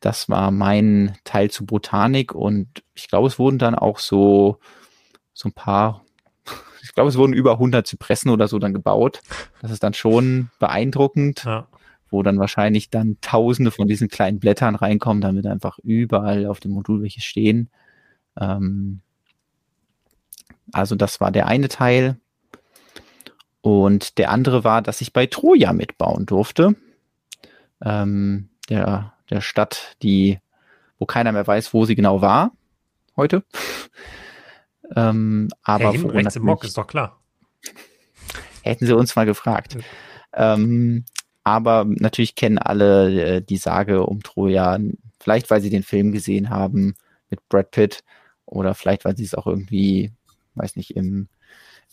Das 0.00 0.28
war 0.28 0.50
mein 0.50 1.16
Teil 1.24 1.50
zu 1.50 1.66
Botanik 1.66 2.34
und 2.34 2.82
ich 2.94 3.08
glaube, 3.08 3.28
es 3.28 3.38
wurden 3.38 3.58
dann 3.58 3.74
auch 3.74 3.98
so, 3.98 4.58
so 5.34 5.48
ein 5.48 5.52
paar, 5.52 6.04
ich 6.82 6.94
glaube, 6.94 7.10
es 7.10 7.16
wurden 7.16 7.34
über 7.34 7.52
100 7.52 7.86
Zypressen 7.86 8.30
oder 8.30 8.48
so 8.48 8.58
dann 8.58 8.74
gebaut. 8.74 9.20
Das 9.60 9.70
ist 9.70 9.82
dann 9.82 9.94
schon 9.94 10.50
beeindruckend, 10.58 11.44
ja. 11.44 11.68
wo 12.10 12.22
dann 12.22 12.38
wahrscheinlich 12.38 12.90
dann 12.90 13.18
tausende 13.20 13.70
von 13.70 13.88
diesen 13.88 14.08
kleinen 14.08 14.40
Blättern 14.40 14.74
reinkommen, 14.74 15.20
damit 15.20 15.46
einfach 15.46 15.78
überall 15.80 16.46
auf 16.46 16.60
dem 16.60 16.72
Modul 16.72 17.02
welche 17.02 17.20
stehen. 17.20 17.68
Ähm, 18.38 19.02
also 20.72 20.94
das 20.94 21.20
war 21.20 21.30
der 21.30 21.46
eine 21.46 21.68
Teil. 21.68 22.16
Und 23.62 24.18
der 24.18 24.30
andere 24.30 24.64
war, 24.64 24.82
dass 24.82 25.00
ich 25.00 25.12
bei 25.12 25.26
Troja 25.26 25.72
mitbauen 25.72 26.26
durfte. 26.26 26.76
Ähm, 27.82 28.48
der, 28.68 29.14
der 29.28 29.40
Stadt, 29.40 29.96
die, 30.02 30.38
wo 30.98 31.06
keiner 31.06 31.32
mehr 31.32 31.46
weiß, 31.46 31.74
wo 31.74 31.84
sie 31.84 31.94
genau 31.94 32.22
war 32.22 32.52
heute. 33.16 33.44
ähm, 34.96 35.48
aber 35.62 35.92
hinten 35.92 36.10
rechts 36.10 36.36
im 36.36 36.44
Mock 36.44 36.64
ist 36.64 36.78
doch 36.78 36.86
klar. 36.86 37.20
Hätten 38.62 38.86
sie 38.86 38.96
uns 38.96 39.16
mal 39.16 39.26
gefragt. 39.26 39.76
Ähm, 40.32 41.04
aber 41.44 41.84
natürlich 41.86 42.34
kennen 42.34 42.58
alle 42.58 43.36
äh, 43.36 43.42
die 43.42 43.56
Sage 43.56 44.04
um 44.04 44.22
Troja, 44.22 44.78
vielleicht 45.18 45.50
weil 45.50 45.60
sie 45.60 45.70
den 45.70 45.82
Film 45.82 46.12
gesehen 46.12 46.50
haben 46.50 46.94
mit 47.28 47.46
Brad 47.48 47.70
Pitt 47.70 48.04
oder 48.46 48.74
vielleicht 48.74 49.04
weil 49.04 49.16
sie 49.16 49.24
es 49.24 49.34
auch 49.34 49.46
irgendwie, 49.46 50.12
weiß 50.54 50.76
nicht, 50.76 50.96
im 50.96 51.28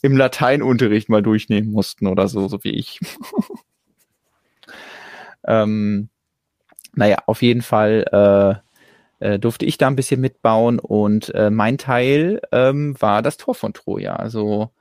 im 0.02 0.16
Lateinunterricht 0.16 1.10
mal 1.10 1.24
durchnehmen 1.24 1.72
mussten 1.72 2.08
oder 2.08 2.28
so, 2.28 2.48
so 2.48 2.64
wie 2.64 2.72
ich. 2.72 3.00
ähm, 5.48 6.10
naja, 6.94 7.18
auf 7.26 7.42
jeden 7.42 7.62
Fall 7.62 8.62
äh, 9.20 9.26
äh, 9.34 9.40
durfte 9.40 9.66
ich 9.66 9.78
da 9.78 9.88
ein 9.88 9.96
bisschen 9.96 10.22
mitbauen 10.22 10.80
und 10.80 11.34
äh, 11.34 11.50
mein 11.50 11.78
Teil 11.78 12.42
ähm, 12.52 12.96
war 13.00 13.22
das 13.22 13.38
Tor 13.38 13.56
von 13.56 13.74
Troja. 13.74 14.16
Also 14.16 14.72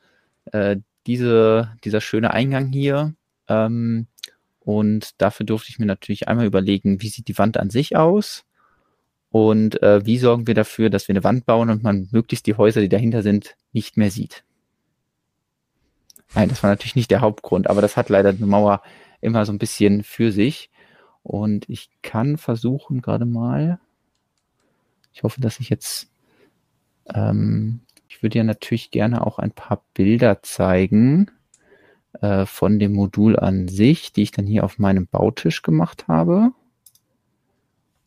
äh, 0.53 0.77
diese, 1.07 1.73
dieser 1.85 2.01
schöne 2.01 2.33
Eingang 2.33 2.73
hier. 2.73 3.15
Ähm, 3.49 4.07
und 4.61 5.21
dafür 5.21 5.47
durfte 5.47 5.71
ich 5.71 5.79
mir 5.79 5.87
natürlich 5.87 6.29
einmal 6.29 6.47
überlegen, 6.47 7.01
wie 7.01 7.09
sieht 7.09 7.29
die 7.29 7.39
Wand 7.39 7.57
an 7.57 7.71
sich 7.71 7.97
aus 7.97 8.45
und 9.31 9.81
äh, 9.83 10.05
wie 10.05 10.19
sorgen 10.19 10.47
wir 10.47 10.55
dafür, 10.55 10.91
dass 10.91 11.09
wir 11.09 11.13
eine 11.13 11.25
Wand 11.25 11.47
bauen 11.47 11.71
und 11.71 11.83
man 11.83 12.09
möglichst 12.11 12.47
die 12.47 12.57
Häuser, 12.57 12.81
die 12.81 12.89
dahinter 12.89 13.23
sind, 13.23 13.57
nicht 13.73 13.97
mehr 13.97 14.11
sieht. 14.11 14.46
Nein, 16.35 16.49
das 16.49 16.63
war 16.63 16.71
natürlich 16.71 16.97
nicht 16.97 17.11
der 17.11 17.21
Hauptgrund, 17.21 17.69
aber 17.69 17.81
das 17.81 17.97
hat 17.97 18.09
leider 18.09 18.31
eine 18.31 18.47
Mauer 18.47 18.83
immer 19.21 19.45
so 19.47 19.53
ein 19.53 19.59
bisschen 19.59 20.03
für 20.03 20.33
sich. 20.33 20.71
Und 21.23 21.69
ich 21.69 21.91
kann 22.03 22.37
versuchen, 22.37 23.03
gerade 23.03 23.27
mal, 23.27 23.81
ich 25.13 25.23
hoffe, 25.23 25.41
dass 25.41 25.61
ich 25.61 25.71
jetzt, 25.71 26.09
ähm, 27.13 27.81
ich 28.09 28.23
würde 28.23 28.39
ja 28.39 28.45
natürlich 28.45 28.91
gerne 28.91 29.27
auch 29.27 29.39
ein 29.39 29.51
paar 29.51 29.83
Bilder 29.95 30.43
zeigen 30.43 31.31
äh, 32.21 32.47
von 32.47 32.79
dem 32.79 32.93
Modul 32.93 33.37
an 33.39 33.69
sich, 33.69 34.13
die 34.13 34.23
ich 34.23 34.31
dann 34.31 34.47
hier 34.47 34.63
auf 34.63 34.79
meinem 34.79 35.07
Bautisch 35.07 35.63
gemacht 35.63 36.07
habe. 36.07 36.53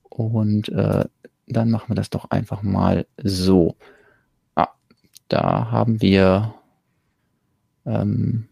Und 0.04 0.70
äh, 0.70 1.06
dann 1.48 1.72
machen 1.72 1.90
wir 1.90 1.96
das 1.96 2.10
doch 2.10 2.30
einfach 2.30 2.62
mal 2.62 3.06
so. 3.18 3.76
Ah, 4.56 4.70
da 5.28 5.72
haben 5.72 6.02
wir 6.02 6.54
ähm, 7.86 8.48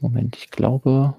Moment, 0.00 0.36
ich 0.36 0.50
glaube. 0.50 1.14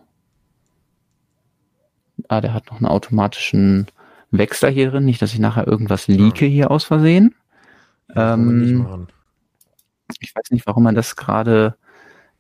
Ah, 2.28 2.42
der 2.42 2.54
hat 2.54 2.68
noch 2.68 2.78
einen 2.78 2.86
automatischen 2.86 3.88
Wechsler 4.32 4.70
hier 4.70 4.92
drin. 4.92 5.06
Nicht, 5.06 5.22
dass 5.22 5.34
ich 5.34 5.40
nachher 5.40 5.68
irgendwas 5.68 6.08
leake 6.08 6.46
hier 6.46 6.72
aus 6.72 6.84
Versehen. 6.84 7.36
Ähm, 8.16 9.08
ich 10.20 10.36
weiß 10.36 10.52
nicht, 10.52 10.68
warum 10.68 10.86
er 10.86 10.94
das 10.94 11.16
gerade 11.16 11.76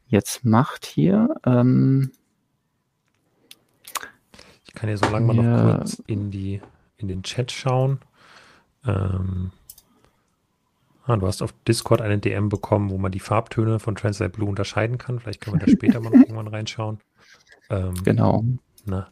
jetzt 0.08 0.44
macht 0.46 0.86
hier. 0.86 1.36
Ähm, 1.46 2.12
ich 4.66 4.74
kann 4.74 4.90
hier 4.90 4.98
so 4.98 5.10
lange 5.10 5.34
mal 5.34 5.36
noch 5.36 5.78
kurz 5.78 6.02
in, 6.08 6.32
die, 6.32 6.62
in 6.98 7.08
den 7.08 7.24
Chat 7.24 7.52
schauen. 7.52 8.00
Ähm, 8.86 9.52
Ah, 11.12 11.18
du 11.18 11.28
hast 11.28 11.42
auf 11.42 11.54
Discord 11.68 12.02
eine 12.02 12.20
DM 12.20 12.48
bekommen, 12.48 12.90
wo 12.90 12.98
man 12.98 13.12
die 13.12 13.20
Farbtöne 13.20 13.80
von 13.80 13.96
Translate 13.96 14.32
Blue 14.32 14.48
unterscheiden 14.48 14.98
kann. 14.98 15.20
Vielleicht 15.20 15.42
können 15.42 15.60
wir 15.60 15.66
da 15.66 15.72
später 15.72 16.00
mal 16.00 16.10
noch 16.10 16.22
irgendwann 16.22 16.48
reinschauen. 16.48 17.00
Ähm, 17.70 17.94
genau. 18.04 18.46
Na, 18.86 19.10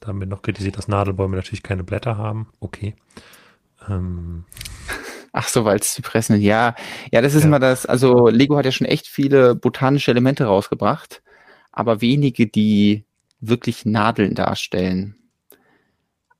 da 0.00 0.08
haben 0.08 0.20
wir 0.20 0.26
noch 0.26 0.40
kritisiert, 0.40 0.78
dass 0.78 0.88
Nadelbäume 0.88 1.36
natürlich 1.36 1.62
keine 1.62 1.84
Blätter 1.84 2.16
haben. 2.16 2.48
Okay. 2.60 2.94
Ähm, 3.86 4.46
Ach 5.32 5.46
so, 5.46 5.66
weil 5.66 5.78
es 5.78 5.92
Zypressen, 5.92 6.40
ja. 6.40 6.74
Ja, 7.12 7.20
das 7.20 7.34
ist 7.34 7.42
ja. 7.42 7.48
immer 7.48 7.58
das, 7.58 7.84
also 7.84 8.28
Lego 8.28 8.56
hat 8.56 8.64
ja 8.64 8.72
schon 8.72 8.86
echt 8.86 9.06
viele 9.06 9.54
botanische 9.54 10.10
Elemente 10.10 10.44
rausgebracht, 10.44 11.22
aber 11.70 12.00
wenige, 12.00 12.46
die 12.46 13.04
wirklich 13.40 13.84
Nadeln 13.84 14.34
darstellen. 14.34 15.16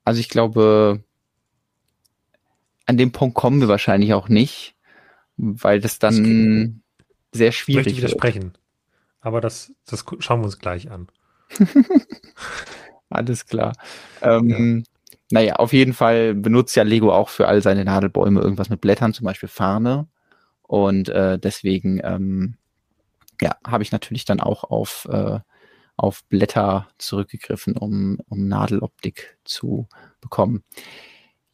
Also 0.03 0.19
ich 0.19 0.29
glaube, 0.29 1.03
an 2.89 2.97
dem 2.97 3.11
Punkt 3.11 3.35
kommen 3.35 3.61
wir 3.61 3.67
wahrscheinlich 3.67 4.15
auch 4.15 4.29
nicht, 4.29 4.75
weil 5.37 5.79
das 5.79 5.99
dann 5.99 6.81
das 7.31 7.39
sehr 7.39 7.51
schwierig 7.51 7.85
ist. 7.85 7.91
Ich 7.91 8.01
möchte 8.01 8.07
widersprechen. 8.07 8.53
Aber 9.21 9.41
das, 9.41 9.71
das 9.85 10.03
schauen 10.17 10.41
wir 10.41 10.45
uns 10.45 10.57
gleich 10.57 10.89
an. 10.89 11.07
Alles 13.09 13.45
klar. 13.45 13.73
Ähm, 14.23 14.79
ja. 14.79 14.83
Naja, 15.31 15.55
auf 15.57 15.71
jeden 15.71 15.93
Fall 15.93 16.33
benutzt 16.33 16.75
ja 16.75 16.81
Lego 16.81 17.13
auch 17.13 17.29
für 17.29 17.47
all 17.47 17.61
seine 17.61 17.85
Nadelbäume 17.85 18.41
irgendwas 18.41 18.69
mit 18.69 18.81
Blättern, 18.81 19.13
zum 19.13 19.25
Beispiel 19.25 19.49
Farne. 19.49 20.07
Und 20.63 21.09
äh, 21.09 21.37
deswegen, 21.37 22.01
ähm, 22.03 22.55
ja, 23.39 23.55
habe 23.65 23.83
ich 23.83 23.91
natürlich 23.91 24.25
dann 24.25 24.39
auch 24.39 24.63
auf, 24.63 25.07
äh, 25.11 25.39
auf 25.95 26.23
Blätter 26.25 26.87
zurückgegriffen, 26.97 27.77
um, 27.77 28.17
um 28.27 28.47
Nadeloptik 28.47 29.37
zu 29.43 29.87
bekommen. 30.19 30.63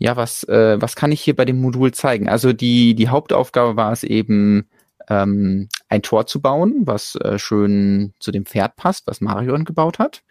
Ja, 0.05 0.15
was, 0.15 0.43
äh, 0.43 0.79
was 0.79 0.95
kann 0.95 1.11
ich 1.11 1.21
hier 1.21 1.35
bei 1.35 1.45
dem 1.45 1.59
Modul 1.59 1.91
zeigen? 1.91 2.29
Also 2.29 2.53
die, 2.53 2.93
die 2.93 3.09
Hauptaufgabe 3.09 3.75
war 3.75 3.91
es 3.91 4.03
eben, 4.03 4.69
ähm, 5.09 5.67
ein 5.89 6.03
Tor 6.03 6.27
zu 6.27 6.41
bauen, 6.43 6.83
was 6.85 7.15
äh, 7.15 7.39
schön 7.39 8.13
zu 8.19 8.31
dem 8.31 8.45
Pferd 8.45 8.75
passt, 8.75 9.07
was 9.07 9.19
Marion 9.19 9.65
gebaut 9.65 9.97
hat. 9.97 10.21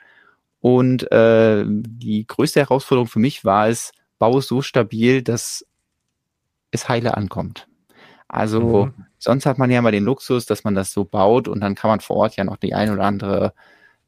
Und 0.60 1.10
äh, 1.10 1.64
die 1.66 2.24
größte 2.24 2.60
Herausforderung 2.60 3.08
für 3.08 3.18
mich 3.18 3.44
war 3.44 3.68
es, 3.68 3.90
baue 4.20 4.38
es 4.38 4.46
so 4.46 4.62
stabil, 4.62 5.22
dass 5.22 5.66
es 6.70 6.88
heile 6.88 7.16
ankommt. 7.16 7.66
Also 8.28 8.86
mhm. 8.86 9.06
sonst 9.18 9.44
hat 9.44 9.58
man 9.58 9.72
ja 9.72 9.82
mal 9.82 9.90
den 9.90 10.04
Luxus, 10.04 10.46
dass 10.46 10.62
man 10.62 10.76
das 10.76 10.92
so 10.92 11.04
baut 11.04 11.48
und 11.48 11.60
dann 11.60 11.74
kann 11.74 11.90
man 11.90 11.98
vor 11.98 12.14
Ort 12.18 12.36
ja 12.36 12.44
noch 12.44 12.58
die 12.58 12.74
ein 12.74 12.92
oder 12.92 13.02
andere, 13.02 13.54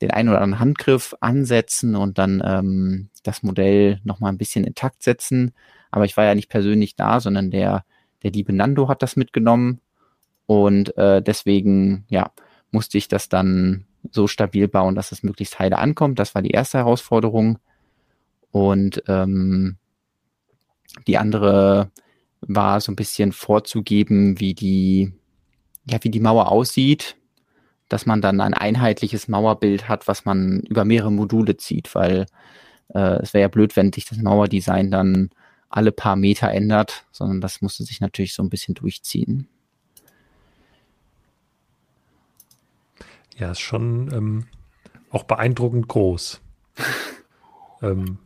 den 0.00 0.10
ein 0.10 0.28
oder 0.28 0.40
anderen 0.40 0.60
Handgriff 0.60 1.14
ansetzen 1.20 1.96
und 1.96 2.18
dann 2.18 2.42
ähm, 2.44 3.08
das 3.22 3.42
Modell 3.42 4.00
nochmal 4.04 4.32
ein 4.32 4.38
bisschen 4.38 4.64
intakt 4.64 5.02
setzen. 5.02 5.52
Aber 5.90 6.04
ich 6.04 6.16
war 6.16 6.24
ja 6.24 6.34
nicht 6.34 6.50
persönlich 6.50 6.96
da, 6.96 7.20
sondern 7.20 7.50
der, 7.50 7.84
der 8.22 8.32
liebe 8.32 8.52
Nando 8.52 8.88
hat 8.88 9.02
das 9.02 9.16
mitgenommen. 9.16 9.80
Und 10.46 10.96
äh, 10.96 11.22
deswegen, 11.22 12.04
ja, 12.08 12.30
musste 12.70 12.98
ich 12.98 13.08
das 13.08 13.28
dann 13.28 13.86
so 14.10 14.26
stabil 14.26 14.68
bauen, 14.68 14.94
dass 14.94 15.12
es 15.12 15.22
möglichst 15.22 15.58
heile 15.58 15.78
ankommt. 15.78 16.18
Das 16.18 16.34
war 16.34 16.42
die 16.42 16.50
erste 16.50 16.78
Herausforderung. 16.78 17.58
Und 18.50 19.02
ähm, 19.08 19.76
die 21.06 21.18
andere 21.18 21.90
war 22.40 22.80
so 22.80 22.92
ein 22.92 22.96
bisschen 22.96 23.32
vorzugeben, 23.32 24.38
wie 24.40 24.54
die, 24.54 25.12
ja, 25.84 25.98
wie 26.02 26.10
die 26.10 26.20
Mauer 26.20 26.50
aussieht, 26.50 27.16
dass 27.88 28.06
man 28.06 28.20
dann 28.20 28.40
ein 28.40 28.54
einheitliches 28.54 29.28
Mauerbild 29.28 29.88
hat, 29.88 30.08
was 30.08 30.24
man 30.24 30.60
über 30.60 30.84
mehrere 30.84 31.12
Module 31.12 31.56
zieht, 31.56 31.94
weil 31.94 32.26
äh, 32.94 33.20
es 33.22 33.32
wäre 33.34 33.42
ja 33.42 33.48
blöd, 33.48 33.76
wenn 33.76 33.92
sich 33.92 34.04
das 34.04 34.18
Mauerdesign 34.18 34.90
dann 34.90 35.30
alle 35.68 35.92
paar 35.92 36.16
Meter 36.16 36.50
ändert, 36.50 37.06
sondern 37.12 37.40
das 37.40 37.60
musste 37.60 37.84
sich 37.84 38.00
natürlich 38.00 38.34
so 38.34 38.42
ein 38.42 38.50
bisschen 38.50 38.74
durchziehen. 38.74 39.48
Ja, 43.36 43.50
ist 43.50 43.60
schon 43.60 44.10
ähm, 44.12 44.46
auch 45.10 45.24
beeindruckend 45.24 45.88
groß. 45.88 46.40
ähm, 47.82 48.18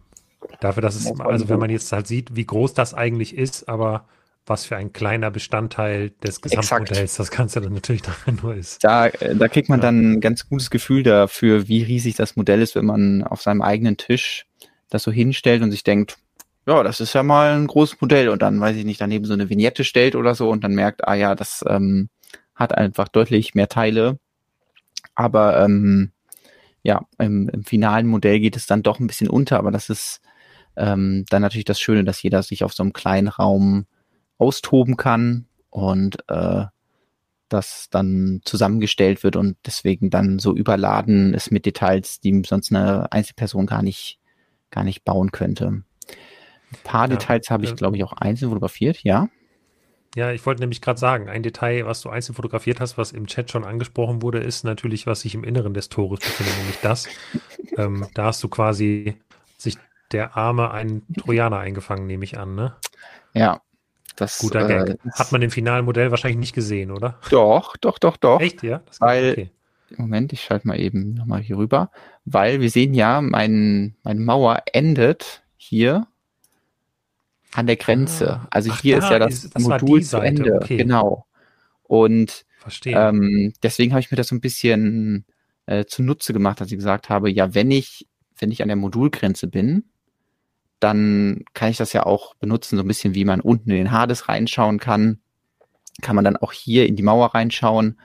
dafür, 0.61 0.82
dass 0.82 0.95
es, 0.95 1.20
also 1.20 1.49
wenn 1.49 1.59
man 1.59 1.70
jetzt 1.70 1.91
halt 1.91 2.07
sieht, 2.07 2.37
wie 2.37 2.47
groß 2.47 2.74
das 2.74 2.95
eigentlich 2.95 3.37
ist, 3.37 3.69
aber 3.69 4.07
was 4.47 4.65
für 4.65 4.77
ein 4.77 4.93
kleiner 4.93 5.31
Bestandteil 5.31 6.11
des 6.23 6.41
Gesamtmodells 6.41 7.17
das 7.17 7.31
Ganze 7.31 7.61
dann 7.61 7.75
natürlich 7.75 8.03
nur 8.43 8.55
ist. 8.55 8.83
Da, 8.83 9.07
äh, 9.07 9.37
da 9.37 9.49
kriegt 9.49 9.69
man 9.69 9.81
dann 9.81 10.15
ein 10.15 10.21
ganz 10.21 10.49
gutes 10.49 10.71
Gefühl 10.71 11.03
dafür, 11.03 11.69
wie 11.69 11.83
riesig 11.83 12.17
das 12.17 12.37
Modell 12.37 12.61
ist, 12.62 12.75
wenn 12.75 12.87
man 12.87 13.23
auf 13.23 13.43
seinem 13.43 13.62
eigenen 13.62 13.97
Tisch 13.97 14.47
das 14.89 15.05
so 15.05 15.12
hinstellt 15.12 15.62
und 15.62 15.71
sich 15.71 15.85
denkt, 15.85 16.19
ja, 16.67 16.83
das 16.83 17.01
ist 17.01 17.15
ja 17.15 17.23
mal 17.23 17.53
ein 17.53 17.67
großes 17.67 18.01
Modell. 18.01 18.29
Und 18.29 18.43
dann, 18.43 18.61
weiß 18.61 18.77
ich 18.77 18.85
nicht, 18.85 19.01
daneben 19.01 19.25
so 19.25 19.33
eine 19.33 19.49
Vignette 19.49 19.85
stellt 19.85 20.15
oder 20.15 20.35
so 20.35 20.51
und 20.51 20.62
dann 20.65 20.75
merkt, 20.75 21.07
ah 21.07 21.15
ja, 21.15 21.35
das 21.35 21.65
ähm, 21.69 22.09
hat 22.55 22.77
einfach 22.77 23.09
deutlich 23.09 23.55
mehr 23.55 23.69
Teile. 23.69 24.19
Aber 25.15 25.62
ähm, 25.65 26.12
ja, 26.83 27.07
im, 27.19 27.49
im 27.49 27.65
finalen 27.65 28.07
Modell 28.07 28.41
geht 28.41 28.57
es 28.57 28.67
dann 28.67 28.83
doch 28.83 29.01
ein 29.01 29.07
bisschen 29.07 29.29
unter, 29.29 29.59
aber 29.59 29.71
das 29.71 29.91
ist 29.91 30.21
ähm, 30.77 31.25
dann 31.29 31.43
natürlich 31.43 31.65
das 31.65 31.81
Schöne, 31.81 32.05
dass 32.05 32.23
jeder 32.23 32.43
sich 32.43 32.65
auf 32.65 32.73
so 32.73 32.83
einem 32.83 32.93
kleinen 32.93 33.29
Raum 33.29 33.87
austoben 34.41 34.97
kann 34.97 35.47
und 35.71 36.19
äh, 36.29 36.65
das 37.49 37.89
dann 37.91 38.41
zusammengestellt 38.45 39.23
wird 39.25 39.37
und 39.37 39.57
deswegen 39.67 40.11
dann 40.11 40.39
so 40.39 40.55
überladen 40.55 41.35
ist 41.35 41.51
mit 41.51 41.67
Details, 41.67 42.21
die 42.21 42.43
sonst 42.47 42.73
eine 42.73 43.11
Einzelperson 43.12 43.67
gar 43.67 43.83
nicht, 43.83 44.19
gar 44.71 44.85
nicht 44.85 45.05
bauen 45.05 45.33
könnte. 45.33 45.67
Ein 45.67 45.85
paar 46.85 47.11
ja, 47.11 47.17
Details 47.17 47.51
habe 47.51 47.65
ich, 47.65 47.75
glaube 47.75 47.97
ich, 47.97 48.05
auch 48.05 48.12
einzeln 48.12 48.51
fotografiert, 48.51 49.03
ja. 49.03 49.29
Ja, 50.17 50.33
ich 50.33 50.45
wollte 50.45 50.61
nämlich 50.61 50.81
gerade 50.81 50.99
sagen, 50.99 51.29
ein 51.29 51.43
Detail, 51.43 51.87
was 51.87 52.01
du 52.01 52.09
einzeln 52.09 52.35
fotografiert 52.35 52.81
hast, 52.81 52.99
was 52.99 53.12
im 53.12 53.27
Chat 53.27 53.51
schon 53.51 53.65
angesprochen 53.65 54.23
wurde, 54.23 54.39
ist 54.39 54.65
natürlich, 54.65 55.07
was 55.07 55.21
sich 55.21 55.35
im 55.35 55.45
Inneren 55.45 55.75
des 55.75 55.89
Tores 55.89 56.21
befindet, 56.21 56.57
nämlich 56.59 56.79
das. 56.81 57.09
Ähm, 57.77 58.09
da 58.15 58.25
hast 58.25 58.43
du 58.43 58.49
quasi 58.49 59.15
sich 59.57 59.77
der 60.11 60.37
Arme 60.37 60.73
einen 60.73 61.07
Trojaner 61.15 61.59
eingefangen, 61.59 62.09
nehme 62.09 62.25
ich 62.25 62.37
an, 62.37 62.57
ne? 62.57 62.75
Ja. 63.33 63.62
Das, 64.20 64.38
Guter 64.38 64.66
Gag. 64.66 64.90
Äh, 64.90 64.97
Hat 65.14 65.32
man 65.32 65.40
im 65.40 65.51
finalen 65.51 65.86
Modell 65.86 66.10
wahrscheinlich 66.10 66.38
nicht 66.38 66.55
gesehen, 66.55 66.90
oder? 66.90 67.18
Doch, 67.30 67.78
doch, 67.78 67.98
doch, 67.98 68.18
doch. 68.18 68.38
Echt, 68.38 68.62
ja? 68.62 68.82
weil, 68.98 69.32
okay. 69.32 69.51
Moment, 69.97 70.34
ich 70.34 70.42
schalte 70.42 70.68
mal 70.68 70.78
eben 70.78 71.14
nochmal 71.14 71.40
hier 71.40 71.56
rüber, 71.56 71.90
weil 72.26 72.60
wir 72.60 72.68
sehen 72.68 72.92
ja, 72.92 73.22
mein, 73.22 73.97
meine 74.02 74.20
Mauer 74.20 74.62
endet 74.74 75.42
hier 75.56 76.06
an 77.55 77.66
der 77.66 77.76
Grenze. 77.76 78.40
Ah, 78.42 78.48
also 78.51 78.76
hier 78.76 78.98
ist 78.98 79.10
ja 79.10 79.18
das, 79.18 79.44
ist, 79.44 79.56
das 79.56 79.62
Modul 79.62 80.02
zu 80.02 80.18
Ende. 80.18 80.56
Okay. 80.56 80.76
Genau. 80.76 81.26
Und 81.82 82.44
ähm, 82.84 83.55
deswegen 83.62 83.92
habe 83.92 84.01
ich 84.01 84.10
mir 84.10 84.18
das 84.18 84.28
so 84.28 84.34
ein 84.34 84.42
bisschen 84.42 85.24
äh, 85.64 85.86
zunutze 85.86 86.34
gemacht, 86.34 86.60
dass 86.60 86.70
ich 86.70 86.76
gesagt 86.76 87.09
habe, 87.09 87.30
ja, 87.30 87.55
wenn 87.55 87.70
ich, 87.70 88.06
wenn 88.38 88.51
ich 88.51 88.60
an 88.62 88.68
der 88.68 88.76
Modulgrenze 88.76 89.48
bin, 89.48 89.90
dann 90.81 91.44
kann 91.55 91.70
ich 91.70 91.77
das 91.77 91.93
ja 91.93 92.05
auch 92.05 92.35
benutzen, 92.35 92.77
so 92.77 92.82
ein 92.82 92.89
bisschen 92.89 93.15
wie 93.15 93.24
man 93.24 93.40
unten 93.40 93.70
in 93.70 93.77
den 93.77 93.90
Hades 93.93 94.28
reinschauen 94.28 94.78
kann, 94.78 95.20
kann 96.01 96.16
man 96.16 96.24
dann 96.24 96.36
auch 96.36 96.52
hier 96.52 96.86
in 96.86 96.97
die 96.97 97.02
Mauer 97.02 97.35
reinschauen. 97.35 98.01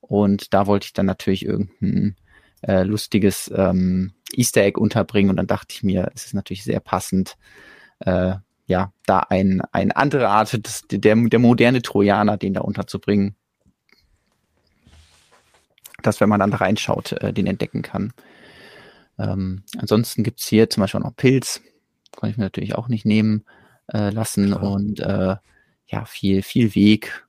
Und 0.00 0.52
da 0.52 0.66
wollte 0.66 0.86
ich 0.86 0.92
dann 0.92 1.06
natürlich 1.06 1.44
irgendein 1.44 2.16
äh, 2.62 2.82
lustiges 2.82 3.50
ähm, 3.54 4.12
Easter 4.32 4.62
Egg 4.62 4.78
unterbringen. 4.78 5.30
Und 5.30 5.36
dann 5.36 5.46
dachte 5.46 5.74
ich 5.74 5.82
mir, 5.82 6.10
es 6.14 6.26
ist 6.26 6.34
natürlich 6.34 6.64
sehr 6.64 6.80
passend, 6.80 7.36
äh, 8.00 8.34
ja, 8.66 8.92
da 9.06 9.18
ein, 9.20 9.60
eine 9.72 9.94
andere 9.96 10.28
Art, 10.28 10.52
des, 10.66 10.82
der, 10.88 11.16
der 11.16 11.38
moderne 11.38 11.82
Trojaner, 11.82 12.38
den 12.38 12.54
da 12.54 12.62
unterzubringen, 12.62 13.36
dass 16.02 16.20
wenn 16.20 16.28
man 16.30 16.40
dann 16.40 16.50
da 16.50 16.58
reinschaut, 16.58 17.12
äh, 17.12 17.32
den 17.32 17.46
entdecken 17.46 17.82
kann. 17.82 18.12
Ähm, 19.18 19.62
ansonsten 19.76 20.22
gibt's 20.24 20.46
hier 20.48 20.70
zum 20.70 20.80
Beispiel 20.80 21.00
noch 21.00 21.14
Pilz, 21.14 21.60
kann 22.16 22.30
ich 22.30 22.36
mir 22.36 22.44
natürlich 22.44 22.74
auch 22.74 22.88
nicht 22.88 23.04
nehmen 23.04 23.44
äh, 23.92 24.10
lassen 24.10 24.52
Klar. 24.52 24.62
und 24.62 25.00
äh, 25.00 25.36
ja, 25.86 26.04
viel, 26.04 26.42
viel 26.42 26.74
Weg 26.74 27.26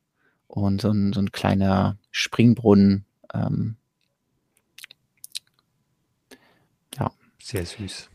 und 0.47 0.81
so 0.81 0.89
ein, 0.89 1.13
so 1.13 1.19
ein 1.19 1.31
kleiner 1.31 1.97
Springbrunnen. 2.11 3.05
Ähm, 3.33 3.75
ja. 6.97 7.11
Sehr 7.41 7.65
süß. 7.65 8.09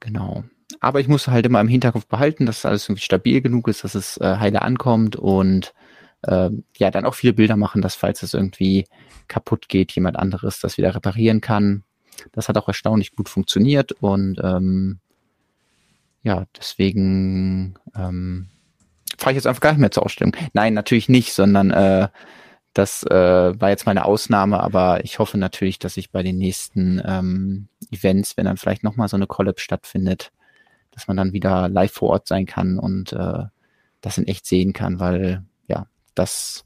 Genau. 0.00 0.44
Aber 0.80 1.00
ich 1.00 1.08
muss 1.08 1.28
halt 1.28 1.46
immer 1.46 1.60
im 1.60 1.68
Hinterkopf 1.68 2.06
behalten, 2.06 2.46
dass 2.46 2.64
alles 2.64 2.88
irgendwie 2.88 3.04
stabil 3.04 3.40
genug 3.40 3.68
ist, 3.68 3.84
dass 3.84 3.94
es 3.94 4.16
äh, 4.18 4.36
heile 4.38 4.62
ankommt 4.62 5.16
und 5.16 5.74
äh, 6.22 6.50
ja, 6.76 6.90
dann 6.90 7.04
auch 7.04 7.14
viele 7.14 7.32
Bilder 7.32 7.56
machen, 7.56 7.82
dass 7.82 7.94
falls 7.94 8.22
es 8.22 8.34
irgendwie 8.34 8.86
kaputt 9.28 9.68
geht, 9.68 9.92
jemand 9.92 10.16
anderes 10.16 10.60
das 10.60 10.78
wieder 10.78 10.94
reparieren 10.94 11.40
kann. 11.40 11.84
Das 12.32 12.48
hat 12.48 12.56
auch 12.56 12.68
erstaunlich 12.68 13.12
gut 13.12 13.28
funktioniert 13.28 13.92
und 13.92 14.40
ähm, 14.42 15.00
ja, 16.22 16.46
deswegen 16.56 17.78
ähm, 17.94 18.48
fahre 19.18 19.32
ich 19.32 19.36
jetzt 19.36 19.46
einfach 19.46 19.60
gar 19.60 19.72
nicht 19.72 19.80
mehr 19.80 19.90
zur 19.90 20.04
Ausstellung. 20.04 20.36
Nein, 20.52 20.74
natürlich 20.74 21.08
nicht, 21.08 21.32
sondern 21.32 21.70
äh, 21.70 22.08
das 22.74 23.02
äh, 23.04 23.60
war 23.60 23.70
jetzt 23.70 23.86
mal 23.86 23.92
eine 23.92 24.04
Ausnahme, 24.04 24.60
aber 24.60 25.04
ich 25.04 25.18
hoffe 25.18 25.38
natürlich, 25.38 25.78
dass 25.78 25.96
ich 25.96 26.10
bei 26.12 26.22
den 26.22 26.38
nächsten 26.38 27.02
ähm, 27.04 27.68
Events, 27.90 28.36
wenn 28.36 28.44
dann 28.44 28.56
vielleicht 28.56 28.84
nochmal 28.84 29.08
so 29.08 29.16
eine 29.16 29.26
Collab 29.26 29.60
stattfindet, 29.60 30.30
dass 30.92 31.08
man 31.08 31.16
dann 31.16 31.32
wieder 31.32 31.68
live 31.68 31.92
vor 31.92 32.10
Ort 32.10 32.28
sein 32.28 32.46
kann 32.46 32.78
und 32.78 33.12
äh, 33.12 33.44
das 34.00 34.18
in 34.18 34.26
echt 34.26 34.46
sehen 34.46 34.72
kann, 34.72 35.00
weil 35.00 35.44
ja, 35.66 35.86
das 36.14 36.64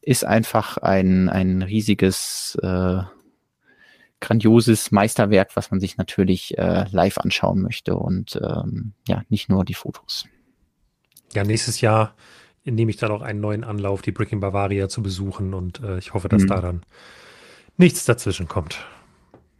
ist 0.00 0.24
einfach 0.24 0.78
ein, 0.78 1.28
ein 1.28 1.62
riesiges, 1.62 2.56
äh, 2.62 3.02
grandioses 4.20 4.90
Meisterwerk, 4.90 5.56
was 5.56 5.70
man 5.70 5.80
sich 5.80 5.96
natürlich 5.96 6.56
äh, 6.58 6.86
live 6.90 7.18
anschauen 7.18 7.60
möchte 7.62 7.96
und 7.96 8.40
ähm, 8.42 8.92
ja, 9.06 9.22
nicht 9.28 9.48
nur 9.48 9.64
die 9.64 9.74
Fotos. 9.74 10.26
Ja, 11.32 11.44
nächstes 11.44 11.80
Jahr 11.80 12.14
nehme 12.64 12.90
ich 12.90 12.96
dann 12.96 13.10
auch 13.10 13.22
einen 13.22 13.40
neuen 13.40 13.62
Anlauf, 13.62 14.02
die 14.02 14.12
Bricking 14.12 14.40
Bavaria 14.40 14.88
zu 14.88 15.02
besuchen 15.02 15.54
und 15.54 15.80
äh, 15.80 15.98
ich 15.98 16.14
hoffe, 16.14 16.28
dass 16.28 16.42
mhm. 16.42 16.48
da 16.48 16.60
dann 16.60 16.82
nichts 17.76 18.04
dazwischen 18.04 18.48
kommt. 18.48 18.84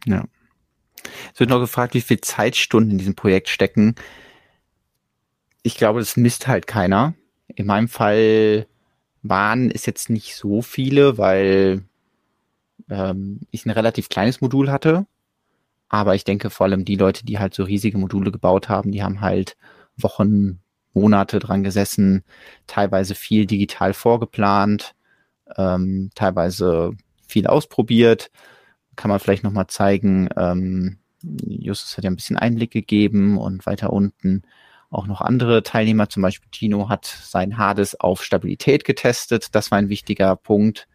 Ja. 0.05 0.25
Es 1.33 1.39
wird 1.39 1.49
noch 1.49 1.59
gefragt, 1.59 1.93
wie 1.93 2.01
viel 2.01 2.19
Zeitstunden 2.19 2.91
in 2.91 2.97
diesem 2.97 3.15
Projekt 3.15 3.49
stecken. 3.49 3.95
Ich 5.61 5.75
glaube, 5.75 5.99
das 5.99 6.17
misst 6.17 6.47
halt 6.47 6.67
keiner. 6.67 7.13
In 7.47 7.65
meinem 7.65 7.87
Fall 7.87 8.67
waren 9.21 9.71
es 9.71 9.85
jetzt 9.85 10.09
nicht 10.09 10.35
so 10.35 10.61
viele, 10.61 11.17
weil 11.17 11.83
ähm, 12.89 13.41
ich 13.51 13.65
ein 13.65 13.71
relativ 13.71 14.09
kleines 14.09 14.41
Modul 14.41 14.71
hatte. 14.71 15.05
Aber 15.89 16.15
ich 16.15 16.23
denke 16.23 16.49
vor 16.49 16.65
allem 16.65 16.85
die 16.85 16.95
Leute, 16.95 17.25
die 17.25 17.39
halt 17.39 17.53
so 17.53 17.63
riesige 17.63 17.97
Module 17.97 18.31
gebaut 18.31 18.69
haben, 18.69 18.91
die 18.91 19.03
haben 19.03 19.21
halt 19.21 19.55
Wochen, 19.95 20.59
Monate 20.93 21.39
dran 21.39 21.63
gesessen, 21.63 22.23
teilweise 22.65 23.15
viel 23.15 23.45
digital 23.45 23.93
vorgeplant, 23.93 24.95
ähm, 25.55 26.09
teilweise 26.15 26.91
viel 27.27 27.47
ausprobiert. 27.47 28.31
Kann 28.95 29.09
man 29.09 29.19
vielleicht 29.19 29.43
nochmal 29.43 29.67
zeigen, 29.67 30.29
ähm, 30.35 30.97
Justus 31.21 31.97
hat 31.97 32.03
ja 32.03 32.09
ein 32.09 32.15
bisschen 32.15 32.37
Einblick 32.37 32.71
gegeben 32.71 33.37
und 33.37 33.65
weiter 33.65 33.93
unten 33.93 34.43
auch 34.89 35.07
noch 35.07 35.21
andere 35.21 35.63
Teilnehmer, 35.63 36.09
zum 36.09 36.23
Beispiel 36.23 36.49
Tino 36.51 36.89
hat 36.89 37.05
sein 37.05 37.57
Hades 37.57 37.99
auf 37.99 38.23
Stabilität 38.23 38.85
getestet. 38.85 39.53
Das 39.53 39.69
war 39.71 39.77
ein 39.77 39.89
wichtiger 39.89 40.35
Punkt, 40.35 40.87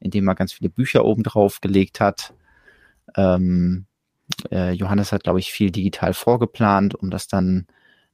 indem 0.00 0.28
er 0.28 0.34
ganz 0.34 0.52
viele 0.52 0.70
Bücher 0.70 1.04
oben 1.04 1.22
drauf 1.22 1.60
gelegt 1.60 2.00
hat. 2.00 2.34
Ähm, 3.16 3.86
äh, 4.50 4.72
Johannes 4.72 5.12
hat, 5.12 5.24
glaube 5.24 5.38
ich, 5.38 5.52
viel 5.52 5.70
digital 5.70 6.14
vorgeplant, 6.14 6.94
um 6.94 7.10
das 7.10 7.28
dann 7.28 7.66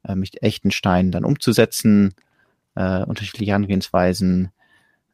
äh, 0.06 0.14
mit 0.14 0.42
echten 0.42 0.70
Steinen 0.70 1.12
dann 1.12 1.24
umzusetzen. 1.24 2.14
Äh, 2.74 3.02
unterschiedliche 3.04 3.54
Angehensweisen. 3.54 4.50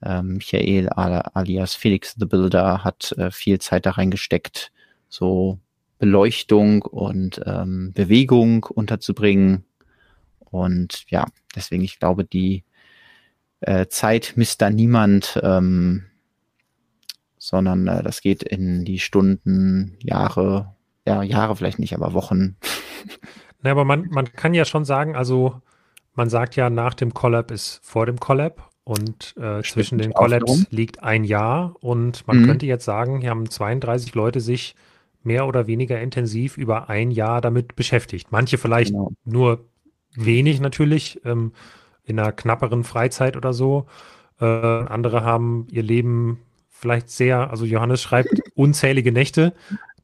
Ähm, 0.05 0.35
Michael 0.35 0.89
alias 0.89 1.75
Felix 1.75 2.15
the 2.19 2.27
Builder 2.27 2.83
hat 2.83 3.13
äh, 3.19 3.31
viel 3.31 3.61
Zeit 3.61 3.87
da 3.87 3.93
reingesteckt, 3.93 4.73
so 5.09 5.61
Beleuchtung 5.99 6.83
und 6.83 7.41
ähm, 7.47 7.93
Bewegung 7.95 8.65
unterzubringen. 8.65 9.65
Und 10.41 11.05
ja, 11.09 11.27
deswegen, 11.55 11.85
ich 11.85 12.01
glaube, 12.01 12.25
die 12.25 12.65
äh, 13.61 13.87
Zeit 13.87 14.33
misst 14.35 14.61
da 14.61 14.71
niemand, 14.71 15.39
ähm, 15.43 16.07
sondern 17.43 17.89
äh, 17.89 18.03
das 18.03 18.21
geht 18.21 18.45
in 18.45 18.85
die 18.85 19.01
Stunden, 19.01 19.97
Jahre, 20.01 20.77
ja, 21.07 21.23
Jahre 21.23 21.57
vielleicht 21.57 21.81
nicht, 21.81 21.95
aber 21.95 22.13
Wochen. 22.13 22.57
Na, 23.63 23.73
aber 23.73 23.85
man, 23.85 24.09
man 24.11 24.33
kann 24.33 24.55
ja 24.55 24.65
schon 24.65 24.85
sagen, 24.85 25.17
also 25.17 25.61
man 26.15 26.29
sagt 26.29 26.55
ja, 26.55 26.71
nach 26.71 26.95
dem 26.95 27.15
Collab 27.15 27.51
ist 27.51 27.81
vor 27.83 28.07
dem 28.07 28.21
Collab 28.21 28.71
und 28.85 29.35
äh, 29.37 29.61
zwischen 29.63 29.99
den 29.99 30.13
Collabs 30.13 30.67
liegt 30.71 31.03
ein 31.03 31.25
Jahr 31.25 31.75
und 31.81 32.27
man 32.29 32.43
mhm. 32.43 32.47
könnte 32.47 32.67
jetzt 32.67 32.85
sagen, 32.85 33.21
hier 33.21 33.31
haben 33.31 33.51
32 33.51 34.15
Leute 34.15 34.41
sich 34.41 34.77
mehr 35.25 35.47
oder 35.49 35.67
weniger 35.67 36.01
intensiv 36.01 36.57
über 36.57 36.89
ein 36.89 37.11
Jahr 37.11 37.41
damit 37.41 37.75
beschäftigt. 37.75 38.29
Manche 38.31 38.57
vielleicht 38.57 38.93
genau. 38.93 39.13
nur 39.25 39.65
wenig 40.15 40.61
natürlich, 40.61 41.21
ähm, 41.25 41.53
in 42.05 42.19
einer 42.19 42.33
knapperen 42.33 42.85
Freizeit 42.85 43.37
oder 43.37 43.53
so. 43.53 43.87
Äh, 44.41 44.45
andere 44.45 45.25
haben 45.25 45.67
ihr 45.71 45.83
Leben 45.83 46.39
vielleicht 46.83 47.09
sehr, 47.11 47.51
also 47.51 47.65
Johannes 47.65 48.03
schreibt 48.03 48.29
unzählige 48.55 49.13
Nächte. 49.13 49.55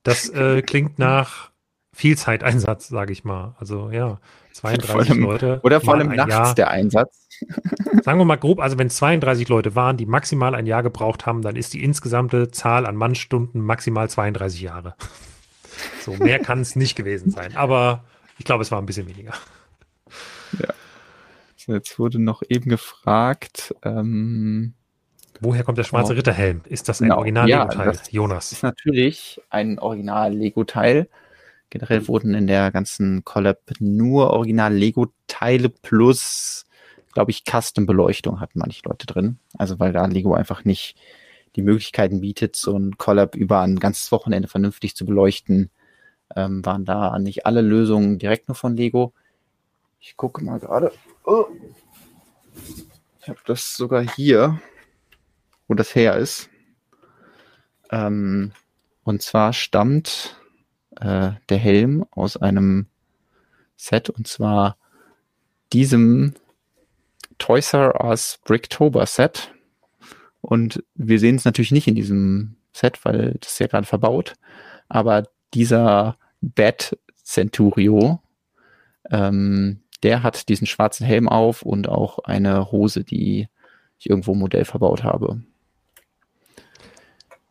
Das 0.05 0.31
äh, 0.31 0.63
klingt 0.67 0.99
nach 0.99 1.51
viel 1.93 2.17
Zeiteinsatz, 2.17 2.89
sage 2.89 3.13
ich 3.13 3.25
mal. 3.25 3.57
Also 3.59 3.91
ja, 3.91 4.21
32 4.53 5.11
allem, 5.11 5.23
Leute. 5.23 5.61
Oder 5.65 5.81
vor 5.81 5.95
allem 5.95 6.15
nachts 6.15 6.33
Jahr. 6.33 6.55
der 6.55 6.71
Einsatz. 6.71 7.29
Sagen 8.03 8.19
wir 8.19 8.25
mal 8.25 8.37
grob, 8.37 8.61
also 8.61 8.79
wenn 8.79 8.91
32 8.91 9.49
Leute 9.49 9.75
waren, 9.75 9.97
die 9.97 10.07
maximal 10.07 10.55
ein 10.55 10.67
Jahr 10.67 10.83
gebraucht 10.83 11.27
haben, 11.27 11.43
dann 11.43 11.57
ist 11.57 11.75
die 11.75 11.83
insgesamte 11.85 12.51
Zahl 12.51 12.87
an 12.87 12.97
Mannstunden 12.97 13.61
maximal 13.61 14.09
32 14.09 14.61
Jahre. 14.61 14.95
So, 16.01 16.15
mehr 16.15 16.39
kann 16.39 16.61
es 16.61 16.75
nicht 16.75 16.97
gewesen 16.97 17.31
sein. 17.31 17.57
Aber 17.57 18.05
ich 18.39 18.45
glaube, 18.45 18.63
es 18.63 18.71
war 18.71 18.81
ein 18.81 18.87
bisschen 18.87 19.09
weniger. 19.09 19.35
Ja. 20.59 20.75
So, 21.57 21.75
jetzt 21.75 21.99
wurde 21.99 22.19
noch 22.19 22.43
eben 22.49 22.71
gefragt, 22.71 23.75
ähm, 23.83 24.75
Woher 25.41 25.63
kommt 25.63 25.79
der 25.79 25.85
schwarze 25.85 26.13
oh. 26.13 26.17
Ritterhelm? 26.17 26.63
Ist 26.67 26.89
das 26.89 27.01
ein 27.01 27.05
genau. 27.05 27.19
Original-Lego-Teil, 27.19 27.95
ja, 27.95 28.01
Jonas? 28.11 28.53
ist 28.53 28.63
natürlich 28.63 29.41
ein 29.51 29.79
Original-Lego-Teil. 29.79 31.09
Generell 31.71 32.09
wurden 32.09 32.35
in 32.35 32.47
der 32.47 32.71
ganzen 32.71 33.25
Collab 33.25 33.61
nur 33.79 34.31
Original-Lego-Teile 34.31 35.69
plus, 35.69 36.67
glaube 37.13 37.31
ich, 37.31 37.45
Custom-Beleuchtung 37.45 38.41
hatten 38.41 38.59
manche 38.59 38.83
Leute 38.85 39.07
drin. 39.07 39.39
Also 39.59 39.79
weil 39.79 39.93
da 39.93 40.07
Lego 40.07 40.35
einfach 40.35 40.65
nicht 40.65 40.97
die 41.57 41.63
Möglichkeiten 41.63 42.21
bietet, 42.21 42.57
so 42.57 42.77
ein 42.77 42.97
Collab 42.99 43.35
über 43.35 43.61
ein 43.61 43.79
ganzes 43.79 44.13
Wochenende 44.13 44.49
vernünftig 44.49 44.97
zu 44.97 45.05
beleuchten, 45.05 45.71
ähm, 46.37 46.65
waren 46.65 46.85
da 46.85 47.19
nicht 47.19 47.47
alle 47.47 47.61
Lösungen 47.61 48.19
direkt 48.19 48.49
nur 48.49 48.55
von 48.55 48.77
Lego. 48.77 49.13
Ich 50.01 50.17
gucke 50.17 50.45
mal 50.45 50.59
gerade. 50.59 50.93
Oh. 51.25 51.47
Ich 53.21 53.29
habe 53.29 53.41
das 53.47 53.77
sogar 53.77 54.03
hier 54.15 54.61
wo 55.69 55.75
das 55.75 55.95
her 55.95 56.17
ist. 56.17 56.51
Ähm, 57.91 58.53
und 59.05 59.23
zwar 59.23 59.53
stammt 59.53 60.37
äh, 61.01 61.33
der 61.49 61.59
Helm 61.59 62.05
aus 62.11 62.37
einem 62.37 62.87
Set 63.77 64.11
und 64.11 64.27
zwar 64.27 64.77
diesem 65.73 66.35
Toys 67.39 67.73
R 67.73 68.05
Us 68.05 68.41
Bricktober 68.45 69.07
Set. 69.07 69.55
Und 70.41 70.83
wir 70.95 71.19
sehen 71.19 71.37
es 71.37 71.45
natürlich 71.45 71.73
nicht 71.73 71.89
in 71.89 71.95
diesem 71.95 72.57
Set, 72.73 73.05
weil 73.05 73.37
das 73.41 73.53
ist 73.53 73.59
ja 73.61 73.67
gerade 73.67 73.87
verbaut. 73.87 74.35
Aber 74.89 75.25
dieser 75.55 76.17
Bat 76.41 76.99
Centurio, 77.23 78.21
ähm, 79.11 79.83
der 80.03 80.23
hat 80.23 80.49
diesen 80.49 80.67
schwarzen 80.67 81.05
Helm 81.07 81.29
auf 81.29 81.63
und 81.63 81.89
auch 81.89 82.21
eine 82.21 82.71
Hose, 82.71 83.05
die 83.05 83.49
ich 83.99 84.09
irgendwo 84.09 84.33
im 84.33 84.39
Modell 84.39 84.65
verbaut 84.65 85.03
habe. 85.03 85.43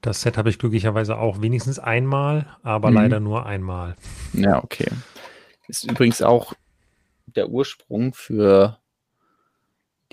Das 0.07 0.21
Set 0.21 0.37
habe 0.37 0.49
ich 0.49 0.57
glücklicherweise 0.57 1.17
auch 1.17 1.41
wenigstens 1.41 1.79
einmal, 1.79 2.45
aber 2.63 2.91
mhm. 2.91 2.95
leider 2.95 3.19
nur 3.19 3.45
einmal. 3.45 3.97
Ja, 4.31 4.63
okay. 4.63 4.87
Ist 5.67 5.83
übrigens 5.83 6.21
auch 6.21 6.53
der 7.25 7.49
Ursprung 7.49 8.13
für 8.13 8.77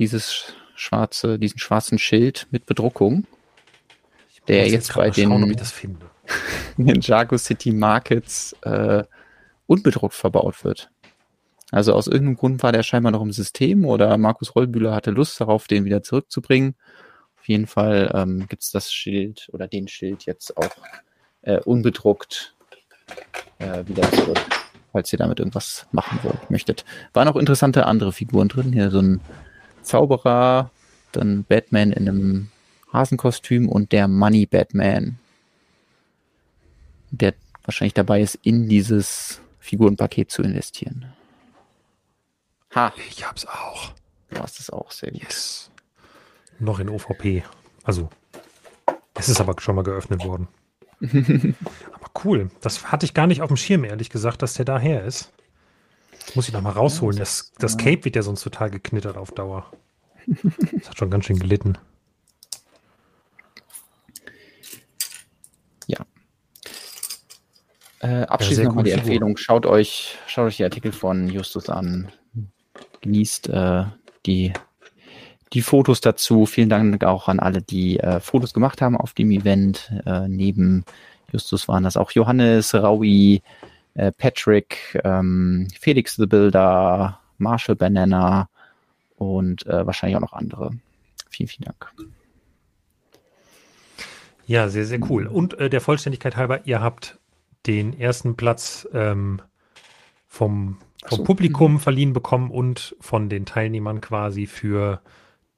dieses 0.01 0.53
schwarze, 0.75 1.39
diesen 1.39 1.61
schwarzen 1.61 2.01
Schild 2.01 2.49
mit 2.51 2.67
Bedruckung, 2.67 3.25
der 4.49 4.65
jetzt, 4.65 4.73
jetzt 4.73 4.95
bei 4.97 5.11
den, 5.11 5.29
schauen, 5.29 5.57
den 6.77 7.01
Jago 7.01 7.39
City 7.39 7.71
Markets 7.71 8.57
äh, 8.63 9.05
unbedruckt 9.69 10.17
verbaut 10.17 10.65
wird. 10.65 10.91
Also 11.71 11.93
aus 11.93 12.09
irgendeinem 12.09 12.37
Grund 12.37 12.65
war 12.65 12.73
der 12.73 12.83
scheinbar 12.83 13.13
noch 13.13 13.23
im 13.23 13.31
System 13.31 13.85
oder 13.85 14.19
Markus 14.19 14.57
Rollbühler 14.57 14.93
hatte 14.93 15.13
Lust 15.13 15.41
darauf, 15.41 15.69
den 15.69 15.85
wieder 15.85 16.03
zurückzubringen. 16.03 16.75
Auf 17.45 17.49
jeden 17.51 17.67
Fall 17.67 18.11
ähm, 18.15 18.47
gibt 18.49 18.63
es 18.63 18.71
das 18.71 18.91
Schild 18.91 19.51
oder 19.53 19.69
den 19.69 19.87
Schild 19.87 20.25
jetzt 20.25 20.57
auch 20.57 20.71
äh, 21.43 21.59
unbedruckt 21.59 22.55
äh, 23.59 23.87
wieder 23.87 24.11
zurück, 24.13 24.41
falls 24.93 25.13
ihr 25.13 25.19
damit 25.19 25.41
irgendwas 25.41 25.87
machen 25.93 26.21
wollt, 26.23 26.51
möchtet. 26.51 26.87
Waren 27.13 27.29
auch 27.29 27.37
interessante 27.37 27.85
andere 27.85 28.15
Figuren 28.15 28.49
drin. 28.49 28.73
Hier 28.73 28.91
so 28.91 28.99
ein 29.01 29.21
Zauberer, 29.83 30.71
dann 31.13 31.45
Batman 31.45 31.93
in 31.93 32.09
einem 32.09 32.49
Hasenkostüm 32.95 33.69
und 33.69 33.93
der 33.93 34.09
Money 34.09 34.47
Batman, 34.47 35.19
der 37.11 37.35
wahrscheinlich 37.63 37.93
dabei 37.93 38.23
ist, 38.23 38.39
in 38.43 38.71
dieses 38.71 39.43
Figurenpaket 39.59 40.31
zu 40.31 40.41
investieren. 40.41 41.13
Ha. 42.75 42.95
Ich 43.11 43.29
hab's 43.29 43.45
auch. 43.45 43.93
Du 44.31 44.41
hast 44.41 44.59
es 44.61 44.71
auch, 44.71 44.91
sehr 44.91 45.11
gut. 45.11 45.25
Yes. 45.25 45.71
Noch 46.59 46.79
in 46.79 46.89
OVP. 46.89 47.43
Also, 47.83 48.09
es 49.15 49.29
ist 49.29 49.41
aber 49.41 49.55
schon 49.61 49.77
mal 49.77 49.83
geöffnet 49.83 50.25
worden. 50.25 50.49
aber 51.01 52.11
cool. 52.25 52.51
Das 52.61 52.91
hatte 52.91 53.07
ich 53.07 53.15
gar 53.15 53.27
nicht 53.27 53.43
auf 53.43 53.49
dem 53.49 53.57
Schirm, 53.57 53.85
ehrlich 53.85 54.11
gesagt, 54.11 54.43
dass 54.43 54.55
der 54.55 54.65
daher 54.65 55.05
ist. 55.05 55.33
muss 56.35 56.49
ich 56.49 56.55
noch 56.55 56.63
mal 56.63 56.71
rausholen. 56.71 57.19
Das, 57.19 57.53
das 57.59 57.77
Cape 57.77 58.05
wird 58.05 58.17
ja 58.17 58.23
sonst 58.23 58.43
total 58.43 58.71
geknittert 58.71 59.17
auf 59.17 59.33
Dauer. 59.33 59.71
Das 60.27 60.89
hat 60.89 60.99
schon 60.99 61.11
ganz 61.11 61.27
schön 61.27 61.39
gelitten. 61.39 61.77
Ja. 65.87 66.07
Äh, 68.01 68.23
abschließend 68.23 68.65
ja, 68.65 68.69
nochmal 68.69 68.85
die 68.85 68.93
Empfehlung. 68.93 69.37
Schaut 69.37 69.67
euch, 69.67 70.17
schaut 70.27 70.47
euch 70.47 70.57
die 70.57 70.65
Artikel 70.65 70.93
von 70.93 71.29
Justus 71.29 71.69
an. 71.69 72.11
Genießt 73.03 73.49
äh, 73.51 73.85
die 74.25 74.53
die 75.55 75.63
Fotos 75.63 76.01
dazu. 76.01 76.47
Vielen 76.47 76.69
Dank 76.69 77.05
auch 77.05 77.29
an 77.29 77.41
alle, 77.41 77.63
die 77.63 78.01
äh, 78.01 78.21
Fotos 78.21 78.53
gemacht 78.53 78.83
haben 78.83 78.97
auf 78.97 79.15
dem 79.15 79.31
Event. 79.31 79.93
Äh, 80.05 80.29
neben 80.29 80.85
Justus 81.33 81.69
waren 81.69 81.85
das 81.85 81.97
auch 81.97 82.11
Johannes, 82.11 82.75
Raui, 82.75 83.41
äh, 83.95 84.13
Patrick, 84.13 85.01
ähm, 85.05 85.69
Felix 85.79 86.17
the 86.17 86.27
Builder, 86.27 87.21
Marshall 87.39 87.77
Banana 87.77 88.49
und 89.17 89.67
äh, 89.67 89.87
wahrscheinlich 89.87 90.17
auch 90.17 90.21
noch 90.21 90.33
andere. 90.33 90.73
Vielen, 91.31 91.49
vielen 91.49 91.67
Dank. 91.67 91.93
Ja, 94.47 94.69
sehr, 94.69 94.85
sehr 94.85 95.01
cool. 95.09 95.27
Und 95.27 95.59
äh, 95.59 95.71
der 95.71 95.81
Vollständigkeit 95.81 96.37
halber, 96.37 96.67
ihr 96.67 96.81
habt 96.81 97.19
den 97.67 97.99
ersten 97.99 98.37
Platz 98.37 98.87
ähm, 98.93 99.41
vom, 100.29 100.79
vom 101.07 101.19
so. 101.19 101.25
Publikum 101.25 101.81
verliehen 101.81 102.13
bekommen 102.13 102.51
und 102.51 102.95
von 103.01 103.29
den 103.29 103.47
Teilnehmern 103.47 104.01
quasi 104.01 104.47
für 104.47 105.01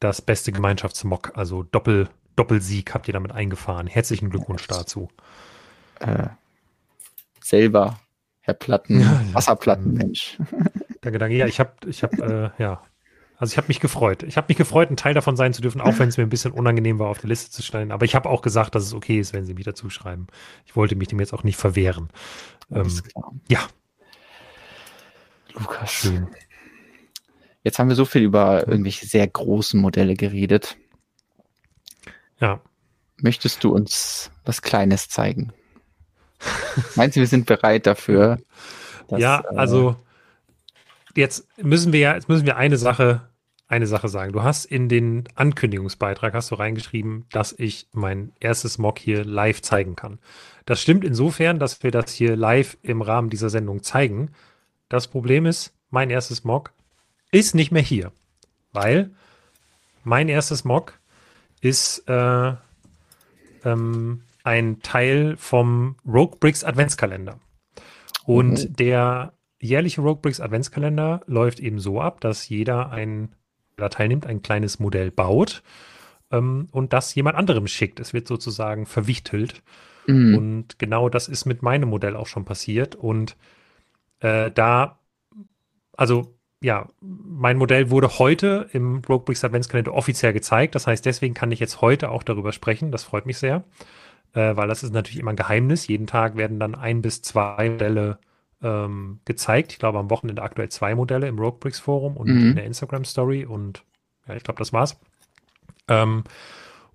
das 0.00 0.20
beste 0.20 0.52
Gemeinschaftsmock, 0.52 1.32
also 1.34 1.62
Doppel, 1.62 2.08
Doppelsieg 2.36 2.92
habt 2.94 3.08
ihr 3.08 3.12
damit 3.14 3.32
eingefahren. 3.32 3.86
Herzlichen 3.86 4.30
Glückwunsch 4.30 4.66
dazu. 4.66 5.08
Äh, 6.00 6.28
selber, 7.40 7.98
Herr 8.40 8.54
Platten, 8.54 9.00
ja, 9.02 9.20
Wasserplattenmensch. 9.32 10.38
Danke, 11.02 11.18
danke. 11.20 11.36
Ja, 11.36 11.46
ich 11.46 11.60
habe, 11.60 11.70
ich 11.86 12.02
habe, 12.02 12.52
äh, 12.58 12.62
ja, 12.62 12.82
also 13.38 13.52
ich 13.52 13.58
habe 13.58 13.68
mich 13.68 13.78
gefreut. 13.78 14.24
Ich 14.24 14.36
habe 14.36 14.46
mich 14.48 14.56
gefreut, 14.56 14.90
ein 14.90 14.96
Teil 14.96 15.14
davon 15.14 15.36
sein 15.36 15.52
zu 15.52 15.60
dürfen, 15.62 15.80
auch 15.80 15.98
wenn 15.98 16.08
es 16.08 16.16
mir 16.16 16.24
ein 16.24 16.30
bisschen 16.30 16.52
unangenehm 16.52 16.98
war, 16.98 17.08
auf 17.08 17.18
der 17.18 17.28
Liste 17.28 17.50
zu 17.50 17.62
stellen. 17.62 17.92
Aber 17.92 18.04
ich 18.04 18.16
habe 18.16 18.28
auch 18.28 18.42
gesagt, 18.42 18.74
dass 18.74 18.82
es 18.82 18.92
okay 18.92 19.20
ist, 19.20 19.32
wenn 19.32 19.44
sie 19.44 19.54
mich 19.54 19.64
dazu 19.64 19.88
schreiben. 19.88 20.26
Ich 20.64 20.74
wollte 20.74 20.96
mich 20.96 21.08
dem 21.08 21.20
jetzt 21.20 21.32
auch 21.32 21.44
nicht 21.44 21.56
verwehren. 21.56 22.08
Ähm, 22.72 22.90
ja. 23.48 23.60
Lukas. 25.52 25.92
Schön. 25.92 26.28
Jetzt 27.66 27.80
haben 27.80 27.88
wir 27.88 27.96
so 27.96 28.04
viel 28.04 28.22
über 28.22 28.68
irgendwelche 28.68 29.06
sehr 29.06 29.26
großen 29.26 29.80
Modelle 29.80 30.14
geredet. 30.14 30.76
Ja. 32.38 32.60
Möchtest 33.16 33.64
du 33.64 33.74
uns 33.74 34.30
was 34.44 34.62
Kleines 34.62 35.08
zeigen? 35.08 35.52
Meinst 36.94 37.16
du, 37.16 37.20
wir 37.20 37.26
sind 37.26 37.44
bereit 37.44 37.88
dafür? 37.88 38.38
Dass, 39.08 39.20
ja, 39.20 39.40
äh, 39.50 39.56
also 39.56 39.96
jetzt 41.16 41.48
müssen 41.60 41.92
wir 41.92 41.98
ja, 41.98 42.14
jetzt 42.14 42.28
müssen 42.28 42.46
wir 42.46 42.56
eine 42.56 42.76
Sache, 42.76 43.28
eine 43.66 43.88
Sache 43.88 44.08
sagen. 44.08 44.32
Du 44.32 44.44
hast 44.44 44.66
in 44.66 44.88
den 44.88 45.24
Ankündigungsbeitrag 45.34 46.34
hast 46.34 46.52
du 46.52 46.54
reingeschrieben, 46.54 47.24
dass 47.32 47.52
ich 47.52 47.88
mein 47.90 48.32
erstes 48.38 48.78
Mock 48.78 49.00
hier 49.00 49.24
live 49.24 49.60
zeigen 49.60 49.96
kann. 49.96 50.20
Das 50.66 50.80
stimmt 50.80 51.02
insofern, 51.02 51.58
dass 51.58 51.82
wir 51.82 51.90
das 51.90 52.12
hier 52.12 52.36
live 52.36 52.78
im 52.82 53.02
Rahmen 53.02 53.28
dieser 53.28 53.50
Sendung 53.50 53.82
zeigen. 53.82 54.30
Das 54.88 55.08
Problem 55.08 55.46
ist, 55.46 55.74
mein 55.90 56.10
erstes 56.10 56.44
Mock 56.44 56.75
ist 57.30 57.54
nicht 57.54 57.72
mehr 57.72 57.82
hier, 57.82 58.12
weil 58.72 59.10
mein 60.04 60.28
erstes 60.28 60.64
Mock 60.64 60.98
ist 61.60 62.08
äh, 62.08 62.54
ähm, 63.64 64.22
ein 64.44 64.80
Teil 64.80 65.36
vom 65.36 65.96
Rogue 66.06 66.36
Bricks 66.38 66.62
Adventskalender. 66.62 67.40
Und 68.24 68.68
mhm. 68.68 68.76
der 68.76 69.32
jährliche 69.60 70.00
Rogue 70.00 70.20
Bricks 70.22 70.40
Adventskalender 70.40 71.22
läuft 71.26 71.60
eben 71.60 71.78
so 71.78 72.00
ab, 72.00 72.20
dass 72.20 72.48
jeder 72.48 72.90
ein, 72.90 73.34
der 73.78 73.90
teilnimmt, 73.90 74.26
ein 74.26 74.42
kleines 74.42 74.78
Modell 74.78 75.10
baut 75.10 75.62
ähm, 76.30 76.68
und 76.72 76.92
das 76.92 77.14
jemand 77.14 77.36
anderem 77.36 77.66
schickt. 77.66 78.00
Es 78.00 78.12
wird 78.12 78.28
sozusagen 78.28 78.86
verwichtelt. 78.86 79.62
Mhm. 80.06 80.36
Und 80.36 80.78
genau 80.78 81.08
das 81.08 81.28
ist 81.28 81.46
mit 81.46 81.62
meinem 81.62 81.88
Modell 81.88 82.16
auch 82.16 82.26
schon 82.26 82.44
passiert. 82.44 82.94
Und 82.94 83.36
äh, 84.20 84.50
da, 84.50 84.98
also 85.96 86.35
ja, 86.66 86.88
mein 87.00 87.58
Modell 87.58 87.90
wurde 87.90 88.18
heute 88.18 88.68
im 88.72 88.96
Rogue 89.08 89.24
Bricks 89.24 89.44
Adventskalender 89.44 89.94
offiziell 89.94 90.32
gezeigt. 90.32 90.74
Das 90.74 90.88
heißt, 90.88 91.06
deswegen 91.06 91.32
kann 91.32 91.52
ich 91.52 91.60
jetzt 91.60 91.80
heute 91.80 92.10
auch 92.10 92.24
darüber 92.24 92.50
sprechen. 92.50 92.90
Das 92.90 93.04
freut 93.04 93.24
mich 93.24 93.38
sehr, 93.38 93.62
äh, 94.34 94.56
weil 94.56 94.66
das 94.66 94.82
ist 94.82 94.92
natürlich 94.92 95.20
immer 95.20 95.30
ein 95.30 95.36
Geheimnis. 95.36 95.86
Jeden 95.86 96.08
Tag 96.08 96.36
werden 96.36 96.58
dann 96.58 96.74
ein 96.74 97.02
bis 97.02 97.22
zwei 97.22 97.70
Modelle 97.70 98.18
ähm, 98.64 99.20
gezeigt. 99.24 99.70
Ich 99.70 99.78
glaube, 99.78 100.00
am 100.00 100.10
Wochenende 100.10 100.42
aktuell 100.42 100.68
zwei 100.68 100.96
Modelle 100.96 101.28
im 101.28 101.38
Rogue 101.38 101.60
Bricks 101.60 101.78
Forum 101.78 102.16
und 102.16 102.26
mhm. 102.30 102.48
in 102.48 102.56
der 102.56 102.64
Instagram 102.64 103.04
Story. 103.04 103.44
Und 103.44 103.84
ja, 104.26 104.34
ich 104.34 104.42
glaube, 104.42 104.58
das 104.58 104.72
war's. 104.72 104.98
Ähm, 105.86 106.24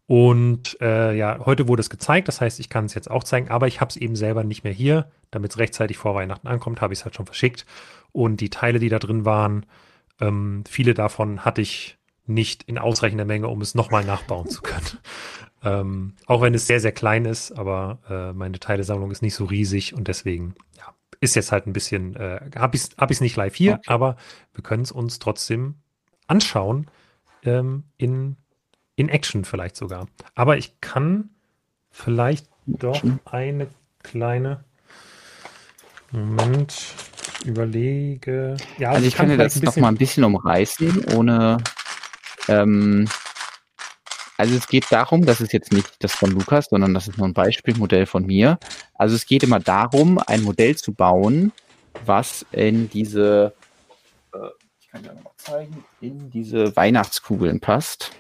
und 0.06 0.82
äh, 0.82 1.14
ja, 1.14 1.40
heute 1.46 1.70
wurde 1.70 1.80
es 1.80 1.90
gezeigt, 1.90 2.28
das 2.28 2.42
heißt, 2.42 2.60
ich 2.60 2.68
kann 2.68 2.84
es 2.84 2.94
jetzt 2.94 3.10
auch 3.10 3.24
zeigen, 3.24 3.50
aber 3.50 3.68
ich 3.68 3.80
habe 3.80 3.88
es 3.88 3.96
eben 3.96 4.18
selber 4.18 4.44
nicht 4.44 4.66
mehr 4.66 4.74
hier. 4.74 5.10
Damit 5.30 5.52
es 5.52 5.58
rechtzeitig 5.58 5.98
vor 5.98 6.14
Weihnachten 6.14 6.50
ankommt, 6.50 6.82
habe 6.82 6.92
ich 6.92 7.00
es 7.00 7.06
halt 7.06 7.16
schon 7.16 7.26
verschickt. 7.26 7.66
Und 8.12 8.42
die 8.42 8.50
Teile, 8.50 8.80
die 8.80 8.90
da 8.90 9.00
drin 9.00 9.26
waren, 9.26 9.66
ähm, 10.20 10.64
viele 10.68 10.94
davon 10.94 11.46
hatte 11.46 11.62
ich 11.62 11.98
nicht 12.26 12.64
in 12.64 12.78
ausreichender 12.78 13.26
Menge, 13.26 13.48
um 13.48 13.62
es 13.62 13.76
nochmal 13.76 14.06
nachbauen 14.06 14.48
zu 14.50 14.62
können. 14.62 15.00
ähm, 15.64 16.14
auch 16.28 16.42
wenn 16.42 16.54
es 16.54 16.68
sehr, 16.68 16.80
sehr 16.80 16.92
klein 16.92 17.26
ist, 17.26 17.52
aber 17.52 18.00
äh, 18.10 18.34
meine 18.34 18.60
Teilesammlung 18.60 19.12
ist 19.12 19.22
nicht 19.22 19.36
so 19.36 19.46
riesig 19.46 19.94
und 19.94 20.08
deswegen, 20.08 20.56
ja, 20.78 20.94
ist 21.20 21.36
jetzt 21.36 21.52
halt 21.52 21.68
ein 21.68 21.74
bisschen, 21.74 22.16
äh, 22.16 22.42
habe 22.56 22.76
ich 22.76 22.84
es 22.84 22.90
hab 22.98 23.10
nicht 23.22 23.36
live 23.36 23.56
hier, 23.56 23.74
okay. 23.74 23.84
aber 23.88 24.18
wir 24.54 24.64
können 24.64 24.84
es 24.84 24.92
uns 24.92 25.20
trotzdem 25.20 25.76
anschauen 26.28 26.90
ähm, 27.44 27.84
in 27.98 28.38
in 28.96 29.10
Action 29.10 29.46
vielleicht 29.46 29.76
sogar. 29.76 30.08
Aber 30.36 30.58
ich 30.58 30.80
kann 30.80 31.32
vielleicht 31.90 32.48
doch 32.66 33.02
eine 33.26 33.68
kleine 34.04 34.64
Moment 36.12 36.94
überlege. 37.46 38.58
Ja, 38.78 38.90
also, 38.90 38.98
also 38.98 39.08
ich, 39.08 39.16
kann 39.16 39.30
dir 39.30 39.38
das 39.38 39.62
noch 39.62 39.76
mal 39.78 39.90
ein 39.90 39.98
bisschen 39.98 40.24
umreißen, 40.24 41.06
ohne. 41.16 41.58
Ähm, 42.48 43.08
also 44.38 44.56
es 44.56 44.68
geht 44.68 44.92
darum, 44.92 45.26
das 45.26 45.40
ist 45.40 45.54
jetzt 45.54 45.72
nicht 45.72 46.04
das 46.04 46.14
von 46.14 46.32
Lukas, 46.32 46.66
sondern 46.72 46.96
das 46.96 47.08
ist 47.08 47.18
nur 47.18 47.28
ein 47.28 47.34
Beispielmodell 47.34 48.08
von 48.08 48.26
mir. 48.26 48.58
Also 48.96 49.16
es 49.16 49.28
geht 49.28 49.44
immer 49.44 49.60
darum, 49.60 50.18
ein 50.18 50.42
Modell 50.42 50.76
zu 50.76 50.94
bauen, 50.94 51.52
was 52.06 52.44
in 52.52 52.90
diese, 52.90 53.54
äh, 54.34 54.48
ich 54.80 54.90
kann 54.90 55.04
dir 55.04 55.14
nochmal 55.14 55.34
zeigen, 55.38 55.84
in 56.02 56.32
diese 56.32 56.76
Weihnachtskugeln 56.76 57.60
passt. 57.60 58.12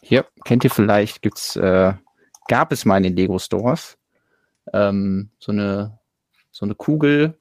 Hier, 0.00 0.24
kennt 0.44 0.62
ihr 0.62 0.70
vielleicht, 0.70 1.20
gibt's, 1.22 1.56
äh, 1.56 1.94
gab 2.46 2.70
es 2.70 2.84
mal 2.84 2.98
in 2.98 3.02
den 3.02 3.16
Lego 3.16 3.40
Stores 3.40 3.98
ähm, 4.72 5.30
so 5.40 5.50
eine 5.50 5.98
so 6.54 6.64
eine 6.64 6.76
Kugel, 6.76 7.36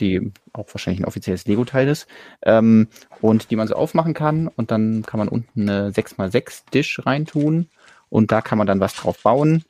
die 0.00 0.32
auch 0.52 0.66
wahrscheinlich 0.72 1.00
ein 1.00 1.06
offizielles 1.06 1.46
Lego-Teil 1.46 1.88
ist, 1.88 2.06
ähm, 2.42 2.88
und 3.20 3.50
die 3.50 3.56
man 3.56 3.68
so 3.68 3.74
aufmachen 3.74 4.14
kann 4.14 4.48
und 4.48 4.70
dann 4.70 5.02
kann 5.02 5.18
man 5.18 5.28
unten 5.28 5.68
eine 5.68 5.90
6x6 5.90 6.62
Dish 6.72 7.00
reintun 7.04 7.68
und 8.08 8.32
da 8.32 8.40
kann 8.42 8.58
man 8.58 8.66
dann 8.66 8.80
was 8.80 8.94
drauf 8.94 9.22
bauen. 9.22 9.64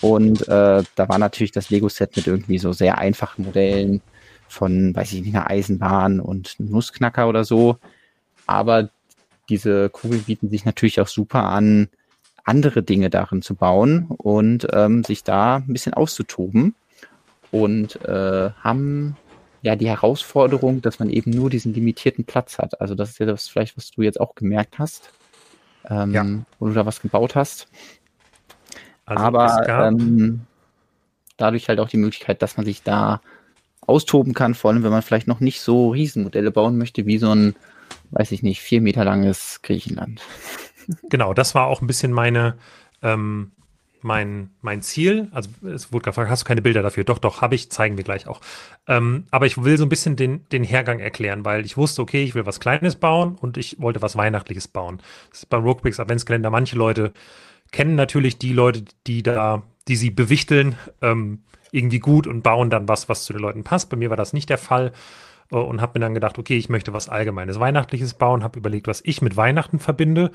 Und 0.00 0.42
äh, 0.48 0.82
da 0.94 1.08
war 1.08 1.18
natürlich 1.18 1.52
das 1.52 1.70
Lego-Set 1.70 2.16
mit 2.16 2.26
irgendwie 2.26 2.58
so 2.58 2.72
sehr 2.72 2.98
einfachen 2.98 3.44
Modellen 3.44 4.02
von, 4.48 4.94
weiß 4.94 5.12
ich 5.14 5.22
nicht, 5.22 5.34
einer 5.34 5.48
Eisenbahn 5.48 6.20
und 6.20 6.60
Nussknacker 6.60 7.26
oder 7.26 7.44
so. 7.44 7.78
Aber 8.46 8.90
diese 9.48 9.88
Kugeln 9.88 10.24
bieten 10.24 10.50
sich 10.50 10.64
natürlich 10.64 11.00
auch 11.00 11.08
super 11.08 11.44
an, 11.44 11.88
andere 12.44 12.82
Dinge 12.82 13.08
darin 13.08 13.42
zu 13.42 13.54
bauen 13.54 14.06
und 14.08 14.66
ähm, 14.72 15.04
sich 15.04 15.24
da 15.24 15.56
ein 15.56 15.72
bisschen 15.72 15.94
auszutoben 15.94 16.74
und 17.50 18.04
äh, 18.04 18.50
haben 18.62 19.16
ja 19.62 19.76
die 19.76 19.88
Herausforderung, 19.88 20.82
dass 20.82 20.98
man 20.98 21.08
eben 21.10 21.30
nur 21.30 21.50
diesen 21.50 21.72
limitierten 21.72 22.24
Platz 22.24 22.58
hat. 22.58 22.80
Also 22.80 22.94
das 22.94 23.10
ist 23.10 23.18
ja 23.18 23.26
das 23.26 23.48
vielleicht, 23.48 23.76
was 23.76 23.90
du 23.90 24.02
jetzt 24.02 24.20
auch 24.20 24.34
gemerkt 24.34 24.78
hast, 24.78 25.12
ähm, 25.88 26.12
ja. 26.12 26.26
wo 26.58 26.66
du 26.66 26.74
da 26.74 26.84
was 26.84 27.00
gebaut 27.00 27.34
hast. 27.34 27.68
Also 29.04 29.24
Aber 29.24 29.68
ähm, 29.68 30.42
dadurch 31.36 31.68
halt 31.68 31.80
auch 31.80 31.88
die 31.88 31.96
Möglichkeit, 31.96 32.42
dass 32.42 32.56
man 32.56 32.66
sich 32.66 32.82
da 32.82 33.20
austoben 33.80 34.34
kann, 34.34 34.54
vor 34.54 34.70
allem 34.70 34.84
wenn 34.84 34.90
man 34.90 35.02
vielleicht 35.02 35.26
noch 35.26 35.40
nicht 35.40 35.60
so 35.60 35.90
Riesenmodelle 35.90 36.50
bauen 36.50 36.78
möchte, 36.78 37.06
wie 37.06 37.18
so 37.18 37.34
ein 37.34 37.54
weiß 38.12 38.32
ich 38.32 38.42
nicht, 38.42 38.60
vier 38.60 38.80
Meter 38.80 39.04
langes 39.04 39.60
Griechenland. 39.62 40.22
Genau, 41.08 41.32
das 41.32 41.54
war 41.54 41.66
auch 41.66 41.80
ein 41.80 41.86
bisschen 41.86 42.12
meine, 42.12 42.58
ähm, 43.02 43.52
mein, 44.04 44.50
mein 44.60 44.82
Ziel. 44.82 45.28
Also 45.32 45.50
es 45.66 45.92
wurde 45.92 46.04
gefragt, 46.04 46.30
hast 46.30 46.42
du 46.42 46.46
keine 46.46 46.62
Bilder 46.62 46.82
dafür? 46.82 47.04
Doch, 47.04 47.18
doch, 47.18 47.40
habe 47.40 47.54
ich, 47.54 47.70
zeigen 47.70 47.96
wir 47.96 48.04
gleich 48.04 48.26
auch. 48.26 48.40
Ähm, 48.86 49.26
aber 49.30 49.46
ich 49.46 49.62
will 49.62 49.78
so 49.78 49.84
ein 49.84 49.88
bisschen 49.88 50.16
den, 50.16 50.46
den 50.50 50.64
Hergang 50.64 51.00
erklären, 51.00 51.44
weil 51.44 51.64
ich 51.64 51.76
wusste, 51.76 52.02
okay, 52.02 52.22
ich 52.22 52.34
will 52.34 52.46
was 52.46 52.60
Kleines 52.60 52.96
bauen 52.96 53.36
und 53.40 53.56
ich 53.56 53.80
wollte 53.80 54.02
was 54.02 54.16
Weihnachtliches 54.16 54.68
bauen. 54.68 55.00
Das 55.30 55.40
ist 55.40 55.48
beim 55.48 55.62
Roguebricks 55.62 56.00
Adventskalender. 56.00 56.50
Manche 56.50 56.76
Leute 56.76 57.12
kennen 57.70 57.94
natürlich 57.94 58.38
die 58.38 58.52
Leute, 58.52 58.84
die 59.06 59.22
da, 59.22 59.62
die 59.88 59.96
sie 59.96 60.10
bewichteln, 60.10 60.76
ähm, 61.00 61.42
irgendwie 61.70 62.00
gut 62.00 62.26
und 62.26 62.42
bauen 62.42 62.70
dann 62.70 62.88
was, 62.88 63.08
was 63.08 63.24
zu 63.24 63.32
den 63.32 63.40
Leuten 63.40 63.64
passt. 63.64 63.88
Bei 63.88 63.96
mir 63.96 64.10
war 64.10 64.16
das 64.16 64.32
nicht 64.32 64.50
der 64.50 64.58
Fall. 64.58 64.92
Äh, 65.52 65.56
und 65.56 65.80
habe 65.80 65.98
mir 65.98 66.04
dann 66.04 66.14
gedacht, 66.14 66.38
okay, 66.38 66.56
ich 66.56 66.68
möchte 66.68 66.92
was 66.92 67.08
Allgemeines 67.08 67.60
Weihnachtliches 67.60 68.14
bauen, 68.14 68.42
habe 68.42 68.58
überlegt, 68.58 68.88
was 68.88 69.02
ich 69.04 69.22
mit 69.22 69.36
Weihnachten 69.36 69.78
verbinde 69.78 70.32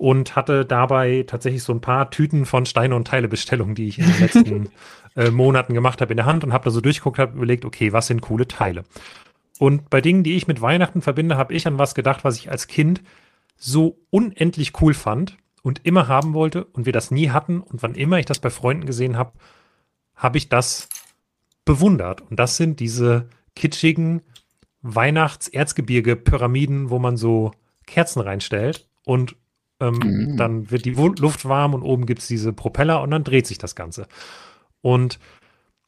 und 0.00 0.34
hatte 0.34 0.64
dabei 0.64 1.24
tatsächlich 1.26 1.62
so 1.62 1.74
ein 1.74 1.82
paar 1.82 2.10
Tüten 2.10 2.46
von 2.46 2.64
Steine 2.64 2.96
und 2.96 3.06
Teilebestellungen, 3.06 3.74
die 3.74 3.88
ich 3.88 3.98
in 3.98 4.06
den 4.06 4.18
letzten 4.18 4.70
äh, 5.14 5.30
Monaten 5.30 5.74
gemacht 5.74 6.00
habe, 6.00 6.14
in 6.14 6.16
der 6.16 6.24
Hand 6.24 6.42
und 6.42 6.54
habe 6.54 6.64
da 6.64 6.70
so 6.70 6.80
durchgeguckt, 6.80 7.18
habe 7.18 7.36
überlegt, 7.36 7.66
okay, 7.66 7.92
was 7.92 8.06
sind 8.06 8.22
coole 8.22 8.48
Teile? 8.48 8.84
Und 9.58 9.90
bei 9.90 10.00
Dingen, 10.00 10.22
die 10.22 10.38
ich 10.38 10.46
mit 10.46 10.62
Weihnachten 10.62 11.02
verbinde, 11.02 11.36
habe 11.36 11.52
ich 11.52 11.66
an 11.66 11.78
was 11.78 11.94
gedacht, 11.94 12.24
was 12.24 12.38
ich 12.38 12.50
als 12.50 12.66
Kind 12.66 13.02
so 13.58 13.98
unendlich 14.08 14.72
cool 14.80 14.94
fand 14.94 15.36
und 15.62 15.84
immer 15.84 16.08
haben 16.08 16.32
wollte 16.32 16.64
und 16.64 16.86
wir 16.86 16.94
das 16.94 17.10
nie 17.10 17.28
hatten 17.28 17.60
und 17.60 17.82
wann 17.82 17.94
immer 17.94 18.18
ich 18.18 18.24
das 18.24 18.38
bei 18.38 18.48
Freunden 18.48 18.86
gesehen 18.86 19.18
habe, 19.18 19.32
habe 20.14 20.38
ich 20.38 20.48
das 20.48 20.88
bewundert. 21.66 22.22
Und 22.22 22.40
das 22.40 22.56
sind 22.56 22.80
diese 22.80 23.28
kitschigen 23.54 24.22
Weihnachts-Erzgebirge-Pyramiden, 24.80 26.88
wo 26.88 26.98
man 26.98 27.18
so 27.18 27.50
Kerzen 27.84 28.20
reinstellt 28.20 28.88
und 29.04 29.36
ähm, 29.80 29.94
mhm. 29.94 30.36
dann 30.36 30.70
wird 30.70 30.84
die 30.84 30.92
Luft 30.92 31.48
warm 31.48 31.74
und 31.74 31.82
oben 31.82 32.06
gibt 32.06 32.20
es 32.20 32.28
diese 32.28 32.52
Propeller 32.52 33.02
und 33.02 33.10
dann 33.10 33.24
dreht 33.24 33.46
sich 33.46 33.58
das 33.58 33.74
Ganze. 33.74 34.06
Und 34.82 35.18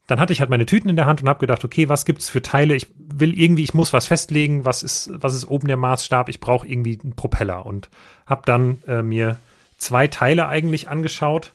dann 0.07 0.21
hatte 0.21 0.33
ich 0.33 0.41
halt 0.41 0.51
meine 0.51 0.67
Tüten 0.67 0.89
in 0.89 0.97
der 0.97 1.07
Hand 1.07 1.23
und 1.23 1.29
habe 1.29 1.41
gedacht, 1.41 1.65
okay, 1.65 1.89
was 1.89 2.05
gibt 2.05 2.21
es 2.21 2.29
für 2.29 2.43
Teile? 2.43 2.75
Ich 2.75 2.89
will 2.97 3.39
irgendwie, 3.39 3.63
ich 3.63 3.75
muss 3.75 3.93
was 3.93 4.07
festlegen, 4.07 4.65
was 4.65 4.83
ist, 4.83 5.11
was 5.15 5.35
ist 5.35 5.47
oben 5.47 5.69
der 5.69 5.77
Maßstab? 5.77 6.29
Ich 6.29 6.41
brauche 6.41 6.67
irgendwie 6.67 6.99
einen 7.03 7.15
Propeller 7.15 7.65
und 7.65 7.89
habe 8.27 8.43
dann 8.45 8.83
äh, 8.87 9.03
mir 9.03 9.39
zwei 9.77 10.09
Teile 10.09 10.49
eigentlich 10.49 10.89
angeschaut, 10.89 11.53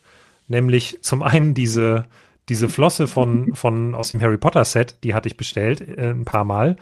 nämlich 0.48 1.00
zum 1.02 1.24
einen 1.24 1.54
diese 1.54 2.06
diese 2.50 2.70
Flosse 2.70 3.08
von, 3.08 3.54
von 3.56 3.94
aus 3.94 4.12
dem 4.12 4.22
Harry 4.22 4.38
Potter 4.38 4.64
Set, 4.64 5.04
die 5.04 5.14
hatte 5.14 5.28
ich 5.28 5.36
bestellt 5.36 5.82
äh, 5.82 6.12
ein 6.12 6.24
paar 6.24 6.46
Mal 6.46 6.78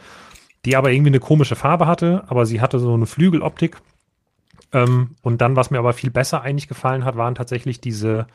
die 0.66 0.76
aber 0.76 0.90
irgendwie 0.90 1.10
eine 1.10 1.20
komische 1.20 1.56
Farbe 1.56 1.86
hatte, 1.86 2.24
aber 2.26 2.44
sie 2.44 2.60
hatte 2.60 2.78
so 2.80 2.92
eine 2.92 3.06
Flügeloptik. 3.06 3.78
Ähm, 4.72 5.16
und 5.22 5.40
dann, 5.40 5.56
was 5.56 5.70
mir 5.70 5.78
aber 5.78 5.92
viel 5.92 6.10
besser 6.10 6.42
eigentlich 6.42 6.68
gefallen 6.68 7.04
hat, 7.04 7.16
waren 7.16 7.34
tatsächlich 7.34 7.80
diese 7.80 8.26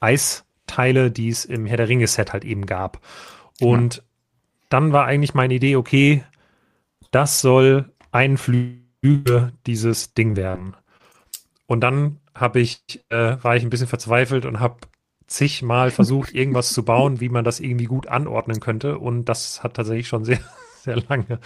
Eisteile, 0.00 1.10
die 1.10 1.28
es 1.28 1.44
im 1.44 1.66
Herr 1.66 1.76
der 1.76 1.88
Ringe-Set 1.88 2.32
halt 2.32 2.44
eben 2.44 2.66
gab. 2.66 3.00
Und 3.60 3.96
ja. 3.96 4.02
dann 4.68 4.92
war 4.92 5.06
eigentlich 5.06 5.34
meine 5.34 5.54
Idee, 5.54 5.76
okay, 5.76 6.24
das 7.10 7.40
soll 7.40 7.90
ein 8.10 8.36
Flügel 8.36 9.52
dieses 9.66 10.14
Ding 10.14 10.36
werden. 10.36 10.76
Und 11.66 11.80
dann 11.80 12.18
habe 12.34 12.60
ich, 12.60 12.82
äh, 13.08 13.36
war 13.42 13.56
ich 13.56 13.62
ein 13.62 13.70
bisschen 13.70 13.86
verzweifelt 13.86 14.46
und 14.46 14.60
habe 14.60 14.76
zigmal 15.26 15.90
versucht, 15.90 16.32
irgendwas 16.34 16.72
zu 16.72 16.84
bauen, 16.84 17.20
wie 17.20 17.28
man 17.28 17.44
das 17.44 17.60
irgendwie 17.60 17.86
gut 17.86 18.08
anordnen 18.08 18.60
könnte. 18.60 18.98
Und 18.98 19.26
das 19.26 19.62
hat 19.62 19.74
tatsächlich 19.74 20.08
schon 20.08 20.24
sehr, 20.24 20.40
sehr 20.82 20.96
lange 21.08 21.38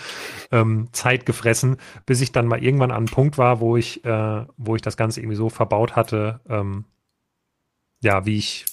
ähm, 0.50 0.88
Zeit 0.92 1.26
gefressen, 1.26 1.76
bis 2.06 2.20
ich 2.20 2.32
dann 2.32 2.46
mal 2.46 2.62
irgendwann 2.62 2.90
an 2.90 2.98
einem 2.98 3.06
Punkt 3.06 3.38
war, 3.38 3.60
wo 3.60 3.76
ich, 3.76 4.04
äh, 4.04 4.46
wo 4.56 4.76
ich 4.76 4.82
das 4.82 4.96
Ganze 4.96 5.20
irgendwie 5.20 5.36
so 5.36 5.48
verbaut 5.48 5.96
hatte, 5.96 6.40
ähm, 6.48 6.84
ja, 8.02 8.26
wie 8.26 8.38
ich, 8.38 8.64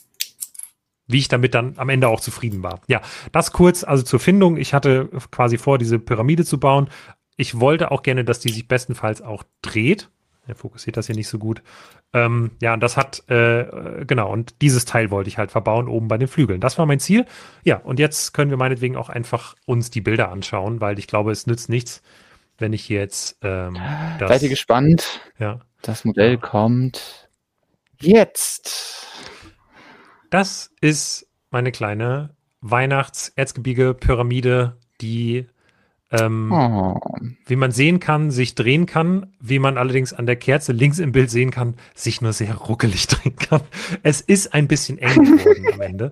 wie 1.07 1.19
ich 1.19 1.27
damit 1.27 1.53
dann 1.53 1.73
am 1.77 1.90
Ende 1.90 2.07
auch 2.07 2.19
zufrieden 2.19 2.64
war. 2.64 2.81
Ja, 2.88 3.02
das 3.31 3.52
kurz, 3.52 3.84
also 3.84 4.03
zur 4.03 4.19
Findung. 4.19 4.57
Ich 4.57 4.73
hatte 4.73 5.10
quasi 5.31 5.57
vor, 5.57 5.77
diese 5.77 5.99
Pyramide 5.99 6.45
zu 6.45 6.60
bauen. 6.60 6.90
Ich 7.35 7.60
wollte 7.60 7.91
auch 7.91 8.03
gerne, 8.03 8.23
dass 8.23 8.40
die 8.40 8.52
sich 8.52 8.68
bestenfalls 8.68 9.22
auch 9.22 9.44
dreht. 9.61 10.10
Er 10.45 10.56
fokussiert 10.56 10.98
das 10.98 11.07
hier 11.07 11.15
nicht 11.15 11.30
so 11.30 11.40
gut. 11.40 11.61
Ähm, 12.14 12.52
ja, 12.61 12.76
und 12.76 12.81
das 12.81 12.95
hat, 12.95 13.27
äh, 13.30 14.06
genau, 14.06 14.31
und 14.31 14.61
dieses 14.61 14.85
Teil 14.85 15.10
wollte 15.10 15.30
ich 15.30 15.40
halt 15.40 15.52
verbauen 15.52 15.88
oben 15.88 16.07
bei 16.07 16.18
den 16.18 16.27
Flügeln. 16.27 16.61
Das 16.61 16.77
war 16.77 16.85
mein 16.85 16.99
Ziel. 16.99 17.26
Ja, 17.64 17.77
und 17.77 17.98
jetzt 17.99 18.34
können 18.34 18.52
wir 18.52 18.57
meinetwegen 18.57 18.95
auch 18.95 19.10
einfach 19.10 19.56
uns 19.65 19.90
die 19.90 20.02
Bilder 20.02 20.31
anschauen, 20.31 20.80
weil 20.80 20.99
ich 20.99 21.07
glaube, 21.07 21.31
es 21.31 21.48
nützt 21.48 21.69
nichts, 21.69 22.03
wenn 22.60 22.72
ich 22.72 22.88
jetzt 22.88 23.40
ähm, 23.41 23.80
das. 24.19 24.30
Seid 24.30 24.44
ihr 24.44 24.49
gespannt? 24.49 25.22
Ja. 25.40 25.61
Das 25.81 26.06
Modell 26.06 26.34
ja. 26.34 26.38
kommt 26.38 27.30
jetzt. 27.99 29.07
Das 30.30 30.69
ist 30.81 31.26
meine 31.49 31.72
kleine 31.72 32.35
Weihnachts-Erzgebirge-Pyramide, 32.61 34.77
die 35.02 35.48
ähm, 36.14 36.52
oh. 36.52 36.99
wie 37.45 37.56
man 37.56 37.72
sehen 37.72 37.99
kann, 37.99 38.30
sich 38.30 38.56
drehen 38.56 38.85
kann, 38.85 39.34
wie 39.40 39.60
man 39.60 39.77
allerdings 39.77 40.14
an 40.14 40.26
der 40.26 40.35
Kerze 40.35 40.72
links 40.72 40.99
im 40.99 41.11
Bild 41.11 41.31
sehen 41.31 41.52
kann, 41.52 41.76
sich 41.95 42.22
nur 42.22 42.34
sehr 42.34 42.56
ruckelig 42.56 43.07
drehen 43.07 43.35
kann. 43.35 43.61
Es 44.03 44.22
ist 44.22 44.53
ein 44.53 44.68
bisschen 44.68 44.98
eng 44.99 45.38
geworden 45.38 45.65
am 45.73 45.81
Ende. 45.81 46.11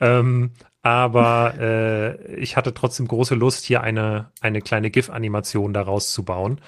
Ähm, 0.00 0.50
aber 0.82 1.54
äh, 1.60 2.34
ich 2.36 2.56
hatte 2.56 2.74
trotzdem 2.74 3.06
große 3.06 3.34
Lust, 3.34 3.64
hier 3.64 3.82
eine, 3.82 4.30
eine 4.40 4.60
kleine 4.62 4.90
GIF-Animation 4.90 5.72
daraus 5.72 6.10
zu 6.10 6.24
bauen. 6.24 6.60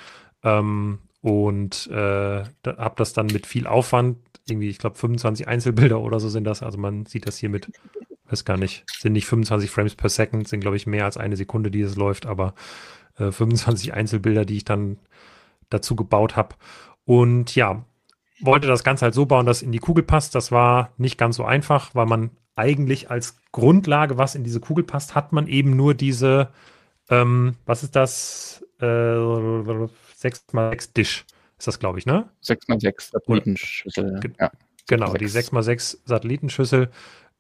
Ähm, 0.45 0.99
und 1.21 1.87
äh, 1.89 2.45
da, 2.63 2.77
habe 2.77 2.95
das 2.97 3.15
dann 3.15 3.27
mit 3.27 3.47
viel 3.47 3.67
Aufwand, 3.67 4.19
irgendwie, 4.47 4.69
ich 4.69 4.79
glaube, 4.79 4.97
25 4.97 5.49
Einzelbilder 5.49 6.01
oder 6.01 6.21
so 6.21 6.29
sind 6.29 6.45
das. 6.45 6.63
Also 6.63 6.77
man 6.77 7.07
sieht 7.07 7.27
das 7.27 7.39
hier 7.39 7.49
mit 7.49 7.73
weiß 8.35 8.45
gar 8.45 8.57
nicht, 8.57 8.85
sind 8.99 9.13
nicht 9.13 9.27
25 9.27 9.71
Frames 9.71 9.95
per 9.95 10.11
Second, 10.11 10.49
sind 10.49 10.61
glaube 10.61 10.77
ich 10.77 10.87
mehr 10.87 11.05
als 11.05 11.17
eine 11.17 11.37
Sekunde, 11.37 11.71
die 11.71 11.83
es 11.83 11.95
läuft, 11.95 12.27
aber 12.27 12.55
äh, 13.17 13.31
25 13.31 13.95
Einzelbilder, 13.95 14.45
die 14.45 14.57
ich 14.57 14.65
dann 14.65 14.99
dazu 15.71 15.95
gebaut 15.95 16.35
habe. 16.35 16.57
Und 17.05 17.55
ja, 17.55 17.85
wollte 18.41 18.67
das 18.67 18.83
Ganze 18.83 19.05
halt 19.05 19.15
so 19.15 19.27
bauen, 19.27 19.47
dass 19.47 19.63
in 19.63 19.71
die 19.71 19.79
Kugel 19.79 20.03
passt. 20.03 20.35
Das 20.35 20.51
war 20.51 20.91
nicht 20.97 21.17
ganz 21.17 21.37
so 21.37 21.45
einfach, 21.45 21.95
weil 21.95 22.07
man 22.07 22.31
eigentlich 22.57 23.11
als 23.11 23.37
Grundlage, 23.53 24.19
was 24.19 24.35
in 24.35 24.43
diese 24.43 24.61
Kugel 24.61 24.85
passt, 24.85 25.15
hat 25.15 25.33
man 25.33 25.47
eben 25.47 25.77
nur 25.77 25.95
diese, 25.95 26.49
ähm, 27.11 27.55
was 27.67 27.85
ist 27.85 27.95
das? 27.95 28.65
Äh, 28.81 28.85
6x6 28.85 30.93
Dish 30.97 31.25
ist 31.59 31.69
das, 31.69 31.79
glaube 31.79 32.01
ich, 32.01 32.07
ne? 32.07 32.29
6x6 32.43 33.13
Satellitenschüssel. 33.13 34.21
Ja. 34.41 34.51
Genau, 34.89 35.15
die 35.15 35.29
6x6 35.29 35.99
Satellitenschüssel 36.05 36.91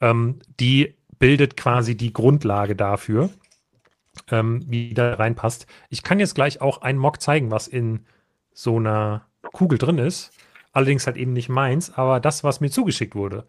ähm, 0.00 0.40
die 0.60 0.94
bildet 1.18 1.56
quasi 1.56 1.96
die 1.96 2.12
Grundlage 2.12 2.76
dafür, 2.76 3.30
ähm, 4.30 4.62
wie 4.66 4.94
da 4.94 5.14
reinpasst. 5.14 5.66
Ich 5.88 6.02
kann 6.02 6.20
jetzt 6.20 6.34
gleich 6.34 6.60
auch 6.60 6.82
einen 6.82 6.98
Mock 6.98 7.20
zeigen, 7.20 7.50
was 7.50 7.68
in 7.68 8.06
so 8.52 8.76
einer 8.76 9.26
Kugel 9.52 9.78
drin 9.78 9.98
ist. 9.98 10.32
Allerdings 10.72 11.06
halt 11.06 11.16
eben 11.16 11.32
nicht 11.32 11.48
meins, 11.48 11.94
aber 11.94 12.20
das, 12.20 12.42
was 12.42 12.60
mir 12.60 12.70
zugeschickt 12.70 13.14
wurde, 13.14 13.46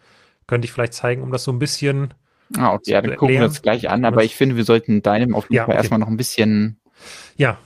könnte 0.47 0.65
ich 0.65 0.71
vielleicht 0.71 0.93
zeigen, 0.93 1.23
um 1.23 1.31
das 1.31 1.43
so 1.43 1.51
ein 1.51 1.59
bisschen. 1.59 2.13
Ah, 2.55 2.73
okay, 2.73 2.91
ja, 2.91 3.01
dann 3.01 3.15
gucken 3.15 3.35
wir 3.35 3.45
uns 3.45 3.63
gleich 3.63 3.89
an, 3.89 4.05
aber 4.05 4.23
ich 4.23 4.35
finde, 4.35 4.55
wir 4.55 4.63
sollten 4.63 5.01
deinem 5.01 5.33
auf 5.33 5.45
jeden 5.45 5.55
ja, 5.55 5.65
Fall 5.65 5.73
okay. 5.73 5.77
erstmal 5.77 5.99
noch 5.99 6.07
ein 6.07 6.17
bisschen 6.17 6.79
ja. 7.35 7.57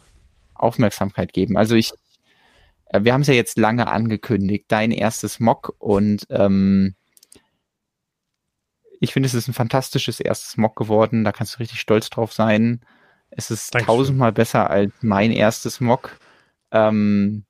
Aufmerksamkeit 0.54 1.34
geben. 1.34 1.58
Also 1.58 1.76
ich, 1.76 1.92
äh, 2.86 3.04
wir 3.04 3.14
haben 3.14 3.22
es 3.22 3.28
ja 3.28 3.34
jetzt 3.34 3.58
lange 3.58 3.90
angekündigt, 3.90 4.66
dein 4.70 4.92
erstes 4.92 5.42
Mock 5.42 5.76
und 5.78 6.26
ähm, 6.30 6.96
ich 9.00 9.14
finde, 9.14 9.28
es 9.28 9.34
ist 9.34 9.48
ein 9.48 9.54
fantastisches 9.54 10.20
erstes 10.20 10.58
Mock 10.58 10.76
geworden. 10.76 11.24
Da 11.24 11.32
kannst 11.32 11.56
du 11.56 11.60
richtig 11.60 11.80
stolz 11.80 12.10
drauf 12.10 12.34
sein. 12.34 12.82
Es 13.30 13.52
ist 13.52 13.74
Dankeschön. 13.74 13.96
tausendmal 13.96 14.32
besser 14.32 14.70
als 14.70 14.92
mein 15.02 15.32
erstes 15.32 15.80
Mock. 15.80 16.20
Ähm, 16.72 17.46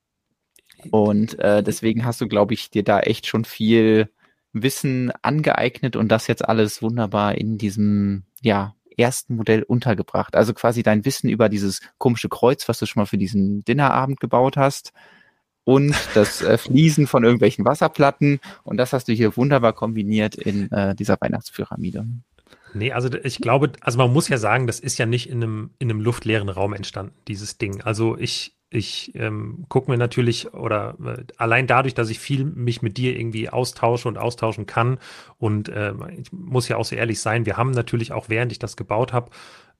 und 0.92 1.38
äh, 1.40 1.64
deswegen 1.64 2.06
hast 2.06 2.22
du, 2.22 2.28
glaube 2.28 2.54
ich, 2.54 2.70
dir 2.70 2.84
da 2.84 3.00
echt 3.00 3.26
schon 3.26 3.46
viel 3.46 4.10
Wissen 4.54 5.12
angeeignet 5.22 5.96
und 5.96 6.10
das 6.10 6.28
jetzt 6.28 6.48
alles 6.48 6.82
wunderbar 6.82 7.36
in 7.36 7.58
diesem, 7.58 8.24
ja, 8.42 8.76
ersten 8.98 9.36
Modell 9.36 9.64
untergebracht. 9.64 10.36
Also 10.36 10.54
quasi 10.54 10.84
dein 10.84 11.06
Wissen 11.06 11.30
über 11.30 11.50
dieses 11.50 11.82
komische 11.98 12.30
Kreuz, 12.30 12.68
was 12.68 12.80
du 12.80 12.86
schon 12.86 13.02
mal 13.02 13.06
für 13.06 13.18
diesen 13.18 13.64
Dinnerabend 13.64 14.20
gebaut 14.20 14.58
hast, 14.58 14.92
und 15.64 15.96
das 16.14 16.42
äh, 16.42 16.58
Fließen 16.58 17.08
von 17.08 17.24
irgendwelchen 17.24 17.66
Wasserplatten. 17.66 18.40
Und 18.64 18.78
das 18.78 18.94
hast 18.94 19.08
du 19.08 19.14
hier 19.14 19.38
wunderbar 19.38 19.74
kombiniert 19.74 20.36
in 20.36 20.72
äh, 20.72 20.96
dieser 20.96 21.18
Weihnachtspyramide. 21.20 22.06
Nee, 22.74 22.92
also 22.92 23.10
ich 23.24 23.40
glaube, 23.40 23.72
also 23.82 23.98
man 23.98 24.14
muss 24.14 24.30
ja 24.30 24.38
sagen, 24.38 24.68
das 24.68 24.80
ist 24.80 24.98
ja 24.98 25.06
nicht 25.06 25.30
in 25.30 25.44
einem, 25.44 25.70
in 25.80 25.90
einem 25.90 26.02
luftleeren 26.02 26.50
Raum 26.50 26.74
entstanden, 26.74 27.14
dieses 27.28 27.58
Ding. 27.58 27.82
Also 27.82 28.18
ich, 28.18 28.56
ich 28.70 29.14
ähm, 29.16 29.66
gucke 29.70 29.90
mir 29.90 29.98
natürlich 29.98 30.54
oder 30.54 30.96
äh, 31.04 31.24
allein 31.38 31.68
dadurch, 31.68 31.96
dass 31.96 32.10
ich 32.10 32.20
viel 32.20 32.46
mich 32.46 32.82
mit 32.82 32.98
dir 32.98 33.18
irgendwie 33.18 33.50
austausche 33.50 34.08
und 34.08 34.18
austauschen 34.18 34.68
kann 34.68 35.00
und 35.38 35.70
äh, 35.70 35.94
ich 36.20 36.32
muss 36.32 36.68
ja 36.68 36.78
auch 36.78 36.86
so 36.86 36.96
ehrlich 36.96 37.20
sein, 37.20 37.48
wir 37.48 37.58
haben 37.58 37.72
natürlich 37.72 38.12
auch 38.12 38.30
während 38.30 38.52
ich 38.52 38.60
das 38.60 38.78
gebaut 38.78 39.14
habe, 39.14 39.32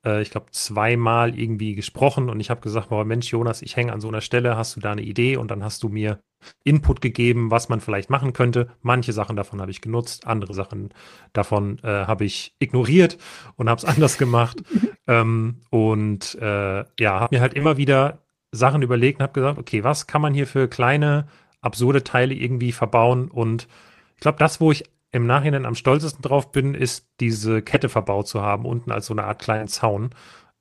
äh, 0.06 0.22
ich 0.22 0.32
glaube, 0.32 0.48
zweimal 0.52 1.38
irgendwie 1.38 1.76
gesprochen 1.76 2.30
und 2.30 2.40
ich 2.40 2.50
habe 2.50 2.62
gesagt, 2.62 2.90
boah, 2.90 3.06
Mensch, 3.06 3.32
Jonas, 3.32 3.62
ich 3.62 3.76
hänge 3.76 3.94
an 3.94 4.02
so 4.02 4.08
einer 4.08 4.22
Stelle, 4.22 4.58
hast 4.58 4.76
du 4.76 4.80
da 4.80 4.92
eine 4.92 5.02
Idee? 5.02 5.38
Und 5.38 5.52
dann 5.52 5.64
hast 5.64 5.84
du 5.84 5.90
mir 5.90 6.20
Input 6.64 7.02
gegeben, 7.02 7.52
was 7.52 7.70
man 7.70 7.82
vielleicht 7.82 8.10
machen 8.10 8.34
könnte. 8.34 8.70
Manche 8.82 9.14
Sachen 9.14 9.36
davon 9.36 9.62
habe 9.62 9.72
ich 9.72 9.82
genutzt, 9.82 10.26
andere 10.26 10.54
Sachen 10.54 10.94
davon 11.34 11.80
äh, 11.84 12.06
habe 12.06 12.26
ich 12.26 12.56
ignoriert 12.60 13.18
und 13.56 13.70
habe 13.70 13.80
es 13.80 13.86
anders 13.86 14.18
gemacht. 14.18 14.62
ähm, 15.08 15.62
und 15.70 16.36
äh, 16.36 16.86
ja, 17.00 17.20
habe 17.20 17.36
mir 17.36 17.42
halt 17.42 17.54
immer 17.54 17.78
wieder 17.78 18.20
Sachen 18.52 18.82
überlegt 18.82 19.20
und 19.20 19.24
habe 19.24 19.34
gesagt, 19.34 19.60
okay, 19.60 19.84
was 19.84 20.08
kann 20.08 20.22
man 20.22 20.34
hier 20.34 20.48
für 20.48 20.68
kleine, 20.68 21.28
absurde 21.62 22.04
Teile 22.04 22.34
irgendwie 22.34 22.72
verbauen? 22.72 23.30
Und 23.30 23.68
ich 24.16 24.22
glaube, 24.22 24.40
das, 24.40 24.62
wo 24.62 24.72
ich 24.72 24.86
im 25.12 25.26
Nachhinein 25.26 25.66
am 25.66 25.76
stolzesten 25.76 26.22
drauf 26.22 26.52
bin, 26.52 26.76
ist 26.76 27.08
diese 27.20 27.62
Kette 27.62 27.90
verbaut 27.90 28.28
zu 28.28 28.42
haben, 28.42 28.66
unten 28.66 28.92
als 28.92 29.08
so 29.08 29.14
eine 29.14 29.24
Art 29.24 29.42
kleinen 29.42 29.68
Zaun. 29.68 30.12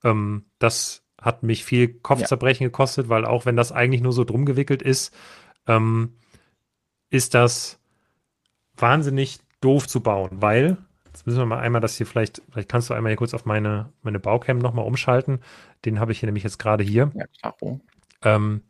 Ähm, 0.05 0.47
das 0.59 1.05
hat 1.21 1.43
mich 1.43 1.65
viel 1.65 1.89
Kopfzerbrechen 1.89 2.65
ja. 2.65 2.69
gekostet, 2.69 3.09
weil 3.09 3.25
auch 3.25 3.45
wenn 3.45 3.57
das 3.57 3.73
eigentlich 3.73 4.03
nur 4.03 4.13
so 4.13 4.25
drum 4.25 4.47
gewickelt 4.47 4.83
ist, 4.83 5.15
ähm, 5.67 6.15
ist 7.11 7.35
das 7.35 7.81
wahnsinnig 8.77 9.41
doof 9.61 9.89
zu 9.89 10.01
bauen, 10.01 10.31
weil, 10.41 10.79
jetzt 11.07 11.27
müssen 11.27 11.39
wir 11.39 11.47
mal 11.47 11.59
einmal 11.59 11.81
das 11.81 11.97
hier 11.97 12.07
vielleicht, 12.07 12.41
vielleicht 12.51 12.69
kannst 12.69 12.89
du 12.89 12.95
einmal 12.95 13.11
hier 13.11 13.17
kurz 13.17 13.35
auf 13.35 13.45
meine, 13.45 13.93
meine 14.03 14.21
Baucam 14.21 14.59
nochmal 14.59 14.87
umschalten. 14.87 15.41
Den 15.85 15.99
habe 15.99 16.13
ich 16.13 16.21
hier 16.21 16.29
nämlich 16.29 16.45
jetzt 16.45 16.59
gerade 16.59 16.85
hier. 16.85 17.11
Ja, 17.15 17.27
klar. 17.27 17.81
Ähm, 18.23 18.63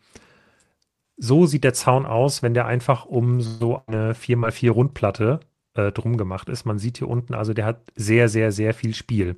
so 1.16 1.46
sieht 1.46 1.64
der 1.64 1.74
Zaun 1.74 2.06
aus, 2.06 2.42
wenn 2.42 2.55
der 2.55 2.66
einfach 2.66 3.05
um 3.05 3.40
so 3.40 3.82
eine 3.86 4.14
4x4 4.14 4.70
Rundplatte 4.70 5.40
äh, 5.78 5.92
drum 5.92 6.16
gemacht 6.16 6.48
ist. 6.48 6.64
Man 6.64 6.78
sieht 6.78 6.98
hier 6.98 7.09
unten, 7.09 7.34
also 7.34 7.55
der 7.55 7.64
hat 7.64 7.80
sehr, 7.94 8.28
sehr, 8.28 8.52
sehr 8.52 8.74
viel 8.74 8.94
Spiel. 8.94 9.36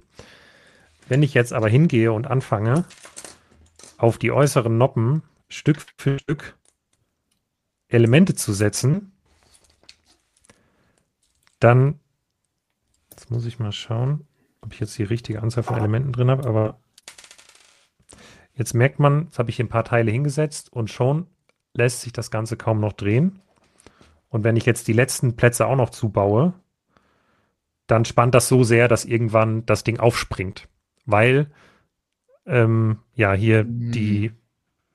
Wenn 1.08 1.22
ich 1.22 1.34
jetzt 1.34 1.52
aber 1.52 1.68
hingehe 1.68 2.12
und 2.12 2.26
anfange, 2.26 2.84
auf 3.98 4.16
die 4.16 4.32
äußeren 4.32 4.76
Noppen 4.78 5.22
Stück 5.48 5.78
für 5.98 6.18
Stück 6.18 6.56
Elemente 7.88 8.34
zu 8.34 8.52
setzen, 8.52 9.12
dann, 11.58 12.00
jetzt 13.10 13.30
muss 13.30 13.44
ich 13.44 13.58
mal 13.58 13.72
schauen, 13.72 14.26
ob 14.62 14.72
ich 14.72 14.80
jetzt 14.80 14.96
die 14.96 15.04
richtige 15.04 15.42
Anzahl 15.42 15.62
von 15.62 15.76
Elementen 15.76 16.12
drin 16.12 16.30
habe, 16.30 16.48
aber 16.48 16.80
jetzt 18.54 18.74
merkt 18.74 18.98
man, 18.98 19.24
jetzt 19.24 19.38
habe 19.38 19.50
ich 19.50 19.56
hier 19.56 19.66
ein 19.66 19.70
paar 19.70 19.84
Teile 19.84 20.10
hingesetzt 20.10 20.72
und 20.72 20.88
schon 20.88 21.26
lässt 21.74 22.00
sich 22.00 22.12
das 22.12 22.30
Ganze 22.30 22.56
kaum 22.56 22.80
noch 22.80 22.92
drehen. 22.92 23.40
Und 24.30 24.44
wenn 24.44 24.56
ich 24.56 24.64
jetzt 24.64 24.88
die 24.88 24.92
letzten 24.92 25.36
Plätze 25.36 25.66
auch 25.66 25.76
noch 25.76 25.90
zubaue, 25.90 26.54
dann 27.86 28.04
spannt 28.04 28.34
das 28.34 28.48
so 28.48 28.62
sehr, 28.64 28.88
dass 28.88 29.04
irgendwann 29.04 29.66
das 29.66 29.84
Ding 29.84 29.98
aufspringt. 29.98 30.68
Weil 31.04 31.50
ähm, 32.46 32.98
ja 33.14 33.32
hier 33.32 33.64
mhm. 33.64 33.92
die, 33.92 34.32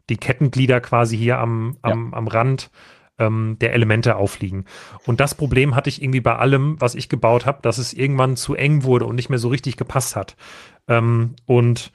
die 0.10 0.18
Kettenglieder 0.18 0.82
quasi 0.82 1.18
hier 1.18 1.38
am, 1.38 1.78
am, 1.82 2.12
ja. 2.12 2.18
am 2.18 2.28
Rand 2.28 2.72
ähm, 3.18 3.58
der 3.60 3.74
Elemente 3.74 4.16
aufliegen. 4.16 4.66
Und 5.06 5.20
das 5.20 5.36
Problem 5.36 5.76
hatte 5.76 5.90
ich 5.90 6.02
irgendwie 6.02 6.22
bei 6.22 6.36
allem, 6.36 6.80
was 6.80 6.96
ich 6.96 7.10
gebaut 7.10 7.46
habe, 7.46 7.62
dass 7.62 7.78
es 7.78 7.94
irgendwann 7.94 8.36
zu 8.38 8.56
eng 8.56 8.84
wurde 8.84 9.06
und 9.06 9.16
nicht 9.16 9.30
mehr 9.30 9.40
so 9.40 9.50
richtig 9.50 9.78
gepasst 9.78 10.16
hat. 10.16 10.36
Ähm, 10.88 11.36
und 11.46 11.92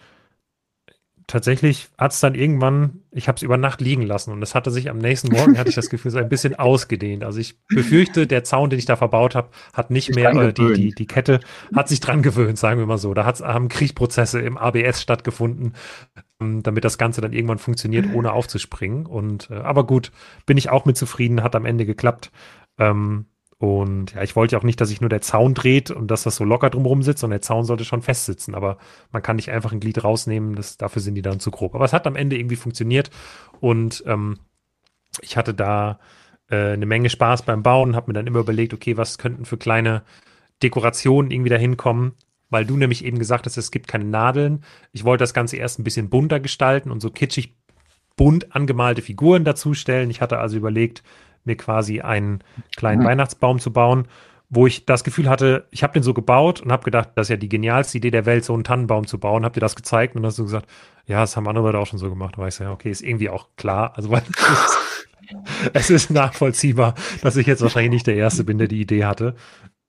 tatsächlich 1.30 1.88
hat 1.96 2.12
es 2.12 2.20
dann 2.20 2.34
irgendwann, 2.34 3.02
ich 3.12 3.28
habe 3.28 3.36
es 3.36 3.42
über 3.42 3.56
Nacht 3.56 3.80
liegen 3.80 4.02
lassen 4.02 4.32
und 4.32 4.42
es 4.42 4.54
hatte 4.54 4.70
sich 4.70 4.90
am 4.90 4.98
nächsten 4.98 5.32
Morgen, 5.32 5.56
hatte 5.58 5.70
ich 5.70 5.74
das 5.74 5.88
Gefühl, 5.90 6.10
so 6.10 6.18
ein 6.18 6.28
bisschen 6.28 6.56
ausgedehnt. 6.56 7.24
Also 7.24 7.38
ich 7.38 7.58
befürchte, 7.68 8.26
der 8.26 8.44
Zaun, 8.44 8.70
den 8.70 8.78
ich 8.78 8.84
da 8.84 8.96
verbaut 8.96 9.34
habe, 9.34 9.48
hat 9.72 9.90
nicht 9.90 10.14
mehr, 10.14 10.32
äh, 10.32 10.52
die, 10.52 10.72
die, 10.74 10.90
die 10.92 11.06
Kette 11.06 11.40
hat 11.74 11.88
sich 11.88 12.00
dran 12.00 12.22
gewöhnt, 12.22 12.58
sagen 12.58 12.78
wir 12.78 12.86
mal 12.86 12.98
so. 12.98 13.14
Da 13.14 13.24
hat's, 13.24 13.40
haben 13.40 13.68
Kriechprozesse 13.68 14.40
im 14.40 14.58
ABS 14.58 15.00
stattgefunden, 15.00 15.74
ähm, 16.40 16.62
damit 16.62 16.84
das 16.84 16.98
Ganze 16.98 17.20
dann 17.20 17.32
irgendwann 17.32 17.58
funktioniert, 17.58 18.06
ohne 18.12 18.32
aufzuspringen. 18.32 19.06
Und 19.06 19.50
äh, 19.50 19.54
aber 19.54 19.86
gut, 19.86 20.12
bin 20.46 20.56
ich 20.56 20.70
auch 20.70 20.84
mit 20.84 20.96
zufrieden, 20.96 21.42
hat 21.42 21.54
am 21.54 21.64
Ende 21.64 21.86
geklappt. 21.86 22.32
Ähm, 22.78 23.26
und 23.60 24.14
ja, 24.14 24.22
ich 24.22 24.36
wollte 24.36 24.54
ja 24.54 24.58
auch 24.58 24.64
nicht, 24.64 24.80
dass 24.80 24.88
sich 24.88 25.02
nur 25.02 25.10
der 25.10 25.20
Zaun 25.20 25.52
dreht 25.52 25.90
und 25.90 26.10
dass 26.10 26.22
das 26.22 26.36
so 26.36 26.44
locker 26.44 26.70
drumherum 26.70 27.02
sitzt, 27.02 27.20
sondern 27.20 27.40
der 27.40 27.46
Zaun 27.46 27.66
sollte 27.66 27.84
schon 27.84 28.00
festsitzen. 28.00 28.54
Aber 28.54 28.78
man 29.12 29.20
kann 29.20 29.36
nicht 29.36 29.50
einfach 29.50 29.70
ein 29.70 29.80
Glied 29.80 30.02
rausnehmen, 30.02 30.54
das, 30.54 30.78
dafür 30.78 31.02
sind 31.02 31.14
die 31.14 31.20
dann 31.20 31.40
zu 31.40 31.50
grob. 31.50 31.74
Aber 31.74 31.84
es 31.84 31.92
hat 31.92 32.06
am 32.06 32.16
Ende 32.16 32.38
irgendwie 32.38 32.56
funktioniert 32.56 33.10
und 33.60 34.02
ähm, 34.06 34.38
ich 35.20 35.36
hatte 35.36 35.52
da 35.52 36.00
äh, 36.48 36.72
eine 36.72 36.86
Menge 36.86 37.10
Spaß 37.10 37.42
beim 37.42 37.62
Bauen, 37.62 37.96
habe 37.96 38.10
mir 38.10 38.14
dann 38.14 38.26
immer 38.26 38.38
überlegt, 38.38 38.72
okay, 38.72 38.96
was 38.96 39.18
könnten 39.18 39.44
für 39.44 39.58
kleine 39.58 40.04
Dekorationen 40.62 41.30
irgendwie 41.30 41.50
da 41.50 41.56
hinkommen, 41.56 42.12
weil 42.48 42.64
du 42.64 42.78
nämlich 42.78 43.04
eben 43.04 43.18
gesagt 43.18 43.44
hast, 43.44 43.58
es 43.58 43.70
gibt 43.70 43.88
keine 43.88 44.06
Nadeln. 44.06 44.64
Ich 44.92 45.04
wollte 45.04 45.22
das 45.22 45.34
Ganze 45.34 45.58
erst 45.58 45.78
ein 45.78 45.84
bisschen 45.84 46.08
bunter 46.08 46.40
gestalten 46.40 46.90
und 46.90 47.00
so 47.00 47.10
kitschig 47.10 47.56
bunt 48.16 48.56
angemalte 48.56 49.02
Figuren 49.02 49.44
dazustellen. 49.44 50.08
Ich 50.08 50.22
hatte 50.22 50.38
also 50.38 50.56
überlegt, 50.56 51.02
mir 51.44 51.56
quasi 51.56 52.00
einen 52.00 52.42
kleinen 52.76 53.02
mhm. 53.02 53.06
Weihnachtsbaum 53.06 53.58
zu 53.58 53.72
bauen, 53.72 54.06
wo 54.50 54.66
ich 54.66 54.84
das 54.84 55.04
Gefühl 55.04 55.28
hatte, 55.28 55.66
ich 55.70 55.84
habe 55.84 55.92
den 55.92 56.02
so 56.02 56.12
gebaut 56.12 56.60
und 56.60 56.72
habe 56.72 56.82
gedacht, 56.82 57.10
das 57.14 57.26
ist 57.26 57.30
ja 57.30 57.36
die 57.36 57.48
genialste 57.48 57.98
Idee 57.98 58.10
der 58.10 58.26
Welt, 58.26 58.44
so 58.44 58.52
einen 58.52 58.64
Tannenbaum 58.64 59.06
zu 59.06 59.18
bauen. 59.18 59.44
Hab 59.44 59.52
dir 59.52 59.60
das 59.60 59.76
gezeigt 59.76 60.16
und 60.16 60.26
hast 60.26 60.38
du 60.38 60.44
gesagt, 60.44 60.68
ja, 61.06 61.20
das 61.20 61.36
haben 61.36 61.46
andere 61.46 61.66
Leute 61.66 61.78
auch 61.78 61.86
schon 61.86 62.00
so 62.00 62.08
gemacht. 62.08 62.34
Da 62.34 62.38
war 62.38 62.48
ich 62.48 62.54
so, 62.54 62.64
ja, 62.64 62.72
okay, 62.72 62.90
ist 62.90 63.02
irgendwie 63.02 63.30
auch 63.30 63.48
klar. 63.56 63.92
Also 63.96 64.10
weil 64.10 64.22
es 65.72 65.90
ist 65.90 66.10
nachvollziehbar, 66.10 66.94
dass 67.22 67.36
ich 67.36 67.46
jetzt 67.46 67.62
wahrscheinlich 67.62 67.92
nicht 67.92 68.06
der 68.08 68.16
Erste 68.16 68.42
bin, 68.42 68.58
der 68.58 68.66
die 68.66 68.80
Idee 68.80 69.04
hatte. 69.04 69.36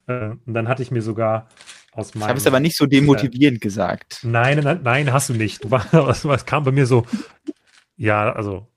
Äh, 0.06 0.32
und 0.46 0.54
dann 0.54 0.68
hatte 0.68 0.84
ich 0.84 0.92
mir 0.92 1.02
sogar 1.02 1.48
aus 1.92 2.14
meinem. 2.14 2.24
Ich 2.24 2.30
habe 2.30 2.40
es 2.40 2.48
aber 2.48 2.60
nicht 2.60 2.78
so 2.78 2.86
demotivierend 2.86 3.58
äh, 3.58 3.60
gesagt. 3.60 4.20
Nein, 4.22 4.60
nein, 4.64 4.82
nein, 4.84 5.12
hast 5.12 5.30
du 5.30 5.34
nicht. 5.34 5.64
Du 5.64 5.72
war, 5.72 5.86
es 6.10 6.46
kam 6.46 6.64
bei 6.64 6.72
mir 6.72 6.86
so, 6.86 7.06
ja, 7.98 8.32
also 8.32 8.68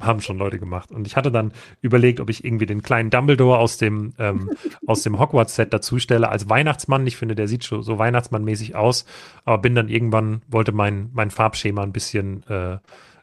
haben 0.00 0.20
schon 0.20 0.38
Leute 0.38 0.58
gemacht. 0.58 0.90
Und 0.90 1.06
ich 1.06 1.16
hatte 1.16 1.30
dann 1.30 1.52
überlegt, 1.80 2.20
ob 2.20 2.30
ich 2.30 2.44
irgendwie 2.44 2.66
den 2.66 2.82
kleinen 2.82 3.10
Dumbledore 3.10 3.58
aus 3.58 3.78
dem, 3.78 4.12
ähm, 4.18 4.50
aus 4.86 5.02
dem 5.02 5.18
Hogwarts-Set 5.18 5.72
dazu 5.72 5.98
stelle 5.98 6.28
als 6.28 6.48
Weihnachtsmann. 6.48 7.06
Ich 7.06 7.16
finde, 7.16 7.34
der 7.34 7.48
sieht 7.48 7.64
schon 7.64 7.82
so 7.82 7.98
Weihnachtsmann-mäßig 7.98 8.74
aus, 8.74 9.04
aber 9.44 9.58
bin 9.58 9.74
dann 9.74 9.88
irgendwann, 9.88 10.42
wollte 10.48 10.72
mein, 10.72 11.10
mein 11.12 11.30
Farbschema 11.30 11.82
ein 11.82 11.92
bisschen 11.92 12.42
äh, 12.44 12.78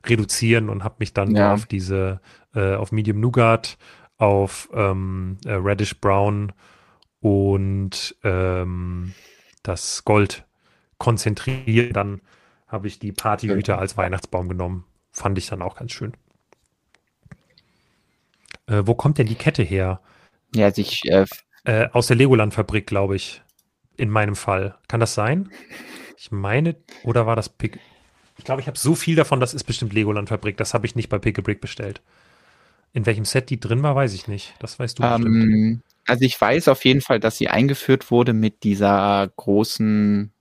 reduzieren 0.05 0.69
und 0.69 0.83
habe 0.83 0.95
mich 0.99 1.13
dann 1.13 1.35
ja. 1.35 1.53
auf 1.53 1.65
diese, 1.65 2.21
äh, 2.55 2.75
auf 2.75 2.91
Medium 2.91 3.19
Nougat, 3.19 3.77
auf 4.17 4.69
ähm, 4.73 5.37
äh, 5.45 5.53
Reddish 5.53 5.99
Brown 5.99 6.53
und 7.19 8.15
ähm, 8.23 9.13
das 9.63 10.05
Gold 10.05 10.45
konzentriert. 10.97 11.95
Dann 11.95 12.21
habe 12.67 12.87
ich 12.87 12.99
die 12.99 13.11
Partyhüte 13.11 13.77
als 13.77 13.97
Weihnachtsbaum 13.97 14.49
genommen. 14.49 14.85
Fand 15.11 15.37
ich 15.37 15.47
dann 15.47 15.61
auch 15.61 15.75
ganz 15.75 15.91
schön. 15.91 16.13
Äh, 18.67 18.83
wo 18.85 18.93
kommt 18.95 19.17
denn 19.17 19.27
die 19.27 19.35
Kette 19.35 19.63
her? 19.63 20.01
Ja, 20.55 20.71
sich. 20.71 21.01
Äh, 21.05 21.25
äh, 21.63 21.89
aus 21.91 22.07
der 22.07 22.15
Legoland-Fabrik, 22.15 22.87
glaube 22.87 23.15
ich. 23.15 23.41
In 23.97 24.09
meinem 24.09 24.35
Fall. 24.35 24.77
Kann 24.87 24.99
das 24.99 25.15
sein? 25.15 25.49
Ich 26.17 26.31
meine, 26.31 26.75
oder 27.03 27.25
war 27.25 27.35
das 27.35 27.49
Pick? 27.49 27.79
Ich 28.37 28.45
glaube, 28.45 28.61
ich 28.61 28.67
habe 28.67 28.77
so 28.77 28.93
viel 28.93 29.15
davon, 29.15 29.39
das 29.39 29.53
ist 29.53 29.63
bestimmt 29.63 29.93
Legoland-Fabrik. 29.93 30.57
Das 30.57 30.73
habe 30.73 30.85
ich 30.85 30.95
nicht 30.95 31.09
bei 31.09 31.17
Pick 31.17 31.39
a 31.39 31.41
Brick 31.41 31.61
bestellt. 31.61 32.01
In 32.93 33.05
welchem 33.05 33.25
Set 33.25 33.49
die 33.49 33.59
drin 33.59 33.83
war, 33.83 33.95
weiß 33.95 34.13
ich 34.13 34.27
nicht. 34.27 34.53
Das 34.59 34.79
weißt 34.79 34.99
du 34.99 35.03
ähm, 35.03 35.23
bestimmt. 35.23 35.81
Also 36.07 36.23
ich 36.23 36.39
weiß 36.39 36.67
auf 36.67 36.85
jeden 36.85 37.01
Fall, 37.01 37.19
dass 37.19 37.37
sie 37.37 37.49
eingeführt 37.49 38.11
wurde 38.11 38.33
mit 38.33 38.63
dieser 38.63 39.29
großen 39.35 40.31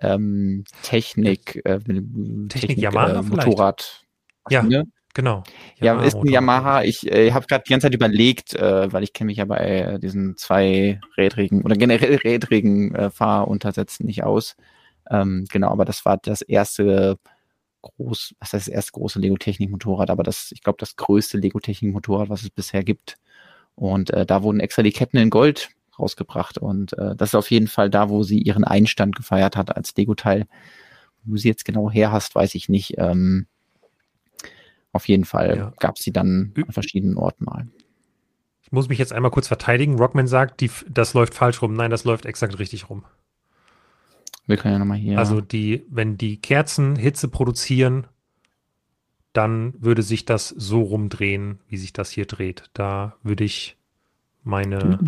ähm, 0.00 0.64
Technik, 0.82 1.56
äh, 1.64 1.78
Technik, 1.80 2.48
Technik 2.50 2.78
Yamaha 2.78 3.20
äh, 3.20 3.22
Motorrad. 3.22 4.04
Ja, 4.50 4.62
genau. 5.18 5.42
Yamaha 5.80 6.02
ja, 6.02 6.06
ist 6.06 6.14
ein 6.14 6.26
Yamaha. 6.26 6.82
Ich 6.84 7.10
äh, 7.10 7.32
habe 7.32 7.46
gerade 7.46 7.64
die 7.66 7.70
ganze 7.70 7.86
Zeit 7.86 7.94
überlegt, 7.94 8.54
äh, 8.54 8.92
weil 8.92 9.02
ich 9.02 9.12
kenne 9.12 9.26
mich 9.26 9.38
ja 9.38 9.46
bei 9.46 9.58
äh, 9.58 9.98
diesen 9.98 10.36
zweirädrigen 10.36 11.62
oder 11.62 11.74
generell 11.74 12.14
rädrigen 12.24 12.94
äh, 12.94 13.10
Fahruntersätzen 13.10 14.06
nicht 14.06 14.22
aus. 14.22 14.56
Ähm, 15.10 15.46
genau, 15.50 15.70
aber 15.70 15.84
das 15.84 16.04
war 16.04 16.18
das 16.18 16.40
erste 16.40 17.18
groß, 17.82 18.34
was 18.38 18.52
heißt 18.52 18.68
das 18.68 18.72
erste 18.72 18.92
große 18.92 19.18
Lego-Technik-Motorrad, 19.18 20.10
aber 20.10 20.22
das, 20.22 20.52
ich 20.52 20.62
glaube, 20.62 20.78
das 20.78 20.94
größte 20.94 21.38
Lego-Technik-Motorrad, 21.38 22.28
was 22.28 22.42
es 22.42 22.50
bisher 22.50 22.84
gibt. 22.84 23.16
Und 23.74 24.10
äh, 24.10 24.24
da 24.24 24.42
wurden 24.44 24.60
extra 24.60 24.82
die 24.82 24.92
Ketten 24.92 25.16
in 25.16 25.30
Gold 25.30 25.70
rausgebracht. 25.98 26.58
Und 26.58 26.96
äh, 26.96 27.16
das 27.16 27.30
ist 27.30 27.34
auf 27.34 27.50
jeden 27.50 27.68
Fall 27.68 27.90
da, 27.90 28.08
wo 28.08 28.22
sie 28.22 28.40
ihren 28.40 28.64
Einstand 28.64 29.16
gefeiert 29.16 29.56
hat 29.56 29.76
als 29.76 29.96
Lego-Teil. 29.96 30.46
Wo 31.24 31.36
sie 31.36 31.48
jetzt 31.48 31.64
genau 31.64 31.90
her 31.90 32.12
hast, 32.12 32.34
weiß 32.36 32.54
ich 32.54 32.68
nicht. 32.68 32.94
Ähm, 32.98 33.46
auf 34.92 35.08
jeden 35.08 35.24
Fall 35.24 35.56
ja. 35.56 35.72
gab 35.78 35.96
es 35.96 36.04
sie 36.04 36.12
dann 36.12 36.52
an 36.56 36.72
verschiedenen 36.72 37.16
Orten 37.16 37.44
mal. 37.44 37.66
Ich 38.62 38.72
muss 38.72 38.88
mich 38.88 38.98
jetzt 38.98 39.12
einmal 39.12 39.30
kurz 39.30 39.48
verteidigen. 39.48 39.96
Rockman 39.96 40.26
sagt, 40.26 40.60
die, 40.60 40.70
das 40.88 41.14
läuft 41.14 41.34
falsch 41.34 41.62
rum. 41.62 41.72
Nein, 41.72 41.90
das 41.90 42.04
läuft 42.04 42.26
exakt 42.26 42.58
richtig 42.58 42.90
rum. 42.90 43.04
Wir 44.46 44.56
können 44.56 44.74
ja 44.74 44.78
nochmal 44.78 44.98
hier. 44.98 45.18
Also 45.18 45.40
die, 45.40 45.84
wenn 45.88 46.16
die 46.16 46.40
Kerzen 46.40 46.96
Hitze 46.96 47.28
produzieren, 47.28 48.06
dann 49.32 49.74
würde 49.78 50.02
sich 50.02 50.24
das 50.24 50.48
so 50.48 50.82
rumdrehen, 50.82 51.60
wie 51.68 51.76
sich 51.76 51.92
das 51.92 52.10
hier 52.10 52.26
dreht. 52.26 52.64
Da 52.72 53.16
würde 53.22 53.44
ich 53.44 53.76
meine 54.42 54.98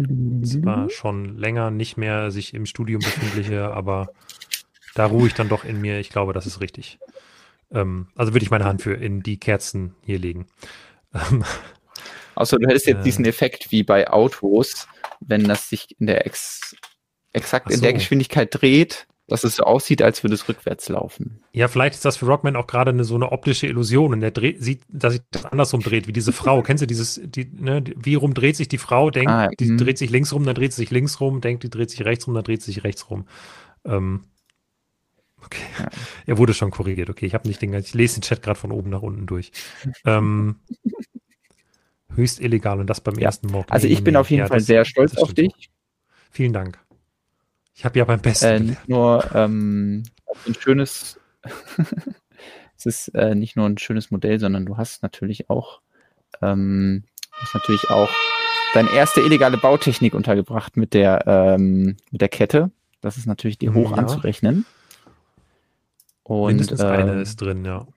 zwar 0.43 0.91
schon 0.91 1.37
länger 1.37 1.71
nicht 1.71 1.97
mehr 1.97 2.31
sich 2.31 2.55
im 2.55 2.67
Studium 2.67 3.01
befindliche, 3.01 3.73
aber 3.73 4.13
da 4.95 5.07
ruhe 5.07 5.27
ich 5.27 5.35
dann 5.35 5.49
doch 5.49 5.65
in 5.65 5.81
mir. 5.81 5.99
Ich 6.01 6.11
glaube, 6.11 6.33
das 6.33 6.47
ist 6.47 6.61
richtig. 6.61 6.99
Ähm, 7.73 8.09
also 8.17 8.33
würde 8.33 8.45
ich 8.45 8.51
meine 8.51 8.65
Hand 8.65 8.83
für 8.83 8.95
in 8.95 9.23
die 9.23 9.39
Kerzen 9.39 9.95
hier 10.05 10.19
legen. 10.19 10.47
Ähm, 11.15 11.45
Außer 12.35 12.59
du 12.59 12.67
hättest 12.69 12.87
jetzt 12.87 13.01
äh, 13.01 13.05
diesen 13.05 13.25
Effekt 13.25 13.71
wie 13.71 13.83
bei 13.83 14.09
Autos, 14.09 14.89
wenn 15.21 15.45
das 15.45 15.69
sich 15.69 15.89
in 15.99 16.07
der 16.07 16.27
Ex 16.27 16.75
exakt 17.33 17.69
so. 17.69 17.75
in 17.75 17.83
der 17.83 17.93
Geschwindigkeit 17.93 18.49
dreht, 18.53 19.07
dass 19.31 19.45
es 19.45 19.57
so 19.57 19.63
aussieht, 19.63 20.03
als 20.03 20.25
würde 20.25 20.35
es 20.35 20.49
rückwärts 20.49 20.89
laufen. 20.89 21.45
Ja, 21.53 21.69
vielleicht 21.69 21.95
ist 21.95 22.05
das 22.05 22.17
für 22.17 22.27
Rockman 22.27 22.57
auch 22.57 22.67
gerade 22.67 22.91
eine, 22.91 23.05
so 23.05 23.15
eine 23.15 23.31
optische 23.31 23.69
Illusion 23.69 24.13
und 24.13 24.23
er 24.23 24.33
dreht, 24.33 24.63
sieht, 24.63 24.83
dass 24.89 25.13
sich 25.13 25.23
das 25.31 25.45
andersrum 25.45 25.83
dreht, 25.83 26.09
wie 26.09 26.13
diese 26.13 26.33
Frau. 26.33 26.63
Kennst 26.65 26.83
du 26.83 26.87
dieses, 26.87 27.21
die, 27.23 27.49
ne, 27.53 27.85
wie 27.97 28.17
rum 28.17 28.35
dreht 28.35 28.57
sich 28.57 28.69
die 28.69 28.79
Frau? 28.79 29.11
Denkt, 29.11 29.31
ah, 29.31 29.49
die 29.49 29.71
mh. 29.71 29.77
dreht 29.77 29.99
sich 29.99 30.11
links 30.11 30.33
rum, 30.33 30.45
dann 30.45 30.57
dreht 30.57 30.73
sie 30.73 30.83
sich 30.83 30.91
links 30.91 31.21
rum, 31.21 31.41
denkt, 31.41 31.63
die 31.63 31.71
dreht 31.71 31.91
sich 31.91 32.05
rechts 32.05 32.27
rum, 32.27 32.35
dann 32.35 32.45
dreht 32.45 32.63
sie 32.63 32.73
sich 32.73 32.83
rechts 32.83 33.09
rum. 33.09 33.27
Ähm, 33.85 34.25
okay. 35.45 35.63
Ja. 35.79 35.89
Er 36.27 36.39
wurde 36.39 36.55
schon 36.55 36.71
korrigiert. 36.71 37.11
Okay, 37.11 37.27
ich 37.27 37.35
habe 37.35 37.49
nicht 37.49 37.61
den 37.63 37.73
ich 37.75 37.95
lese 37.95 38.21
den 38.21 38.23
Chat 38.23 38.43
gerade 38.43 38.59
von 38.59 38.73
oben 38.73 38.91
nach 38.91 39.03
unten 39.03 39.27
durch. 39.27 39.53
ähm, 40.05 40.57
höchst 42.15 42.41
illegal 42.41 42.81
und 42.81 42.89
das 42.89 43.01
beim 43.01 43.17
ja. 43.17 43.23
ersten 43.23 43.49
Mock. 43.49 43.67
Also 43.71 43.87
ich 43.87 44.03
bin 44.03 44.17
auf 44.17 44.31
jeden 44.31 44.41
ja, 44.41 44.47
Fall 44.47 44.59
das, 44.59 44.67
sehr 44.67 44.85
stolz 44.85 45.17
auf 45.17 45.33
dich. 45.33 45.71
Vielen 46.31 46.53
Dank. 46.53 46.79
Ich 47.75 47.85
habe 47.85 47.99
ja 47.99 48.05
beim 48.05 48.21
besten. 48.21 48.47
Äh, 48.47 48.61
nicht 48.61 48.89
nur 48.89 49.35
ähm, 49.35 50.03
ein 50.47 50.55
schönes, 50.55 51.19
es 52.77 52.87
ist 52.87 53.09
äh, 53.15 53.35
nicht 53.35 53.57
nur 53.57 53.67
ein 53.67 53.79
schönes 53.79 54.11
Modell, 54.11 54.39
sondern 54.39 54.67
du 54.67 54.77
hast 54.77 55.03
natürlich 55.03 55.51
auch, 55.51 55.81
ähm, 56.43 57.05
hast 57.33 57.55
natürlich 57.55 57.89
auch 57.91 58.11
deine 58.75 58.93
erste 58.93 59.21
illegale 59.21 59.57
Bautechnik 59.57 60.15
untergebracht 60.15 60.77
mit 60.77 60.95
der, 60.95 61.27
ähm, 61.27 61.97
mit 62.11 62.21
der 62.21 62.29
Kette. 62.29 62.71
Das 63.01 63.17
ist 63.17 63.27
natürlich 63.27 63.59
dir 63.59 63.75
hoch 63.75 63.93
ja. 63.93 63.97
anzurechnen. 63.97 64.67
Und, 66.31 66.47
Mindestens 66.47 66.81
eine 66.83 67.21
ist 67.23 67.41
drin, 67.41 67.65
ja. 67.65 67.89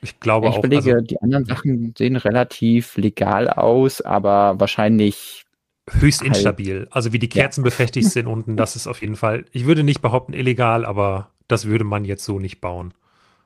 Ich 0.00 0.18
glaube 0.18 0.48
ich 0.48 0.54
auch. 0.54 0.58
Ich 0.58 0.64
überlege, 0.64 0.94
also, 0.94 1.06
die 1.06 1.22
anderen 1.22 1.44
Sachen 1.44 1.94
sehen 1.96 2.16
relativ 2.16 2.96
legal 2.96 3.48
aus, 3.48 4.00
aber 4.00 4.58
wahrscheinlich 4.58 5.44
höchst 5.88 6.22
halt. 6.22 6.30
instabil. 6.30 6.88
Also 6.90 7.12
wie 7.12 7.20
die 7.20 7.28
Kerzen 7.28 7.60
ja. 7.60 7.66
befestigt 7.66 8.10
sind 8.10 8.26
unten, 8.26 8.56
das 8.56 8.74
ist 8.74 8.88
auf 8.88 9.02
jeden 9.02 9.14
Fall, 9.14 9.44
ich 9.52 9.66
würde 9.66 9.84
nicht 9.84 10.02
behaupten 10.02 10.32
illegal, 10.32 10.84
aber 10.84 11.30
das 11.46 11.66
würde 11.66 11.84
man 11.84 12.04
jetzt 12.04 12.24
so 12.24 12.40
nicht 12.40 12.60
bauen. 12.60 12.92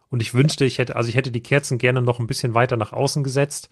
Und 0.08 0.22
ich 0.22 0.32
wünschte, 0.32 0.64
ich 0.64 0.78
hätte, 0.78 0.96
also 0.96 1.10
ich 1.10 1.14
hätte 1.14 1.30
die 1.30 1.42
Kerzen 1.42 1.76
gerne 1.76 2.00
noch 2.00 2.18
ein 2.18 2.26
bisschen 2.26 2.54
weiter 2.54 2.78
nach 2.78 2.94
außen 2.94 3.24
gesetzt, 3.24 3.68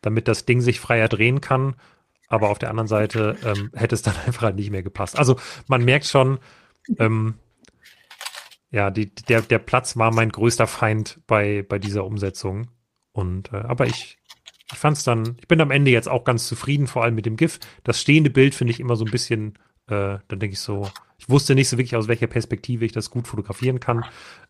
damit 0.00 0.28
das 0.28 0.46
Ding 0.46 0.62
sich 0.62 0.80
freier 0.80 1.08
drehen 1.08 1.42
kann. 1.42 1.74
Aber 2.28 2.48
auf 2.48 2.58
der 2.58 2.70
anderen 2.70 2.88
Seite 2.88 3.36
ähm, 3.44 3.70
hätte 3.74 3.94
es 3.94 4.00
dann 4.00 4.14
einfach 4.26 4.44
halt 4.44 4.56
nicht 4.56 4.70
mehr 4.70 4.82
gepasst. 4.82 5.18
Also 5.18 5.36
man 5.68 5.84
merkt 5.84 6.06
schon, 6.06 6.38
ähm, 6.98 7.34
ja, 8.72 8.90
die, 8.90 9.14
der, 9.14 9.42
der 9.42 9.58
Platz 9.58 9.96
war 9.96 10.12
mein 10.12 10.30
größter 10.30 10.66
Feind 10.66 11.20
bei, 11.26 11.64
bei 11.68 11.78
dieser 11.78 12.04
Umsetzung. 12.04 12.68
Und 13.12 13.52
äh, 13.52 13.56
aber 13.56 13.86
ich, 13.86 14.18
ich 14.72 14.78
fand 14.78 14.96
es 14.96 15.04
dann, 15.04 15.36
ich 15.38 15.46
bin 15.46 15.60
am 15.60 15.70
Ende 15.70 15.90
jetzt 15.90 16.08
auch 16.08 16.24
ganz 16.24 16.48
zufrieden, 16.48 16.86
vor 16.86 17.04
allem 17.04 17.14
mit 17.14 17.26
dem 17.26 17.36
GIF. 17.36 17.60
Das 17.84 18.00
stehende 18.00 18.30
Bild 18.30 18.54
finde 18.54 18.72
ich 18.72 18.80
immer 18.80 18.96
so 18.96 19.04
ein 19.04 19.10
bisschen, 19.10 19.58
äh, 19.88 20.18
dann 20.26 20.38
denke 20.38 20.54
ich 20.54 20.60
so, 20.60 20.90
ich 21.18 21.28
wusste 21.28 21.54
nicht 21.54 21.68
so 21.68 21.76
wirklich, 21.76 21.94
aus 21.94 22.08
welcher 22.08 22.26
Perspektive 22.26 22.86
ich 22.86 22.92
das 22.92 23.10
gut 23.10 23.28
fotografieren 23.28 23.78
kann. 23.78 24.04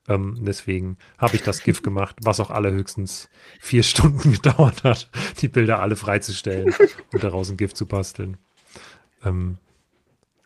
Ähm, 0.09 0.39
deswegen 0.41 0.99
habe 1.19 1.35
ich 1.35 1.43
das 1.43 1.65
GIF 1.65 1.83
gemacht, 1.83 2.17
was 2.23 2.39
auch 2.39 2.51
alle 2.51 2.71
höchstens 2.71 3.29
vier 3.61 3.83
Stunden 3.83 4.33
gedauert 4.41 4.85
hat, 4.85 5.11
die 5.41 5.49
Bilder 5.49 5.81
alle 5.81 5.97
freizustellen 5.97 6.73
und 7.13 7.25
daraus 7.25 7.51
ein 7.51 7.57
GIF 7.57 7.75
zu 7.75 7.87
basteln. 7.87 8.37
Ähm, 9.25 9.59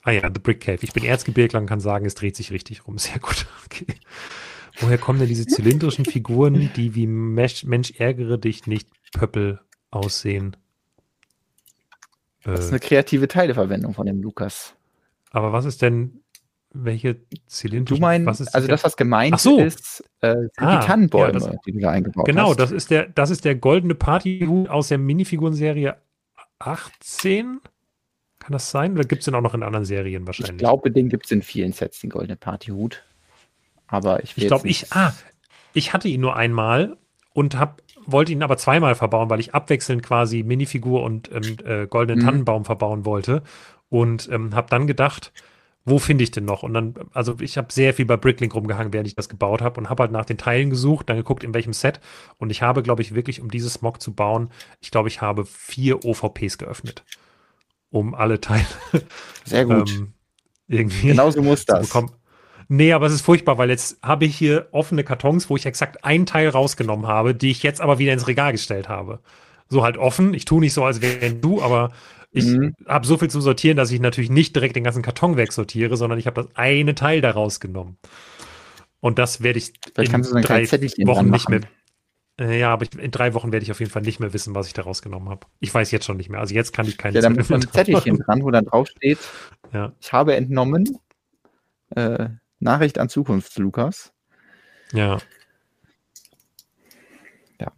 ah 0.06 0.12
ja, 0.12 0.30
The 0.32 0.40
Brick 0.40 0.60
Cave. 0.60 0.78
Ich 0.82 0.92
bin 0.92 1.04
Erzgebirgler 1.04 1.60
und 1.60 1.66
kann 1.66 1.80
sagen, 1.80 2.06
es 2.06 2.14
dreht 2.14 2.36
sich 2.36 2.52
richtig 2.52 2.86
rum. 2.86 2.98
Sehr 2.98 3.18
gut. 3.18 3.46
Okay. 3.66 3.86
Woher 4.78 4.96
kommen 4.96 5.18
denn 5.18 5.26
diese 5.26 5.44
zylindrischen 5.44 6.04
Figuren, 6.04 6.70
die 6.76 6.94
wie 6.94 7.08
Mensch, 7.08 7.64
Mensch 7.64 7.92
ärgere 7.98 8.38
dich 8.38 8.68
nicht 8.68 8.88
Pöppel 9.12 9.60
aussehen. 9.90 10.56
Das 12.44 12.60
ist 12.60 12.70
eine 12.70 12.78
kreative 12.78 13.26
Teileverwendung 13.26 13.92
von 13.92 14.06
dem 14.06 14.22
Lukas. 14.22 14.76
Aber 15.30 15.52
was 15.52 15.64
ist 15.64 15.82
denn, 15.82 16.20
welche 16.72 17.16
zylindrischen? 17.48 18.00
Du 18.00 18.06
meinst, 18.06 18.54
also 18.54 18.68
das, 18.68 18.84
was 18.84 18.96
gemeint 18.96 19.40
so. 19.40 19.58
ist, 19.58 20.04
äh, 20.20 20.34
sind 20.34 20.50
ah, 20.58 20.80
die 20.80 20.86
Tannenbäume, 20.86 21.26
ja, 21.26 21.32
das, 21.32 21.50
die 21.66 21.72
du 21.72 21.80
da 21.80 21.90
eingebaut 21.90 22.26
genau, 22.26 22.50
hast. 22.50 22.56
Genau, 22.56 22.64
das 22.64 22.70
ist 22.70 22.90
der, 22.90 23.08
das 23.08 23.30
ist 23.30 23.44
der 23.44 23.56
goldene 23.56 23.96
Partyhut 23.96 24.68
aus 24.68 24.88
der 24.88 24.98
Minifigurenserie 24.98 25.96
18. 26.60 27.60
Kann 28.46 28.52
das 28.52 28.70
sein? 28.70 28.92
Oder 28.92 29.02
gibt 29.02 29.22
es 29.22 29.24
den 29.24 29.34
auch 29.34 29.40
noch 29.40 29.54
in 29.54 29.64
anderen 29.64 29.84
Serien 29.84 30.24
wahrscheinlich? 30.24 30.52
Ich 30.52 30.58
glaube, 30.58 30.92
den 30.92 31.08
gibt 31.08 31.24
es 31.24 31.32
in 31.32 31.42
vielen 31.42 31.72
Sets, 31.72 31.98
den 31.98 32.10
goldenen 32.10 32.38
Partyhut. 32.38 33.02
Aber 33.88 34.22
ich 34.22 34.38
Ich 34.38 34.46
glaube, 34.46 34.68
ich, 34.68 34.92
ah, 34.92 35.12
ich 35.72 35.92
hatte 35.92 36.06
ihn 36.06 36.20
nur 36.20 36.36
einmal 36.36 36.96
und 37.32 37.58
hab, 37.58 37.82
wollte 38.06 38.30
ihn 38.30 38.44
aber 38.44 38.56
zweimal 38.56 38.94
verbauen, 38.94 39.30
weil 39.30 39.40
ich 39.40 39.52
abwechselnd 39.52 40.04
quasi 40.04 40.44
Minifigur 40.44 41.02
und 41.02 41.28
ähm, 41.32 41.56
äh, 41.64 41.88
goldenen 41.88 42.20
mhm. 42.20 42.24
Tannenbaum 42.24 42.64
verbauen 42.64 43.04
wollte. 43.04 43.42
Und 43.88 44.28
ähm, 44.30 44.54
habe 44.54 44.70
dann 44.70 44.86
gedacht, 44.86 45.32
wo 45.84 45.98
finde 45.98 46.22
ich 46.22 46.30
den 46.30 46.44
noch? 46.44 46.62
Und 46.62 46.72
dann, 46.72 46.94
also 47.14 47.34
ich 47.40 47.58
habe 47.58 47.72
sehr 47.72 47.94
viel 47.94 48.06
bei 48.06 48.16
Bricklink 48.16 48.54
rumgehangen, 48.54 48.92
während 48.92 49.08
ich 49.08 49.16
das 49.16 49.28
gebaut 49.28 49.60
habe 49.60 49.80
und 49.80 49.90
habe 49.90 50.04
halt 50.04 50.12
nach 50.12 50.24
den 50.24 50.38
Teilen 50.38 50.70
gesucht, 50.70 51.10
dann 51.10 51.16
geguckt, 51.16 51.42
in 51.42 51.52
welchem 51.52 51.72
Set. 51.72 51.98
Und 52.38 52.50
ich 52.50 52.62
habe, 52.62 52.84
glaube 52.84 53.02
ich, 53.02 53.12
wirklich, 53.12 53.40
um 53.40 53.50
dieses 53.50 53.72
Smog 53.72 54.00
zu 54.00 54.14
bauen, 54.14 54.50
ich 54.80 54.92
glaube, 54.92 55.08
ich 55.08 55.20
habe 55.20 55.44
vier 55.44 56.04
OVPs 56.04 56.58
geöffnet, 56.58 57.02
um 57.90 58.14
alle 58.14 58.40
Teile 58.40 58.66
sehr 59.44 59.64
gut 59.64 59.90
ähm, 59.90 60.12
irgendwie 60.68 61.08
Genauso 61.08 61.42
muss 61.42 61.64
das. 61.64 61.86
bekommen. 61.86 62.10
Nee, 62.68 62.92
aber 62.92 63.06
es 63.06 63.12
ist 63.12 63.22
furchtbar, 63.22 63.58
weil 63.58 63.70
jetzt 63.70 63.98
habe 64.02 64.24
ich 64.24 64.36
hier 64.36 64.68
offene 64.72 65.04
Kartons, 65.04 65.48
wo 65.48 65.56
ich 65.56 65.66
exakt 65.66 66.04
einen 66.04 66.26
Teil 66.26 66.48
rausgenommen 66.48 67.06
habe, 67.06 67.34
die 67.34 67.50
ich 67.50 67.62
jetzt 67.62 67.80
aber 67.80 67.98
wieder 67.98 68.12
ins 68.12 68.26
Regal 68.26 68.52
gestellt 68.52 68.88
habe. 68.88 69.20
So 69.68 69.84
halt 69.84 69.96
offen. 69.96 70.34
Ich 70.34 70.44
tue 70.44 70.60
nicht 70.60 70.72
so, 70.72 70.84
als 70.84 71.00
wären 71.00 71.40
du, 71.40 71.62
aber 71.62 71.92
ich 72.32 72.44
mhm. 72.44 72.74
habe 72.86 73.06
so 73.06 73.16
viel 73.18 73.30
zu 73.30 73.40
sortieren, 73.40 73.76
dass 73.76 73.92
ich 73.92 74.00
natürlich 74.00 74.30
nicht 74.30 74.54
direkt 74.54 74.74
den 74.76 74.84
ganzen 74.84 75.02
Karton 75.02 75.36
wegsortiere, 75.36 75.96
sondern 75.96 76.18
ich 76.18 76.26
habe 76.26 76.42
das 76.42 76.56
eine 76.56 76.94
Teil 76.94 77.20
da 77.20 77.30
rausgenommen. 77.30 77.98
Und 79.00 79.18
das 79.18 79.42
werde 79.42 79.58
ich 79.58 79.72
Vielleicht 79.94 80.12
in 80.12 80.22
drei 80.42 80.66
Wochen 81.06 81.30
nicht 81.30 81.48
mehr. 81.48 81.60
Äh, 82.38 82.58
ja, 82.58 82.72
aber 82.72 82.84
ich, 82.84 82.94
in 82.94 83.10
drei 83.10 83.34
Wochen 83.34 83.52
werde 83.52 83.64
ich 83.64 83.70
auf 83.70 83.80
jeden 83.80 83.90
Fall 83.90 84.02
nicht 84.02 84.20
mehr 84.20 84.32
wissen, 84.32 84.54
was 84.54 84.66
ich 84.66 84.74
da 84.74 84.82
rausgenommen 84.82 85.28
habe. 85.28 85.46
Ich 85.60 85.72
weiß 85.72 85.90
jetzt 85.90 86.04
schon 86.04 86.18
nicht 86.18 86.28
mehr. 86.28 86.40
Also 86.40 86.54
jetzt 86.54 86.72
kann 86.72 86.86
ich 86.86 86.98
keine 86.98 87.18
Ja, 87.18 87.30
muss 87.30 87.48
man 87.48 87.62
ein 87.62 87.70
Zettelchen 87.70 88.18
dran, 88.18 88.42
wo 88.42 88.50
dann 88.50 88.66
draufsteht, 88.66 89.18
ja. 89.72 89.92
ich 90.00 90.12
habe 90.12 90.36
entnommen, 90.36 90.98
äh, 91.90 92.28
Nachricht 92.58 92.98
an 92.98 93.08
Zukunft, 93.08 93.56
Lukas. 93.58 94.12
Ja. 94.92 95.18
Ja. 97.60 97.72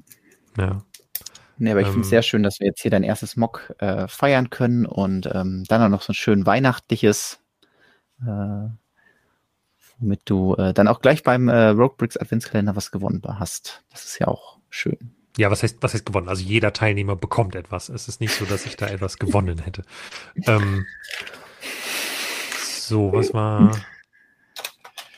Ja. 0.56 0.82
Nee, 1.58 1.72
aber 1.72 1.80
ich 1.80 1.86
ähm, 1.88 1.94
finde 1.94 2.04
es 2.04 2.10
sehr 2.10 2.22
schön, 2.22 2.42
dass 2.42 2.60
wir 2.60 2.68
jetzt 2.68 2.82
hier 2.82 2.90
dein 2.90 3.02
erstes 3.02 3.36
Mock 3.36 3.74
äh, 3.78 4.06
feiern 4.08 4.50
können 4.50 4.86
und 4.86 5.28
ähm, 5.32 5.64
dann 5.68 5.82
auch 5.82 5.88
noch 5.88 6.02
so 6.02 6.12
ein 6.12 6.14
schön 6.14 6.46
weihnachtliches, 6.46 7.40
äh, 8.22 8.68
womit 9.98 10.20
du 10.24 10.54
äh, 10.54 10.72
dann 10.72 10.88
auch 10.88 11.00
gleich 11.00 11.22
beim 11.22 11.48
äh, 11.48 11.68
Rogue 11.68 11.96
Bricks 11.96 12.16
Adventskalender 12.16 12.76
was 12.76 12.90
gewonnen 12.90 13.22
hast. 13.26 13.84
Das 13.90 14.04
ist 14.04 14.18
ja 14.18 14.28
auch 14.28 14.58
schön. 14.70 15.14
Ja, 15.36 15.50
was 15.50 15.62
heißt, 15.62 15.78
was 15.80 15.94
heißt 15.94 16.04
gewonnen? 16.04 16.28
Also 16.28 16.42
jeder 16.42 16.72
Teilnehmer 16.72 17.14
bekommt 17.14 17.54
etwas. 17.54 17.88
Es 17.88 18.08
ist 18.08 18.20
nicht 18.20 18.34
so, 18.34 18.44
dass 18.44 18.66
ich 18.66 18.76
da 18.76 18.88
etwas 18.88 19.18
gewonnen 19.18 19.58
hätte. 19.60 19.84
Ähm, 20.46 20.84
so, 22.60 23.12
was 23.12 23.32
war. 23.32 23.70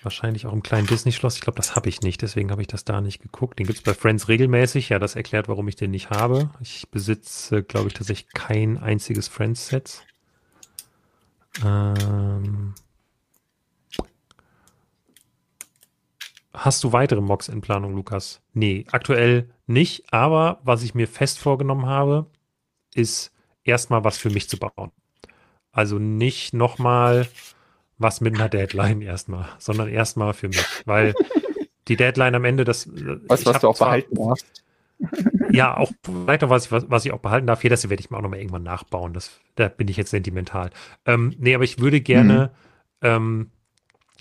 Wahrscheinlich 0.02 0.47
auch 0.47 0.52
im 0.52 0.62
kleinen 0.62 0.86
Disney-Schloss. 0.86 1.36
Ich 1.36 1.40
glaube, 1.43 1.57
das 1.57 1.77
habe 1.77 1.89
ich 1.89 2.01
nicht, 2.01 2.23
deswegen 2.23 2.51
habe 2.51 2.62
ich 2.62 2.69
das 2.69 2.85
da 2.85 3.01
nicht 3.01 3.20
geguckt. 3.20 3.59
Den 3.59 3.66
gibt 3.66 3.78
es 3.78 3.85
bei 3.85 3.94
Friends 3.94 4.28
regelmäßig. 4.28 4.89
Ja, 4.89 4.98
das 4.98 5.15
erklärt, 5.15 5.48
warum 5.48 5.69
ich 5.69 5.77
den 5.77 5.90
nicht 5.90 6.11
habe. 6.11 6.51
Ich 6.61 6.89
besitze, 6.90 7.62
glaube 7.62 7.89
ich, 7.89 7.94
tatsächlich 7.94 8.32
kein 8.32 8.78
einziges 8.78 9.28
Friends-Set. 9.28 10.02
Ähm 11.65 12.74
Hast 16.52 16.82
du 16.82 16.93
weitere 16.93 17.20
Mocks 17.20 17.48
in 17.48 17.60
Planung, 17.60 17.94
Lukas? 17.94 18.40
Nee, 18.55 18.85
aktuell 18.90 19.51
nicht. 19.66 20.12
Aber 20.12 20.60
was 20.64 20.82
ich 20.82 20.94
mir 20.94 21.06
fest 21.06 21.39
vorgenommen 21.39 21.86
habe, 21.86 22.27
ist 22.94 23.32
erstmal 23.64 24.05
was 24.05 24.18
für 24.18 24.31
mich 24.31 24.48
zu 24.48 24.59
bauen. 24.59 24.90
Also 25.72 25.98
nicht 25.98 26.52
nochmal 26.52 27.28
was 27.98 28.20
mit 28.20 28.35
einer 28.35 28.48
Deadline 28.48 29.02
erstmal, 29.02 29.47
sondern 29.59 29.89
erstmal 29.89 30.32
für 30.32 30.48
mich, 30.48 30.64
weil 30.86 31.14
die 31.89 31.97
Deadline 31.97 32.35
am 32.35 32.44
Ende, 32.44 32.64
das. 32.64 32.89
Was, 33.28 33.47
was 33.47 33.60
du 33.60 33.68
auch 33.68 33.77
zwar, 33.77 33.89
behalten 33.89 34.14
darfst. 34.14 34.47
Ja, 35.52 35.77
auch 35.77 35.90
weiter, 36.06 36.48
was 36.48 36.66
ich, 36.66 36.72
was, 36.72 36.89
was 36.89 37.05
ich 37.05 37.10
auch 37.10 37.18
behalten 37.18 37.48
darf. 37.48 37.60
Hier, 37.60 37.70
das 37.70 37.89
werde 37.90 38.01
ich 38.01 38.09
mir 38.10 38.16
auch 38.16 38.22
nochmal 38.22 38.39
irgendwann 38.39 38.62
nachbauen. 38.62 39.12
Das, 39.12 39.40
da 39.56 39.66
bin 39.66 39.89
ich 39.89 39.97
jetzt 39.97 40.10
sentimental. 40.10 40.70
Ähm, 41.06 41.35
nee, 41.39 41.56
aber 41.56 41.64
ich 41.64 41.81
würde 41.81 42.01
gerne 42.01 42.52
mhm. 43.01 43.09
ähm, 43.09 43.51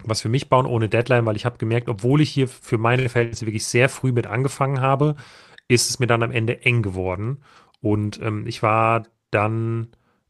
was 0.03 0.21
für 0.21 0.29
mich 0.29 0.49
bauen 0.49 0.65
ohne 0.65 0.89
Deadline, 0.89 1.25
weil 1.25 1.35
ich 1.35 1.45
habe 1.45 1.57
gemerkt, 1.57 1.89
obwohl 1.89 2.21
ich 2.21 2.29
hier 2.29 2.47
für 2.47 2.77
meine 2.77 3.09
Verhältnisse 3.09 3.45
wirklich 3.45 3.65
sehr 3.65 3.89
früh 3.89 4.11
mit 4.11 4.27
angefangen 4.27 4.81
habe, 4.81 5.15
ist 5.67 5.89
es 5.89 5.99
mir 5.99 6.07
dann 6.07 6.23
am 6.23 6.31
Ende 6.31 6.63
eng 6.63 6.81
geworden. 6.81 7.43
Und 7.81 8.21
ähm, 8.21 8.47
ich 8.47 8.63
war 8.63 9.05
dann 9.31 9.89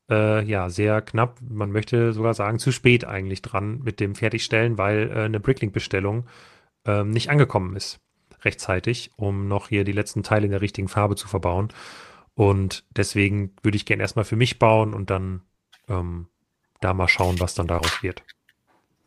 äh, 0.10 0.44
ja, 0.44 0.70
sehr 0.70 1.02
knapp, 1.02 1.40
man 1.48 1.72
möchte 1.72 2.14
sogar 2.14 2.34
sagen, 2.34 2.60
zu 2.60 2.72
spät 2.72 3.06
eigentlich 3.06 3.42
dran 3.42 3.80
mit 3.84 4.00
dem 4.00 4.16
Fertigstellen, 4.16 4.78
weil 4.78 5.10
äh, 5.10 5.24
eine 5.24 5.40
Bricklink-Bestellung 5.40 6.26
äh, 6.86 7.04
nicht 7.04 7.30
angekommen 7.30 7.76
ist 7.76 8.00
rechtzeitig, 8.46 9.12
um 9.16 9.48
noch 9.48 9.70
hier 9.70 9.84
die 9.84 9.92
letzten 9.92 10.24
Teile 10.24 10.46
in 10.46 10.52
der 10.52 10.62
richtigen 10.62 10.88
Farbe 10.88 11.16
zu 11.16 11.28
verbauen. 11.28 11.70
Und 12.36 12.86
deswegen 12.92 13.54
würde 13.64 13.76
ich 13.76 13.86
gerne 13.86 14.04
erstmal 14.04 14.26
für 14.26 14.36
mich 14.36 14.60
bauen 14.60 14.94
und 14.94 15.10
dann 15.10 15.42
ähm, 15.88 16.28
da 16.80 16.94
mal 16.94 17.08
schauen, 17.08 17.40
was 17.40 17.54
dann 17.54 17.68
daraus 17.68 18.02
wird. 18.02 18.24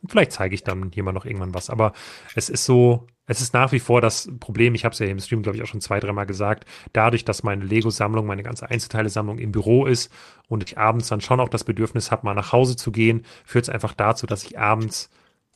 Vielleicht 0.07 0.33
zeige 0.33 0.55
ich 0.55 0.63
dann 0.63 0.91
mal 0.95 1.11
noch 1.11 1.25
irgendwann 1.25 1.53
was. 1.53 1.69
Aber 1.69 1.93
es 2.35 2.49
ist 2.49 2.65
so, 2.65 3.07
es 3.25 3.39
ist 3.39 3.53
nach 3.53 3.71
wie 3.71 3.79
vor 3.79 4.01
das 4.01 4.29
Problem, 4.39 4.75
ich 4.75 4.83
habe 4.83 4.93
es 4.93 4.99
ja 4.99 5.05
im 5.05 5.19
Stream, 5.19 5.43
glaube 5.43 5.57
ich, 5.57 5.63
auch 5.63 5.67
schon 5.67 5.81
zwei, 5.81 5.99
dreimal 5.99 6.25
gesagt, 6.25 6.65
dadurch, 6.91 7.23
dass 7.23 7.43
meine 7.43 7.63
Lego-Sammlung, 7.63 8.25
meine 8.25 8.43
ganze 8.43 8.69
Einzelteile-Sammlung 8.69 9.37
im 9.37 9.53
Büro 9.53 9.85
ist 9.85 10.11
und 10.49 10.63
ich 10.63 10.77
abends 10.77 11.07
dann 11.07 11.21
schon 11.21 11.39
auch 11.39 11.49
das 11.49 11.63
Bedürfnis 11.63 12.11
habe, 12.11 12.25
mal 12.25 12.33
nach 12.33 12.51
Hause 12.51 12.75
zu 12.75 12.91
gehen, 12.91 13.25
führt 13.45 13.63
es 13.63 13.69
einfach 13.69 13.93
dazu, 13.93 14.27
dass 14.27 14.43
ich 14.43 14.59
abends 14.59 15.09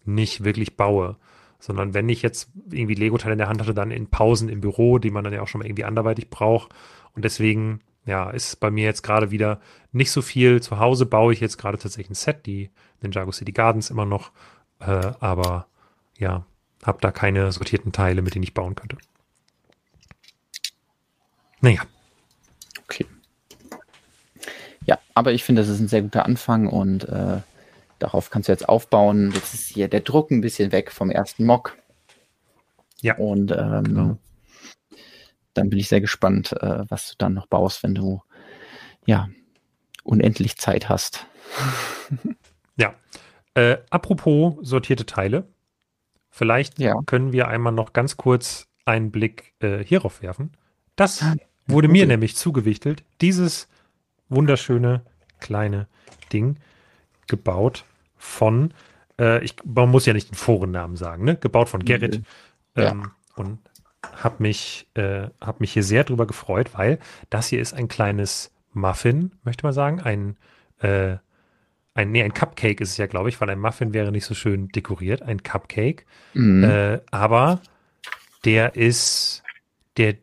nicht 0.05 0.45
wirklich 0.45 0.77
baue. 0.77 1.17
Sondern 1.59 1.93
wenn 1.93 2.07
ich 2.07 2.21
jetzt 2.21 2.49
irgendwie 2.71 2.93
Lego-Teile 2.93 3.33
in 3.33 3.39
der 3.39 3.49
Hand 3.49 3.59
hatte, 3.59 3.73
dann 3.73 3.91
in 3.91 4.07
Pausen 4.07 4.47
im 4.47 4.61
Büro, 4.61 4.99
die 4.99 5.11
man 5.11 5.23
dann 5.23 5.33
ja 5.33 5.41
auch 5.41 5.47
schon 5.47 5.59
mal 5.59 5.65
irgendwie 5.65 5.85
anderweitig 5.85 6.29
braucht. 6.29 6.73
Und 7.15 7.25
deswegen, 7.25 7.81
ja, 8.07 8.29
ist 8.29 8.59
bei 8.59 8.71
mir 8.71 8.85
jetzt 8.85 9.03
gerade 9.03 9.29
wieder 9.31 9.59
nicht 9.91 10.11
so 10.11 10.21
viel. 10.21 10.61
Zu 10.61 10.79
Hause 10.79 11.05
baue 11.05 11.33
ich 11.33 11.41
jetzt 11.41 11.57
gerade 11.57 11.77
tatsächlich 11.77 12.09
ein 12.09 12.15
Set, 12.15 12.45
die 12.45 12.71
Ninjago 13.01 13.31
City 13.31 13.51
Gardens 13.51 13.89
immer 13.89 14.05
noch. 14.05 14.31
Äh, 14.79 15.11
aber 15.19 15.67
ja, 16.17 16.45
habe 16.83 16.99
da 17.01 17.11
keine 17.11 17.51
sortierten 17.51 17.91
Teile, 17.91 18.21
mit 18.21 18.33
denen 18.33 18.43
ich 18.43 18.53
bauen 18.53 18.75
könnte. 18.75 18.97
Naja. 21.59 21.81
Okay. 22.85 23.05
Ja, 24.85 24.97
aber 25.13 25.33
ich 25.33 25.43
finde, 25.43 25.61
das 25.61 25.69
ist 25.69 25.79
ein 25.79 25.89
sehr 25.89 26.01
guter 26.01 26.25
Anfang 26.25 26.67
und 26.67 27.09
äh, 27.09 27.41
darauf 27.99 28.29
kannst 28.29 28.47
du 28.47 28.53
jetzt 28.53 28.69
aufbauen. 28.69 29.31
Jetzt 29.33 29.53
ist 29.53 29.67
hier 29.67 29.89
der 29.89 29.99
Druck 29.99 30.31
ein 30.31 30.41
bisschen 30.41 30.71
weg 30.71 30.91
vom 30.91 31.11
ersten 31.11 31.45
Mock. 31.45 31.75
Ja. 33.01 33.17
Und 33.17 33.51
ähm, 33.51 33.83
genau. 33.83 34.17
Dann 35.57 35.69
bin 35.69 35.79
ich 35.79 35.87
sehr 35.87 36.01
gespannt, 36.01 36.53
äh, 36.53 36.83
was 36.89 37.09
du 37.09 37.15
dann 37.17 37.33
noch 37.33 37.47
baust, 37.47 37.83
wenn 37.83 37.95
du 37.95 38.21
ja 39.05 39.29
unendlich 40.03 40.57
Zeit 40.57 40.89
hast. 40.89 41.27
ja. 42.77 42.93
Äh, 43.53 43.77
apropos 43.89 44.55
sortierte 44.61 45.05
Teile. 45.05 45.47
Vielleicht 46.29 46.79
ja. 46.79 46.93
können 47.05 47.31
wir 47.31 47.47
einmal 47.47 47.73
noch 47.73 47.93
ganz 47.93 48.17
kurz 48.17 48.67
einen 48.85 49.11
Blick 49.11 49.53
äh, 49.59 49.83
hierauf 49.83 50.21
werfen. 50.21 50.51
Das 50.95 51.23
ah, 51.23 51.35
wurde 51.65 51.87
mir 51.87 52.05
nämlich 52.05 52.35
zugewichtelt. 52.35 53.03
Dieses 53.21 53.67
wunderschöne 54.29 55.01
kleine 55.39 55.87
Ding 56.31 56.57
gebaut 57.27 57.85
von, 58.17 58.73
äh, 59.19 59.43
ich, 59.43 59.55
man 59.65 59.89
muss 59.89 60.05
ja 60.05 60.13
nicht 60.13 60.29
den 60.29 60.35
Forennamen 60.35 60.95
sagen, 60.95 61.25
ne? 61.25 61.35
gebaut 61.35 61.69
von 61.69 61.83
Gerrit. 61.83 62.19
Mhm. 62.19 62.25
Ähm, 62.75 63.01
ja. 63.03 63.11
Und 63.35 63.59
habe 64.13 64.43
mich, 64.43 64.87
äh, 64.95 65.29
hab 65.41 65.59
mich 65.59 65.73
hier 65.73 65.83
sehr 65.83 66.03
drüber 66.03 66.27
gefreut, 66.27 66.71
weil 66.73 66.99
das 67.29 67.47
hier 67.47 67.61
ist 67.61 67.73
ein 67.73 67.87
kleines 67.87 68.51
Muffin, 68.73 69.31
möchte 69.43 69.65
man 69.65 69.73
sagen, 69.73 70.01
ein 70.01 70.37
äh, 70.79 71.17
ein, 71.97 72.11
nee, 72.11 72.21
ein 72.21 72.33
Cupcake 72.33 72.79
ist 72.79 72.91
es 72.91 72.97
ja, 72.97 73.07
glaube 73.07 73.29
ich, 73.29 73.41
weil 73.41 73.49
ein 73.49 73.59
Muffin 73.59 73.91
wäre 73.91 74.11
nicht 74.11 74.25
so 74.25 74.35
schön 74.35 74.67
dekoriert, 74.67 75.23
ein 75.23 75.41
Cupcake. 75.41 76.05
Mhm. 76.35 76.63
Äh, 76.63 76.99
aber 77.09 77.59
der 78.45 78.75
ist, 78.75 79.43
der 79.97 80.15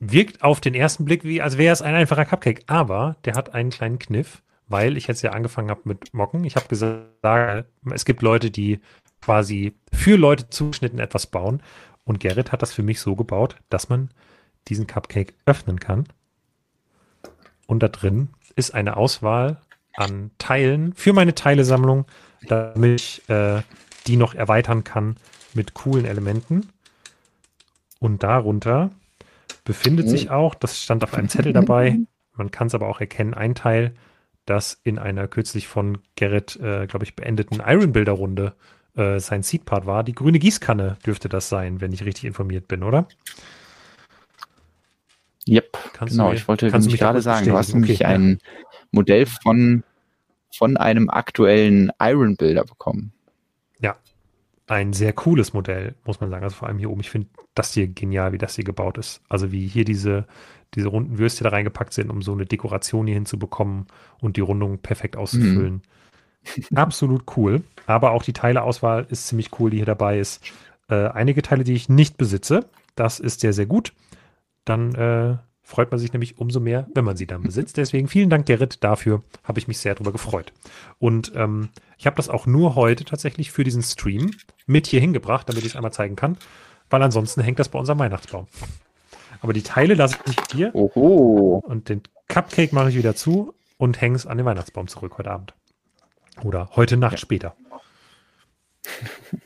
wirkt 0.00 0.42
auf 0.42 0.62
den 0.62 0.74
ersten 0.74 1.04
Blick 1.04 1.22
wie, 1.24 1.42
als 1.42 1.58
wäre 1.58 1.74
es 1.74 1.82
ein 1.82 1.94
einfacher 1.94 2.24
Cupcake. 2.24 2.62
Aber 2.68 3.16
der 3.26 3.34
hat 3.34 3.54
einen 3.54 3.68
kleinen 3.68 3.98
Kniff, 3.98 4.42
weil 4.66 4.96
ich 4.96 5.06
jetzt 5.06 5.20
ja 5.20 5.32
angefangen 5.32 5.68
habe 5.68 5.82
mit 5.84 6.14
Mocken. 6.14 6.42
Ich 6.44 6.56
habe 6.56 6.68
gesagt, 6.68 7.66
es 7.92 8.04
gibt 8.06 8.22
Leute, 8.22 8.50
die 8.50 8.80
quasi 9.20 9.74
für 9.92 10.16
Leute 10.16 10.48
zugeschnitten 10.48 10.98
etwas 10.98 11.26
bauen. 11.26 11.62
Und 12.04 12.20
Gerrit 12.20 12.52
hat 12.52 12.62
das 12.62 12.72
für 12.72 12.82
mich 12.82 13.00
so 13.00 13.16
gebaut, 13.16 13.56
dass 13.70 13.88
man 13.88 14.10
diesen 14.68 14.86
Cupcake 14.86 15.34
öffnen 15.46 15.80
kann. 15.80 16.06
Und 17.66 17.82
da 17.82 17.88
drin 17.88 18.28
ist 18.56 18.74
eine 18.74 18.96
Auswahl 18.96 19.60
an 19.94 20.30
Teilen 20.38 20.92
für 20.94 21.12
meine 21.12 21.34
Teilesammlung 21.34 22.06
damit 22.48 23.00
ich 23.00 23.28
äh, 23.28 23.62
die 24.06 24.16
noch 24.16 24.34
erweitern 24.34 24.84
kann 24.84 25.16
mit 25.54 25.74
coolen 25.74 26.04
Elementen. 26.04 26.68
Und 28.00 28.22
darunter 28.22 28.90
befindet 29.64 30.08
sich 30.08 30.30
auch, 30.30 30.54
das 30.54 30.82
stand 30.82 31.04
auf 31.04 31.14
einem 31.14 31.28
Zettel 31.28 31.52
dabei, 31.52 31.98
man 32.34 32.50
kann 32.50 32.66
es 32.66 32.74
aber 32.74 32.88
auch 32.88 33.00
erkennen, 33.00 33.34
ein 33.34 33.54
Teil, 33.54 33.94
das 34.44 34.78
in 34.82 34.98
einer 34.98 35.26
kürzlich 35.26 35.68
von 35.68 35.98
Gerrit, 36.16 36.56
äh, 36.56 36.86
glaube 36.86 37.04
ich, 37.04 37.16
beendeten 37.16 37.62
Iron 37.64 37.92
Builder 37.92 38.12
Runde 38.12 38.54
äh, 38.96 39.18
sein 39.18 39.42
Seedpart 39.42 39.86
war. 39.86 40.04
Die 40.04 40.14
grüne 40.14 40.38
Gießkanne 40.38 40.96
dürfte 41.04 41.28
das 41.28 41.48
sein, 41.48 41.80
wenn 41.80 41.92
ich 41.92 42.04
richtig 42.04 42.24
informiert 42.24 42.68
bin, 42.68 42.82
oder? 42.82 43.06
Yep, 45.46 45.76
kannst 45.92 46.12
genau. 46.12 46.30
Mir, 46.30 46.36
ich 46.36 46.48
wollte 46.48 46.70
mich 46.70 46.98
gerade 46.98 47.20
sagen, 47.20 47.46
du 47.46 47.56
hast 47.56 47.70
okay, 47.70 47.78
nämlich 47.78 47.98
ja. 48.00 48.08
ein 48.08 48.38
Modell 48.92 49.26
von, 49.26 49.84
von 50.54 50.76
einem 50.76 51.10
aktuellen 51.10 51.92
Iron 52.00 52.36
Builder 52.36 52.64
bekommen. 52.64 53.12
Ja, 53.78 53.96
ein 54.66 54.92
sehr 54.92 55.12
cooles 55.12 55.52
Modell, 55.52 55.94
muss 56.04 56.20
man 56.20 56.30
sagen. 56.30 56.44
Also 56.44 56.56
vor 56.56 56.68
allem 56.68 56.78
hier 56.78 56.90
oben, 56.90 57.00
ich 57.00 57.10
finde 57.10 57.28
das 57.54 57.74
hier 57.74 57.88
genial, 57.88 58.32
wie 58.32 58.38
das 58.38 58.54
hier 58.54 58.64
gebaut 58.64 58.96
ist. 58.96 59.20
Also 59.28 59.52
wie 59.52 59.66
hier 59.66 59.84
diese, 59.84 60.26
diese 60.74 60.88
runden 60.88 61.18
Würste 61.18 61.44
da 61.44 61.50
reingepackt 61.50 61.92
sind, 61.92 62.10
um 62.10 62.22
so 62.22 62.32
eine 62.32 62.46
Dekoration 62.46 63.06
hier 63.06 63.16
hinzubekommen 63.16 63.86
und 64.20 64.36
die 64.36 64.40
Rundung 64.40 64.78
perfekt 64.78 65.16
auszufüllen. 65.16 65.74
Mhm. 65.74 65.82
Absolut 66.74 67.36
cool. 67.36 67.62
Aber 67.86 68.12
auch 68.12 68.22
die 68.22 68.32
Teileauswahl 68.32 69.06
ist 69.08 69.26
ziemlich 69.28 69.50
cool, 69.58 69.70
die 69.70 69.78
hier 69.78 69.86
dabei 69.86 70.18
ist. 70.18 70.42
Äh, 70.88 71.08
einige 71.08 71.42
Teile, 71.42 71.64
die 71.64 71.74
ich 71.74 71.88
nicht 71.88 72.16
besitze, 72.16 72.66
das 72.94 73.20
ist 73.20 73.40
sehr, 73.40 73.52
sehr 73.52 73.66
gut. 73.66 73.92
Dann 74.64 74.94
äh, 74.94 75.36
freut 75.62 75.90
man 75.90 75.98
sich 75.98 76.12
nämlich 76.12 76.38
umso 76.38 76.60
mehr, 76.60 76.86
wenn 76.94 77.04
man 77.04 77.16
sie 77.16 77.26
dann 77.26 77.42
besitzt. 77.42 77.76
Deswegen 77.76 78.08
vielen 78.08 78.30
Dank, 78.30 78.46
Gerrit, 78.46 78.84
dafür 78.84 79.22
habe 79.42 79.58
ich 79.58 79.66
mich 79.66 79.78
sehr 79.78 79.94
darüber 79.94 80.12
gefreut. 80.12 80.52
Und 80.98 81.32
ähm, 81.34 81.70
ich 81.98 82.06
habe 82.06 82.16
das 82.16 82.28
auch 82.28 82.46
nur 82.46 82.74
heute 82.74 83.04
tatsächlich 83.04 83.50
für 83.50 83.64
diesen 83.64 83.82
Stream 83.82 84.30
mit 84.66 84.86
hier 84.86 85.00
hingebracht, 85.00 85.48
damit 85.48 85.62
ich 85.62 85.70
es 85.70 85.76
einmal 85.76 85.92
zeigen 85.92 86.16
kann, 86.16 86.36
weil 86.90 87.02
ansonsten 87.02 87.40
hängt 87.40 87.58
das 87.58 87.70
bei 87.70 87.78
unserem 87.78 87.98
Weihnachtsbaum. 87.98 88.46
Aber 89.40 89.52
die 89.52 89.62
Teile 89.62 89.94
lasse 89.94 90.18
ich 90.26 90.36
hier 90.52 90.74
Oho. 90.74 91.62
und 91.66 91.88
den 91.88 92.02
Cupcake 92.28 92.72
mache 92.72 92.90
ich 92.90 92.96
wieder 92.96 93.14
zu 93.14 93.54
und 93.78 94.00
hänge 94.00 94.16
es 94.16 94.26
an 94.26 94.38
den 94.38 94.46
Weihnachtsbaum 94.46 94.86
zurück 94.86 95.18
heute 95.18 95.30
Abend. 95.30 95.54
Oder 96.42 96.70
heute 96.74 96.96
Nacht 96.96 97.14
ja. 97.14 97.18
später. 97.18 97.56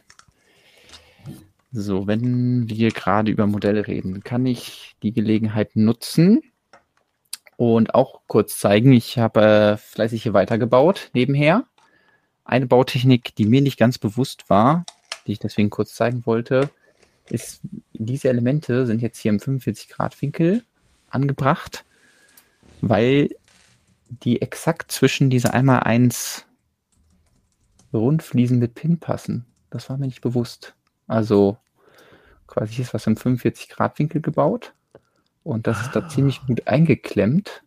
So, 1.70 2.06
wenn 2.06 2.69
wir 2.70 2.90
gerade 2.90 3.31
über 3.31 3.47
Modelle 3.47 3.86
reden, 3.86 4.24
kann 4.24 4.47
ich 4.47 4.97
die 5.02 5.12
Gelegenheit 5.12 5.77
nutzen 5.77 6.40
und 7.56 7.94
auch 7.94 8.23
kurz 8.27 8.59
zeigen. 8.59 8.93
Ich 8.93 9.19
habe 9.19 9.43
äh, 9.43 9.77
fleißig 9.77 10.23
hier 10.23 10.32
weitergebaut 10.32 11.10
nebenher. 11.12 11.66
Eine 12.44 12.66
Bautechnik, 12.66 13.35
die 13.36 13.44
mir 13.44 13.60
nicht 13.60 13.78
ganz 13.78 13.98
bewusst 13.98 14.48
war, 14.48 14.86
die 15.27 15.32
ich 15.32 15.40
deswegen 15.40 15.69
kurz 15.69 15.94
zeigen 15.94 16.24
wollte, 16.24 16.70
ist, 17.28 17.60
diese 17.93 18.31
Elemente 18.31 18.86
sind 18.86 19.02
jetzt 19.02 19.19
hier 19.19 19.31
im 19.31 19.39
45 19.39 19.90
Grad 19.90 20.20
Winkel 20.23 20.65
angebracht, 21.10 21.85
weil 22.81 23.28
die 24.09 24.40
exakt 24.40 24.90
zwischen 24.90 25.28
diese 25.28 25.52
einmal 25.52 25.81
eins 25.81 26.47
Rundfliesen 27.93 28.59
mit 28.59 28.74
Pin 28.74 28.98
passen. 28.98 29.47
Das 29.70 29.89
war 29.90 29.98
mir 29.98 30.06
nicht 30.06 30.20
bewusst. 30.20 30.74
Also 31.06 31.59
quasi 32.47 32.82
ist 32.82 32.94
was 32.94 33.06
im 33.06 33.16
45 33.16 33.69
Grad 33.69 33.98
Winkel 33.98 34.20
gebaut 34.20 34.74
und 35.43 35.66
das 35.66 35.78
ah. 35.78 35.81
ist 35.82 35.97
da 35.97 36.01
ah. 36.01 36.09
ziemlich 36.09 36.44
gut 36.47 36.66
eingeklemmt 36.66 37.62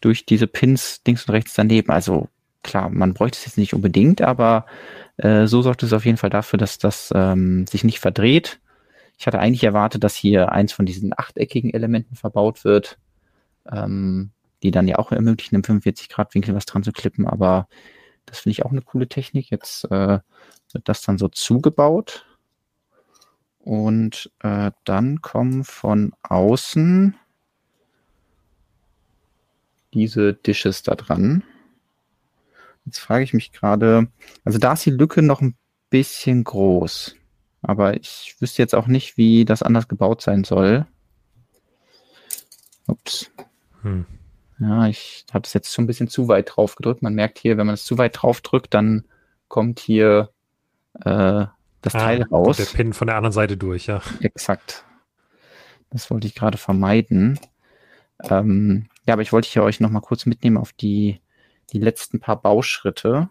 durch 0.00 0.24
diese 0.24 0.46
Pins 0.46 1.00
links 1.06 1.26
und 1.26 1.34
rechts 1.34 1.54
daneben. 1.54 1.90
Also 1.90 2.28
klar, 2.62 2.90
man 2.90 3.14
bräuchte 3.14 3.38
es 3.38 3.46
jetzt 3.46 3.58
nicht 3.58 3.74
unbedingt, 3.74 4.22
aber 4.22 4.66
äh, 5.16 5.46
so 5.46 5.62
sorgt 5.62 5.82
es 5.82 5.92
auf 5.92 6.04
jeden 6.04 6.16
Fall 6.16 6.30
dafür, 6.30 6.58
dass 6.58 6.78
das 6.78 7.12
ähm, 7.14 7.66
sich 7.66 7.84
nicht 7.84 8.00
verdreht. 8.00 8.60
Ich 9.18 9.26
hatte 9.26 9.38
eigentlich 9.38 9.64
erwartet, 9.64 10.02
dass 10.02 10.14
hier 10.14 10.52
eins 10.52 10.72
von 10.72 10.86
diesen 10.86 11.12
achteckigen 11.16 11.74
Elementen 11.74 12.16
verbaut 12.16 12.64
wird, 12.64 12.98
ähm, 13.70 14.30
die 14.62 14.70
dann 14.70 14.88
ja 14.88 14.98
auch 14.98 15.12
ermöglichen, 15.12 15.56
im 15.56 15.64
45 15.64 16.08
Grad 16.08 16.34
Winkel 16.34 16.54
was 16.54 16.64
dran 16.64 16.82
zu 16.82 16.92
klippen, 16.92 17.26
aber 17.26 17.68
das 18.30 18.40
finde 18.40 18.52
ich 18.52 18.64
auch 18.64 18.70
eine 18.70 18.82
coole 18.82 19.08
Technik. 19.08 19.50
Jetzt 19.50 19.84
äh, 19.86 20.20
wird 20.72 20.88
das 20.88 21.02
dann 21.02 21.18
so 21.18 21.28
zugebaut. 21.28 22.24
Und 23.58 24.30
äh, 24.40 24.70
dann 24.84 25.20
kommen 25.20 25.64
von 25.64 26.14
außen 26.22 27.14
diese 29.92 30.32
Dishes 30.32 30.82
da 30.82 30.94
dran. 30.94 31.42
Jetzt 32.86 33.00
frage 33.00 33.24
ich 33.24 33.34
mich 33.34 33.52
gerade, 33.52 34.08
also 34.44 34.58
da 34.58 34.72
ist 34.72 34.86
die 34.86 34.90
Lücke 34.90 35.20
noch 35.22 35.40
ein 35.40 35.56
bisschen 35.90 36.44
groß. 36.44 37.16
Aber 37.62 37.94
ich 37.94 38.36
wüsste 38.38 38.62
jetzt 38.62 38.74
auch 38.74 38.86
nicht, 38.86 39.16
wie 39.18 39.44
das 39.44 39.62
anders 39.62 39.88
gebaut 39.88 40.22
sein 40.22 40.44
soll. 40.44 40.86
Ups. 42.86 43.30
Hm. 43.82 44.06
Ja, 44.60 44.86
ich 44.86 45.24
habe 45.32 45.46
es 45.46 45.54
jetzt 45.54 45.72
schon 45.72 45.84
ein 45.84 45.86
bisschen 45.86 46.08
zu 46.08 46.28
weit 46.28 46.52
drauf 46.54 46.76
gedrückt. 46.76 47.02
Man 47.02 47.14
merkt 47.14 47.38
hier, 47.38 47.56
wenn 47.56 47.66
man 47.66 47.74
es 47.74 47.84
zu 47.84 47.96
weit 47.96 48.20
drauf 48.20 48.42
drückt, 48.42 48.74
dann 48.74 49.04
kommt 49.48 49.80
hier 49.80 50.30
äh, 50.96 51.46
das 51.82 51.94
ah, 51.94 51.98
Teil 51.98 52.22
raus. 52.24 52.58
Der 52.58 52.64
Pin 52.64 52.92
von 52.92 53.06
der 53.06 53.16
anderen 53.16 53.32
Seite 53.32 53.56
durch, 53.56 53.86
ja. 53.86 54.02
Exakt. 54.20 54.84
Das 55.88 56.10
wollte 56.10 56.26
ich 56.26 56.34
gerade 56.34 56.58
vermeiden. 56.58 57.40
Ähm, 58.22 58.88
ja, 59.06 59.14
aber 59.14 59.22
ich 59.22 59.32
wollte 59.32 59.48
hier 59.48 59.62
euch 59.62 59.80
noch 59.80 59.90
mal 59.90 60.00
kurz 60.00 60.26
mitnehmen 60.26 60.58
auf 60.58 60.74
die, 60.74 61.20
die 61.72 61.78
letzten 61.78 62.20
paar 62.20 62.40
Bauschritte. 62.40 63.30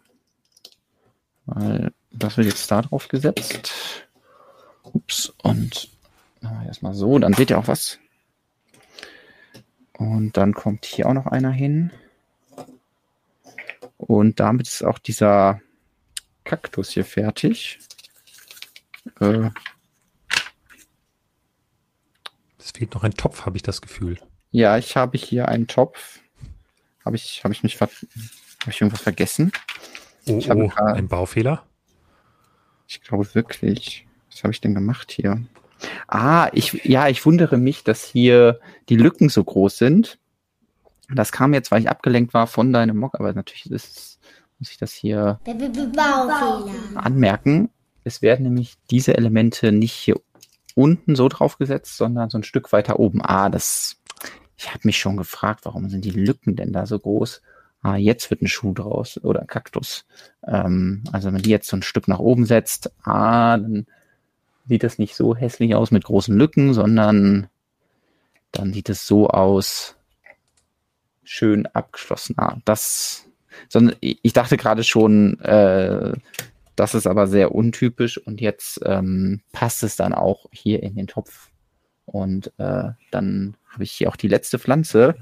Weil 1.46 1.94
das 2.12 2.38
wird 2.38 2.48
jetzt 2.48 2.70
da 2.72 2.82
drauf 2.82 3.08
gesetzt. 3.08 4.08
Ups, 4.82 5.32
und 5.44 5.90
erstmal 6.66 6.96
so, 6.96 7.20
dann 7.20 7.34
seht 7.34 7.52
ihr 7.52 7.60
auch 7.60 7.68
was. 7.68 8.00
Und 10.00 10.38
dann 10.38 10.54
kommt 10.54 10.86
hier 10.86 11.08
auch 11.08 11.14
noch 11.14 11.28
einer 11.28 11.52
hin. 11.52 11.92
Und 13.98 14.40
damit 14.40 14.66
ist 14.66 14.82
auch 14.82 14.98
dieser 14.98 15.62
Kaktus 16.46 16.92
hier 16.92 17.04
fertig. 17.04 17.80
Äh, 19.20 19.50
es 22.58 22.72
fehlt 22.72 22.94
noch 22.94 23.04
ein 23.04 23.14
Topf, 23.14 23.46
habe 23.46 23.58
ich 23.58 23.64
das 23.64 23.82
Gefühl. 23.82 24.18
Ja, 24.52 24.78
ich 24.78 24.96
habe 24.96 25.18
hier 25.18 25.50
einen 25.50 25.68
Topf. 25.68 26.22
Habe 27.04 27.18
ich, 27.18 27.44
habe 27.44 27.54
ich 27.54 27.64
mich, 27.64 27.80
habe 27.82 27.92
ich 28.68 28.80
irgendwas 28.80 29.02
vergessen? 29.02 29.52
Oh, 30.28 30.38
ich 30.38 30.50
oh 30.50 30.72
ein 30.78 31.10
Baufehler? 31.10 31.66
Ich 32.88 33.02
glaube 33.02 33.36
wirklich. 33.36 34.08
Was 34.32 34.44
habe 34.44 34.54
ich 34.54 34.62
denn 34.62 34.76
gemacht 34.76 35.12
hier? 35.12 35.44
Ah, 36.08 36.50
ich, 36.54 36.86
ja, 36.86 37.08
ich 37.08 37.26
wundere 37.26 37.58
mich, 37.58 37.84
dass 37.84 38.04
hier 38.04 38.60
die 38.90 38.98
Lücken 38.98 39.30
so 39.30 39.44
groß 39.44 39.78
sind. 39.78 40.20
Das 41.14 41.32
kam 41.32 41.54
jetzt, 41.54 41.72
weil 41.72 41.82
ich 41.82 41.90
abgelenkt 41.90 42.34
war 42.34 42.48
von 42.48 42.72
deinem 42.72 42.98
Mock, 42.98 43.16
aber 43.20 43.34
natürlich 43.34 43.70
ist, 43.72 44.20
muss 44.60 44.72
ich 44.72 44.78
das 44.78 44.94
hier 44.94 45.40
anmerken. 46.96 47.70
Es 48.04 48.22
werden 48.22 48.44
nämlich 48.44 48.76
diese 48.90 49.18
Elemente 49.18 49.72
nicht 49.72 49.94
hier 49.94 50.20
unten 50.76 51.16
so 51.16 51.28
draufgesetzt, 51.28 51.98
sondern 51.98 52.30
so 52.30 52.38
ein 52.38 52.44
Stück 52.44 52.72
weiter 52.72 53.00
oben. 53.00 53.22
Ah, 53.24 53.50
das, 53.50 53.98
ich 54.58 54.70
habe 54.70 54.82
mich 54.84 55.00
schon 55.00 55.18
gefragt, 55.18 55.62
warum 55.66 55.90
sind 55.90 56.06
die 56.06 56.12
Lücken 56.12 56.56
denn 56.56 56.72
da 56.72 56.86
so 56.86 57.00
groß? 57.00 57.42
Ah, 57.82 57.96
jetzt 57.96 58.30
wird 58.30 58.42
ein 58.42 58.48
Schuh 58.48 58.74
draus 58.74 59.20
oder 59.24 59.42
ein 59.42 59.48
Kaktus. 59.48 60.06
Ähm, 60.46 61.04
also 61.12 61.28
wenn 61.28 61.36
man 61.36 61.44
die 61.44 61.50
jetzt 61.50 61.70
so 61.70 61.78
ein 61.78 61.82
Stück 61.82 62.08
nach 62.08 62.20
oben 62.20 62.46
setzt, 62.46 62.92
ah, 63.04 63.58
dann 63.58 63.88
sieht 64.70 64.84
das 64.84 65.00
nicht 65.00 65.16
so 65.16 65.36
hässlich 65.36 65.76
aus 65.76 65.92
mit 65.92 66.06
großen 66.06 66.36
Lücken, 66.38 66.74
sondern 66.74 67.48
dann 68.52 68.74
sieht 68.74 68.90
es 68.90 69.06
so 69.06 69.28
aus, 69.28 69.96
schön 71.24 71.66
abgeschlossen. 71.68 72.36
Ah, 72.38 72.58
das, 72.66 73.26
sondern 73.68 73.96
ich 74.00 74.34
dachte 74.34 74.58
gerade 74.58 74.84
schon, 74.84 75.40
äh, 75.42 76.14
das 76.76 76.96
ist 76.96 77.08
aber 77.08 77.28
sehr 77.28 77.54
untypisch 77.54 78.18
und 78.18 78.42
jetzt 78.42 78.80
ähm, 78.86 79.42
passt 79.52 79.84
es 79.84 79.96
dann 79.96 80.14
auch 80.14 80.46
hier 80.52 80.82
in 80.82 80.96
den 80.96 81.08
Topf. 81.08 81.50
Und 82.06 82.54
äh, 82.58 82.90
dann 83.12 83.58
habe 83.68 83.84
ich 83.84 83.92
hier 83.92 84.10
auch 84.10 84.16
die 84.16 84.28
letzte 84.28 84.58
Pflanze 84.58 85.16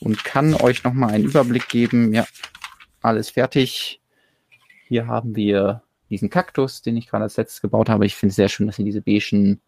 und 0.00 0.24
kann 0.24 0.54
euch 0.54 0.84
nochmal 0.84 1.12
einen 1.12 1.24
Überblick 1.24 1.68
geben. 1.68 2.12
Ja, 2.12 2.26
alles 3.00 3.30
fertig. 3.30 4.00
Hier 4.88 5.06
haben 5.06 5.36
wir 5.36 5.82
diesen 6.10 6.30
Kaktus, 6.30 6.82
den 6.82 6.96
ich 6.96 7.06
gerade 7.06 7.24
als 7.24 7.36
letztes 7.36 7.60
gebaut 7.60 7.88
habe. 7.88 8.06
Ich 8.06 8.16
finde 8.16 8.30
es 8.30 8.36
sehr 8.36 8.48
schön, 8.48 8.66
dass 8.66 8.76
hier 8.76 8.84
diese 8.84 9.00
beigen 9.00 9.60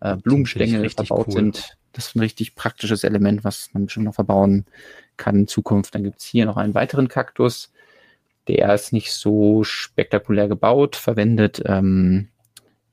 äh, 0.00 0.16
Blumenstängel 0.16 0.88
verbaut 0.90 1.28
cool. 1.28 1.34
sind. 1.34 1.76
Das 1.92 2.08
ist 2.08 2.16
ein 2.16 2.20
richtig 2.20 2.54
praktisches 2.54 3.04
Element, 3.04 3.44
was 3.44 3.70
man 3.72 3.86
bestimmt 3.86 4.06
noch 4.06 4.14
verbauen 4.14 4.66
kann 5.16 5.36
in 5.36 5.48
Zukunft. 5.48 5.94
Dann 5.94 6.04
gibt 6.04 6.20
es 6.20 6.26
hier 6.26 6.46
noch 6.46 6.56
einen 6.56 6.74
weiteren 6.74 7.08
Kaktus. 7.08 7.72
Der 8.46 8.72
ist 8.74 8.92
nicht 8.92 9.12
so 9.12 9.64
spektakulär 9.64 10.48
gebaut, 10.48 10.96
verwendet 10.96 11.62
ähm, 11.66 12.28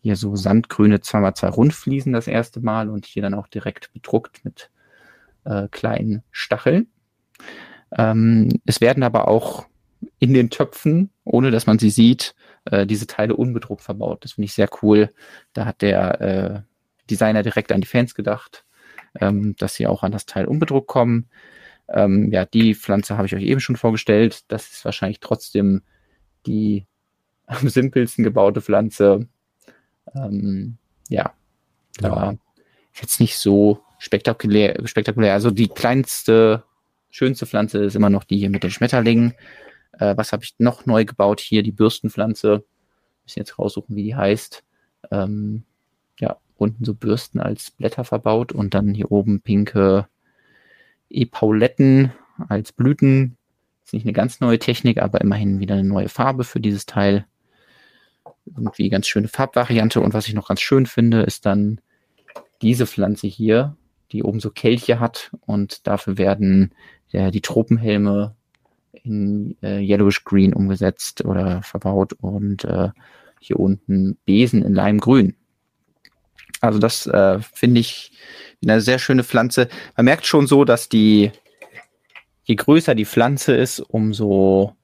hier 0.01 0.15
so 0.15 0.35
sandgrüne 0.35 0.97
2x2 0.97 1.47
Rundfliesen 1.49 2.13
das 2.13 2.27
erste 2.27 2.59
Mal 2.59 2.89
und 2.89 3.05
hier 3.05 3.21
dann 3.21 3.33
auch 3.33 3.47
direkt 3.47 3.93
bedruckt 3.93 4.43
mit 4.43 4.69
äh, 5.45 5.67
kleinen 5.69 6.23
Stacheln. 6.31 6.87
Ähm, 7.97 8.59
es 8.65 8.81
werden 8.81 9.03
aber 9.03 9.27
auch 9.27 9.65
in 10.19 10.33
den 10.33 10.49
Töpfen, 10.49 11.09
ohne 11.23 11.51
dass 11.51 11.67
man 11.67 11.79
sie 11.79 11.89
sieht, 11.89 12.35
äh, 12.65 12.85
diese 12.85 13.07
Teile 13.07 13.35
unbedruckt 13.35 13.81
verbaut. 13.81 14.23
Das 14.23 14.33
finde 14.33 14.45
ich 14.45 14.53
sehr 14.53 14.69
cool. 14.81 15.11
Da 15.53 15.65
hat 15.65 15.81
der 15.81 16.21
äh, 16.21 16.61
Designer 17.09 17.43
direkt 17.43 17.71
an 17.71 17.81
die 17.81 17.87
Fans 17.87 18.15
gedacht, 18.15 18.65
ähm, 19.19 19.55
dass 19.57 19.75
sie 19.75 19.87
auch 19.87 20.03
an 20.03 20.11
das 20.11 20.25
Teil 20.25 20.45
unbedruckt 20.45 20.87
kommen. 20.87 21.29
Ähm, 21.87 22.31
ja, 22.31 22.45
die 22.45 22.73
Pflanze 22.73 23.17
habe 23.17 23.27
ich 23.27 23.35
euch 23.35 23.43
eben 23.43 23.59
schon 23.59 23.75
vorgestellt. 23.75 24.43
Das 24.47 24.71
ist 24.71 24.85
wahrscheinlich 24.85 25.19
trotzdem 25.19 25.83
die 26.45 26.85
am 27.45 27.69
simpelsten 27.69 28.23
gebaute 28.23 28.61
Pflanze. 28.61 29.27
Ähm, 30.15 30.77
ja, 31.09 31.33
ja. 32.01 32.31
ist 32.93 33.01
jetzt 33.01 33.19
nicht 33.19 33.37
so 33.37 33.81
spektakulär, 33.99 34.79
spektakulär. 34.85 35.33
Also 35.33 35.51
die 35.51 35.67
kleinste, 35.67 36.63
schönste 37.09 37.45
Pflanze 37.45 37.83
ist 37.83 37.95
immer 37.95 38.09
noch 38.09 38.23
die 38.23 38.37
hier 38.37 38.49
mit 38.49 38.63
den 38.63 38.71
Schmetterlingen. 38.71 39.33
Äh, 39.99 40.17
was 40.17 40.31
habe 40.31 40.43
ich 40.43 40.55
noch 40.57 40.85
neu 40.85 41.05
gebaut? 41.05 41.39
Hier 41.39 41.63
die 41.63 41.71
Bürstenpflanze. 41.71 42.63
Müssen 43.23 43.39
jetzt 43.39 43.57
raussuchen, 43.57 43.95
wie 43.95 44.03
die 44.03 44.15
heißt. 44.15 44.63
Ähm, 45.11 45.63
ja, 46.19 46.37
unten 46.57 46.85
so 46.85 46.93
Bürsten 46.93 47.39
als 47.39 47.71
Blätter 47.71 48.03
verbaut 48.03 48.51
und 48.51 48.73
dann 48.73 48.93
hier 48.93 49.11
oben 49.11 49.41
pinke 49.41 50.07
Epauletten 51.09 52.11
als 52.47 52.71
Blüten. 52.71 53.37
Ist 53.83 53.93
nicht 53.93 54.05
eine 54.05 54.13
ganz 54.13 54.39
neue 54.39 54.59
Technik, 54.59 55.01
aber 55.01 55.21
immerhin 55.21 55.59
wieder 55.59 55.75
eine 55.75 55.87
neue 55.87 56.09
Farbe 56.09 56.43
für 56.43 56.59
dieses 56.59 56.85
Teil. 56.85 57.25
Irgendwie 58.45 58.89
ganz 58.89 59.07
schöne 59.07 59.27
Farbvariante. 59.27 60.01
Und 60.01 60.13
was 60.13 60.27
ich 60.27 60.33
noch 60.33 60.47
ganz 60.47 60.61
schön 60.61 60.85
finde, 60.85 61.21
ist 61.21 61.45
dann 61.45 61.79
diese 62.61 62.87
Pflanze 62.87 63.27
hier, 63.27 63.75
die 64.11 64.23
oben 64.23 64.39
so 64.39 64.49
Kelche 64.49 64.99
hat. 64.99 65.31
Und 65.41 65.87
dafür 65.87 66.17
werden 66.17 66.73
ja, 67.09 67.31
die 67.31 67.41
Tropenhelme 67.41 68.35
in 69.03 69.57
äh, 69.61 69.79
Yellowish 69.79 70.23
Green 70.23 70.53
umgesetzt 70.53 71.25
oder 71.25 71.61
verbaut 71.63 72.13
und 72.13 72.63
äh, 72.65 72.89
hier 73.39 73.59
unten 73.59 74.17
Besen 74.25 74.63
in 74.63 74.73
Leimgrün. 74.73 75.35
Also 76.61 76.79
das 76.79 77.05
äh, 77.07 77.39
finde 77.39 77.81
ich 77.81 78.11
eine 78.63 78.81
sehr 78.81 78.99
schöne 78.99 79.23
Pflanze. 79.23 79.69
Man 79.95 80.05
merkt 80.05 80.25
schon 80.25 80.47
so, 80.47 80.65
dass 80.65 80.89
die, 80.89 81.31
je 82.43 82.55
größer 82.55 82.95
die 82.95 83.05
Pflanze 83.05 83.55
ist, 83.55 83.79
umso, 83.79 84.75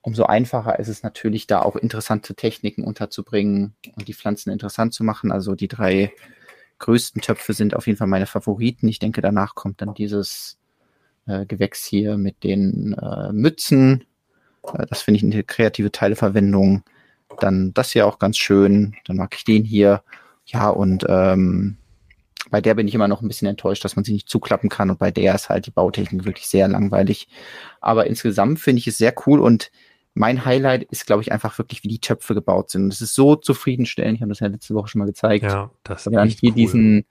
umso 0.00 0.24
einfacher 0.24 0.78
ist 0.78 0.88
es 0.88 1.02
natürlich, 1.02 1.46
da 1.46 1.62
auch 1.62 1.76
interessante 1.76 2.34
Techniken 2.34 2.82
unterzubringen 2.82 3.74
und 3.94 4.08
die 4.08 4.14
Pflanzen 4.14 4.50
interessant 4.50 4.94
zu 4.94 5.04
machen. 5.04 5.30
Also 5.30 5.54
die 5.54 5.68
drei 5.68 6.12
größten 6.78 7.22
Töpfe 7.22 7.52
sind 7.52 7.76
auf 7.76 7.86
jeden 7.86 7.98
Fall 7.98 8.08
meine 8.08 8.26
Favoriten. 8.26 8.88
Ich 8.88 8.98
denke, 8.98 9.20
danach 9.20 9.54
kommt 9.54 9.80
dann 9.80 9.94
dieses 9.94 10.58
äh, 11.26 11.46
Gewächs 11.46 11.84
hier 11.84 12.16
mit 12.16 12.42
den 12.44 12.94
äh, 12.94 13.32
Mützen. 13.32 14.04
Äh, 14.62 14.86
das 14.88 15.02
finde 15.02 15.18
ich 15.18 15.24
eine 15.24 15.42
kreative 15.42 15.92
Teileverwendung. 15.92 16.82
Dann 17.40 17.72
das 17.74 17.92
hier 17.92 18.06
auch 18.06 18.18
ganz 18.18 18.36
schön. 18.36 18.94
Dann 19.06 19.16
mag 19.16 19.34
ich 19.36 19.44
den 19.44 19.64
hier. 19.64 20.02
Ja, 20.46 20.68
und 20.68 21.04
ähm, 21.08 21.78
bei 22.50 22.60
der 22.60 22.74
bin 22.74 22.86
ich 22.86 22.94
immer 22.94 23.08
noch 23.08 23.22
ein 23.22 23.28
bisschen 23.28 23.48
enttäuscht, 23.48 23.84
dass 23.84 23.96
man 23.96 24.04
sie 24.04 24.12
nicht 24.12 24.28
zuklappen 24.28 24.68
kann. 24.68 24.90
Und 24.90 24.98
bei 24.98 25.10
der 25.10 25.34
ist 25.34 25.48
halt 25.48 25.66
die 25.66 25.70
Bautechnik 25.70 26.24
wirklich 26.24 26.46
sehr 26.46 26.68
langweilig. 26.68 27.28
Aber 27.80 28.06
insgesamt 28.06 28.60
finde 28.60 28.80
ich 28.80 28.86
es 28.86 28.98
sehr 28.98 29.14
cool 29.26 29.40
und 29.40 29.70
mein 30.14 30.44
Highlight 30.44 30.84
ist, 30.84 31.06
glaube 31.06 31.22
ich, 31.22 31.32
einfach 31.32 31.58
wirklich, 31.58 31.82
wie 31.82 31.88
die 31.88 31.98
Töpfe 31.98 32.34
gebaut 32.34 32.70
sind. 32.70 32.92
Es 32.92 33.00
ist 33.00 33.14
so 33.14 33.34
zufriedenstellend. 33.34 34.16
Ich 34.16 34.20
habe 34.22 34.28
das 34.28 34.38
ja 34.38 34.46
letzte 34.46 34.74
Woche 34.74 34.88
schon 34.88 35.00
mal 35.00 35.06
gezeigt. 35.06 35.44
Ja, 35.44 35.70
das 35.82 36.06
ist 36.06 36.12
man 36.12 36.28
hier 36.28 36.50
cool. 36.50 36.54
diesen 36.54 37.04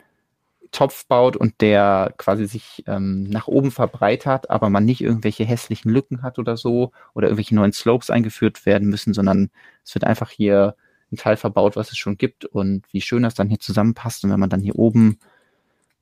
Topf 0.74 1.06
baut 1.06 1.38
und 1.38 1.62
der 1.62 2.14
quasi 2.18 2.46
sich 2.48 2.84
ähm, 2.88 3.24
nach 3.24 3.48
oben 3.48 3.72
verbreitert, 3.72 4.50
aber 4.50 4.70
man 4.70 4.84
nicht 4.84 5.02
irgendwelche 5.02 5.46
hässlichen 5.46 5.92
Lücken 5.92 6.24
hat 6.24 6.40
oder 6.40 6.58
so 6.58 6.92
oder 7.14 7.28
irgendwelche 7.28 7.56
neuen 7.56 7.72
Slopes 7.72 8.10
eingeführt 8.10 8.66
werden 8.66 8.90
müssen, 8.90 9.14
sondern 9.14 9.52
es 9.86 9.94
wird 9.94 10.04
einfach 10.04 10.32
hier 10.32 10.76
ein 11.12 11.18
Teil 11.18 11.38
verbaut, 11.38 11.76
was 11.76 11.92
es 11.92 11.98
schon 11.98 12.18
gibt 12.18 12.44
und 12.44 12.86
wie 12.92 13.02
schön 13.02 13.24
das 13.24 13.36
dann 13.36 13.50
hier 13.50 13.60
zusammenpasst. 13.60 14.24
Und 14.24 14.32
wenn 14.32 14.40
man 14.40 14.50
dann 14.50 14.62
hier 14.62 14.78
oben, 14.78 15.20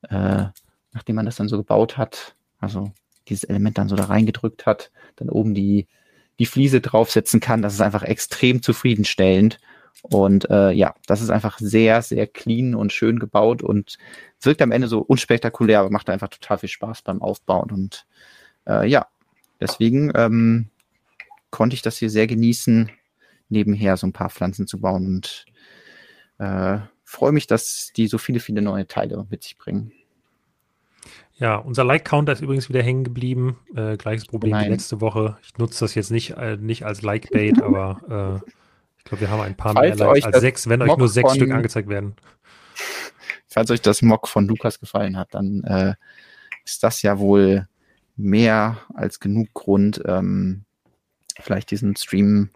äh, 0.08 0.46
nachdem 0.92 1.16
man 1.16 1.26
das 1.26 1.36
dann 1.36 1.48
so 1.48 1.58
gebaut 1.58 1.98
hat, 1.98 2.34
also 2.58 2.92
dieses 3.28 3.44
Element 3.44 3.76
dann 3.76 3.90
so 3.90 3.94
da 3.96 4.04
reingedrückt 4.04 4.64
hat, 4.64 4.90
dann 5.16 5.28
oben 5.28 5.52
die, 5.52 5.86
die 6.38 6.46
Fliese 6.46 6.80
draufsetzen 6.80 7.40
kann, 7.40 7.60
das 7.60 7.74
ist 7.74 7.82
einfach 7.82 8.04
extrem 8.04 8.62
zufriedenstellend 8.62 9.58
und 10.02 10.50
äh, 10.50 10.72
ja, 10.72 10.94
das 11.06 11.22
ist 11.22 11.30
einfach 11.30 11.58
sehr, 11.58 12.02
sehr 12.02 12.26
clean 12.26 12.74
und 12.74 12.92
schön 12.92 13.18
gebaut 13.18 13.62
und 13.62 13.98
wirkt 14.40 14.60
am 14.60 14.72
Ende 14.72 14.88
so 14.88 15.00
unspektakulär, 15.00 15.80
aber 15.80 15.90
macht 15.90 16.10
einfach 16.10 16.28
total 16.28 16.58
viel 16.58 16.68
Spaß 16.68 17.02
beim 17.02 17.22
Aufbauen. 17.22 17.70
Und 17.70 18.06
äh, 18.66 18.88
ja, 18.88 19.06
deswegen 19.60 20.10
ähm, 20.16 20.70
konnte 21.50 21.74
ich 21.74 21.82
das 21.82 21.98
hier 21.98 22.10
sehr 22.10 22.26
genießen, 22.26 22.90
nebenher 23.48 23.96
so 23.96 24.06
ein 24.06 24.12
paar 24.12 24.30
Pflanzen 24.30 24.66
zu 24.66 24.80
bauen 24.80 25.06
und 25.06 25.46
äh, 26.38 26.78
freue 27.04 27.32
mich, 27.32 27.46
dass 27.46 27.92
die 27.96 28.08
so 28.08 28.18
viele, 28.18 28.40
viele 28.40 28.62
neue 28.62 28.88
Teile 28.88 29.24
mit 29.30 29.44
sich 29.44 29.56
bringen. 29.56 29.92
Ja, 31.34 31.56
unser 31.56 31.84
Like-Counter 31.84 32.32
ist 32.32 32.40
übrigens 32.40 32.68
wieder 32.68 32.82
hängen 32.82 33.04
geblieben. 33.04 33.58
Äh, 33.74 33.96
gleiches 33.96 34.26
Problem 34.26 34.52
Nein. 34.52 34.66
wie 34.66 34.70
letzte 34.70 35.00
Woche. 35.00 35.38
Ich 35.42 35.56
nutze 35.58 35.80
das 35.80 35.94
jetzt 35.94 36.10
nicht, 36.10 36.30
äh, 36.36 36.56
nicht 36.56 36.84
als 36.84 37.02
Like-Bait, 37.02 37.62
aber 37.64 38.42
äh, 38.44 38.52
ich 39.02 39.10
glaube, 39.10 39.22
wir 39.22 39.30
haben 39.30 39.40
ein 39.40 39.56
paar 39.56 39.72
Falls 39.72 39.98
mehr 39.98 40.06
Likes 40.06 40.26
als 40.26 40.40
sechs, 40.40 40.68
wenn 40.68 40.78
Mock 40.78 40.90
euch 40.90 40.96
nur 40.98 41.08
sechs 41.08 41.30
von, 41.30 41.36
Stück 41.36 41.50
angezeigt 41.50 41.88
werden. 41.88 42.14
Falls 43.48 43.70
euch 43.70 43.82
das 43.82 44.00
Mock 44.00 44.28
von 44.28 44.46
Lukas 44.46 44.78
gefallen 44.78 45.18
hat, 45.18 45.34
dann 45.34 45.64
äh, 45.64 45.94
ist 46.64 46.84
das 46.84 47.02
ja 47.02 47.18
wohl 47.18 47.66
mehr 48.16 48.78
als 48.94 49.18
genug 49.18 49.52
Grund, 49.54 50.00
ähm, 50.06 50.64
vielleicht 51.40 51.72
diesen 51.72 51.96
Stream 51.96 52.50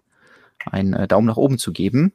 einen 0.65 0.93
äh, 0.93 1.07
Daumen 1.07 1.27
nach 1.27 1.37
oben 1.37 1.57
zu 1.57 1.73
geben. 1.73 2.13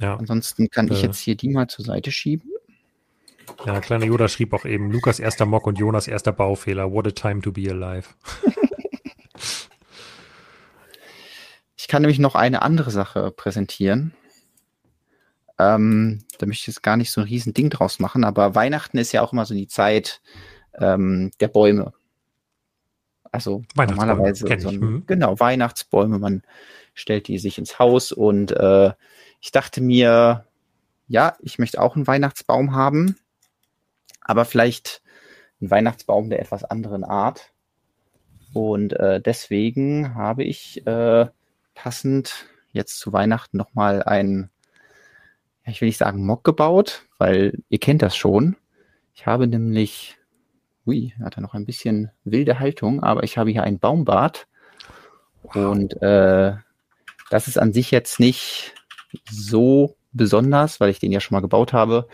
Ja. 0.00 0.16
Ansonsten 0.16 0.68
kann 0.68 0.88
äh, 0.88 0.94
ich 0.94 1.02
jetzt 1.02 1.20
hier 1.20 1.36
die 1.36 1.50
mal 1.50 1.68
zur 1.68 1.84
Seite 1.84 2.10
schieben. 2.10 2.50
Ja, 3.64 3.80
kleiner 3.80 4.06
Yoda 4.06 4.28
schrieb 4.28 4.52
auch 4.52 4.64
eben, 4.64 4.90
Lukas 4.90 5.20
erster 5.20 5.46
Mock 5.46 5.66
und 5.66 5.78
Jonas 5.78 6.08
erster 6.08 6.32
Baufehler. 6.32 6.92
What 6.92 7.06
a 7.06 7.10
time 7.10 7.42
to 7.42 7.52
be 7.52 7.70
alive. 7.70 8.08
Ich 11.79 11.79
kann 11.90 12.02
nämlich 12.02 12.20
noch 12.20 12.36
eine 12.36 12.62
andere 12.62 12.92
Sache 12.92 13.32
präsentieren. 13.32 14.14
Ähm, 15.58 16.22
da 16.38 16.46
möchte 16.46 16.62
ich 16.62 16.66
jetzt 16.68 16.84
gar 16.84 16.96
nicht 16.96 17.10
so 17.10 17.20
ein 17.20 17.26
riesen 17.26 17.52
Ding 17.52 17.68
draus 17.68 17.98
machen, 17.98 18.22
aber 18.22 18.54
Weihnachten 18.54 18.96
ist 18.96 19.10
ja 19.10 19.22
auch 19.22 19.32
immer 19.32 19.44
so 19.44 19.54
die 19.54 19.66
Zeit 19.66 20.22
ähm, 20.78 21.32
der 21.40 21.48
Bäume. 21.48 21.92
Also 23.32 23.64
normalerweise 23.76 24.46
so 24.60 24.68
ein, 24.68 24.78
mhm. 24.78 25.02
genau 25.06 25.40
Weihnachtsbäume. 25.40 26.20
Man 26.20 26.42
stellt 26.94 27.26
die 27.26 27.38
sich 27.38 27.58
ins 27.58 27.80
Haus 27.80 28.12
und 28.12 28.52
äh, 28.52 28.92
ich 29.40 29.50
dachte 29.50 29.80
mir, 29.80 30.46
ja, 31.08 31.36
ich 31.40 31.58
möchte 31.58 31.80
auch 31.80 31.96
einen 31.96 32.06
Weihnachtsbaum 32.06 32.72
haben, 32.72 33.16
aber 34.20 34.44
vielleicht 34.44 35.02
einen 35.60 35.72
Weihnachtsbaum 35.72 36.30
der 36.30 36.40
etwas 36.40 36.62
anderen 36.62 37.02
Art. 37.02 37.52
Und 38.52 38.92
äh, 38.92 39.20
deswegen 39.20 40.14
habe 40.14 40.44
ich 40.44 40.86
äh, 40.86 41.26
passend 41.74 42.46
jetzt 42.72 42.98
zu 42.98 43.12
Weihnachten 43.12 43.56
nochmal 43.56 44.02
ein, 44.02 44.50
ich 45.64 45.80
will 45.80 45.88
nicht 45.88 45.98
sagen 45.98 46.24
Mock 46.24 46.44
gebaut, 46.44 47.06
weil 47.18 47.58
ihr 47.68 47.78
kennt 47.78 48.02
das 48.02 48.16
schon. 48.16 48.56
Ich 49.14 49.26
habe 49.26 49.46
nämlich, 49.46 50.16
ui, 50.86 51.12
hat 51.22 51.36
er 51.36 51.42
noch 51.42 51.54
ein 51.54 51.66
bisschen 51.66 52.10
wilde 52.24 52.58
Haltung, 52.58 53.02
aber 53.02 53.22
ich 53.24 53.38
habe 53.38 53.50
hier 53.50 53.64
ein 53.64 53.78
Baumbad 53.78 54.46
und 55.42 56.00
äh, 56.02 56.54
das 57.30 57.48
ist 57.48 57.58
an 57.58 57.72
sich 57.72 57.90
jetzt 57.90 58.20
nicht 58.20 58.74
so 59.30 59.96
besonders, 60.12 60.80
weil 60.80 60.90
ich 60.90 60.98
den 60.98 61.12
ja 61.12 61.20
schon 61.20 61.36
mal 61.36 61.40
gebaut 61.40 61.72
habe. 61.72 62.08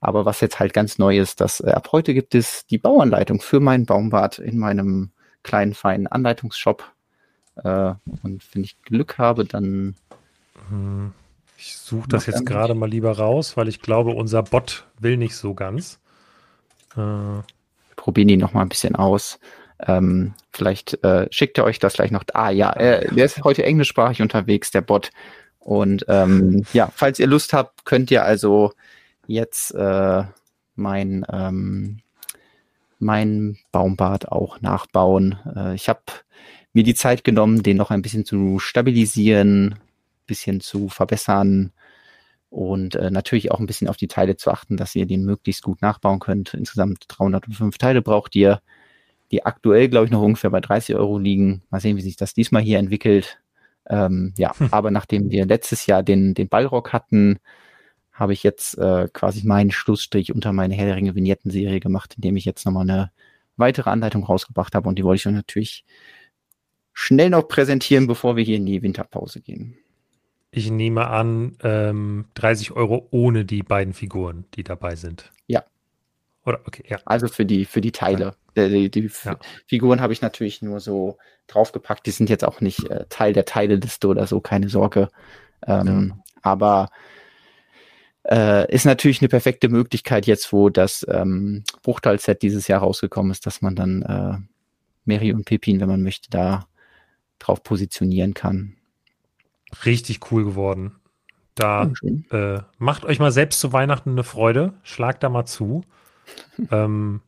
Aber 0.00 0.24
was 0.24 0.40
jetzt 0.40 0.58
halt 0.58 0.72
ganz 0.72 0.98
neu 0.98 1.18
ist, 1.18 1.40
dass 1.40 1.60
äh, 1.60 1.70
ab 1.70 1.90
heute 1.92 2.14
gibt 2.14 2.34
es 2.34 2.66
die 2.66 2.78
Bauanleitung 2.78 3.40
für 3.40 3.60
mein 3.60 3.84
Baumbad 3.84 4.38
in 4.38 4.58
meinem 4.58 5.12
kleinen 5.42 5.74
feinen 5.74 6.06
Anleitungsshop. 6.06 6.92
Äh, 7.64 7.94
und 8.22 8.42
wenn 8.52 8.64
ich 8.64 8.80
Glück 8.82 9.18
habe, 9.18 9.44
dann. 9.44 9.94
Hm. 10.68 11.12
Ich 11.56 11.76
suche 11.76 12.08
das 12.08 12.24
jetzt 12.24 12.46
gerade 12.46 12.74
mal 12.74 12.88
lieber 12.88 13.18
raus, 13.18 13.54
weil 13.58 13.68
ich 13.68 13.82
glaube, 13.82 14.12
unser 14.12 14.42
Bot 14.42 14.86
will 14.98 15.18
nicht 15.18 15.36
so 15.36 15.52
ganz. 15.52 16.00
Äh. 16.96 17.42
Probieren 17.96 18.28
die 18.28 18.38
noch 18.38 18.54
mal 18.54 18.62
ein 18.62 18.70
bisschen 18.70 18.96
aus. 18.96 19.38
Ähm, 19.86 20.32
vielleicht 20.50 21.04
äh, 21.04 21.28
schickt 21.30 21.58
er 21.58 21.64
euch 21.64 21.78
das 21.78 21.94
gleich 21.94 22.10
noch. 22.10 22.24
Ah 22.32 22.48
ja, 22.48 22.72
äh, 22.72 23.14
der 23.14 23.26
ist 23.26 23.44
heute 23.44 23.62
englischsprachig 23.62 24.22
unterwegs, 24.22 24.70
der 24.70 24.80
Bot. 24.80 25.10
Und 25.58 26.06
ähm, 26.08 26.64
ja, 26.72 26.90
falls 26.94 27.18
ihr 27.18 27.26
Lust 27.26 27.52
habt, 27.52 27.84
könnt 27.84 28.10
ihr 28.10 28.24
also 28.24 28.72
jetzt 29.26 29.74
äh, 29.74 30.24
mein 30.76 31.26
ähm, 31.30 32.00
mein 32.98 33.58
Baumbad 33.72 34.28
auch 34.28 34.60
nachbauen. 34.60 35.38
Äh, 35.56 35.74
ich 35.74 35.88
habe 35.88 36.00
mir 36.72 36.82
die 36.84 36.94
Zeit 36.94 37.24
genommen, 37.24 37.62
den 37.62 37.76
noch 37.76 37.90
ein 37.90 38.02
bisschen 38.02 38.24
zu 38.24 38.58
stabilisieren, 38.58 39.76
bisschen 40.26 40.60
zu 40.60 40.88
verbessern 40.88 41.72
und 42.50 42.96
äh, 42.96 43.10
natürlich 43.10 43.52
auch 43.52 43.60
ein 43.60 43.66
bisschen 43.66 43.88
auf 43.88 43.96
die 43.96 44.08
Teile 44.08 44.36
zu 44.36 44.50
achten, 44.50 44.76
dass 44.76 44.94
ihr 44.94 45.06
den 45.06 45.24
möglichst 45.24 45.62
gut 45.62 45.82
nachbauen 45.82 46.18
könnt. 46.20 46.54
Insgesamt 46.54 47.04
305 47.08 47.78
Teile 47.78 48.02
braucht 48.02 48.34
ihr. 48.36 48.60
die 49.32 49.44
aktuell, 49.46 49.88
glaube 49.88 50.06
ich, 50.06 50.12
noch 50.12 50.22
ungefähr 50.22 50.50
bei 50.50 50.60
30 50.60 50.96
Euro 50.96 51.18
liegen. 51.18 51.62
Mal 51.70 51.80
sehen, 51.80 51.96
wie 51.96 52.02
sich 52.02 52.16
das 52.16 52.34
diesmal 52.34 52.62
hier 52.62 52.78
entwickelt. 52.80 53.38
Ähm, 53.88 54.34
ja, 54.38 54.58
hm. 54.58 54.68
aber 54.72 54.90
nachdem 54.90 55.30
wir 55.30 55.46
letztes 55.46 55.86
Jahr 55.86 56.02
den, 56.02 56.34
den 56.34 56.48
Ballrock 56.48 56.92
hatten, 56.92 57.38
habe 58.12 58.32
ich 58.32 58.42
jetzt 58.42 58.76
äh, 58.78 59.08
quasi 59.12 59.46
meinen 59.46 59.70
Schlussstrich 59.70 60.34
unter 60.34 60.52
meine 60.52 60.74
Herr 60.74 60.86
der 60.86 60.96
Ringe 60.96 61.14
Vignetten-Serie 61.14 61.80
gemacht, 61.80 62.14
indem 62.16 62.36
ich 62.36 62.44
jetzt 62.44 62.66
nochmal 62.66 62.82
eine 62.82 63.12
weitere 63.56 63.90
Anleitung 63.90 64.24
rausgebracht 64.24 64.74
habe 64.74 64.88
und 64.88 64.98
die 64.98 65.04
wollte 65.04 65.28
ich 65.28 65.34
natürlich 65.34 65.84
schnell 67.00 67.30
noch 67.30 67.48
präsentieren, 67.48 68.06
bevor 68.06 68.36
wir 68.36 68.44
hier 68.44 68.58
in 68.58 68.66
die 68.66 68.82
Winterpause 68.82 69.40
gehen. 69.40 69.78
Ich 70.50 70.70
nehme 70.70 71.06
an, 71.06 71.56
ähm, 71.62 72.26
30 72.34 72.72
Euro 72.72 73.08
ohne 73.10 73.46
die 73.46 73.62
beiden 73.62 73.94
Figuren, 73.94 74.44
die 74.54 74.64
dabei 74.64 74.96
sind. 74.96 75.32
Ja. 75.46 75.64
Oder 76.44 76.60
okay, 76.66 76.84
ja. 76.86 76.98
Also 77.06 77.28
für 77.28 77.46
die, 77.46 77.64
für 77.64 77.80
die 77.80 77.92
Teile. 77.92 78.34
Ja. 78.54 78.68
Die, 78.68 78.90
die, 78.90 79.08
die 79.08 79.10
ja. 79.24 79.38
Figuren 79.66 80.02
habe 80.02 80.12
ich 80.12 80.20
natürlich 80.20 80.60
nur 80.60 80.78
so 80.80 81.16
draufgepackt. 81.46 82.04
Die 82.04 82.10
sind 82.10 82.28
jetzt 82.28 82.44
auch 82.44 82.60
nicht 82.60 82.90
äh, 82.90 83.06
Teil 83.08 83.32
der 83.32 83.46
Teileliste 83.46 84.06
oder 84.06 84.26
so, 84.26 84.42
keine 84.42 84.68
Sorge. 84.68 85.08
Ähm, 85.66 86.12
ja. 86.14 86.22
Aber 86.42 86.90
äh, 88.24 88.70
ist 88.70 88.84
natürlich 88.84 89.22
eine 89.22 89.28
perfekte 89.30 89.70
Möglichkeit 89.70 90.26
jetzt, 90.26 90.52
wo 90.52 90.68
das 90.68 91.06
ähm, 91.10 91.64
Bruchteil-Set 91.82 92.42
dieses 92.42 92.68
Jahr 92.68 92.80
rausgekommen 92.80 93.32
ist, 93.32 93.46
dass 93.46 93.62
man 93.62 93.74
dann 93.74 94.02
äh, 94.02 94.36
Mary 95.06 95.32
und 95.32 95.46
Pippin, 95.46 95.80
wenn 95.80 95.88
man 95.88 96.02
möchte, 96.02 96.28
da 96.28 96.66
drauf 97.40 97.64
positionieren 97.64 98.34
kann. 98.34 98.76
Richtig 99.84 100.30
cool 100.30 100.44
geworden. 100.44 100.92
Da 101.54 101.90
äh, 102.30 102.60
macht 102.78 103.04
euch 103.04 103.18
mal 103.18 103.32
selbst 103.32 103.60
zu 103.60 103.72
Weihnachten 103.72 104.10
eine 104.10 104.24
Freude. 104.24 104.74
Schlagt 104.82 105.22
da 105.22 105.28
mal 105.28 105.44
zu. 105.44 105.82
ähm, 106.70 107.20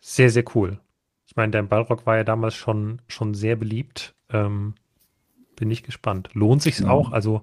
sehr, 0.00 0.30
sehr 0.30 0.44
cool. 0.54 0.80
Ich 1.26 1.36
meine, 1.36 1.52
dein 1.52 1.68
Ballrock 1.68 2.06
war 2.06 2.16
ja 2.16 2.24
damals 2.24 2.54
schon, 2.54 3.00
schon 3.08 3.34
sehr 3.34 3.56
beliebt. 3.56 4.14
Ähm, 4.30 4.74
bin 5.56 5.70
ich 5.70 5.82
gespannt. 5.82 6.30
Lohnt 6.32 6.62
sich 6.62 6.80
ja. 6.80 6.88
auch? 6.88 7.12
Also, 7.12 7.42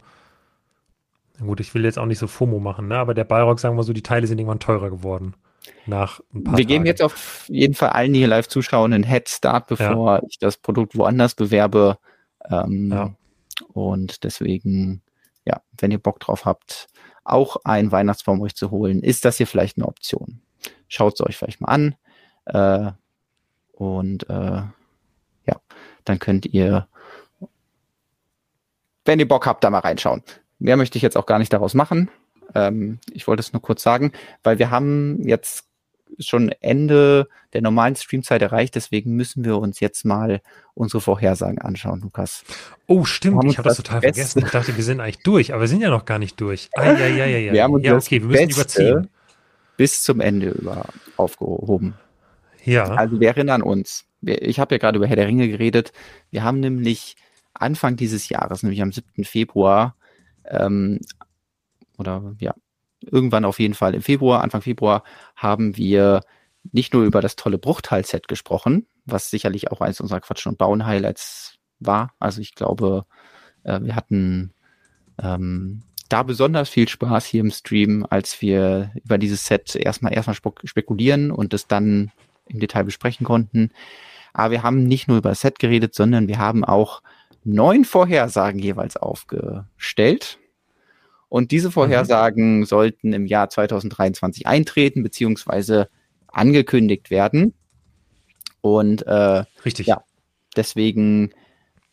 gut, 1.39 1.59
ich 1.59 1.73
will 1.73 1.85
jetzt 1.85 1.97
auch 1.97 2.05
nicht 2.05 2.19
so 2.19 2.27
FOMO 2.27 2.59
machen, 2.59 2.87
ne? 2.87 2.97
aber 2.97 3.13
der 3.13 3.23
Ballrock, 3.23 3.59
sagen 3.59 3.77
wir 3.77 3.83
so, 3.83 3.93
die 3.93 4.03
Teile 4.03 4.27
sind 4.27 4.39
irgendwann 4.39 4.59
teurer 4.59 4.89
geworden. 4.89 5.35
Nach 5.85 6.19
ein 6.33 6.43
paar 6.43 6.57
Wir 6.57 6.63
Tagen. 6.63 6.67
geben 6.67 6.85
jetzt 6.85 7.01
auf 7.01 7.45
jeden 7.47 7.73
Fall 7.73 7.89
allen, 7.89 8.13
die 8.13 8.19
hier 8.19 8.27
live 8.27 8.47
zuschauen, 8.47 8.93
einen 8.93 9.03
Head 9.03 9.29
Start, 9.29 9.67
bevor 9.67 10.17
ja. 10.17 10.21
ich 10.27 10.39
das 10.39 10.57
Produkt 10.57 10.97
woanders 10.97 11.35
bewerbe. 11.35 11.97
Ähm, 12.49 12.91
ja. 12.91 13.15
Und 13.73 14.23
deswegen, 14.23 15.01
ja, 15.45 15.61
wenn 15.77 15.91
ihr 15.91 15.99
Bock 15.99 16.19
drauf 16.19 16.45
habt, 16.45 16.87
auch 17.23 17.57
einen 17.63 17.91
Weihnachtsbaum 17.91 18.41
euch 18.41 18.55
zu 18.55 18.71
holen, 18.71 19.03
ist 19.03 19.25
das 19.25 19.37
hier 19.37 19.47
vielleicht 19.47 19.77
eine 19.77 19.87
Option. 19.87 20.41
Schaut 20.87 21.13
es 21.13 21.25
euch 21.25 21.37
vielleicht 21.37 21.61
mal 21.61 21.69
an. 21.69 21.95
Äh, 22.45 22.91
und 23.73 24.29
äh, 24.29 24.63
ja, 25.45 25.61
dann 26.05 26.19
könnt 26.19 26.45
ihr, 26.47 26.87
wenn 29.05 29.19
ihr 29.19 29.27
Bock 29.27 29.45
habt, 29.45 29.63
da 29.63 29.69
mal 29.69 29.79
reinschauen. 29.79 30.23
Mehr 30.59 30.77
möchte 30.77 30.97
ich 30.97 31.01
jetzt 31.01 31.17
auch 31.17 31.25
gar 31.25 31.39
nicht 31.39 31.53
daraus 31.53 31.73
machen. 31.73 32.09
Ähm, 32.55 32.99
ich 33.11 33.27
wollte 33.27 33.41
es 33.41 33.53
nur 33.53 33.61
kurz 33.61 33.83
sagen, 33.83 34.11
weil 34.43 34.59
wir 34.59 34.71
haben 34.71 35.27
jetzt 35.27 35.65
schon 36.19 36.49
Ende 36.59 37.27
der 37.53 37.61
normalen 37.61 37.95
Streamzeit 37.95 38.41
erreicht, 38.41 38.75
deswegen 38.75 39.15
müssen 39.15 39.45
wir 39.45 39.57
uns 39.57 39.79
jetzt 39.79 40.05
mal 40.05 40.41
unsere 40.73 41.01
Vorhersagen 41.01 41.59
anschauen, 41.59 42.01
Lukas. 42.01 42.43
Oh, 42.87 43.05
stimmt, 43.05 43.43
ich 43.45 43.57
habe 43.57 43.69
das 43.69 43.77
total 43.77 44.01
Beste. 44.01 44.21
vergessen. 44.21 44.43
Ich 44.45 44.51
dachte, 44.51 44.77
wir 44.77 44.83
sind 44.83 44.99
eigentlich 44.99 45.23
durch, 45.23 45.53
aber 45.53 45.61
wir 45.61 45.67
sind 45.67 45.81
ja 45.81 45.89
noch 45.89 46.05
gar 46.05 46.19
nicht 46.19 46.39
durch. 46.39 46.69
Ah, 46.75 46.91
ja, 46.91 47.07
ja, 47.07 47.25
ja, 47.25 47.37
ja. 47.37 47.53
Wir 47.53 47.63
haben 47.63 47.73
uns 47.73 47.85
ja, 47.85 47.95
okay, 47.95 48.21
wir 48.21 48.27
müssen 48.27 48.47
Beste 48.47 48.89
überziehen. 48.89 49.09
Bis 49.77 50.03
zum 50.03 50.19
Ende 50.19 50.49
über 50.49 50.85
aufgehoben. 51.17 51.95
Ja. 52.63 52.85
Also 52.85 53.19
wir 53.19 53.29
erinnern 53.29 53.61
uns. 53.61 54.05
Ich 54.21 54.59
habe 54.59 54.75
ja 54.75 54.79
gerade 54.79 54.97
über 54.97 55.07
Herr 55.07 55.15
der 55.15 55.27
Ringe 55.27 55.47
geredet. 55.47 55.91
Wir 56.29 56.43
haben 56.43 56.59
nämlich 56.59 57.15
Anfang 57.53 57.95
dieses 57.95 58.29
Jahres, 58.29 58.63
nämlich 58.63 58.81
am 58.81 58.91
7. 58.91 59.23
Februar, 59.23 59.95
ähm, 60.45 60.99
oder 62.01 62.35
ja, 62.39 62.53
irgendwann 63.01 63.45
auf 63.45 63.59
jeden 63.59 63.73
Fall 63.73 63.95
im 63.95 64.01
Februar, 64.01 64.41
Anfang 64.41 64.61
Februar, 64.61 65.03
haben 65.35 65.77
wir 65.77 66.21
nicht 66.71 66.93
nur 66.93 67.03
über 67.03 67.21
das 67.21 67.35
tolle 67.35 67.57
Bruchteil-Set 67.57 68.27
gesprochen, 68.27 68.85
was 69.05 69.29
sicherlich 69.29 69.71
auch 69.71 69.81
eines 69.81 70.01
unserer 70.01 70.19
Quatsch- 70.19 70.47
und 70.47 70.57
Bauen-Highlights 70.57 71.55
war. 71.79 72.13
Also 72.19 72.41
ich 72.41 72.53
glaube, 72.53 73.05
äh, 73.63 73.79
wir 73.81 73.95
hatten 73.95 74.53
ähm, 75.21 75.83
da 76.09 76.23
besonders 76.23 76.69
viel 76.69 76.87
Spaß 76.87 77.25
hier 77.25 77.41
im 77.41 77.51
Stream, 77.51 78.05
als 78.09 78.41
wir 78.41 78.91
über 79.03 79.17
dieses 79.17 79.45
Set 79.45 79.75
erstmal 79.75 80.13
erstmal 80.13 80.35
spekulieren 80.35 81.31
und 81.31 81.53
es 81.53 81.67
dann 81.67 82.11
im 82.47 82.59
Detail 82.59 82.83
besprechen 82.83 83.25
konnten. 83.25 83.71
Aber 84.33 84.51
wir 84.51 84.63
haben 84.63 84.83
nicht 84.83 85.07
nur 85.07 85.17
über 85.17 85.29
das 85.29 85.41
Set 85.41 85.59
geredet, 85.59 85.95
sondern 85.95 86.27
wir 86.27 86.37
haben 86.37 86.63
auch 86.63 87.01
neun 87.43 87.85
Vorhersagen 87.85 88.59
jeweils 88.59 88.97
aufgestellt. 88.97 90.37
Und 91.31 91.51
diese 91.51 91.71
Vorhersagen 91.71 92.57
mhm. 92.57 92.65
sollten 92.65 93.13
im 93.13 93.25
Jahr 93.25 93.49
2023 93.49 94.47
eintreten, 94.47 95.01
beziehungsweise 95.01 95.87
angekündigt 96.27 97.09
werden. 97.09 97.53
Und 98.59 99.07
äh, 99.07 99.45
richtig. 99.63 99.87
Ja, 99.87 100.03
deswegen 100.57 101.31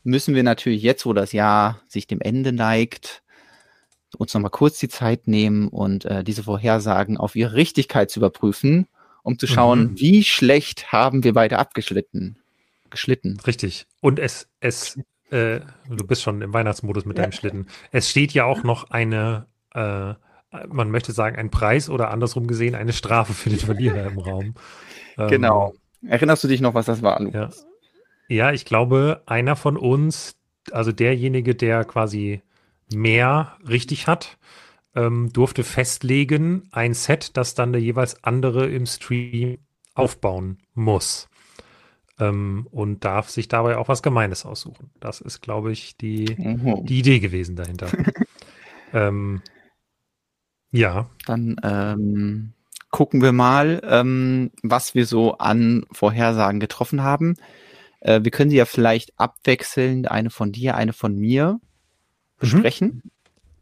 müssen 0.02 0.34
wir 0.34 0.42
natürlich 0.42 0.82
jetzt, 0.82 1.06
wo 1.06 1.12
das 1.12 1.30
Jahr 1.30 1.80
sich 1.86 2.08
dem 2.08 2.20
Ende 2.20 2.50
neigt, 2.50 3.22
uns 4.16 4.34
nochmal 4.34 4.50
kurz 4.50 4.80
die 4.80 4.88
Zeit 4.88 5.28
nehmen 5.28 5.68
und 5.68 6.04
äh, 6.04 6.24
diese 6.24 6.42
Vorhersagen 6.42 7.16
auf 7.16 7.36
ihre 7.36 7.54
Richtigkeit 7.54 8.10
zu 8.10 8.18
überprüfen, 8.18 8.88
um 9.22 9.38
zu 9.38 9.46
schauen, 9.46 9.92
mhm. 9.92 10.00
wie 10.00 10.24
schlecht 10.24 10.90
haben 10.90 11.22
wir 11.22 11.32
beide 11.32 11.60
abgeschlitten. 11.60 12.38
Geschlitten. 12.90 13.38
Richtig. 13.46 13.86
Und 14.00 14.18
es, 14.18 14.48
es 14.58 14.98
äh, 15.30 15.60
du 15.88 16.06
bist 16.06 16.22
schon 16.22 16.42
im 16.42 16.52
Weihnachtsmodus 16.52 17.04
mit 17.04 17.16
ja. 17.16 17.24
deinem 17.24 17.32
Schlitten. 17.32 17.66
Es 17.92 18.08
steht 18.08 18.32
ja 18.32 18.44
auch 18.44 18.62
noch 18.62 18.90
eine, 18.90 19.46
äh, 19.74 20.14
man 20.68 20.90
möchte 20.90 21.12
sagen, 21.12 21.36
ein 21.36 21.50
Preis 21.50 21.90
oder 21.90 22.10
andersrum 22.10 22.46
gesehen 22.46 22.74
eine 22.74 22.92
Strafe 22.92 23.34
für 23.34 23.50
den 23.50 23.58
Verlierer 23.58 24.06
im 24.06 24.18
Raum. 24.18 24.54
Ähm, 25.20 25.26
genau. 25.30 25.74
Erinnerst 26.06 26.44
du 26.44 26.48
dich 26.48 26.60
noch, 26.60 26.74
was 26.74 26.86
das 26.86 27.02
war, 27.02 27.20
Ja. 27.20 27.50
ja, 28.28 28.52
ich 28.52 28.64
glaube, 28.64 29.22
einer 29.26 29.56
von 29.56 29.76
uns, 29.76 30.36
also 30.70 30.92
derjenige, 30.92 31.56
der 31.56 31.84
quasi 31.84 32.40
mehr 32.94 33.56
richtig 33.68 34.06
hat, 34.06 34.38
ähm, 34.94 35.32
durfte 35.32 35.64
festlegen, 35.64 36.68
ein 36.70 36.94
Set, 36.94 37.36
das 37.36 37.56
dann 37.56 37.72
der 37.72 37.82
jeweils 37.82 38.22
andere 38.22 38.68
im 38.68 38.86
Stream 38.86 39.58
aufbauen 39.94 40.58
muss 40.72 41.27
ähm, 42.18 42.66
und 42.70 43.04
darf 43.04 43.28
sich 43.30 43.48
dabei 43.48 43.76
auch 43.76 43.88
was 43.88 44.02
Gemeines 44.02 44.44
aussuchen. 44.44 44.90
Das 45.00 45.20
ist, 45.20 45.40
glaube 45.40 45.72
ich, 45.72 45.96
die, 45.96 46.34
mhm. 46.36 46.84
die 46.86 46.98
Idee 46.98 47.20
gewesen 47.20 47.56
dahinter. 47.56 47.88
ähm, 48.92 49.42
ja. 50.70 51.08
Dann 51.26 51.56
ähm, 51.62 52.52
gucken 52.90 53.22
wir 53.22 53.32
mal, 53.32 53.80
ähm, 53.84 54.50
was 54.62 54.94
wir 54.94 55.06
so 55.06 55.38
an 55.38 55.84
Vorhersagen 55.92 56.60
getroffen 56.60 57.02
haben. 57.02 57.36
Äh, 58.00 58.20
wir 58.22 58.30
können 58.30 58.50
sie 58.50 58.56
ja 58.56 58.64
vielleicht 58.64 59.18
abwechselnd, 59.18 60.10
eine 60.10 60.30
von 60.30 60.52
dir, 60.52 60.76
eine 60.76 60.92
von 60.92 61.16
mir, 61.16 61.54
mhm. 61.54 61.60
besprechen. 62.38 63.02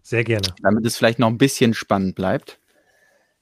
Sehr 0.02 0.24
gerne. 0.24 0.54
Damit 0.62 0.86
es 0.86 0.96
vielleicht 0.96 1.18
noch 1.18 1.28
ein 1.28 1.38
bisschen 1.38 1.74
spannend 1.74 2.14
bleibt. 2.14 2.60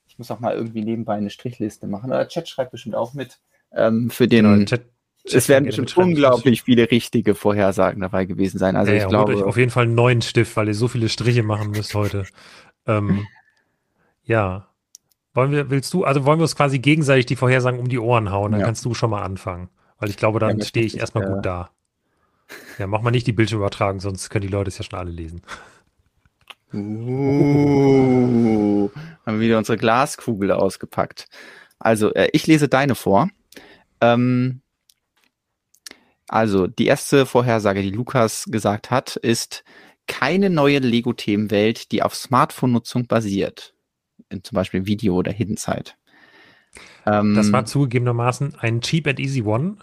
Ich 0.07 0.19
muss 0.19 0.31
auch 0.31 0.41
mal 0.41 0.55
irgendwie 0.55 0.85
nebenbei 0.85 1.15
eine 1.15 1.31
Strichliste 1.31 1.87
machen. 1.87 2.11
Der 2.11 2.29
Chat 2.29 2.49
schreibt 2.49 2.71
bestimmt 2.71 2.95
auch 2.95 3.15
mit. 3.15 3.41
Ähm, 3.73 4.11
für 4.11 4.29
den 4.29 4.45
genau, 4.45 4.65
Chat, 4.65 4.87
es 5.25 5.49
werden 5.49 5.65
bestimmt 5.67 5.97
unglaublich 5.97 6.63
viele 6.63 6.91
richtige 6.91 7.35
Vorhersagen 7.35 8.01
dabei 8.01 8.27
gewesen 8.27 8.59
sein. 8.59 8.77
Also 8.77 8.93
ja, 8.93 9.03
ich 9.03 9.09
glaube. 9.09 9.35
Euch 9.35 9.43
auf 9.43 9.57
jeden 9.57 9.71
Fall 9.71 9.85
einen 9.85 9.95
neuen 9.95 10.21
Stift, 10.23 10.57
weil 10.57 10.69
ihr 10.69 10.75
so 10.75 10.89
viele 10.89 11.09
Striche 11.09 11.43
machen 11.43 11.71
müsst 11.71 11.95
heute. 11.95 12.27
ähm, 12.87 13.27
ja. 14.25 14.69
Wollen 15.33 15.51
wir, 15.51 15.71
willst 15.71 15.93
du, 15.95 16.05
also 16.05 16.25
wollen 16.27 16.39
wir 16.39 16.45
uns 16.45 16.55
quasi 16.55 16.79
gegenseitig 16.79 17.27
die 17.27 17.37
Vorhersagen 17.37 17.81
um 17.81 17.89
die 17.89 17.99
Ohren 17.99 18.31
hauen, 18.31 18.53
dann 18.53 18.61
ja. 18.61 18.67
kannst 18.67 18.85
du 18.85 18.95
schon 18.95 19.11
mal 19.11 19.23
anfangen. 19.23 19.69
Weil 19.99 20.11
ich 20.11 20.17
glaube, 20.17 20.39
dann 20.39 20.59
ja, 20.59 20.65
stehe 20.65 20.87
ich 20.87 20.99
erstmal 20.99 21.27
gut 21.27 21.45
da. 21.45 21.71
Ja, 22.79 22.87
mach 22.87 23.01
mal 23.01 23.11
nicht 23.11 23.27
die 23.27 23.33
Bildschirmübertragung, 23.33 23.99
sonst 24.01 24.31
können 24.31 24.43
die 24.43 24.53
Leute 24.53 24.69
es 24.69 24.79
ja 24.79 24.85
schon 24.85 24.99
alle 24.99 25.11
lesen. 25.11 25.43
Uh, 26.73 26.81
haben 29.25 29.39
wir 29.39 29.47
wieder 29.47 29.59
unsere 29.59 29.79
Glaskugel 29.79 30.51
ausgepackt. 30.53 31.27
Also, 31.79 32.13
äh, 32.15 32.29
ich 32.33 32.47
lese 32.47 32.69
deine 32.69 32.95
vor. 32.95 33.29
Ähm, 34.01 34.61
also, 36.35 36.67
die 36.67 36.87
erste 36.87 37.27
Vorhersage, 37.27 37.81
die 37.81 37.93
Lukas 37.93 38.47
gesagt 38.47 38.91
hat, 38.91 39.15
ist 39.15 39.63
keine 40.09 40.51
neue 40.51 40.81
Lego-Themenwelt, 40.81 41.93
die 41.93 42.03
auf 42.03 42.17
Smartphone-Nutzung 42.17 43.07
basiert. 43.07 43.73
In 44.31 44.43
zum 44.43 44.57
Beispiel 44.57 44.85
Video 44.85 45.15
oder 45.15 45.31
Hidden 45.31 45.57
Side. 45.57 45.93
Ähm, 47.07 47.37
das 47.37 47.53
war 47.53 47.67
zugegebenermaßen 47.67 48.57
ein 48.57 48.81
Cheap 48.81 49.07
and 49.07 49.21
Easy 49.21 49.43
One, 49.43 49.77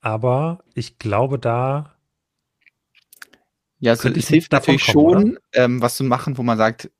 aber 0.00 0.64
ich 0.74 0.98
glaube, 0.98 1.38
da. 1.38 1.94
Ja, 3.78 3.92
also 3.92 4.08
es 4.08 4.26
hilft 4.26 4.50
natürlich 4.50 4.84
kommen, 4.88 5.20
schon, 5.20 5.38
ähm, 5.52 5.80
was 5.82 5.94
zu 5.94 6.02
machen, 6.02 6.36
wo 6.36 6.42
man 6.42 6.58
sagt, 6.58 6.90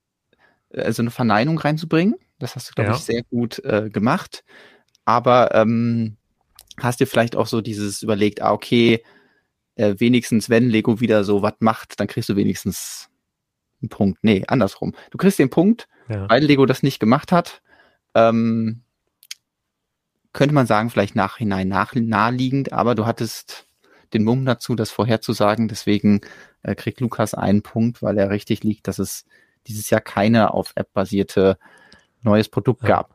äh, 0.69 0.93
so 0.93 1.03
eine 1.03 1.11
Verneinung 1.11 1.59
reinzubringen. 1.59 2.15
Das 2.39 2.55
hast 2.55 2.71
du, 2.71 2.75
glaube 2.75 2.91
ja. 2.91 2.97
ich, 2.97 3.03
sehr 3.03 3.25
gut 3.25 3.59
äh, 3.65 3.91
gemacht. 3.91 4.45
Aber 5.05 5.53
ähm, 5.57 6.19
hast 6.79 7.01
dir 7.01 7.07
vielleicht 7.07 7.37
auch 7.37 7.47
so 7.47 7.61
dieses 7.61 8.03
überlegt, 8.03 8.43
ah, 8.43 8.53
okay, 8.53 9.03
äh, 9.75 9.95
wenigstens 9.99 10.51
wenn 10.51 10.69
Lego 10.69 11.01
wieder 11.01 11.25
so 11.25 11.43
was 11.43 11.55
macht, 11.61 11.99
dann 12.01 12.07
kriegst 12.07 12.29
du 12.29 12.37
wenigstens 12.37 13.09
einen 13.81 13.89
Punkt. 13.89 14.23
Nee, 14.23 14.45
andersrum. 14.47 14.95
Du 15.11 15.19
kriegst 15.19 15.39
den 15.39 15.51
Punkt, 15.51 15.89
ja. 16.09 16.29
weil 16.29 16.45
Lego 16.45 16.67
das 16.67 16.83
nicht 16.83 17.01
gemacht 17.01 17.33
hat. 17.33 17.63
Ähm, 18.15 18.83
könnte 20.33 20.55
man 20.55 20.67
sagen, 20.67 20.91
vielleicht 20.91 21.15
nachhinein 21.15 21.69
nach, 21.69 21.95
naheliegend, 21.95 22.73
aber 22.73 22.95
du 22.95 23.07
hattest 23.07 23.67
den 24.13 24.25
Mumm 24.25 24.45
dazu, 24.45 24.75
das 24.75 24.91
vorherzusagen. 24.91 25.69
Deswegen 25.69 26.21
äh, 26.63 26.75
kriegt 26.75 27.01
Lukas 27.01 27.35
einen 27.35 27.63
Punkt, 27.63 28.03
weil 28.03 28.19
er 28.19 28.31
richtig 28.31 28.63
liegt, 28.63 28.89
dass 28.89 28.99
es 28.99 29.25
dieses 29.67 29.91
Jahr 29.91 30.01
keine 30.01 30.53
auf 30.53 30.73
App 30.75 30.93
basierte 30.93 31.59
neues 32.23 32.49
Produkt 32.49 32.83
ja. 32.83 32.89
gab. 32.89 33.15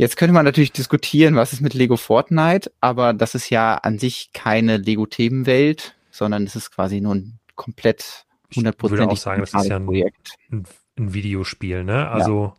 Jetzt 0.00 0.16
könnte 0.16 0.32
man 0.32 0.46
natürlich 0.46 0.72
diskutieren, 0.72 1.36
was 1.36 1.52
ist 1.52 1.60
mit 1.60 1.74
Lego 1.74 1.98
Fortnite, 1.98 2.72
aber 2.80 3.12
das 3.12 3.34
ist 3.34 3.50
ja 3.50 3.74
an 3.74 3.98
sich 3.98 4.30
keine 4.32 4.78
Lego-Themenwelt, 4.78 5.94
sondern 6.10 6.44
es 6.44 6.56
ist 6.56 6.70
quasi 6.70 7.02
nur 7.02 7.16
ein 7.16 7.38
komplett 7.54 8.24
100% 8.50 8.74
Ich 8.82 8.90
würde 8.90 9.08
auch 9.10 9.16
sagen, 9.18 9.42
das 9.42 9.52
ist 9.52 9.66
ja 9.66 9.76
ein, 9.76 9.86
ein, 9.90 10.64
ein 10.98 11.12
Videospiel, 11.12 11.84
ne? 11.84 12.08
Also, 12.08 12.54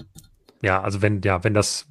ja. 0.00 0.06
ja, 0.62 0.82
also 0.82 1.00
wenn, 1.00 1.22
ja, 1.22 1.44
wenn 1.44 1.54
das, 1.54 1.86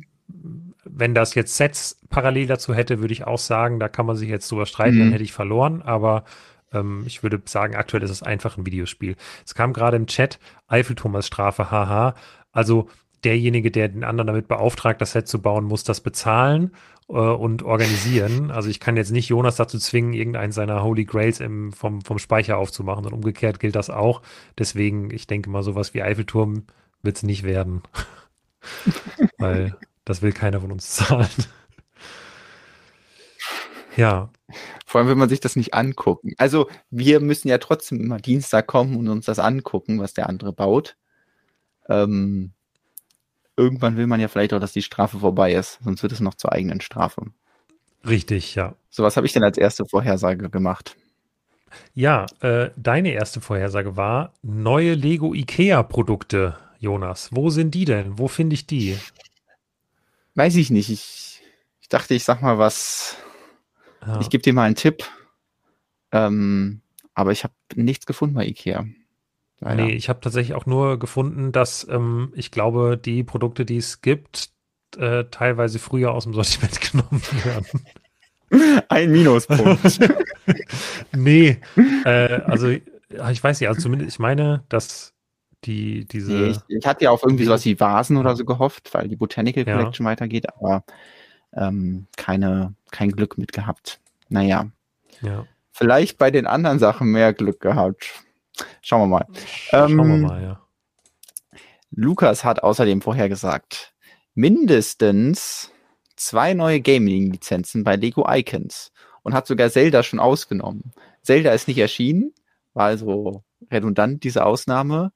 wenn 0.84 1.16
das 1.16 1.34
jetzt 1.34 1.56
Sets 1.56 2.02
parallel 2.10 2.48
dazu 2.48 2.74
hätte, 2.74 3.00
würde 3.00 3.14
ich 3.14 3.24
auch 3.24 3.40
sagen, 3.40 3.80
da 3.80 3.88
kann 3.88 4.06
man 4.06 4.18
sich 4.18 4.28
jetzt 4.28 4.52
drüber 4.52 4.66
streiten, 4.66 4.98
mhm. 4.98 5.00
dann 5.00 5.12
hätte 5.14 5.24
ich 5.24 5.32
verloren, 5.32 5.82
aber 5.82 6.26
ähm, 6.74 7.06
ich 7.08 7.24
würde 7.24 7.42
sagen, 7.46 7.78
aktuell 7.78 8.04
ist 8.04 8.10
es 8.10 8.22
einfach 8.22 8.58
ein 8.58 8.66
Videospiel. 8.66 9.16
Es 9.46 9.56
kam 9.56 9.72
gerade 9.72 9.96
im 9.96 10.08
Chat 10.08 10.40
Eiffelturm 10.68 11.16
als 11.16 11.28
Strafe, 11.28 11.72
haha. 11.72 12.16
Also 12.52 12.90
derjenige, 13.24 13.72
der 13.72 13.90
den 13.90 14.04
anderen 14.04 14.28
damit 14.28 14.48
beauftragt, 14.48 15.02
das 15.02 15.14
Set 15.14 15.28
zu 15.28 15.42
bauen, 15.42 15.66
muss 15.66 15.84
das 15.84 16.02
bezahlen 16.02 16.72
äh, 17.10 17.14
und 17.14 17.64
organisieren. 17.64 18.52
Also 18.52 18.70
ich 18.70 18.80
kann 18.80 18.98
jetzt 18.98 19.12
nicht 19.12 19.30
Jonas 19.30 19.56
dazu 19.56 19.80
zwingen, 19.80 20.14
irgendeinen 20.14 20.52
seiner 20.52 20.84
Holy 20.84 21.06
Grails 21.06 21.40
im, 21.40 21.72
vom, 21.74 22.02
vom 22.02 22.20
Speicher 22.20 22.58
aufzumachen 22.58 23.06
und 23.06 23.14
umgekehrt 23.14 23.60
gilt 23.60 23.76
das 23.76 23.90
auch. 23.90 24.22
Deswegen, 24.58 25.12
ich 25.12 25.28
denke 25.28 25.50
mal, 25.50 25.64
sowas 25.64 25.94
wie 25.94 26.04
Eiffelturm 26.04 26.66
wird 27.02 27.18
es 27.18 27.24
nicht 27.24 27.44
werden. 27.44 27.84
Weil 29.38 29.76
das 30.06 30.22
will 30.22 30.32
keiner 30.32 30.62
von 30.62 30.72
uns 30.72 30.90
zahlen. 30.96 31.30
ja. 33.96 34.30
Vor 34.86 35.00
allem, 35.00 35.10
wenn 35.10 35.18
man 35.18 35.30
sich 35.30 35.40
das 35.40 35.56
nicht 35.56 35.74
angucken. 35.74 36.34
Also 36.38 36.70
wir 36.92 37.20
müssen 37.20 37.48
ja 37.48 37.58
trotzdem 37.58 38.00
immer 38.00 38.20
Dienstag 38.20 38.68
kommen 38.68 38.96
und 38.96 39.08
uns 39.08 39.26
das 39.26 39.40
angucken, 39.40 40.00
was 40.00 40.14
der 40.14 40.30
andere 40.30 40.54
baut. 40.54 40.98
Ähm, 41.90 42.54
irgendwann 43.56 43.98
will 43.98 44.08
man 44.08 44.20
ja 44.20 44.28
vielleicht 44.28 44.54
auch, 44.54 44.60
dass 44.60 44.74
die 44.74 44.82
Strafe 44.82 45.20
vorbei 45.20 45.54
ist, 45.54 45.80
sonst 45.84 46.04
wird 46.04 46.12
es 46.12 46.20
noch 46.20 46.36
zur 46.36 46.52
eigenen 46.52 46.82
Strafe. 46.82 47.28
Richtig, 48.08 48.56
ja. 48.56 48.76
So, 48.90 49.04
was 49.04 49.16
habe 49.18 49.26
ich 49.26 49.34
denn 49.34 49.44
als 49.44 49.58
erste 49.58 49.86
Vorhersage 49.86 50.50
gemacht? 50.50 50.96
Ja, 51.94 52.26
äh, 52.42 52.70
deine 52.76 53.12
erste 53.12 53.42
Vorhersage 53.42 53.96
war 53.98 54.34
neue 54.42 54.94
Lego 54.94 55.34
IKEA 55.34 55.84
Produkte, 55.84 56.58
Jonas. 56.80 57.30
Wo 57.32 57.50
sind 57.50 57.74
die 57.74 57.86
denn? 57.86 58.18
Wo 58.20 58.28
finde 58.28 58.56
ich 58.56 58.68
die? 58.68 58.98
Weiß 60.36 60.56
ich 60.56 60.70
nicht. 60.70 60.90
Ich, 60.90 61.42
ich 61.82 61.90
dachte, 61.90 62.14
ich 62.14 62.24
sag 62.24 62.42
mal 62.42 62.58
was. 62.58 63.18
Ja. 64.06 64.20
Ich 64.20 64.30
gebe 64.30 64.44
dir 64.44 64.54
mal 64.54 64.66
einen 64.66 64.76
Tipp. 64.76 65.04
Ähm, 66.12 66.82
aber 67.14 67.32
ich 67.32 67.44
habe 67.44 67.54
nichts 67.76 68.06
gefunden 68.06 68.36
bei 68.36 68.46
IKEA. 68.46 68.86
Leider. 69.60 69.86
Nee, 69.86 69.94
ich 69.94 70.10
habe 70.10 70.20
tatsächlich 70.20 70.56
auch 70.56 70.66
nur 70.66 71.00
gefunden, 71.00 71.52
dass 71.52 71.88
ähm, 71.90 72.34
ich 72.36 72.52
glaube, 72.52 72.98
die 72.98 73.24
Produkte, 73.24 73.66
die 73.66 73.78
es 73.78 74.02
gibt, 74.02 74.50
äh, 74.98 75.26
teilweise 75.26 75.80
früher 75.80 76.12
aus 76.12 76.26
dem 76.26 76.34
Sortiment 76.34 76.80
genommen 76.82 77.22
werden. 77.44 78.84
Ein 78.90 79.12
Minuspunkt. 79.12 80.00
nee, 81.16 81.58
äh, 82.06 82.42
also 82.46 82.68
ich 82.70 83.44
weiß 83.44 83.60
nicht, 83.60 83.70
also 83.70 83.82
zumindest, 83.82 84.12
ich 84.12 84.20
meine, 84.20 84.64
dass 84.70 85.14
die, 85.66 86.06
diese. 86.06 86.34
Nee, 86.34 86.50
ich, 86.50 86.58
ich, 86.68 86.86
hatte 86.86 87.06
ja 87.06 87.12
auf 87.12 87.24
irgendwie 87.24 87.46
sowas 87.46 87.66
wie 87.66 87.80
Vasen 87.80 88.18
oder 88.18 88.36
so 88.36 88.46
gehofft, 88.46 88.94
weil 88.94 89.08
die 89.08 89.16
Botanical 89.16 89.66
Collection 89.66 90.06
ja. 90.06 90.12
weitergeht, 90.12 90.48
aber 90.56 90.84
ähm, 91.54 92.08
keine, 92.18 92.76
kein 92.92 93.12
Glück 93.12 93.38
mit 93.38 93.54
gehabt. 93.54 94.00
Naja. 94.30 94.70
Ja. 95.22 95.46
Vielleicht 95.72 96.18
bei 96.18 96.32
den 96.32 96.46
anderen 96.46 96.80
Sachen 96.80 97.12
mehr 97.12 97.34
Glück 97.34 97.60
gehabt. 97.60 98.24
Schauen 98.82 99.02
wir 99.02 99.08
mal. 99.08 99.28
Schauen 99.46 99.92
ähm, 99.92 99.98
wir 99.98 100.28
mal, 100.28 100.44
ja. 100.44 100.60
Lukas 101.92 102.44
hat 102.44 102.64
außerdem 102.64 103.02
vorher 103.02 103.30
gesagt, 103.30 103.94
mindestens 104.34 105.72
zwei 106.16 106.54
neue 106.54 106.82
Gaming-Lizenzen 106.82 107.84
bei 107.84 107.96
Lego 107.96 108.26
Icons 108.28 108.92
und 109.22 109.34
hat 109.34 109.48
sogar 109.48 109.70
Zelda 109.70 110.04
schon 110.04 110.20
ausgenommen. 110.20 110.94
Zelda 111.22 111.52
ist 111.52 111.68
nicht 111.68 111.78
erschienen, 111.78 112.34
war 112.74 112.88
also 112.88 113.44
redundant, 113.72 114.24
diese 114.24 114.46
Ausnahme. 114.46 115.12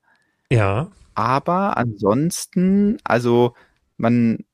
Ja. 0.52 0.92
Aber 1.16 1.78
ansonsten, 1.78 2.98
also 3.04 3.54
man 3.98 4.46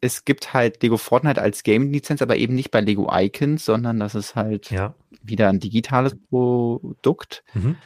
es 0.00 0.24
gibt 0.24 0.54
halt 0.54 0.82
Lego 0.82 0.96
Fortnite 0.96 1.40
als 1.40 1.62
Game-Lizenz, 1.62 2.22
aber 2.22 2.36
eben 2.36 2.54
nicht 2.54 2.70
bei 2.70 2.80
Lego 2.80 3.10
Icons, 3.12 3.64
sondern 3.64 3.98
das 3.98 4.14
ist 4.14 4.34
halt 4.34 4.70
ja. 4.70 4.94
wieder 5.22 5.48
ein 5.48 5.60
digitales 5.60 6.16
Produkt. 6.28 7.42
Mhm. 7.54 7.76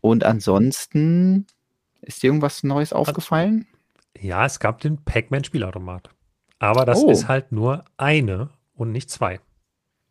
Und 0.00 0.24
ansonsten 0.24 1.46
ist 2.02 2.22
dir 2.22 2.28
irgendwas 2.28 2.62
Neues 2.62 2.92
aufgefallen? 2.92 3.66
Ja, 4.18 4.46
es 4.46 4.58
gab 4.58 4.80
den 4.80 5.02
Pac-Man-Spielautomat. 5.04 6.10
Aber 6.58 6.84
das 6.84 7.02
oh. 7.02 7.10
ist 7.10 7.28
halt 7.28 7.52
nur 7.52 7.84
eine 7.96 8.50
und 8.74 8.92
nicht 8.92 9.10
zwei. 9.10 9.40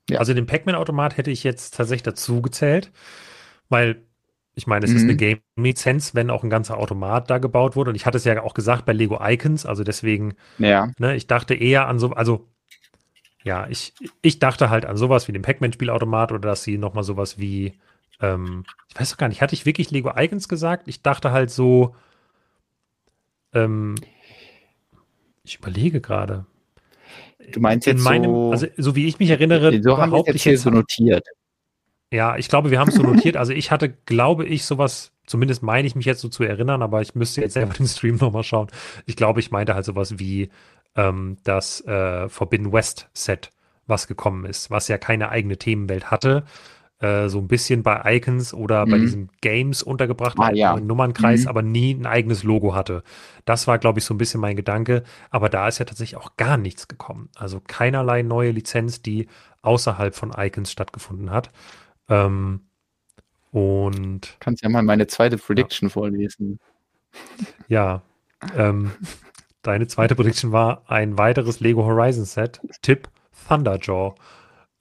Ja. 0.09 0.19
Also 0.19 0.33
den 0.33 0.45
Pac-Man-Automat 0.45 1.17
hätte 1.17 1.31
ich 1.31 1.43
jetzt 1.43 1.75
tatsächlich 1.75 2.03
dazu 2.03 2.41
gezählt, 2.41 2.91
weil 3.69 4.03
ich 4.59 4.67
meine, 4.67 4.85
es 4.85 4.91
mhm. 4.91 4.97
ist 4.97 5.03
eine. 5.03 5.15
Game-Lizenz, 5.15 6.13
wenn 6.15 6.29
auch 6.29 6.43
ein 6.43 6.49
ganzer 6.49 6.77
Automat 6.77 7.29
da 7.29 7.37
gebaut 7.37 7.75
wurde. 7.75 7.89
Und 7.89 7.95
ich 7.95 8.05
hatte 8.05 8.17
es 8.17 8.25
ja 8.25 8.43
auch 8.43 8.53
gesagt 8.53 8.85
bei 8.85 8.93
Lego 8.93 9.19
Icons, 9.21 9.65
also 9.65 9.83
deswegen, 9.83 10.35
ja. 10.57 10.91
ne, 10.99 11.15
ich 11.15 11.27
dachte 11.27 11.55
eher 11.55 11.87
an 11.87 11.97
so, 11.97 12.11
also 12.11 12.45
ja, 13.43 13.67
ich, 13.69 13.93
ich 14.21 14.39
dachte 14.39 14.69
halt 14.69 14.85
an 14.85 14.97
sowas 14.97 15.27
wie 15.27 15.31
den 15.31 15.41
Pac-Man-Spielautomat 15.41 16.33
oder 16.33 16.41
dass 16.41 16.63
sie 16.63 16.77
nochmal 16.77 17.05
sowas 17.05 17.39
wie, 17.39 17.79
ähm, 18.19 18.65
ich 18.89 18.99
weiß 18.99 19.11
doch 19.11 19.17
gar 19.17 19.29
nicht, 19.29 19.41
hatte 19.41 19.55
ich 19.55 19.65
wirklich 19.65 19.91
Lego 19.91 20.11
Icons 20.15 20.49
gesagt? 20.49 20.89
Ich 20.89 21.01
dachte 21.01 21.31
halt 21.31 21.49
so, 21.49 21.95
ähm, 23.53 23.95
ich 25.43 25.57
überlege 25.57 26.01
gerade. 26.01 26.45
Du 27.53 27.61
meinst 27.61 27.87
in 27.87 27.95
jetzt 27.95 28.03
meinem, 28.03 28.31
so, 28.31 28.51
also 28.51 28.67
so 28.77 28.95
wie 28.95 29.07
ich 29.07 29.19
mich 29.19 29.29
erinnere, 29.29 29.81
so 29.81 29.97
haben 29.97 30.11
wir 30.11 30.23
jetzt 30.27 30.43
hier 30.43 30.57
so 30.59 30.69
notiert. 30.69 31.25
Ja, 32.11 32.37
ich 32.37 32.47
glaube, 32.47 32.71
wir 32.71 32.79
haben 32.79 32.89
es 32.89 32.95
so 32.95 33.03
notiert. 33.03 33.37
Also 33.37 33.53
ich 33.53 33.71
hatte, 33.71 33.89
glaube 33.89 34.45
ich, 34.45 34.65
sowas, 34.65 35.11
zumindest 35.25 35.63
meine 35.63 35.87
ich 35.87 35.95
mich 35.95 36.05
jetzt 36.05 36.21
so 36.21 36.29
zu 36.29 36.43
erinnern, 36.43 36.81
aber 36.81 37.01
ich 37.01 37.15
müsste 37.15 37.41
jetzt 37.41 37.53
selber 37.53 37.73
den 37.77 37.87
Stream 37.87 38.15
nochmal 38.15 38.43
schauen. 38.43 38.67
Ich 39.05 39.15
glaube, 39.15 39.39
ich 39.39 39.51
meinte 39.51 39.75
halt 39.75 39.85
sowas 39.85 40.19
wie 40.19 40.49
ähm, 40.95 41.37
das 41.43 41.81
äh, 41.85 42.29
Forbidden 42.29 42.71
West 42.71 43.09
Set, 43.13 43.51
was 43.87 44.07
gekommen 44.07 44.45
ist, 44.45 44.71
was 44.71 44.87
ja 44.87 44.97
keine 44.97 45.29
eigene 45.29 45.57
Themenwelt 45.57 46.11
hatte. 46.11 46.45
Äh, 46.99 47.29
so 47.29 47.39
ein 47.39 47.47
bisschen 47.47 47.81
bei 47.81 48.01
Icons 48.15 48.53
oder 48.53 48.85
mhm. 48.85 48.91
bei 48.91 48.97
diesen 48.97 49.29
Games 49.39 49.81
untergebracht 49.83 50.37
ah, 50.37 50.51
ja. 50.51 50.73
einen 50.73 50.85
Nummernkreis, 50.85 51.43
mhm. 51.43 51.47
aber 51.47 51.61
nie 51.61 51.93
ein 51.93 52.05
eigenes 52.05 52.43
Logo 52.43 52.75
hatte. 52.75 53.03
Das 53.45 53.67
war, 53.67 53.77
glaube 53.77 53.99
ich, 53.99 54.05
so 54.05 54.13
ein 54.13 54.17
bisschen 54.17 54.41
mein 54.41 54.57
Gedanke. 54.57 55.03
Aber 55.29 55.47
da 55.47 55.67
ist 55.67 55.77
ja 55.77 55.85
tatsächlich 55.85 56.17
auch 56.17 56.35
gar 56.35 56.57
nichts 56.57 56.89
gekommen. 56.89 57.29
Also 57.35 57.61
keinerlei 57.65 58.21
neue 58.21 58.51
Lizenz, 58.51 59.01
die 59.01 59.27
außerhalb 59.61 60.13
von 60.13 60.33
Icons 60.37 60.71
stattgefunden 60.71 61.31
hat. 61.31 61.51
Ähm, 62.09 62.61
und. 63.51 64.37
Kannst 64.39 64.63
ja 64.63 64.69
mal 64.69 64.83
meine 64.83 65.07
zweite 65.07 65.37
Prediction 65.37 65.89
ja. 65.89 65.93
vorlesen. 65.93 66.59
Ja. 67.67 68.03
Ähm, 68.55 68.91
deine 69.61 69.87
zweite 69.87 70.15
Prediction 70.15 70.51
war 70.51 70.83
ein 70.87 71.17
weiteres 71.17 71.59
Lego 71.59 71.83
Horizon 71.83 72.25
Set. 72.25 72.61
Tipp 72.81 73.09
Thunderjaw. 73.47 74.15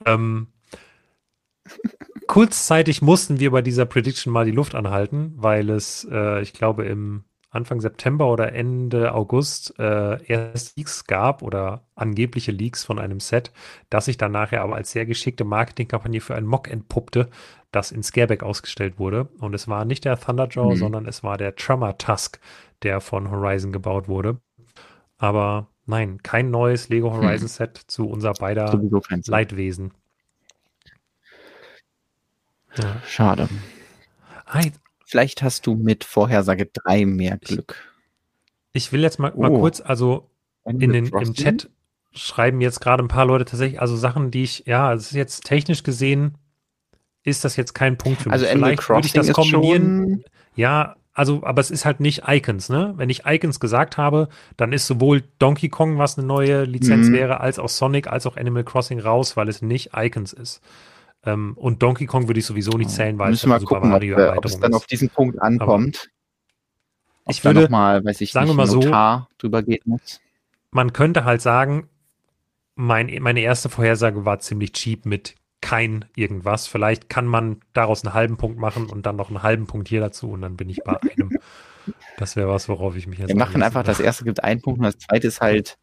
Ähm, 0.05 0.49
kurzzeitig 2.27 3.03
mussten 3.03 3.41
wir 3.41 3.51
bei 3.51 3.63
dieser 3.63 3.87
Prediction 3.87 4.33
mal 4.33 4.45
die 4.45 4.53
Luft 4.53 4.75
anhalten, 4.75 5.33
weil 5.37 5.71
es, 5.71 6.07
äh, 6.11 6.43
ich 6.43 6.53
glaube, 6.53 6.85
im 6.85 7.25
Anfang 7.51 7.81
September 7.81 8.31
oder 8.31 8.53
Ende 8.53 9.15
August 9.15 9.79
äh, 9.79 10.23
erst 10.25 10.77
Leaks 10.77 11.07
gab 11.07 11.43
oder 11.43 11.83
angebliche 11.95 12.53
Leaks 12.53 12.85
von 12.85 12.99
einem 12.99 13.21
Set, 13.21 13.53
das 13.89 14.05
sich 14.05 14.19
dann 14.19 14.33
nachher 14.33 14.63
aber 14.63 14.77
als 14.77 14.91
sehr 14.91 15.07
geschickte 15.07 15.45
Marketingkampagne 15.45 16.21
für 16.21 16.35
ein 16.35 16.45
Mock 16.45 16.71
entpuppte, 16.71 17.31
das 17.73 17.91
in 17.91 18.03
Scareback 18.03 18.43
ausgestellt 18.43 18.99
wurde. 18.99 19.29
Und 19.41 19.55
es 19.55 19.67
war 19.67 19.87
nicht 19.87 20.05
der 20.05 20.19
Thunderjaw, 20.21 20.75
mhm. 20.75 20.77
sondern 20.77 21.07
es 21.07 21.23
war 21.23 21.39
der 21.39 21.57
Tremor 21.57 21.97
Tusk, 21.97 22.39
der 22.83 23.01
von 23.01 23.31
Horizon 23.31 23.73
gebaut 23.73 24.09
wurde. 24.09 24.41
Aber 25.17 25.69
nein, 25.87 26.23
kein 26.23 26.51
neues 26.51 26.89
Lego 26.89 27.13
hm. 27.13 27.23
Horizon 27.23 27.49
Set 27.49 27.77
zu 27.87 28.09
unser 28.09 28.35
beider 28.35 28.79
Leidwesen. 29.27 29.93
Ja. 32.77 33.03
Schade. 33.07 33.49
Vielleicht 35.09 35.43
hast 35.43 35.67
du 35.67 35.75
mit 35.75 36.05
Vorhersage 36.05 36.67
3 36.67 37.07
mehr 37.07 37.39
Glück. 37.39 37.77
Ich, 38.75 38.93
will 38.93 39.01
jetzt 39.01 39.19
mal, 39.19 39.33
mal 39.35 39.51
oh. 39.51 39.61
kurz, 39.61 39.81
also 39.81 40.29
in 40.67 40.81
den, 40.81 41.07
im 41.07 41.33
Chat 41.33 41.71
schreiben 42.13 42.61
jetzt 42.61 42.81
gerade 42.83 43.03
ein 43.03 43.09
paar 43.09 43.25
Leute 43.25 43.47
tatsächlich, 43.47 43.81
also 43.81 43.97
Sachen, 43.97 44.31
die 44.31 44.43
ich, 44.43 44.65
ja, 44.67 44.93
es 44.93 45.07
ist 45.07 45.13
jetzt 45.13 45.47
technisch 45.47 45.83
gesehen, 45.83 46.35
ist 47.23 47.43
das 47.47 47.57
jetzt 47.57 47.73
kein 47.73 47.97
Punkt 47.97 48.21
für 48.21 48.29
mich. 48.29 48.35
Also 48.35 48.45
Vielleicht 48.45 48.87
würde 48.87 49.07
ich 49.07 49.15
das 49.15 49.33
kombinieren. 49.33 50.25
Ja, 50.57 50.97
also, 51.15 51.43
aber 51.43 51.63
es 51.63 51.71
ist 51.71 51.87
halt 51.87 52.01
nicht 52.01 52.25
Icons, 52.29 52.69
ne? 52.69 52.93
Wenn 52.99 53.09
ich 53.09 53.25
Icons 53.25 53.61
gesagt 53.61 53.97
habe, 53.97 54.29
dann 54.59 54.75
ist 54.75 54.87
sowohl 54.87 55.23
Donkey 55.39 55.71
Kong, 55.71 55.97
was 55.97 56.19
eine 56.19 56.27
neue 56.27 56.65
Lizenz 56.65 57.09
mhm. 57.09 57.15
wäre, 57.15 57.41
als 57.41 57.59
auch 57.59 57.71
Sonic, 57.71 58.09
als 58.09 58.27
auch 58.27 58.37
Animal 58.37 58.63
Crossing 58.63 59.01
raus, 59.01 59.39
weil 59.39 59.49
es 59.49 59.63
nicht 59.63 59.93
Icons 59.97 60.35
ist. 60.35 60.61
Ähm, 61.25 61.55
und 61.57 61.83
Donkey 61.83 62.07
Kong 62.07 62.29
würde 62.29 62.41
ich 62.41 62.47
sowieso 62.47 62.73
nicht 62.73 62.91
zählen, 62.91 63.19
weil 63.19 63.31
Müssen 63.31 63.51
es 63.53 63.61
Super 63.61 63.75
gucken, 63.77 63.91
Mario 63.91 64.17
ob, 64.17 64.39
ob 64.39 64.45
es 64.45 64.59
dann 64.59 64.75
auf 64.75 64.87
diesen 64.87 65.11
Punkt 65.11 65.41
ankommt. 65.41 66.11
Aber 67.25 67.31
ich 67.33 67.45
würde 67.45 67.69
mal, 67.69 68.05
weiß 68.05 68.21
ich 68.21 68.33
sagen 68.33 68.47
nicht, 68.47 68.57
wir 68.57 68.57
mal 68.57 68.67
so, 68.67 69.29
drüber 69.39 69.63
geht 69.63 69.87
muss. 69.87 70.21
Man 70.71 70.93
könnte 70.93 71.25
halt 71.25 71.43
sagen, 71.43 71.89
mein, 72.75 73.11
meine 73.21 73.41
erste 73.41 73.69
Vorhersage 73.69 74.25
war 74.25 74.39
ziemlich 74.39 74.73
cheap 74.73 75.05
mit 75.05 75.35
kein 75.61 76.05
irgendwas. 76.15 76.67
Vielleicht 76.69 77.09
kann 77.09 77.27
man 77.27 77.61
daraus 77.73 78.05
einen 78.05 78.15
halben 78.15 78.37
Punkt 78.37 78.59
machen 78.59 78.87
und 78.87 79.07
dann 79.07 79.17
noch 79.17 79.29
einen 79.29 79.43
halben 79.43 79.67
Punkt 79.67 79.89
hier 79.89 80.01
dazu 80.01 80.31
und 80.31 80.43
dann 80.43 80.57
bin 80.57 80.71
ich 80.71 80.83
bei 80.85 80.97
einem. 81.01 81.39
Das 82.17 82.37
wäre 82.37 82.49
was, 82.49 82.69
worauf 82.69 82.97
ich 82.97 83.07
mich 83.07 83.19
jetzt. 83.19 83.29
Wir 83.29 83.37
machen 83.37 83.63
einfach, 83.63 83.83
das 83.83 83.99
erste 83.99 84.25
gibt 84.25 84.45
einen 84.45 84.61
Punkt 84.61 84.79
und 84.79 84.85
das 84.85 84.99
zweite 84.99 85.27
ist 85.27 85.41
halt, 85.41 85.79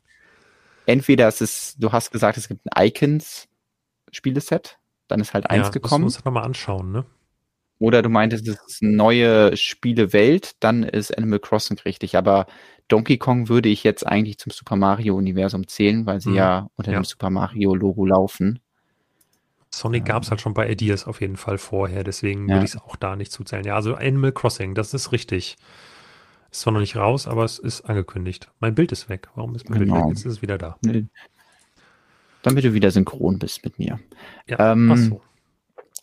entweder 0.86 1.28
es 1.28 1.42
ist, 1.42 1.76
du 1.80 1.92
hast 1.92 2.12
gesagt, 2.12 2.38
es 2.38 2.48
gibt 2.48 2.62
ein 2.72 2.88
Icons-Spieleset, 2.88 4.78
dann 5.08 5.20
ist 5.20 5.34
halt 5.34 5.50
eins 5.50 5.68
ja, 5.68 5.72
gekommen. 5.72 6.04
Muss 6.04 6.24
man 6.24 6.34
mal 6.34 6.44
anschauen, 6.44 6.92
ne? 6.92 7.06
Oder 7.78 8.02
du 8.02 8.10
meintest, 8.10 8.48
es 8.48 8.58
ist 8.68 8.84
eine 8.84 8.94
neue 8.94 9.58
Spielewelt, 9.58 10.54
dann 10.62 10.84
ist 10.84 11.16
Animal 11.18 11.40
Crossing 11.40 11.78
richtig. 11.80 12.16
Aber 12.18 12.48
Donkey 12.88 13.18
Kong 13.18 13.50
würde 13.50 13.70
ich 13.70 13.84
jetzt 13.84 14.08
eigentlich 14.08 14.38
zum 14.38 14.52
Super 14.52 14.78
Mario 14.78 15.16
Universum 15.16 15.68
zählen, 15.68 16.06
weil 16.06 16.22
sie 16.22 16.30
mhm. 16.30 16.36
ja 16.36 16.70
unter 16.76 16.92
ja. 16.92 17.00
dem 17.00 17.04
Super 17.04 17.30
Mario 17.30 17.76
Logo 17.76 18.06
laufen. 18.06 18.60
Sonic 19.72 20.06
gab 20.06 20.24
es 20.24 20.30
halt 20.30 20.40
schon 20.40 20.54
bei 20.54 20.70
Ideas 20.70 21.06
auf 21.06 21.20
jeden 21.20 21.36
Fall 21.36 21.58
vorher, 21.58 22.06
deswegen 22.06 22.48
ja. 22.48 22.56
würde 22.56 22.66
ich 22.66 22.76
es 22.76 22.82
auch 22.82 22.96
da 22.96 23.18
nicht 23.18 23.34
zuzählen. 23.34 23.66
Ja, 23.66 23.76
also 23.76 23.96
Animal 23.96 24.32
Crossing, 24.32 24.74
das 24.74 24.94
ist 24.94 25.12
richtig. 25.12 25.58
Ist 26.50 26.62
zwar 26.62 26.72
noch 26.72 26.80
nicht 26.80 26.96
raus, 26.96 27.28
aber 27.28 27.44
es 27.44 27.60
ist 27.60 27.82
angekündigt. 27.82 28.50
Mein 28.62 28.74
Bild 28.74 28.94
ist 28.94 29.10
weg. 29.10 29.28
Warum 29.36 29.54
ist 29.56 29.70
mein 29.70 29.80
genau. 29.80 29.96
Bild 29.96 30.06
weg? 30.06 30.12
Jetzt 30.12 30.26
ist 30.26 30.34
es 30.34 30.42
wieder 30.42 30.58
da. 30.58 30.78
Damit 32.46 32.64
du 32.64 32.74
wieder 32.74 32.92
synchron 32.92 33.40
bist 33.40 33.64
mit 33.64 33.80
mir. 33.80 34.00
Ja, 34.48 34.72
ähm, 34.72 34.96
so. 35.10 35.22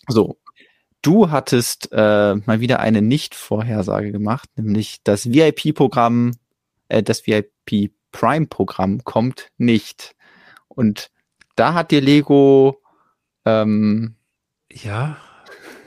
So, 0.09 0.39
du 1.01 1.31
hattest 1.31 1.91
äh, 1.93 2.35
mal 2.35 2.59
wieder 2.59 2.81
eine 2.81 3.01
Nicht-Vorhersage 3.01 4.11
gemacht, 4.11 4.49
nämlich 4.57 5.05
das 5.05 5.31
VIP-Programm, 5.31 6.33
äh, 6.89 7.05
das 7.05 7.29
VIP 7.29 7.93
Prime-Programm 8.11 9.05
kommt 9.05 9.51
nicht. 9.57 10.17
Und 10.67 11.13
da 11.55 11.75
hat 11.75 11.93
dir 11.93 12.01
Lego 12.01 12.83
ähm, 13.45 14.17
ja, 14.69 15.17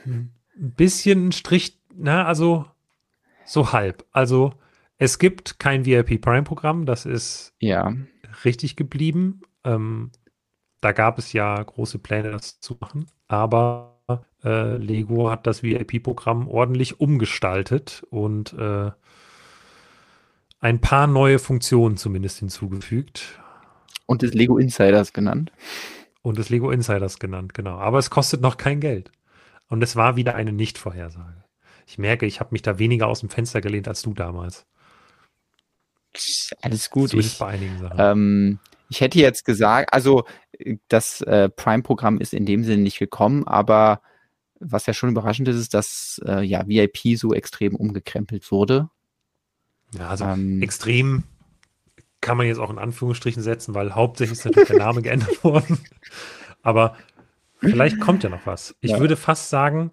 ein 0.06 0.32
bisschen 0.54 1.32
Strich, 1.32 1.78
na, 1.94 2.24
also 2.24 2.64
so 3.44 3.72
halb. 3.72 4.06
Also 4.12 4.54
es 4.96 5.18
gibt 5.18 5.58
kein 5.58 5.84
VIP 5.84 6.22
Prime 6.22 6.44
Programm, 6.44 6.86
das 6.86 7.04
ist 7.04 7.52
ja 7.60 7.94
richtig 8.44 8.74
geblieben. 8.76 9.42
Ähm, 9.64 10.12
da 10.86 10.92
gab 10.92 11.18
es 11.18 11.32
ja 11.32 11.60
große 11.60 11.98
Pläne, 11.98 12.30
das 12.30 12.60
zu 12.60 12.76
machen, 12.78 13.06
aber 13.26 13.98
äh, 14.44 14.76
Lego 14.76 15.32
hat 15.32 15.44
das 15.44 15.64
VIP-Programm 15.64 16.46
ordentlich 16.46 17.00
umgestaltet 17.00 18.04
und 18.10 18.52
äh, 18.52 18.92
ein 20.60 20.80
paar 20.80 21.08
neue 21.08 21.40
Funktionen 21.40 21.96
zumindest 21.96 22.38
hinzugefügt. 22.38 23.40
Und 24.06 24.22
des 24.22 24.32
Lego 24.32 24.58
Insiders 24.58 25.12
genannt 25.12 25.50
und 26.22 26.38
des 26.38 26.50
Lego 26.50 26.70
Insiders 26.70 27.18
genannt, 27.18 27.52
genau. 27.52 27.78
Aber 27.78 27.98
es 27.98 28.08
kostet 28.08 28.40
noch 28.40 28.56
kein 28.56 28.78
Geld. 28.78 29.10
Und 29.66 29.82
es 29.82 29.96
war 29.96 30.14
wieder 30.14 30.36
eine 30.36 30.52
Nicht-Vorhersage. 30.52 31.42
Ich 31.88 31.98
merke, 31.98 32.26
ich 32.26 32.38
habe 32.38 32.50
mich 32.52 32.62
da 32.62 32.78
weniger 32.78 33.08
aus 33.08 33.18
dem 33.18 33.28
Fenster 33.28 33.60
gelehnt 33.60 33.88
als 33.88 34.02
du 34.02 34.14
damals. 34.14 34.66
Alles 36.62 36.90
gut. 36.90 37.10
Zumindest 37.10 37.34
ich, 37.34 37.40
bei 37.40 37.48
einigen 37.48 37.78
Sachen. 37.80 37.98
Ähm, 37.98 38.58
ich 38.88 39.00
hätte 39.00 39.18
jetzt 39.18 39.44
gesagt, 39.44 39.92
also 39.92 40.24
das 40.88 41.20
äh, 41.22 41.48
Prime-Programm 41.48 42.18
ist 42.18 42.34
in 42.34 42.46
dem 42.46 42.64
Sinne 42.64 42.82
nicht 42.82 42.98
gekommen, 42.98 43.46
aber 43.46 44.00
was 44.58 44.86
ja 44.86 44.94
schon 44.94 45.10
überraschend 45.10 45.48
ist, 45.48 45.56
ist, 45.56 45.74
dass 45.74 46.20
äh, 46.24 46.42
ja 46.42 46.66
VIP 46.66 47.18
so 47.18 47.34
extrem 47.34 47.76
umgekrempelt 47.76 48.50
wurde. 48.50 48.88
Ja, 49.98 50.08
also 50.08 50.24
ähm, 50.24 50.62
extrem 50.62 51.24
kann 52.20 52.36
man 52.36 52.46
jetzt 52.46 52.58
auch 52.58 52.70
in 52.70 52.78
Anführungsstrichen 52.78 53.42
setzen, 53.42 53.74
weil 53.74 53.94
hauptsächlich 53.94 54.38
ist 54.38 54.44
natürlich 54.44 54.68
der 54.68 54.78
Name 54.78 55.02
geändert 55.02 55.44
worden. 55.44 55.78
Aber 56.62 56.96
vielleicht 57.58 58.00
kommt 58.00 58.24
ja 58.24 58.30
noch 58.30 58.46
was. 58.46 58.74
Ich 58.80 58.92
ja. 58.92 59.00
würde 59.00 59.16
fast 59.16 59.50
sagen, 59.50 59.92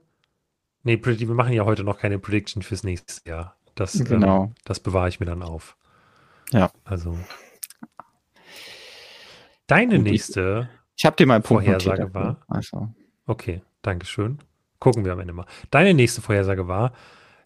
nee, 0.84 1.00
wir 1.04 1.36
machen 1.36 1.54
ja 1.54 1.66
heute 1.66 1.84
noch 1.84 2.00
keine 2.00 2.20
Prediction 2.20 2.64
fürs 2.64 2.84
nächste 2.84 3.30
Jahr. 3.30 3.58
Das, 3.76 3.96
ähm, 3.96 4.06
genau. 4.06 4.44
Ähm, 4.46 4.56
das 4.66 4.80
bewahre 4.80 5.10
ich 5.10 5.20
mir 5.20 5.26
dann 5.26 5.44
auf. 5.44 5.78
Ja. 6.52 6.72
Also. 6.86 7.18
Deine 9.68 9.98
Gut, 9.98 10.04
nächste 10.04 10.70
ich, 10.72 11.00
ich 11.02 11.06
habe 11.06 11.16
dir 11.16 11.26
mal 11.26 11.42
Vorhersage 11.42 12.14
war. 12.14 12.42
Also. 12.48 12.90
Okay, 13.26 13.62
Dankeschön. 13.82 14.40
Gucken 14.80 15.06
wir 15.06 15.14
am 15.14 15.20
Ende 15.20 15.34
mal. 15.34 15.46
Deine 15.72 15.94
nächste 15.94 16.22
Vorhersage 16.22 16.68
war, 16.68 16.94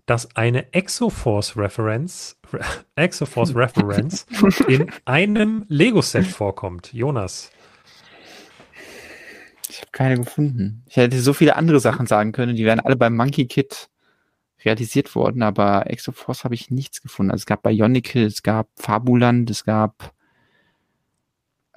dass 0.08 0.36
eine 0.36 0.74
Exoforce 0.74 1.56
Reference, 1.58 2.38
Exoforce 2.96 3.56
Reference 3.56 4.26
in 4.68 4.90
einem 5.06 5.66
Lego-Set 5.68 6.26
vorkommt. 6.26 6.94
Jonas. 6.94 7.52
Ich 9.70 9.82
habe 9.82 9.92
keine 9.92 10.18
gefunden. 10.18 10.84
Ich 10.88 10.96
hätte 10.96 11.20
so 11.20 11.34
viele 11.34 11.58
andere 11.58 11.80
Sachen 11.80 12.08
sagen 12.08 12.32
können, 12.32 12.56
die 12.56 12.66
wären 12.66 12.80
alle 12.80 12.96
beim 12.96 13.16
Monkey 13.16 13.48
Kit 13.48 13.90
realisiert 14.64 15.14
worden, 15.14 15.44
aber 15.44 15.90
Exoforce 15.90 16.44
habe 16.44 16.56
ich 16.56 16.72
nichts 16.72 17.02
gefunden. 17.02 17.32
Also 17.32 17.42
es 17.42 17.46
gab 17.46 17.64
Bionicle, 17.64 18.26
es 18.26 18.42
gab 18.44 18.70
Fabuland, 18.76 19.50
es 19.50 19.66
gab 19.66 20.14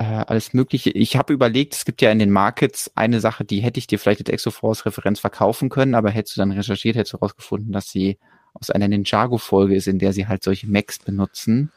äh, 0.01 0.24
alles 0.27 0.55
Mögliche. 0.55 0.89
Ich 0.90 1.16
habe 1.16 1.35
überlegt, 1.35 1.74
es 1.74 1.85
gibt 1.85 2.01
ja 2.01 2.10
in 2.10 2.18
den 2.18 2.31
Markets 2.31 2.90
eine 2.94 3.20
Sache, 3.20 3.44
die 3.44 3.60
hätte 3.60 3.78
ich 3.78 3.86
dir 3.86 3.98
vielleicht 3.98 4.20
als 4.20 4.31
Exoforce-Referenz 4.31 5.20
verkaufen 5.20 5.68
können, 5.68 5.94
aber 5.94 6.10
hättest 6.10 6.36
du 6.36 6.40
dann 6.40 6.52
recherchiert, 6.52 6.97
hättest 6.97 7.12
du 7.12 7.18
herausgefunden, 7.18 7.70
dass 7.70 7.90
sie 7.90 8.18
aus 8.55 8.70
einer 8.70 8.89
Ninjago-Folge 8.89 9.77
ist, 9.77 9.89
in 9.89 9.98
der 9.98 10.14
sie 10.14 10.27
halt 10.27 10.43
solche 10.43 10.66
Mechs 10.68 10.98
benutzen, 11.01 11.70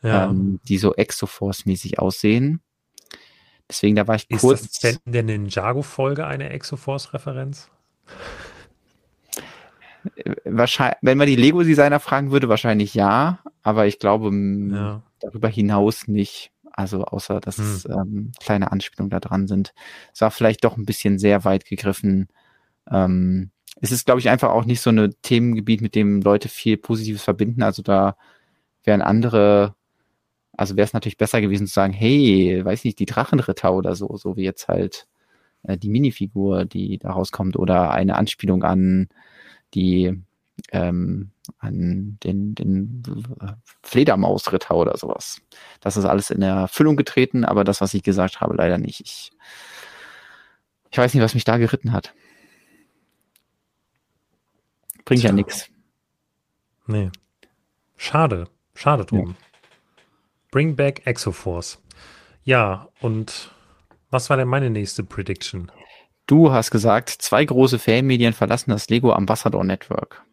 ja. 0.00 0.26
ähm, 0.26 0.60
die 0.68 0.78
so 0.78 0.94
Exoforce-mäßig 0.94 1.98
aussehen. 1.98 2.60
Deswegen, 3.68 3.96
da 3.96 4.06
war 4.06 4.14
ich 4.14 4.30
ist 4.30 4.42
kurz. 4.42 4.60
Ist 4.60 4.84
das 4.84 4.92
denn 4.92 5.00
in 5.06 5.12
der 5.12 5.22
Ninjago-Folge 5.24 6.28
eine 6.28 6.50
Exoforce-Referenz? 6.50 7.68
Äh, 10.14 10.36
wahrscheinlich, 10.44 10.98
wenn 11.02 11.18
man 11.18 11.26
die 11.26 11.34
Lego-Designer 11.34 11.98
fragen 11.98 12.30
würde, 12.30 12.48
wahrscheinlich 12.48 12.94
ja, 12.94 13.40
aber 13.64 13.88
ich 13.88 13.98
glaube 13.98 14.30
ja. 14.32 15.02
darüber 15.18 15.48
hinaus 15.48 16.06
nicht. 16.06 16.52
Also 16.72 17.04
außer, 17.04 17.40
dass 17.40 17.58
hm. 17.58 17.82
ähm, 17.88 18.32
kleine 18.40 18.72
Anspielungen 18.72 19.10
da 19.10 19.20
dran 19.20 19.46
sind. 19.46 19.74
Es 20.14 20.20
war 20.20 20.30
vielleicht 20.30 20.64
doch 20.64 20.76
ein 20.76 20.86
bisschen 20.86 21.18
sehr 21.18 21.44
weit 21.44 21.64
gegriffen. 21.64 22.28
Ähm, 22.90 23.50
es 23.80 23.92
ist, 23.92 24.06
glaube 24.06 24.20
ich, 24.20 24.28
einfach 24.28 24.50
auch 24.50 24.64
nicht 24.64 24.80
so 24.80 24.90
ein 24.90 25.14
Themengebiet, 25.22 25.80
mit 25.80 25.94
dem 25.94 26.20
Leute 26.22 26.48
viel 26.48 26.76
Positives 26.76 27.22
verbinden. 27.22 27.62
Also 27.62 27.82
da 27.82 28.16
wären 28.84 29.02
andere, 29.02 29.74
also 30.56 30.76
wäre 30.76 30.84
es 30.84 30.92
natürlich 30.92 31.18
besser 31.18 31.40
gewesen 31.40 31.66
zu 31.66 31.74
sagen, 31.74 31.92
hey, 31.92 32.60
weiß 32.64 32.84
nicht, 32.84 32.98
die 32.98 33.06
Drachenritter 33.06 33.72
oder 33.72 33.94
so, 33.94 34.16
so 34.16 34.36
wie 34.36 34.44
jetzt 34.44 34.68
halt 34.68 35.06
äh, 35.62 35.78
die 35.78 35.88
Minifigur, 35.90 36.64
die 36.64 36.98
da 36.98 37.10
rauskommt, 37.12 37.56
oder 37.56 37.90
eine 37.92 38.16
Anspielung 38.16 38.64
an 38.64 39.08
die 39.74 40.20
ähm, 40.72 41.30
an 41.58 42.18
den, 42.22 42.54
den 42.54 43.02
Fledermausritter 43.82 44.74
oder 44.74 44.96
sowas. 44.96 45.40
Das 45.80 45.96
ist 45.96 46.04
alles 46.04 46.30
in 46.30 46.42
Erfüllung 46.42 46.96
getreten, 46.96 47.44
aber 47.44 47.64
das, 47.64 47.80
was 47.80 47.94
ich 47.94 48.02
gesagt 48.02 48.40
habe, 48.40 48.54
leider 48.54 48.78
nicht. 48.78 49.00
Ich, 49.00 49.32
ich 50.90 50.98
weiß 50.98 51.14
nicht, 51.14 51.22
was 51.22 51.34
mich 51.34 51.44
da 51.44 51.56
geritten 51.56 51.92
hat. 51.92 52.14
Bringt 55.04 55.22
ja 55.22 55.32
nichts. 55.32 55.68
Nee. 56.86 57.10
Schade. 57.96 58.48
Schade 58.74 59.04
drum. 59.04 59.30
Ja. 59.30 59.34
Bring 60.50 60.76
back 60.76 61.06
Exoforce. 61.06 61.82
Ja, 62.44 62.88
und 63.00 63.52
was 64.10 64.30
war 64.30 64.36
denn 64.36 64.48
meine 64.48 64.70
nächste 64.70 65.04
Prediction? 65.04 65.70
Du 66.26 66.52
hast 66.52 66.70
gesagt, 66.70 67.10
zwei 67.10 67.44
große 67.44 67.78
Fanmedien 67.78 68.32
verlassen 68.32 68.70
das 68.70 68.88
Lego 68.88 69.12
Ambassador 69.12 69.64
Network. 69.64 70.24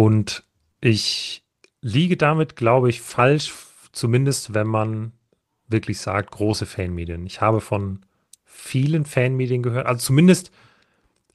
Und 0.00 0.44
ich 0.80 1.44
liege 1.82 2.16
damit, 2.16 2.56
glaube 2.56 2.88
ich, 2.88 3.02
falsch, 3.02 3.52
zumindest 3.92 4.54
wenn 4.54 4.66
man 4.66 5.12
wirklich 5.68 5.98
sagt, 6.00 6.30
große 6.30 6.64
Fanmedien. 6.64 7.26
Ich 7.26 7.42
habe 7.42 7.60
von 7.60 8.00
vielen 8.46 9.04
Fanmedien 9.04 9.62
gehört, 9.62 9.86
also 9.86 10.00
zumindest 10.00 10.52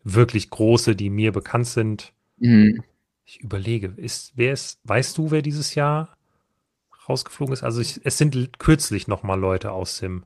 wirklich 0.04 0.50
große, 0.50 0.96
die 0.96 1.12
mir 1.12 1.32
bekannt 1.32 1.68
sind. 1.68 2.12
Mhm. 2.38 2.84
Ich 3.24 3.40
überlege, 3.40 3.94
ist, 3.98 4.34
wer 4.36 4.54
ist, 4.54 4.80
weißt 4.86 5.16
du, 5.20 5.30
wer 5.30 5.44
dieses 5.44 5.76
Jahr 5.76 6.18
rausgeflogen 7.08 7.54
ist. 7.54 7.62
Also 7.62 7.82
ich, 7.82 8.02
es 8.04 8.18
sind 8.18 8.58
kürzlich 8.58 9.08
nochmal 9.08 9.40
Leute 9.40 9.74
aus 9.74 10.00
dem 10.00 10.24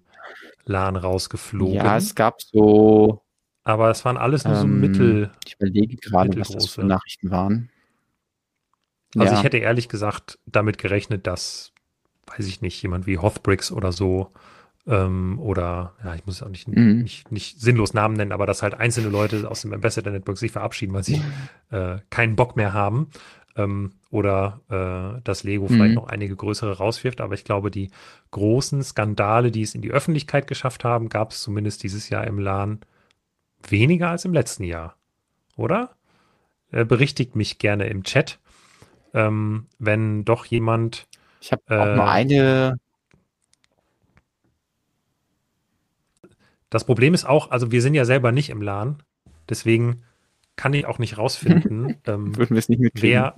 LAN 0.64 0.95
rausgeflogen. 0.95 1.76
Ja, 1.76 1.98
es 1.98 2.16
gab 2.16 2.41
so. 2.41 3.22
Aber 3.66 3.90
es 3.90 4.06
waren 4.06 4.16
alles 4.16 4.45
nur 4.45 4.56
so 4.56 4.64
ähm, 4.64 4.80
Mittel. 4.80 5.30
Ich 5.45 5.56
überlege 5.56 5.98
gerade, 5.98 6.40
was 6.40 6.52
das 6.52 6.70
für 6.70 6.86
Nachrichten 6.86 7.32
waren. 7.32 7.70
Also 9.18 9.34
ja. 9.34 9.40
ich 9.40 9.44
hätte 9.44 9.57
ehrlich 9.57 9.90
gesagt 9.90 10.40
damit 10.45 10.77
gerechnet, 10.77 11.26
dass, 11.26 11.73
weiß 12.27 12.48
ich 12.48 12.61
nicht, 12.61 12.81
jemand 12.81 13.07
wie 13.07 13.18
Hothbricks 13.18 13.72
oder 13.72 13.91
so 13.91 14.31
ähm, 14.88 15.40
oder 15.40 15.94
ja, 16.03 16.15
ich 16.15 16.26
muss 16.26 16.36
es 16.36 16.44
auch 16.44 16.49
nicht, 16.49 16.68
mhm. 16.68 17.02
nicht, 17.02 17.31
nicht 17.31 17.60
sinnlos 17.60 17.94
Namen 17.94 18.15
nennen, 18.15 18.31
aber 18.31 18.45
dass 18.45 18.64
halt 18.64 18.76
einzelne 18.76 19.10
Leute 19.10 19.49
aus 19.49 19.61
dem 19.61 19.73
Ambassador 19.73 20.11
Network 20.11 20.38
sich 20.38 20.52
verabschieden, 20.52 20.94
weil 20.94 21.03
sie 21.03 21.22
äh, 21.72 21.98
keinen 22.10 22.36
Bock 22.36 22.56
mehr 22.56 22.73
haben 22.73 23.10
ähm, 23.56 23.91
oder 24.10 24.61
äh, 24.69 25.22
dass 25.23 25.44
Lego 25.44 25.65
mhm. 25.65 25.73
vielleicht 25.73 25.95
noch 25.95 26.07
einige 26.07 26.36
größere 26.36 26.77
rauswirft. 26.77 27.22
Aber 27.22 27.34
ich 27.34 27.44
glaube, 27.44 27.72
die 27.72 27.91
großen 28.31 28.81
Skandale, 28.84 29.52
die 29.52 29.61
es 29.61 29.76
in 29.76 29.81
die 29.81 29.91
Öffentlichkeit 29.91 30.48
geschafft 30.48 30.84
haben, 30.84 31.10
gab 31.10 31.31
es 31.31 31.41
zumindest 31.41 31.84
dieses 31.84 32.10
Jahr 32.10 32.26
im 32.26 32.40
LAN 32.40 32.80
weniger 33.68 34.10
als 34.10 34.26
im 34.26 34.34
letzten 34.34 34.64
Jahr, 34.64 34.95
oder? 35.56 35.91
Äh, 36.72 36.86
berichtigt 36.86 37.36
mich 37.36 37.57
gerne 37.57 37.88
im 37.88 38.03
Chat, 38.03 38.40
ähm, 39.14 39.68
wenn 39.80 40.26
doch 40.26 40.45
jemand. 40.45 41.07
Ich 41.41 41.52
habe 41.52 41.64
auch 41.68 41.95
nur 41.95 42.06
äh, 42.06 42.10
eine. 42.10 42.80
Das 46.69 46.84
Problem 46.84 47.14
ist 47.14 47.26
auch, 47.26 47.49
also 47.49 47.72
wir 47.72 47.81
sind 47.81 47.95
ja 47.95 48.06
selber 48.06 48.31
nicht 48.31 48.49
im 48.49 48.61
LAN, 48.61 49.02
deswegen 49.49 50.03
kann 50.56 50.73
ich 50.73 50.86
auch 50.86 50.99
nicht 50.99 51.18
rausfinden, 51.18 51.95
ähm, 52.06 52.36
Würden 52.36 52.56
wir 52.56 52.60
es 52.60 52.69
nicht 52.69 52.81
wer. 52.95 53.34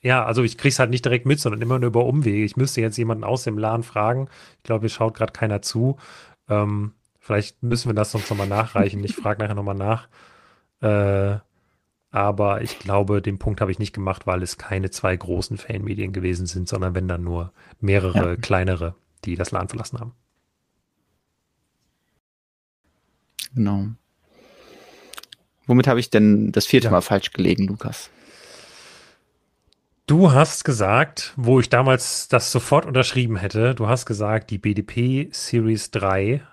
Ja, 0.00 0.24
also 0.24 0.42
ich 0.42 0.58
kriege 0.58 0.70
es 0.70 0.78
halt 0.78 0.90
nicht 0.90 1.04
direkt 1.04 1.26
mit, 1.26 1.38
sondern 1.40 1.62
immer 1.62 1.78
nur 1.78 1.88
über 1.88 2.04
Umwege. 2.04 2.44
Ich 2.44 2.56
müsste 2.56 2.80
jetzt 2.80 2.96
jemanden 2.96 3.22
aus 3.22 3.44
dem 3.44 3.58
LAN 3.58 3.82
fragen. 3.82 4.28
Ich 4.58 4.64
glaube, 4.64 4.82
hier 4.82 4.88
schaut 4.90 5.14
gerade 5.14 5.32
keiner 5.32 5.62
zu. 5.62 5.98
Ähm, 6.48 6.92
vielleicht 7.20 7.62
müssen 7.62 7.88
wir 7.88 7.94
das 7.94 8.12
sonst 8.12 8.28
nochmal 8.28 8.48
nachreichen. 8.48 9.04
Ich 9.04 9.14
frage 9.14 9.42
nachher 9.42 9.54
nochmal 9.54 9.74
nach. 9.74 10.08
Äh, 10.80 11.38
aber 12.14 12.62
ich 12.62 12.78
glaube, 12.78 13.20
den 13.20 13.40
Punkt 13.40 13.60
habe 13.60 13.72
ich 13.72 13.80
nicht 13.80 13.92
gemacht, 13.92 14.24
weil 14.24 14.40
es 14.44 14.56
keine 14.56 14.88
zwei 14.90 15.16
großen 15.16 15.58
Fanmedien 15.58 16.12
gewesen 16.12 16.46
sind, 16.46 16.68
sondern 16.68 16.94
wenn 16.94 17.08
dann 17.08 17.24
nur 17.24 17.52
mehrere 17.80 18.30
ja. 18.30 18.36
kleinere, 18.36 18.94
die 19.24 19.34
das 19.34 19.50
LAN 19.50 19.68
verlassen 19.68 19.98
haben. 19.98 20.12
Genau. 23.52 23.88
Womit 25.66 25.88
habe 25.88 25.98
ich 25.98 26.08
denn 26.08 26.52
das 26.52 26.66
vierte 26.66 26.86
ja. 26.86 26.90
Mal 26.92 27.00
falsch 27.00 27.32
gelegen, 27.32 27.66
Lukas? 27.66 28.10
Du 30.06 30.30
hast 30.30 30.64
gesagt, 30.64 31.32
wo 31.34 31.58
ich 31.58 31.68
damals 31.68 32.28
das 32.28 32.52
sofort 32.52 32.86
unterschrieben 32.86 33.36
hätte, 33.36 33.74
du 33.74 33.88
hast 33.88 34.06
gesagt, 34.06 34.50
die 34.50 34.58
BDP 34.58 35.30
Series 35.32 35.90
3 35.90 36.46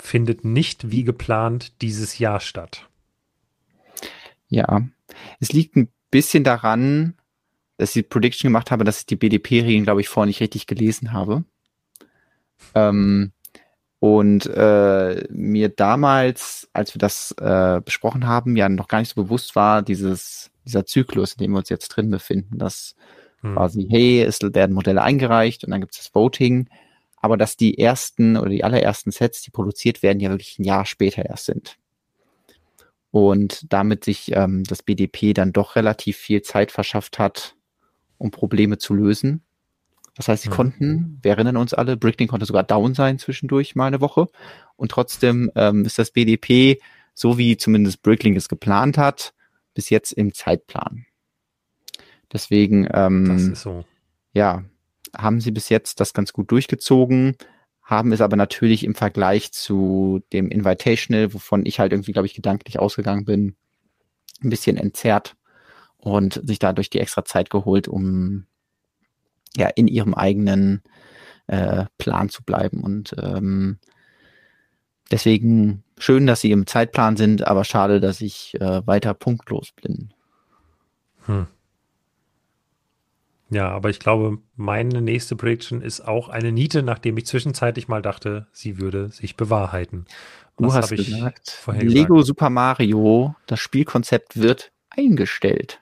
findet 0.00 0.46
nicht 0.46 0.90
wie 0.90 1.04
geplant 1.04 1.82
dieses 1.82 2.18
Jahr 2.18 2.40
statt. 2.40 2.88
Ja, 4.48 4.82
es 5.40 5.52
liegt 5.52 5.76
ein 5.76 5.88
bisschen 6.10 6.44
daran, 6.44 7.14
dass 7.76 7.90
ich 7.90 8.02
die 8.04 8.08
Prediction 8.08 8.48
gemacht 8.48 8.70
habe, 8.70 8.84
dass 8.84 9.00
ich 9.00 9.06
die 9.06 9.16
BDP-Regeln, 9.16 9.84
glaube 9.84 10.00
ich, 10.00 10.08
vorher 10.08 10.26
nicht 10.26 10.40
richtig 10.40 10.66
gelesen 10.66 11.12
habe. 11.12 11.44
Ähm, 12.74 13.32
und 13.98 14.46
äh, 14.46 15.24
mir 15.30 15.70
damals, 15.70 16.68
als 16.72 16.94
wir 16.94 16.98
das 16.98 17.34
äh, 17.40 17.80
besprochen 17.82 18.26
haben, 18.26 18.54
ja 18.54 18.68
noch 18.68 18.88
gar 18.88 18.98
nicht 18.98 19.14
so 19.14 19.22
bewusst 19.22 19.56
war, 19.56 19.82
dieses, 19.82 20.50
dieser 20.66 20.84
Zyklus, 20.84 21.32
in 21.32 21.38
dem 21.38 21.52
wir 21.52 21.58
uns 21.58 21.70
jetzt 21.70 21.88
drin 21.88 22.10
befinden, 22.10 22.58
dass 22.58 22.94
hm. 23.40 23.54
quasi, 23.54 23.86
hey, 23.88 24.22
es 24.22 24.40
werden 24.42 24.74
Modelle 24.74 25.02
eingereicht 25.02 25.64
und 25.64 25.70
dann 25.70 25.80
gibt 25.80 25.94
es 25.94 26.02
das 26.02 26.14
Voting, 26.14 26.68
aber 27.16 27.38
dass 27.38 27.56
die 27.56 27.78
ersten 27.78 28.36
oder 28.36 28.50
die 28.50 28.62
allerersten 28.62 29.10
Sets, 29.10 29.40
die 29.40 29.50
produziert 29.50 30.02
werden, 30.02 30.20
ja 30.20 30.28
wirklich 30.28 30.58
ein 30.58 30.64
Jahr 30.64 30.84
später 30.84 31.24
erst 31.24 31.46
sind. 31.46 31.78
Und 33.14 33.72
damit 33.72 34.04
sich 34.04 34.32
ähm, 34.34 34.64
das 34.64 34.82
BDP 34.82 35.34
dann 35.34 35.52
doch 35.52 35.76
relativ 35.76 36.16
viel 36.16 36.42
Zeit 36.42 36.72
verschafft 36.72 37.20
hat, 37.20 37.54
um 38.18 38.32
Probleme 38.32 38.78
zu 38.78 38.92
lösen 38.94 39.44
das 40.14 40.28
heißt, 40.28 40.44
sie 40.44 40.48
mhm. 40.48 40.54
konnten, 40.54 41.18
wir 41.22 41.32
erinnern 41.32 41.56
uns 41.56 41.74
alle, 41.74 41.96
Bricklink 41.96 42.30
konnte 42.30 42.46
sogar 42.46 42.62
down 42.62 42.94
sein 42.94 43.18
zwischendurch 43.18 43.74
mal 43.74 43.86
eine 43.86 44.00
Woche. 44.00 44.28
Und 44.76 44.90
trotzdem 44.90 45.50
ähm, 45.56 45.84
ist 45.84 45.98
das 45.98 46.12
BDP, 46.12 46.80
so 47.14 47.36
wie 47.36 47.56
zumindest 47.56 48.02
Bricklink 48.02 48.36
es 48.36 48.48
geplant 48.48 48.96
hat, 48.96 49.34
bis 49.74 49.90
jetzt 49.90 50.12
im 50.12 50.32
Zeitplan. 50.32 51.06
Deswegen, 52.32 52.88
ähm, 52.92 53.54
so. 53.54 53.84
ja, 54.32 54.64
haben 55.16 55.40
sie 55.40 55.50
bis 55.50 55.68
jetzt 55.68 56.00
das 56.00 56.12
ganz 56.12 56.32
gut 56.32 56.50
durchgezogen, 56.50 57.36
haben 57.84 58.12
es 58.12 58.22
aber 58.22 58.36
natürlich 58.36 58.82
im 58.82 58.94
Vergleich 58.94 59.52
zu 59.52 60.22
dem 60.32 60.48
Invitational, 60.48 61.34
wovon 61.34 61.66
ich 61.66 61.78
halt 61.78 61.92
irgendwie, 61.92 62.12
glaube 62.12 62.26
ich, 62.26 62.34
gedanklich 62.34 62.78
ausgegangen 62.78 63.26
bin, 63.26 63.56
ein 64.42 64.50
bisschen 64.50 64.78
entzerrt 64.78 65.36
und 65.98 66.40
sich 66.44 66.58
dadurch 66.58 66.88
die 66.88 66.98
extra 66.98 67.24
Zeit 67.24 67.50
geholt, 67.50 67.86
um 67.86 68.46
ja 69.56 69.68
in 69.68 69.86
ihrem 69.86 70.14
eigenen 70.14 70.82
äh, 71.46 71.84
Plan 71.98 72.30
zu 72.30 72.42
bleiben. 72.42 72.82
Und 72.82 73.14
ähm, 73.22 73.78
deswegen 75.10 75.84
schön, 75.98 76.26
dass 76.26 76.40
sie 76.40 76.52
im 76.52 76.66
Zeitplan 76.66 77.16
sind, 77.16 77.46
aber 77.46 77.64
schade, 77.64 78.00
dass 78.00 78.22
ich 78.22 78.54
äh, 78.60 78.86
weiter 78.86 79.12
punktlos 79.12 79.72
bin. 79.72 80.14
Hm. 81.26 81.46
Ja, 83.50 83.68
aber 83.70 83.90
ich 83.90 84.00
glaube, 84.00 84.38
meine 84.56 85.02
nächste 85.02 85.36
Prediction 85.36 85.82
ist 85.82 86.00
auch 86.00 86.28
eine 86.28 86.50
Niete, 86.50 86.82
nachdem 86.82 87.16
ich 87.18 87.26
zwischenzeitlich 87.26 87.88
mal 87.88 88.02
dachte, 88.02 88.46
sie 88.52 88.78
würde 88.78 89.10
sich 89.10 89.36
bewahrheiten. 89.36 90.06
Du 90.56 90.72
hast 90.72 90.90
gesagt, 90.90 91.58
Lego 91.66 92.14
gesagt? 92.14 92.26
Super 92.26 92.50
Mario, 92.50 93.34
das 93.46 93.60
Spielkonzept 93.60 94.40
wird 94.40 94.72
eingestellt. 94.88 95.80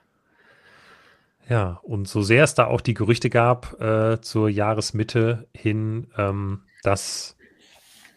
Ja, 1.49 1.79
und 1.83 2.07
so 2.07 2.21
sehr 2.21 2.43
es 2.43 2.55
da 2.55 2.65
auch 2.65 2.81
die 2.81 2.93
Gerüchte 2.93 3.29
gab 3.29 3.79
äh, 3.81 4.21
zur 4.21 4.49
Jahresmitte 4.49 5.47
hin, 5.53 6.07
ähm, 6.17 6.61
dass 6.83 7.35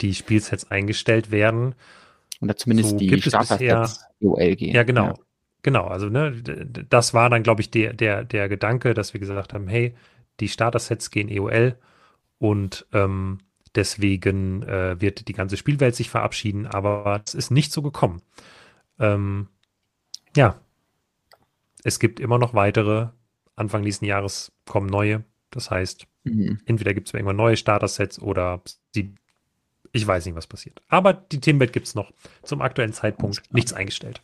die 0.00 0.14
Spielsets 0.14 0.70
eingestellt 0.70 1.30
werden. 1.30 1.74
Oder 2.40 2.56
zumindest 2.56 2.90
so 2.90 2.96
die 2.96 3.20
Starter-Sets 3.20 4.04
EOL 4.20 4.56
gehen. 4.56 4.74
Ja, 4.74 4.82
genau. 4.82 5.06
Ja. 5.06 5.14
Genau, 5.66 5.88
also 5.88 6.08
ne, 6.08 6.30
das 6.88 7.12
war 7.12 7.28
dann, 7.28 7.42
glaube 7.42 7.60
ich, 7.60 7.72
der, 7.72 7.92
der, 7.92 8.22
der 8.22 8.48
Gedanke, 8.48 8.94
dass 8.94 9.14
wir 9.14 9.18
gesagt 9.18 9.52
haben, 9.52 9.66
hey, 9.66 9.96
die 10.38 10.46
Starter-Sets 10.46 11.10
gehen 11.10 11.28
EOL 11.28 11.74
und 12.38 12.86
ähm, 12.92 13.38
deswegen 13.74 14.62
äh, 14.62 15.00
wird 15.00 15.26
die 15.26 15.32
ganze 15.32 15.56
Spielwelt 15.56 15.96
sich 15.96 16.08
verabschieden, 16.08 16.68
aber 16.68 17.20
es 17.26 17.34
ist 17.34 17.50
nicht 17.50 17.72
so 17.72 17.82
gekommen. 17.82 18.22
Ähm, 19.00 19.48
ja, 20.36 20.60
es 21.82 21.98
gibt 21.98 22.20
immer 22.20 22.38
noch 22.38 22.54
weitere. 22.54 23.08
Anfang 23.56 23.82
nächsten 23.82 24.04
Jahres 24.04 24.52
kommen 24.66 24.86
neue. 24.86 25.24
Das 25.50 25.72
heißt, 25.72 26.06
mhm. 26.22 26.60
entweder 26.64 26.94
gibt 26.94 27.08
es 27.08 27.14
irgendwann 27.14 27.34
neue 27.34 27.56
Starter-Sets 27.56 28.20
oder 28.20 28.62
die, 28.94 29.16
ich 29.90 30.06
weiß 30.06 30.26
nicht, 30.26 30.36
was 30.36 30.46
passiert. 30.46 30.80
Aber 30.86 31.12
die 31.12 31.40
Themenwelt 31.40 31.72
gibt 31.72 31.88
es 31.88 31.96
noch. 31.96 32.12
Zum 32.44 32.62
aktuellen 32.62 32.92
Zeitpunkt 32.92 33.42
nichts 33.52 33.72
eingestellt. 33.72 34.20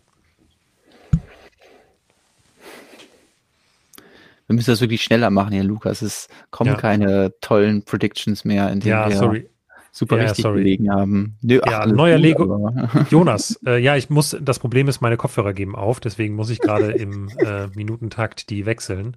Wir 4.47 4.56
müssen 4.56 4.70
das 4.70 4.81
wirklich 4.81 5.02
schneller 5.02 5.31
machen 5.31 5.52
hier, 5.52 5.64
Lukas. 5.64 6.02
Es 6.02 6.28
kommen 6.51 6.70
ja. 6.70 6.77
keine 6.77 7.35
tollen 7.40 7.85
Predictions 7.85 8.44
mehr, 8.44 8.70
in 8.70 8.81
denen 8.81 8.90
ja, 8.90 9.09
wir 9.09 9.16
sorry 9.16 9.48
super 9.93 10.16
ja, 10.16 10.24
richtig 10.24 10.43
sorry. 10.43 10.60
gelegen 10.60 10.90
haben. 10.90 11.36
Nö, 11.43 11.60
ach, 11.62 11.70
ja, 11.70 11.86
neuer 11.86 12.16
gut, 12.16 12.24
Lego. 12.24 12.74
Jonas, 13.10 13.60
äh, 13.66 13.78
ja, 13.78 13.94
ich 13.94 14.10
muss, 14.10 14.36
das 14.40 14.59
Problem 14.59 14.89
ist, 14.89 15.01
meine 15.02 15.19
Kopfhörer 15.19 15.52
geben 15.52 15.77
auf, 15.77 16.01
deswegen 16.01 16.35
muss 16.35 16.51
ich 16.51 16.59
gerade 16.59 16.93
im 16.93 17.28
äh, 17.39 17.69
Minutentakt 17.74 18.51
die 18.51 18.66
wechseln. 18.66 19.16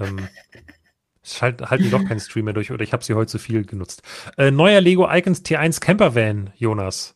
Ähm, 0.00 0.28
es 1.22 1.42
halt, 1.42 1.60
halten 1.60 1.90
doch 1.90 2.04
keinen 2.04 2.20
Stream 2.20 2.46
mehr 2.46 2.54
durch 2.54 2.72
oder 2.72 2.82
ich 2.82 2.92
habe 2.92 3.04
sie 3.04 3.14
heute 3.14 3.30
zu 3.30 3.38
viel 3.38 3.64
genutzt. 3.64 4.02
Äh, 4.38 4.50
neuer 4.50 4.80
Lego 4.80 5.08
Icons 5.10 5.44
T1 5.44 5.80
Campervan, 5.80 6.50
Jonas. 6.56 7.14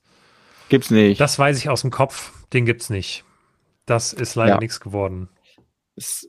Gibt's 0.68 0.90
nicht. 0.90 1.20
Das 1.20 1.38
weiß 1.38 1.58
ich 1.58 1.68
aus 1.68 1.80
dem 1.80 1.90
Kopf. 1.90 2.32
Den 2.52 2.66
gibt's 2.66 2.90
nicht. 2.90 3.24
Das 3.86 4.12
ist 4.12 4.34
leider 4.34 4.54
ja. 4.54 4.58
nichts 4.58 4.80
geworden. 4.80 5.28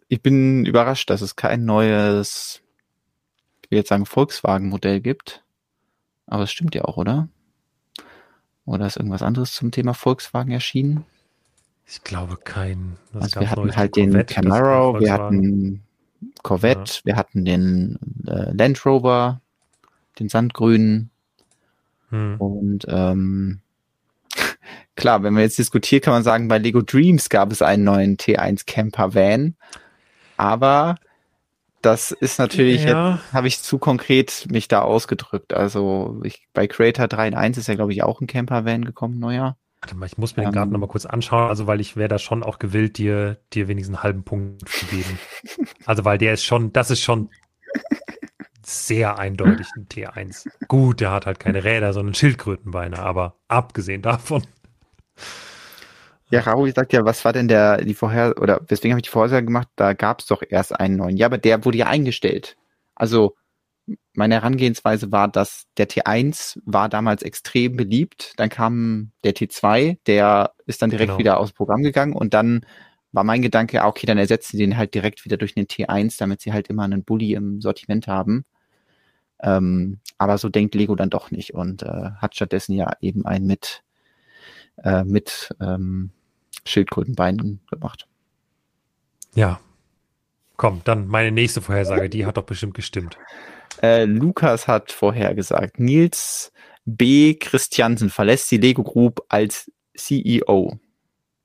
Ich 0.07 0.21
bin 0.21 0.65
überrascht, 0.65 1.09
dass 1.09 1.21
es 1.21 1.35
kein 1.35 1.65
neues, 1.65 2.61
ich 3.63 3.71
will 3.71 3.79
jetzt 3.79 3.89
sagen, 3.89 4.05
Volkswagen-Modell 4.05 5.01
gibt. 5.01 5.43
Aber 6.27 6.43
es 6.43 6.51
stimmt 6.51 6.75
ja 6.75 6.85
auch, 6.85 6.97
oder? 6.97 7.29
Oder 8.65 8.87
ist 8.87 8.97
irgendwas 8.97 9.21
anderes 9.21 9.53
zum 9.53 9.71
Thema 9.71 9.93
Volkswagen 9.93 10.51
erschienen? 10.51 11.05
Ich 11.85 12.03
glaube 12.03 12.37
kein. 12.37 12.97
Also 13.13 13.41
wir 13.41 13.49
hatten 13.49 13.75
halt 13.75 13.95
den 13.95 14.25
Camaro, 14.25 14.99
wir 14.99 15.11
hatten 15.11 15.83
Corvette, 16.43 16.93
ja. 16.93 17.01
wir 17.05 17.15
hatten 17.15 17.43
den 17.43 17.99
äh, 18.27 18.51
Land 18.53 18.85
Rover, 18.85 19.41
den 20.19 20.29
Sandgrünen. 20.29 21.09
Hm. 22.09 22.39
Und 22.39 22.85
ähm, 22.87 23.59
klar, 24.95 25.23
wenn 25.23 25.33
man 25.33 25.43
jetzt 25.43 25.57
diskutiert, 25.57 26.03
kann 26.03 26.13
man 26.13 26.23
sagen, 26.23 26.47
bei 26.47 26.57
Lego 26.57 26.81
Dreams 26.81 27.29
gab 27.29 27.51
es 27.51 27.61
einen 27.61 27.83
neuen 27.83 28.17
T1 28.17 28.65
Camper 28.65 29.13
Van. 29.15 29.55
Aber 30.37 30.95
Das 31.81 32.11
ist 32.11 32.37
natürlich, 32.37 32.83
ja. 32.83 33.19
habe 33.33 33.47
ich 33.47 33.61
zu 33.61 33.79
konkret 33.79 34.45
mich 34.51 34.67
da 34.67 34.81
ausgedrückt. 34.81 35.53
Also 35.53 36.19
ich, 36.23 36.47
bei 36.53 36.67
Creator 36.67 37.07
3 37.07 37.29
in 37.29 37.33
1 37.33 37.57
ist 37.57 37.67
ja, 37.67 37.75
glaube 37.75 37.91
ich, 37.91 38.03
auch 38.03 38.21
ein 38.21 38.27
Camper-Van 38.27 38.85
gekommen, 38.85 39.19
neuer. 39.19 39.57
Warte 39.81 39.95
mal, 39.95 40.05
ich 40.05 40.17
muss 40.19 40.37
mir 40.37 40.43
den 40.43 40.51
Garten 40.51 40.69
ähm, 40.69 40.73
nochmal 40.73 40.89
kurz 40.89 41.07
anschauen, 41.07 41.49
also 41.49 41.65
weil 41.65 41.81
ich 41.81 41.95
wäre 41.95 42.07
da 42.07 42.19
schon 42.19 42.43
auch 42.43 42.59
gewillt, 42.59 42.99
dir, 42.99 43.37
dir 43.51 43.67
wenigstens 43.67 43.97
einen 43.97 44.03
halben 44.03 44.23
Punkt 44.23 44.69
zu 44.69 44.85
geben. 44.85 45.17
also 45.85 46.05
weil 46.05 46.19
der 46.19 46.33
ist 46.33 46.45
schon, 46.45 46.71
das 46.71 46.91
ist 46.91 47.01
schon 47.01 47.29
sehr 48.63 49.17
eindeutig 49.17 49.65
ein 49.75 49.87
T1. 49.87 50.47
Gut, 50.67 51.01
der 51.01 51.11
hat 51.11 51.25
halt 51.25 51.39
keine 51.39 51.63
Räder, 51.63 51.93
sondern 51.93 52.13
Schildkrötenbeine, 52.13 52.99
aber 52.99 53.37
abgesehen 53.47 54.03
davon. 54.03 54.43
Ja, 56.29 56.41
Raoul 56.41 56.73
sagt 56.73 56.93
ja, 56.93 57.03
was 57.03 57.25
war 57.25 57.33
denn 57.33 57.49
der, 57.49 57.83
die 57.83 57.93
Vorher, 57.93 58.35
oder 58.39 58.61
weswegen 58.67 58.93
habe 58.93 58.99
ich 58.99 59.07
die 59.07 59.09
Vorhersage 59.09 59.45
gemacht? 59.45 59.67
Da 59.75 59.93
gab 59.93 60.21
es 60.21 60.27
doch 60.27 60.41
erst 60.47 60.79
einen 60.79 60.95
neuen. 60.95 61.17
Ja, 61.17 61.25
aber 61.25 61.37
der 61.37 61.65
wurde 61.65 61.79
ja 61.79 61.87
eingestellt. 61.87 62.55
Also 62.95 63.35
meine 64.13 64.35
Herangehensweise 64.35 65.11
war, 65.11 65.27
dass 65.27 65.65
der 65.77 65.89
T1 65.89 66.59
war 66.65 66.89
damals 66.89 67.23
extrem 67.23 67.75
beliebt. 67.75 68.33
Dann 68.37 68.49
kam 68.49 69.11
der 69.23 69.33
T2, 69.33 69.97
der 70.05 70.53
ist 70.65 70.81
dann 70.81 70.89
direkt 70.89 71.09
genau. 71.09 71.19
wieder 71.19 71.37
aus 71.39 71.51
dem 71.51 71.55
Programm 71.55 71.83
gegangen 71.83 72.13
und 72.13 72.33
dann 72.33 72.65
war 73.11 73.23
mein 73.23 73.41
Gedanke, 73.41 73.81
ah, 73.81 73.87
okay, 73.87 74.05
dann 74.05 74.17
ersetzen 74.17 74.57
sie 74.57 74.63
den 74.63 74.77
halt 74.77 74.93
direkt 74.93 75.25
wieder 75.25 75.37
durch 75.37 75.53
den 75.53 75.67
T1, 75.67 76.17
damit 76.17 76.41
sie 76.41 76.53
halt 76.53 76.67
immer 76.69 76.83
einen 76.83 77.03
Bully 77.03 77.33
im 77.33 77.59
Sortiment 77.61 78.07
haben. 78.07 78.45
Ähm, 79.43 79.99
aber 80.17 80.37
so 80.37 80.49
denkt 80.49 80.75
Lego 80.75 80.95
dann 80.95 81.09
doch 81.09 81.31
nicht 81.31 81.53
und 81.53 81.83
äh, 81.83 82.11
hat 82.17 82.35
stattdessen 82.35 82.73
ja 82.73 82.93
eben 83.01 83.25
einen 83.25 83.47
mit, 83.47 83.83
äh, 84.83 85.03
mit 85.03 85.49
ähm, 85.59 86.11
Schildkrötenbeinen 86.65 87.61
gemacht. 87.69 88.07
Ja. 89.35 89.59
Komm, 90.57 90.81
dann 90.83 91.07
meine 91.07 91.31
nächste 91.31 91.61
Vorhersage, 91.61 92.09
die 92.09 92.25
hat 92.25 92.37
doch 92.37 92.43
bestimmt 92.43 92.75
gestimmt. 92.75 93.17
Äh, 93.81 94.05
Lukas 94.05 94.67
hat 94.67 94.91
vorhergesagt, 94.91 95.79
Nils 95.79 96.51
B. 96.85 97.35
Christiansen 97.35 98.09
verlässt 98.09 98.51
die 98.51 98.57
Lego 98.57 98.83
Group 98.83 99.21
als 99.29 99.71
CEO. 99.95 100.79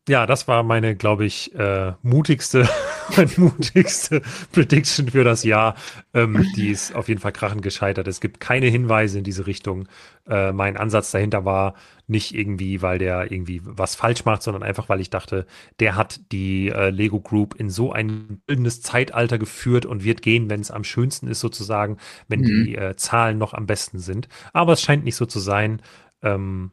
Ja, 0.09 0.25
das 0.25 0.47
war 0.47 0.63
meine, 0.63 0.95
glaube 0.95 1.25
ich, 1.25 1.53
äh, 1.57 1.93
mutigste, 2.03 2.69
mutigste 3.37 4.23
Prediction 4.53 5.11
für 5.11 5.25
das 5.25 5.43
Jahr. 5.43 5.75
Ähm, 6.15 6.47
die 6.55 6.69
ist 6.69 6.95
auf 6.95 7.09
jeden 7.09 7.21
Fall 7.21 7.33
krachend 7.33 7.63
gescheitert. 7.63 8.07
Es 8.07 8.21
gibt 8.21 8.39
keine 8.39 8.67
Hinweise 8.67 9.19
in 9.19 9.25
diese 9.25 9.49
Richtung. 9.49 9.89
Äh, 10.29 10.53
mein 10.53 10.77
Ansatz 10.77 11.11
dahinter 11.11 11.45
war 11.45 11.75
nicht 12.07 12.37
irgendwie, 12.37 12.83
weil 12.83 12.99
der 12.99 13.33
irgendwie 13.33 13.61
was 13.65 13.97
falsch 13.97 14.25
macht, 14.25 14.45
sondern 14.45 14.63
einfach, 14.63 14.89
weil 14.89 15.01
ich 15.01 15.11
dachte, 15.11 15.45
der 15.81 15.97
hat 15.97 16.21
die 16.31 16.69
äh, 16.69 16.91
Lego 16.91 17.19
Group 17.19 17.57
in 17.57 17.69
so 17.69 17.91
ein 17.93 18.41
bildendes 18.47 18.83
Zeitalter 18.83 19.39
geführt 19.39 19.87
und 19.87 20.05
wird 20.05 20.23
gehen, 20.23 20.49
wenn 20.49 20.61
es 20.61 20.71
am 20.71 20.85
schönsten 20.85 21.27
ist, 21.27 21.41
sozusagen, 21.41 21.97
wenn 22.29 22.43
mhm. 22.43 22.45
die 22.45 22.77
äh, 22.77 22.95
Zahlen 22.95 23.39
noch 23.39 23.55
am 23.55 23.67
besten 23.67 23.99
sind. 23.99 24.29
Aber 24.53 24.75
es 24.75 24.83
scheint 24.83 25.05
nicht 25.05 25.17
so 25.17 25.27
zu 25.27 25.41
sein. 25.41 25.83
Ähm, 26.23 26.71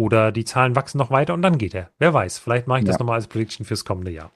oder 0.00 0.32
die 0.32 0.46
Zahlen 0.46 0.74
wachsen 0.76 0.96
noch 0.96 1.10
weiter 1.10 1.34
und 1.34 1.42
dann 1.42 1.58
geht 1.58 1.74
er. 1.74 1.90
Wer 1.98 2.14
weiß, 2.14 2.38
vielleicht 2.38 2.66
mache 2.66 2.78
ich 2.78 2.86
ja. 2.86 2.92
das 2.92 2.98
nochmal 2.98 3.16
als 3.16 3.26
Prediction 3.26 3.66
fürs 3.66 3.84
kommende 3.84 4.10
Jahr. 4.10 4.32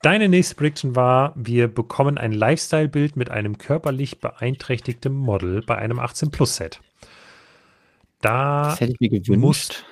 Deine 0.00 0.30
nächste 0.30 0.54
Prediction 0.54 0.96
war, 0.96 1.34
wir 1.36 1.68
bekommen 1.68 2.16
ein 2.16 2.32
Lifestyle-Bild 2.32 3.14
mit 3.14 3.30
einem 3.30 3.58
körperlich 3.58 4.18
beeinträchtigten 4.20 5.12
Model 5.12 5.60
bei 5.60 5.76
einem 5.76 6.00
18-Plus-Set. 6.00 6.80
Da 8.22 8.78
musst 9.28 9.84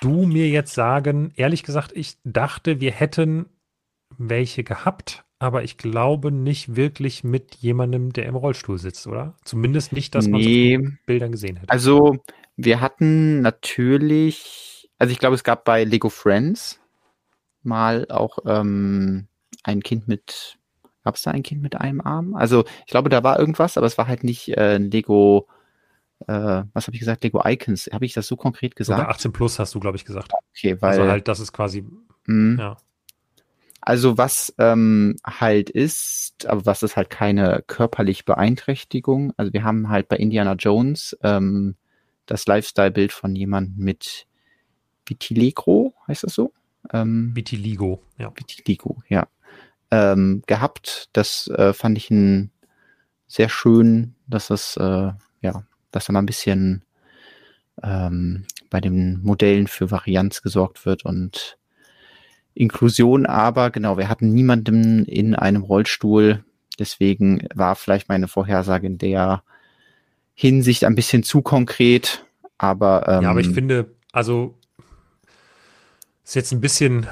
du 0.00 0.24
mir 0.24 0.48
jetzt 0.48 0.72
sagen, 0.72 1.32
ehrlich 1.36 1.62
gesagt, 1.62 1.92
ich 1.94 2.16
dachte, 2.24 2.80
wir 2.80 2.92
hätten 2.92 3.46
welche 4.16 4.64
gehabt, 4.64 5.24
aber 5.38 5.62
ich 5.62 5.76
glaube 5.76 6.32
nicht 6.32 6.74
wirklich 6.74 7.22
mit 7.22 7.56
jemandem, 7.56 8.14
der 8.14 8.24
im 8.24 8.36
Rollstuhl 8.36 8.78
sitzt, 8.78 9.06
oder? 9.06 9.34
Zumindest 9.44 9.92
nicht, 9.92 10.14
dass 10.14 10.26
man 10.26 10.40
nee. 10.40 10.78
so 10.82 10.90
Bildern 11.04 11.32
gesehen 11.32 11.56
hätte. 11.56 11.70
Also 11.70 12.16
wir 12.56 12.80
hatten 12.80 13.42
natürlich, 13.42 14.88
also 14.98 15.12
ich 15.12 15.18
glaube, 15.18 15.34
es 15.34 15.44
gab 15.44 15.64
bei 15.64 15.84
Lego 15.84 16.08
Friends 16.08 16.80
mal 17.62 18.06
auch 18.08 18.38
ähm, 18.46 19.28
ein 19.62 19.82
Kind 19.82 20.08
mit, 20.08 20.58
gab 21.04 21.16
es 21.16 21.22
da 21.22 21.32
ein 21.32 21.42
Kind 21.42 21.62
mit 21.62 21.76
einem 21.76 22.00
Arm? 22.00 22.34
Also 22.34 22.64
ich 22.86 22.90
glaube, 22.90 23.10
da 23.10 23.22
war 23.22 23.38
irgendwas, 23.38 23.76
aber 23.76 23.86
es 23.86 23.98
war 23.98 24.08
halt 24.08 24.24
nicht 24.24 24.56
äh, 24.56 24.78
Lego, 24.78 25.48
äh, 26.26 26.62
was 26.72 26.86
habe 26.86 26.94
ich 26.94 27.00
gesagt, 27.00 27.24
Lego 27.24 27.42
Icons. 27.44 27.90
Habe 27.92 28.06
ich 28.06 28.14
das 28.14 28.26
so 28.26 28.36
konkret 28.36 28.74
gesagt? 28.74 29.00
Oder 29.00 29.10
18 29.10 29.32
Plus 29.32 29.58
hast 29.58 29.74
du, 29.74 29.80
glaube 29.80 29.96
ich, 29.96 30.04
gesagt. 30.04 30.32
Okay, 30.56 30.80
weil. 30.80 30.98
Also 30.98 31.10
halt, 31.10 31.28
das 31.28 31.40
ist 31.40 31.52
quasi, 31.52 31.84
mh. 32.26 32.62
ja. 32.62 32.76
Also 33.82 34.18
was 34.18 34.52
ähm, 34.58 35.14
halt 35.24 35.70
ist, 35.70 36.46
aber 36.46 36.66
was 36.66 36.82
ist 36.82 36.96
halt 36.96 37.08
keine 37.08 37.62
körperliche 37.68 38.24
Beeinträchtigung. 38.24 39.32
Also 39.36 39.52
wir 39.52 39.62
haben 39.62 39.88
halt 39.90 40.08
bei 40.08 40.16
Indiana 40.16 40.54
Jones 40.54 41.16
ähm, 41.22 41.76
das 42.26 42.46
Lifestyle-Bild 42.46 43.12
von 43.12 43.34
jemandem 43.34 43.84
mit 43.84 44.26
Vitilegro, 45.06 45.94
heißt 46.08 46.24
das 46.24 46.34
so? 46.34 46.52
Ähm, 46.92 47.34
Vitiligo, 47.34 48.02
ja. 48.18 48.32
Vitiligo, 48.34 49.02
ja. 49.08 49.28
Ähm, 49.90 50.42
gehabt. 50.46 51.08
Das 51.12 51.48
äh, 51.48 51.72
fand 51.72 51.96
ich 51.96 52.10
ein 52.10 52.50
sehr 53.26 53.48
schön, 53.48 54.14
dass 54.26 54.48
das, 54.48 54.76
äh, 54.76 55.12
ja, 55.40 55.64
dass 55.90 56.06
da 56.06 56.12
mal 56.12 56.20
ein 56.20 56.26
bisschen 56.26 56.82
ähm, 57.82 58.44
bei 58.70 58.80
den 58.80 59.22
Modellen 59.22 59.66
für 59.66 59.90
Varianz 59.90 60.42
gesorgt 60.42 60.86
wird 60.86 61.04
und 61.04 61.58
Inklusion, 62.54 63.26
aber 63.26 63.70
genau, 63.70 63.98
wir 63.98 64.08
hatten 64.08 64.32
niemanden 64.32 65.04
in 65.04 65.34
einem 65.34 65.62
Rollstuhl. 65.62 66.42
Deswegen 66.78 67.46
war 67.54 67.76
vielleicht 67.76 68.08
meine 68.08 68.28
Vorhersage 68.28 68.86
in 68.86 68.98
der 68.98 69.42
Hinsicht 70.38 70.84
ein 70.84 70.94
bisschen 70.94 71.22
zu 71.22 71.40
konkret, 71.40 72.24
aber 72.58 73.08
ähm, 73.08 73.22
ja, 73.22 73.30
aber 73.30 73.40
ich 73.40 73.48
finde, 73.48 73.90
also 74.12 74.54
ist 76.22 76.34
jetzt 76.34 76.52
ein 76.52 76.60
bisschen, 76.60 77.06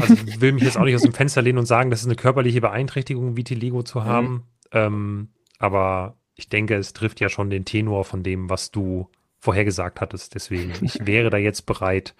also 0.00 0.14
ich 0.26 0.40
will 0.40 0.52
mich 0.52 0.62
jetzt 0.62 0.78
auch 0.78 0.84
nicht 0.84 0.94
aus 0.94 1.02
dem 1.02 1.12
Fenster 1.12 1.42
lehnen 1.42 1.58
und 1.58 1.66
sagen, 1.66 1.90
das 1.90 2.00
ist 2.00 2.06
eine 2.06 2.16
körperliche 2.16 2.62
Beeinträchtigung, 2.62 3.36
Vitiligo 3.36 3.82
zu 3.82 4.00
mhm. 4.00 4.04
haben, 4.04 4.32
mhm. 4.32 4.42
ähm, 4.72 5.28
aber 5.58 6.16
ich 6.36 6.48
denke, 6.48 6.74
es 6.74 6.94
trifft 6.94 7.20
ja 7.20 7.28
schon 7.28 7.50
den 7.50 7.66
Tenor 7.66 8.04
von 8.04 8.22
dem, 8.22 8.48
was 8.48 8.70
du 8.70 9.08
vorhergesagt 9.38 10.00
hattest. 10.00 10.34
Deswegen, 10.34 10.72
ich 10.80 11.06
wäre 11.06 11.30
da 11.30 11.36
jetzt 11.36 11.66
bereit, 11.66 12.14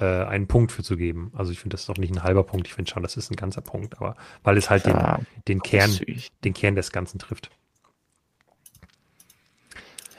äh, 0.00 0.24
einen 0.24 0.48
Punkt 0.48 0.72
für 0.72 0.82
zu 0.82 0.96
geben. 0.96 1.30
Also 1.34 1.52
ich 1.52 1.60
finde, 1.60 1.74
das 1.74 1.82
ist 1.82 1.88
doch 1.88 1.98
nicht 1.98 2.12
ein 2.12 2.22
halber 2.22 2.42
Punkt. 2.42 2.66
Ich 2.66 2.74
finde 2.74 2.90
schon, 2.90 3.02
das 3.02 3.16
ist 3.16 3.30
ein 3.30 3.36
ganzer 3.36 3.60
Punkt, 3.60 3.98
aber 3.98 4.16
weil 4.42 4.56
es 4.56 4.70
halt 4.70 4.86
ja, 4.86 5.18
den, 5.18 5.26
den 5.46 5.62
Kern, 5.62 5.90
den 6.42 6.54
Kern 6.54 6.74
des 6.74 6.90
Ganzen 6.90 7.18
trifft. 7.18 7.50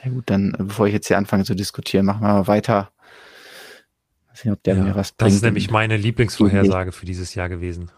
Ja 0.02 0.10
gut, 0.10 0.24
dann 0.30 0.54
äh, 0.54 0.64
bevor 0.64 0.86
ich 0.86 0.92
jetzt 0.92 1.08
hier 1.08 1.18
anfange 1.18 1.44
zu 1.44 1.54
diskutieren, 1.54 2.06
machen 2.06 2.22
wir 2.22 2.32
mal 2.32 2.46
weiter. 2.46 2.92
Nicht, 4.32 4.52
ob 4.52 4.62
der 4.62 4.76
ja, 4.76 4.82
mir 4.82 4.94
was 4.96 5.12
bringt. 5.12 5.28
Das 5.28 5.34
ist 5.36 5.42
nämlich 5.42 5.70
meine 5.70 5.96
Lieblingsvorhersage 5.96 6.90
für 6.92 7.06
dieses 7.06 7.34
Jahr 7.34 7.48
gewesen, 7.48 7.90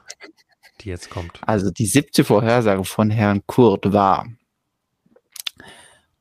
die 0.80 0.88
jetzt 0.88 1.08
kommt. 1.08 1.40
Also 1.46 1.70
die 1.70 1.86
siebte 1.86 2.24
Vorhersage 2.24 2.84
von 2.84 3.10
Herrn 3.10 3.46
Kurt 3.46 3.92
war 3.92 4.26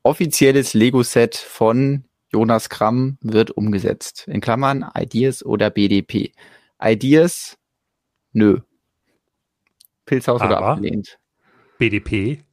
offizielles 0.02 0.74
Lego-Set 0.74 1.36
von 1.36 2.04
Jonas 2.32 2.68
Kramm 2.68 3.18
wird 3.20 3.50
umgesetzt. 3.50 4.26
In 4.28 4.40
Klammern 4.40 4.84
Ideas 4.96 5.44
oder 5.44 5.70
BDP. 5.70 6.32
Ideas, 6.80 7.58
nö. 8.32 8.60
Pilzhaus 10.04 10.40
Aber 10.40 10.58
oder 10.58 10.66
abgelehnt. 10.66 11.18
BDP, 11.78 12.44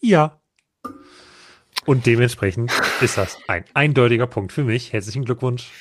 ja. 0.00 0.37
Und 1.88 2.04
dementsprechend 2.04 2.70
ist 3.00 3.16
das 3.16 3.38
ein 3.48 3.64
eindeutiger 3.72 4.26
Punkt 4.26 4.52
für 4.52 4.62
mich. 4.62 4.92
Herzlichen 4.92 5.24
Glückwunsch. 5.24 5.72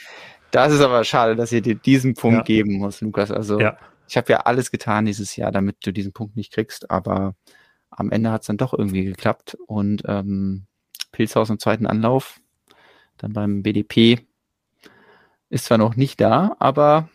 Das 0.51 0.71
ist 0.71 0.79
aber 0.79 1.03
schade, 1.03 1.35
dass 1.35 1.51
ihr 1.51 1.61
dir 1.61 1.75
diesen 1.75 2.13
Punkt 2.13 2.37
ja. 2.37 2.43
geben 2.43 2.77
muss, 2.77 3.01
Lukas. 3.01 3.29
Also 3.29 3.59
ja. 3.59 3.77
ich 4.07 4.15
habe 4.15 4.31
ja 4.31 4.37
alles 4.37 4.71
getan 4.71 5.03
dieses 5.03 5.35
Jahr, 5.35 5.51
damit 5.51 5.85
du 5.85 5.91
diesen 5.91 6.13
Punkt 6.13 6.37
nicht 6.37 6.53
kriegst, 6.53 6.89
aber 6.89 7.35
am 7.89 8.09
Ende 8.09 8.31
hat 8.31 8.39
es 8.39 8.47
dann 8.47 8.55
doch 8.55 8.73
irgendwie 8.73 9.03
geklappt. 9.03 9.57
Und 9.67 10.03
ähm, 10.07 10.67
Pilzhaus 11.11 11.49
im 11.49 11.59
zweiten 11.59 11.85
Anlauf, 11.85 12.39
dann 13.17 13.33
beim 13.33 13.61
BDP, 13.61 14.19
ist 15.49 15.65
zwar 15.65 15.77
noch 15.77 15.97
nicht 15.97 16.21
da, 16.21 16.55
aber 16.57 17.09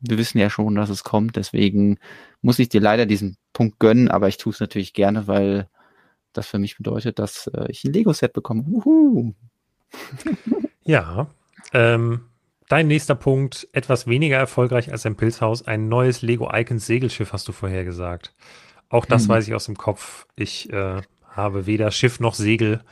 wir 0.00 0.18
wissen 0.18 0.38
ja 0.38 0.50
schon, 0.50 0.74
dass 0.74 0.90
es 0.90 1.04
kommt. 1.04 1.36
Deswegen 1.36 2.00
muss 2.40 2.58
ich 2.58 2.68
dir 2.68 2.80
leider 2.80 3.06
diesen 3.06 3.36
Punkt 3.52 3.78
gönnen, 3.78 4.10
aber 4.10 4.26
ich 4.26 4.36
tue 4.36 4.52
es 4.52 4.58
natürlich 4.58 4.94
gerne, 4.94 5.28
weil 5.28 5.68
das 6.32 6.46
für 6.46 6.58
mich 6.58 6.76
bedeutet, 6.76 7.18
dass 7.18 7.46
äh, 7.48 7.66
ich 7.68 7.84
ein 7.84 7.92
Lego-Set 7.92 8.32
bekomme. 8.32 8.64
Uhu. 8.66 9.34
ja, 10.84 11.28
ähm, 11.72 12.22
dein 12.68 12.86
nächster 12.88 13.14
Punkt, 13.14 13.68
etwas 13.72 14.06
weniger 14.06 14.36
erfolgreich 14.36 14.90
als 14.90 15.04
ein 15.06 15.16
Pilzhaus, 15.16 15.66
ein 15.66 15.88
neues 15.88 16.22
Lego 16.22 16.50
Icons 16.52 16.86
Segelschiff 16.86 17.32
hast 17.32 17.46
du 17.48 17.52
vorher 17.52 17.84
gesagt. 17.84 18.34
Auch 18.88 19.04
das 19.04 19.22
hm. 19.22 19.28
weiß 19.30 19.48
ich 19.48 19.54
aus 19.54 19.66
dem 19.66 19.76
Kopf. 19.76 20.26
Ich 20.36 20.70
äh, 20.72 21.02
habe 21.30 21.66
weder 21.66 21.90
Schiff 21.90 22.20
noch 22.20 22.34
Segel 22.34 22.82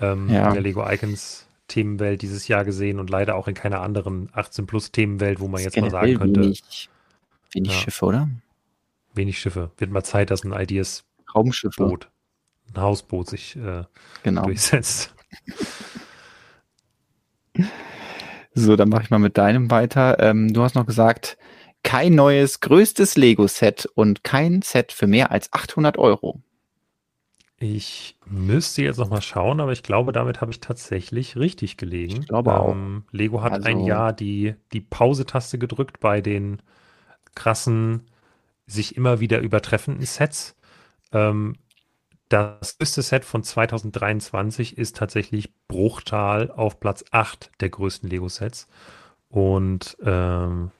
ähm, 0.00 0.28
ja. 0.28 0.48
in 0.48 0.54
der 0.54 0.62
Lego 0.62 0.88
Icons 0.88 1.46
Themenwelt 1.68 2.22
dieses 2.22 2.48
Jahr 2.48 2.64
gesehen 2.64 3.00
und 3.00 3.08
leider 3.08 3.34
auch 3.34 3.48
in 3.48 3.54
keiner 3.54 3.80
anderen 3.80 4.28
18 4.32 4.66
Plus 4.66 4.92
Themenwelt, 4.92 5.40
wo 5.40 5.48
man 5.48 5.62
jetzt 5.62 5.76
mal 5.78 5.90
sagen 5.90 6.18
könnte. 6.18 6.40
Wenig, 6.40 6.90
wenig 7.52 7.72
ja. 7.72 7.78
Schiffe, 7.78 8.04
oder? 8.04 8.28
Wenig 9.14 9.38
Schiffe. 9.38 9.70
Wird 9.78 9.90
mal 9.90 10.04
Zeit, 10.04 10.30
dass 10.30 10.44
ein 10.44 10.52
Ideas 10.52 11.04
Raumschiffe. 11.34 11.84
Boot, 11.84 12.10
ein 12.74 12.80
Hausboot 12.80 13.28
sich 13.28 13.56
äh, 13.56 13.84
genau. 14.22 14.44
durchsetzt. 14.44 15.14
So, 18.54 18.76
dann 18.76 18.88
mache 18.88 19.04
ich 19.04 19.10
mal 19.10 19.18
mit 19.18 19.38
deinem 19.38 19.70
weiter. 19.70 20.18
Ähm, 20.20 20.52
du 20.52 20.62
hast 20.62 20.74
noch 20.74 20.86
gesagt, 20.86 21.38
kein 21.82 22.14
neues, 22.14 22.60
größtes 22.60 23.16
Lego-Set 23.16 23.86
und 23.94 24.24
kein 24.24 24.62
Set 24.62 24.92
für 24.92 25.06
mehr 25.06 25.30
als 25.30 25.52
800 25.52 25.98
Euro. 25.98 26.42
Ich 27.58 28.18
müsste 28.26 28.82
jetzt 28.82 28.98
noch 28.98 29.08
mal 29.08 29.22
schauen, 29.22 29.60
aber 29.60 29.72
ich 29.72 29.82
glaube, 29.82 30.12
damit 30.12 30.40
habe 30.40 30.50
ich 30.50 30.60
tatsächlich 30.60 31.36
richtig 31.36 31.76
gelegen. 31.76 32.22
Ich 32.22 32.28
glaube 32.28 32.50
ähm, 32.50 33.04
auch. 33.06 33.12
Lego 33.12 33.42
hat 33.42 33.52
also, 33.52 33.68
ein 33.68 33.80
Jahr 33.80 34.12
die, 34.12 34.54
die 34.72 34.80
Pause-Taste 34.80 35.58
gedrückt 35.58 36.00
bei 36.00 36.20
den 36.20 36.60
krassen, 37.34 38.02
sich 38.66 38.96
immer 38.96 39.20
wieder 39.20 39.40
übertreffenden 39.40 40.04
Sets. 40.04 40.56
Ähm, 41.12 41.56
das 42.32 42.78
größte 42.78 43.02
Set 43.02 43.24
von 43.24 43.42
2023 43.42 44.78
ist 44.78 44.96
tatsächlich 44.96 45.52
Bruchtal 45.68 46.50
auf 46.50 46.80
Platz 46.80 47.04
8 47.10 47.50
der 47.60 47.68
größten 47.68 48.08
Lego-Sets. 48.08 48.68
Und 49.28 49.96
ähm, 50.02 50.70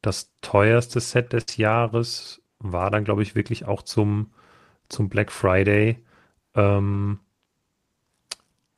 das 0.00 0.32
teuerste 0.40 1.00
Set 1.00 1.32
des 1.32 1.56
Jahres 1.56 2.42
war 2.58 2.90
dann, 2.90 3.04
glaube 3.04 3.22
ich, 3.22 3.34
wirklich 3.34 3.64
auch 3.66 3.82
zum, 3.82 4.32
zum 4.88 5.08
Black 5.08 5.30
Friday. 5.30 6.04
Ähm, 6.54 7.20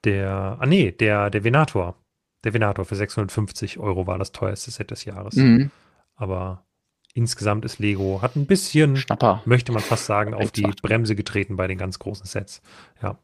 der, 0.05 0.59
ah 0.61 0.67
nee, 0.67 0.93
der, 0.93 1.31
der 1.31 1.45
Venator. 1.45 1.97
Der 2.45 2.53
Venator 2.53 2.85
für 2.85 2.97
650 2.97 3.79
Euro 3.79 4.07
war 4.07 4.19
das 4.19 4.33
teuerste 4.33 4.71
Set 4.71 4.91
des 4.91 5.07
Jahres. 5.07 5.37
Mhm. 5.37 5.71
Aber 6.17 6.67
insgesamt 7.15 7.65
ist 7.65 7.79
Lego, 7.79 8.21
hat 8.21 8.37
ein 8.37 8.47
bisschen, 8.47 8.97
Schnapper. 8.97 9.43
möchte 9.47 9.73
man 9.73 9.83
fast 9.83 10.07
sagen, 10.07 10.35
auf 10.35 10.51
die 10.51 10.71
Bremse 10.83 11.15
getreten 11.15 11.57
bei 11.57 11.67
den 11.67 11.79
ganz 11.79 11.99
großen 11.99 12.27
Sets. 12.27 12.61
Ja. 13.03 13.19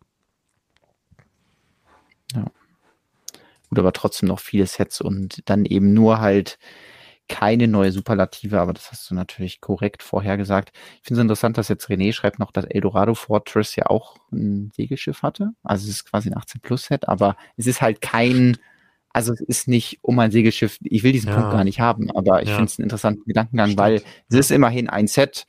Ja. 2.33 2.47
Gut, 3.69 3.79
aber 3.79 3.93
trotzdem 3.93 4.29
noch 4.29 4.41
viele 4.41 4.67
Sets 4.67 5.01
und 5.01 5.43
dann 5.49 5.65
eben 5.65 5.93
nur 5.93 6.21
halt 6.21 6.59
keine 7.29 7.69
neue 7.69 7.93
Superlative, 7.93 8.61
aber 8.61 8.73
das 8.73 8.91
hast 8.91 9.09
du 9.09 9.15
natürlich 9.15 9.61
korrekt 9.61 10.03
vorhergesagt. 10.03 10.73
Ich 10.97 11.07
finde 11.07 11.21
es 11.21 11.23
interessant, 11.23 11.59
dass 11.59 11.69
jetzt 11.69 11.89
René 11.89 12.13
schreibt 12.13 12.41
noch, 12.41 12.51
dass 12.51 12.65
Eldorado 12.65 13.15
Fortress 13.15 13.77
ja 13.77 13.87
auch 13.87 14.17
ein 14.33 14.73
Segelschiff 14.75 15.23
hatte. 15.23 15.53
Also 15.63 15.85
es 15.85 15.91
ist 15.91 16.11
quasi 16.11 16.29
ein 16.29 16.37
18 16.37 16.61
Plus 16.61 16.87
Set, 16.87 17.09
aber 17.09 17.37
es 17.57 17.69
ist 17.69 17.81
halt 17.81 18.01
kein 18.01 18.57
also 19.13 19.33
es 19.33 19.41
ist 19.41 19.69
nicht 19.69 19.99
um 20.03 20.19
ein 20.19 20.31
Segelschiff, 20.31 20.79
ich 20.83 21.03
will 21.03 21.13
diesen 21.13 21.31
ja. 21.31 21.37
Punkt 21.37 21.53
gar 21.53 21.65
nicht 21.65 21.81
haben, 21.81 22.11
aber 22.11 22.43
ich 22.43 22.49
ja. 22.49 22.57
finde 22.57 22.71
es 22.71 22.79
einen 22.79 22.85
interessanten 22.85 23.25
Gedankengang, 23.25 23.69
Stimmt. 23.69 23.81
weil 23.81 24.03
es 24.29 24.37
ist 24.37 24.51
immerhin 24.51 24.89
ein 24.89 25.07
Set, 25.07 25.47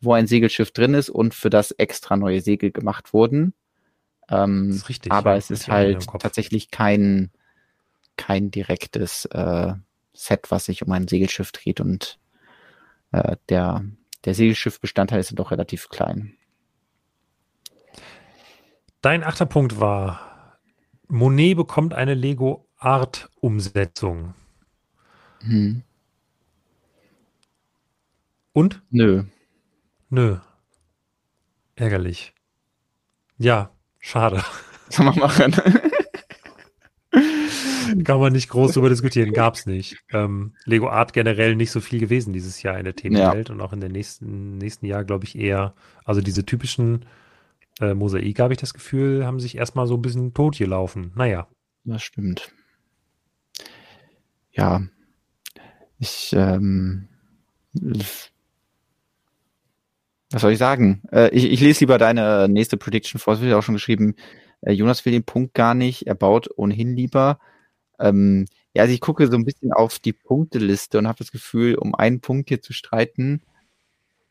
wo 0.00 0.12
ein 0.12 0.26
Segelschiff 0.26 0.72
drin 0.72 0.94
ist 0.94 1.10
und 1.10 1.34
für 1.34 1.50
das 1.50 1.70
extra 1.72 2.16
neue 2.16 2.40
Segel 2.40 2.72
gemacht 2.72 3.12
wurden. 3.12 3.54
Ähm, 4.28 4.68
das 4.68 4.78
ist 4.78 4.88
richtig, 4.88 5.12
aber 5.12 5.32
ja, 5.32 5.36
es 5.36 5.50
ist 5.50 5.68
halt 5.68 6.06
tatsächlich 6.18 6.70
kein, 6.70 7.30
kein 8.16 8.50
direktes 8.50 9.26
äh, 9.26 9.74
Set, 10.12 10.50
was 10.50 10.66
sich 10.66 10.84
um 10.84 10.92
ein 10.92 11.08
Segelschiff 11.08 11.52
dreht 11.52 11.80
und 11.80 12.18
äh, 13.12 13.36
der, 13.48 13.84
der 14.24 14.34
Segelschiffbestandteil 14.34 15.20
ist 15.20 15.30
ja 15.30 15.36
doch 15.36 15.50
relativ 15.50 15.88
klein. 15.88 16.34
Dein 19.02 19.22
achter 19.22 19.46
Punkt 19.46 19.78
war, 19.80 20.58
Monet 21.08 21.56
bekommt 21.56 21.92
eine 21.92 22.14
Lego 22.14 22.63
Art-Umsetzung. 22.84 24.34
Hm. 25.40 25.82
Und? 28.52 28.82
Nö. 28.90 29.24
Nö. 30.10 30.36
Ärgerlich. 31.76 32.34
Ja, 33.38 33.70
schade. 33.98 34.44
Soll 34.90 35.06
man 35.06 35.18
machen. 35.18 35.52
Kann 38.04 38.20
man 38.20 38.34
nicht 38.34 38.50
groß 38.50 38.72
darüber 38.72 38.90
diskutieren, 38.90 39.32
gab's 39.32 39.64
nicht. 39.66 39.96
Ähm, 40.12 40.54
Lego 40.64 40.90
Art 40.90 41.14
generell 41.14 41.56
nicht 41.56 41.70
so 41.70 41.80
viel 41.80 42.00
gewesen 42.00 42.34
dieses 42.34 42.62
Jahr 42.62 42.78
in 42.78 42.84
der 42.84 42.96
Themenwelt 42.96 43.48
ja. 43.48 43.54
und 43.54 43.62
auch 43.62 43.72
in 43.72 43.80
den 43.80 43.92
nächsten, 43.92 44.58
nächsten 44.58 44.84
Jahr, 44.84 45.04
glaube 45.04 45.24
ich, 45.24 45.38
eher, 45.38 45.74
also 46.04 46.20
diese 46.20 46.44
typischen 46.44 47.06
äh, 47.80 47.94
Mosaik, 47.94 48.40
habe 48.40 48.52
ich 48.52 48.60
das 48.60 48.74
Gefühl, 48.74 49.24
haben 49.24 49.40
sich 49.40 49.56
erstmal 49.56 49.86
so 49.86 49.94
ein 49.94 50.02
bisschen 50.02 50.34
tot 50.34 50.58
gelaufen. 50.58 51.12
Naja. 51.14 51.48
Das 51.84 52.02
stimmt 52.02 52.52
ja, 54.54 54.82
ich, 55.98 56.32
ähm, 56.36 57.08
was 60.30 60.40
soll 60.42 60.52
ich 60.52 60.58
sagen? 60.58 61.02
Äh, 61.12 61.30
ich, 61.30 61.44
ich 61.44 61.60
lese 61.60 61.80
lieber 61.80 61.98
deine 61.98 62.48
nächste 62.48 62.76
Prediction 62.76 63.18
vor. 63.18 63.34
Es 63.34 63.40
wird 63.40 63.50
ja 63.50 63.58
auch 63.58 63.62
schon 63.62 63.74
geschrieben, 63.74 64.14
äh, 64.62 64.72
Jonas 64.72 65.04
will 65.04 65.12
den 65.12 65.24
Punkt 65.24 65.54
gar 65.54 65.74
nicht, 65.74 66.06
er 66.06 66.14
baut 66.14 66.48
ohnehin 66.56 66.96
lieber. 66.96 67.38
Ähm, 67.98 68.46
ja, 68.74 68.82
also 68.82 68.94
ich 68.94 69.00
gucke 69.00 69.26
so 69.28 69.36
ein 69.36 69.44
bisschen 69.44 69.72
auf 69.72 69.98
die 69.98 70.12
Punkteliste 70.12 70.98
und 70.98 71.06
habe 71.06 71.18
das 71.18 71.30
Gefühl, 71.30 71.76
um 71.76 71.94
einen 71.94 72.20
Punkt 72.20 72.48
hier 72.48 72.60
zu 72.60 72.72
streiten, 72.72 73.42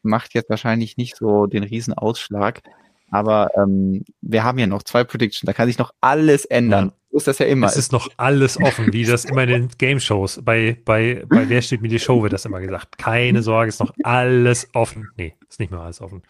macht 0.01 0.33
jetzt 0.33 0.49
wahrscheinlich 0.49 0.97
nicht 0.97 1.15
so 1.15 1.47
den 1.47 1.63
riesen 1.63 1.93
Ausschlag. 1.93 2.61
Aber 3.09 3.49
ähm, 3.55 4.03
wir 4.21 4.43
haben 4.43 4.59
ja 4.59 4.67
noch 4.67 4.83
zwei 4.83 5.03
Predictions, 5.03 5.45
da 5.45 5.53
kann 5.53 5.67
sich 5.67 5.77
noch 5.77 5.93
alles 6.01 6.45
ändern. 6.45 6.91
So 7.13 7.17
ist 7.17 7.27
das 7.27 7.37
ja 7.37 7.45
immer. 7.45 7.67
Es 7.67 7.77
ist 7.77 7.91
noch 7.91 8.09
alles 8.17 8.59
offen, 8.59 8.91
wie 8.91 9.05
das 9.05 9.23
immer 9.23 9.43
in 9.43 9.49
den 9.49 9.67
Game-Shows. 9.77 10.41
Bei, 10.43 10.75
bei, 10.83 11.23
bei 11.29 11.47
Wer 11.47 11.61
steht 11.61 11.83
mir 11.83 11.87
die 11.87 11.99
Show 11.99 12.23
wird 12.23 12.33
das 12.33 12.43
immer 12.45 12.59
gesagt. 12.59 12.97
Keine 12.97 13.43
Sorge, 13.43 13.69
ist 13.69 13.79
noch 13.79 13.93
alles 14.01 14.67
offen. 14.73 15.09
Nee, 15.15 15.35
ist 15.47 15.59
nicht 15.59 15.71
mehr 15.71 15.81
alles 15.81 16.01
offen. 16.01 16.23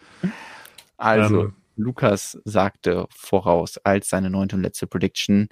Also, 0.98 1.44
ähm, 1.44 1.54
Lukas 1.76 2.38
sagte 2.44 3.06
voraus 3.08 3.78
als 3.78 4.10
seine 4.10 4.28
neunte 4.28 4.56
und 4.56 4.62
letzte 4.62 4.86
Prediction, 4.86 5.48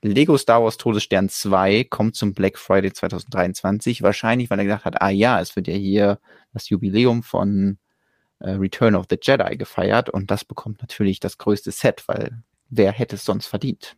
Lego 0.00 0.38
Star 0.38 0.62
Wars 0.62 0.76
Todesstern 0.76 1.28
2 1.28 1.82
kommt 1.82 2.14
zum 2.14 2.32
Black 2.32 2.56
Friday 2.56 2.92
2023. 2.92 4.02
Wahrscheinlich, 4.04 4.48
weil 4.48 4.60
er 4.60 4.64
gesagt 4.64 4.84
hat, 4.84 5.02
ah 5.02 5.10
ja, 5.10 5.40
es 5.40 5.56
wird 5.56 5.66
ja 5.66 5.74
hier 5.74 6.20
das 6.52 6.68
Jubiläum 6.68 7.24
von 7.24 7.78
äh, 8.38 8.50
Return 8.50 8.94
of 8.94 9.06
the 9.10 9.18
Jedi 9.20 9.56
gefeiert 9.56 10.08
und 10.08 10.30
das 10.30 10.44
bekommt 10.44 10.80
natürlich 10.82 11.18
das 11.18 11.36
größte 11.36 11.72
Set, 11.72 12.04
weil 12.06 12.44
wer 12.70 12.92
hätte 12.92 13.16
es 13.16 13.24
sonst 13.24 13.48
verdient? 13.48 13.96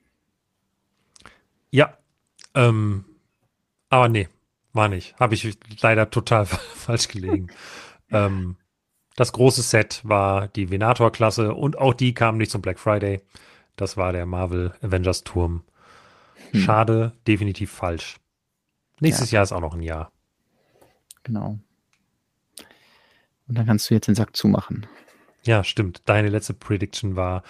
Ja, 1.71 1.97
ähm, 2.55 3.05
aber 3.89 4.09
nee, 4.09 4.29
war 4.73 4.89
nicht. 4.89 5.19
Habe 5.19 5.35
ich 5.35 5.57
leider 5.81 6.11
total 6.11 6.47
falsch 6.47 7.09
gelegen. 7.09 7.49
ähm, 8.11 8.57
das 9.17 9.33
große 9.33 9.63
Set 9.63 10.01
war 10.05 10.49
die 10.49 10.71
Venator-Klasse 10.71 11.55
und 11.55 11.79
auch 11.79 11.95
die 11.95 12.15
kam 12.15 12.39
nicht 12.39 12.51
zum 12.51 12.63
Black 12.63 12.79
Friday. 12.79 13.21
Das 13.77 13.97
war 13.97 14.13
der 14.13 14.27
Marvel 14.27 14.73
Avengers 14.83 15.25
Turm. 15.25 15.65
Hm. 16.53 16.61
Schade, 16.61 17.13
definitiv 17.27 17.71
falsch. 17.71 18.17
Nächstes 19.01 19.31
ja. 19.31 19.37
Jahr 19.37 19.45
ist 19.45 19.53
auch 19.53 19.61
noch 19.61 19.75
ein 19.75 19.83
Jahr. 19.83 20.13
Genau. 21.23 21.59
Und 23.49 23.59
dann 23.59 23.67
kannst 23.67 23.91
du 23.91 23.95
jetzt 23.95 24.07
den 24.07 24.15
Sack 24.15 24.37
zumachen. 24.37 24.87
Ja, 25.43 25.65
stimmt. 25.65 26.03
Deine 26.05 26.29
letzte 26.29 26.55
Prediction 26.55 27.17
war 27.17 27.43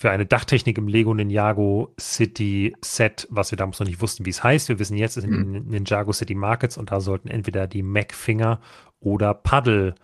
für 0.00 0.10
eine 0.10 0.24
Dachtechnik 0.24 0.78
im 0.78 0.88
Lego 0.88 1.12
Ninjago 1.12 1.92
City 2.00 2.74
Set, 2.80 3.28
was 3.28 3.52
wir 3.52 3.58
damals 3.58 3.80
noch 3.80 3.86
nicht 3.86 4.00
wussten, 4.00 4.24
wie 4.24 4.30
es 4.30 4.42
heißt. 4.42 4.70
Wir 4.70 4.78
wissen 4.78 4.96
jetzt, 4.96 5.18
es 5.18 5.24
sind 5.24 5.30
mhm. 5.30 5.68
Ninjago 5.68 6.14
City 6.14 6.34
Markets 6.34 6.78
und 6.78 6.90
da 6.90 7.00
sollten 7.00 7.28
entweder 7.28 7.66
die 7.66 7.82
Mac-Finger 7.82 8.60
oder 9.00 9.34
Paddel 9.34 9.94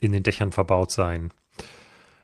in 0.00 0.12
den 0.12 0.22
Dächern 0.22 0.52
verbaut 0.52 0.90
sein. 0.90 1.32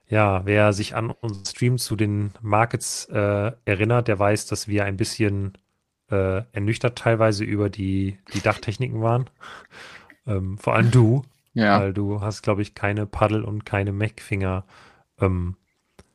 Ja, 0.08 0.46
wer 0.46 0.72
sich 0.72 0.96
an 0.96 1.10
unseren 1.10 1.44
Stream 1.44 1.76
zu 1.76 1.96
den 1.96 2.30
Markets 2.40 3.04
äh, 3.12 3.52
erinnert, 3.66 4.08
der 4.08 4.18
weiß, 4.18 4.46
dass 4.46 4.66
wir 4.66 4.86
ein 4.86 4.96
bisschen 4.96 5.52
äh, 6.10 6.42
ernüchtert 6.52 6.96
teilweise 6.96 7.44
über 7.44 7.68
die, 7.68 8.16
die 8.32 8.40
Dachtechniken 8.40 9.02
waren. 9.02 9.28
Ähm, 10.24 10.56
vor 10.56 10.76
allem 10.76 10.92
du. 10.92 11.24
Ja. 11.52 11.80
Weil 11.80 11.92
du 11.92 12.20
hast, 12.20 12.42
glaube 12.42 12.62
ich, 12.62 12.76
keine 12.76 13.06
Paddel 13.06 13.42
und 13.42 13.66
keine 13.66 13.90
Mac-Finger 13.90 14.64
ähm, 15.20 15.56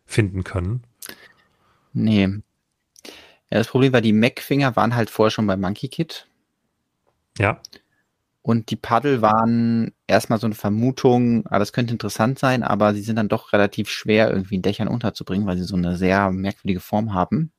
finden 0.06 0.46
können. 0.46 0.87
Nee. 1.98 2.28
Ja, 3.50 3.58
das 3.58 3.68
Problem 3.68 3.92
war, 3.92 4.02
die 4.02 4.14
Mac-Finger 4.14 4.76
waren 4.76 4.96
halt 4.96 5.10
vorher 5.10 5.32
schon 5.32 5.48
bei 5.48 5.58
Monkey 5.58 5.88
Kid. 5.88 6.28
Ja. 7.40 7.60
Und 8.44 8.70
die 8.70 8.76
Paddel 8.76 9.22
waren 9.22 9.94
erstmal 10.06 10.40
so 10.40 10.46
eine 10.46 10.56
Vermutung, 10.56 11.46
ah, 11.48 11.60
das 11.60 11.74
könnte 11.74 11.92
interessant 11.92 12.40
sein, 12.40 12.64
aber 12.64 12.94
sie 12.94 13.02
sind 13.02 13.16
dann 13.16 13.30
doch 13.30 13.52
relativ 13.52 13.90
schwer 13.90 14.30
irgendwie 14.30 14.56
in 14.56 14.62
Dächern 14.62 14.88
unterzubringen, 14.88 15.48
weil 15.48 15.58
sie 15.58 15.64
so 15.64 15.76
eine 15.76 15.98
sehr 15.98 16.32
merkwürdige 16.32 16.80
Form 16.80 17.14
haben. 17.14 17.52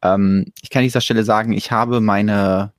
Ähm, 0.00 0.52
ich 0.62 0.70
kann 0.70 0.80
an 0.80 0.84
dieser 0.84 1.00
Stelle 1.00 1.24
sagen, 1.24 1.52
ich 1.52 1.72
habe 1.72 2.00
meine, 2.00 2.72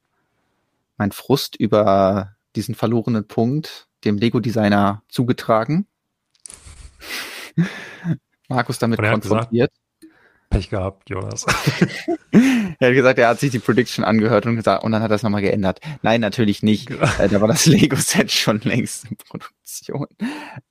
mein 0.97 1.11
Frust 1.11 1.55
über 1.55 2.35
diesen 2.55 2.73
verlorenen 2.73 3.27
Punkt 3.27 3.87
dem 4.05 4.17
Lego-Designer 4.17 5.03
zugetragen. 5.09 5.87
Markus 8.47 8.79
damit 8.79 8.99
konfrontiert. 8.99 9.71
Gesagt, 9.71 9.84
Pech 10.55 10.69
gehabt, 10.69 11.09
Jonas. 11.09 11.45
er 12.79 12.87
hat 12.87 12.95
gesagt, 12.95 13.19
er 13.19 13.29
hat 13.29 13.39
sich 13.39 13.51
die 13.51 13.59
Prediction 13.59 14.03
angehört 14.03 14.45
und 14.45 14.55
gesagt, 14.55 14.83
und 14.83 14.91
dann 14.91 15.01
hat 15.01 15.11
er 15.11 15.15
es 15.15 15.23
nochmal 15.23 15.41
geändert. 15.41 15.79
Nein, 16.01 16.21
natürlich 16.21 16.63
nicht. 16.63 16.91
Äh, 16.91 17.29
da 17.29 17.41
war 17.41 17.47
das 17.47 17.65
Lego-Set 17.65 18.31
schon 18.31 18.59
längst 18.61 19.05
in 19.09 19.17
Produktion. 19.17 20.07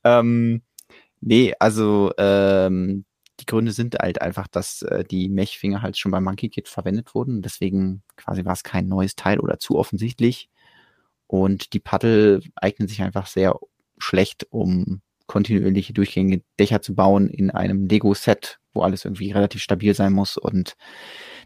Ähm, 0.03 0.63
Nee, 1.27 1.55
also 1.59 2.13
ähm, 2.19 3.07
die 3.41 3.47
Gründe 3.47 3.73
sind 3.73 3.97
halt 3.99 4.21
einfach, 4.21 4.47
dass 4.47 4.83
äh, 4.83 5.05
die 5.05 5.31
Mech-Finger 5.31 5.81
halt 5.81 5.97
schon 5.97 6.13
beim 6.13 6.23
Monkey 6.23 6.51
Kit 6.51 6.69
verwendet 6.69 7.15
wurden. 7.15 7.41
Deswegen 7.41 8.03
quasi 8.17 8.45
war 8.45 8.53
es 8.53 8.63
kein 8.63 8.89
neues 8.89 9.17
Teil 9.17 9.41
oder 9.41 9.59
zu 9.59 9.79
offensichtlich. 9.79 10.51
Und 11.27 11.73
die 11.73 11.81
Paddel 11.81 12.43
eignen 12.57 12.89
sich 12.89 13.01
einfach 13.01 13.27
sehr 13.27 13.59
schlecht, 13.97 14.47
um 14.51 15.01
kontinuierliche 15.27 15.95
durchgängige 15.95 16.45
Dächer 16.59 16.83
zu 16.83 16.95
bauen 16.95 17.31
in 17.31 17.51
einem 17.51 17.87
Lego-Set, 17.87 18.59
wo 18.75 18.83
alles 18.83 19.05
irgendwie 19.05 19.33
relativ 19.33 19.63
stabil 19.63 19.95
sein 19.95 20.13
muss. 20.13 20.37
Und 20.37 20.77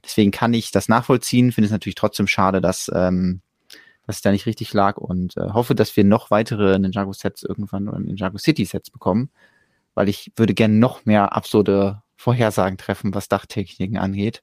deswegen 0.04 0.30
kann 0.30 0.54
ich 0.54 0.70
das 0.70 0.88
nachvollziehen, 0.88 1.52
finde 1.52 1.66
es 1.66 1.72
natürlich 1.72 1.94
trotzdem 1.94 2.26
schade, 2.26 2.60
dass, 2.60 2.90
ähm, 2.94 3.40
dass 4.06 4.16
es 4.16 4.22
da 4.22 4.32
nicht 4.32 4.46
richtig 4.46 4.72
lag 4.72 4.96
und 4.96 5.36
äh, 5.36 5.50
hoffe, 5.50 5.74
dass 5.74 5.96
wir 5.96 6.04
noch 6.04 6.30
weitere 6.30 6.78
Ninjago-Sets 6.78 7.42
irgendwann 7.42 7.88
oder 7.88 7.98
Ninjago 7.98 8.38
City-Sets 8.38 8.90
bekommen, 8.90 9.30
weil 9.94 10.08
ich 10.08 10.32
würde 10.36 10.54
gerne 10.54 10.74
noch 10.74 11.04
mehr 11.04 11.34
absurde 11.34 12.02
Vorhersagen 12.16 12.78
treffen, 12.78 13.14
was 13.14 13.28
Dachtechniken 13.28 13.98
angeht, 13.98 14.42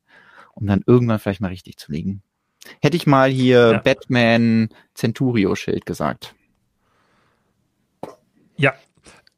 um 0.53 0.65
dann 0.67 0.83
irgendwann 0.85 1.19
vielleicht 1.19 1.41
mal 1.41 1.49
richtig 1.49 1.77
zu 1.77 1.91
liegen. 1.91 2.21
Hätte 2.81 2.97
ich 2.97 3.05
mal 3.05 3.29
hier 3.29 3.73
ja. 3.73 3.77
Batman 3.79 4.69
Centurio 4.93 5.55
Schild 5.55 5.85
gesagt. 5.85 6.35
Ja, 8.57 8.73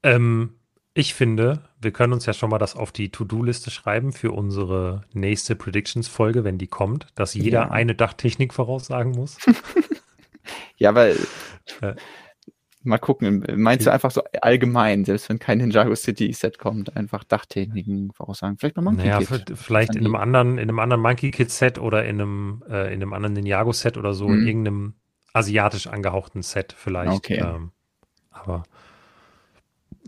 ähm, 0.04 0.57
ich 0.98 1.14
finde, 1.14 1.60
wir 1.80 1.92
können 1.92 2.12
uns 2.12 2.26
ja 2.26 2.34
schon 2.34 2.50
mal 2.50 2.58
das 2.58 2.76
auf 2.76 2.92
die 2.92 3.12
To-Do-Liste 3.12 3.70
schreiben 3.70 4.14
für 4.14 4.32
unsere 4.32 5.04
nächste 5.14 5.56
Predictions-Folge, 5.56 6.44
wenn 6.44 6.58
die 6.58 6.66
kommt, 6.66 7.06
dass 7.14 7.36
jeder 7.36 7.60
ja. 7.60 7.70
eine 7.70 7.94
Dachtechnik 7.94 8.52
voraussagen 8.52 9.12
muss. 9.12 9.38
ja, 10.78 10.96
weil 10.96 11.16
äh, 11.82 11.94
mal 12.82 12.98
gucken, 12.98 13.46
meinst 13.58 13.86
du 13.86 13.92
einfach 13.92 14.10
so 14.10 14.24
allgemein, 14.42 15.06
selbst 15.06 15.30
wenn 15.30 15.38
kein 15.38 15.60
Ninjago 15.60 15.94
City 15.94 16.34
Set 16.34 16.58
kommt, 16.58 16.98
einfach 16.98 17.24
Dachtechniken 17.24 18.12
voraussagen? 18.12 18.58
Vielleicht 18.58 18.74
bei 18.74 18.82
Monkey 18.82 19.06
naja, 19.06 19.20
Kid. 19.20 19.54
Vielleicht 19.56 19.96
in 19.96 20.04
einem 20.04 20.16
anderen, 20.16 20.54
in 20.58 20.68
einem 20.68 20.80
anderen 20.80 21.04
Monkey 21.04 21.30
Kid 21.30 21.52
Set 21.52 21.78
oder 21.78 22.06
in 22.06 22.20
einem, 22.20 22.64
äh, 22.68 22.92
in 22.92 23.04
einem 23.04 23.14
anderen 23.14 23.34
Ninjago 23.34 23.72
Set 23.72 23.98
oder 23.98 24.16
so, 24.16 24.28
mhm. 24.28 24.40
in 24.40 24.48
irgendeinem 24.48 24.94
asiatisch 25.32 25.86
angehauchten 25.86 26.42
Set 26.42 26.74
vielleicht. 26.76 27.12
Okay. 27.12 27.38
Ähm, 27.38 27.72
aber 28.32 28.64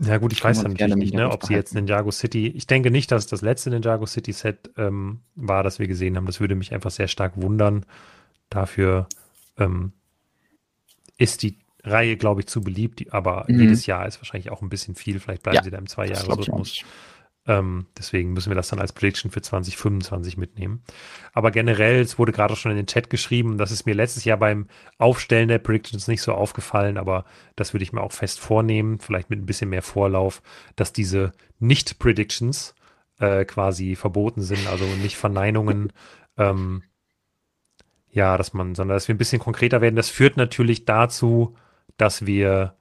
ja 0.02 0.16
gut, 0.16 0.32
ich 0.32 0.42
weiß 0.42 0.62
ja 0.62 0.68
natürlich 0.68 0.96
nicht, 0.96 1.14
ne, 1.14 1.30
ob 1.30 1.44
sie 1.44 1.52
jetzt 1.52 1.74
Ninjago 1.74 2.10
City, 2.10 2.46
ich 2.48 2.66
denke 2.66 2.90
nicht, 2.90 3.12
dass 3.12 3.26
das 3.26 3.42
letzte 3.42 3.68
Ninjago 3.68 4.06
City 4.06 4.32
Set 4.32 4.70
ähm, 4.78 5.20
war, 5.34 5.62
das 5.62 5.78
wir 5.78 5.88
gesehen 5.88 6.16
haben. 6.16 6.24
Das 6.24 6.40
würde 6.40 6.54
mich 6.54 6.72
einfach 6.72 6.90
sehr 6.90 7.08
stark 7.08 7.34
wundern. 7.36 7.84
Dafür 8.48 9.08
ähm, 9.58 9.92
ist 11.18 11.42
die 11.42 11.58
Reihe, 11.84 12.16
glaube 12.16 12.40
ich, 12.40 12.46
zu 12.46 12.62
beliebt, 12.62 13.12
aber 13.12 13.44
mhm. 13.48 13.60
jedes 13.60 13.84
Jahr 13.84 14.06
ist 14.06 14.18
wahrscheinlich 14.20 14.50
auch 14.50 14.62
ein 14.62 14.70
bisschen 14.70 14.94
viel. 14.94 15.20
Vielleicht 15.20 15.42
bleiben 15.42 15.56
ja, 15.56 15.62
sie 15.62 15.70
da 15.70 15.78
im 15.78 15.86
Zwei-Jahres-Rhythmus. 15.86 16.82
Ähm, 17.46 17.86
deswegen 17.96 18.34
müssen 18.34 18.50
wir 18.50 18.54
das 18.54 18.68
dann 18.68 18.80
als 18.80 18.92
Prediction 18.92 19.30
für 19.30 19.40
2025 19.40 20.36
mitnehmen. 20.36 20.82
Aber 21.32 21.50
generell, 21.50 22.00
es 22.00 22.18
wurde 22.18 22.32
gerade 22.32 22.54
schon 22.54 22.70
in 22.70 22.76
den 22.76 22.86
Chat 22.86 23.08
geschrieben, 23.08 23.56
das 23.56 23.70
ist 23.70 23.86
mir 23.86 23.94
letztes 23.94 24.24
Jahr 24.24 24.36
beim 24.36 24.66
Aufstellen 24.98 25.48
der 25.48 25.58
Predictions 25.58 26.06
nicht 26.06 26.20
so 26.20 26.34
aufgefallen, 26.34 26.98
aber 26.98 27.24
das 27.56 27.72
würde 27.72 27.82
ich 27.82 27.92
mir 27.92 28.02
auch 28.02 28.12
fest 28.12 28.40
vornehmen, 28.40 29.00
vielleicht 29.00 29.30
mit 29.30 29.40
ein 29.40 29.46
bisschen 29.46 29.70
mehr 29.70 29.82
Vorlauf, 29.82 30.42
dass 30.76 30.92
diese 30.92 31.32
Nicht-Predictions 31.58 32.74
äh, 33.18 33.44
quasi 33.46 33.96
verboten 33.96 34.42
sind, 34.42 34.66
also 34.68 34.84
nicht 34.84 35.16
Verneinungen. 35.16 35.92
Ähm, 36.38 36.84
ja, 38.08 38.38
dass 38.38 38.54
man, 38.54 38.74
sondern 38.74 38.96
dass 38.96 39.08
wir 39.08 39.14
ein 39.14 39.18
bisschen 39.18 39.40
konkreter 39.40 39.80
werden. 39.82 39.96
Das 39.96 40.08
führt 40.08 40.36
natürlich 40.38 40.86
dazu, 40.86 41.56
dass 41.96 42.24
wir 42.24 42.76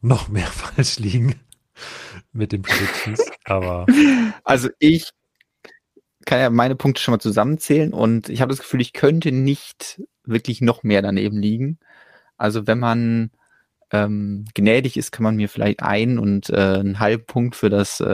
noch 0.00 0.28
mehr 0.28 0.46
falsch 0.46 0.98
liegen 0.98 1.34
mit 2.34 2.52
den 2.52 2.62
Predictions. 2.62 3.20
Aber 3.44 3.86
also 4.44 4.68
ich 4.78 5.10
kann 6.24 6.40
ja 6.40 6.50
meine 6.50 6.76
Punkte 6.76 7.02
schon 7.02 7.12
mal 7.12 7.20
zusammenzählen 7.20 7.92
und 7.92 8.28
ich 8.28 8.40
habe 8.40 8.50
das 8.50 8.60
Gefühl, 8.60 8.80
ich 8.80 8.92
könnte 8.92 9.32
nicht 9.32 10.02
wirklich 10.24 10.60
noch 10.60 10.82
mehr 10.82 11.02
daneben 11.02 11.38
liegen. 11.38 11.78
Also 12.36 12.66
wenn 12.66 12.78
man 12.78 13.30
ähm, 13.92 14.46
gnädig 14.54 14.96
ist, 14.96 15.12
kann 15.12 15.22
man 15.22 15.36
mir 15.36 15.48
vielleicht 15.48 15.82
ein 15.82 16.18
und 16.18 16.50
äh, 16.50 16.78
einen 16.80 16.98
halben 16.98 17.26
Punkt 17.26 17.56
für 17.56 17.70
das 17.70 18.00
äh, 18.00 18.04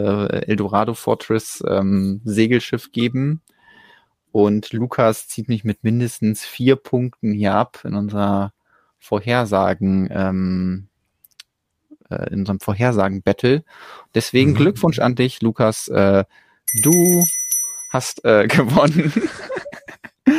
Eldorado 0.47 0.95
Fortress 0.95 1.63
ähm, 1.67 2.21
Segelschiff 2.25 2.93
geben. 2.93 3.41
Und 4.33 4.73
Lukas 4.73 5.27
zieht 5.29 5.49
mich 5.49 5.65
mit 5.65 5.83
mindestens 5.83 6.45
vier 6.45 6.77
Punkten 6.77 7.33
hier 7.33 7.55
ab 7.55 7.81
in 7.85 7.95
unserer 7.95 8.53
Vorhersagen 8.99 10.09
ähm, 10.13 10.90
äh, 12.11 12.33
in 12.33 12.41
unserem 12.41 12.61
Vorhersagen-Battle. 12.61 13.65
Deswegen 14.15 14.51
mhm. 14.51 14.57
Glückwunsch 14.57 14.99
an 14.99 15.15
dich, 15.15 15.41
Lukas. 15.43 15.89
Äh, 15.89 16.25
du 16.83 17.25
hast 17.91 18.25
äh, 18.25 18.47
gewonnen. 18.49 19.13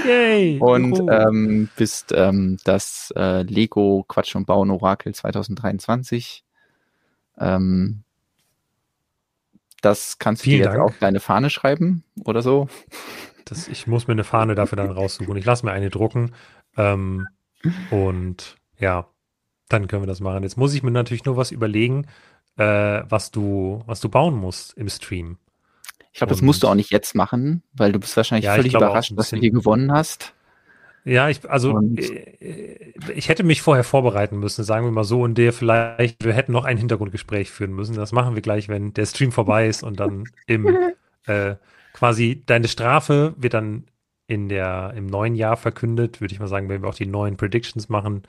Yay! 0.06 0.58
und 0.60 1.00
ähm, 1.10 1.70
bist 1.76 2.14
ähm, 2.16 2.58
das 2.64 3.14
äh, 3.16 3.42
Lego 3.42 4.06
Quatsch 4.08 4.36
und 4.36 4.46
Bauen 4.46 4.70
Orakel 4.70 5.14
2023. 5.14 6.44
Ähm, 7.40 8.04
das 9.82 10.20
kannst 10.20 10.44
Vielen 10.44 10.60
du 10.60 10.66
jetzt 10.66 10.78
Dank. 10.78 10.86
auf 10.86 10.98
deine 11.00 11.20
Fahne 11.20 11.50
schreiben 11.50 12.04
oder 12.24 12.42
so. 12.42 12.70
Das, 13.46 13.68
ich 13.68 13.88
muss 13.88 14.08
mir 14.08 14.14
eine 14.14 14.24
Fahne 14.24 14.56
dafür 14.56 14.78
dann 14.78 14.92
raussuchen. 14.92 15.36
Ich 15.36 15.46
lasse 15.46 15.66
mir 15.66 15.72
eine 15.72 15.90
drucken. 15.90 16.34
Ähm, 16.78 17.28
und 17.90 18.56
ja, 18.78 19.08
dann 19.72 19.88
können 19.88 20.04
wir 20.04 20.08
das 20.08 20.20
machen. 20.20 20.44
Jetzt 20.44 20.58
muss 20.58 20.74
ich 20.74 20.84
mir 20.84 20.92
natürlich 20.92 21.26
nur 21.26 21.38
was 21.38 21.52
überlegen, 21.52 22.06
äh, 22.58 23.04
was 23.08 23.32
du, 23.32 23.84
was 23.86 24.00
du 24.00 24.10
bauen 24.10 24.36
musst 24.36 24.78
im 24.78 24.90
Stream. 24.90 25.38
Ich 26.14 26.20
glaube, 26.20 26.32
das 26.32 26.42
musst 26.42 26.64
du 26.64 26.68
auch 26.68 26.76
nicht 26.76 26.92
jetzt 26.92 27.16
machen, 27.16 27.64
weil 27.74 27.94
du 27.94 28.00
bist 28.00 28.18
wahrscheinlich 28.18 28.46
ja, 28.46 28.56
völlig 28.56 28.74
überrascht, 28.74 29.14
dass 29.16 29.30
du 29.30 29.38
hier 29.38 29.52
gewonnen 29.52 29.92
hast. 29.92 30.34
Ja, 31.04 31.30
ich, 31.30 31.50
also 31.50 31.80
äh, 31.96 32.94
ich 33.16 33.30
hätte 33.30 33.44
mich 33.44 33.62
vorher 33.62 33.84
vorbereiten 33.84 34.38
müssen, 34.38 34.64
sagen 34.64 34.86
wir 34.86 34.92
mal 34.92 35.04
so, 35.04 35.22
und 35.22 35.36
der 35.36 35.54
vielleicht, 35.54 36.24
wir 36.24 36.34
hätten 36.34 36.52
noch 36.52 36.66
ein 36.66 36.78
Hintergrundgespräch 36.78 37.50
führen 37.50 37.74
müssen. 37.74 37.96
Das 37.96 38.12
machen 38.12 38.36
wir 38.36 38.42
gleich, 38.42 38.68
wenn 38.68 38.94
der 38.94 39.06
Stream 39.06 39.32
vorbei 39.32 39.68
ist 39.68 39.84
und 39.84 40.00
dann 40.00 40.26
im 40.46 40.68
äh, 41.26 41.56
quasi 41.94 42.44
deine 42.46 42.68
Strafe 42.68 43.34
wird 43.38 43.54
dann 43.54 43.86
in 44.28 44.48
der 44.48 44.94
im 44.96 45.08
neuen 45.08 45.36
Jahr 45.36 45.58
verkündet, 45.58 46.22
würde 46.22 46.34
ich 46.34 46.40
mal 46.40 46.48
sagen, 46.48 46.70
wenn 46.70 46.84
wir 46.84 46.90
auch 46.90 46.96
die 46.96 47.06
neuen 47.06 47.36
Predictions 47.36 47.90
machen, 47.90 48.24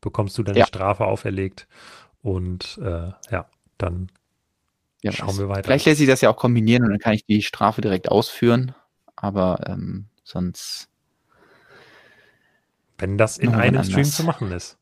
bekommst 0.00 0.36
du 0.38 0.42
deine 0.42 0.60
ja. 0.60 0.66
Strafe 0.66 1.06
auferlegt. 1.06 1.66
Und 2.22 2.78
äh, 2.82 3.12
ja, 3.30 3.46
dann 3.78 4.10
ja, 5.02 5.12
schauen 5.12 5.38
wir 5.38 5.48
weiter. 5.48 5.64
Vielleicht 5.64 5.86
lässt 5.86 5.98
sich 5.98 6.08
das 6.08 6.20
ja 6.20 6.30
auch 6.30 6.36
kombinieren 6.36 6.84
und 6.84 6.90
dann 6.90 6.98
kann 6.98 7.14
ich 7.14 7.24
die 7.24 7.42
Strafe 7.42 7.80
direkt 7.80 8.10
ausführen. 8.10 8.74
Aber 9.16 9.60
ähm, 9.66 10.06
sonst. 10.24 10.88
Wenn 12.98 13.16
das 13.16 13.38
in 13.38 13.54
einem 13.54 13.84
Stream 13.84 14.04
zu 14.04 14.24
machen 14.24 14.50
ist. 14.50 14.76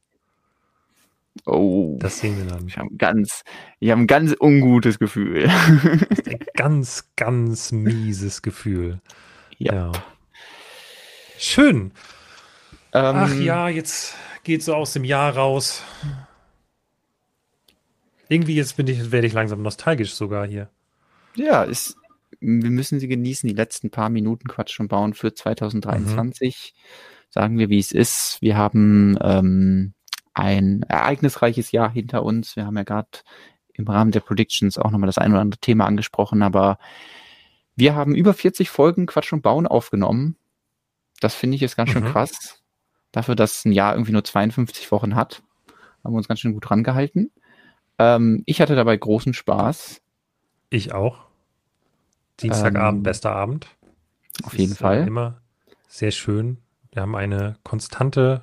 Oh. 1.44 1.98
Das 2.00 2.18
sehen 2.18 2.38
wir 2.38 2.46
dann. 2.46 2.66
Ich 2.66 2.78
habe 2.78 2.88
ganz, 2.96 3.44
ich 3.78 3.90
habe 3.90 4.00
ein 4.00 4.06
ganz 4.06 4.34
ungutes 4.40 4.98
Gefühl. 4.98 5.48
ein 5.48 6.38
ganz, 6.54 7.10
ganz 7.16 7.72
mieses 7.72 8.40
Gefühl. 8.40 9.00
Ja. 9.58 9.74
ja. 9.74 9.92
Schön. 11.38 11.92
Ähm, 12.92 13.16
Ach 13.16 13.34
ja, 13.34 13.68
jetzt 13.68 14.14
geht 14.46 14.62
so 14.62 14.74
aus 14.74 14.92
dem 14.92 15.02
Jahr 15.02 15.36
raus. 15.36 15.82
Irgendwie 18.28 18.54
jetzt 18.54 18.76
bin 18.76 18.86
ich, 18.86 19.10
werde 19.10 19.26
ich 19.26 19.32
langsam 19.32 19.60
nostalgisch 19.60 20.14
sogar 20.14 20.46
hier. 20.46 20.70
Ja, 21.34 21.64
ist, 21.64 21.96
wir 22.40 22.70
müssen 22.70 23.00
sie 23.00 23.08
genießen, 23.08 23.48
die 23.48 23.54
letzten 23.54 23.90
paar 23.90 24.08
Minuten 24.08 24.48
Quatsch 24.48 24.72
schon 24.72 24.86
bauen 24.86 25.14
für 25.14 25.34
2023. 25.34 26.74
Mhm. 26.74 26.80
Sagen 27.28 27.58
wir, 27.58 27.68
wie 27.68 27.80
es 27.80 27.90
ist. 27.90 28.38
Wir 28.40 28.56
haben 28.56 29.18
ähm, 29.20 29.94
ein 30.32 30.82
ereignisreiches 30.84 31.72
Jahr 31.72 31.90
hinter 31.90 32.22
uns. 32.22 32.54
Wir 32.54 32.66
haben 32.66 32.76
ja 32.76 32.84
gerade 32.84 33.08
im 33.74 33.86
Rahmen 33.88 34.12
der 34.12 34.20
Predictions 34.20 34.78
auch 34.78 34.92
nochmal 34.92 35.08
das 35.08 35.18
ein 35.18 35.32
oder 35.32 35.40
andere 35.40 35.60
Thema 35.60 35.86
angesprochen, 35.86 36.42
aber 36.42 36.78
wir 37.74 37.96
haben 37.96 38.14
über 38.14 38.32
40 38.32 38.70
Folgen 38.70 39.06
Quatsch 39.06 39.32
und 39.32 39.42
Bauen 39.42 39.66
aufgenommen. 39.66 40.36
Das 41.20 41.34
finde 41.34 41.56
ich 41.56 41.60
jetzt 41.60 41.76
ganz 41.76 41.90
schön 41.90 42.04
mhm. 42.04 42.12
krass. 42.12 42.62
Dafür, 43.16 43.34
dass 43.34 43.64
ein 43.64 43.72
Jahr 43.72 43.94
irgendwie 43.94 44.12
nur 44.12 44.24
52 44.24 44.92
Wochen 44.92 45.14
hat, 45.14 45.42
haben 46.04 46.12
wir 46.12 46.18
uns 46.18 46.28
ganz 46.28 46.40
schön 46.40 46.52
gut 46.52 46.70
rangehalten. 46.70 47.30
Ähm, 47.98 48.42
ich 48.44 48.60
hatte 48.60 48.76
dabei 48.76 48.94
großen 48.94 49.32
Spaß. 49.32 50.02
Ich 50.68 50.92
auch. 50.92 51.24
Dienstagabend, 52.40 52.98
ähm, 52.98 53.02
bester 53.04 53.34
Abend. 53.34 53.68
Das 54.34 54.48
auf 54.48 54.58
jeden 54.58 54.72
ist, 54.72 54.80
äh, 54.80 54.82
Fall. 54.82 54.98
Äh, 54.98 55.06
immer 55.06 55.40
sehr 55.88 56.10
schön. 56.10 56.58
Wir 56.92 57.00
haben 57.00 57.16
eine 57.16 57.56
konstante 57.64 58.42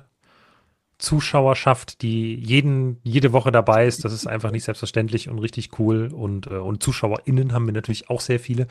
Zuschauerschaft, 0.98 2.02
die 2.02 2.34
jeden, 2.34 2.98
jede 3.04 3.32
Woche 3.32 3.52
dabei 3.52 3.86
ist. 3.86 4.04
Das 4.04 4.12
ist 4.12 4.26
einfach 4.26 4.50
nicht 4.50 4.64
selbstverständlich 4.64 5.28
und 5.28 5.38
richtig 5.38 5.78
cool. 5.78 6.12
Und, 6.12 6.48
äh, 6.48 6.56
und 6.56 6.82
ZuschauerInnen 6.82 7.52
haben 7.52 7.66
wir 7.66 7.74
natürlich 7.74 8.10
auch 8.10 8.20
sehr 8.20 8.40
viele. 8.40 8.66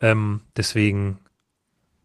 Ähm, 0.00 0.40
deswegen 0.56 1.20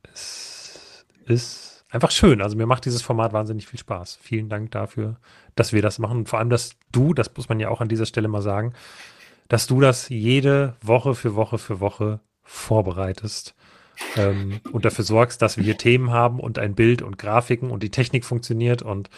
es 0.03 1.03
ist 1.25 1.68
einfach 1.89 2.11
schön. 2.11 2.41
Also 2.41 2.55
mir 2.55 2.65
macht 2.65 2.85
dieses 2.85 3.01
Format 3.01 3.33
wahnsinnig 3.33 3.67
viel 3.67 3.79
Spaß. 3.79 4.19
Vielen 4.21 4.49
Dank 4.49 4.71
dafür, 4.71 5.17
dass 5.55 5.73
wir 5.73 5.81
das 5.81 5.99
machen. 5.99 6.19
Und 6.19 6.29
vor 6.29 6.39
allem, 6.39 6.49
dass 6.49 6.75
du, 6.91 7.13
das 7.13 7.31
muss 7.35 7.49
man 7.49 7.59
ja 7.59 7.69
auch 7.69 7.81
an 7.81 7.89
dieser 7.89 8.05
Stelle 8.05 8.27
mal 8.27 8.41
sagen, 8.41 8.73
dass 9.47 9.67
du 9.67 9.81
das 9.81 10.09
jede 10.09 10.75
Woche 10.81 11.15
für 11.15 11.35
Woche 11.35 11.57
für 11.57 11.79
Woche 11.79 12.19
vorbereitest 12.43 13.55
ähm, 14.15 14.61
und 14.71 14.85
dafür 14.85 15.03
sorgst, 15.03 15.41
dass 15.41 15.57
wir 15.57 15.63
hier 15.63 15.77
Themen 15.77 16.11
haben 16.11 16.39
und 16.39 16.59
ein 16.59 16.75
Bild 16.75 17.01
und 17.01 17.17
Grafiken 17.17 17.71
und 17.71 17.83
die 17.83 17.91
Technik 17.91 18.25
funktioniert 18.25 18.81
und 18.81 19.09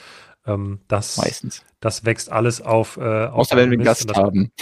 ähm, 0.46 0.80
das, 0.88 1.18
Meistens. 1.18 1.64
das 1.80 2.06
wächst 2.06 2.32
alles 2.32 2.62
auf. 2.62 2.98
Äh, 2.98 3.26
auf 3.26 3.42
Außer 3.42 3.58
wenn 3.58 3.70
wir 3.70 3.78
einen 3.78 3.86
Gast 3.86 4.12
haben. 4.16 4.52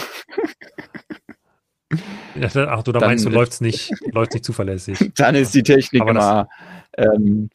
Ach 2.42 2.84
du, 2.84 2.92
da 2.92 3.00
meinst 3.00 3.26
du, 3.26 3.30
läuft 3.30 3.54
es 3.54 3.62
nicht, 3.62 3.92
läuft's 4.12 4.36
nicht 4.36 4.46
zuverlässig. 4.46 5.12
Dann 5.16 5.36
ist 5.36 5.56
die 5.56 5.64
Technik 5.64 6.02
aber 6.02 6.12
immer. 6.12 6.50
Ähm, 6.98 7.50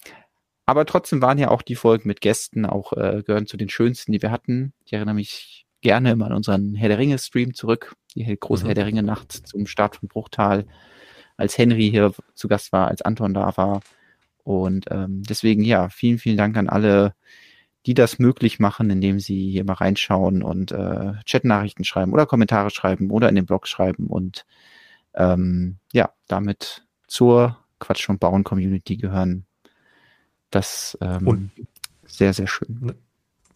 aber 0.67 0.87
trotzdem 0.87 1.21
waren 1.21 1.39
ja 1.39 1.51
auch 1.51 1.63
die 1.63 1.75
Folgen 1.75 2.09
mit 2.09 2.21
Gästen 2.21 2.67
auch 2.67 2.93
äh, 2.93 3.23
gehören 3.23 3.47
zu 3.47 3.57
den 3.57 3.69
schönsten, 3.69 4.13
die 4.13 4.23
wir 4.23 4.31
hatten. 4.31 4.73
Ich 4.85 4.93
erinnere 4.93 5.15
mich 5.15 5.67
gerne 5.83 6.13
immer 6.13 6.27
an 6.27 6.33
unseren 6.33 6.75
Herr 6.75 6.89
der 6.89 6.99
Ringe 6.99 7.19
Stream 7.19 7.55
zurück, 7.55 7.95
die 8.15 8.25
große 8.39 8.65
mhm. 8.65 8.69
Herr 8.69 8.75
der 8.75 8.87
Ringe 8.87 9.03
Nacht 9.03 9.33
zum 9.33 9.67
Start 9.67 9.97
von 9.97 10.09
Bruchtal, 10.09 10.67
als 11.37 11.59
Henry 11.59 11.91
hier 11.91 12.13
zu 12.35 12.49
Gast 12.49 12.73
war, 12.73 12.89
als 12.89 13.03
Anton 13.03 13.35
da 13.35 13.57
war. 13.57 13.81
Und 14.43 14.87
ähm, 14.91 15.23
deswegen 15.29 15.63
ja, 15.63 15.89
vielen, 15.91 16.19
vielen 16.19 16.37
Dank 16.37 16.57
an 16.57 16.69
alle, 16.69 17.15
die 17.87 17.95
das 17.95 18.19
möglich 18.19 18.59
machen, 18.59 18.89
indem 18.89 19.21
sie 19.21 19.51
hier 19.51 19.65
mal 19.65 19.75
reinschauen 19.75 20.43
und 20.43 20.73
äh, 20.73 21.13
Chat-Nachrichten 21.25 21.85
schreiben 21.85 22.13
oder 22.13 22.27
Kommentare 22.27 22.71
schreiben 22.71 23.11
oder 23.11 23.29
in 23.29 23.35
den 23.35 23.47
Blog 23.47 23.69
schreiben 23.69 24.07
und 24.07 24.47
ähm, 25.15 25.77
ja, 25.93 26.13
damit 26.29 26.87
zur 27.07 27.59
Quatsch 27.79 28.09
und 28.09 28.21
Bauen 28.21 28.45
Community 28.45 28.97
gehören. 28.97 29.47
Das 30.55 30.97
ähm, 31.01 31.27
und 31.27 31.51
sehr, 32.07 32.33
sehr 32.33 32.47
schön. 32.47 32.95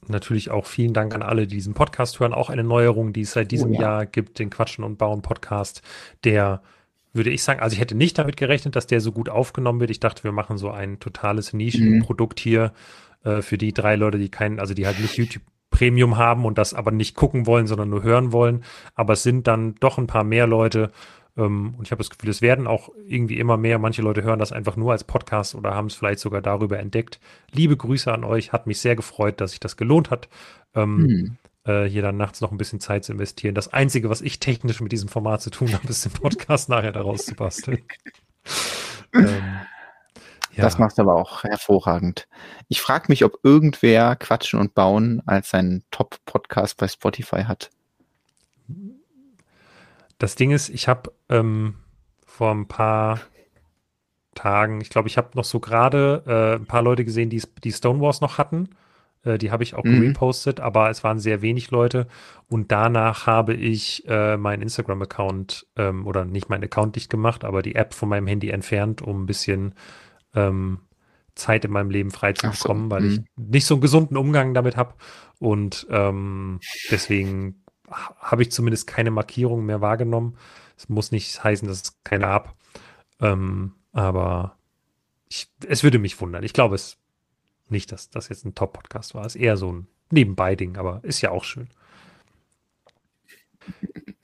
Natürlich 0.08 0.50
auch 0.50 0.66
vielen 0.66 0.94
Dank 0.94 1.14
an 1.14 1.22
alle, 1.22 1.46
die 1.46 1.54
diesen 1.54 1.74
Podcast 1.74 2.18
hören. 2.18 2.32
Auch 2.34 2.50
eine 2.50 2.64
Neuerung, 2.64 3.12
die 3.12 3.20
es 3.20 3.32
seit 3.32 3.52
diesem 3.52 3.70
oh, 3.70 3.74
ja. 3.74 3.80
Jahr 3.80 4.06
gibt, 4.06 4.38
den 4.38 4.50
Quatschen 4.50 4.82
und 4.82 4.98
Bauen 4.98 5.22
Podcast, 5.22 5.82
der 6.24 6.62
würde 7.12 7.30
ich 7.30 7.42
sagen, 7.42 7.60
also 7.60 7.74
ich 7.74 7.80
hätte 7.80 7.94
nicht 7.94 8.18
damit 8.18 8.36
gerechnet, 8.36 8.74
dass 8.74 8.86
der 8.86 9.00
so 9.00 9.12
gut 9.12 9.28
aufgenommen 9.28 9.80
wird. 9.80 9.90
Ich 9.90 10.00
dachte, 10.00 10.24
wir 10.24 10.32
machen 10.32 10.58
so 10.58 10.70
ein 10.70 10.98
totales 10.98 11.52
Nischenprodukt 11.52 12.40
mhm. 12.40 12.42
hier 12.42 12.72
äh, 13.22 13.42
für 13.42 13.58
die 13.58 13.72
drei 13.72 13.96
Leute, 13.96 14.18
die 14.18 14.30
keinen, 14.30 14.58
also 14.58 14.74
die 14.74 14.86
halt 14.86 14.98
nicht 14.98 15.16
YouTube 15.16 15.42
Premium 15.70 16.16
haben 16.16 16.44
und 16.44 16.58
das 16.58 16.74
aber 16.74 16.90
nicht 16.90 17.14
gucken 17.14 17.46
wollen, 17.46 17.66
sondern 17.66 17.90
nur 17.90 18.02
hören 18.02 18.32
wollen. 18.32 18.64
Aber 18.94 19.12
es 19.12 19.22
sind 19.22 19.46
dann 19.46 19.74
doch 19.76 19.98
ein 19.98 20.06
paar 20.06 20.24
mehr 20.24 20.46
Leute. 20.46 20.90
Ähm, 21.38 21.74
und 21.78 21.86
ich 21.86 21.92
habe 21.92 22.02
das 22.02 22.10
Gefühl, 22.10 22.28
es 22.28 22.42
werden 22.42 22.66
auch 22.66 22.90
irgendwie 23.06 23.38
immer 23.38 23.56
mehr. 23.56 23.78
Manche 23.78 24.02
Leute 24.02 24.22
hören 24.22 24.38
das 24.38 24.52
einfach 24.52 24.76
nur 24.76 24.92
als 24.92 25.04
Podcast 25.04 25.54
oder 25.54 25.74
haben 25.74 25.86
es 25.86 25.94
vielleicht 25.94 26.18
sogar 26.18 26.42
darüber 26.42 26.78
entdeckt. 26.78 27.20
Liebe 27.52 27.76
Grüße 27.76 28.12
an 28.12 28.24
euch. 28.24 28.52
Hat 28.52 28.66
mich 28.66 28.80
sehr 28.80 28.96
gefreut, 28.96 29.40
dass 29.40 29.52
sich 29.52 29.60
das 29.60 29.76
gelohnt 29.76 30.10
hat. 30.10 30.28
Ähm, 30.74 30.98
hm 30.98 31.38
äh, 31.68 31.84
hier 31.84 32.02
dann 32.02 32.16
nachts 32.16 32.40
noch 32.40 32.50
ein 32.50 32.58
bisschen 32.58 32.80
Zeit 32.80 33.04
zu 33.04 33.12
investieren. 33.12 33.54
Das 33.54 33.72
Einzige, 33.72 34.08
was 34.10 34.22
ich 34.22 34.40
technisch 34.40 34.80
mit 34.80 34.90
diesem 34.90 35.08
Format 35.08 35.42
zu 35.42 35.50
tun 35.50 35.72
habe, 35.72 35.86
ist 35.88 36.04
den 36.04 36.12
Podcast 36.12 36.68
nachher 36.68 36.92
daraus 36.92 37.26
zu 37.26 37.34
basteln. 37.34 37.82
ähm, 39.14 39.60
ja. 40.54 40.64
Das 40.64 40.78
macht 40.78 40.98
aber 40.98 41.14
auch 41.14 41.44
hervorragend. 41.44 42.26
Ich 42.68 42.80
frage 42.80 43.06
mich, 43.08 43.24
ob 43.24 43.38
irgendwer 43.44 44.16
Quatschen 44.16 44.58
und 44.58 44.74
Bauen 44.74 45.22
als 45.26 45.50
seinen 45.50 45.84
Top-Podcast 45.90 46.76
bei 46.78 46.88
Spotify 46.88 47.44
hat. 47.44 47.70
Das 50.18 50.34
Ding 50.34 50.50
ist, 50.50 50.68
ich 50.68 50.88
habe 50.88 51.12
ähm, 51.28 51.74
vor 52.26 52.50
ein 52.50 52.66
paar 52.66 53.20
Tagen, 54.34 54.80
ich 54.80 54.90
glaube, 54.90 55.08
ich 55.08 55.16
habe 55.16 55.30
noch 55.34 55.44
so 55.44 55.60
gerade 55.60 56.22
äh, 56.26 56.60
ein 56.60 56.66
paar 56.66 56.82
Leute 56.82 57.04
gesehen, 57.04 57.30
die, 57.30 57.42
die 57.64 57.72
Stonewalls 57.72 58.20
noch 58.20 58.38
hatten. 58.38 58.68
Äh, 59.24 59.38
die 59.38 59.50
habe 59.50 59.62
ich 59.62 59.74
auch 59.74 59.84
mhm. 59.84 60.00
repostet, 60.00 60.60
aber 60.60 60.90
es 60.90 61.02
waren 61.04 61.18
sehr 61.18 61.42
wenig 61.42 61.70
Leute. 61.70 62.06
Und 62.48 62.70
danach 62.72 63.26
habe 63.26 63.54
ich 63.54 64.06
äh, 64.08 64.36
meinen 64.36 64.62
Instagram-Account 64.62 65.66
ähm, 65.76 66.06
oder 66.06 66.24
nicht 66.24 66.48
meinen 66.48 66.64
Account 66.64 66.96
dicht 66.96 67.10
gemacht, 67.10 67.44
aber 67.44 67.62
die 67.62 67.74
App 67.74 67.94
von 67.94 68.08
meinem 68.08 68.26
Handy 68.26 68.50
entfernt, 68.50 69.02
um 69.02 69.22
ein 69.22 69.26
bisschen 69.26 69.74
ähm, 70.34 70.80
Zeit 71.34 71.64
in 71.64 71.70
meinem 71.70 71.90
Leben 71.90 72.10
frei 72.10 72.32
zu 72.32 72.50
bekommen, 72.50 72.84
so. 72.84 72.90
weil 72.90 73.02
mhm. 73.02 73.10
ich 73.10 73.20
nicht 73.36 73.66
so 73.66 73.74
einen 73.74 73.80
gesunden 73.80 74.16
Umgang 74.16 74.54
damit 74.54 74.76
habe. 74.76 74.94
Und 75.38 75.86
ähm, 75.90 76.60
deswegen 76.90 77.62
habe 77.90 78.42
ich 78.42 78.52
zumindest 78.52 78.86
keine 78.86 79.10
Markierung 79.10 79.64
mehr 79.64 79.80
wahrgenommen. 79.80 80.36
Es 80.76 80.88
muss 80.88 81.12
nicht 81.12 81.42
heißen, 81.42 81.66
dass 81.66 81.82
es 81.82 81.98
keine 82.04 82.26
habe. 82.26 82.50
Ähm, 83.20 83.74
aber 83.92 84.56
ich, 85.28 85.48
es 85.66 85.82
würde 85.82 85.98
mich 85.98 86.20
wundern. 86.20 86.44
Ich 86.44 86.52
glaube 86.52 86.74
es 86.74 86.98
nicht, 87.68 87.92
dass 87.92 88.10
das 88.10 88.28
jetzt 88.28 88.44
ein 88.44 88.54
Top-Podcast 88.54 89.14
war. 89.14 89.26
Es 89.26 89.34
ist 89.34 89.42
eher 89.42 89.56
so 89.56 89.72
ein 89.72 89.86
Nebenbei-Ding, 90.10 90.76
aber 90.76 91.00
ist 91.02 91.20
ja 91.20 91.30
auch 91.30 91.44
schön. 91.44 91.68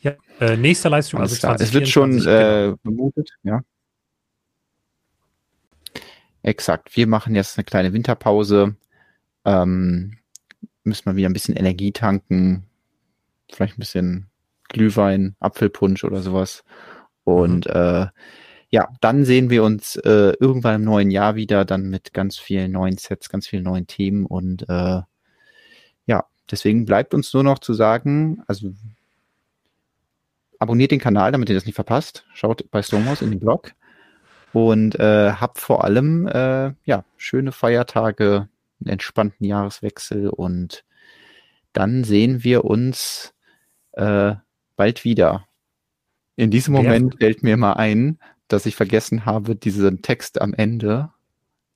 Ja, 0.00 0.14
äh, 0.40 0.56
nächster 0.56 0.90
Livestream. 0.90 1.20
Also 1.20 1.36
20, 1.36 1.66
es 1.66 1.74
wird 1.74 1.88
schon 1.88 2.18
äh, 2.18 2.22
genau. 2.22 2.76
bemutet, 2.82 3.30
ja. 3.42 3.62
Exakt. 6.42 6.94
Wir 6.94 7.06
machen 7.06 7.34
jetzt 7.34 7.56
eine 7.56 7.64
kleine 7.64 7.92
Winterpause. 7.92 8.76
Ähm, 9.46 10.18
müssen 10.84 11.06
wir 11.06 11.16
wieder 11.16 11.28
ein 11.28 11.32
bisschen 11.32 11.56
Energie 11.56 11.92
tanken. 11.92 12.64
Vielleicht 13.52 13.76
ein 13.76 13.80
bisschen 13.80 14.30
Glühwein, 14.68 15.36
Apfelpunsch 15.40 16.04
oder 16.04 16.20
sowas. 16.20 16.64
Und 17.24 17.66
mhm. 17.66 17.72
äh, 17.72 18.06
ja, 18.70 18.88
dann 19.00 19.24
sehen 19.24 19.50
wir 19.50 19.62
uns 19.62 19.96
äh, 19.96 20.32
irgendwann 20.40 20.76
im 20.76 20.84
neuen 20.84 21.10
Jahr 21.10 21.36
wieder, 21.36 21.64
dann 21.64 21.90
mit 21.90 22.12
ganz 22.12 22.38
vielen 22.38 22.72
neuen 22.72 22.98
Sets, 22.98 23.28
ganz 23.28 23.46
vielen 23.46 23.62
neuen 23.62 23.86
Themen. 23.86 24.26
Und 24.26 24.68
äh, 24.68 25.02
ja, 26.06 26.24
deswegen 26.50 26.84
bleibt 26.84 27.14
uns 27.14 27.32
nur 27.32 27.44
noch 27.44 27.60
zu 27.60 27.72
sagen, 27.72 28.42
also 28.46 28.72
abonniert 30.58 30.90
den 30.90 31.00
Kanal, 31.00 31.32
damit 31.32 31.48
ihr 31.48 31.54
das 31.54 31.66
nicht 31.66 31.74
verpasst. 31.74 32.26
Schaut 32.34 32.68
bei 32.70 32.82
Stormhouse 32.82 33.22
in 33.22 33.30
den 33.30 33.40
Blog. 33.40 33.72
Und 34.52 34.98
äh, 35.00 35.32
habt 35.32 35.58
vor 35.58 35.84
allem 35.84 36.26
äh, 36.28 36.72
ja 36.84 37.04
schöne 37.16 37.52
Feiertage, 37.52 38.48
einen 38.80 38.90
entspannten 38.90 39.44
Jahreswechsel 39.46 40.28
und 40.28 40.84
dann 41.72 42.04
sehen 42.04 42.44
wir 42.44 42.64
uns 42.64 43.33
äh, 43.96 44.34
bald 44.76 45.04
wieder. 45.04 45.46
In 46.36 46.50
diesem 46.50 46.74
Moment 46.74 47.16
fällt 47.18 47.42
mir 47.42 47.56
mal 47.56 47.74
ein, 47.74 48.18
dass 48.48 48.66
ich 48.66 48.76
vergessen 48.76 49.24
habe, 49.24 49.56
diesen 49.56 50.02
Text 50.02 50.40
am 50.40 50.52
Ende 50.52 51.10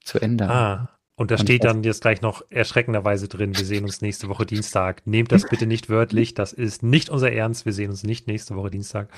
zu 0.03 0.21
ändern. 0.21 0.51
Ah, 0.51 0.99
und 1.19 1.33
da 1.33 1.39
steht 1.39 1.65
dann 1.65 1.83
jetzt 1.83 2.03
gleich 2.03 2.23
noch 2.23 2.43
erschreckenderweise 2.49 3.27
drin, 3.27 3.57
wir 3.57 3.65
sehen 3.65 3.85
uns 3.85 4.03
nächste 4.03 4.29
Woche 4.29 4.47
Dienstag. 4.47 5.05
Nehmt 5.05 5.33
das 5.33 5.49
bitte 5.49 5.67
nicht 5.67 5.91
wörtlich, 5.91 6.35
das 6.35 6.53
ist 6.53 6.85
nicht 6.85 7.11
unser 7.11 7.33
Ernst, 7.33 7.67
wir 7.67 7.73
sehen 7.73 7.91
uns 7.91 8.05
nicht 8.05 8.29
nächste 8.29 8.55
Woche 8.55 8.71
Dienstag. 8.71 9.09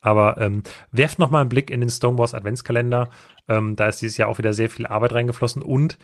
Aber 0.00 0.38
ähm, 0.38 0.62
werft 0.92 1.18
noch 1.18 1.30
mal 1.30 1.40
einen 1.40 1.48
Blick 1.48 1.70
in 1.70 1.80
den 1.80 1.88
Stonewalls 1.88 2.34
Adventskalender. 2.34 3.08
Ähm, 3.48 3.74
da 3.74 3.88
ist 3.88 4.02
dieses 4.02 4.18
Jahr 4.18 4.28
auch 4.28 4.36
wieder 4.36 4.52
sehr 4.52 4.68
viel 4.68 4.86
Arbeit 4.86 5.14
reingeflossen. 5.14 5.62
Und 5.62 5.96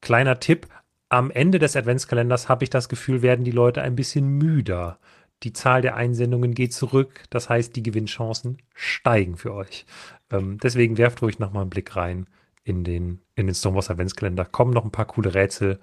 kleiner 0.00 0.40
Tipp, 0.40 0.66
am 1.10 1.30
Ende 1.30 1.58
des 1.58 1.76
Adventskalenders 1.76 2.48
habe 2.48 2.64
ich 2.64 2.70
das 2.70 2.88
Gefühl, 2.88 3.20
werden 3.20 3.44
die 3.44 3.50
Leute 3.50 3.82
ein 3.82 3.96
bisschen 3.96 4.28
müder. 4.28 4.98
Die 5.42 5.52
Zahl 5.52 5.82
der 5.82 5.96
Einsendungen 5.96 6.54
geht 6.54 6.72
zurück. 6.72 7.24
Das 7.30 7.48
heißt, 7.48 7.74
die 7.74 7.82
Gewinnchancen 7.82 8.58
steigen 8.74 9.36
für 9.36 9.54
euch. 9.54 9.86
Ähm, 10.30 10.58
deswegen 10.62 10.98
werft 10.98 11.22
ruhig 11.22 11.38
noch 11.38 11.52
mal 11.52 11.62
einen 11.62 11.70
Blick 11.70 11.96
rein 11.96 12.26
in 12.64 12.84
den, 12.84 13.20
in 13.34 13.46
den 13.46 13.54
Stonewalls 13.54 13.90
Adventskalender. 13.90 14.44
Kommen 14.44 14.72
noch 14.72 14.84
ein 14.84 14.90
paar 14.90 15.06
coole 15.06 15.34
Rätsel. 15.34 15.80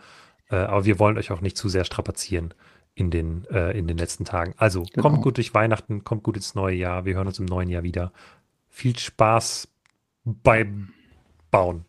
Äh, 0.49 0.57
aber 0.57 0.85
wir 0.85 0.99
wollen 0.99 1.17
euch 1.17 1.31
auch 1.31 1.41
nicht 1.41 1.57
zu 1.57 1.69
sehr 1.69 1.85
strapazieren 1.85 2.53
in 2.93 3.11
den, 3.11 3.45
äh, 3.51 3.77
in 3.77 3.87
den 3.87 3.97
letzten 3.97 4.25
Tagen. 4.25 4.53
Also 4.57 4.83
genau. 4.83 5.09
kommt 5.09 5.21
gut 5.21 5.37
durch 5.37 5.53
Weihnachten, 5.53 6.03
kommt 6.03 6.23
gut 6.23 6.35
ins 6.35 6.55
neue 6.55 6.75
Jahr. 6.75 7.05
Wir 7.05 7.15
hören 7.15 7.27
uns 7.27 7.39
im 7.39 7.45
neuen 7.45 7.69
Jahr 7.69 7.83
wieder. 7.83 8.11
Viel 8.69 8.97
Spaß 8.97 9.67
beim 10.23 10.89
Bauen. 11.51 11.85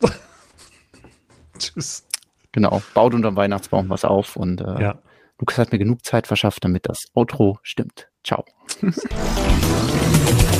Tschüss. 1.58 2.06
Genau, 2.52 2.82
baut 2.94 3.14
unterm 3.14 3.34
Weihnachtsbaum 3.34 3.88
was 3.88 4.04
auf 4.04 4.36
und 4.36 4.60
äh, 4.60 4.80
ja. 4.80 4.98
Lukas 5.44 5.58
hat 5.58 5.72
mir 5.72 5.78
genug 5.78 6.02
Zeit 6.06 6.26
verschafft, 6.26 6.64
damit 6.64 6.88
das 6.88 7.04
Outro 7.12 7.58
stimmt. 7.62 8.08
Ciao. 8.24 8.46